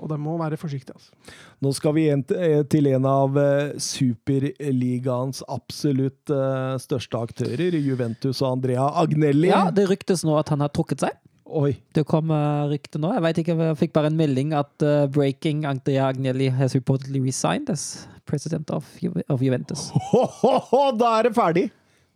Og 0.00 0.08
de 0.08 0.16
må 0.20 0.36
være 0.40 0.56
forsiktige. 0.60 0.96
Altså. 0.96 1.12
Nå 1.60 1.72
skal 1.76 1.94
vi 1.96 2.06
til- 2.24 2.86
eh, 2.86 2.94
en 2.96 3.06
av 3.06 3.36
eh, 3.36 3.72
superligaens 3.78 5.42
absolutt 5.48 6.30
eh, 6.32 6.76
største 6.80 7.20
aktører, 7.20 7.76
Juventus 7.76 8.40
og 8.42 8.52
Andrea 8.56 8.88
Agnelli. 9.02 9.50
Ja, 9.52 9.70
det 9.70 9.88
ryktes 9.90 10.24
nå 10.24 10.38
at 10.40 10.48
han 10.48 10.60
har 10.64 10.72
trukket 10.72 11.04
seg. 11.04 11.18
Oi. 11.50 11.74
Det 11.92 12.04
kom 12.06 12.30
rykte 12.70 13.00
nå. 13.02 13.10
Jeg 13.16 13.22
vet 13.26 13.38
ikke, 13.42 13.56
jeg 13.58 13.78
fikk 13.80 13.92
bare 13.96 14.06
en 14.06 14.16
melding 14.16 14.52
at 14.54 14.84
uh, 14.86 15.08
breaking 15.10 15.64
Andrea 15.66 16.06
Agnelli 16.12 16.46
has 16.54 16.76
reportedly 16.78 17.18
resigned 17.24 17.68
as 17.72 18.06
president 18.24 18.70
of, 18.70 18.86
Ju 19.02 19.10
of 19.28 19.42
Juventus. 19.42 19.88
Ho, 20.12 20.24
ho, 20.24 20.52
ho, 20.70 20.82
da 20.96 21.16
er 21.18 21.28
det 21.28 21.34
ferdig! 21.34 21.66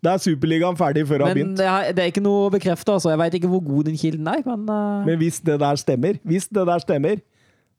Da 0.04 0.14
er 0.14 0.20
Superligaen 0.22 0.76
ferdig 0.76 1.06
før 1.08 1.22
det 1.22 1.26
har 1.26 1.34
begynt. 1.38 1.56
det 1.58 1.66
er, 1.66 1.92
det 1.96 2.02
er 2.04 2.10
ikke 2.12 2.22
noe 2.22 2.50
bekreftet, 2.52 2.92
altså. 2.92 3.10
Jeg 3.14 3.20
vet 3.22 3.36
ikke 3.40 3.50
hvor 3.50 3.62
god 3.64 3.86
den 3.88 3.96
kilden 3.98 4.28
er, 4.28 4.42
men, 4.46 4.66
uh, 4.68 5.00
Men 5.06 5.18
hvis 5.18 5.40
det 5.42 5.56
der 5.62 5.80
stemmer, 5.80 6.18
hvis 6.22 6.46
det 6.52 6.66
der 6.68 6.82
stemmer, 6.84 7.22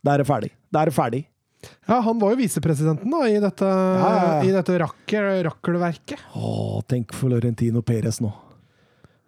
da 0.06 0.14
er 0.14 0.22
det 0.22 0.28
ferdig. 0.30 0.52
Da 0.70 0.84
er 0.84 0.92
det 0.92 0.96
ferdig. 0.96 1.24
Ja, 1.88 1.98
han 2.06 2.20
var 2.22 2.34
jo 2.36 2.38
visepresidenten 2.44 3.10
da, 3.10 3.24
i 3.26 3.40
dette, 3.42 3.66
ja, 3.66 4.10
ja. 4.14 4.34
i 4.46 4.52
dette 4.54 4.78
rakker, 4.84 5.30
rakkelverket. 5.48 6.28
Å, 6.38 6.82
tenk 6.86 7.16
for 7.18 7.34
Lorentino 7.34 7.82
Perez 7.86 8.22
nå. 8.22 8.30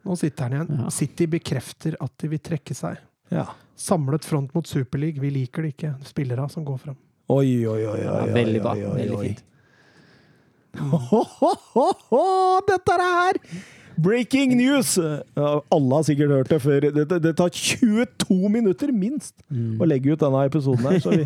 Nå 0.05 0.15
sitter 0.19 0.45
han 0.45 0.55
igjen. 0.55 0.83
Ja. 0.83 0.91
City 0.93 1.27
bekrefter 1.31 1.97
at 2.03 2.13
de 2.21 2.29
vil 2.31 2.43
trekke 2.43 2.77
seg. 2.77 3.01
Ja. 3.33 3.47
Samlet 3.77 4.25
front 4.25 4.53
mot 4.55 4.69
Superleague. 4.69 5.21
Vi 5.21 5.33
liker 5.33 5.65
det 5.65 5.73
ikke. 5.73 5.95
Spillere 6.07 6.45
som 6.53 6.65
går 6.67 6.77
fram. 6.85 6.99
Oi, 7.33 7.65
oi, 7.67 7.81
oi. 7.81 7.87
oi, 7.91 7.97
ja, 8.05 8.13
oi, 8.21 8.29
veldig 8.37 8.61
bra. 8.63 8.75
Veldig 9.01 9.19
fint. 9.25 9.43
Ho, 10.77 10.99
ho, 11.01 11.51
ho, 11.73 11.87
ho, 12.11 12.23
dette 12.69 12.93
er 12.93 13.03
her! 13.03 13.39
Breaking 13.97 14.53
news! 14.57 14.95
Alle 15.37 15.95
har 15.95 16.05
sikkert 16.05 16.33
hørt 16.35 16.51
det 16.53 16.59
før. 16.61 16.85
Det, 16.85 17.05
det, 17.09 17.19
det 17.23 17.33
tar 17.37 17.49
22 17.49 18.51
minutter, 18.53 18.91
minst, 18.93 19.33
å 19.49 19.87
legge 19.89 20.13
ut 20.13 20.21
denne 20.21 20.43
episoden 20.49 20.85
her. 20.85 20.99
Så 21.01 21.13
vi, 21.15 21.25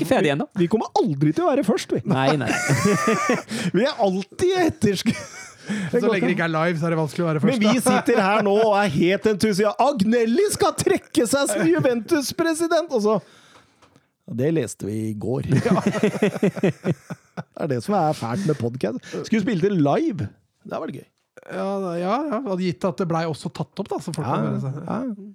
vi 0.12 0.30
ennå. 0.30 0.46
vi 0.58 0.68
kommer 0.70 0.92
aldri 1.02 1.34
til 1.34 1.46
å 1.46 1.50
være 1.50 1.66
først, 1.66 1.96
vi. 1.96 2.02
Nei, 2.08 2.32
nei. 2.38 2.50
Vi 3.76 3.86
er 3.86 3.98
alltid 4.02 4.52
etterskudd. 4.68 5.22
Så 5.92 6.00
lenge 6.10 6.26
det 6.26 6.34
ikke 6.34 6.46
er 6.48 6.52
live, 6.52 6.78
så 6.78 6.88
er 6.88 6.94
det 6.94 6.98
vanskelig 6.98 7.24
å 7.24 7.28
være 7.28 7.42
først. 7.42 7.62
Men 7.62 7.76
vi 7.76 7.82
sitter 7.84 8.18
her 8.22 8.42
nå 8.44 8.54
og 8.64 8.72
er 8.76 8.90
helt 8.96 9.28
entusiastiske. 9.30 9.86
Agnelli 9.86 10.48
skal 10.54 10.74
trekke 10.78 11.26
seg 11.30 11.52
som 11.52 11.70
Juventus-president! 11.70 12.92
Og 12.98 13.04
så 13.04 13.18
Det 14.42 14.50
leste 14.54 14.88
vi 14.88 14.98
i 15.12 15.14
går. 15.18 15.48
det 15.54 16.74
er 17.54 17.72
det 17.72 17.80
som 17.86 17.96
er 17.98 18.18
fælt 18.18 18.46
med 18.50 18.58
podkast. 18.58 19.06
Skulle 19.22 19.44
spille 19.44 19.62
det 19.70 19.78
live. 19.78 20.28
Det 20.66 20.82
var 20.82 20.94
gøy. 20.94 21.06
Ja, 21.50 21.96
ja, 21.98 22.16
ja. 22.30 22.56
Gitt 22.60 22.84
at 22.86 23.00
det 23.02 23.08
blei 23.10 23.24
også 23.26 23.50
tatt 23.50 23.82
opp, 23.82 23.88
da. 23.90 23.98
Så 24.02 24.14
folk 24.14 24.26
Ja, 24.26 24.36
kan 24.36 24.82
ja. 24.86 25.30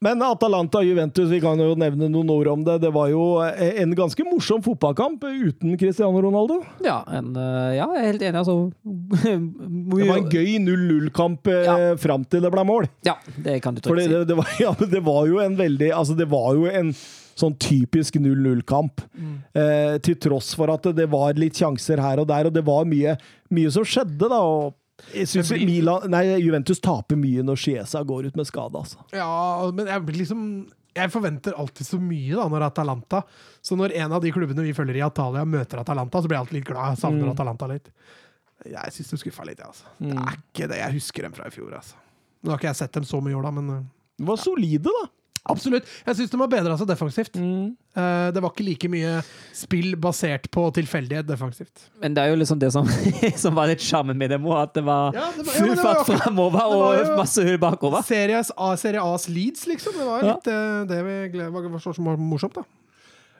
Men 0.00 0.22
Atalanta 0.22 0.78
Juventus, 0.86 1.26
vi 1.26 1.40
kan 1.42 1.58
jo 1.58 1.72
nevne 1.74 2.06
noen 2.06 2.28
ord 2.30 2.46
om 2.52 2.60
det. 2.62 2.76
Det 2.84 2.90
var 2.94 3.08
jo 3.10 3.40
en 3.42 3.94
ganske 3.98 4.22
morsom 4.28 4.62
fotballkamp 4.62 5.24
uten 5.26 5.72
Cristiano 5.80 6.20
Ronaldo. 6.22 6.60
Ja, 6.86 7.00
en, 7.10 7.32
uh, 7.34 7.72
ja 7.74 7.88
jeg 7.96 8.04
er 8.04 8.06
helt 8.12 8.22
enig. 8.28 8.38
Altså, 8.38 8.54
Det 9.98 10.06
var 10.06 10.20
en 10.20 10.30
gøy 10.30 10.52
0-0-kamp 10.62 11.50
eh, 11.50 11.64
Ja. 11.66 11.76
fram 11.98 12.22
til 12.30 12.46
det 12.46 12.52
ble 12.54 12.62
mål. 12.68 12.86
Ja, 13.08 13.16
det 13.42 13.58
kan 13.64 13.74
du 13.74 13.82
tro. 13.82 13.96
trygt 13.96 14.06
si. 14.06 14.12
det, 14.14 14.22
det, 14.30 14.38
var, 14.38 14.54
ja, 14.68 14.70
det 14.78 15.02
var 15.02 15.26
jo 15.26 15.42
en 15.42 15.58
veldig 15.58 15.90
Altså, 15.90 16.14
det 16.14 16.30
var 16.30 16.52
jo 16.54 16.70
en 16.70 16.94
sånn 17.38 17.54
typisk 17.62 18.18
0-0-kamp. 18.20 19.00
Eh, 19.54 19.98
til 20.04 20.18
tross 20.20 20.52
for 20.58 20.72
at 20.74 20.88
det, 20.96 21.06
var 21.10 21.38
litt 21.38 21.58
sjanser 21.60 22.02
her 22.02 22.20
og 22.22 22.28
der, 22.30 22.48
og 22.50 22.56
det 22.56 22.64
var 22.66 22.84
mye, 22.88 23.14
mye 23.54 23.70
som 23.74 23.86
skjedde, 23.86 24.28
da. 24.28 24.38
og 24.42 24.74
jeg 25.14 25.28
synes 25.30 25.52
blir- 25.54 25.66
Milan, 25.68 26.08
nei, 26.10 26.24
Juventus 26.42 26.80
taper 26.82 27.16
mye 27.16 27.44
når 27.46 27.56
Chiesa 27.62 28.02
går 28.04 28.26
ut 28.32 28.36
med 28.40 28.48
skade, 28.50 28.74
altså. 28.74 28.98
Ja, 29.14 29.70
men 29.70 29.86
jeg 29.86 30.04
blir 30.08 30.18
liksom 30.24 30.42
jeg 30.98 31.12
forventer 31.14 31.54
alltid 31.54 31.86
så 31.86 31.98
mye 32.02 32.34
da 32.34 32.48
når 32.50 32.64
Atalanta 32.72 33.20
Så 33.62 33.76
når 33.78 33.92
en 34.00 34.10
av 34.16 34.22
de 34.24 34.32
klubbene 34.34 34.64
vi 34.66 34.72
følger 34.74 34.96
i 34.98 35.04
Atalia, 35.06 35.44
møter 35.46 35.78
Atalanta, 35.78 36.18
så 36.18 36.26
blir 36.26 36.34
jeg 36.40 36.42
alltid 36.46 36.56
litt 36.58 36.64
glad. 36.66 36.96
Jeg 36.96 36.98
savner 37.04 37.28
Mm. 37.28 37.30
Atalanta 37.36 37.68
litt. 37.70 37.86
Jeg 38.66 38.90
syns 38.96 39.10
de 39.12 39.16
skuffa 39.20 39.44
litt, 39.46 39.60
jeg, 39.62 39.68
altså. 39.68 39.84
Det 40.00 40.16
er 40.16 40.34
ikke 40.40 40.68
det 40.72 40.78
jeg 40.80 40.92
husker 40.96 41.22
dem 41.28 41.32
fra 41.36 41.46
i 41.46 41.50
fjor, 41.54 41.70
altså. 41.78 41.94
Nå 42.42 42.50
har 42.50 42.58
ikke 42.58 42.70
jeg 42.72 42.80
sett 42.80 42.92
dem 42.98 43.04
så 43.06 43.20
mye 43.22 43.30
i 43.30 43.38
år, 43.38 43.42
da, 43.46 43.50
men 43.54 43.70
uh, 43.70 43.82
De 44.18 44.24
var 44.26 44.36
solide, 44.42 44.90
da. 44.90 45.04
Absolutt. 45.44 45.84
Jeg 46.06 46.16
syns 46.18 46.30
de 46.32 46.40
har 46.40 46.48
bedra 46.52 46.76
seg 46.80 46.88
defensivt. 46.90 47.36
Eh, 47.38 48.30
det 48.34 48.42
var 48.42 48.50
ikke 48.52 48.66
like 48.66 48.88
mye 48.92 49.18
spill 49.56 49.94
basert 50.00 50.48
på 50.54 50.64
tilfeldighet 50.76 51.26
defensivt. 51.28 51.86
Men 52.02 52.14
det 52.16 52.24
er 52.24 52.32
jo 52.34 52.40
liksom 52.40 52.58
det 52.62 52.72
som, 52.74 52.88
som 53.44 53.54
var 53.58 53.70
litt 53.70 53.84
sjarmen 53.84 54.18
med 54.18 54.30
dem 54.34 54.46
òg, 54.48 54.58
at 54.66 54.74
det 54.78 54.84
var 54.86 55.14
Ja, 55.16 55.28
det 55.36 55.46
var- 55.46 55.54
ja, 55.54 55.60
full 55.60 55.74
det 55.74 55.78
var 55.82 55.94
fart 55.94 56.08
jo 56.08 56.18
framover 56.18 56.74
og 56.78 57.14
masse 57.18 57.44
hull 57.46 57.58
bakover. 57.62 58.02
Series 58.08 58.50
A, 58.56 58.72
Serie 58.76 59.00
A's 59.04 59.28
Leeds, 59.28 59.66
liksom. 59.70 59.92
Det 59.98 60.06
var 60.10 60.22
Ja. 60.24 60.34
litt 60.34 60.46
eh, 60.52 60.84
det 60.90 61.00
vi 61.04 61.48
var 61.48 61.78
som 61.82 62.04
var 62.12 62.16
morsomt, 62.16 62.54
da. 62.54 62.64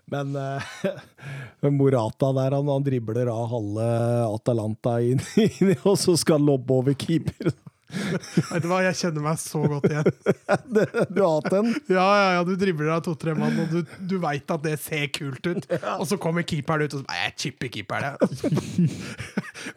Men 0.09 0.33
uh, 0.37 1.69
Morata 1.71 2.31
der, 2.33 2.55
han, 2.57 2.69
han 2.73 2.85
dribler 2.87 3.29
av 3.29 3.49
halve 3.53 3.89
Atalanta 4.35 4.95
inn, 5.05 5.21
inn 5.37 5.75
og 5.83 5.99
så 6.01 6.15
skal 6.17 6.39
han 6.39 6.47
lobbe 6.49 6.73
over 6.73 6.95
keeper. 6.97 7.53
Vet 8.53 8.65
du 8.65 8.69
hva, 8.69 8.83
jeg 8.85 8.97
kjenner 8.99 9.25
meg 9.25 9.39
så 9.41 9.63
godt 9.65 9.87
igjen. 9.89 10.09
Du 11.15 11.21
har 11.23 11.39
hatt 11.39 11.55
en? 11.57 11.71
Ja, 11.89 12.05
ja, 12.05 12.27
ja, 12.37 12.43
du 12.45 12.53
dribler 12.61 12.91
av 12.99 13.03
to-tre 13.07 13.33
mann, 13.37 13.57
og 13.63 13.73
du, 13.73 13.95
du 14.11 14.17
veit 14.21 14.51
at 14.53 14.65
det 14.65 14.75
ser 14.83 15.07
kult 15.15 15.47
ut. 15.49 15.65
Og 15.99 16.05
så 16.11 16.19
kommer 16.21 16.45
keeperen 16.49 16.85
ut 16.85 16.99
og 16.99 17.03
så 17.03 17.19
jeg 17.19 17.35
chipper 17.43 17.73
keeperen. 17.73 18.19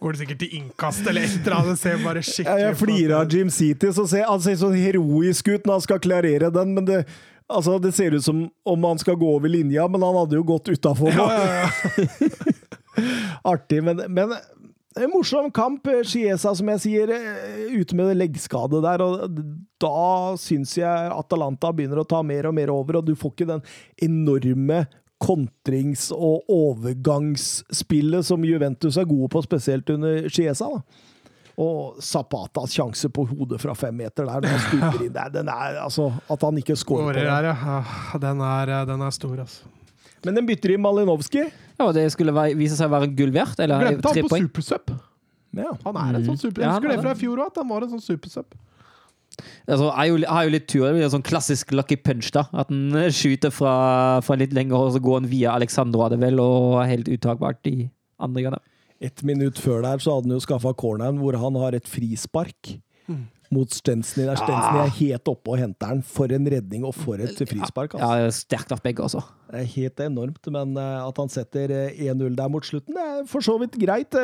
Går 0.01 0.13
det 0.13 0.21
sikkert 0.21 0.41
til 0.43 0.55
innkast 0.59 1.07
eller 1.07 1.25
et 1.25 1.39
eller 1.39 1.57
annet. 1.61 1.81
Ser 1.81 2.03
bare 2.03 2.21
Ja, 2.21 2.27
skikkelig 2.27 2.65
jeg 2.65 2.79
flirer 2.81 3.17
av 3.21 3.35
Jim 3.35 3.51
City, 3.53 3.91
så 3.95 4.05
ser 4.09 4.27
han 4.27 4.43
ser 4.43 4.59
sånn 4.59 4.77
heroisk 4.77 5.51
ut 5.53 5.65
når 5.67 5.79
han 5.79 5.85
skal 5.87 6.01
klarere 6.03 6.51
den, 6.53 6.77
men 6.77 6.89
det 6.89 7.03
Altså, 7.51 7.73
Det 7.83 7.89
ser 7.91 8.13
ut 8.15 8.23
som 8.23 8.45
om 8.63 8.83
han 8.87 8.99
skal 9.01 9.17
gå 9.19 9.27
over 9.27 9.51
linja, 9.51 9.83
men 9.91 9.99
han 10.05 10.15
hadde 10.15 10.37
jo 10.37 10.43
gått 10.47 10.69
utafor. 10.71 11.11
Ja, 11.11 11.25
ja, 11.35 11.65
ja. 11.99 12.51
Artig, 13.51 13.81
men, 13.83 13.99
men 14.07 14.31
en 14.99 15.09
morsom 15.13 15.51
kamp. 15.55 15.87
Chiesa, 16.03 16.53
som 16.55 16.67
jeg 16.73 16.79
sier, 16.83 17.09
eh, 17.15 17.75
ute 17.79 17.95
med 17.95 18.17
leggskade 18.17 18.81
der. 18.83 19.01
og 19.01 19.37
Da 19.79 20.35
syns 20.37 20.75
jeg 20.77 21.11
Atalanta 21.11 21.71
begynner 21.71 22.01
å 22.03 22.07
ta 22.07 22.21
mer 22.21 22.47
og 22.47 22.53
mer 22.57 22.69
over, 22.69 22.97
og 22.97 23.05
du 23.05 23.15
får 23.15 23.31
ikke 23.35 23.47
den 23.47 23.61
enorme 24.01 24.87
kontrings- 25.21 26.11
og 26.11 26.41
overgangsspillet 26.49 28.25
som 28.25 28.43
Juventus 28.45 28.97
er 28.97 29.05
gode 29.05 29.29
på, 29.29 29.41
spesielt 29.45 29.89
under 29.93 30.27
Chiesa. 30.29 30.65
da. 30.69 30.81
Og 31.61 31.97
Zapatas 32.01 32.73
sjanse 32.73 33.09
på 33.13 33.25
hodet 33.27 33.59
fra 33.61 33.73
fem 33.77 33.93
meter 33.99 34.25
der, 34.25 34.41
der, 35.13 35.29
den 35.29 35.49
er 35.51 35.81
altså 35.83 36.07
At 36.31 36.41
han 36.47 36.57
ikke 36.57 36.77
scorer 36.79 37.11
på 37.11 37.13
det. 37.19 37.25
den. 37.27 37.45
Ah, 37.51 38.17
Den 38.17 38.41
er, 38.41 38.85
den 38.85 39.01
er 39.01 39.11
stor, 39.11 39.35
altså. 39.43 39.67
Men 40.25 40.37
den 40.37 40.45
bytter 40.49 40.73
i 40.75 40.79
Malinowski. 40.81 41.45
Ja, 41.49 41.85
og 41.87 41.93
det 41.97 42.03
skulle 42.13 42.33
være, 42.35 42.55
vise 42.59 42.75
seg 42.77 42.91
å 42.91 42.93
være 42.93 43.07
gull 43.17 43.31
verdt, 43.33 43.59
eller 43.63 43.81
Glemte 43.87 44.05
tre 44.11 44.21
han 44.21 44.27
på 44.27 44.33
poeng. 44.35 44.49
supersub. 44.49 44.91
Ja. 45.57 45.71
Han 45.85 45.97
er 45.97 46.19
en 46.19 46.27
sånn 46.29 46.37
super... 46.39 46.61
Ja, 46.61 46.67
Jeg 46.67 46.71
han 46.71 46.77
husker 46.81 46.91
er 46.91 46.99
det 46.99 47.05
fra 47.07 47.15
i 47.15 47.21
fjor 47.23 47.41
òg, 47.41 47.47
at 47.51 47.57
han 47.63 47.71
var 47.71 47.85
en 47.87 47.93
sånn 47.95 48.03
supersup. 48.05 48.53
Altså, 49.65 49.87
har 49.95 50.05
jo, 50.09 50.17
har 50.27 50.45
jo 50.45 50.51
litt 50.53 50.67
tur. 50.69 50.83
Det 50.85 50.91
blir 50.97 51.07
en 51.07 51.13
sånn 51.15 51.25
klassisk 51.25 51.71
lucky 51.73 51.97
punch, 51.97 52.29
da. 52.35 52.43
At 52.53 52.69
han 52.69 52.93
eh, 52.99 53.09
skyter 53.15 53.53
fra, 53.55 53.73
fra 54.25 54.37
litt 54.37 54.53
lenger, 54.53 54.77
og 54.77 54.93
så 54.95 55.01
går 55.03 55.21
han 55.23 55.29
via 55.31 55.55
Alexandro, 55.57 56.03
er 56.05 56.13
det 56.13 56.21
vel, 56.21 56.39
og 56.43 56.77
er 56.83 56.91
helt 56.93 57.09
uttakbart 57.15 57.71
i 57.71 57.75
andre 58.21 58.45
gangen. 58.45 58.63
Et 59.01 59.23
minutt 59.25 59.57
før 59.57 59.81
der 59.81 59.97
så 60.03 60.13
hadde 60.19 60.29
han 60.29 60.35
jo 60.37 60.43
skaffa 60.45 60.75
corneren 60.77 61.17
hvor 61.17 61.33
han 61.41 61.55
har 61.57 61.73
et 61.73 61.87
frispark 61.89 62.75
mot 63.51 63.73
Stensny. 63.75 64.25
Der 64.27 64.39
Stensny 64.39 64.81
er 64.81 64.93
helt 64.97 65.31
oppe 65.31 65.53
og 65.53 65.59
henter 65.61 65.93
den. 65.93 66.03
For 66.07 66.31
en 66.31 66.47
redning 66.53 66.85
og 66.87 66.95
for 66.97 67.21
et 67.21 67.39
frispark. 67.39 67.97
Altså. 67.97 68.11
Ja, 68.23 68.35
sterkt 68.35 68.71
av 68.75 68.83
begge, 68.83 69.03
altså. 69.05 69.23
Det 69.51 69.61
er 69.61 69.71
helt 69.73 70.03
enormt, 70.05 70.51
men 70.55 70.77
eh, 70.79 70.99
at 71.03 71.17
han 71.19 71.31
setter 71.31 71.73
eh, 71.75 72.05
1-0 72.07 72.37
der 72.39 72.51
mot 72.51 72.65
slutten, 72.65 72.95
er 72.95 73.25
for 73.29 73.43
så 73.43 73.57
vidt 73.61 73.75
greit. 73.81 74.15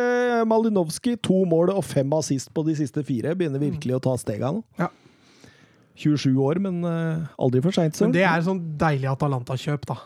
Malinowski 0.48 1.18
to 1.20 1.44
mål 1.50 1.74
og 1.76 1.84
fem 1.86 2.16
assist 2.16 2.54
på 2.56 2.64
de 2.68 2.78
siste 2.80 3.04
fire. 3.08 3.36
Begynner 3.36 3.62
virkelig 3.62 4.00
å 4.00 4.06
ta 4.08 4.16
stega 4.22 4.54
nå. 4.56 4.64
Ja. 4.80 4.92
27 5.98 6.38
år, 6.38 6.62
men 6.62 6.84
eh, 6.86 7.26
aldri 7.42 7.64
for 7.66 7.76
seint. 7.76 7.98
Men 8.04 8.14
det 8.16 8.24
er 8.28 8.46
sånn 8.46 8.62
deilig 8.80 9.10
Atalanta-kjøp, 9.12 9.88
da. 9.90 9.98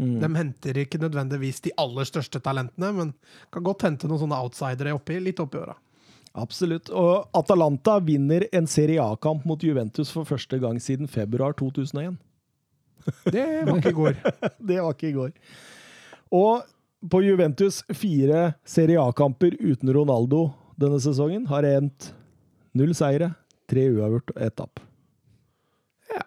Mm. 0.00 0.16
De 0.22 0.30
henter 0.38 0.78
ikke 0.80 1.00
nødvendigvis 1.02 1.60
de 1.66 1.74
aller 1.80 2.06
største 2.08 2.40
talentene, 2.42 2.92
men 2.96 3.12
kan 3.52 3.66
godt 3.66 3.84
hente 3.88 4.08
noen 4.08 4.22
sånne 4.22 4.38
outsidere 4.40 4.94
oppi, 4.96 5.18
litt 5.20 5.42
oppi 5.42 5.60
åra. 5.60 5.74
Absolutt. 6.38 6.90
Og 6.94 7.26
Atalanta 7.36 7.98
vinner 8.04 8.46
en 8.54 8.68
Serie 8.70 9.02
A-kamp 9.02 9.44
mot 9.48 9.62
Juventus 9.62 10.12
for 10.14 10.28
første 10.28 10.60
gang 10.62 10.78
siden 10.82 11.10
februar 11.10 11.56
2001. 11.58 12.18
Det 13.32 13.46
var 13.66 13.78
ikke 13.80 13.94
i 13.94 13.98
går. 13.98 14.20
Det 14.70 14.78
var 14.78 14.94
ikke 14.94 15.10
i 15.10 15.16
går. 15.16 15.32
Og 16.36 16.68
på 17.10 17.22
Juventus 17.24 17.80
fire 17.96 18.52
Serie 18.68 19.00
A-kamper 19.00 19.56
uten 19.58 19.90
Ronaldo 19.96 20.50
denne 20.80 21.00
sesongen 21.02 21.46
har 21.50 21.66
endt 21.66 22.12
null 22.76 22.92
seire, 22.96 23.32
tre 23.68 23.88
uavgjort 23.90 24.32
og 24.34 24.44
ett 24.46 24.54
tap. 24.56 24.80
Ja. 26.12 26.22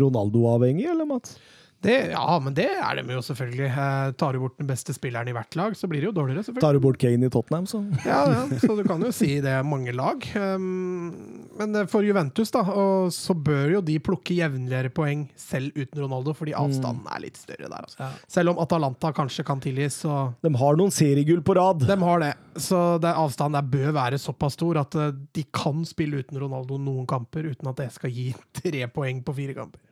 Ronaldo-avhengig, 0.00 0.88
eller 0.90 1.06
Mats? 1.08 1.36
Det, 1.84 1.96
ja, 2.14 2.38
men 2.40 2.54
det 2.56 2.66
er 2.72 2.96
de 2.96 3.12
jo 3.12 3.20
selvfølgelig. 3.24 3.66
Eh, 3.68 4.12
tar 4.20 4.32
du 4.32 4.40
bort 4.40 4.56
den 4.60 4.68
beste 4.68 4.94
spilleren 4.96 5.28
i 5.28 5.34
hvert 5.36 5.56
lag, 5.58 5.76
så 5.76 5.88
blir 5.90 6.00
det 6.00 6.08
jo 6.08 6.14
dårligere, 6.16 6.46
selvfølgelig. 6.46 6.64
Tar 6.64 6.78
du 6.78 6.82
bort 6.84 7.00
Kane 7.02 7.28
i 7.28 7.32
Tottenham, 7.32 7.66
så 7.68 7.82
Ja, 8.08 8.22
ja, 8.32 8.44
så 8.62 8.76
du 8.78 8.84
kan 8.88 9.04
jo 9.04 9.12
si 9.12 9.34
det 9.44 9.52
er 9.52 9.66
mange 9.68 9.92
lag. 9.92 10.24
Um, 10.34 11.12
men 11.58 11.76
eh, 11.76 11.88
for 11.90 12.06
Juventus, 12.06 12.52
da, 12.54 12.64
og 12.72 13.12
så 13.14 13.36
bør 13.36 13.76
jo 13.76 13.84
de 13.84 13.98
plukke 14.02 14.38
jevnligere 14.38 14.92
poeng 14.96 15.26
selv 15.38 15.76
uten 15.76 16.00
Ronaldo, 16.06 16.34
fordi 16.36 16.56
avstanden 16.56 17.08
er 17.12 17.24
litt 17.26 17.40
større 17.40 17.68
der. 17.68 17.84
Altså. 17.84 18.10
Selv 18.32 18.54
om 18.54 18.64
Atalanta 18.64 19.12
kanskje 19.14 19.44
kan 19.46 19.60
tilgis, 19.62 20.00
så 20.06 20.30
De 20.44 20.52
har 20.64 20.80
noen 20.80 20.94
seriegull 20.94 21.44
på 21.44 21.58
rad. 21.60 21.84
De 21.84 22.00
har 22.00 22.24
det. 22.24 22.34
Så 22.64 22.80
det, 23.02 23.12
avstanden 23.12 23.60
der 23.60 23.72
bør 23.76 23.96
være 24.00 24.20
såpass 24.22 24.56
stor 24.56 24.80
at 24.80 24.96
eh, 24.96 25.12
de 25.36 25.44
kan 25.52 25.84
spille 25.88 26.24
uten 26.24 26.40
Ronaldo 26.40 26.80
noen 26.80 27.04
kamper, 27.10 27.50
uten 27.52 27.68
at 27.70 27.82
det 27.82 27.92
skal 27.92 28.14
gi 28.14 28.30
tre 28.62 28.88
poeng 28.88 29.20
på 29.24 29.36
fire 29.36 29.56
kamper. 29.60 29.82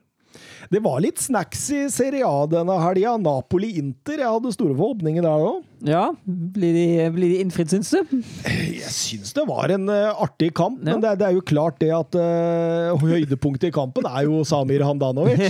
Det 0.73 0.79
var 0.83 1.01
litt 1.03 1.19
snacks 1.21 1.67
i 1.75 1.83
Serie 1.93 2.25
A 2.27 2.45
denne 2.49 2.75
helga. 2.81 3.15
Napoli-Inter. 3.21 4.17
Jeg 4.23 4.29
hadde 4.29 4.53
store 4.55 4.73
forhåpninger 4.77 5.23
der 5.25 5.43
òg. 5.49 5.61
Ja, 5.83 6.05
blir 6.23 6.71
de, 6.77 6.83
blir 7.11 7.33
de 7.33 7.39
innfridd, 7.43 7.67
syns 7.73 7.89
du? 7.91 8.13
Jeg 8.47 8.87
syns 8.95 9.33
det 9.35 9.43
var 9.49 9.73
en 9.75 9.89
uh, 9.91 10.13
artig 10.23 10.53
kamp, 10.55 10.79
Ja. 10.79 10.93
men 10.93 11.01
det, 11.03 11.11
det 11.19 11.27
er 11.27 11.35
jo 11.35 11.41
klart 11.43 11.75
det 11.83 11.89
at 11.91 12.15
uh, 12.15 12.95
høydepunktet 13.03 13.67
i 13.67 13.73
kampen 13.75 14.07
er 14.07 14.23
jo 14.29 14.39
Samir 14.47 14.85
Handanovic. 14.87 15.43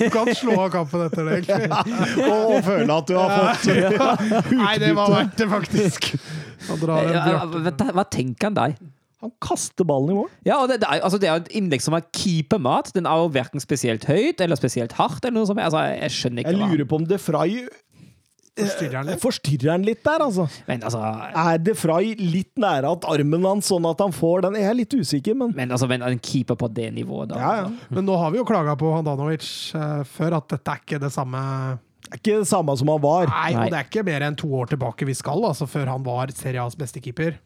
Du 0.00 0.08
kan 0.14 0.32
slå 0.32 0.56
av 0.64 0.72
kampen 0.72 1.04
etter 1.10 1.28
det, 1.28 1.42
egentlig. 1.42 1.68
og, 2.30 2.54
og 2.56 2.64
føle 2.70 2.96
at 3.02 3.12
du 3.12 3.16
har 3.20 3.36
fått 3.36 4.54
Nei, 4.64 4.74
det 4.80 4.94
var 4.96 5.12
verdt 5.12 5.36
det, 5.44 5.50
faktisk. 5.52 6.12
Han 6.70 6.80
drar 6.86 7.12
Ja. 7.12 7.26
Hva, 7.44 7.92
hva 8.00 8.08
tenker 8.08 8.48
han 8.48 8.56
deg? 8.56 8.80
Han 9.24 9.32
kaster 9.42 9.82
ballen 9.88 10.12
i 10.12 10.16
mål. 10.20 10.28
Ja, 10.46 10.60
og 10.62 10.68
det, 10.70 10.78
det, 10.84 10.86
er, 10.86 11.02
altså, 11.02 11.18
det 11.18 11.26
er 11.26 11.40
jo 11.40 11.42
et 11.42 11.52
innlegg 11.58 11.82
som 11.82 11.96
er 11.98 12.04
keepermat. 12.14 12.92
Den 12.94 13.08
er 13.10 13.18
jo 13.18 13.32
verken 13.34 13.62
spesielt 13.62 14.06
høyt 14.06 14.40
eller 14.44 14.58
spesielt 14.60 14.94
hardt. 14.94 15.24
eller 15.24 15.40
noe 15.40 15.48
sånt. 15.48 15.58
Altså, 15.64 15.82
jeg 15.90 16.14
skjønner 16.14 16.44
ikke 16.44 16.54
Jeg 16.54 16.60
lurer 16.76 16.86
på 16.92 17.00
om 17.00 17.06
De 17.10 17.18
Frey 17.18 17.64
Forstyrrer 18.58 18.96
han 18.98 19.06
litt? 19.06 19.20
forstyrrer 19.22 19.70
han 19.70 19.84
litt 19.86 20.00
der, 20.06 20.22
altså. 20.24 20.48
Men 20.66 20.82
altså, 20.86 20.98
Er 21.30 21.60
De 21.62 21.74
Frey 21.78 22.14
litt 22.18 22.50
nære 22.58 22.90
at 22.96 23.06
armen 23.10 23.46
hans, 23.46 23.68
sånn 23.70 23.86
at 23.86 24.00
han 24.02 24.14
får 24.14 24.48
den? 24.48 24.58
Jeg 24.58 24.70
er 24.70 24.78
litt 24.80 24.96
usikker, 24.98 25.36
men 25.38 25.52
men, 25.54 25.70
altså, 25.74 25.86
men 25.90 26.02
en 26.02 26.18
keeper 26.18 26.58
på 26.58 26.70
det 26.74 26.88
nivået, 26.96 27.30
da 27.30 27.38
ja, 27.38 27.52
ja. 27.62 27.68
Men 27.94 28.06
nå 28.08 28.16
har 28.18 28.34
vi 28.34 28.40
jo 28.40 28.46
klaga 28.48 28.74
på 28.78 28.90
Handanovic 28.96 29.46
uh, 29.78 30.02
før, 30.10 30.38
at 30.40 30.50
dette 30.56 30.74
er 30.74 30.82
ikke 30.82 31.00
det 31.02 31.12
samme 31.14 31.40
Det 32.08 32.16
er 32.16 32.22
ikke 32.22 32.38
det 32.42 32.50
samme 32.50 32.74
som 32.80 32.90
han 32.94 33.02
var. 33.04 33.30
Nei, 33.30 33.50
og 33.54 33.70
det 33.70 33.78
er 33.78 33.90
ikke 33.90 34.06
mer 34.10 34.26
enn 34.26 34.38
to 34.38 34.50
år 34.58 34.72
tilbake 34.74 35.06
vi 35.06 35.14
skal, 35.18 35.44
altså 35.52 35.68
før 35.70 35.94
han 35.94 36.06
var 36.06 36.34
Serie 36.34 36.62
A's 36.64 36.78
beste 36.78 37.02
keeper. 37.04 37.38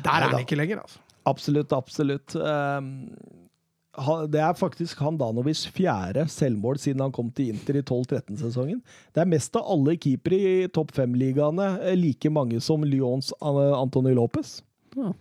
Der 0.00 0.14
er 0.16 0.30
han 0.32 0.40
ikke 0.46 0.56
lenger, 0.56 0.80
altså. 0.86 1.03
Absolutt, 1.26 1.72
absolutt. 1.72 2.34
Ehm, 2.36 2.88
det 4.28 4.40
er 4.42 4.56
faktisk 4.58 4.98
han 5.04 5.16
Danovis 5.20 5.64
fjerde 5.70 6.24
selvmål 6.28 6.80
siden 6.82 7.00
han 7.04 7.12
kom 7.14 7.28
til 7.30 7.52
Inter 7.54 7.76
i 7.78 7.82
12-13-sesongen. 7.86 8.80
Det 9.14 9.22
er 9.22 9.28
mest 9.30 9.54
av 9.56 9.68
alle 9.70 9.94
keepere 10.02 10.38
i 10.40 10.54
topp 10.74 10.90
fem-ligaene 10.96 11.68
eh, 11.84 11.94
like 11.96 12.30
mange 12.34 12.58
som 12.64 12.82
Lyons 12.82 13.30
eh, 13.40 13.60
Antony 13.78 14.14
Lopez. 14.18 14.56
Ja. 14.98 15.12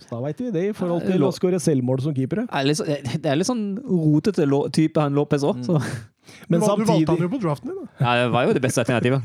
Så 0.00 0.08
da 0.10 0.22
veit 0.24 0.40
vi 0.42 0.50
det, 0.50 0.62
i 0.70 0.74
forhold 0.74 1.04
til 1.06 1.22
å 1.22 1.30
skåre 1.36 1.60
selvmål 1.62 2.00
som 2.02 2.14
keepere. 2.16 2.48
Det 2.50 2.58
er 2.60 2.64
litt, 2.66 2.80
så- 2.80 2.88
det 3.22 3.28
er 3.30 3.36
litt 3.38 3.46
sånn 3.46 3.66
rotete 3.86 4.48
type 4.74 5.00
han 5.00 5.14
Lopez 5.14 5.44
òg. 5.46 5.60
Så 5.64 5.78
Men 6.48 6.60
du, 6.60 6.66
samtidig... 6.66 6.86
du 6.86 6.92
valgte 6.92 7.12
han 7.14 7.22
jo 7.24 7.30
på 7.34 7.40
draften 7.42 7.70
din, 7.70 7.78
da. 7.84 8.04
ja, 8.04 8.14
det 8.24 8.30
var 8.34 8.46
jo 8.48 8.54
det 8.56 8.62
beste 8.64 8.82
alternativet. 8.84 9.22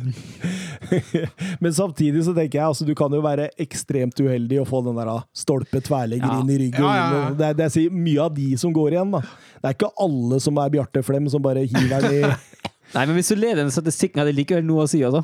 men 1.63 1.73
samtidig 1.73 2.23
så 2.25 2.33
tenker 2.35 2.59
jeg 2.59 2.65
altså 2.67 2.87
du 2.87 2.93
kan 2.97 3.13
jo 3.15 3.21
være 3.23 3.49
ekstremt 3.61 4.19
uheldig 4.23 4.61
å 4.63 4.67
få 4.69 4.81
den 4.85 4.97
der 4.99 5.11
stolpe 5.37 5.81
tverlegger 5.85 6.27
Ja. 6.29 6.39
inn 6.43 6.51
i 6.53 6.59
ryggen. 6.65 6.83
Ja, 6.85 6.95
ja, 6.95 7.07
ja. 7.15 7.29
Det, 7.39 7.49
er, 7.51 7.57
det 7.59 7.69
er 7.69 7.95
mye 7.95 8.21
av 8.27 8.35
de 8.37 8.49
som 8.61 8.73
går 8.75 8.95
igjen. 8.97 9.11
da. 9.15 9.23
Det 9.59 9.71
er 9.71 9.77
ikke 9.77 9.91
alle 10.05 10.39
som 10.43 10.59
er 10.61 10.73
Bjarte 10.75 11.03
Flem 11.05 11.29
som 11.31 11.43
bare 11.45 11.65
hiver 11.67 12.05
den 12.07 12.19
i 12.19 12.23
Nei, 12.95 13.03
men 13.05 13.19
hvis 13.19 13.27
du 13.29 13.35
leder 13.37 13.59
den 13.61 13.69
statistikken, 13.69 14.17
hadde 14.17 14.31
det 14.33 14.39
likevel 14.41 14.63
noe 14.65 14.87
å 14.87 14.89
si, 14.89 15.03
altså. 15.05 15.21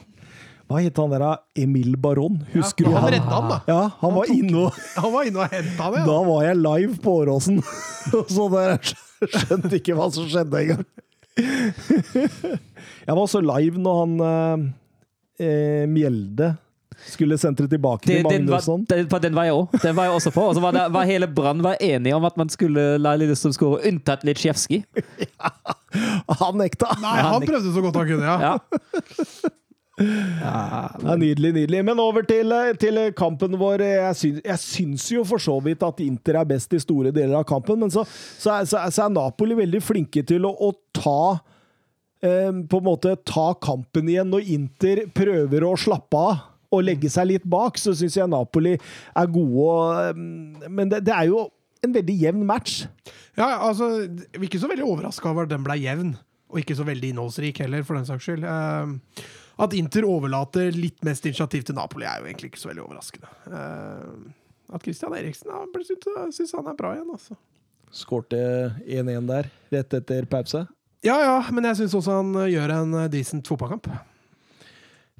Hva 0.69 0.79
het 0.81 0.97
han 1.01 1.11
der? 1.13 1.23
Emil 1.61 1.95
Baron? 2.01 2.39
Husker 2.53 2.85
Ja, 2.85 2.89
du 2.91 2.95
han 2.95 3.03
han? 3.05 3.13
redda 3.15 3.33
han, 3.39 3.47
da. 3.49 3.57
Ja, 3.69 3.79
han 4.01 4.13
var 4.15 4.29
inne 4.33 4.61
og 4.67 4.77
Han 5.01 5.11
var 5.13 5.27
inne 5.29 5.41
og 5.43 5.53
henta 5.53 5.89
det. 5.93 6.03
Da 6.05 6.17
var 6.29 6.43
jeg 6.45 6.59
live 6.61 6.95
på 7.01 7.13
Åråsen. 7.23 7.59
Så 8.29 8.45
der 8.53 8.75
skjønte 8.85 9.73
ikke 9.79 9.97
hva 9.97 10.07
som 10.13 10.25
skjedde 10.29 10.61
engang. 10.61 10.85
Jeg 11.37 13.11
var 13.13 13.21
også 13.21 13.41
live 13.43 13.81
når 13.81 13.97
han 14.01 14.13
eh, 14.25 14.61
eh, 15.45 15.83
Mjelde 15.91 16.53
skulle 17.11 17.35
sentre 17.37 17.67
tilbake 17.67 18.07
Det, 18.07 18.21
til 18.23 18.45
Magnusson. 18.47 18.85
den, 18.89 19.07
var, 19.11 19.19
den 19.19 19.35
var 19.35 19.43
jeg 19.49 19.53
òg. 19.57 19.73
Den 19.83 19.95
var 19.97 20.07
jeg 20.07 20.13
også 20.15 20.31
på. 20.31 20.45
Og 20.47 20.55
så 20.55 20.61
var, 20.63 20.71
det, 20.77 20.85
var 20.95 21.03
hele 21.09 21.27
Brann 21.27 21.59
var 21.65 21.75
enige 21.83 22.15
om 22.15 22.23
at 22.25 22.37
man 22.39 22.49
skulle 22.49 22.85
la 23.01 23.17
Lillestrøm 23.19 23.53
skåre, 23.53 23.81
unntatt 23.89 24.23
Litsjevskij. 24.25 24.85
Han 26.41 26.57
nekta! 26.59 26.95
Nei, 27.03 27.17
han 27.23 27.43
prøvde 27.45 27.71
så 27.75 27.83
godt 27.83 27.95
han 27.99 28.07
kunne, 28.09 28.25
ja. 28.27 28.55
Ja. 28.55 29.51
Ja, 29.95 30.89
er 30.99 31.19
nydelig, 31.19 31.53
nydelig. 31.55 31.81
Men 31.87 31.99
over 32.03 32.25
til, 32.27 32.51
eh, 32.51 32.73
til 32.75 32.97
kampen 33.15 33.55
vår. 33.55 33.79
Jeg 33.79 34.15
syns, 34.19 34.41
jeg 34.43 34.59
syns 34.59 35.05
jo 35.13 35.23
for 35.23 35.39
så 35.39 35.55
vidt 35.63 35.83
at 35.87 36.01
Inter 36.03 36.41
er 36.41 36.45
best 36.49 36.73
i 36.75 36.81
store 36.83 37.13
deler 37.15 37.37
av 37.39 37.45
kampen, 37.47 37.79
men 37.79 37.93
så, 37.93 38.03
så, 38.05 38.57
er, 38.57 38.65
så, 38.67 38.81
er, 39.05 39.13
Napoli 39.15 39.55
veldig 39.55 39.81
flinke 39.81 40.25
til 40.27 40.43
å, 40.43 40.51
å 40.51 40.73
ta 40.91 41.39
eh, 42.21 42.51
På 42.67 42.81
en 42.81 42.87
måte 42.89 43.15
ta 43.23 43.53
kampen 43.61 44.09
igjen 44.11 44.29
når 44.33 44.51
Inter 44.57 45.05
prøver 45.15 45.63
å 45.63 45.77
slappe 45.79 46.19
av. 46.19 46.43
Og 46.75 46.83
legge 46.83 47.07
seg 47.13 47.29
litt 47.29 47.45
bak, 47.47 47.77
så 47.79 47.93
syns 47.95 48.17
jeg 48.17 48.27
Napoli 48.27 48.73
er 48.75 49.31
gode. 49.31 50.09
eh, 50.09 50.67
Men 50.67 50.91
det, 50.91 51.05
det 51.07 51.15
er 51.15 51.31
jo 51.31 51.45
en 51.85 51.95
veldig 51.95 52.19
jevn 52.19 52.43
match. 52.43 52.83
Ja, 53.37 53.61
altså, 53.69 54.09
Vi 54.11 54.43
er 54.43 54.49
ikke 54.49 54.59
så 54.59 54.67
veldig 54.67 54.83
overraska 54.91 55.31
over 55.31 55.47
at 55.47 55.55
den 55.55 55.63
ble 55.63 55.79
jevn, 55.79 56.15
og 56.51 56.59
ikke 56.59 56.75
så 56.75 56.83
veldig 56.83 57.13
innholdsrik 57.13 57.63
heller, 57.63 57.87
for 57.87 57.95
den 57.95 58.07
saks 58.09 58.27
skyld. 58.27 58.43
At 59.61 59.75
Inter 59.77 60.07
overlater 60.07 60.73
litt 60.75 61.03
mest 61.07 61.25
initiativ 61.27 61.63
til 61.67 61.77
Napoli, 61.77 62.07
er 62.07 62.21
jo 62.21 62.29
egentlig 62.29 62.51
ikke 62.51 62.63
så 62.63 62.71
veldig 62.71 62.85
overraskende. 62.85 63.29
Uh, 63.47 64.73
at 64.75 64.83
Christian 64.83 65.13
Eriksen 65.15 65.51
ja, 65.51 65.61
syns 65.85 66.39
syns 66.39 66.55
han 66.57 66.71
er 66.71 66.77
bra 66.77 66.95
igjen, 66.95 67.11
altså. 67.13 67.37
Skårte 67.95 68.39
1-1 68.83 69.29
der, 69.29 69.51
rett 69.71 69.93
etter 69.95 70.27
pause. 70.27 70.65
Ja 71.05 71.19
ja, 71.21 71.37
men 71.53 71.67
jeg 71.69 71.79
syns 71.79 71.93
også 71.95 72.17
han 72.17 72.33
eh, 72.41 72.51
gjør 72.55 72.73
en 72.79 72.99
eh, 73.03 73.09
decent 73.13 73.47
fotballkamp. 73.47 73.87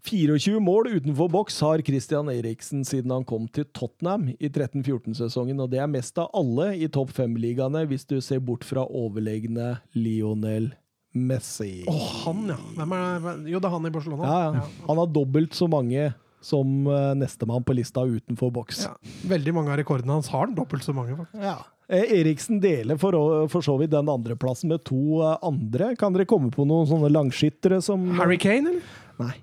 24 0.06 0.60
mål 0.62 0.92
utenfor 0.98 1.30
boks 1.34 1.60
har 1.66 1.82
Christian 1.86 2.30
Eriksen 2.30 2.84
siden 2.86 3.14
han 3.14 3.26
kom 3.26 3.48
til 3.50 3.66
Tottenham 3.74 4.28
i 4.36 4.50
13-14-sesongen, 4.50 5.62
og 5.64 5.72
det 5.72 5.80
er 5.82 5.90
mest 5.90 6.20
av 6.22 6.30
alle 6.38 6.74
i 6.78 6.90
topp 6.94 7.14
fem-ligaene, 7.18 7.86
hvis 7.90 8.06
du 8.10 8.20
ser 8.22 8.44
bort 8.46 8.66
fra 8.68 8.86
overlegne 8.86 9.80
Lionel 9.98 10.74
Messi. 11.16 11.86
Å, 11.88 11.96
han, 12.26 12.44
ja. 12.52 12.60
Hvem 12.76 12.94
er, 12.98 13.28
jo, 13.48 13.60
det 13.64 13.70
er 13.70 13.74
han 13.78 13.88
i 13.88 13.94
Barcelona. 13.94 14.28
Ja, 14.28 14.60
ja. 14.60 14.86
Han 14.90 15.00
har 15.00 15.12
dobbelt 15.16 15.56
så 15.56 15.70
mange 15.72 16.10
som 16.46 16.90
eh, 16.92 17.14
nestemann 17.18 17.64
på 17.66 17.74
lista 17.78 18.04
utenfor 18.06 18.52
boks. 18.54 18.84
Ja. 18.86 18.92
Veldig 19.32 19.54
mange 19.56 19.72
av 19.74 19.80
rekordene 19.80 20.14
hans 20.18 20.30
har 20.34 20.46
han 20.46 20.58
dobbelt 20.58 20.86
så 20.86 20.94
mange, 20.94 21.16
faktisk. 21.18 21.42
Ja. 21.42 21.56
Eh, 21.88 22.12
Eriksen 22.20 22.60
deler 22.62 23.00
for, 23.02 23.16
for 23.54 23.66
så 23.66 23.78
vidt 23.82 23.94
den 23.94 24.12
andreplassen 24.12 24.70
med 24.74 24.84
to 24.86 25.22
eh, 25.24 25.38
andre. 25.46 25.94
Kan 26.00 26.14
dere 26.14 26.28
komme 26.30 26.52
på 26.54 26.68
noen 26.68 26.90
sånne 26.90 27.10
langskyttere 27.14 27.80
som 27.86 28.06
Harry 28.20 28.38
Kane, 28.42 28.76
eller? 28.76 28.94
Nei. 29.22 29.34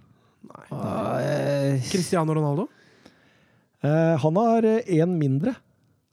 Eh, 0.77 1.91
Cristiano 1.91 2.37
Ronaldo? 2.37 2.69
Uh, 3.83 4.15
han 4.23 4.37
har 4.39 4.63
én 4.63 5.17
mindre, 5.19 5.57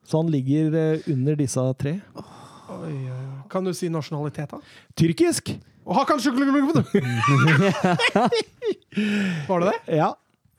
så 0.01 0.23
han 0.23 0.31
ligger 0.33 0.73
under 1.11 1.35
disse 1.37 1.65
tre. 1.77 1.99
Oi, 2.17 2.95
oi. 2.97 3.28
Kan 3.49 3.65
du 3.67 3.73
si 3.73 3.89
nasjonalitet, 3.91 4.49
da? 4.53 4.59
Tyrkisk! 4.99 5.53
Å, 5.89 5.93
Hakan! 5.97 6.19
Var 9.49 9.59
det 9.63 9.71
det? 9.71 9.97
Ja. 9.99 10.11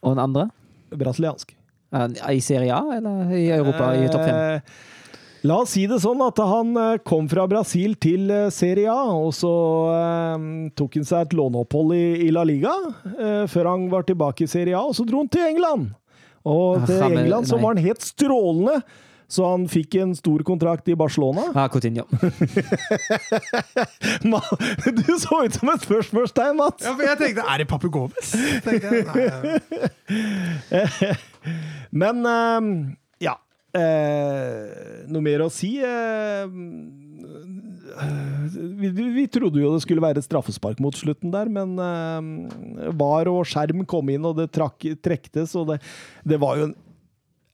Og 0.02 0.14
den 0.16 0.22
andre? 0.24 0.48
Brasiliansk. 0.90 1.52
Eh, 1.94 2.06
I 2.36 2.40
Serie 2.42 2.74
A 2.74 2.96
eller 2.96 3.30
i 3.36 3.48
Europa 3.54 3.92
i 3.98 4.08
topp 4.10 4.24
fem? 4.26 4.40
Eh, 4.56 4.86
La 5.48 5.54
oss 5.62 5.70
si 5.72 5.86
det 5.88 5.96
sånn 6.02 6.20
at 6.20 6.36
han 6.44 6.74
eh, 6.76 6.98
kom 7.06 7.24
fra 7.30 7.46
Brasil 7.48 7.94
til 8.02 8.26
eh, 8.28 8.50
Serie 8.52 8.90
A, 8.92 9.06
og 9.16 9.30
så 9.32 9.52
eh, 9.94 10.42
tok 10.76 10.98
han 10.98 11.06
seg 11.08 11.22
et 11.24 11.36
låneopphold 11.38 11.94
i, 11.96 12.02
i 12.26 12.28
La 12.34 12.42
Liga 12.44 12.74
eh, 13.14 13.46
før 13.48 13.70
han 13.72 13.86
var 13.92 14.04
tilbake 14.08 14.44
i 14.44 14.50
Serie 14.52 14.76
A, 14.76 14.82
og 14.90 14.98
så 14.98 15.06
dro 15.08 15.22
han 15.22 15.30
til 15.32 15.46
England. 15.48 15.94
Og 16.44 16.82
Ah, 16.82 16.84
til 16.88 17.16
England 17.22 17.48
så 17.48 17.56
var 17.60 17.72
han 17.74 17.80
helt 17.86 18.04
strålende, 18.04 18.82
så 19.30 19.46
han 19.46 19.66
fikk 19.70 19.94
en 20.02 20.14
stor 20.18 20.42
kontrakt 20.46 20.88
i 20.90 20.96
Barcelona. 20.98 21.44
Ja, 21.54 21.68
Coutinho. 21.70 22.06
Du 25.00 25.12
så 25.18 25.44
ut 25.44 25.54
som 25.54 25.70
et 25.70 25.84
spørsmålstegn, 25.86 26.56
Mats! 26.58 26.84
Ja, 26.84 26.94
for 26.96 27.06
jeg 27.06 27.18
tenkte, 27.20 27.44
er 27.46 27.62
det 27.62 27.68
Papu 27.70 27.88
Gomez? 27.92 28.32
Men 32.02 32.26
eh, 32.26 32.60
ja. 33.26 33.36
Eh, 33.70 35.06
noe 35.10 35.22
mer 35.22 35.46
å 35.46 35.50
si? 35.52 35.76
Eh, 35.78 36.44
vi, 38.80 38.90
vi 38.90 39.26
trodde 39.30 39.62
jo 39.62 39.72
det 39.74 39.82
skulle 39.84 40.02
være 40.02 40.18
et 40.22 40.26
straffespark 40.26 40.82
mot 40.82 40.96
slutten 40.96 41.32
der, 41.34 41.50
men 41.52 41.78
eh, 41.78 42.90
VAR 42.98 43.30
og 43.30 43.46
skjerm 43.48 43.84
kom 43.88 44.10
inn, 44.12 44.26
og 44.26 44.38
det 44.40 44.50
trakk, 44.54 44.90
trektes, 45.04 45.54
og 45.58 45.70
det, 45.72 45.80
det 46.26 46.40
var 46.42 46.58
jo 46.58 46.70
en 46.70 46.78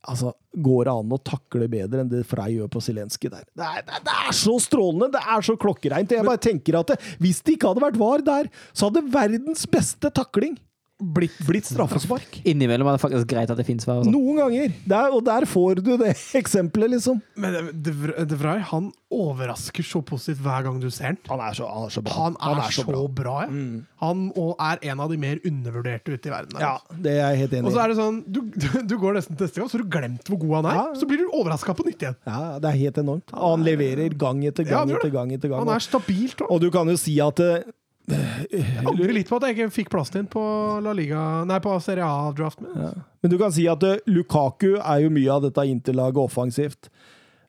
Altså, 0.07 0.33
Går 0.57 0.87
det 0.89 0.93
an 0.97 1.13
å 1.13 1.19
takle 1.21 1.67
bedre 1.69 2.01
enn 2.01 2.11
det 2.11 2.23
Frey 2.29 2.55
gjør 2.57 2.71
på 2.73 2.81
Zelenskyj 2.81 3.29
der? 3.29 3.43
Det 3.53 3.67
er, 3.67 3.83
det, 3.85 3.99
det 4.07 4.15
er 4.23 4.37
så 4.39 4.55
strålende! 4.63 5.11
Det 5.13 5.21
er 5.21 5.45
så 5.45 5.57
klokkereint! 5.61 6.15
Jeg 6.17 6.25
bare 6.27 6.41
tenker 6.41 6.79
at 6.81 6.95
det, 6.95 7.01
Hvis 7.21 7.43
det 7.45 7.57
ikke 7.59 7.73
hadde 7.73 7.85
vært 7.85 7.99
VAR 8.01 8.25
der, 8.25 8.49
så 8.73 8.89
hadde 8.89 9.05
verdens 9.13 9.67
beste 9.69 10.13
takling 10.17 10.57
blitt, 11.01 11.35
blitt 11.47 11.67
straffespark. 11.69 12.41
Innimellom 12.51 12.89
er 12.89 12.97
det 12.97 13.03
faktisk 13.03 13.29
greit 13.31 13.51
at 13.53 13.59
det 13.61 13.67
fins 13.69 13.85
vær. 13.89 14.03
sånn. 14.05 14.15
Noen 14.15 14.39
ganger. 14.41 14.73
Der, 14.89 15.13
og 15.17 15.25
der 15.27 15.45
får 15.49 15.83
du 15.85 15.97
det 16.01 16.15
eksempelet, 16.41 16.95
liksom. 16.97 17.21
Men 17.37 17.71
De 17.73 17.93
De 18.27 18.39
Vrij 18.41 18.63
han 18.71 18.91
overrasker 19.13 19.85
så 19.87 20.01
positivt 20.03 20.41
hver 20.43 20.65
gang 20.67 20.81
du 20.83 20.89
ser 20.91 21.13
han. 21.13 21.19
Han 21.31 21.43
er 21.47 21.55
så, 21.59 21.69
han 21.71 21.87
er 21.87 21.93
så 21.95 22.03
bra. 22.03 22.15
Han 22.17 22.39
er, 22.59 22.73
så, 22.75 23.07
bra. 23.21 23.37
ja. 23.47 23.67
Han 24.03 24.25
og 24.37 24.57
er 24.61 24.81
en 24.91 25.01
av 25.05 25.13
de 25.13 25.19
mer 25.21 25.39
undervurderte 25.47 26.17
ute 26.17 26.29
i 26.29 26.33
verden. 26.35 26.57
der, 26.57 26.65
Ja, 26.65 26.73
altså. 26.81 26.99
det 27.05 27.13
er 27.15 27.21
jeg 27.31 27.43
helt 27.45 27.55
enig 27.55 27.63
i. 27.63 27.69
Og 27.71 27.77
så 27.77 27.85
er 27.85 27.93
det 27.95 27.99
sånn, 28.01 28.19
du, 28.27 28.41
du, 28.65 28.69
du 28.91 28.97
går 29.01 29.17
nesten 29.21 29.39
til 29.39 29.47
neste 29.47 29.63
gang, 29.63 29.71
så 29.71 29.79
har 29.79 29.85
du 29.87 29.91
glemt 29.97 30.33
hvor 30.33 30.43
god 30.43 30.57
han 30.59 30.71
er. 30.73 30.81
Ja. 30.81 30.87
Så 31.01 31.09
blir 31.13 31.23
du 31.23 31.29
overraska 31.31 31.77
på 31.79 31.87
nytt 31.87 32.03
igjen. 32.03 32.19
Ja, 32.27 32.43
det 32.63 32.73
er 32.73 32.81
helt 32.83 33.01
enormt. 33.05 33.37
Han 33.37 33.65
leverer 33.67 34.17
gang 34.19 34.43
etter 34.49 34.67
gang 34.69 34.91
ja, 34.91 34.99
etter 34.99 35.15
gang. 35.15 35.33
etter 35.37 35.53
gang. 35.55 35.63
Han 35.65 35.75
er 35.77 35.87
stabilt. 35.87 36.43
Og 36.49 36.57
Og 36.57 36.63
du 36.65 36.71
kan 36.75 36.89
jo 36.89 36.97
si 37.01 37.19
at 37.21 37.41
eh, 37.45 37.67
jeg 38.07 38.87
angrer 38.87 39.13
litt 39.17 39.31
på 39.31 39.39
at 39.41 39.49
jeg 39.49 39.57
ikke 39.57 39.75
fikk 39.75 39.89
plassen 39.91 40.21
din 40.21 40.29
på 40.31 40.43
La 40.85 40.93
Liga 40.95 41.21
Nei, 41.49 41.59
på 41.63 41.75
Serie 41.83 42.07
A-draft. 42.07 42.63
Ja. 42.77 42.93
Men 43.23 43.33
du 43.33 43.39
kan 43.41 43.55
si 43.55 43.67
at 43.71 43.83
eh, 43.87 44.03
Lukaku 44.07 44.77
er 44.77 45.03
jo 45.03 45.13
mye 45.15 45.33
av 45.33 45.47
dette 45.49 45.65
interlaget 45.67 46.23
offensivt. 46.23 46.91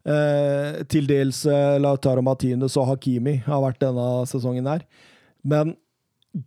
Eh, 0.07 0.81
til 0.89 1.09
dels 1.09 1.43
eh, 1.51 1.75
Lautaro 1.83 2.23
Martinez 2.25 2.77
og 2.79 2.89
Hakimi 2.93 3.37
har 3.45 3.61
vært 3.65 3.83
denne 3.83 4.07
sesongen 4.29 4.69
her. 4.71 4.87
Men 5.45 5.75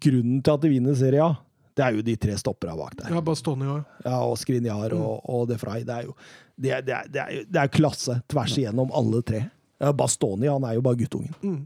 grunnen 0.01 0.43
til 0.43 0.57
at 0.57 0.65
de 0.65 0.73
vinner 0.73 0.99
Serie 0.99 1.25
A, 1.25 1.35
det 1.79 1.87
er 1.87 1.97
jo 1.97 2.05
de 2.05 2.17
tre 2.21 2.35
stopperne 2.41 2.77
bak 2.77 2.97
der. 2.99 3.13
Ja, 3.15 3.23
Bastoni 3.25 3.69
òg. 3.71 3.85
Ja, 4.05 4.21
og 4.27 4.39
Skriniar 4.41 4.95
og, 4.97 5.21
og 5.31 5.47
De 5.49 5.59
Frey. 5.61 5.85
Det 5.87 6.01
er 6.01 6.09
jo 6.09 6.17
det 6.61 6.73
er, 6.77 6.83
det 6.85 7.21
er, 7.23 7.45
det 7.49 7.61
er, 7.63 7.71
klasse 7.73 8.19
tvers 8.29 8.59
igjennom 8.59 8.91
alle 8.97 9.23
tre. 9.25 9.47
Ja, 9.81 9.95
Bastoni 9.97 10.51
han 10.51 10.67
er 10.67 10.77
jo 10.77 10.83
bare 10.85 10.99
guttungen. 11.01 11.37
Mm. 11.41 11.63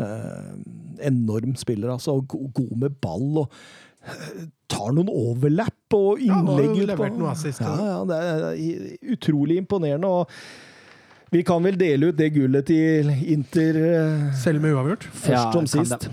Eh, 0.00 0.50
enorm 1.10 1.54
spiller, 1.56 1.92
altså. 1.94 2.16
og 2.18 2.52
God 2.54 2.72
med 2.80 2.96
ball 3.02 3.38
og 3.44 3.52
eh, 4.04 4.42
tar 4.70 4.92
noen 4.96 5.08
overlapp 5.12 5.96
og 5.96 6.20
innlegg. 6.20 7.16
noe 7.18 7.30
assist, 7.34 7.60
Ja, 7.64 7.74
ja. 7.76 7.86
ja, 7.92 8.00
det 8.08 8.18
er 8.56 9.14
utrolig 9.16 9.56
imponerende. 9.60 10.08
og 10.08 10.28
Vi 11.32 11.42
kan 11.46 11.62
vel 11.62 11.76
dele 11.78 12.10
ut 12.10 12.16
det 12.18 12.32
gullet 12.34 12.66
til 12.66 13.10
Inter 13.32 13.76
eh, 13.84 14.26
Selv 14.40 14.60
med 14.64 14.74
uavgjort. 14.76 15.04
først 15.12 15.36
Ja, 15.36 15.52
som 15.52 15.66
sist. 15.70 16.08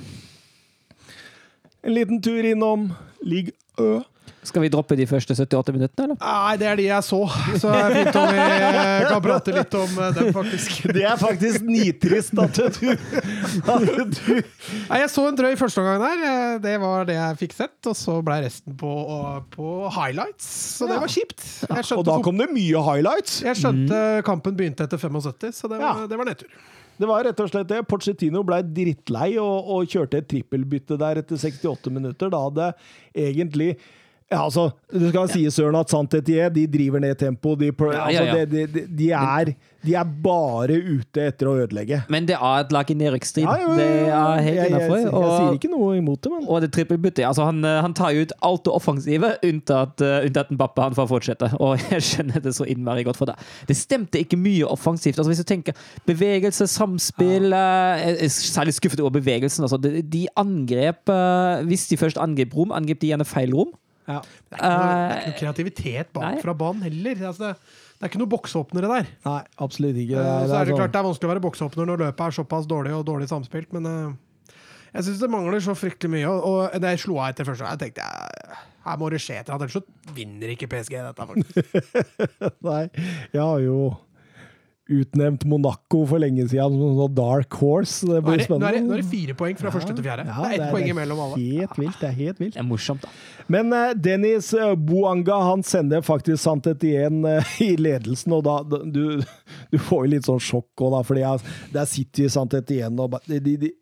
En 1.84 1.94
liten 1.96 2.22
tur 2.22 2.44
innom 2.44 2.90
Ligue 3.24 3.52
Ø. 3.80 4.00
Skal 4.46 4.62
vi 4.64 4.70
droppe 4.72 4.96
de 4.96 5.04
første 5.10 5.34
78 5.36 5.74
minuttene, 5.76 6.06
eller? 6.06 6.18
Nei, 6.22 6.54
det 6.62 6.68
er 6.70 6.78
de 6.80 6.84
jeg 6.88 7.04
så. 7.04 7.18
Så 7.60 7.72
det 7.74 7.80
er 7.82 7.96
fint 7.98 8.18
om 8.22 8.28
vi 8.32 9.08
kan 9.10 9.24
prate 9.26 9.56
litt 9.56 9.74
om 9.80 9.98
eh, 10.06 10.12
dem, 10.16 10.30
faktisk. 10.36 10.78
Det 10.96 11.04
er 11.10 11.18
faktisk 11.20 11.66
nitrist 11.68 12.38
at 12.40 12.60
du, 12.78 12.88
at 12.94 13.88
du 13.90 14.38
Nei, 14.38 15.02
Jeg 15.02 15.10
så 15.12 15.26
en 15.28 15.40
drøy 15.42 15.58
førsteomgang 15.60 16.00
der. 16.06 16.24
Eh, 16.30 16.54
Det 16.64 16.76
var 16.86 17.10
det 17.10 17.18
jeg 17.18 17.40
fikk 17.44 17.58
sett. 17.58 17.76
Og 17.92 17.98
så 18.00 18.18
ble 18.24 18.40
resten 18.46 18.78
på, 18.80 18.94
på 19.58 19.74
highlights. 19.98 20.48
Så 20.78 20.88
det 20.88 21.02
var 21.04 21.12
kjipt. 21.12 21.44
Jeg 21.68 21.98
Og 21.98 22.06
da 22.08 22.18
kom 22.24 22.40
det 22.40 22.48
mye 22.54 22.86
highlights. 22.88 23.42
jeg 23.44 23.60
skjønte 23.60 24.02
kampen 24.28 24.56
begynte 24.58 24.88
etter 24.88 25.02
75, 25.02 25.52
så 25.60 25.68
det 25.72 25.82
var, 25.84 26.06
det 26.08 26.18
var 26.24 26.30
nedtur. 26.32 26.50
Det 26.98 27.06
var 27.06 27.28
rett 27.28 27.40
og 27.44 27.52
slett 27.52 27.68
det. 27.70 27.84
Porcetino 27.86 28.42
ble 28.48 28.58
drittlei 28.74 29.36
og, 29.38 29.68
og 29.76 29.92
kjørte 29.92 30.18
et 30.24 30.32
trippelbytte 30.32 30.96
der 30.98 31.20
etter 31.22 31.38
68 31.38 31.92
minutter. 31.94 32.32
Da 32.34 32.40
hadde 32.48 32.72
egentlig 33.14 33.76
ja, 34.28 34.42
altså, 34.44 34.70
Du 34.92 35.06
skal 35.08 35.30
si 35.32 35.46
Søren, 35.56 35.76
at 35.80 35.92
Santetien 35.92 36.52
de 36.52 36.66
driver 36.68 37.00
ned 37.00 37.16
tempo. 37.16 37.56
De, 37.56 37.72
Ja, 37.72 38.10
ja, 38.12 38.24
ja. 38.24 38.36
Altså, 38.36 38.46
de, 38.52 38.66
de, 38.68 38.82
de, 39.00 39.12
er, 39.16 39.54
de 39.86 39.94
er 39.96 40.10
bare 40.24 40.76
ute 40.84 41.24
etter 41.30 41.48
å 41.48 41.54
ødelegge. 41.62 42.02
Men 42.12 42.28
det 42.28 42.36
er 42.36 42.66
et 42.66 42.74
lag 42.76 42.92
i 42.92 42.98
nedrykksstrid. 43.00 43.48
Det 43.48 43.86
er 43.88 44.42
helt 44.44 44.60
jeg, 44.60 44.74
jeg, 44.74 44.82
jeg, 44.82 45.06
jeg 45.06 45.08
sier 45.08 45.56
ikke 45.56 45.72
noe 45.72 45.96
imot 46.02 46.20
det, 46.26 46.34
men 46.34 46.44
Og 46.44 46.60
det 46.66 46.74
trippelbyttet. 46.76 47.24
Altså 47.30 47.48
han, 47.48 47.64
eh, 47.64 47.80
han 47.86 47.96
tar 47.96 48.20
ut 48.20 48.36
alt 48.50 48.66
det 48.68 48.76
offensive, 48.76 49.32
unntatt, 49.48 50.04
uh, 50.04 50.20
unntatt 50.28 50.52
Mbappe. 50.52 50.90
Han 50.90 51.00
får 51.00 51.10
fortsette. 51.14 51.52
Og 51.64 51.80
jeg 51.94 52.04
skjønner 52.10 52.44
det 52.44 52.56
så 52.60 52.68
innmari 52.68 53.08
godt 53.08 53.22
for 53.24 53.32
deg. 53.32 53.48
Det 53.72 53.80
stemte 53.80 54.20
ikke 54.20 54.40
mye 54.44 54.68
offensivt. 54.68 55.16
Altså 55.16 55.32
Hvis 55.32 55.44
du 55.46 55.48
tenker 55.48 55.88
bevegelse, 56.10 56.68
samspill 56.68 57.56
Jeg 57.56 58.20
er 58.28 58.36
særlig 58.36 58.76
skuffet 58.76 59.00
over 59.00 59.16
bevegelsen. 59.22 59.64
Altså. 59.64 59.80
De, 59.80 60.04
de 60.04 60.28
angrep 60.36 61.08
uh, 61.08 61.64
Hvis 61.68 61.88
de 61.88 62.04
først 62.04 62.20
angrep 62.20 62.60
rom, 62.60 62.76
angrep 62.76 63.00
de 63.00 63.16
gjerne 63.16 63.28
feil 63.28 63.56
rom. 63.56 63.72
Ja. 64.08 64.22
Det 64.24 64.60
er 64.60 64.72
noe, 64.72 64.86
det 64.88 65.08
er 65.08 65.18
ikke 65.18 65.28
noe 65.32 65.40
kreativitet 65.42 66.14
bak 66.16 66.24
Nei. 66.28 66.42
fra 66.44 66.54
banen 66.58 66.86
heller. 66.88 67.24
Altså, 67.32 67.50
det, 67.52 67.74
det 67.98 68.06
er 68.08 68.12
ikke 68.14 68.22
noe 68.22 68.32
boksåpnere 68.32 68.92
der. 68.94 69.10
Nei, 69.28 69.42
absolutt 69.66 69.98
ikke. 70.04 70.16
Det 70.16 70.24
er- 70.24 70.46
så 70.46 70.48
det 70.48 70.56
er 70.56 70.62
er 70.62 70.66
det 70.66 70.72
sånn- 70.74 70.80
klart 70.84 70.94
det 70.96 71.02
er 71.02 71.08
vanskelig 71.10 71.28
å 71.30 71.34
være 71.34 71.46
boksåpner 71.48 71.90
når 71.92 72.04
løpet 72.06 72.26
er 72.28 72.38
såpass 72.40 72.70
dårlig 72.72 72.96
og 72.96 73.06
dårlig 73.10 73.28
samspilt, 73.32 73.74
men 73.76 73.86
uh, 73.92 74.54
jeg 74.94 75.04
syns 75.10 75.20
det 75.20 75.30
mangler 75.30 75.60
så 75.62 75.76
fryktelig 75.76 76.10
mye. 76.16 76.26
Og, 76.32 76.48
og 76.74 76.80
da 76.82 76.94
jeg 76.96 77.04
slo 77.04 77.20
av 77.20 77.34
etter 77.34 77.46
første 77.50 77.66
gang, 77.68 77.76
jeg 77.76 77.84
tenkte 77.92 78.08
jeg, 78.08 78.58
her 78.88 78.98
må 79.02 79.10
det 79.12 79.20
skje 79.20 79.36
et 79.42 79.50
eller 79.50 79.58
annet, 79.58 79.68
ellers 79.68 79.84
så 79.84 80.14
vinner 80.16 80.54
ikke 80.56 80.70
PSG 80.72 80.96
dette. 81.04 81.28
faktisk. 81.28 81.56
Nei, 82.70 82.84
jeg 83.36 83.42
har 83.44 83.60
jo 83.66 83.80
utnevnt 84.94 85.44
Monaco 85.50 86.04
for 86.08 86.22
lenge 86.22 86.46
siden 86.48 86.78
som 86.78 87.00
sånn 87.00 87.16
dark 87.18 87.58
horse. 87.62 88.08
Det 88.08 88.22
blir 88.26 88.38
er, 88.40 88.44
det, 88.44 88.50
nå, 88.50 88.58
er 88.58 88.78
det, 88.78 88.82
spennende. 88.82 88.84
nå 88.88 88.96
er 88.98 89.02
det 89.02 89.10
fire 89.12 89.38
poeng 89.40 89.58
fra 89.60 89.74
første 89.74 89.96
til 89.98 90.06
fjerde. 90.06 90.28
Ja, 90.30 90.38
det 90.44 90.50
er 90.50 90.66
ett 90.68 90.76
poeng 90.76 90.92
imellom 90.94 91.24
alle. 91.26 91.40
Helt 91.42 91.80
vilt. 91.82 91.98
Det 92.02 92.10
er 92.10 92.16
helt 92.20 92.44
vilt. 92.44 92.56
Det 92.56 92.64
er 92.64 92.68
morsomt, 92.68 93.08
da. 93.08 93.12
Men 93.52 93.72
uh, 93.72 93.92
Dennis 93.96 94.52
eh, 94.58 94.76
Boanga 94.76 95.40
han 95.48 95.66
sender 95.68 96.04
faktisk 96.06 96.44
Santetien 96.44 97.24
uh, 97.26 97.58
i 97.68 97.74
ledelsen, 97.80 98.38
og 98.38 98.46
da 98.48 98.60
du, 98.68 99.20
du 99.74 99.80
får 99.80 100.06
jo 100.06 100.14
litt 100.16 100.30
sånn 100.30 100.44
sjokk 100.44 100.86
òg, 100.88 100.96
da, 100.98 101.04
fordi 101.08 101.28
der 101.76 101.90
sitter 101.90 102.32
Santetien 102.32 102.98
og 103.00 103.14
bare 103.16 103.38
de, 103.38 103.44
de, 103.44 103.58
de 103.68 103.74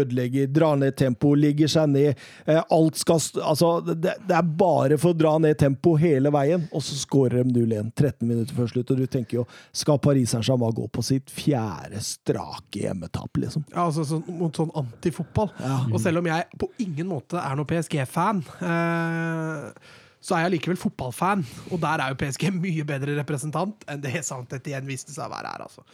ødelegger, 0.00 0.48
drar 0.52 0.78
ned 0.80 0.96
tempo, 0.98 1.34
ligger 1.38 1.70
seg 1.70 1.92
ned. 1.92 2.20
eh, 2.46 2.62
alt 2.62 2.98
skal 3.00 3.20
Altså, 3.42 3.72
det, 3.86 4.16
det 4.26 4.36
er 4.36 4.50
bare 4.58 4.98
for 5.00 5.12
å 5.12 5.18
dra 5.18 5.36
ned 5.42 5.58
tempo 5.60 5.94
hele 6.00 6.32
veien, 6.34 6.66
og 6.72 6.82
så 6.84 6.96
skårer 6.98 7.42
de 7.42 7.62
0-1 7.62 7.92
13 7.92 8.28
minutter 8.28 8.56
før 8.56 8.70
slutt, 8.72 8.92
og 8.92 9.02
du 9.02 9.06
tenker 9.10 9.40
jo 9.40 9.46
Skal 9.76 10.00
Paris 10.02 10.32
Saint-Germain 10.32 10.74
gå 10.76 10.86
på 10.92 11.04
sitt 11.06 11.32
fjerde 11.32 12.00
strake 12.04 12.84
hjemmetap, 12.84 13.36
liksom? 13.40 13.66
Ja, 13.72 13.86
altså 13.86 14.04
så, 14.08 14.20
mot 14.26 14.56
sånn 14.56 14.72
antifotball. 14.78 15.52
Og 15.92 15.98
selv 16.02 16.22
om 16.22 16.30
jeg 16.30 16.48
på 16.58 16.70
ingen 16.82 17.10
måte 17.10 17.40
er 17.40 17.58
noen 17.58 17.68
PSG-fan, 17.68 18.42
eh, 18.62 19.92
så 20.22 20.36
er 20.36 20.46
jeg 20.46 20.56
likevel 20.56 20.78
fotballfan. 20.78 21.42
Og 21.72 21.80
der 21.82 22.02
er 22.02 22.12
jo 22.12 22.18
PSG 22.20 22.48
mye 22.54 22.86
bedre 22.88 23.16
representant 23.18 23.86
enn 23.90 24.02
det 24.04 24.22
Saint-Étienne 24.26 24.88
viste 24.88 25.14
seg 25.14 25.26
å 25.26 25.32
være 25.34 25.54
her, 25.54 25.64
altså. 25.66 25.86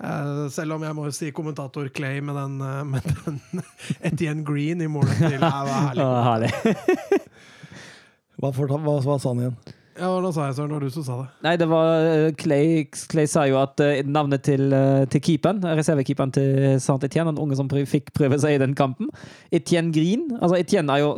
Eh, 0.00 0.46
selv 0.48 0.72
om 0.78 0.84
jeg 0.86 0.96
må 0.96 1.04
jo 1.04 1.12
si 1.12 1.28
kommentator 1.36 1.88
Clay 1.92 2.22
med 2.24 2.36
den, 2.38 2.54
eh, 2.64 2.84
med 2.88 3.04
den 3.26 3.40
Etienne 4.08 4.44
Green 4.48 4.80
i 4.80 4.88
målet 4.88 5.18
til 5.20 5.36
Det 5.36 6.06
var 6.06 6.24
herlig. 6.30 6.52
Hva, 8.40 8.48
fortal- 8.56 8.80
hva, 8.80 8.94
hva 9.04 9.18
sa 9.20 9.34
han 9.34 9.42
igjen? 9.42 9.56
Ja, 10.00 10.08
Hva 10.16 10.30
sa 10.32 10.46
jeg 10.46 10.54
Søren, 10.56 10.70
det 10.70 10.76
var 10.78 10.84
du 10.86 10.92
som 10.94 11.04
sa 11.04 11.16
det. 11.18 11.26
Nei, 11.44 11.52
det 11.60 11.66
var 11.68 11.90
eh, 12.08 12.28
Clay, 12.40 12.86
Clay 13.12 13.28
sa 13.28 13.42
jo 13.50 13.58
at 13.60 13.82
navnet 14.08 14.40
til, 14.46 14.72
til 15.12 15.20
keeperen, 15.26 15.60
reservekeeperen 15.76 16.32
til 16.32 16.78
Saint-Etienne, 16.80 17.34
den 17.34 17.42
unge 17.42 17.58
som 17.58 17.68
prøv, 17.68 17.84
fikk 17.90 18.08
prøve 18.16 18.38
seg 18.40 18.56
i 18.56 18.62
den 18.62 18.72
kampen, 18.78 19.10
Etienne 19.52 19.92
Green 19.92 20.30
Altså, 20.38 20.56
Etienne 20.62 20.96
er 20.96 21.04
jo 21.04 21.10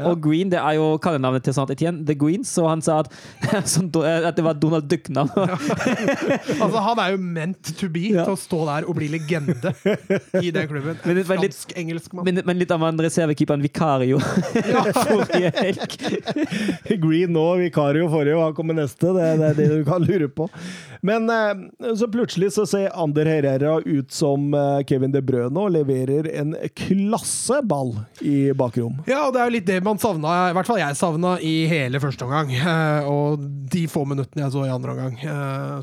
Saint-Etienne. 0.00 0.10
Og 0.10 0.22
Green 0.24 0.50
det 0.52 0.58
er 0.60 0.76
jo 0.78 0.86
kallenavnet 1.02 1.44
til 1.46 1.54
Saint 1.56 1.70
Etienne. 1.74 2.04
The 2.08 2.16
Greens. 2.18 2.50
Så 2.50 2.66
han 2.68 2.82
sa 2.84 3.00
at, 3.04 3.12
sånn, 3.72 3.90
at 4.00 4.36
det 4.38 4.44
var 4.46 4.58
Donald 4.60 4.88
Duck-navn. 4.90 5.30
Altså, 6.60 6.80
han 6.82 6.98
er 7.00 7.12
jo 7.14 7.18
meant 7.22 7.70
to 7.78 7.88
be 7.92 8.02
Ja. 8.10 8.24
til 8.26 8.34
å 8.34 8.38
stå 8.40 8.58
der 8.66 8.86
og 8.88 8.96
bli 8.98 9.08
legende 9.12 9.72
i 10.40 10.50
den 10.52 10.66
klubben. 10.70 10.98
Men 11.04 11.16
det 11.18 11.24
Fransk-engelsk 11.28 12.14
mann. 12.16 12.26
Men, 12.26 12.40
men 12.46 12.58
litt 12.60 12.72
av 12.74 12.82
en 12.86 13.00
reservekeeperen 13.00 13.62
Vicario 13.64 14.18
forrige 15.06 15.52
helg. 15.56 15.96
Green 17.00 17.32
nå, 17.34 17.44
Vikario 17.62 18.08
forrige, 18.12 18.36
og 18.38 18.44
han 18.48 18.56
kommer 18.58 18.76
neste. 18.80 19.12
Det, 19.16 19.28
det 19.40 19.50
er 19.52 19.58
det 19.58 19.68
du 19.72 19.84
kan 19.88 20.04
lure 20.04 20.28
på. 20.32 20.48
Men 21.06 21.30
eh, 21.32 21.92
så 21.96 22.08
plutselig 22.12 22.52
så 22.56 22.66
ser 22.68 22.90
Ander 22.98 23.28
Herrera 23.30 23.78
ut 23.84 24.12
som 24.12 24.50
eh, 24.54 24.82
Kevin 24.88 25.12
De 25.14 25.22
Bruyne 25.24 25.56
og 25.62 25.72
leverer 25.72 26.28
en 26.40 26.54
klasse 26.76 27.60
ball 27.64 27.94
i 28.20 28.50
bakrom. 28.56 28.98
Ja, 29.08 29.22
og 29.28 29.34
det 29.36 29.40
er 29.42 29.48
jo 29.50 29.54
litt 29.56 29.68
det 29.70 29.78
man 29.86 30.00
savna, 30.02 30.34
i 30.50 30.56
hvert 30.56 30.68
fall 30.68 30.80
jeg 30.82 30.98
savna, 30.98 31.36
i 31.40 31.54
hele 31.70 32.00
første 32.02 32.26
omgang. 32.28 32.52
eh, 32.56 33.08
Og 33.10 33.40
de 33.72 33.86
få 33.90 34.04
minuttene 34.08 34.44
jeg 34.46 34.54
så 34.56 34.66
i 34.66 34.74
andre 34.74 34.96
omgang. 34.96 35.16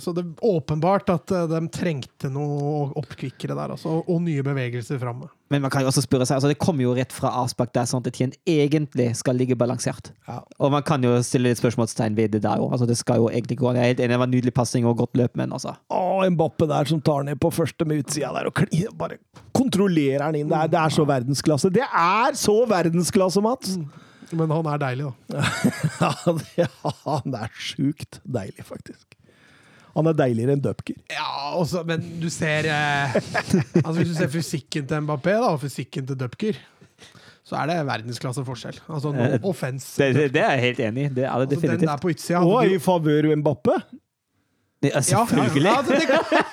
Så 0.03 0.13
det 0.15 0.25
er 0.25 0.45
åpenbart 0.51 1.09
at 1.13 1.33
de 1.49 1.63
trengte 1.73 2.29
noe 2.33 2.91
oppkvikkere 2.99 3.55
der, 3.57 3.73
altså. 3.77 4.01
Og 4.05 4.21
nye 4.25 4.45
bevegelser 4.45 4.99
framme. 5.01 5.29
Men 5.49 5.63
man 5.63 5.71
kan 5.71 5.83
jo 5.83 5.87
også 5.91 6.03
spørre 6.03 6.25
seg, 6.27 6.37
altså 6.37 6.49
det 6.51 6.57
kommer 6.59 6.83
jo 6.83 6.93
rett 6.97 7.13
fra 7.15 7.31
avspark 7.41 7.71
der 7.75 7.87
at 7.87 8.07
Etienne 8.09 8.35
egentlig 8.49 9.07
skal 9.15 9.37
ligge 9.39 9.55
balansert. 9.55 10.11
Ja. 10.27 10.41
Og 10.59 10.73
man 10.73 10.83
kan 10.83 11.03
jo 11.03 11.13
stille 11.23 11.51
litt 11.51 11.61
spørsmålstegn 11.61 12.17
ved 12.17 12.35
det 12.35 12.43
der 12.43 12.59
òg. 12.59 12.73
Altså, 12.75 12.87
det 12.89 12.97
skal 12.99 13.21
jo 13.21 13.29
egentlig 13.31 13.59
gå. 13.61 13.71
Jeg 13.77 13.83
er 13.83 13.93
helt 13.93 14.01
enig, 14.03 14.15
det 14.15 14.19
var 14.19 14.29
en 14.29 14.35
nydelig 14.35 14.53
passing 14.57 14.87
og 14.89 14.97
godt 14.99 15.15
løp, 15.19 15.37
men 15.39 15.55
altså 15.55 15.77
Å, 15.93 16.01
Mbappe 16.33 16.67
der 16.67 16.89
som 16.91 16.99
tar 17.01 17.23
ned 17.27 17.39
på 17.39 17.51
første 17.53 17.87
med 17.87 18.03
utsida 18.03 18.33
der 18.35 18.49
og 18.51 18.65
bare 18.99 19.21
kontrollerer 19.55 20.27
den 20.27 20.43
inn. 20.43 20.51
Det 20.51 20.59
er, 20.59 20.73
det 20.73 20.81
er 20.81 20.93
så 20.97 21.07
verdensklasse. 21.07 21.71
Det 21.73 21.87
er 21.87 22.37
så 22.37 22.57
verdensklasse, 22.69 23.43
Mats! 23.45 23.77
Men 24.35 24.51
han 24.51 24.67
er 24.67 24.81
deilig, 24.81 25.11
da. 25.31 25.43
Ja, 26.01 26.11
det, 26.35 26.67
han 27.07 27.37
er 27.39 27.53
sjukt 27.55 28.19
deilig, 28.27 28.65
faktisk. 28.67 29.16
Han 29.97 30.09
er 30.11 30.17
deiligere 30.17 30.53
enn 30.53 30.61
Dupker. 30.61 30.97
Ja, 31.09 31.27
også, 31.57 31.81
men 31.87 32.03
du 32.21 32.27
ser 32.33 32.67
eh, 32.69 33.15
altså 33.85 33.95
Hvis 33.97 34.11
du 34.11 34.17
ser 34.19 34.29
fysikken 34.33 34.89
til 34.89 35.05
Mbappé 35.07 35.33
da, 35.33 35.53
og 35.55 35.61
fysikken 35.63 36.05
til 36.09 36.19
Dupker, 36.19 36.59
så 37.47 37.61
er 37.61 37.69
det 37.71 37.77
verdensklasse 37.87 38.43
forskjell. 38.45 38.77
Altså 38.85 39.13
no 39.15 39.27
offense. 39.47 39.95
Det, 39.97 40.09
det, 40.17 40.25
det 40.35 40.43
er 40.43 40.57
jeg 40.57 40.65
helt 40.65 40.81
enig 40.89 41.05
i. 41.05 41.13
Det 41.15 41.23
er 41.23 41.31
det 41.31 41.31
altså, 41.31 41.47
den 41.47 41.55
definitivt. 41.55 41.89
der 41.89 42.03
på 42.03 42.11
utsida 42.11 42.41
Og 42.43 42.73
i 42.75 42.79
favør 42.83 43.29
Mbappe. 43.39 43.77
Det 44.81 44.91
Ja, 44.93 45.01
selvfølgelig. 45.01 45.71
Ja, 45.71 45.81
det, 45.81 45.99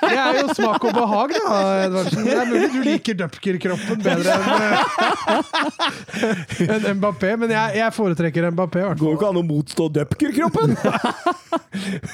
det 0.00 0.16
er 0.16 0.36
jo 0.38 0.54
smak 0.56 0.84
og 0.88 0.94
behag, 0.96 1.32
da, 1.44 1.56
Edvardsen. 1.84 2.22
Det 2.24 2.32
er 2.40 2.46
mulig 2.48 2.68
du 2.72 2.78
liker 2.86 3.16
Dupker-kroppen 3.20 4.00
bedre 4.00 4.36
enn 6.64 6.86
en 6.88 6.96
Mbappé, 7.02 7.34
men 7.42 7.52
jeg, 7.52 7.74
jeg 7.82 7.92
foretrekker 7.92 8.46
Mbappé. 8.54 8.80
Det 8.94 8.96
Går 9.02 9.10
jo 9.12 9.18
ikke 9.18 9.28
an 9.28 9.40
å 9.40 9.44
motstå 9.44 9.88
Dupker-kroppen! 9.98 10.72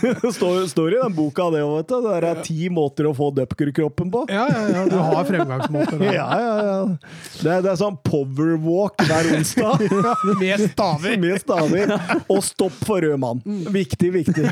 det 0.00 0.32
står, 0.34 0.64
står 0.72 0.96
i 0.96 1.00
den 1.04 1.14
boka, 1.14 1.46
det 1.54 1.62
òg, 1.62 1.76
vet 1.78 1.92
du. 1.92 2.08
Det 2.10 2.30
er 2.32 2.40
ti 2.48 2.66
måter 2.74 3.06
å 3.10 3.14
få 3.16 3.30
Dupker-kroppen 3.38 4.10
på. 4.14 4.24
Ja, 4.34 4.48
ja, 4.50 4.64
ja, 4.74 4.82
du 4.90 4.96
har 4.98 5.28
fremgangsmåter. 5.28 6.02
Ja, 6.10 6.26
ja, 6.42 6.54
ja. 6.66 6.80
Det, 6.90 7.52
er- 7.54 7.62
det 7.68 7.70
er 7.70 7.78
sånn 7.80 8.00
powerwalk 8.06 8.98
hver 9.06 9.30
onsdag. 9.38 9.86
Med 10.42 10.66
staver. 10.72 11.16
Med 11.22 11.38
staver. 11.44 11.94
Og 12.26 12.42
stopp 12.50 12.82
for 12.86 12.98
rød 13.06 13.14
mann. 13.22 13.44
Viktig, 13.70 14.10
viktig. 14.18 14.48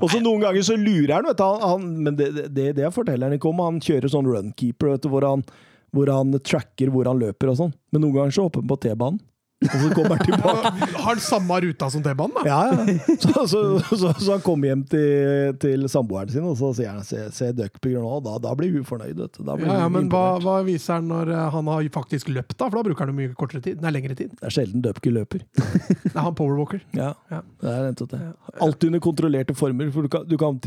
Og 0.00 0.08
så 0.12 0.20
Noen 0.22 0.44
ganger 0.44 0.64
så 0.66 0.78
lurer 0.78 1.16
han, 1.16 1.26
vet 1.28 1.40
du. 1.40 1.44
Han, 1.44 1.66
han, 1.66 1.90
men 2.06 2.18
det, 2.18 2.30
det, 2.54 2.70
det 2.78 2.94
forteller 2.94 3.28
han 3.28 3.36
ikke 3.38 3.50
om. 3.50 3.62
Han 3.64 3.82
kjører 3.82 4.12
sånn 4.12 4.30
runkeeper, 4.30 4.94
vet 4.94 5.04
du, 5.04 5.10
hvor 5.12 5.26
han, 5.26 5.44
hvor 5.92 6.12
han 6.12 6.32
tracker 6.40 6.92
hvor 6.94 7.10
han 7.10 7.20
løper 7.22 7.52
og 7.52 7.60
sånn. 7.60 7.76
Men 7.92 8.06
noen 8.06 8.18
ganger 8.20 8.38
så 8.38 8.46
hopper 8.46 8.64
han 8.64 8.72
på 8.72 8.80
T-banen. 8.86 9.20
Og 9.62 9.76
så 9.82 9.88
kommer 9.94 10.16
han 10.16 10.24
tilbake. 10.26 10.72
Har 11.02 11.08
han 11.10 11.22
samme 11.22 11.58
ruta 11.64 11.88
som 11.94 12.02
T-banen, 12.04 12.34
da? 12.36 12.42
Ja, 12.46 12.60
ja. 12.72 13.16
Så, 13.22 13.46
så, 13.50 13.60
så, 13.90 14.12
så 14.18 14.30
han 14.34 14.42
kommer 14.44 14.72
hjem 14.72 14.84
til, 14.90 15.52
til 15.62 15.86
samboeren 15.92 16.32
sin, 16.32 16.46
og 16.48 16.56
så 16.60 16.72
sier 16.78 16.92
han 16.94 17.04
se, 17.06 17.24
se 17.34 17.50
Duckpigger 17.56 18.02
nå, 18.04 18.20
da, 18.26 18.36
da 18.42 18.54
blir 18.58 18.72
hun 18.76 18.86
fornøyd. 18.88 19.20
Blir 19.38 19.66
Ja, 19.66 19.82
ja, 19.84 19.90
men 19.92 20.08
hva, 20.12 20.24
hva 20.42 20.56
viser 20.66 20.98
han 20.98 21.10
når 21.12 21.32
eh, 21.34 21.44
han 21.56 21.70
har 21.72 21.90
faktisk 21.94 22.32
løpt, 22.32 22.56
da? 22.58 22.68
For 22.68 22.80
da 22.80 22.86
bruker 22.90 23.08
han 23.10 23.18
mye 23.18 23.34
kortere 23.38 23.62
tid. 23.64 23.82
Nei, 23.84 23.92
lengre 23.94 24.16
tid. 24.18 24.34
Det 24.38 24.48
er 24.50 24.56
sjelden 24.56 24.84
Dupker 24.84 25.14
løper. 25.18 25.44
Nei, 26.14 26.16
han 26.18 26.34
powerwalker. 26.38 26.82
Ja, 26.96 27.12
Ja. 27.32 27.42
det 27.62 27.76
er 27.76 27.92
det. 28.16 28.22
Alt 28.62 28.84
under 28.88 29.02
kontrollerte 29.02 29.54
former, 29.56 29.90
for 29.94 30.06
du 30.06 30.12
kan, 30.12 30.26
du 30.28 30.36
kan 30.40 30.58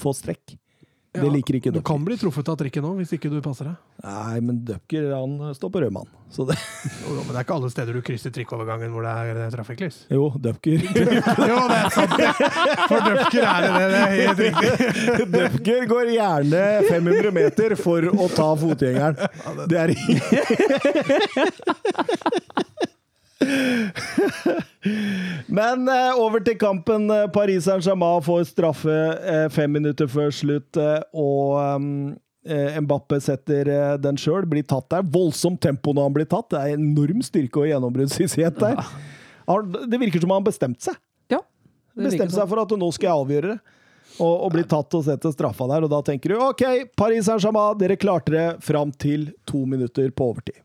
få 0.00 0.12
strekk. 0.16 0.56
Det 1.22 1.30
liker 1.32 1.54
ikke 1.58 1.72
Du 1.74 1.80
kan 1.86 2.04
bli 2.04 2.14
truffet 2.20 2.48
av 2.52 2.56
trikken 2.60 2.82
nå, 2.84 2.90
hvis 3.00 3.12
ikke 3.16 3.30
du 3.32 3.38
passer 3.44 3.64
deg. 3.70 3.76
Nei, 4.04 4.36
men 4.44 4.54
Dupker 4.68 5.02
han 5.14 5.32
står 5.56 5.70
på 5.72 5.78
rød 5.84 5.92
mann. 5.96 6.08
Så 6.30 6.40
det, 6.48 6.56
Jo, 7.06 7.10
Men 7.22 7.30
det 7.30 7.36
er 7.38 7.42
ikke 7.46 7.54
alle 7.56 7.70
steder 7.70 7.92
du 7.96 8.00
krysser 8.04 8.30
trikkovergangen 8.34 8.90
hvor 8.92 9.02
det 9.06 9.12
er 9.14 9.36
eh, 9.44 9.50
trafikklys. 9.54 9.96
jo, 10.10 10.24
Dupker 10.42 10.78
Jo, 11.50 11.58
det 11.70 11.78
er 11.78 11.88
sant! 11.94 12.16
For 12.90 12.98
Dupker 13.06 13.42
er 13.46 13.60
det 13.62 13.70
det. 13.72 13.86
Det 13.92 14.00
er 14.00 14.06
helt 14.20 14.40
riktig. 14.46 14.70
Dupker 15.36 15.80
går 15.92 16.06
gjerne 16.16 16.62
500 16.90 17.30
meter 17.40 17.68
for 17.80 18.00
å 18.10 18.26
ta 18.34 18.48
fotgjengeren. 18.58 19.16
Det 19.70 19.76
er 19.84 19.88
Men 25.46 25.88
eh, 25.88 26.20
over 26.20 26.42
til 26.44 26.58
kampen. 26.58 27.08
Eh, 27.10 27.26
Paris 27.34 27.66
Saint-Germain 27.66 28.22
får 28.24 28.44
straffe 28.50 28.94
eh, 28.94 29.46
fem 29.52 29.72
minutter 29.78 30.08
før 30.10 30.30
slutt, 30.34 30.78
og 31.16 31.58
eh, 32.46 32.78
Mbappe 32.82 33.20
setter 33.22 33.70
den 34.02 34.18
sjøl. 34.20 34.46
Blir 34.50 34.66
tatt 34.68 34.88
der. 34.92 35.06
Voldsomt 35.06 35.60
tempo 35.62 35.94
når 35.96 36.10
han 36.10 36.18
blir 36.18 36.28
tatt. 36.30 36.50
Det 36.52 36.60
er 36.60 36.76
enorm 36.76 37.24
styrke 37.26 37.64
og 37.64 37.70
gjennombruddshissighet 37.70 38.60
der. 38.62 38.82
Det 39.86 40.02
virker 40.02 40.22
som 40.22 40.34
han 40.34 40.42
har 40.42 40.50
bestemt 40.50 40.82
seg. 40.82 40.98
Ja. 41.32 41.40
Bestemt 41.98 42.34
seg 42.34 42.46
for 42.50 42.62
at 42.62 42.76
nå 42.78 42.92
skal 42.94 43.10
jeg 43.10 43.24
avgjøre 43.24 43.54
det. 43.54 43.58
Og, 44.16 44.46
og 44.46 44.52
bli 44.54 44.62
tatt 44.64 44.94
og 44.96 45.02
sette 45.04 45.28
straffa 45.34 45.66
der. 45.68 45.84
Og 45.84 45.90
da 45.92 45.98
tenker 46.06 46.32
du 46.32 46.38
OK, 46.40 46.62
Paris 46.96 47.26
Saint-Germain, 47.28 47.76
dere 47.80 47.98
klarte 48.00 48.32
det 48.32 48.46
fram 48.64 48.94
til 48.94 49.28
to 49.48 49.66
minutter 49.68 50.08
på 50.14 50.30
overtid. 50.30 50.62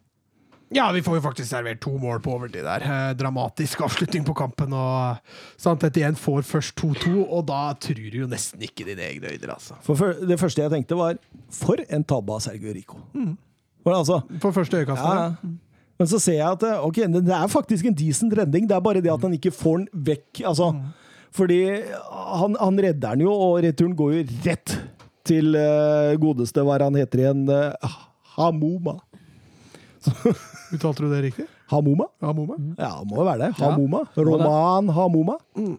Ja, 0.71 0.85
vi 0.95 1.01
får 1.03 1.17
jo 1.17 1.23
faktisk 1.25 1.49
servert 1.49 1.81
to 1.83 1.91
mål 1.99 2.21
på 2.23 2.31
overtid 2.37 2.63
der. 2.63 2.83
Eh, 2.85 3.13
dramatisk 3.19 3.81
avslutning 3.83 4.23
på 4.27 4.35
kampen. 4.39 4.71
og 4.71 5.17
Sant, 5.59 5.83
igjen 5.83 6.15
får 6.15 6.45
først 6.47 6.75
2-2, 6.79 7.25
og 7.27 7.43
da 7.49 7.73
tror 7.75 7.99
du 7.99 8.21
jo 8.21 8.29
nesten 8.31 8.63
ikke 8.63 8.85
dine 8.87 9.03
egne 9.09 9.33
øyne. 9.33 9.51
altså. 9.51 9.75
For 9.83 10.13
Det 10.13 10.39
første 10.39 10.63
jeg 10.63 10.71
tenkte, 10.71 10.95
var 10.95 11.19
for 11.51 11.75
en 11.89 12.03
tabbe 12.03 12.31
av 12.33 12.39
Sergio 12.39 12.71
Rico. 12.73 13.03
Mm. 13.13 13.35
For 13.83 13.97
altså, 13.97 14.21
for 14.39 14.51
første 14.51 14.77
øyekast. 14.77 15.01
ja, 15.01 15.23
ja. 15.23 15.33
Men 15.99 16.07
så 16.09 16.17
ser 16.17 16.39
jeg 16.39 16.47
at 16.47 16.63
okay, 16.81 17.05
ok, 17.05 17.19
det 17.21 17.35
er 17.35 17.47
faktisk 17.51 17.85
en 17.85 17.93
decent 17.93 18.33
redning. 18.33 18.65
Det 18.65 18.73
er 18.73 18.81
bare 18.81 19.01
det 19.03 19.11
at 19.13 19.21
han 19.21 19.35
ikke 19.37 19.51
får 19.53 19.83
den 19.83 19.87
vekk. 20.07 20.41
altså, 20.49 20.71
Fordi 21.31 21.59
han, 22.41 22.55
han 22.57 22.79
redder 22.79 23.11
den 23.11 23.21
jo, 23.27 23.31
og 23.31 23.59
returen 23.63 23.93
går 23.95 24.15
jo 24.15 24.23
rett 24.47 24.73
til 25.27 25.53
uh, 25.53 26.17
godeste, 26.17 26.63
hva 26.65 26.79
han 26.81 26.97
heter 26.97 27.21
igjen, 27.21 27.43
uh, 27.45 27.99
Hamoma. 28.33 28.97
Uttalte 30.75 31.03
du 31.03 31.09
det 31.11 31.21
riktig? 31.27 31.45
Hamoma? 31.71 32.07
Hamoma? 32.23 32.55
Ja, 32.77 32.91
det 32.99 33.07
må 33.09 33.21
jo 33.21 33.25
være 33.27 33.45
det. 33.47 33.51
Hamoma. 33.61 34.03
Roman 34.17 34.89
Hamoma. 34.95 35.37
Mm. 35.57 35.77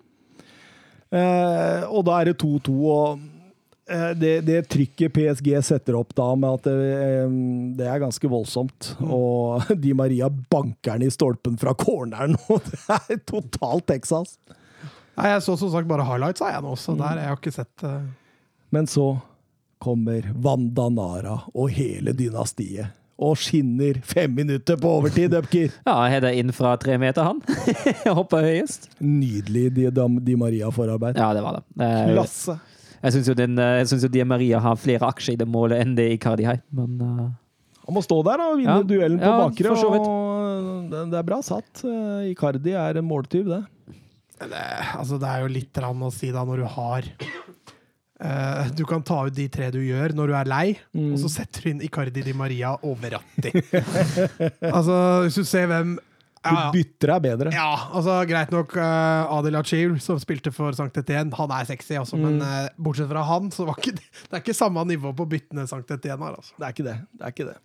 Eh, 1.12 1.82
og 1.92 2.04
da 2.08 2.20
er 2.22 2.30
det 2.30 2.38
2-2, 2.40 2.74
og 2.88 3.20
eh, 3.92 4.12
det, 4.16 4.30
det 4.48 4.62
trykket 4.72 5.12
PSG 5.12 5.50
setter 5.66 5.98
opp 5.98 6.14
da, 6.16 6.30
med 6.38 6.56
at 6.60 6.68
det, 6.70 6.76
eh, 6.96 7.34
det 7.76 7.88
er 7.92 8.00
ganske 8.00 8.30
voldsomt. 8.32 8.94
Mm. 9.02 9.10
Og 9.12 9.68
Di 9.82 9.92
Maria 9.98 10.30
banker 10.32 10.96
den 10.96 11.10
i 11.10 11.12
stolpen 11.12 11.58
fra 11.60 11.74
corneren, 11.76 12.38
og 12.48 12.64
det 12.70 12.80
er 12.96 13.20
totalt 13.28 13.88
Texas. 13.92 14.38
Nei, 15.18 15.28
Jeg 15.34 15.44
så 15.44 15.58
som 15.60 15.68
sagt 15.74 15.90
bare 15.90 16.06
highlights, 16.08 16.40
sa 16.40 16.54
jeg 16.54 16.64
nå, 16.64 16.72
så 16.80 16.94
Mm. 16.96 17.02
der 17.04 17.20
jeg 17.20 17.28
har 17.34 17.36
ikke 17.42 17.52
sett 17.58 17.84
uh... 17.84 18.00
Men 18.72 18.86
så 18.88 19.10
kommer 19.82 20.24
Vandanara 20.40 21.34
og 21.52 21.68
hele 21.76 22.14
dynastiet. 22.16 22.94
Og 23.22 23.36
skinner 23.38 24.00
fem 24.06 24.32
minutter 24.34 24.78
på 24.80 24.90
overtid, 24.98 25.34
Upker. 25.38 25.70
Ja, 25.88 25.96
header 26.10 26.34
inn 26.34 26.50
fra 26.56 26.74
tre 26.82 26.96
meter, 26.98 27.28
han. 27.28 27.38
Hoppa 28.18 28.40
høyest. 28.42 28.88
Nydelig 29.02 29.68
Di, 29.76 29.86
Di 30.26 30.34
Maria-forarbeid. 30.40 31.20
Ja, 31.20 31.30
det 31.36 31.44
var 31.44 31.60
det. 31.60 31.64
Eh, 31.86 32.10
Klasse. 32.16 32.56
Jeg 33.02 33.14
syns 33.16 33.30
jo, 33.30 33.34
den, 33.38 33.54
eh, 33.58 33.76
jeg 33.82 33.88
synes 33.92 34.04
jo 34.06 34.10
Di 34.14 34.24
Maria 34.26 34.60
har 34.62 34.76
flere 34.78 35.06
aksjer 35.10 35.34
i 35.36 35.40
det 35.40 35.46
målet 35.50 35.80
enn 35.82 35.94
det 35.98 36.08
Icardi 36.16 36.44
har, 36.46 36.60
men 36.74 36.98
uh... 37.02 37.30
Han 37.82 37.96
må 37.96 38.02
stå 38.06 38.20
der 38.22 38.38
og 38.44 38.60
vinne 38.60 38.76
Ja. 38.78 38.82
duellen 38.86 39.18
på 39.18 39.26
Ja, 39.26 39.38
bakre. 39.40 39.72
Og 39.74 40.84
det, 40.92 41.00
det 41.10 41.18
er 41.18 41.24
bra 41.26 41.40
satt. 41.42 41.82
Eh, 41.82 42.28
Icardi 42.30 42.76
er 42.78 43.00
en 43.00 43.08
måltyv, 43.08 43.48
det. 43.50 43.62
det, 44.38 44.60
altså, 44.98 45.18
det 45.18 45.26
er 45.32 45.42
jo 45.42 45.50
litt 45.50 45.80
rann 45.82 46.04
å 46.06 46.12
si 46.14 46.30
da, 46.34 46.44
når 46.46 46.62
du 46.62 46.68
har 46.76 47.08
eh, 48.22 48.70
Du 48.78 48.84
kan 48.88 49.02
ta 49.06 49.18
ut 49.26 49.34
de 49.36 49.48
tre 49.52 49.70
du 49.74 49.80
gjør 49.82 50.14
når 50.18 50.30
du 50.30 50.36
er 50.38 50.50
lei, 50.50 50.66
og 50.98 51.18
så 51.22 51.30
setter 51.40 51.66
du 51.66 51.72
inn 51.72 51.82
Icardi 51.86 52.24
Di 52.24 52.34
Maria 52.36 52.74
og 52.78 52.96
Verratti. 53.02 53.52
altså, 54.76 54.96
hvis 55.26 55.38
du 55.40 55.44
ser 55.48 55.68
hvem 55.70 55.96
Du 55.96 56.50
ja, 56.50 56.54
ja. 56.58 56.70
bytter 56.74 57.12
er 57.14 57.20
bedre. 57.22 57.50
Ja, 57.54 57.68
altså 57.94 58.16
greit 58.26 58.50
nok 58.50 58.72
uh, 58.74 59.34
Adil 59.36 59.58
Achil, 59.60 59.92
som 60.02 60.18
spilte 60.18 60.50
for 60.50 60.74
Sankt 60.74 60.96
Etienne, 60.98 61.30
han 61.38 61.52
er 61.54 61.68
sexy 61.68 61.94
også, 62.00 62.18
men 62.18 62.40
uh, 62.42 62.66
bortsett 62.82 63.10
fra 63.12 63.22
han, 63.28 63.52
så 63.54 63.66
var 63.68 63.78
ikke 63.78 63.94
det, 64.00 64.08
det 64.24 64.38
er 64.38 64.42
ikke 64.42 64.56
samme 64.58 64.82
nivå 64.90 65.14
på 65.14 65.28
byttene 65.36 65.68
Sankt 65.70 65.94
Etienne 65.94 66.18
har. 66.26 66.40
altså. 66.40 66.56
Det 66.58 66.66
er 66.66 66.74
ikke 66.74 66.88
det. 66.88 66.96
Det 67.14 67.28
er 67.28 67.36
ikke 67.36 67.50
det. 67.52 67.60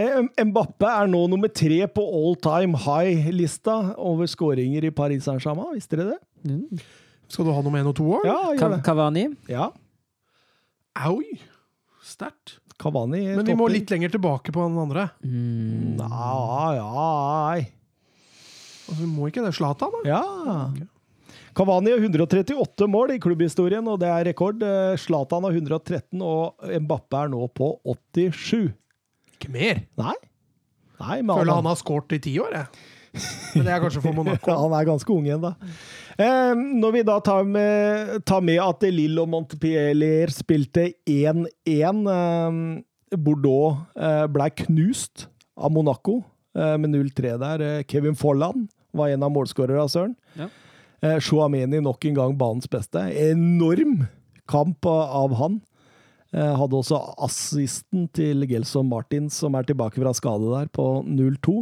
Eh, 0.00 0.44
Mbappe 0.48 0.88
er 0.88 1.08
nå 1.12 1.26
nummer 1.28 1.50
tre 1.52 1.82
på 1.92 2.02
all 2.16 2.36
time 2.40 2.78
high-lista 2.80 3.74
over 4.00 4.28
skåringer 4.30 4.86
i 4.88 4.92
Paris 4.94 5.26
Saint-Germain. 5.28 5.74
Visste 5.76 5.98
dere 6.00 6.14
det? 6.14 6.80
Skal 7.32 7.48
du 7.48 7.52
ha 7.54 7.62
noe 7.64 7.72
med 7.72 7.86
en 7.86 7.92
og 7.94 7.96
to 7.96 8.06
år? 8.18 8.26
Ja, 8.28 8.38
gjør 8.52 8.74
det. 8.74 8.82
Kavani? 8.84 9.24
Ja. 9.48 9.70
Oi! 11.08 11.38
Sterkt. 12.04 12.58
Cavani 12.82 13.22
Men 13.36 13.46
vi 13.46 13.54
må 13.56 13.68
litt 13.70 13.92
lenger 13.92 14.12
tilbake 14.12 14.52
på 14.52 14.64
den 14.66 14.76
andre. 14.82 15.06
Mm. 15.24 16.00
Ja, 16.02 16.72
ja, 16.76 16.88
nei. 17.46 17.62
Altså, 18.82 18.98
vi 18.98 19.08
må 19.08 19.30
ikke 19.30 19.44
det. 19.46 19.54
Zlatan, 19.56 19.94
da? 19.94 20.02
Ja. 20.10 20.90
Cavani 21.56 21.92
har 21.94 22.04
138 22.04 22.88
mål 22.90 23.14
i 23.14 23.20
klubbhistorien, 23.22 23.86
og 23.88 24.00
det 24.02 24.10
er 24.12 24.26
rekord. 24.28 24.60
Eh, 24.64 24.96
Zlatan 25.00 25.46
har 25.46 25.56
113, 25.56 26.20
og 26.20 26.72
Mbappe 26.84 27.22
er 27.24 27.32
nå 27.32 27.46
på 27.56 27.74
87. 27.86 28.72
Ikke 29.36 29.52
mer. 29.52 29.84
Nei. 30.00 30.16
Nei, 31.02 31.18
Føler 31.22 31.48
han, 31.48 31.62
han 31.62 31.70
har 31.72 31.80
skåret 31.80 32.12
i 32.18 32.20
ti 32.22 32.36
år, 32.42 32.60
jeg. 32.60 32.90
Men 33.12 33.66
det 33.66 33.72
er 33.74 33.82
kanskje 33.82 34.02
for 34.04 34.16
Monaco. 34.16 34.54
han 34.64 34.76
er 34.76 34.88
ganske 34.88 35.12
ung 35.14 35.26
igjen, 35.28 35.42
da. 35.42 35.52
Eh, 36.16 36.52
når 36.56 36.94
vi 36.96 37.04
da 37.08 37.18
tar 37.24 37.44
med, 37.48 38.16
tar 38.28 38.44
med 38.44 38.60
at 38.64 38.86
Lille 38.92 39.22
og 39.22 39.30
Montpellier 39.32 40.32
spilte 40.32 40.88
1-1 41.08 42.02
eh, 42.16 42.60
Bordeaux 43.16 43.82
eh, 43.96 44.26
ble 44.32 44.48
knust 44.64 45.26
av 45.56 45.72
Monaco 45.74 46.20
eh, 46.56 46.76
med 46.80 46.94
0-3 46.94 47.36
der. 47.42 47.66
Eh, 47.68 47.84
Kevin 47.88 48.16
Folland 48.18 48.68
var 48.96 49.12
en 49.12 49.24
av 49.24 49.32
målskårerne, 49.34 49.88
Søren. 49.92 50.16
Ja. 50.38 50.48
Eh, 51.02 51.18
Chouameni 51.20 51.80
nok 51.82 52.04
en 52.08 52.16
gang 52.18 52.38
banens 52.38 52.70
beste. 52.70 53.04
Enorm 53.28 54.04
kamp 54.48 54.86
av 54.88 55.36
han. 55.40 55.60
Eh, 56.32 56.52
hadde 56.56 56.78
også 56.78 56.96
assisten 57.26 58.06
til 58.16 58.46
Gelson 58.48 58.88
Martins, 58.88 59.36
som 59.42 59.56
er 59.58 59.66
tilbake 59.68 60.00
fra 60.00 60.14
skade 60.16 60.48
der, 60.48 60.70
på 60.72 61.02
0-2. 61.04 61.58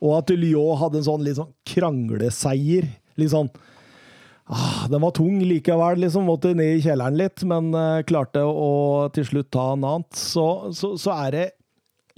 Og 0.00 0.16
at 0.16 0.32
Lyon 0.32 0.78
hadde 0.80 1.00
en 1.00 1.06
sånn 1.06 1.24
litt 1.26 1.38
sånn 1.38 1.52
krangleseier. 1.68 2.88
Litt 3.20 3.32
sånn 3.34 3.50
ah, 4.48 4.86
Den 4.90 5.02
var 5.04 5.12
tung 5.16 5.40
likevel, 5.44 6.00
liksom. 6.04 6.28
Måtte 6.28 6.54
ned 6.56 6.78
i 6.78 6.84
kjelleren 6.84 7.18
litt, 7.20 7.44
men 7.48 7.72
uh, 7.76 8.00
klarte 8.08 8.44
å 8.44 9.08
til 9.14 9.28
slutt 9.28 9.50
ta 9.52 9.72
annen. 9.74 10.06
Så, 10.16 10.46
så, 10.76 10.94
så 11.00 11.16
er 11.26 11.36
det 11.36 11.48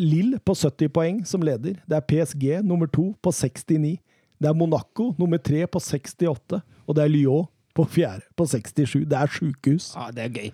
Lill 0.01 0.39
på 0.43 0.55
70 0.57 0.89
poeng 0.95 1.19
som 1.29 1.43
leder. 1.45 1.77
Det 1.87 1.99
er 1.99 2.07
PSG 2.09 2.47
nummer 2.67 2.89
to 2.91 3.11
på 3.23 3.31
69. 3.35 3.99
Det 4.43 4.49
er 4.51 4.57
Monaco 4.59 5.13
nummer 5.19 5.39
tre 5.39 5.67
på 5.71 5.83
68. 5.83 6.63
Og 6.87 6.97
det 6.97 7.05
er 7.05 7.13
Lyon 7.13 7.51
på 7.77 7.85
fjerde 7.89 8.25
på 8.39 8.47
67. 8.49 9.05
Det 9.09 9.19
er 9.19 9.31
sjukehus. 9.31 9.93
Ja, 9.95 10.09
det 10.15 10.25
er 10.25 10.33
gøy. 10.39 10.49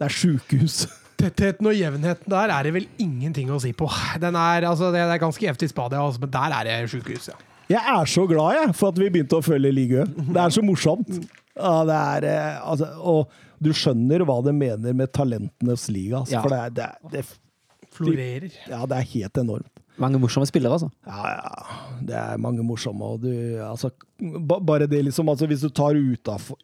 Det 0.00 0.08
er 0.08 0.16
sjukehus. 0.16 0.82
Tettheten 1.20 1.68
og 1.68 1.76
jevnheten 1.76 2.32
der 2.32 2.52
er 2.54 2.66
det 2.66 2.72
vel 2.78 2.88
ingenting 3.02 3.50
å 3.52 3.60
si 3.62 3.74
på. 3.76 3.88
Den 4.22 4.38
er, 4.38 4.66
altså, 4.70 4.90
det 4.94 5.02
er 5.04 5.20
ganske 5.20 5.44
jevnt 5.44 5.64
i 5.66 5.68
Spania, 5.70 6.00
altså, 6.02 6.22
men 6.24 6.32
der 6.34 6.56
er 6.56 6.68
det 6.68 6.78
sjukehus, 6.92 7.28
ja. 7.32 7.38
Jeg 7.70 7.86
er 7.86 8.08
så 8.10 8.24
glad 8.26 8.56
jeg, 8.56 8.72
for 8.74 8.90
at 8.90 8.98
vi 8.98 9.10
begynte 9.14 9.38
å 9.38 9.44
følge 9.46 9.70
Ligø. 9.70 10.02
Det 10.34 10.40
er 10.42 10.50
så 10.50 10.62
morsomt. 10.66 11.12
Ja, 11.54 11.76
det 11.86 11.98
er, 11.98 12.26
eh, 12.32 12.56
altså, 12.66 12.88
og 12.98 13.30
du 13.62 13.70
skjønner 13.76 14.24
hva 14.26 14.40
det 14.42 14.54
mener 14.56 14.96
med 14.96 15.12
talentenes 15.14 15.86
liga. 15.92 16.22
Altså, 16.24 16.34
Ja. 16.38 16.42
For 16.42 16.50
det 16.54 16.58
er, 16.58 16.74
det, 16.78 16.88
er, 16.88 17.12
det, 17.12 17.24
Florerer. 18.00 18.50
ja, 18.68 18.82
det 18.88 18.98
er 18.98 19.12
helt 19.14 19.40
enormt. 19.44 19.80
Mange 20.00 20.16
morsomme 20.16 20.46
spillere, 20.48 20.72
altså. 20.78 20.88
Ja, 21.04 21.28
ja. 21.28 21.64
Det 22.08 22.14
er 22.16 22.38
mange 22.40 22.62
morsomme. 22.64 23.04
Og 23.04 23.20
du, 23.20 23.28
altså, 23.60 23.90
ba, 24.48 24.56
bare 24.64 24.86
det, 24.88 25.02
liksom. 25.04 25.28
Altså, 25.28 25.44
hvis 25.50 25.60
du 25.60 25.68
tar 25.68 25.98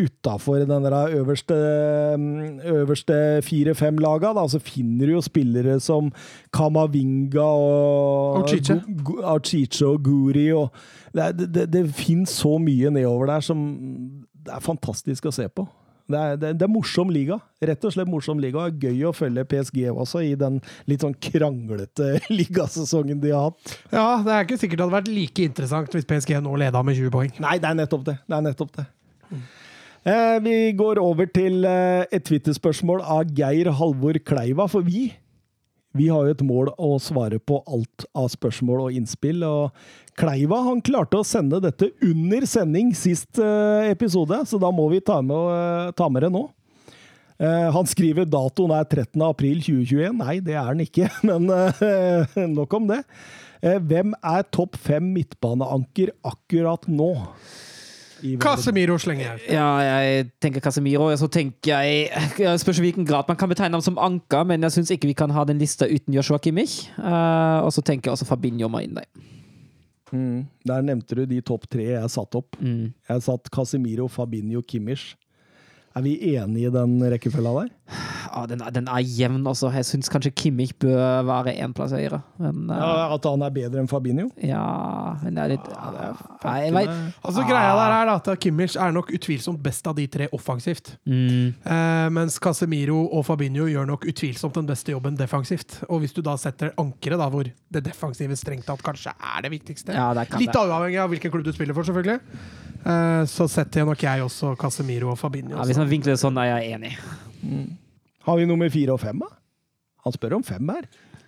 utafor 0.00 0.62
den 0.64 0.86
der 0.86 0.96
øverste, 1.18 1.54
mm, 2.16 2.60
øverste 2.64 3.42
fire-fem 3.44 4.00
laga, 4.00 4.32
da, 4.32 4.46
så 4.48 4.58
finner 4.62 5.06
du 5.06 5.12
jo 5.18 5.20
spillere 5.20 5.76
som 5.84 6.08
Kamavinga 6.56 7.44
og 7.44 8.38
Archiche 8.40 8.80
Gu- 9.04 9.20
og 9.92 10.02
Guri. 10.02 10.48
Og 10.56 10.70
det, 11.12 11.34
det, 11.38 11.54
det, 11.54 11.66
det 11.72 11.94
finnes 11.94 12.30
så 12.30 12.56
mye 12.58 12.90
nedover 12.90 13.26
der 13.34 13.44
som 13.44 13.66
det 14.46 14.54
er 14.54 14.62
fantastisk 14.64 15.26
å 15.28 15.34
se 15.34 15.48
på. 15.50 15.66
Det 16.06 16.18
er, 16.18 16.36
det, 16.38 16.52
det 16.60 16.66
er 16.66 16.70
morsom 16.70 17.10
liga. 17.10 17.38
Rett 17.66 17.84
og 17.86 17.94
slett 17.94 18.10
morsom 18.10 18.40
liga. 18.42 18.66
Det 18.70 18.86
er 18.86 18.94
gøy 18.94 19.08
å 19.08 19.14
følge 19.16 19.46
PSG 19.50 19.80
også 19.90 20.22
i 20.22 20.34
den 20.38 20.60
litt 20.90 21.02
sånn 21.02 21.16
kranglete 21.18 22.16
ligasesongen 22.38 23.20
de 23.22 23.34
har 23.34 23.48
hatt. 23.48 23.76
Ja, 23.90 24.08
det 24.22 24.34
er 24.34 24.46
ikke 24.46 24.60
sikkert 24.62 24.80
det 24.80 24.86
hadde 24.86 24.98
vært 25.00 25.12
like 25.12 25.46
interessant 25.50 25.96
hvis 25.96 26.08
PSG 26.08 26.38
nå 26.44 26.54
leda 26.62 26.82
med 26.86 26.98
20 26.98 27.14
poeng. 27.14 27.34
Nei, 27.42 27.58
det 27.62 27.72
er 27.72 27.80
nettopp 27.82 28.06
det. 28.06 28.18
Det 28.26 28.38
er 28.38 28.46
nettopp 28.46 28.74
det. 28.78 28.86
Eh, 30.06 30.36
vi 30.44 30.56
går 30.78 31.00
over 31.02 31.26
til 31.34 31.66
eh, 31.66 32.06
et 32.14 32.22
Twitter-spørsmål 32.28 33.02
av 33.02 33.32
Geir 33.34 33.72
Halvor 33.74 34.18
Kleiva, 34.22 34.68
for 34.70 34.86
vi 34.86 35.08
vi 35.96 36.08
har 36.12 36.26
jo 36.26 36.34
et 36.34 36.44
mål 36.46 36.72
å 36.76 36.96
svare 37.02 37.38
på 37.42 37.60
alt 37.64 38.06
av 38.16 38.28
spørsmål 38.32 38.86
og 38.86 38.98
innspill. 38.98 39.42
og 39.46 39.74
Kleiva 40.16 40.62
han 40.64 40.82
klarte 40.84 41.20
å 41.20 41.26
sende 41.26 41.60
dette 41.60 41.90
under 42.04 42.46
sending 42.48 42.92
sist 42.96 43.40
eh, 43.42 43.90
episode, 43.90 44.38
så 44.48 44.60
da 44.60 44.70
må 44.72 44.88
vi 44.92 45.02
ta 45.04 45.20
med, 45.24 45.50
eh, 45.56 45.90
ta 45.96 46.08
med 46.12 46.24
det 46.24 46.32
nå. 46.32 46.46
Eh, 47.36 47.68
han 47.74 47.88
skriver 47.88 48.28
datoen 48.28 48.72
er 48.78 48.86
13. 48.88 49.20
april 49.28 49.60
2021. 49.64 50.16
Nei, 50.22 50.38
det 50.44 50.56
er 50.56 50.70
den 50.72 50.86
ikke, 50.86 51.10
men 51.28 51.50
nok 52.56 52.80
om 52.80 52.88
det. 52.92 53.02
Hvem 53.60 54.12
er 54.20 54.44
topp 54.52 54.76
fem 54.78 55.04
midtbaneanker 55.14 56.12
akkurat 56.28 56.84
nå? 56.88 57.14
Casemiro 58.40 58.96
slenger 58.98 59.26
jeg. 59.26 59.54
Ja, 59.56 59.66
jeg 59.82 60.28
tenker 60.40 60.64
Casemiro. 60.64 61.10
og 61.10 61.18
Så 61.18 61.28
tenker 61.32 61.72
jeg 61.74 62.08
jeg 62.40 62.60
Spørs 62.62 62.80
hvilken 62.80 63.06
grad 63.06 63.28
man 63.28 63.36
kan 63.36 63.50
betegne 63.50 63.76
ham 63.76 63.84
som 63.84 63.98
anker, 63.98 64.44
men 64.48 64.62
jeg 64.62 64.72
syns 64.72 64.90
ikke 64.94 65.10
vi 65.10 65.18
kan 65.18 65.30
ha 65.30 65.44
den 65.44 65.60
lista 65.60 65.86
uten 65.86 66.14
Joshua 66.14 66.38
Kimmich. 66.38 66.88
Uh, 66.98 67.64
og 67.66 67.72
så 67.72 67.84
tenker 67.84 68.10
jeg 68.10 68.16
også 68.16 68.28
Fabinho 68.28 68.68
må 68.72 68.84
inn 68.84 68.96
der. 68.96 69.08
Mm. 70.12 70.46
Der 70.66 70.82
nevnte 70.86 71.18
du 71.18 71.24
de 71.26 71.40
topp 71.42 71.66
tre 71.70 71.90
jeg 71.90 72.10
satte 72.10 72.40
opp. 72.40 72.56
Mm. 72.60 72.92
Jeg 73.08 73.22
satt 73.26 73.50
Casemiro, 73.52 74.08
Fabinho, 74.08 74.62
Kimmich. 74.62 75.14
Er 75.96 76.04
vi 76.04 76.18
enige 76.36 76.68
i 76.68 76.72
den 76.72 76.98
rekkefølga 77.00 77.52
der? 77.56 77.70
Ja, 77.88 78.42
den, 78.50 78.60
er- 78.60 78.72
den 78.74 78.88
er 78.90 78.98
jevn, 79.06 79.44
altså. 79.46 79.70
Jeg 79.72 79.84
syns 79.86 80.08
kanskje 80.12 80.32
Kimmich 80.34 80.72
bør 80.82 81.22
være 81.24 81.54
én 81.62 81.72
plass 81.72 81.92
høyere. 81.94 82.18
Men 82.42 82.66
uh, 82.70 82.76
Ja, 82.76 83.14
at 83.14 83.24
han 83.24 83.42
er 83.46 83.52
bedre 83.54 83.80
enn 83.80 83.88
Fabinho? 83.88 84.26
ja, 84.42 85.14
men 85.22 85.34
det 85.38 85.44
er 85.44 85.52
litt 85.54 85.68
Nei, 85.70 86.56
jeg 86.66 86.74
vet 86.74 86.90
Altså 87.24 87.44
Greia 87.46 87.70
der 87.78 87.94
er 87.96 88.10
da 88.10 88.16
at 88.18 88.30
Kimmich 88.42 88.76
er 88.76 88.92
nok 88.94 89.12
utvilsomt 89.14 89.62
best 89.62 89.86
av 89.86 89.94
de 89.96 90.06
tre 90.10 90.28
offensivt. 90.36 90.96
mm, 91.06 91.54
Eh, 91.66 92.08
mens 92.10 92.38
Casemiro 92.42 92.98
og 93.12 93.24
Fabinho 93.26 93.66
gjør 93.70 93.86
nok 93.88 94.04
utvilsomt 94.10 94.54
den 94.58 94.66
beste 94.68 94.92
jobben 94.92 95.16
defensivt. 95.16 95.78
Og 95.88 96.00
hvis 96.02 96.12
du 96.16 96.20
da 96.26 96.36
setter 96.40 96.72
ankeret, 96.78 97.18
da, 97.22 97.28
hvor 97.30 97.44
det 97.46 97.84
defensive 97.86 98.36
strengt 98.36 98.66
tatt 98.66 98.82
kanskje 98.82 99.14
er 99.14 99.42
det 99.46 99.50
viktigste 99.54 99.94
Ja, 99.94 100.12
det 100.14 100.26
Litt 100.38 100.52
det. 100.52 100.56
avhengig 100.60 101.00
av 101.02 101.10
hvilken 101.10 101.30
klubb 101.32 101.44
du 101.46 101.52
spiller 101.54 101.74
for, 101.74 101.86
selvfølgelig. 101.86 102.20
Eh, 102.86 103.22
så 103.26 103.48
setter 103.50 103.80
jeg 103.82 103.86
nok 103.88 104.02
jeg 104.02 104.22
også 104.22 104.52
Casemiro 104.58 105.10
og 105.10 105.18
Fabinho. 105.18 105.56
Ja, 105.56 105.64
hvis 105.66 105.78
man 105.80 105.88
vinkler 105.90 106.14
det 106.14 106.20
sånn, 106.22 106.36
er 106.38 106.58
jeg 106.60 106.76
enig. 106.76 106.92
Har 108.26 108.38
vi 108.40 108.46
nummer 108.48 108.70
fire 108.72 108.94
og 108.96 109.00
fem, 109.02 109.18
da? 109.22 109.28
Han 110.06 110.14
spør 110.14 110.38
om 110.38 110.44
fem 110.46 110.68
her. 110.74 110.86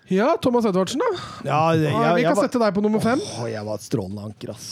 Ja, 0.08 0.30
Thomas 0.40 0.64
Edvardsen, 0.68 1.02
da. 1.02 1.08
Ja, 1.44 1.60
jeg, 1.76 1.92
Ja, 1.92 2.14
vi 2.16 2.24
kan 2.24 2.36
var, 2.38 2.46
sette 2.48 2.60
deg 2.62 2.74
på 2.74 2.82
nummer 2.84 3.02
fem. 3.04 3.20
Åh, 3.20 3.46
jeg 3.52 3.64
var 3.66 3.76
et 3.80 3.84
strålende 3.84 4.24
anker, 4.30 4.54
ass. 4.54 4.68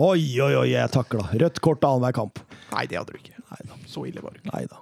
Oi, 0.00 0.22
oi, 0.40 0.52
oi, 0.56 0.68
jeg 0.72 0.90
takla. 0.94 1.26
Rødt 1.38 1.60
kort 1.62 1.84
annenhver 1.86 2.16
kamp. 2.16 2.40
Nei, 2.72 2.86
det 2.90 2.98
hadde 2.98 3.14
du 3.14 3.18
ikke. 3.20 3.36
Neida. 3.52 3.76
Så 3.90 4.06
ille 4.08 4.22
var 4.24 4.34
det 4.34 4.42
ikke. 4.42 4.54
Neida. 4.56 4.80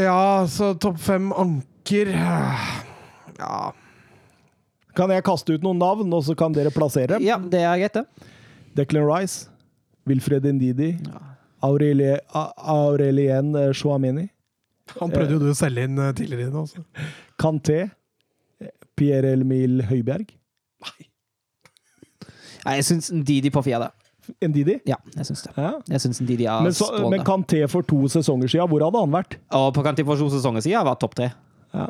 Ja, 0.00 0.18
så 0.50 0.72
topp 0.82 0.98
fem 1.02 1.28
anker 1.38 2.10
Ja. 2.14 3.58
Kan 4.94 5.10
jeg 5.10 5.24
kaste 5.26 5.56
ut 5.56 5.64
noen 5.66 5.78
navn, 5.82 6.12
og 6.14 6.22
så 6.26 6.36
kan 6.38 6.54
dere 6.54 6.70
plassere 6.74 7.16
dem? 7.16 7.24
Ja, 7.26 7.36
det 7.38 7.60
er 7.66 7.78
greit, 7.82 7.98
det. 7.98 8.30
Declan 8.78 9.06
Rice, 9.08 9.48
Wilfred 10.06 10.46
Ndidi, 10.54 10.92
Aurelie, 11.64 12.18
Aurelien 12.34 13.54
eh, 13.60 13.72
Chouameni, 13.76 14.28
Han 15.00 15.10
prøvde 15.12 15.36
jo 15.38 15.40
du 15.42 15.50
å 15.52 15.56
selge 15.56 15.86
inn 15.88 15.98
eh, 15.98 16.12
tidligere. 16.16 16.50
nå, 16.52 16.64
Altså. 16.66 16.84
Kanté, 17.40 17.78
eh, 18.60 18.72
Pierre 18.98 19.32
Elmil 19.36 19.82
Høibjerg, 19.88 20.32
Nei, 20.84 21.06
Nei, 22.64 22.74
jeg 22.80 22.84
syns 22.88 23.10
Didi 23.28 23.50
på 23.52 23.60
fjerde. 23.64 23.90
Ndidi. 24.40 24.78
Ja, 24.88 24.96
jeg 25.18 25.26
syns 25.28 25.42
det. 25.44 25.50
Ja. 25.60 25.70
Jeg 25.92 26.00
en 26.08 26.26
Didi 26.28 26.46
er 26.48 26.62
Men, 26.64 26.72
så, 26.72 26.86
men. 27.12 27.20
Kanté 27.28 27.58
for 27.68 27.84
to 27.84 27.98
sesonger 28.08 28.48
siden, 28.48 28.68
hvor 28.72 28.80
hadde 28.86 29.02
han 29.04 29.12
vært? 29.12 29.36
Og 29.52 29.66
på 29.76 29.84
Kanté 29.84 30.04
for 30.08 30.16
to 30.20 30.30
sesonger 30.32 30.64
siden 30.64 30.86
var 30.88 30.96
topp 31.00 31.16
tre. 31.18 31.28
Ja. 31.74 31.88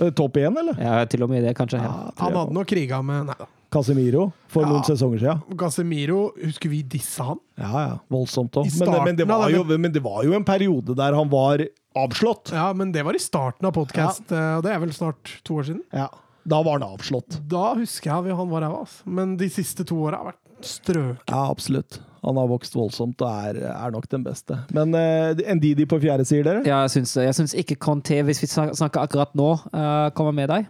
Eh, 0.00 0.10
Topp 0.16 0.38
én, 0.40 0.56
eller? 0.58 0.78
Ja, 0.80 1.04
til 1.04 1.22
og 1.26 1.30
med 1.30 1.44
det, 1.44 1.52
kanskje. 1.58 1.78
Ja, 1.78 1.90
Ja. 1.92 2.12
Han 2.24 2.34
hadde 2.40 2.54
nok 2.56 2.66
kriga 2.70 3.02
med 3.04 3.26
Nei 3.28 3.36
da. 3.38 3.46
Casemiro 3.76 4.26
for 4.48 4.64
Ja. 4.64 4.70
noen 4.72 4.84
sesonger 4.88 5.20
siden. 5.22 5.42
Casemiro, 5.60 6.20
husker 6.42 6.72
vi 6.72 6.82
dissa 6.96 7.28
han? 7.30 7.40
Ja, 7.60 7.72
ja. 7.86 7.96
Voldsomt 8.10 8.56
òg. 8.56 8.70
Men, 8.80 9.16
det- 9.16 9.26
men, 9.28 9.80
men 9.86 9.92
det 9.92 10.02
var 10.02 10.24
jo 10.24 10.32
en 10.34 10.44
periode 10.48 10.96
der 10.96 11.14
han 11.14 11.28
var 11.32 11.66
avslått. 11.96 12.52
Ja, 12.56 12.72
men 12.76 12.92
det 12.92 13.04
var 13.04 13.14
i 13.16 13.20
starten 13.22 13.66
av 13.68 13.72
podkast, 13.76 14.30
og 14.32 14.62
det 14.64 14.72
er 14.72 14.80
vel 14.82 14.92
snart 14.96 15.36
to 15.44 15.60
år 15.60 15.68
siden. 15.70 15.82
Ja. 15.92 16.08
Da 16.46 16.60
var 16.62 16.78
han 16.78 16.84
avslått. 16.86 17.40
Da 17.50 17.72
husker 17.74 18.12
jeg 18.22 18.36
han 18.36 18.50
var 18.52 18.62
ræva, 18.62 18.82
altså. 18.84 19.02
Men 19.06 19.36
de 19.36 19.48
siste 19.50 19.82
to 19.84 19.96
åra 20.06 20.20
har 20.20 20.28
vært 20.32 20.66
strøk. 20.66 21.24
Ja, 21.28 21.40
absolutt. 21.50 21.98
Han 22.22 22.36
har 22.38 22.46
vokst 22.50 22.74
voldsomt 22.74 23.20
og 23.22 23.28
er, 23.50 23.58
er 23.70 23.90
nok 23.94 24.06
den 24.10 24.22
beste. 24.26 24.56
Men 24.74 24.94
uh, 24.94 25.34
Ndidi 25.54 25.86
på 25.90 25.98
fjerde, 26.02 26.24
sier 26.26 26.46
dere? 26.46 26.62
Ja, 26.66 26.84
jeg 26.86 26.90
syns, 26.96 27.16
jeg 27.18 27.34
syns 27.34 27.54
ikke 27.58 27.76
Conté, 27.82 28.20
hvis 28.26 28.40
vi 28.42 28.48
snakker 28.50 29.02
akkurat 29.04 29.34
nå, 29.38 29.48
uh, 29.74 30.10
kommer 30.16 30.32
med 30.38 30.48
deg. 30.54 30.66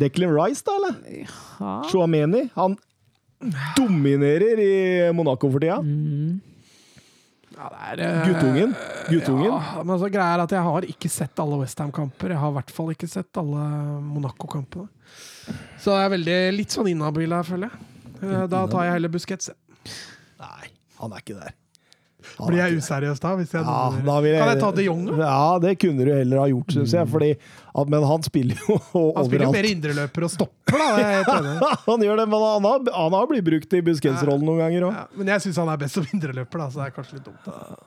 Declan 0.00 0.32
Rice, 0.34 0.62
da, 0.66 0.74
eller? 0.78 1.24
Ja. 1.60 1.72
Chouameni. 1.90 2.44
Han 2.56 2.76
dominerer 3.76 4.58
i 4.58 4.72
Monaco 5.14 5.50
for 5.50 5.62
tida. 5.62 5.78
Ja, 7.58 7.68
det 7.96 8.04
er, 8.04 8.20
eh, 8.20 8.26
Guttungen. 8.28 8.74
Guttungen. 9.08 9.44
Ja, 9.50 9.82
men 9.82 9.94
altså, 9.96 10.10
greia 10.14 10.34
er 10.36 10.42
at 10.44 10.52
jeg 10.54 10.62
har 10.62 10.82
ikke 10.86 11.10
sett 11.10 11.40
alle 11.42 11.58
Westham-kamper. 11.58 12.30
Jeg 12.34 12.38
har 12.38 12.50
i 12.52 12.56
hvert 12.58 12.70
fall 12.70 12.92
ikke 12.94 13.08
sett 13.10 13.40
alle 13.40 13.62
Monaco-kampene. 14.04 14.88
Så 15.80 15.94
jeg 15.96 16.04
er 16.06 16.12
veldig 16.14 16.36
litt 16.58 16.74
sånn 16.76 16.90
inhabil 16.92 17.34
her, 17.34 17.42
føler 17.48 17.70
jeg. 17.70 17.86
Eh, 18.22 18.46
Da 18.46 18.66
tar 18.70 18.84
jeg 18.86 18.92
heller 18.98 19.08
Busquets. 19.08 19.50
Nei, 20.38 20.68
han 21.00 21.12
er 21.12 21.24
ikke 21.24 21.38
der. 21.40 21.54
Blir 22.38 22.58
jeg 22.60 22.76
useriøs 22.78 23.20
da? 23.22 23.32
Hvis 23.38 23.52
jeg 23.56 23.64
Ja, 23.64 23.78
da 24.06 24.16
vil 24.24 24.30
jeg, 24.32 24.40
Kan 24.42 24.50
jeg 24.52 24.60
ta 24.62 24.70
de 24.76 24.84
Jong, 24.86 25.00
da? 25.08 25.16
Ja, 25.24 25.58
det 25.64 25.72
kunne 25.82 26.04
du 26.06 26.12
heller 26.12 26.38
ha 26.42 26.46
gjort, 26.52 26.74
syns 26.76 26.94
jeg. 26.94 27.08
Fordi, 27.10 27.30
at, 27.82 27.88
men 27.94 28.06
han 28.10 28.22
spiller 28.26 28.60
jo 28.62 28.76
overalt. 28.76 29.16
Han 29.18 29.28
spiller 29.30 29.46
jo 29.48 29.52
mer 29.56 29.68
indreløper 29.72 30.26
og 30.28 30.32
stopper, 30.34 30.78
da. 30.78 31.72
Han 31.88 32.06
gjør 32.06 32.22
det, 32.22 32.28
men 32.30 32.46
han 32.48 32.68
har, 32.70 32.88
han 32.94 33.16
har 33.18 33.28
blitt 33.32 33.46
brukt 33.48 33.76
i 33.78 33.82
Busquets-rollen 33.90 34.46
noen 34.46 34.62
ganger 34.64 34.88
òg. 34.90 34.96
Ja, 35.00 35.04
men 35.20 35.32
jeg 35.34 35.46
syns 35.46 35.58
han 35.62 35.70
er 35.72 35.80
best 35.84 35.98
som 35.98 36.06
indreløper, 36.14 36.62
da, 36.64 36.70
så 36.72 36.82
det 36.84 36.88
er 36.90 36.96
kanskje 36.98 37.18
litt 37.18 37.28
dumt. 37.28 37.46
Da. 37.46 37.78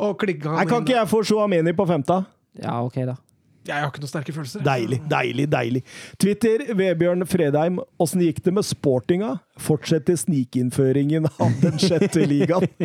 Og 0.00 0.14
klikka 0.22 0.48
han 0.54 0.62
Nei, 0.62 0.66
Kan 0.70 0.80
inn- 0.80 0.86
ikke 0.88 0.96
jeg 1.00 1.10
få 1.10 1.22
Chouameni 1.26 1.74
på 1.76 1.86
femta? 1.88 2.22
ja, 2.60 2.78
OK, 2.82 2.96
da. 3.06 3.16
Jeg 3.70 3.78
har 3.78 3.90
ikke 3.92 4.02
noen 4.02 4.10
sterke 4.10 4.34
følelser. 4.34 4.62
Deilig, 4.66 4.98
deilig, 5.10 5.46
deilig. 5.52 5.82
Twitter, 6.20 6.64
Vebjørn 6.76 7.26
Fredheim. 7.30 7.78
Åssen 8.02 8.24
gikk 8.24 8.42
det 8.46 8.54
med 8.56 8.66
sportinga? 8.66 9.36
Fortsetter 9.60 10.18
snikinnføringen 10.18 11.28
av 11.30 11.54
den 11.62 11.78
sjette 11.80 12.26
ligaen. 12.26 12.66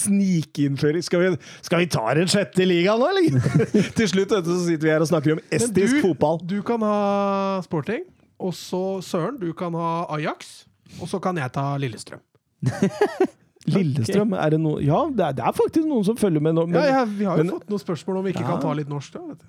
Snikinnføring 0.00 1.04
skal 1.04 1.20
vi, 1.20 1.32
skal 1.66 1.82
vi 1.82 1.88
ta 1.92 2.06
den 2.16 2.30
sjette 2.30 2.64
ligaen 2.64 3.02
nå, 3.02 3.10
eller? 3.12 3.90
Til 3.98 4.08
slutt 4.08 4.32
vet 4.32 4.46
du, 4.46 4.54
så 4.54 4.62
sitter 4.64 4.88
vi 4.88 4.94
her 4.94 5.04
og 5.04 5.10
snakker 5.10 5.36
om 5.36 5.42
estisk 5.52 5.98
du, 5.98 6.00
fotball. 6.06 6.40
Du 6.48 6.60
kan 6.66 6.80
ha 6.86 7.60
Sporting, 7.66 8.06
og 8.40 8.56
så 8.56 8.82
Søren, 9.04 9.36
du 9.42 9.52
kan 9.56 9.76
ha 9.76 9.92
Ajax, 10.16 10.64
og 11.00 11.12
så 11.12 11.20
kan 11.22 11.36
jeg 11.40 11.52
ta 11.52 11.74
Lillestrøm. 11.82 12.24
Lillestrøm, 13.68 14.32
er 14.40 14.50
det 14.54 14.60
noe 14.60 14.80
Ja, 14.80 15.02
det 15.12 15.20
er, 15.26 15.32
det 15.36 15.44
er 15.44 15.52
faktisk 15.52 15.84
noen 15.86 16.04
som 16.06 16.16
følger 16.16 16.40
med 16.40 16.54
nå. 16.56 16.64
Men, 16.70 16.80
ja, 16.80 17.00
ja, 17.00 17.04
vi 17.04 17.24
har 17.28 17.36
jo 17.36 17.44
men- 17.44 17.52
fått 17.58 17.68
noen 17.68 17.82
spørsmål 17.82 18.16
om 18.18 18.24
vi 18.24 18.32
ikke 18.32 18.40
Ja. 18.46 18.54
kan 18.54 18.60
ta 18.62 18.72
litt 18.72 18.88
norsk. 18.88 19.12
Da, 19.12 19.20
vet 19.28 19.38
du. 19.38 19.46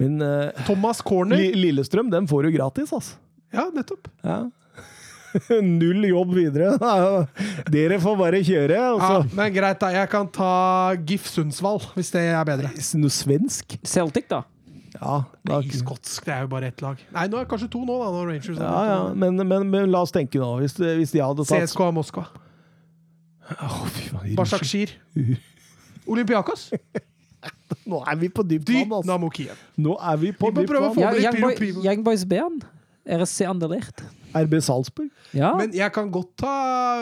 men 0.00 0.22
uh, 0.22 0.50
Thomas 0.66 1.02
Corner. 1.02 1.36
Li- 1.36 1.52
Lillestrøm, 1.54 2.10
den 2.10 2.26
får 2.26 2.42
du 2.48 2.52
gratis, 2.56 2.90
altså. 2.92 3.14
Ja, 3.52 3.68
nettopp. 3.70 4.08
Ja. 4.24 4.38
Null 5.62 6.04
jobb 6.08 6.32
videre. 6.36 6.72
Dere 7.72 7.98
får 8.00 8.16
bare 8.18 8.40
kjøre. 8.44 8.74
Ja, 8.76 8.88
Altså. 8.96 9.36
men 9.36 9.52
greit, 9.54 9.78
da. 9.80 9.88
Jeg 9.94 10.08
kan 10.12 10.26
ta 10.28 10.94
GIF 11.08 11.28
Sundsvall, 11.28 11.80
hvis 11.94 12.10
det 12.12 12.24
er 12.32 12.44
bedre. 12.48 12.72
Noe 13.00 13.12
svensk? 13.12 13.76
Celtic, 13.84 14.26
da. 14.28 14.42
Ja, 14.92 15.22
da, 15.44 15.60
Nei, 15.60 15.70
skotsk, 15.72 16.24
det 16.26 16.34
er 16.34 16.42
jo 16.44 16.50
bare 16.52 16.68
ett 16.68 16.82
lag. 16.84 16.98
Nei, 17.14 17.24
nå 17.32 17.38
er 17.40 17.46
det 17.46 17.48
kanskje 17.52 17.70
to 17.72 17.80
nå, 17.84 17.94
da. 18.02 18.10
Når 18.12 18.26
Rangers 18.28 18.58
ja, 18.60 18.72
ja. 18.90 18.98
Men, 19.16 19.36
men, 19.40 19.70
men 19.72 19.88
la 19.90 20.02
oss 20.04 20.12
tenke 20.12 20.36
nå. 20.40 20.50
Hvis, 20.60 20.76
hvis 20.76 21.14
de 21.14 21.22
hadde 21.24 21.46
tatt 21.48 21.64
CSKA 21.64 21.88
Moskva. 21.96 22.26
Fy 23.54 24.34
Bashakshir. 24.38 24.94
Olympiakos. 26.12 26.70
Nå 27.88 28.02
er 28.06 28.18
vi 28.20 28.28
på 28.28 28.44
dypt 28.46 28.68
vann, 28.70 28.92
altså. 28.92 29.06
Dynamo 29.06 29.30
Kiev. 29.34 29.62
Nå 29.80 29.96
er 29.98 30.20
vi 30.20 30.32
på 30.36 30.50
dypt 30.54 30.74
vann. 30.74 30.98
Ja, 31.00 31.12
Young, 31.82 32.04
Boys 32.04 32.24
Bern. 32.28 32.60
RSC 33.02 33.48
Anderlecht. 33.50 34.04
RB 34.36 34.60
Salzburg? 34.62 35.10
Ja. 35.34 35.52
Men 35.58 35.72
jeg 35.74 35.90
kan 35.94 36.10
godt 36.12 36.36
ta 36.38 36.52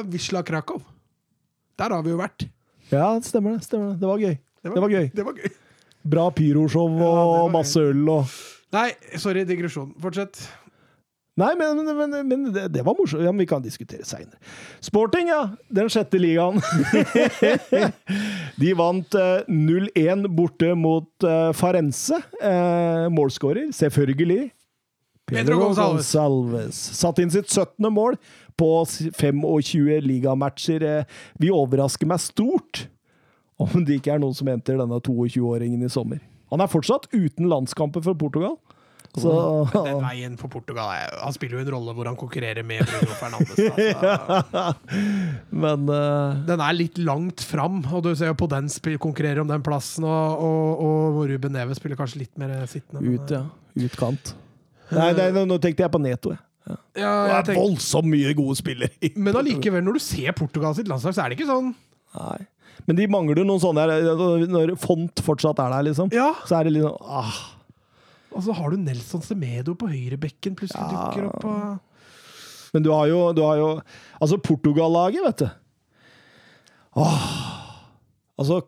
Wisla 0.09 0.43
Krakow. 0.47 0.81
Der 1.79 1.93
har 1.93 2.05
vi 2.05 2.15
jo 2.15 2.20
vært. 2.20 2.47
Ja, 2.91 3.12
stemmer 3.25 3.57
det. 3.59 3.65
stemmer 3.69 3.93
Det 3.95 4.01
Det 4.01 4.09
var 4.09 4.19
gøy. 4.19 4.39
Det 4.62 4.81
var 4.81 4.89
gøy. 4.95 5.11
Det 5.15 5.27
var 5.27 5.37
gøy. 5.37 5.53
Bra 6.11 6.31
pyroshow 6.33 6.89
og 6.89 7.37
Ja, 7.37 7.53
masse 7.53 7.81
øl 7.81 8.09
og 8.09 8.25
Nei, 8.70 8.93
sorry, 9.19 9.43
digresjon. 9.43 9.89
Fortsett. 9.99 10.39
Nei, 11.41 11.51
men, 11.57 11.81
men, 11.97 12.15
men, 12.28 12.47
det, 12.52 12.67
det 12.75 12.85
var 12.85 12.97
morsomt. 12.99 13.25
Ja, 13.25 13.33
men 13.33 13.43
vi 13.44 13.49
kan 13.49 13.65
diskutere 13.65 14.05
seinere. 14.05 14.36
Sporting, 14.85 15.31
ja. 15.33 15.43
Den 15.73 15.89
sjette 15.93 16.20
ligaen. 16.20 16.60
De 18.60 18.73
vant 18.77 19.17
eh, 19.17 19.49
0-1 19.49 20.28
borte 20.36 20.75
mot 20.77 21.27
uh, 21.27 21.51
Farense. 21.57 22.20
Uh, 22.43 23.09
målskårer, 23.15 23.70
selvfølgelig. 23.77 24.51
Pedro 25.31 25.60
Gonsalves. 25.60 26.78
Satt 26.99 27.20
inn 27.23 27.31
sitt 27.31 27.51
17. 27.51 27.86
mål 27.94 28.19
på 28.59 28.70
25 29.15 30.01
ligamatcher. 30.05 30.83
Eh, 30.83 31.05
Vi 31.39 31.52
overrasker 31.55 32.09
meg 32.10 32.20
stort 32.20 32.89
om 33.60 33.85
det 33.85 34.01
ikke 34.01 34.15
er 34.15 34.23
noen 34.23 34.35
som 34.36 34.49
henter 34.49 34.81
denne 34.81 34.99
22-åringen 35.05 35.85
i 35.85 35.93
sommer. 35.93 36.20
Han 36.51 36.62
er 36.65 36.70
fortsatt 36.70 37.07
uten 37.12 37.49
landskamper 37.49 38.02
for 38.02 38.19
Portugal. 38.19 38.57
Så, 39.19 39.31
Den 39.75 40.05
veien 40.05 40.37
for 40.39 40.47
Portugal 40.53 40.93
er, 40.95 41.17
Han 41.19 41.35
spiller 41.35 41.59
jo 41.59 41.65
en 41.65 41.73
rolle 41.75 41.95
hvor 41.97 42.07
han 42.07 42.19
konkurrerer 42.19 42.63
med 42.67 42.85
Bruno 42.87 43.17
Fernandes. 43.19 43.57
Altså. 43.59 44.75
Men 45.65 45.89
uh, 45.91 46.37
Den 46.47 46.63
er 46.63 46.77
litt 46.77 47.01
langt 47.03 47.43
fram, 47.43 47.81
og 47.91 48.05
du 48.07 48.13
ser 48.15 48.31
jo 48.31 48.37
på 48.39 48.47
den 48.53 48.71
konkurrerer 49.03 49.43
om 49.43 49.51
den 49.51 49.65
plassen. 49.67 50.07
Og, 50.07 50.45
og, 50.47 50.85
og 50.85 51.25
Ruben 51.33 51.57
Neve 51.59 51.75
spiller 51.79 51.99
kanskje 51.99 52.23
litt 52.23 52.39
mer 52.39 52.55
sittende. 52.71 53.03
men, 53.03 53.19
ut, 53.19 53.35
ja. 53.35 53.43
Utkant. 53.89 54.33
Nei, 54.95 55.11
nei, 55.19 55.29
nå, 55.35 55.45
nå 55.47 55.59
tenkte 55.63 55.85
jeg 55.87 55.95
på 55.95 56.03
Neto. 56.03 56.35
Jeg. 56.35 56.45
Ja, 57.01 57.11
Det 57.27 57.35
er 57.35 57.45
tenker, 57.51 57.61
voldsomt 57.63 58.11
mye 58.11 58.33
gode 58.39 58.57
spillere. 58.61 59.11
men 59.17 59.37
allikevel, 59.37 59.83
når 59.87 59.99
du 59.99 60.03
ser 60.05 60.35
Portugal 60.39 60.75
sitt 60.77 60.91
landslag, 60.91 61.17
så 61.17 61.25
er 61.25 61.33
det 61.33 61.41
ikke 61.41 61.51
sånn 61.51 61.73
Nei. 62.15 62.41
Men 62.89 62.99
de 62.99 63.07
mangler 63.11 63.39
noen 63.47 63.61
sånne 63.63 63.85
Når 64.51 64.73
font 64.83 65.23
fortsatt 65.23 65.61
er 65.63 65.71
der, 65.77 65.85
liksom, 65.91 66.11
Ja, 66.15 66.33
så 66.49 66.59
er 66.59 66.67
det 66.67 66.75
litt 66.75 66.87
sånn 66.87 66.97
ah, 67.21 67.39
og 68.33 68.42
så 68.47 68.55
har 68.55 68.70
du 68.70 68.76
Nelson 68.78 69.23
Semedo 69.23 69.75
på 69.75 69.89
høyrebekken 69.91 70.55
plutselig 70.59 70.84
Ja. 70.92 71.07
dukker 71.10 71.26
opp. 71.31 71.44
Og... 71.44 71.78
Men 72.75 72.83
du 72.86 72.91
har 72.94 73.07
jo, 73.10 73.33
du 73.34 73.42
har 73.42 73.57
jo 73.59 73.70
Altså, 74.20 74.36
Portugal-laget, 74.39 75.25
vet 75.26 75.39
du. 75.42 75.49
Åh. 76.97 77.25
Altså, 78.41 78.60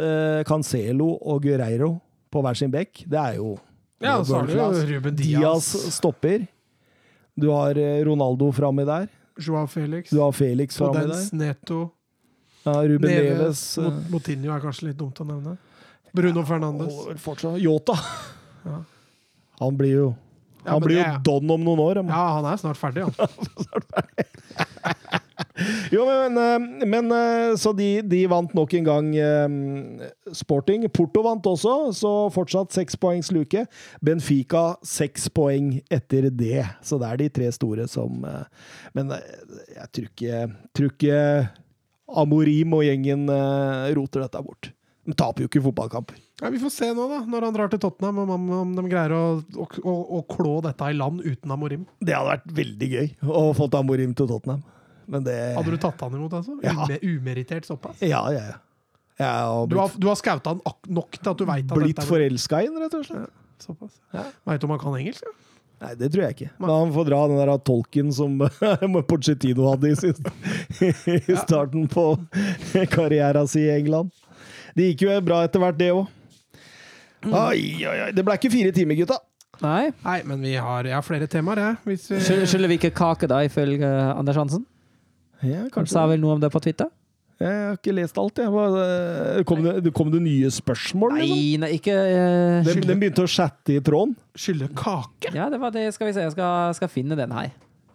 eh, 0.00 0.42
Cancelo 0.44 1.14
og 1.22 1.42
Guerreiro 1.42 1.94
på 2.30 2.42
hver 2.44 2.54
sin 2.58 2.70
bekk, 2.70 3.04
det 3.10 3.18
er 3.18 3.38
jo 3.40 3.54
Ja, 4.00 4.18
og 4.18 4.26
så 4.26 4.36
har 4.40 4.46
du 4.46 4.52
jo. 4.54 4.96
Ruben 4.96 5.16
Diaz 5.16 5.40
Diaz, 5.40 5.70
stopper. 5.96 6.46
Du 7.40 7.50
har 7.52 7.76
eh, 7.76 8.02
Ronaldo 8.04 8.50
framme 8.52 8.84
der. 8.88 9.08
Joao 9.40 9.66
Felix, 9.66 10.10
Du 10.10 10.20
har 10.20 10.32
Felix 10.36 10.76
framme 10.76 11.06
der. 11.08 11.30
Neto 11.36 11.90
Ja, 12.66 12.74
Ruben 12.84 13.08
Neves, 13.08 13.38
Neves. 13.40 13.62
eh, 13.78 13.84
Mot- 13.84 14.10
Moutinho 14.10 14.52
er 14.54 14.60
kanskje 14.60 14.90
litt 14.90 14.98
dumt 15.00 15.16
å 15.20 15.24
nevne. 15.26 15.56
Bruno 16.12 16.42
Fernandes. 16.44 16.92
holder 16.92 17.16
fortsatt. 17.22 17.60
Yota. 17.62 17.94
Ja. 18.64 18.82
Han 19.60 19.76
blir 19.76 19.96
jo 19.96 20.08
Ja, 20.64 20.74
Han 20.74 20.82
blir 20.84 20.98
jo 20.98 21.04
det 21.04 21.22
don 21.24 21.50
om 21.50 21.62
noen 21.64 21.80
år. 21.80 22.02
Ja, 22.04 22.24
han 22.36 22.44
er 22.50 22.56
snart 22.60 22.80
ferdig, 22.80 23.06
han. 23.08 23.16
Jo, 25.92 26.04
men, 26.06 26.38
eh, 26.38 26.86
men 26.88 27.12
eh, 27.12 27.56
Så 27.56 27.72
de, 27.76 28.00
de 28.06 28.22
vant 28.30 28.52
nok 28.56 28.74
en 28.76 28.86
gang 28.86 29.10
eh, 29.18 29.54
Sporting. 30.36 30.86
Porto 30.92 31.24
vant 31.26 31.46
også, 31.50 31.74
så 31.96 32.12
fortsatt 32.34 32.74
seks 32.74 32.98
poengs 33.00 33.30
luke. 33.34 33.64
Benfica 34.04 34.74
seks 34.86 35.28
poeng 35.34 35.76
etter 35.92 36.30
det. 36.30 36.64
Så 36.86 37.00
det 37.00 37.10
er 37.10 37.22
de 37.24 37.30
tre 37.40 37.50
store 37.54 37.88
som 37.90 38.24
Men 38.96 39.12
jeg 39.12 39.88
tror 39.92 40.10
ikke, 40.10 40.44
tror 40.76 40.92
ikke 40.92 41.22
Amorim 42.20 42.74
og 42.74 42.84
gjengen 42.86 43.28
roter 43.96 44.24
dette 44.24 44.42
bort. 44.42 44.72
De 45.10 45.16
taper 45.18 45.42
jo 45.42 45.50
ikke 45.50 45.62
fotballkamper. 45.64 46.18
Ja, 46.40 46.50
vi 46.54 46.60
får 46.62 46.70
se 46.70 46.88
nå, 46.94 47.06
da, 47.10 47.20
når 47.26 47.46
han 47.48 47.54
drar 47.56 47.70
til 47.72 47.80
Tottenham, 47.82 48.20
om, 48.22 48.44
om, 48.60 48.74
de 48.76 48.84
greier 48.86 49.12
å, 49.16 49.24
å, 49.42 49.66
å, 49.82 49.94
å 50.18 50.20
klå 50.30 50.60
dette 50.64 50.90
i 50.92 50.94
land 50.94 51.24
uten 51.24 51.54
Amorim. 51.54 51.82
Det 51.98 52.14
hadde 52.14 52.36
vært 52.36 52.52
veldig 52.60 52.90
gøy 52.94 53.10
å 53.26 53.42
få 53.58 53.66
Amorim 53.80 54.14
til 54.14 54.30
Tottenham. 54.30 54.62
Men 55.10 55.26
det 55.26 55.36
Hadde 55.56 55.74
du 55.74 55.80
tatt 55.82 56.06
han 56.06 56.14
imot, 56.14 56.36
altså? 56.38 56.54
Ja. 56.62 56.76
Ume, 56.86 57.00
umerittert 57.02 57.66
såpass? 57.66 57.98
Ja, 58.06 58.22
ja, 58.30 58.44
ja. 58.52 58.58
Jeg 59.20 59.66
blitt... 59.66 59.74
Du 59.74 59.80
har, 59.82 59.98
du 59.98 60.08
har 60.08 60.16
scouta 60.16 60.54
han 60.54 60.62
nok 60.88 61.18
til 61.18 61.32
at 61.32 61.42
du 61.42 61.46
veit 61.48 61.66
at 61.66 61.76
blitt 61.76 61.96
dette 61.96 62.06
er 62.06 62.12
forelska 62.14 62.62
i 62.62 62.70
han, 62.70 62.78
rett 62.84 62.94
og 62.96 63.06
slett. 63.08 63.38
såpass? 63.66 63.98
Ja. 64.14 64.28
Veit 64.48 64.62
du 64.62 64.68
om 64.70 64.76
han 64.76 64.82
kan 64.86 64.96
engelsk? 65.02 65.26
Ja? 65.26 65.50
Nei, 65.80 65.94
det 65.96 66.10
tror 66.12 66.26
jeg 66.26 66.36
ikke. 66.36 66.50
Men 66.60 66.70
han 66.74 66.90
får 66.92 67.06
dra 67.08 67.18
den 67.30 67.38
der 67.40 67.52
tolken 67.64 68.10
som 68.12 68.36
Pochettino 69.10 69.70
hadde 69.70 69.90
i, 69.90 69.96
sin, 69.96 70.32
i 71.08 71.36
starten 71.40 71.88
på 71.88 72.04
karrieren 72.94 73.48
sin 73.48 73.64
i 73.64 73.72
England. 73.78 74.12
Det 74.76 74.90
gikk 74.92 75.06
jo 75.08 75.16
bra 75.26 75.42
etter 75.46 75.62
hvert, 75.62 75.78
det 75.80 75.90
òg. 75.94 76.06
Oi, 77.30 77.62
oi, 77.84 77.96
oi. 78.06 78.10
Det 78.16 78.24
ble 78.24 78.36
ikke 78.38 78.50
fire 78.52 78.72
timer, 78.76 78.96
gutta. 79.02 79.18
Nei. 79.60 79.90
Nei, 80.06 80.18
men 80.24 80.40
vi 80.40 80.54
har, 80.56 80.86
jeg 80.88 80.96
har 80.96 81.04
flere 81.04 81.26
temaer, 81.28 81.60
jeg. 81.60 81.76
Hvis 81.90 82.06
vi, 82.10 82.20
Skyld- 82.24 82.46
Skylder 82.48 82.70
vi 82.72 82.78
ikke 82.80 82.94
kake, 82.96 83.28
da, 83.28 83.42
ifølge 83.44 83.90
Anders 84.16 84.38
Hansen? 84.40 84.64
Ja, 85.42 85.58
Han 85.66 85.70
kanskje 85.74 85.92
sa 85.96 86.06
vel 86.08 86.20
noe 86.22 86.38
om 86.38 86.40
det 86.40 86.50
på 86.52 86.60
Twitter? 86.64 86.88
Jeg 87.40 87.48
har 87.56 87.76
ikke 87.78 87.92
lest 87.96 88.18
alt, 88.20 88.36
jeg. 88.40 88.48
Hva- 88.52 89.44
Kom 89.48 89.62
det, 89.64 89.92
kom 89.96 90.10
det 90.12 90.20
nye 90.24 90.48
spørsmål, 90.52 91.14
liksom? 91.16 91.36
Nei, 91.36 91.56
nei, 91.62 91.70
ikke 91.78 91.94
uh, 91.96 92.64
Den, 92.68 92.82
den 92.88 93.00
begynte 93.00 93.24
å 93.24 93.30
chatte 93.32 93.76
i 93.76 93.80
tråden. 93.84 94.12
Skylde 94.36 94.68
kake? 94.76 95.32
Ja, 95.36 95.48
det 95.52 95.60
var 95.60 95.72
det. 95.72 95.86
Skal 95.96 96.08
vi 96.10 96.16
se, 96.16 96.24
jeg 96.26 96.32
skal, 96.36 96.74
skal 96.76 96.88
finne 96.92 97.16
den 97.16 97.32
her. 97.32 97.48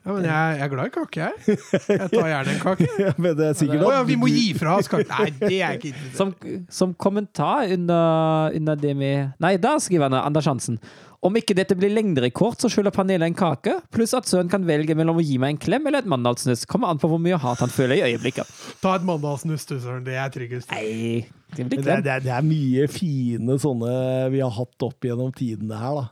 Ja, 0.06 0.14
men 0.14 0.26
jeg, 0.28 0.58
jeg 0.60 0.66
er 0.68 0.70
glad 0.70 0.86
i 0.86 0.94
kake, 0.94 1.24
jeg. 1.24 1.56
Jeg 1.90 2.10
tar 2.12 2.28
gjerne 2.30 2.52
en 2.54 2.60
kake. 2.62 2.90
Ja, 3.06 3.14
Men 3.18 3.34
det 3.40 3.48
er 3.48 3.56
sikkert 3.58 3.82
ja, 3.82 3.96
at 4.04 4.08
vi 4.12 4.16
må 4.22 4.30
gi 4.30 4.44
fra 4.54 4.76
oss 4.78 4.90
kake. 4.92 5.08
Nei, 5.10 5.32
det 5.42 5.58
er 5.66 5.80
ikke. 5.80 5.94
Som, 6.14 6.36
som 6.70 6.94
kommentar 6.94 7.72
under, 7.74 8.54
under 8.54 8.78
det 8.78 8.94
med 9.00 9.34
Nei, 9.42 9.56
da 9.62 9.76
skriver 9.82 10.06
han 10.12 10.20
Anders 10.22 10.46
Hansen. 10.52 10.78
Om 11.26 11.40
ikke 11.40 11.56
dette 11.58 11.74
blir 11.74 11.90
lengderekord, 11.90 12.60
så 12.62 12.70
skylder 12.70 12.94
panelet 12.94 13.26
en 13.32 13.38
kake, 13.38 13.80
pluss 13.96 14.14
at 14.14 14.28
sønnen 14.30 14.52
kan 14.52 14.62
velge 14.68 14.94
mellom 14.94 15.18
å 15.18 15.24
gi 15.26 15.40
meg 15.42 15.56
en 15.56 15.62
klem 15.64 15.88
eller 15.90 16.04
et 16.04 16.10
mandalsnuss. 16.12 16.68
Kommer 16.70 16.92
an 16.94 17.00
på 17.02 17.10
hvor 17.10 17.18
mye 17.24 17.40
hat 17.42 17.64
han 17.64 17.74
føler 17.74 17.98
i 17.98 18.12
øyeblikket. 18.12 18.52
Ta 18.84 18.92
et 19.00 19.08
mandalsnuss, 19.08 19.66
du, 19.66 19.80
Søren. 19.82 20.04
Det 20.06 20.20
er 20.22 20.30
tryggest. 20.36 20.70
Nei, 20.76 21.24
det 21.56 21.66
blir 21.66 21.82
Det 21.82 21.82
er, 21.82 21.88
klem. 21.88 22.04
det, 22.06 22.14
er, 22.20 22.28
det 22.28 22.36
er 22.36 22.46
mye 22.46 22.86
fine 22.94 23.58
sånne 23.64 23.96
vi 24.36 24.44
har 24.46 24.54
hatt 24.54 24.86
opp 24.86 25.10
gjennom 25.10 25.34
tidene 25.34 25.82
her, 25.82 25.98
da. 26.04 26.06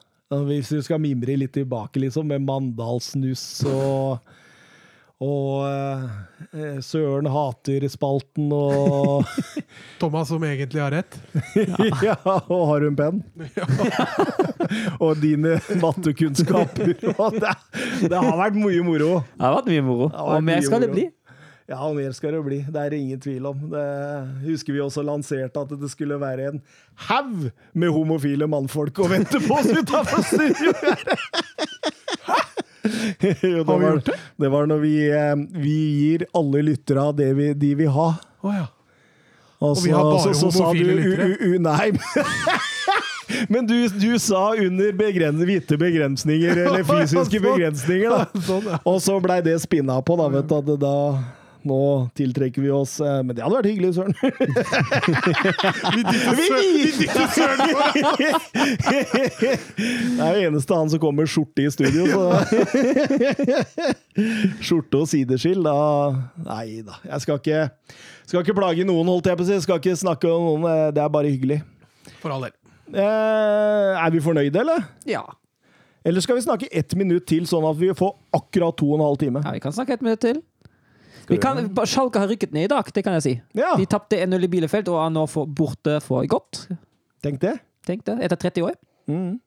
Hvis 0.47 0.71
du 0.73 0.79
skal 0.85 1.01
mimre 1.03 1.37
litt 1.39 1.53
tilbake, 1.55 2.01
liksom, 2.03 2.29
med 2.31 2.45
Mandalsnuss 2.47 3.45
og 3.69 4.33
og 5.23 5.63
eh, 5.69 6.79
Søren 6.83 7.29
hater-spalten 7.31 8.49
og 8.55 9.27
Thomas 10.01 10.27
som 10.33 10.43
egentlig 10.43 10.81
har 10.83 10.91
rett. 10.91 11.19
Ja, 12.03 12.17
og 12.25 12.65
har 12.71 12.83
hun 12.83 12.97
penn? 12.97 13.21
og 15.03 15.21
dine 15.21 15.59
mattekunnskaper. 15.79 16.95
Og 17.13 17.37
det, 17.39 17.53
det 18.09 18.17
har 18.17 18.39
vært 18.39 18.57
mye 18.59 18.83
moro. 18.83 19.21
Det 19.37 19.45
har 19.45 19.55
vært 19.59 19.71
mye 19.71 19.85
moro. 19.85 20.09
vært 20.09 20.25
Og 20.25 20.47
mer 20.49 20.65
skal 20.65 20.67
skal 20.67 20.83
det 20.83 20.91
bli. 20.91 21.05
Ja, 21.69 21.77
og 21.79 21.95
mer 21.95 22.11
skal 22.11 22.35
det 22.35 22.41
bli. 22.43 22.59
Det 22.67 22.79
er 22.79 22.91
det 22.91 22.99
ingen 22.99 23.19
tvil 23.23 23.45
om. 23.47 23.59
Det 23.71 23.83
husker 24.43 24.75
vi 24.75 24.81
også 24.83 25.03
lanserte 25.05 25.63
at 25.63 25.71
det 25.79 25.89
skulle 25.91 26.19
være 26.19 26.49
en 26.51 26.61
haug 27.07 27.49
med 27.71 27.93
homofile 27.95 28.49
mannfolk 28.51 28.99
å 28.99 29.07
vente 29.11 29.39
på 29.45 29.61
oss 29.61 29.71
utafor 29.71 30.25
studio! 30.27 30.73
Jo, 32.83 33.63
det 33.63 33.63
Har 33.63 33.77
vi 33.79 33.85
gjort 33.85 34.05
det? 34.05 34.15
det 34.43 34.49
var 34.51 34.65
når 34.67 34.79
vi, 34.81 34.95
eh, 35.07 35.35
vi 35.55 35.75
gir 36.01 36.25
alle 36.35 36.65
lyttere 36.67 37.05
det 37.15 37.29
vi, 37.37 37.53
de 37.55 37.69
vil 37.79 37.91
ha. 37.95 38.09
Oh, 38.43 38.51
ja. 38.51 38.65
Og, 39.63 39.77
vi 39.85 39.93
har 39.95 40.03
bare 40.03 40.33
sa 40.35 40.49
homofile 40.49 40.91
du, 40.91 40.99
lyttere? 40.99 41.27
U, 41.31 41.53
u, 41.53 41.59
nei, 41.63 41.93
men 43.53 43.69
du, 43.69 43.77
du 43.87 44.19
sa 44.19 44.49
under 44.59 44.91
begren, 44.99 45.39
hvite 45.47 45.77
begrensninger, 45.79 46.59
eller 46.65 46.83
fysiske 46.91 47.39
Sånn. 47.39 47.45
begrensninger, 47.47 48.11
da. 48.11 48.43
Sånn. 48.49 48.67
Og 48.83 48.99
så 49.05 49.15
blei 49.23 49.39
det 49.47 49.55
spinna 49.63 50.01
på, 50.03 50.19
da, 50.19 50.27
vet 50.35 50.51
du. 50.51 50.75
Da 50.83 50.97
nå 51.67 51.79
tiltrekker 52.17 52.61
vi 52.63 52.69
oss 52.73 52.97
eh, 53.03 53.19
Men 53.25 53.35
det 53.37 53.43
hadde 53.43 53.55
vært 53.57 53.69
hyggelig, 53.71 53.93
Søren. 53.95 54.13
Vi 55.93 56.01
dytter 56.03 57.27
Søren 57.33 57.59
Det 58.93 60.23
er 60.23 60.37
jo 60.37 60.47
eneste 60.49 60.77
han 60.77 60.89
som 60.91 60.99
kommer 61.01 61.23
med 61.23 61.31
skjorte 61.31 61.65
i 61.65 61.69
studio, 61.73 62.03
så 62.11 62.23
Skjorte 64.65 65.01
og 65.03 65.07
sideskill, 65.09 65.63
da 65.65 65.75
Nei 66.45 66.81
da. 66.85 66.99
Jeg 67.07 67.23
skal 67.25 67.39
ikke, 67.41 67.61
skal 68.29 68.43
ikke 68.43 68.57
plage 68.57 68.85
noen, 68.87 69.09
holdt 69.09 69.29
jeg 69.31 69.39
på 69.39 69.45
å 69.45 69.49
si. 69.49 69.59
Skal 69.65 69.79
ikke 69.81 69.95
snakke 69.99 70.29
om 70.31 70.43
noen. 70.49 70.67
eh, 70.69 70.89
Det 70.95 71.01
er 71.03 71.09
bare 71.13 71.31
hyggelig. 71.33 71.59
For 72.21 72.29
all 72.35 72.45
del. 72.47 72.53
Eh, 72.93 73.91
er 74.03 74.11
vi 74.13 74.19
fornøyde, 74.23 74.59
eller? 74.61 74.83
Ja. 75.09 75.23
Eller 76.05 76.19
skal 76.21 76.35
vi 76.35 76.43
snakke 76.43 76.67
ett 76.75 76.93
minutt 76.99 77.25
til, 77.31 77.45
sånn 77.47 77.63
at 77.69 77.77
vi 77.79 77.87
får 77.95 78.11
akkurat 78.35 78.75
to 78.77 78.89
og 78.91 78.97
en 78.99 79.05
halv 79.07 79.17
time? 79.21 79.39
ja, 79.45 79.53
vi 79.55 79.61
kan 79.63 79.71
snakke 79.75 79.93
et 79.95 80.01
minutt 80.03 80.19
til. 80.23 80.41
Vi 81.29 81.37
kan, 81.41 81.59
Schalke 81.87 82.19
har 82.19 82.27
rykket 82.31 82.51
ned 82.55 82.65
i 82.67 82.71
dag, 82.71 82.89
det 82.93 83.03
kan 83.05 83.13
jeg 83.19 83.23
si. 83.25 83.33
Ja, 83.57 83.75
De 83.79 83.85
tapte 83.89 84.17
1-0 84.19 84.43
i 84.43 84.49
Bielefeld 84.51 84.89
og 84.91 84.99
er 85.05 85.13
nå 85.15 85.23
for, 85.31 85.47
borte 85.47 85.99
for 86.03 86.25
godt. 86.27 86.65
tenk 87.23 87.39
det. 87.43 87.57
Tenk 87.87 88.03
det, 88.07 88.17
etter 88.23 88.39
30 88.39 88.67
år. 88.69 88.75
Mm. 89.11 89.39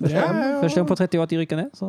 Første 0.00 0.16
gang, 0.18 0.36
ja, 0.40 0.48
ja. 0.54 0.60
første 0.62 0.80
gang 0.80 0.88
på 0.88 0.96
30 1.00 1.20
år 1.20 1.22
at 1.28 1.32
de 1.32 1.38
rykker 1.42 1.60
ned. 1.60 1.70
Så. 1.76 1.88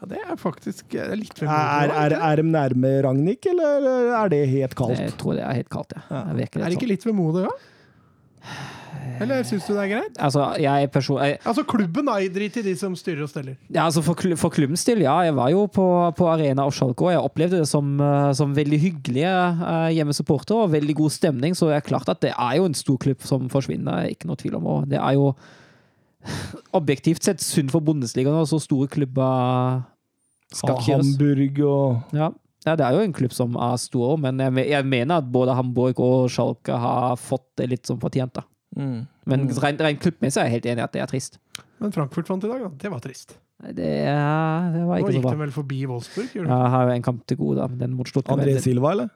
Ja, 0.00 0.08
det 0.08 0.20
er 0.24 0.36
faktisk 0.40 0.86
det 0.94 1.02
er 1.04 1.18
litt 1.20 1.42
Er, 1.42 1.44
vemodig. 1.44 1.96
er, 2.00 2.14
er 2.30 2.40
de 2.40 2.44
nærme 2.48 2.92
Ragnhild, 3.04 3.50
eller 3.52 4.14
er 4.16 4.32
det 4.32 4.40
helt 4.48 4.74
kaldt? 4.78 4.96
Jeg 5.00 5.12
tror 5.20 5.36
det 5.36 5.44
er 5.44 5.58
helt 5.60 5.68
kaldt, 5.72 5.92
ja. 5.96 6.02
Ja. 6.08 6.22
Er 6.32 6.64
det 6.64 6.72
ikke 6.78 6.88
litt 6.88 7.04
vemodig, 7.04 7.44
da? 7.44 7.52
Eller 9.20 9.42
syns 9.44 9.66
du 9.68 9.74
det 9.74 9.82
er 9.82 9.88
greit? 9.90 10.16
Altså, 10.22 10.46
jeg 10.60 10.88
person... 10.92 11.18
Jeg, 11.24 11.38
Altså, 11.44 11.62
klubben 11.68 12.06
da, 12.08 12.14
drit 12.32 12.56
i 12.56 12.62
de 12.64 12.72
som 12.76 12.94
styrer 12.96 13.22
og 13.26 13.28
steller. 13.28 13.56
ja, 13.68 13.84
altså 13.84 14.00
for, 14.04 14.16
kl- 14.16 14.36
for 14.40 14.48
klubbens 14.54 14.84
del, 14.88 15.02
ja. 15.04 15.18
Jeg 15.26 15.34
var 15.36 15.50
jo 15.52 15.66
på, 15.68 15.84
på 16.16 16.28
Arena 16.32 16.64
og 16.64 16.72
Schalke, 16.72 17.04
og 17.04 17.12
jeg 17.12 17.20
opplevde 17.20 17.60
det 17.60 17.68
som, 17.68 17.90
eh, 18.00 18.30
som 18.36 18.54
veldig 18.56 18.78
hyggelige 18.80 19.34
uh, 19.60 19.88
hjemmesupporter 19.92 20.56
og 20.64 20.72
veldig 20.72 20.96
god 21.02 21.10
stemning. 21.12 21.56
Så 21.58 21.68
det 21.68 21.76
er 21.76 21.86
klart 21.90 22.08
at 22.08 22.22
det 22.24 22.32
er 22.32 22.56
jo 22.60 22.64
en 22.70 22.74
stor 22.78 22.96
klubb 23.02 23.20
som 23.28 23.48
forsvinner, 23.52 24.08
ikke 24.14 24.30
noe 24.30 24.40
tvil 24.40 24.56
om. 24.60 24.66
Og 24.72 24.88
det 24.88 25.00
er 25.00 25.18
jo 25.20 25.34
objektivt 26.80 27.24
sett 27.24 27.44
synd 27.44 27.72
for 27.72 27.84
Bundesligaen 27.84 28.36
og 28.40 28.48
så 28.48 28.60
store 28.62 28.88
klubber 28.92 29.82
skal 30.52 30.80
kjøres. 30.86 31.12
Hamburg 31.12 31.60
og 31.68 32.16
Ja. 32.16 32.30
Ja, 32.66 32.76
det 32.76 32.84
er 32.84 32.96
jo 32.96 33.04
en 33.04 33.14
klubb 33.16 33.32
som 33.32 33.54
er 33.56 33.76
stor, 33.80 34.16
men 34.20 34.40
jeg, 34.42 34.66
jeg 34.68 34.88
mener 34.88 35.22
at 35.22 35.28
både 35.32 35.54
Hamburg 35.56 36.00
og 36.04 36.26
Schalke 36.32 36.76
har 36.76 37.14
fått 37.20 37.46
det 37.60 37.70
litt 37.72 37.88
som 37.88 38.00
fortjent. 38.02 38.36
da. 38.36 38.44
mm. 38.76 38.98
Men 39.30 39.46
rent, 39.62 39.80
rent 39.86 40.02
klubbmessig 40.02 40.42
er 40.42 40.50
jeg 40.50 40.58
helt 40.58 40.66
enig 40.72 40.82
i 40.82 40.88
at 40.88 40.96
det 40.96 41.04
er 41.04 41.10
trist. 41.10 41.38
Men 41.80 41.94
Frankfurt 41.94 42.28
vant 42.28 42.44
i 42.44 42.50
dag, 42.50 42.66
da. 42.66 42.72
Det 42.82 42.90
var 42.92 43.00
trist. 43.04 43.38
Det, 43.60 43.74
det 43.76 44.84
var 44.88 44.96
Nå 44.96 44.98
ikke 45.00 45.12
så 45.12 45.16
gikk 45.16 45.24
bra. 45.24 45.32
de 45.32 45.42
vel 45.44 45.52
forbi 45.52 45.80
Wolfsburg? 45.88 46.28
gjorde 46.34 46.48
de? 46.48 46.58
Jeg 46.60 46.74
har 46.74 46.84
jo 46.84 46.92
en 46.96 47.08
kamp 47.08 47.24
til 47.28 47.40
gode, 47.40 47.56
da, 47.60 47.80
den 47.84 47.96
mot 47.96 48.08
Stuttgart. 48.08 48.40
André 48.40 48.56
Silva, 48.64 48.92
eller? 48.96 49.10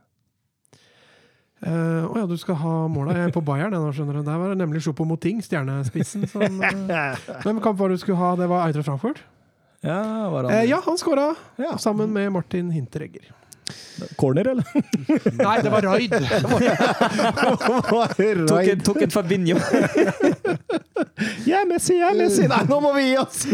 Å 1.65 1.71
uh, 1.73 2.11
oh 2.11 2.19
ja, 2.21 2.25
du 2.29 2.35
skal 2.37 2.59
ha 2.61 2.73
måla. 2.93 3.15
Jeg 3.17 3.31
er 3.31 3.33
på 3.33 3.41
Bayern 3.45 3.73
jeg 3.73 3.81
nå, 3.81 3.93
skjønner 3.97 4.19
du. 4.19 4.25
Der 4.27 4.41
var 4.41 4.53
det 4.53 4.59
nemlig 4.61 4.83
Sjopo 4.85 5.07
Moting, 5.09 5.41
stjernespissen, 5.45 6.27
som 6.29 6.61
uh, 6.61 7.29
Hvem 7.45 7.63
kamp 7.65 7.81
var 7.81 7.89
det 7.89 7.97
du 7.97 8.05
skulle 8.05 8.21
ha? 8.21 8.35
Det 8.37 8.49
var 8.51 8.67
Eintracht 8.67 8.91
Frankfurt? 8.91 9.23
Ja, 9.85 10.29
var 10.33 10.51
Eh, 10.51 10.65
ja, 10.71 10.83
han 10.87 10.99
skåra 10.99 11.35
Ja. 11.57 11.79
sammen 11.79 12.13
med 12.13 12.33
Martin 12.33 12.71
Hinteregger. 12.71 13.23
Corner, 14.17 14.49
eller? 14.49 14.65
Nei, 15.45 15.61
det 15.63 15.71
var 15.71 15.83
Raid! 15.83 16.11
Tok 18.49 18.69
en, 18.69 18.81
tok 18.81 19.03
en 19.03 19.11
Fabinho. 19.11 19.59
Jeg 21.47 21.61
er 21.61 21.67
Messi, 21.69 21.95
jeg 22.01 22.11
er 22.11 22.15
Messi! 22.19 22.47
Nei, 22.51 22.63
nå 22.69 22.81
må 22.85 22.93
vi 22.97 23.03
gi 23.11 23.17
oss! 23.23 23.45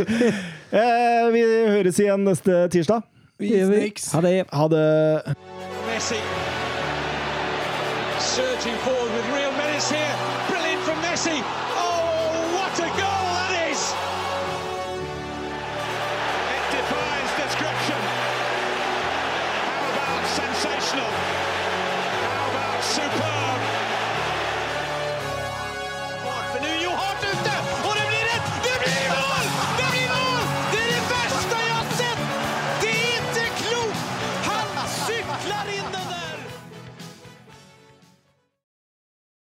Eh, 0.70 1.26
vi 1.34 1.41
høres 1.44 1.99
igjen 2.02 2.25
neste 2.26 2.65
tirsdag. 2.73 3.02
Vi 3.41 3.49
snakes. 3.65 4.10
Ha 4.15 4.20
det. 4.26 4.34
Ha 4.52 4.68
det. 4.70 4.86
Messi 5.91 6.20
surging 8.20 8.76
forward 8.84 9.10
with 9.17 9.26
real 9.34 9.52
menace 9.52 9.91
here. 9.91 10.15
Brilliant 10.49 10.83
from 10.86 10.99
Messi. 11.02 11.36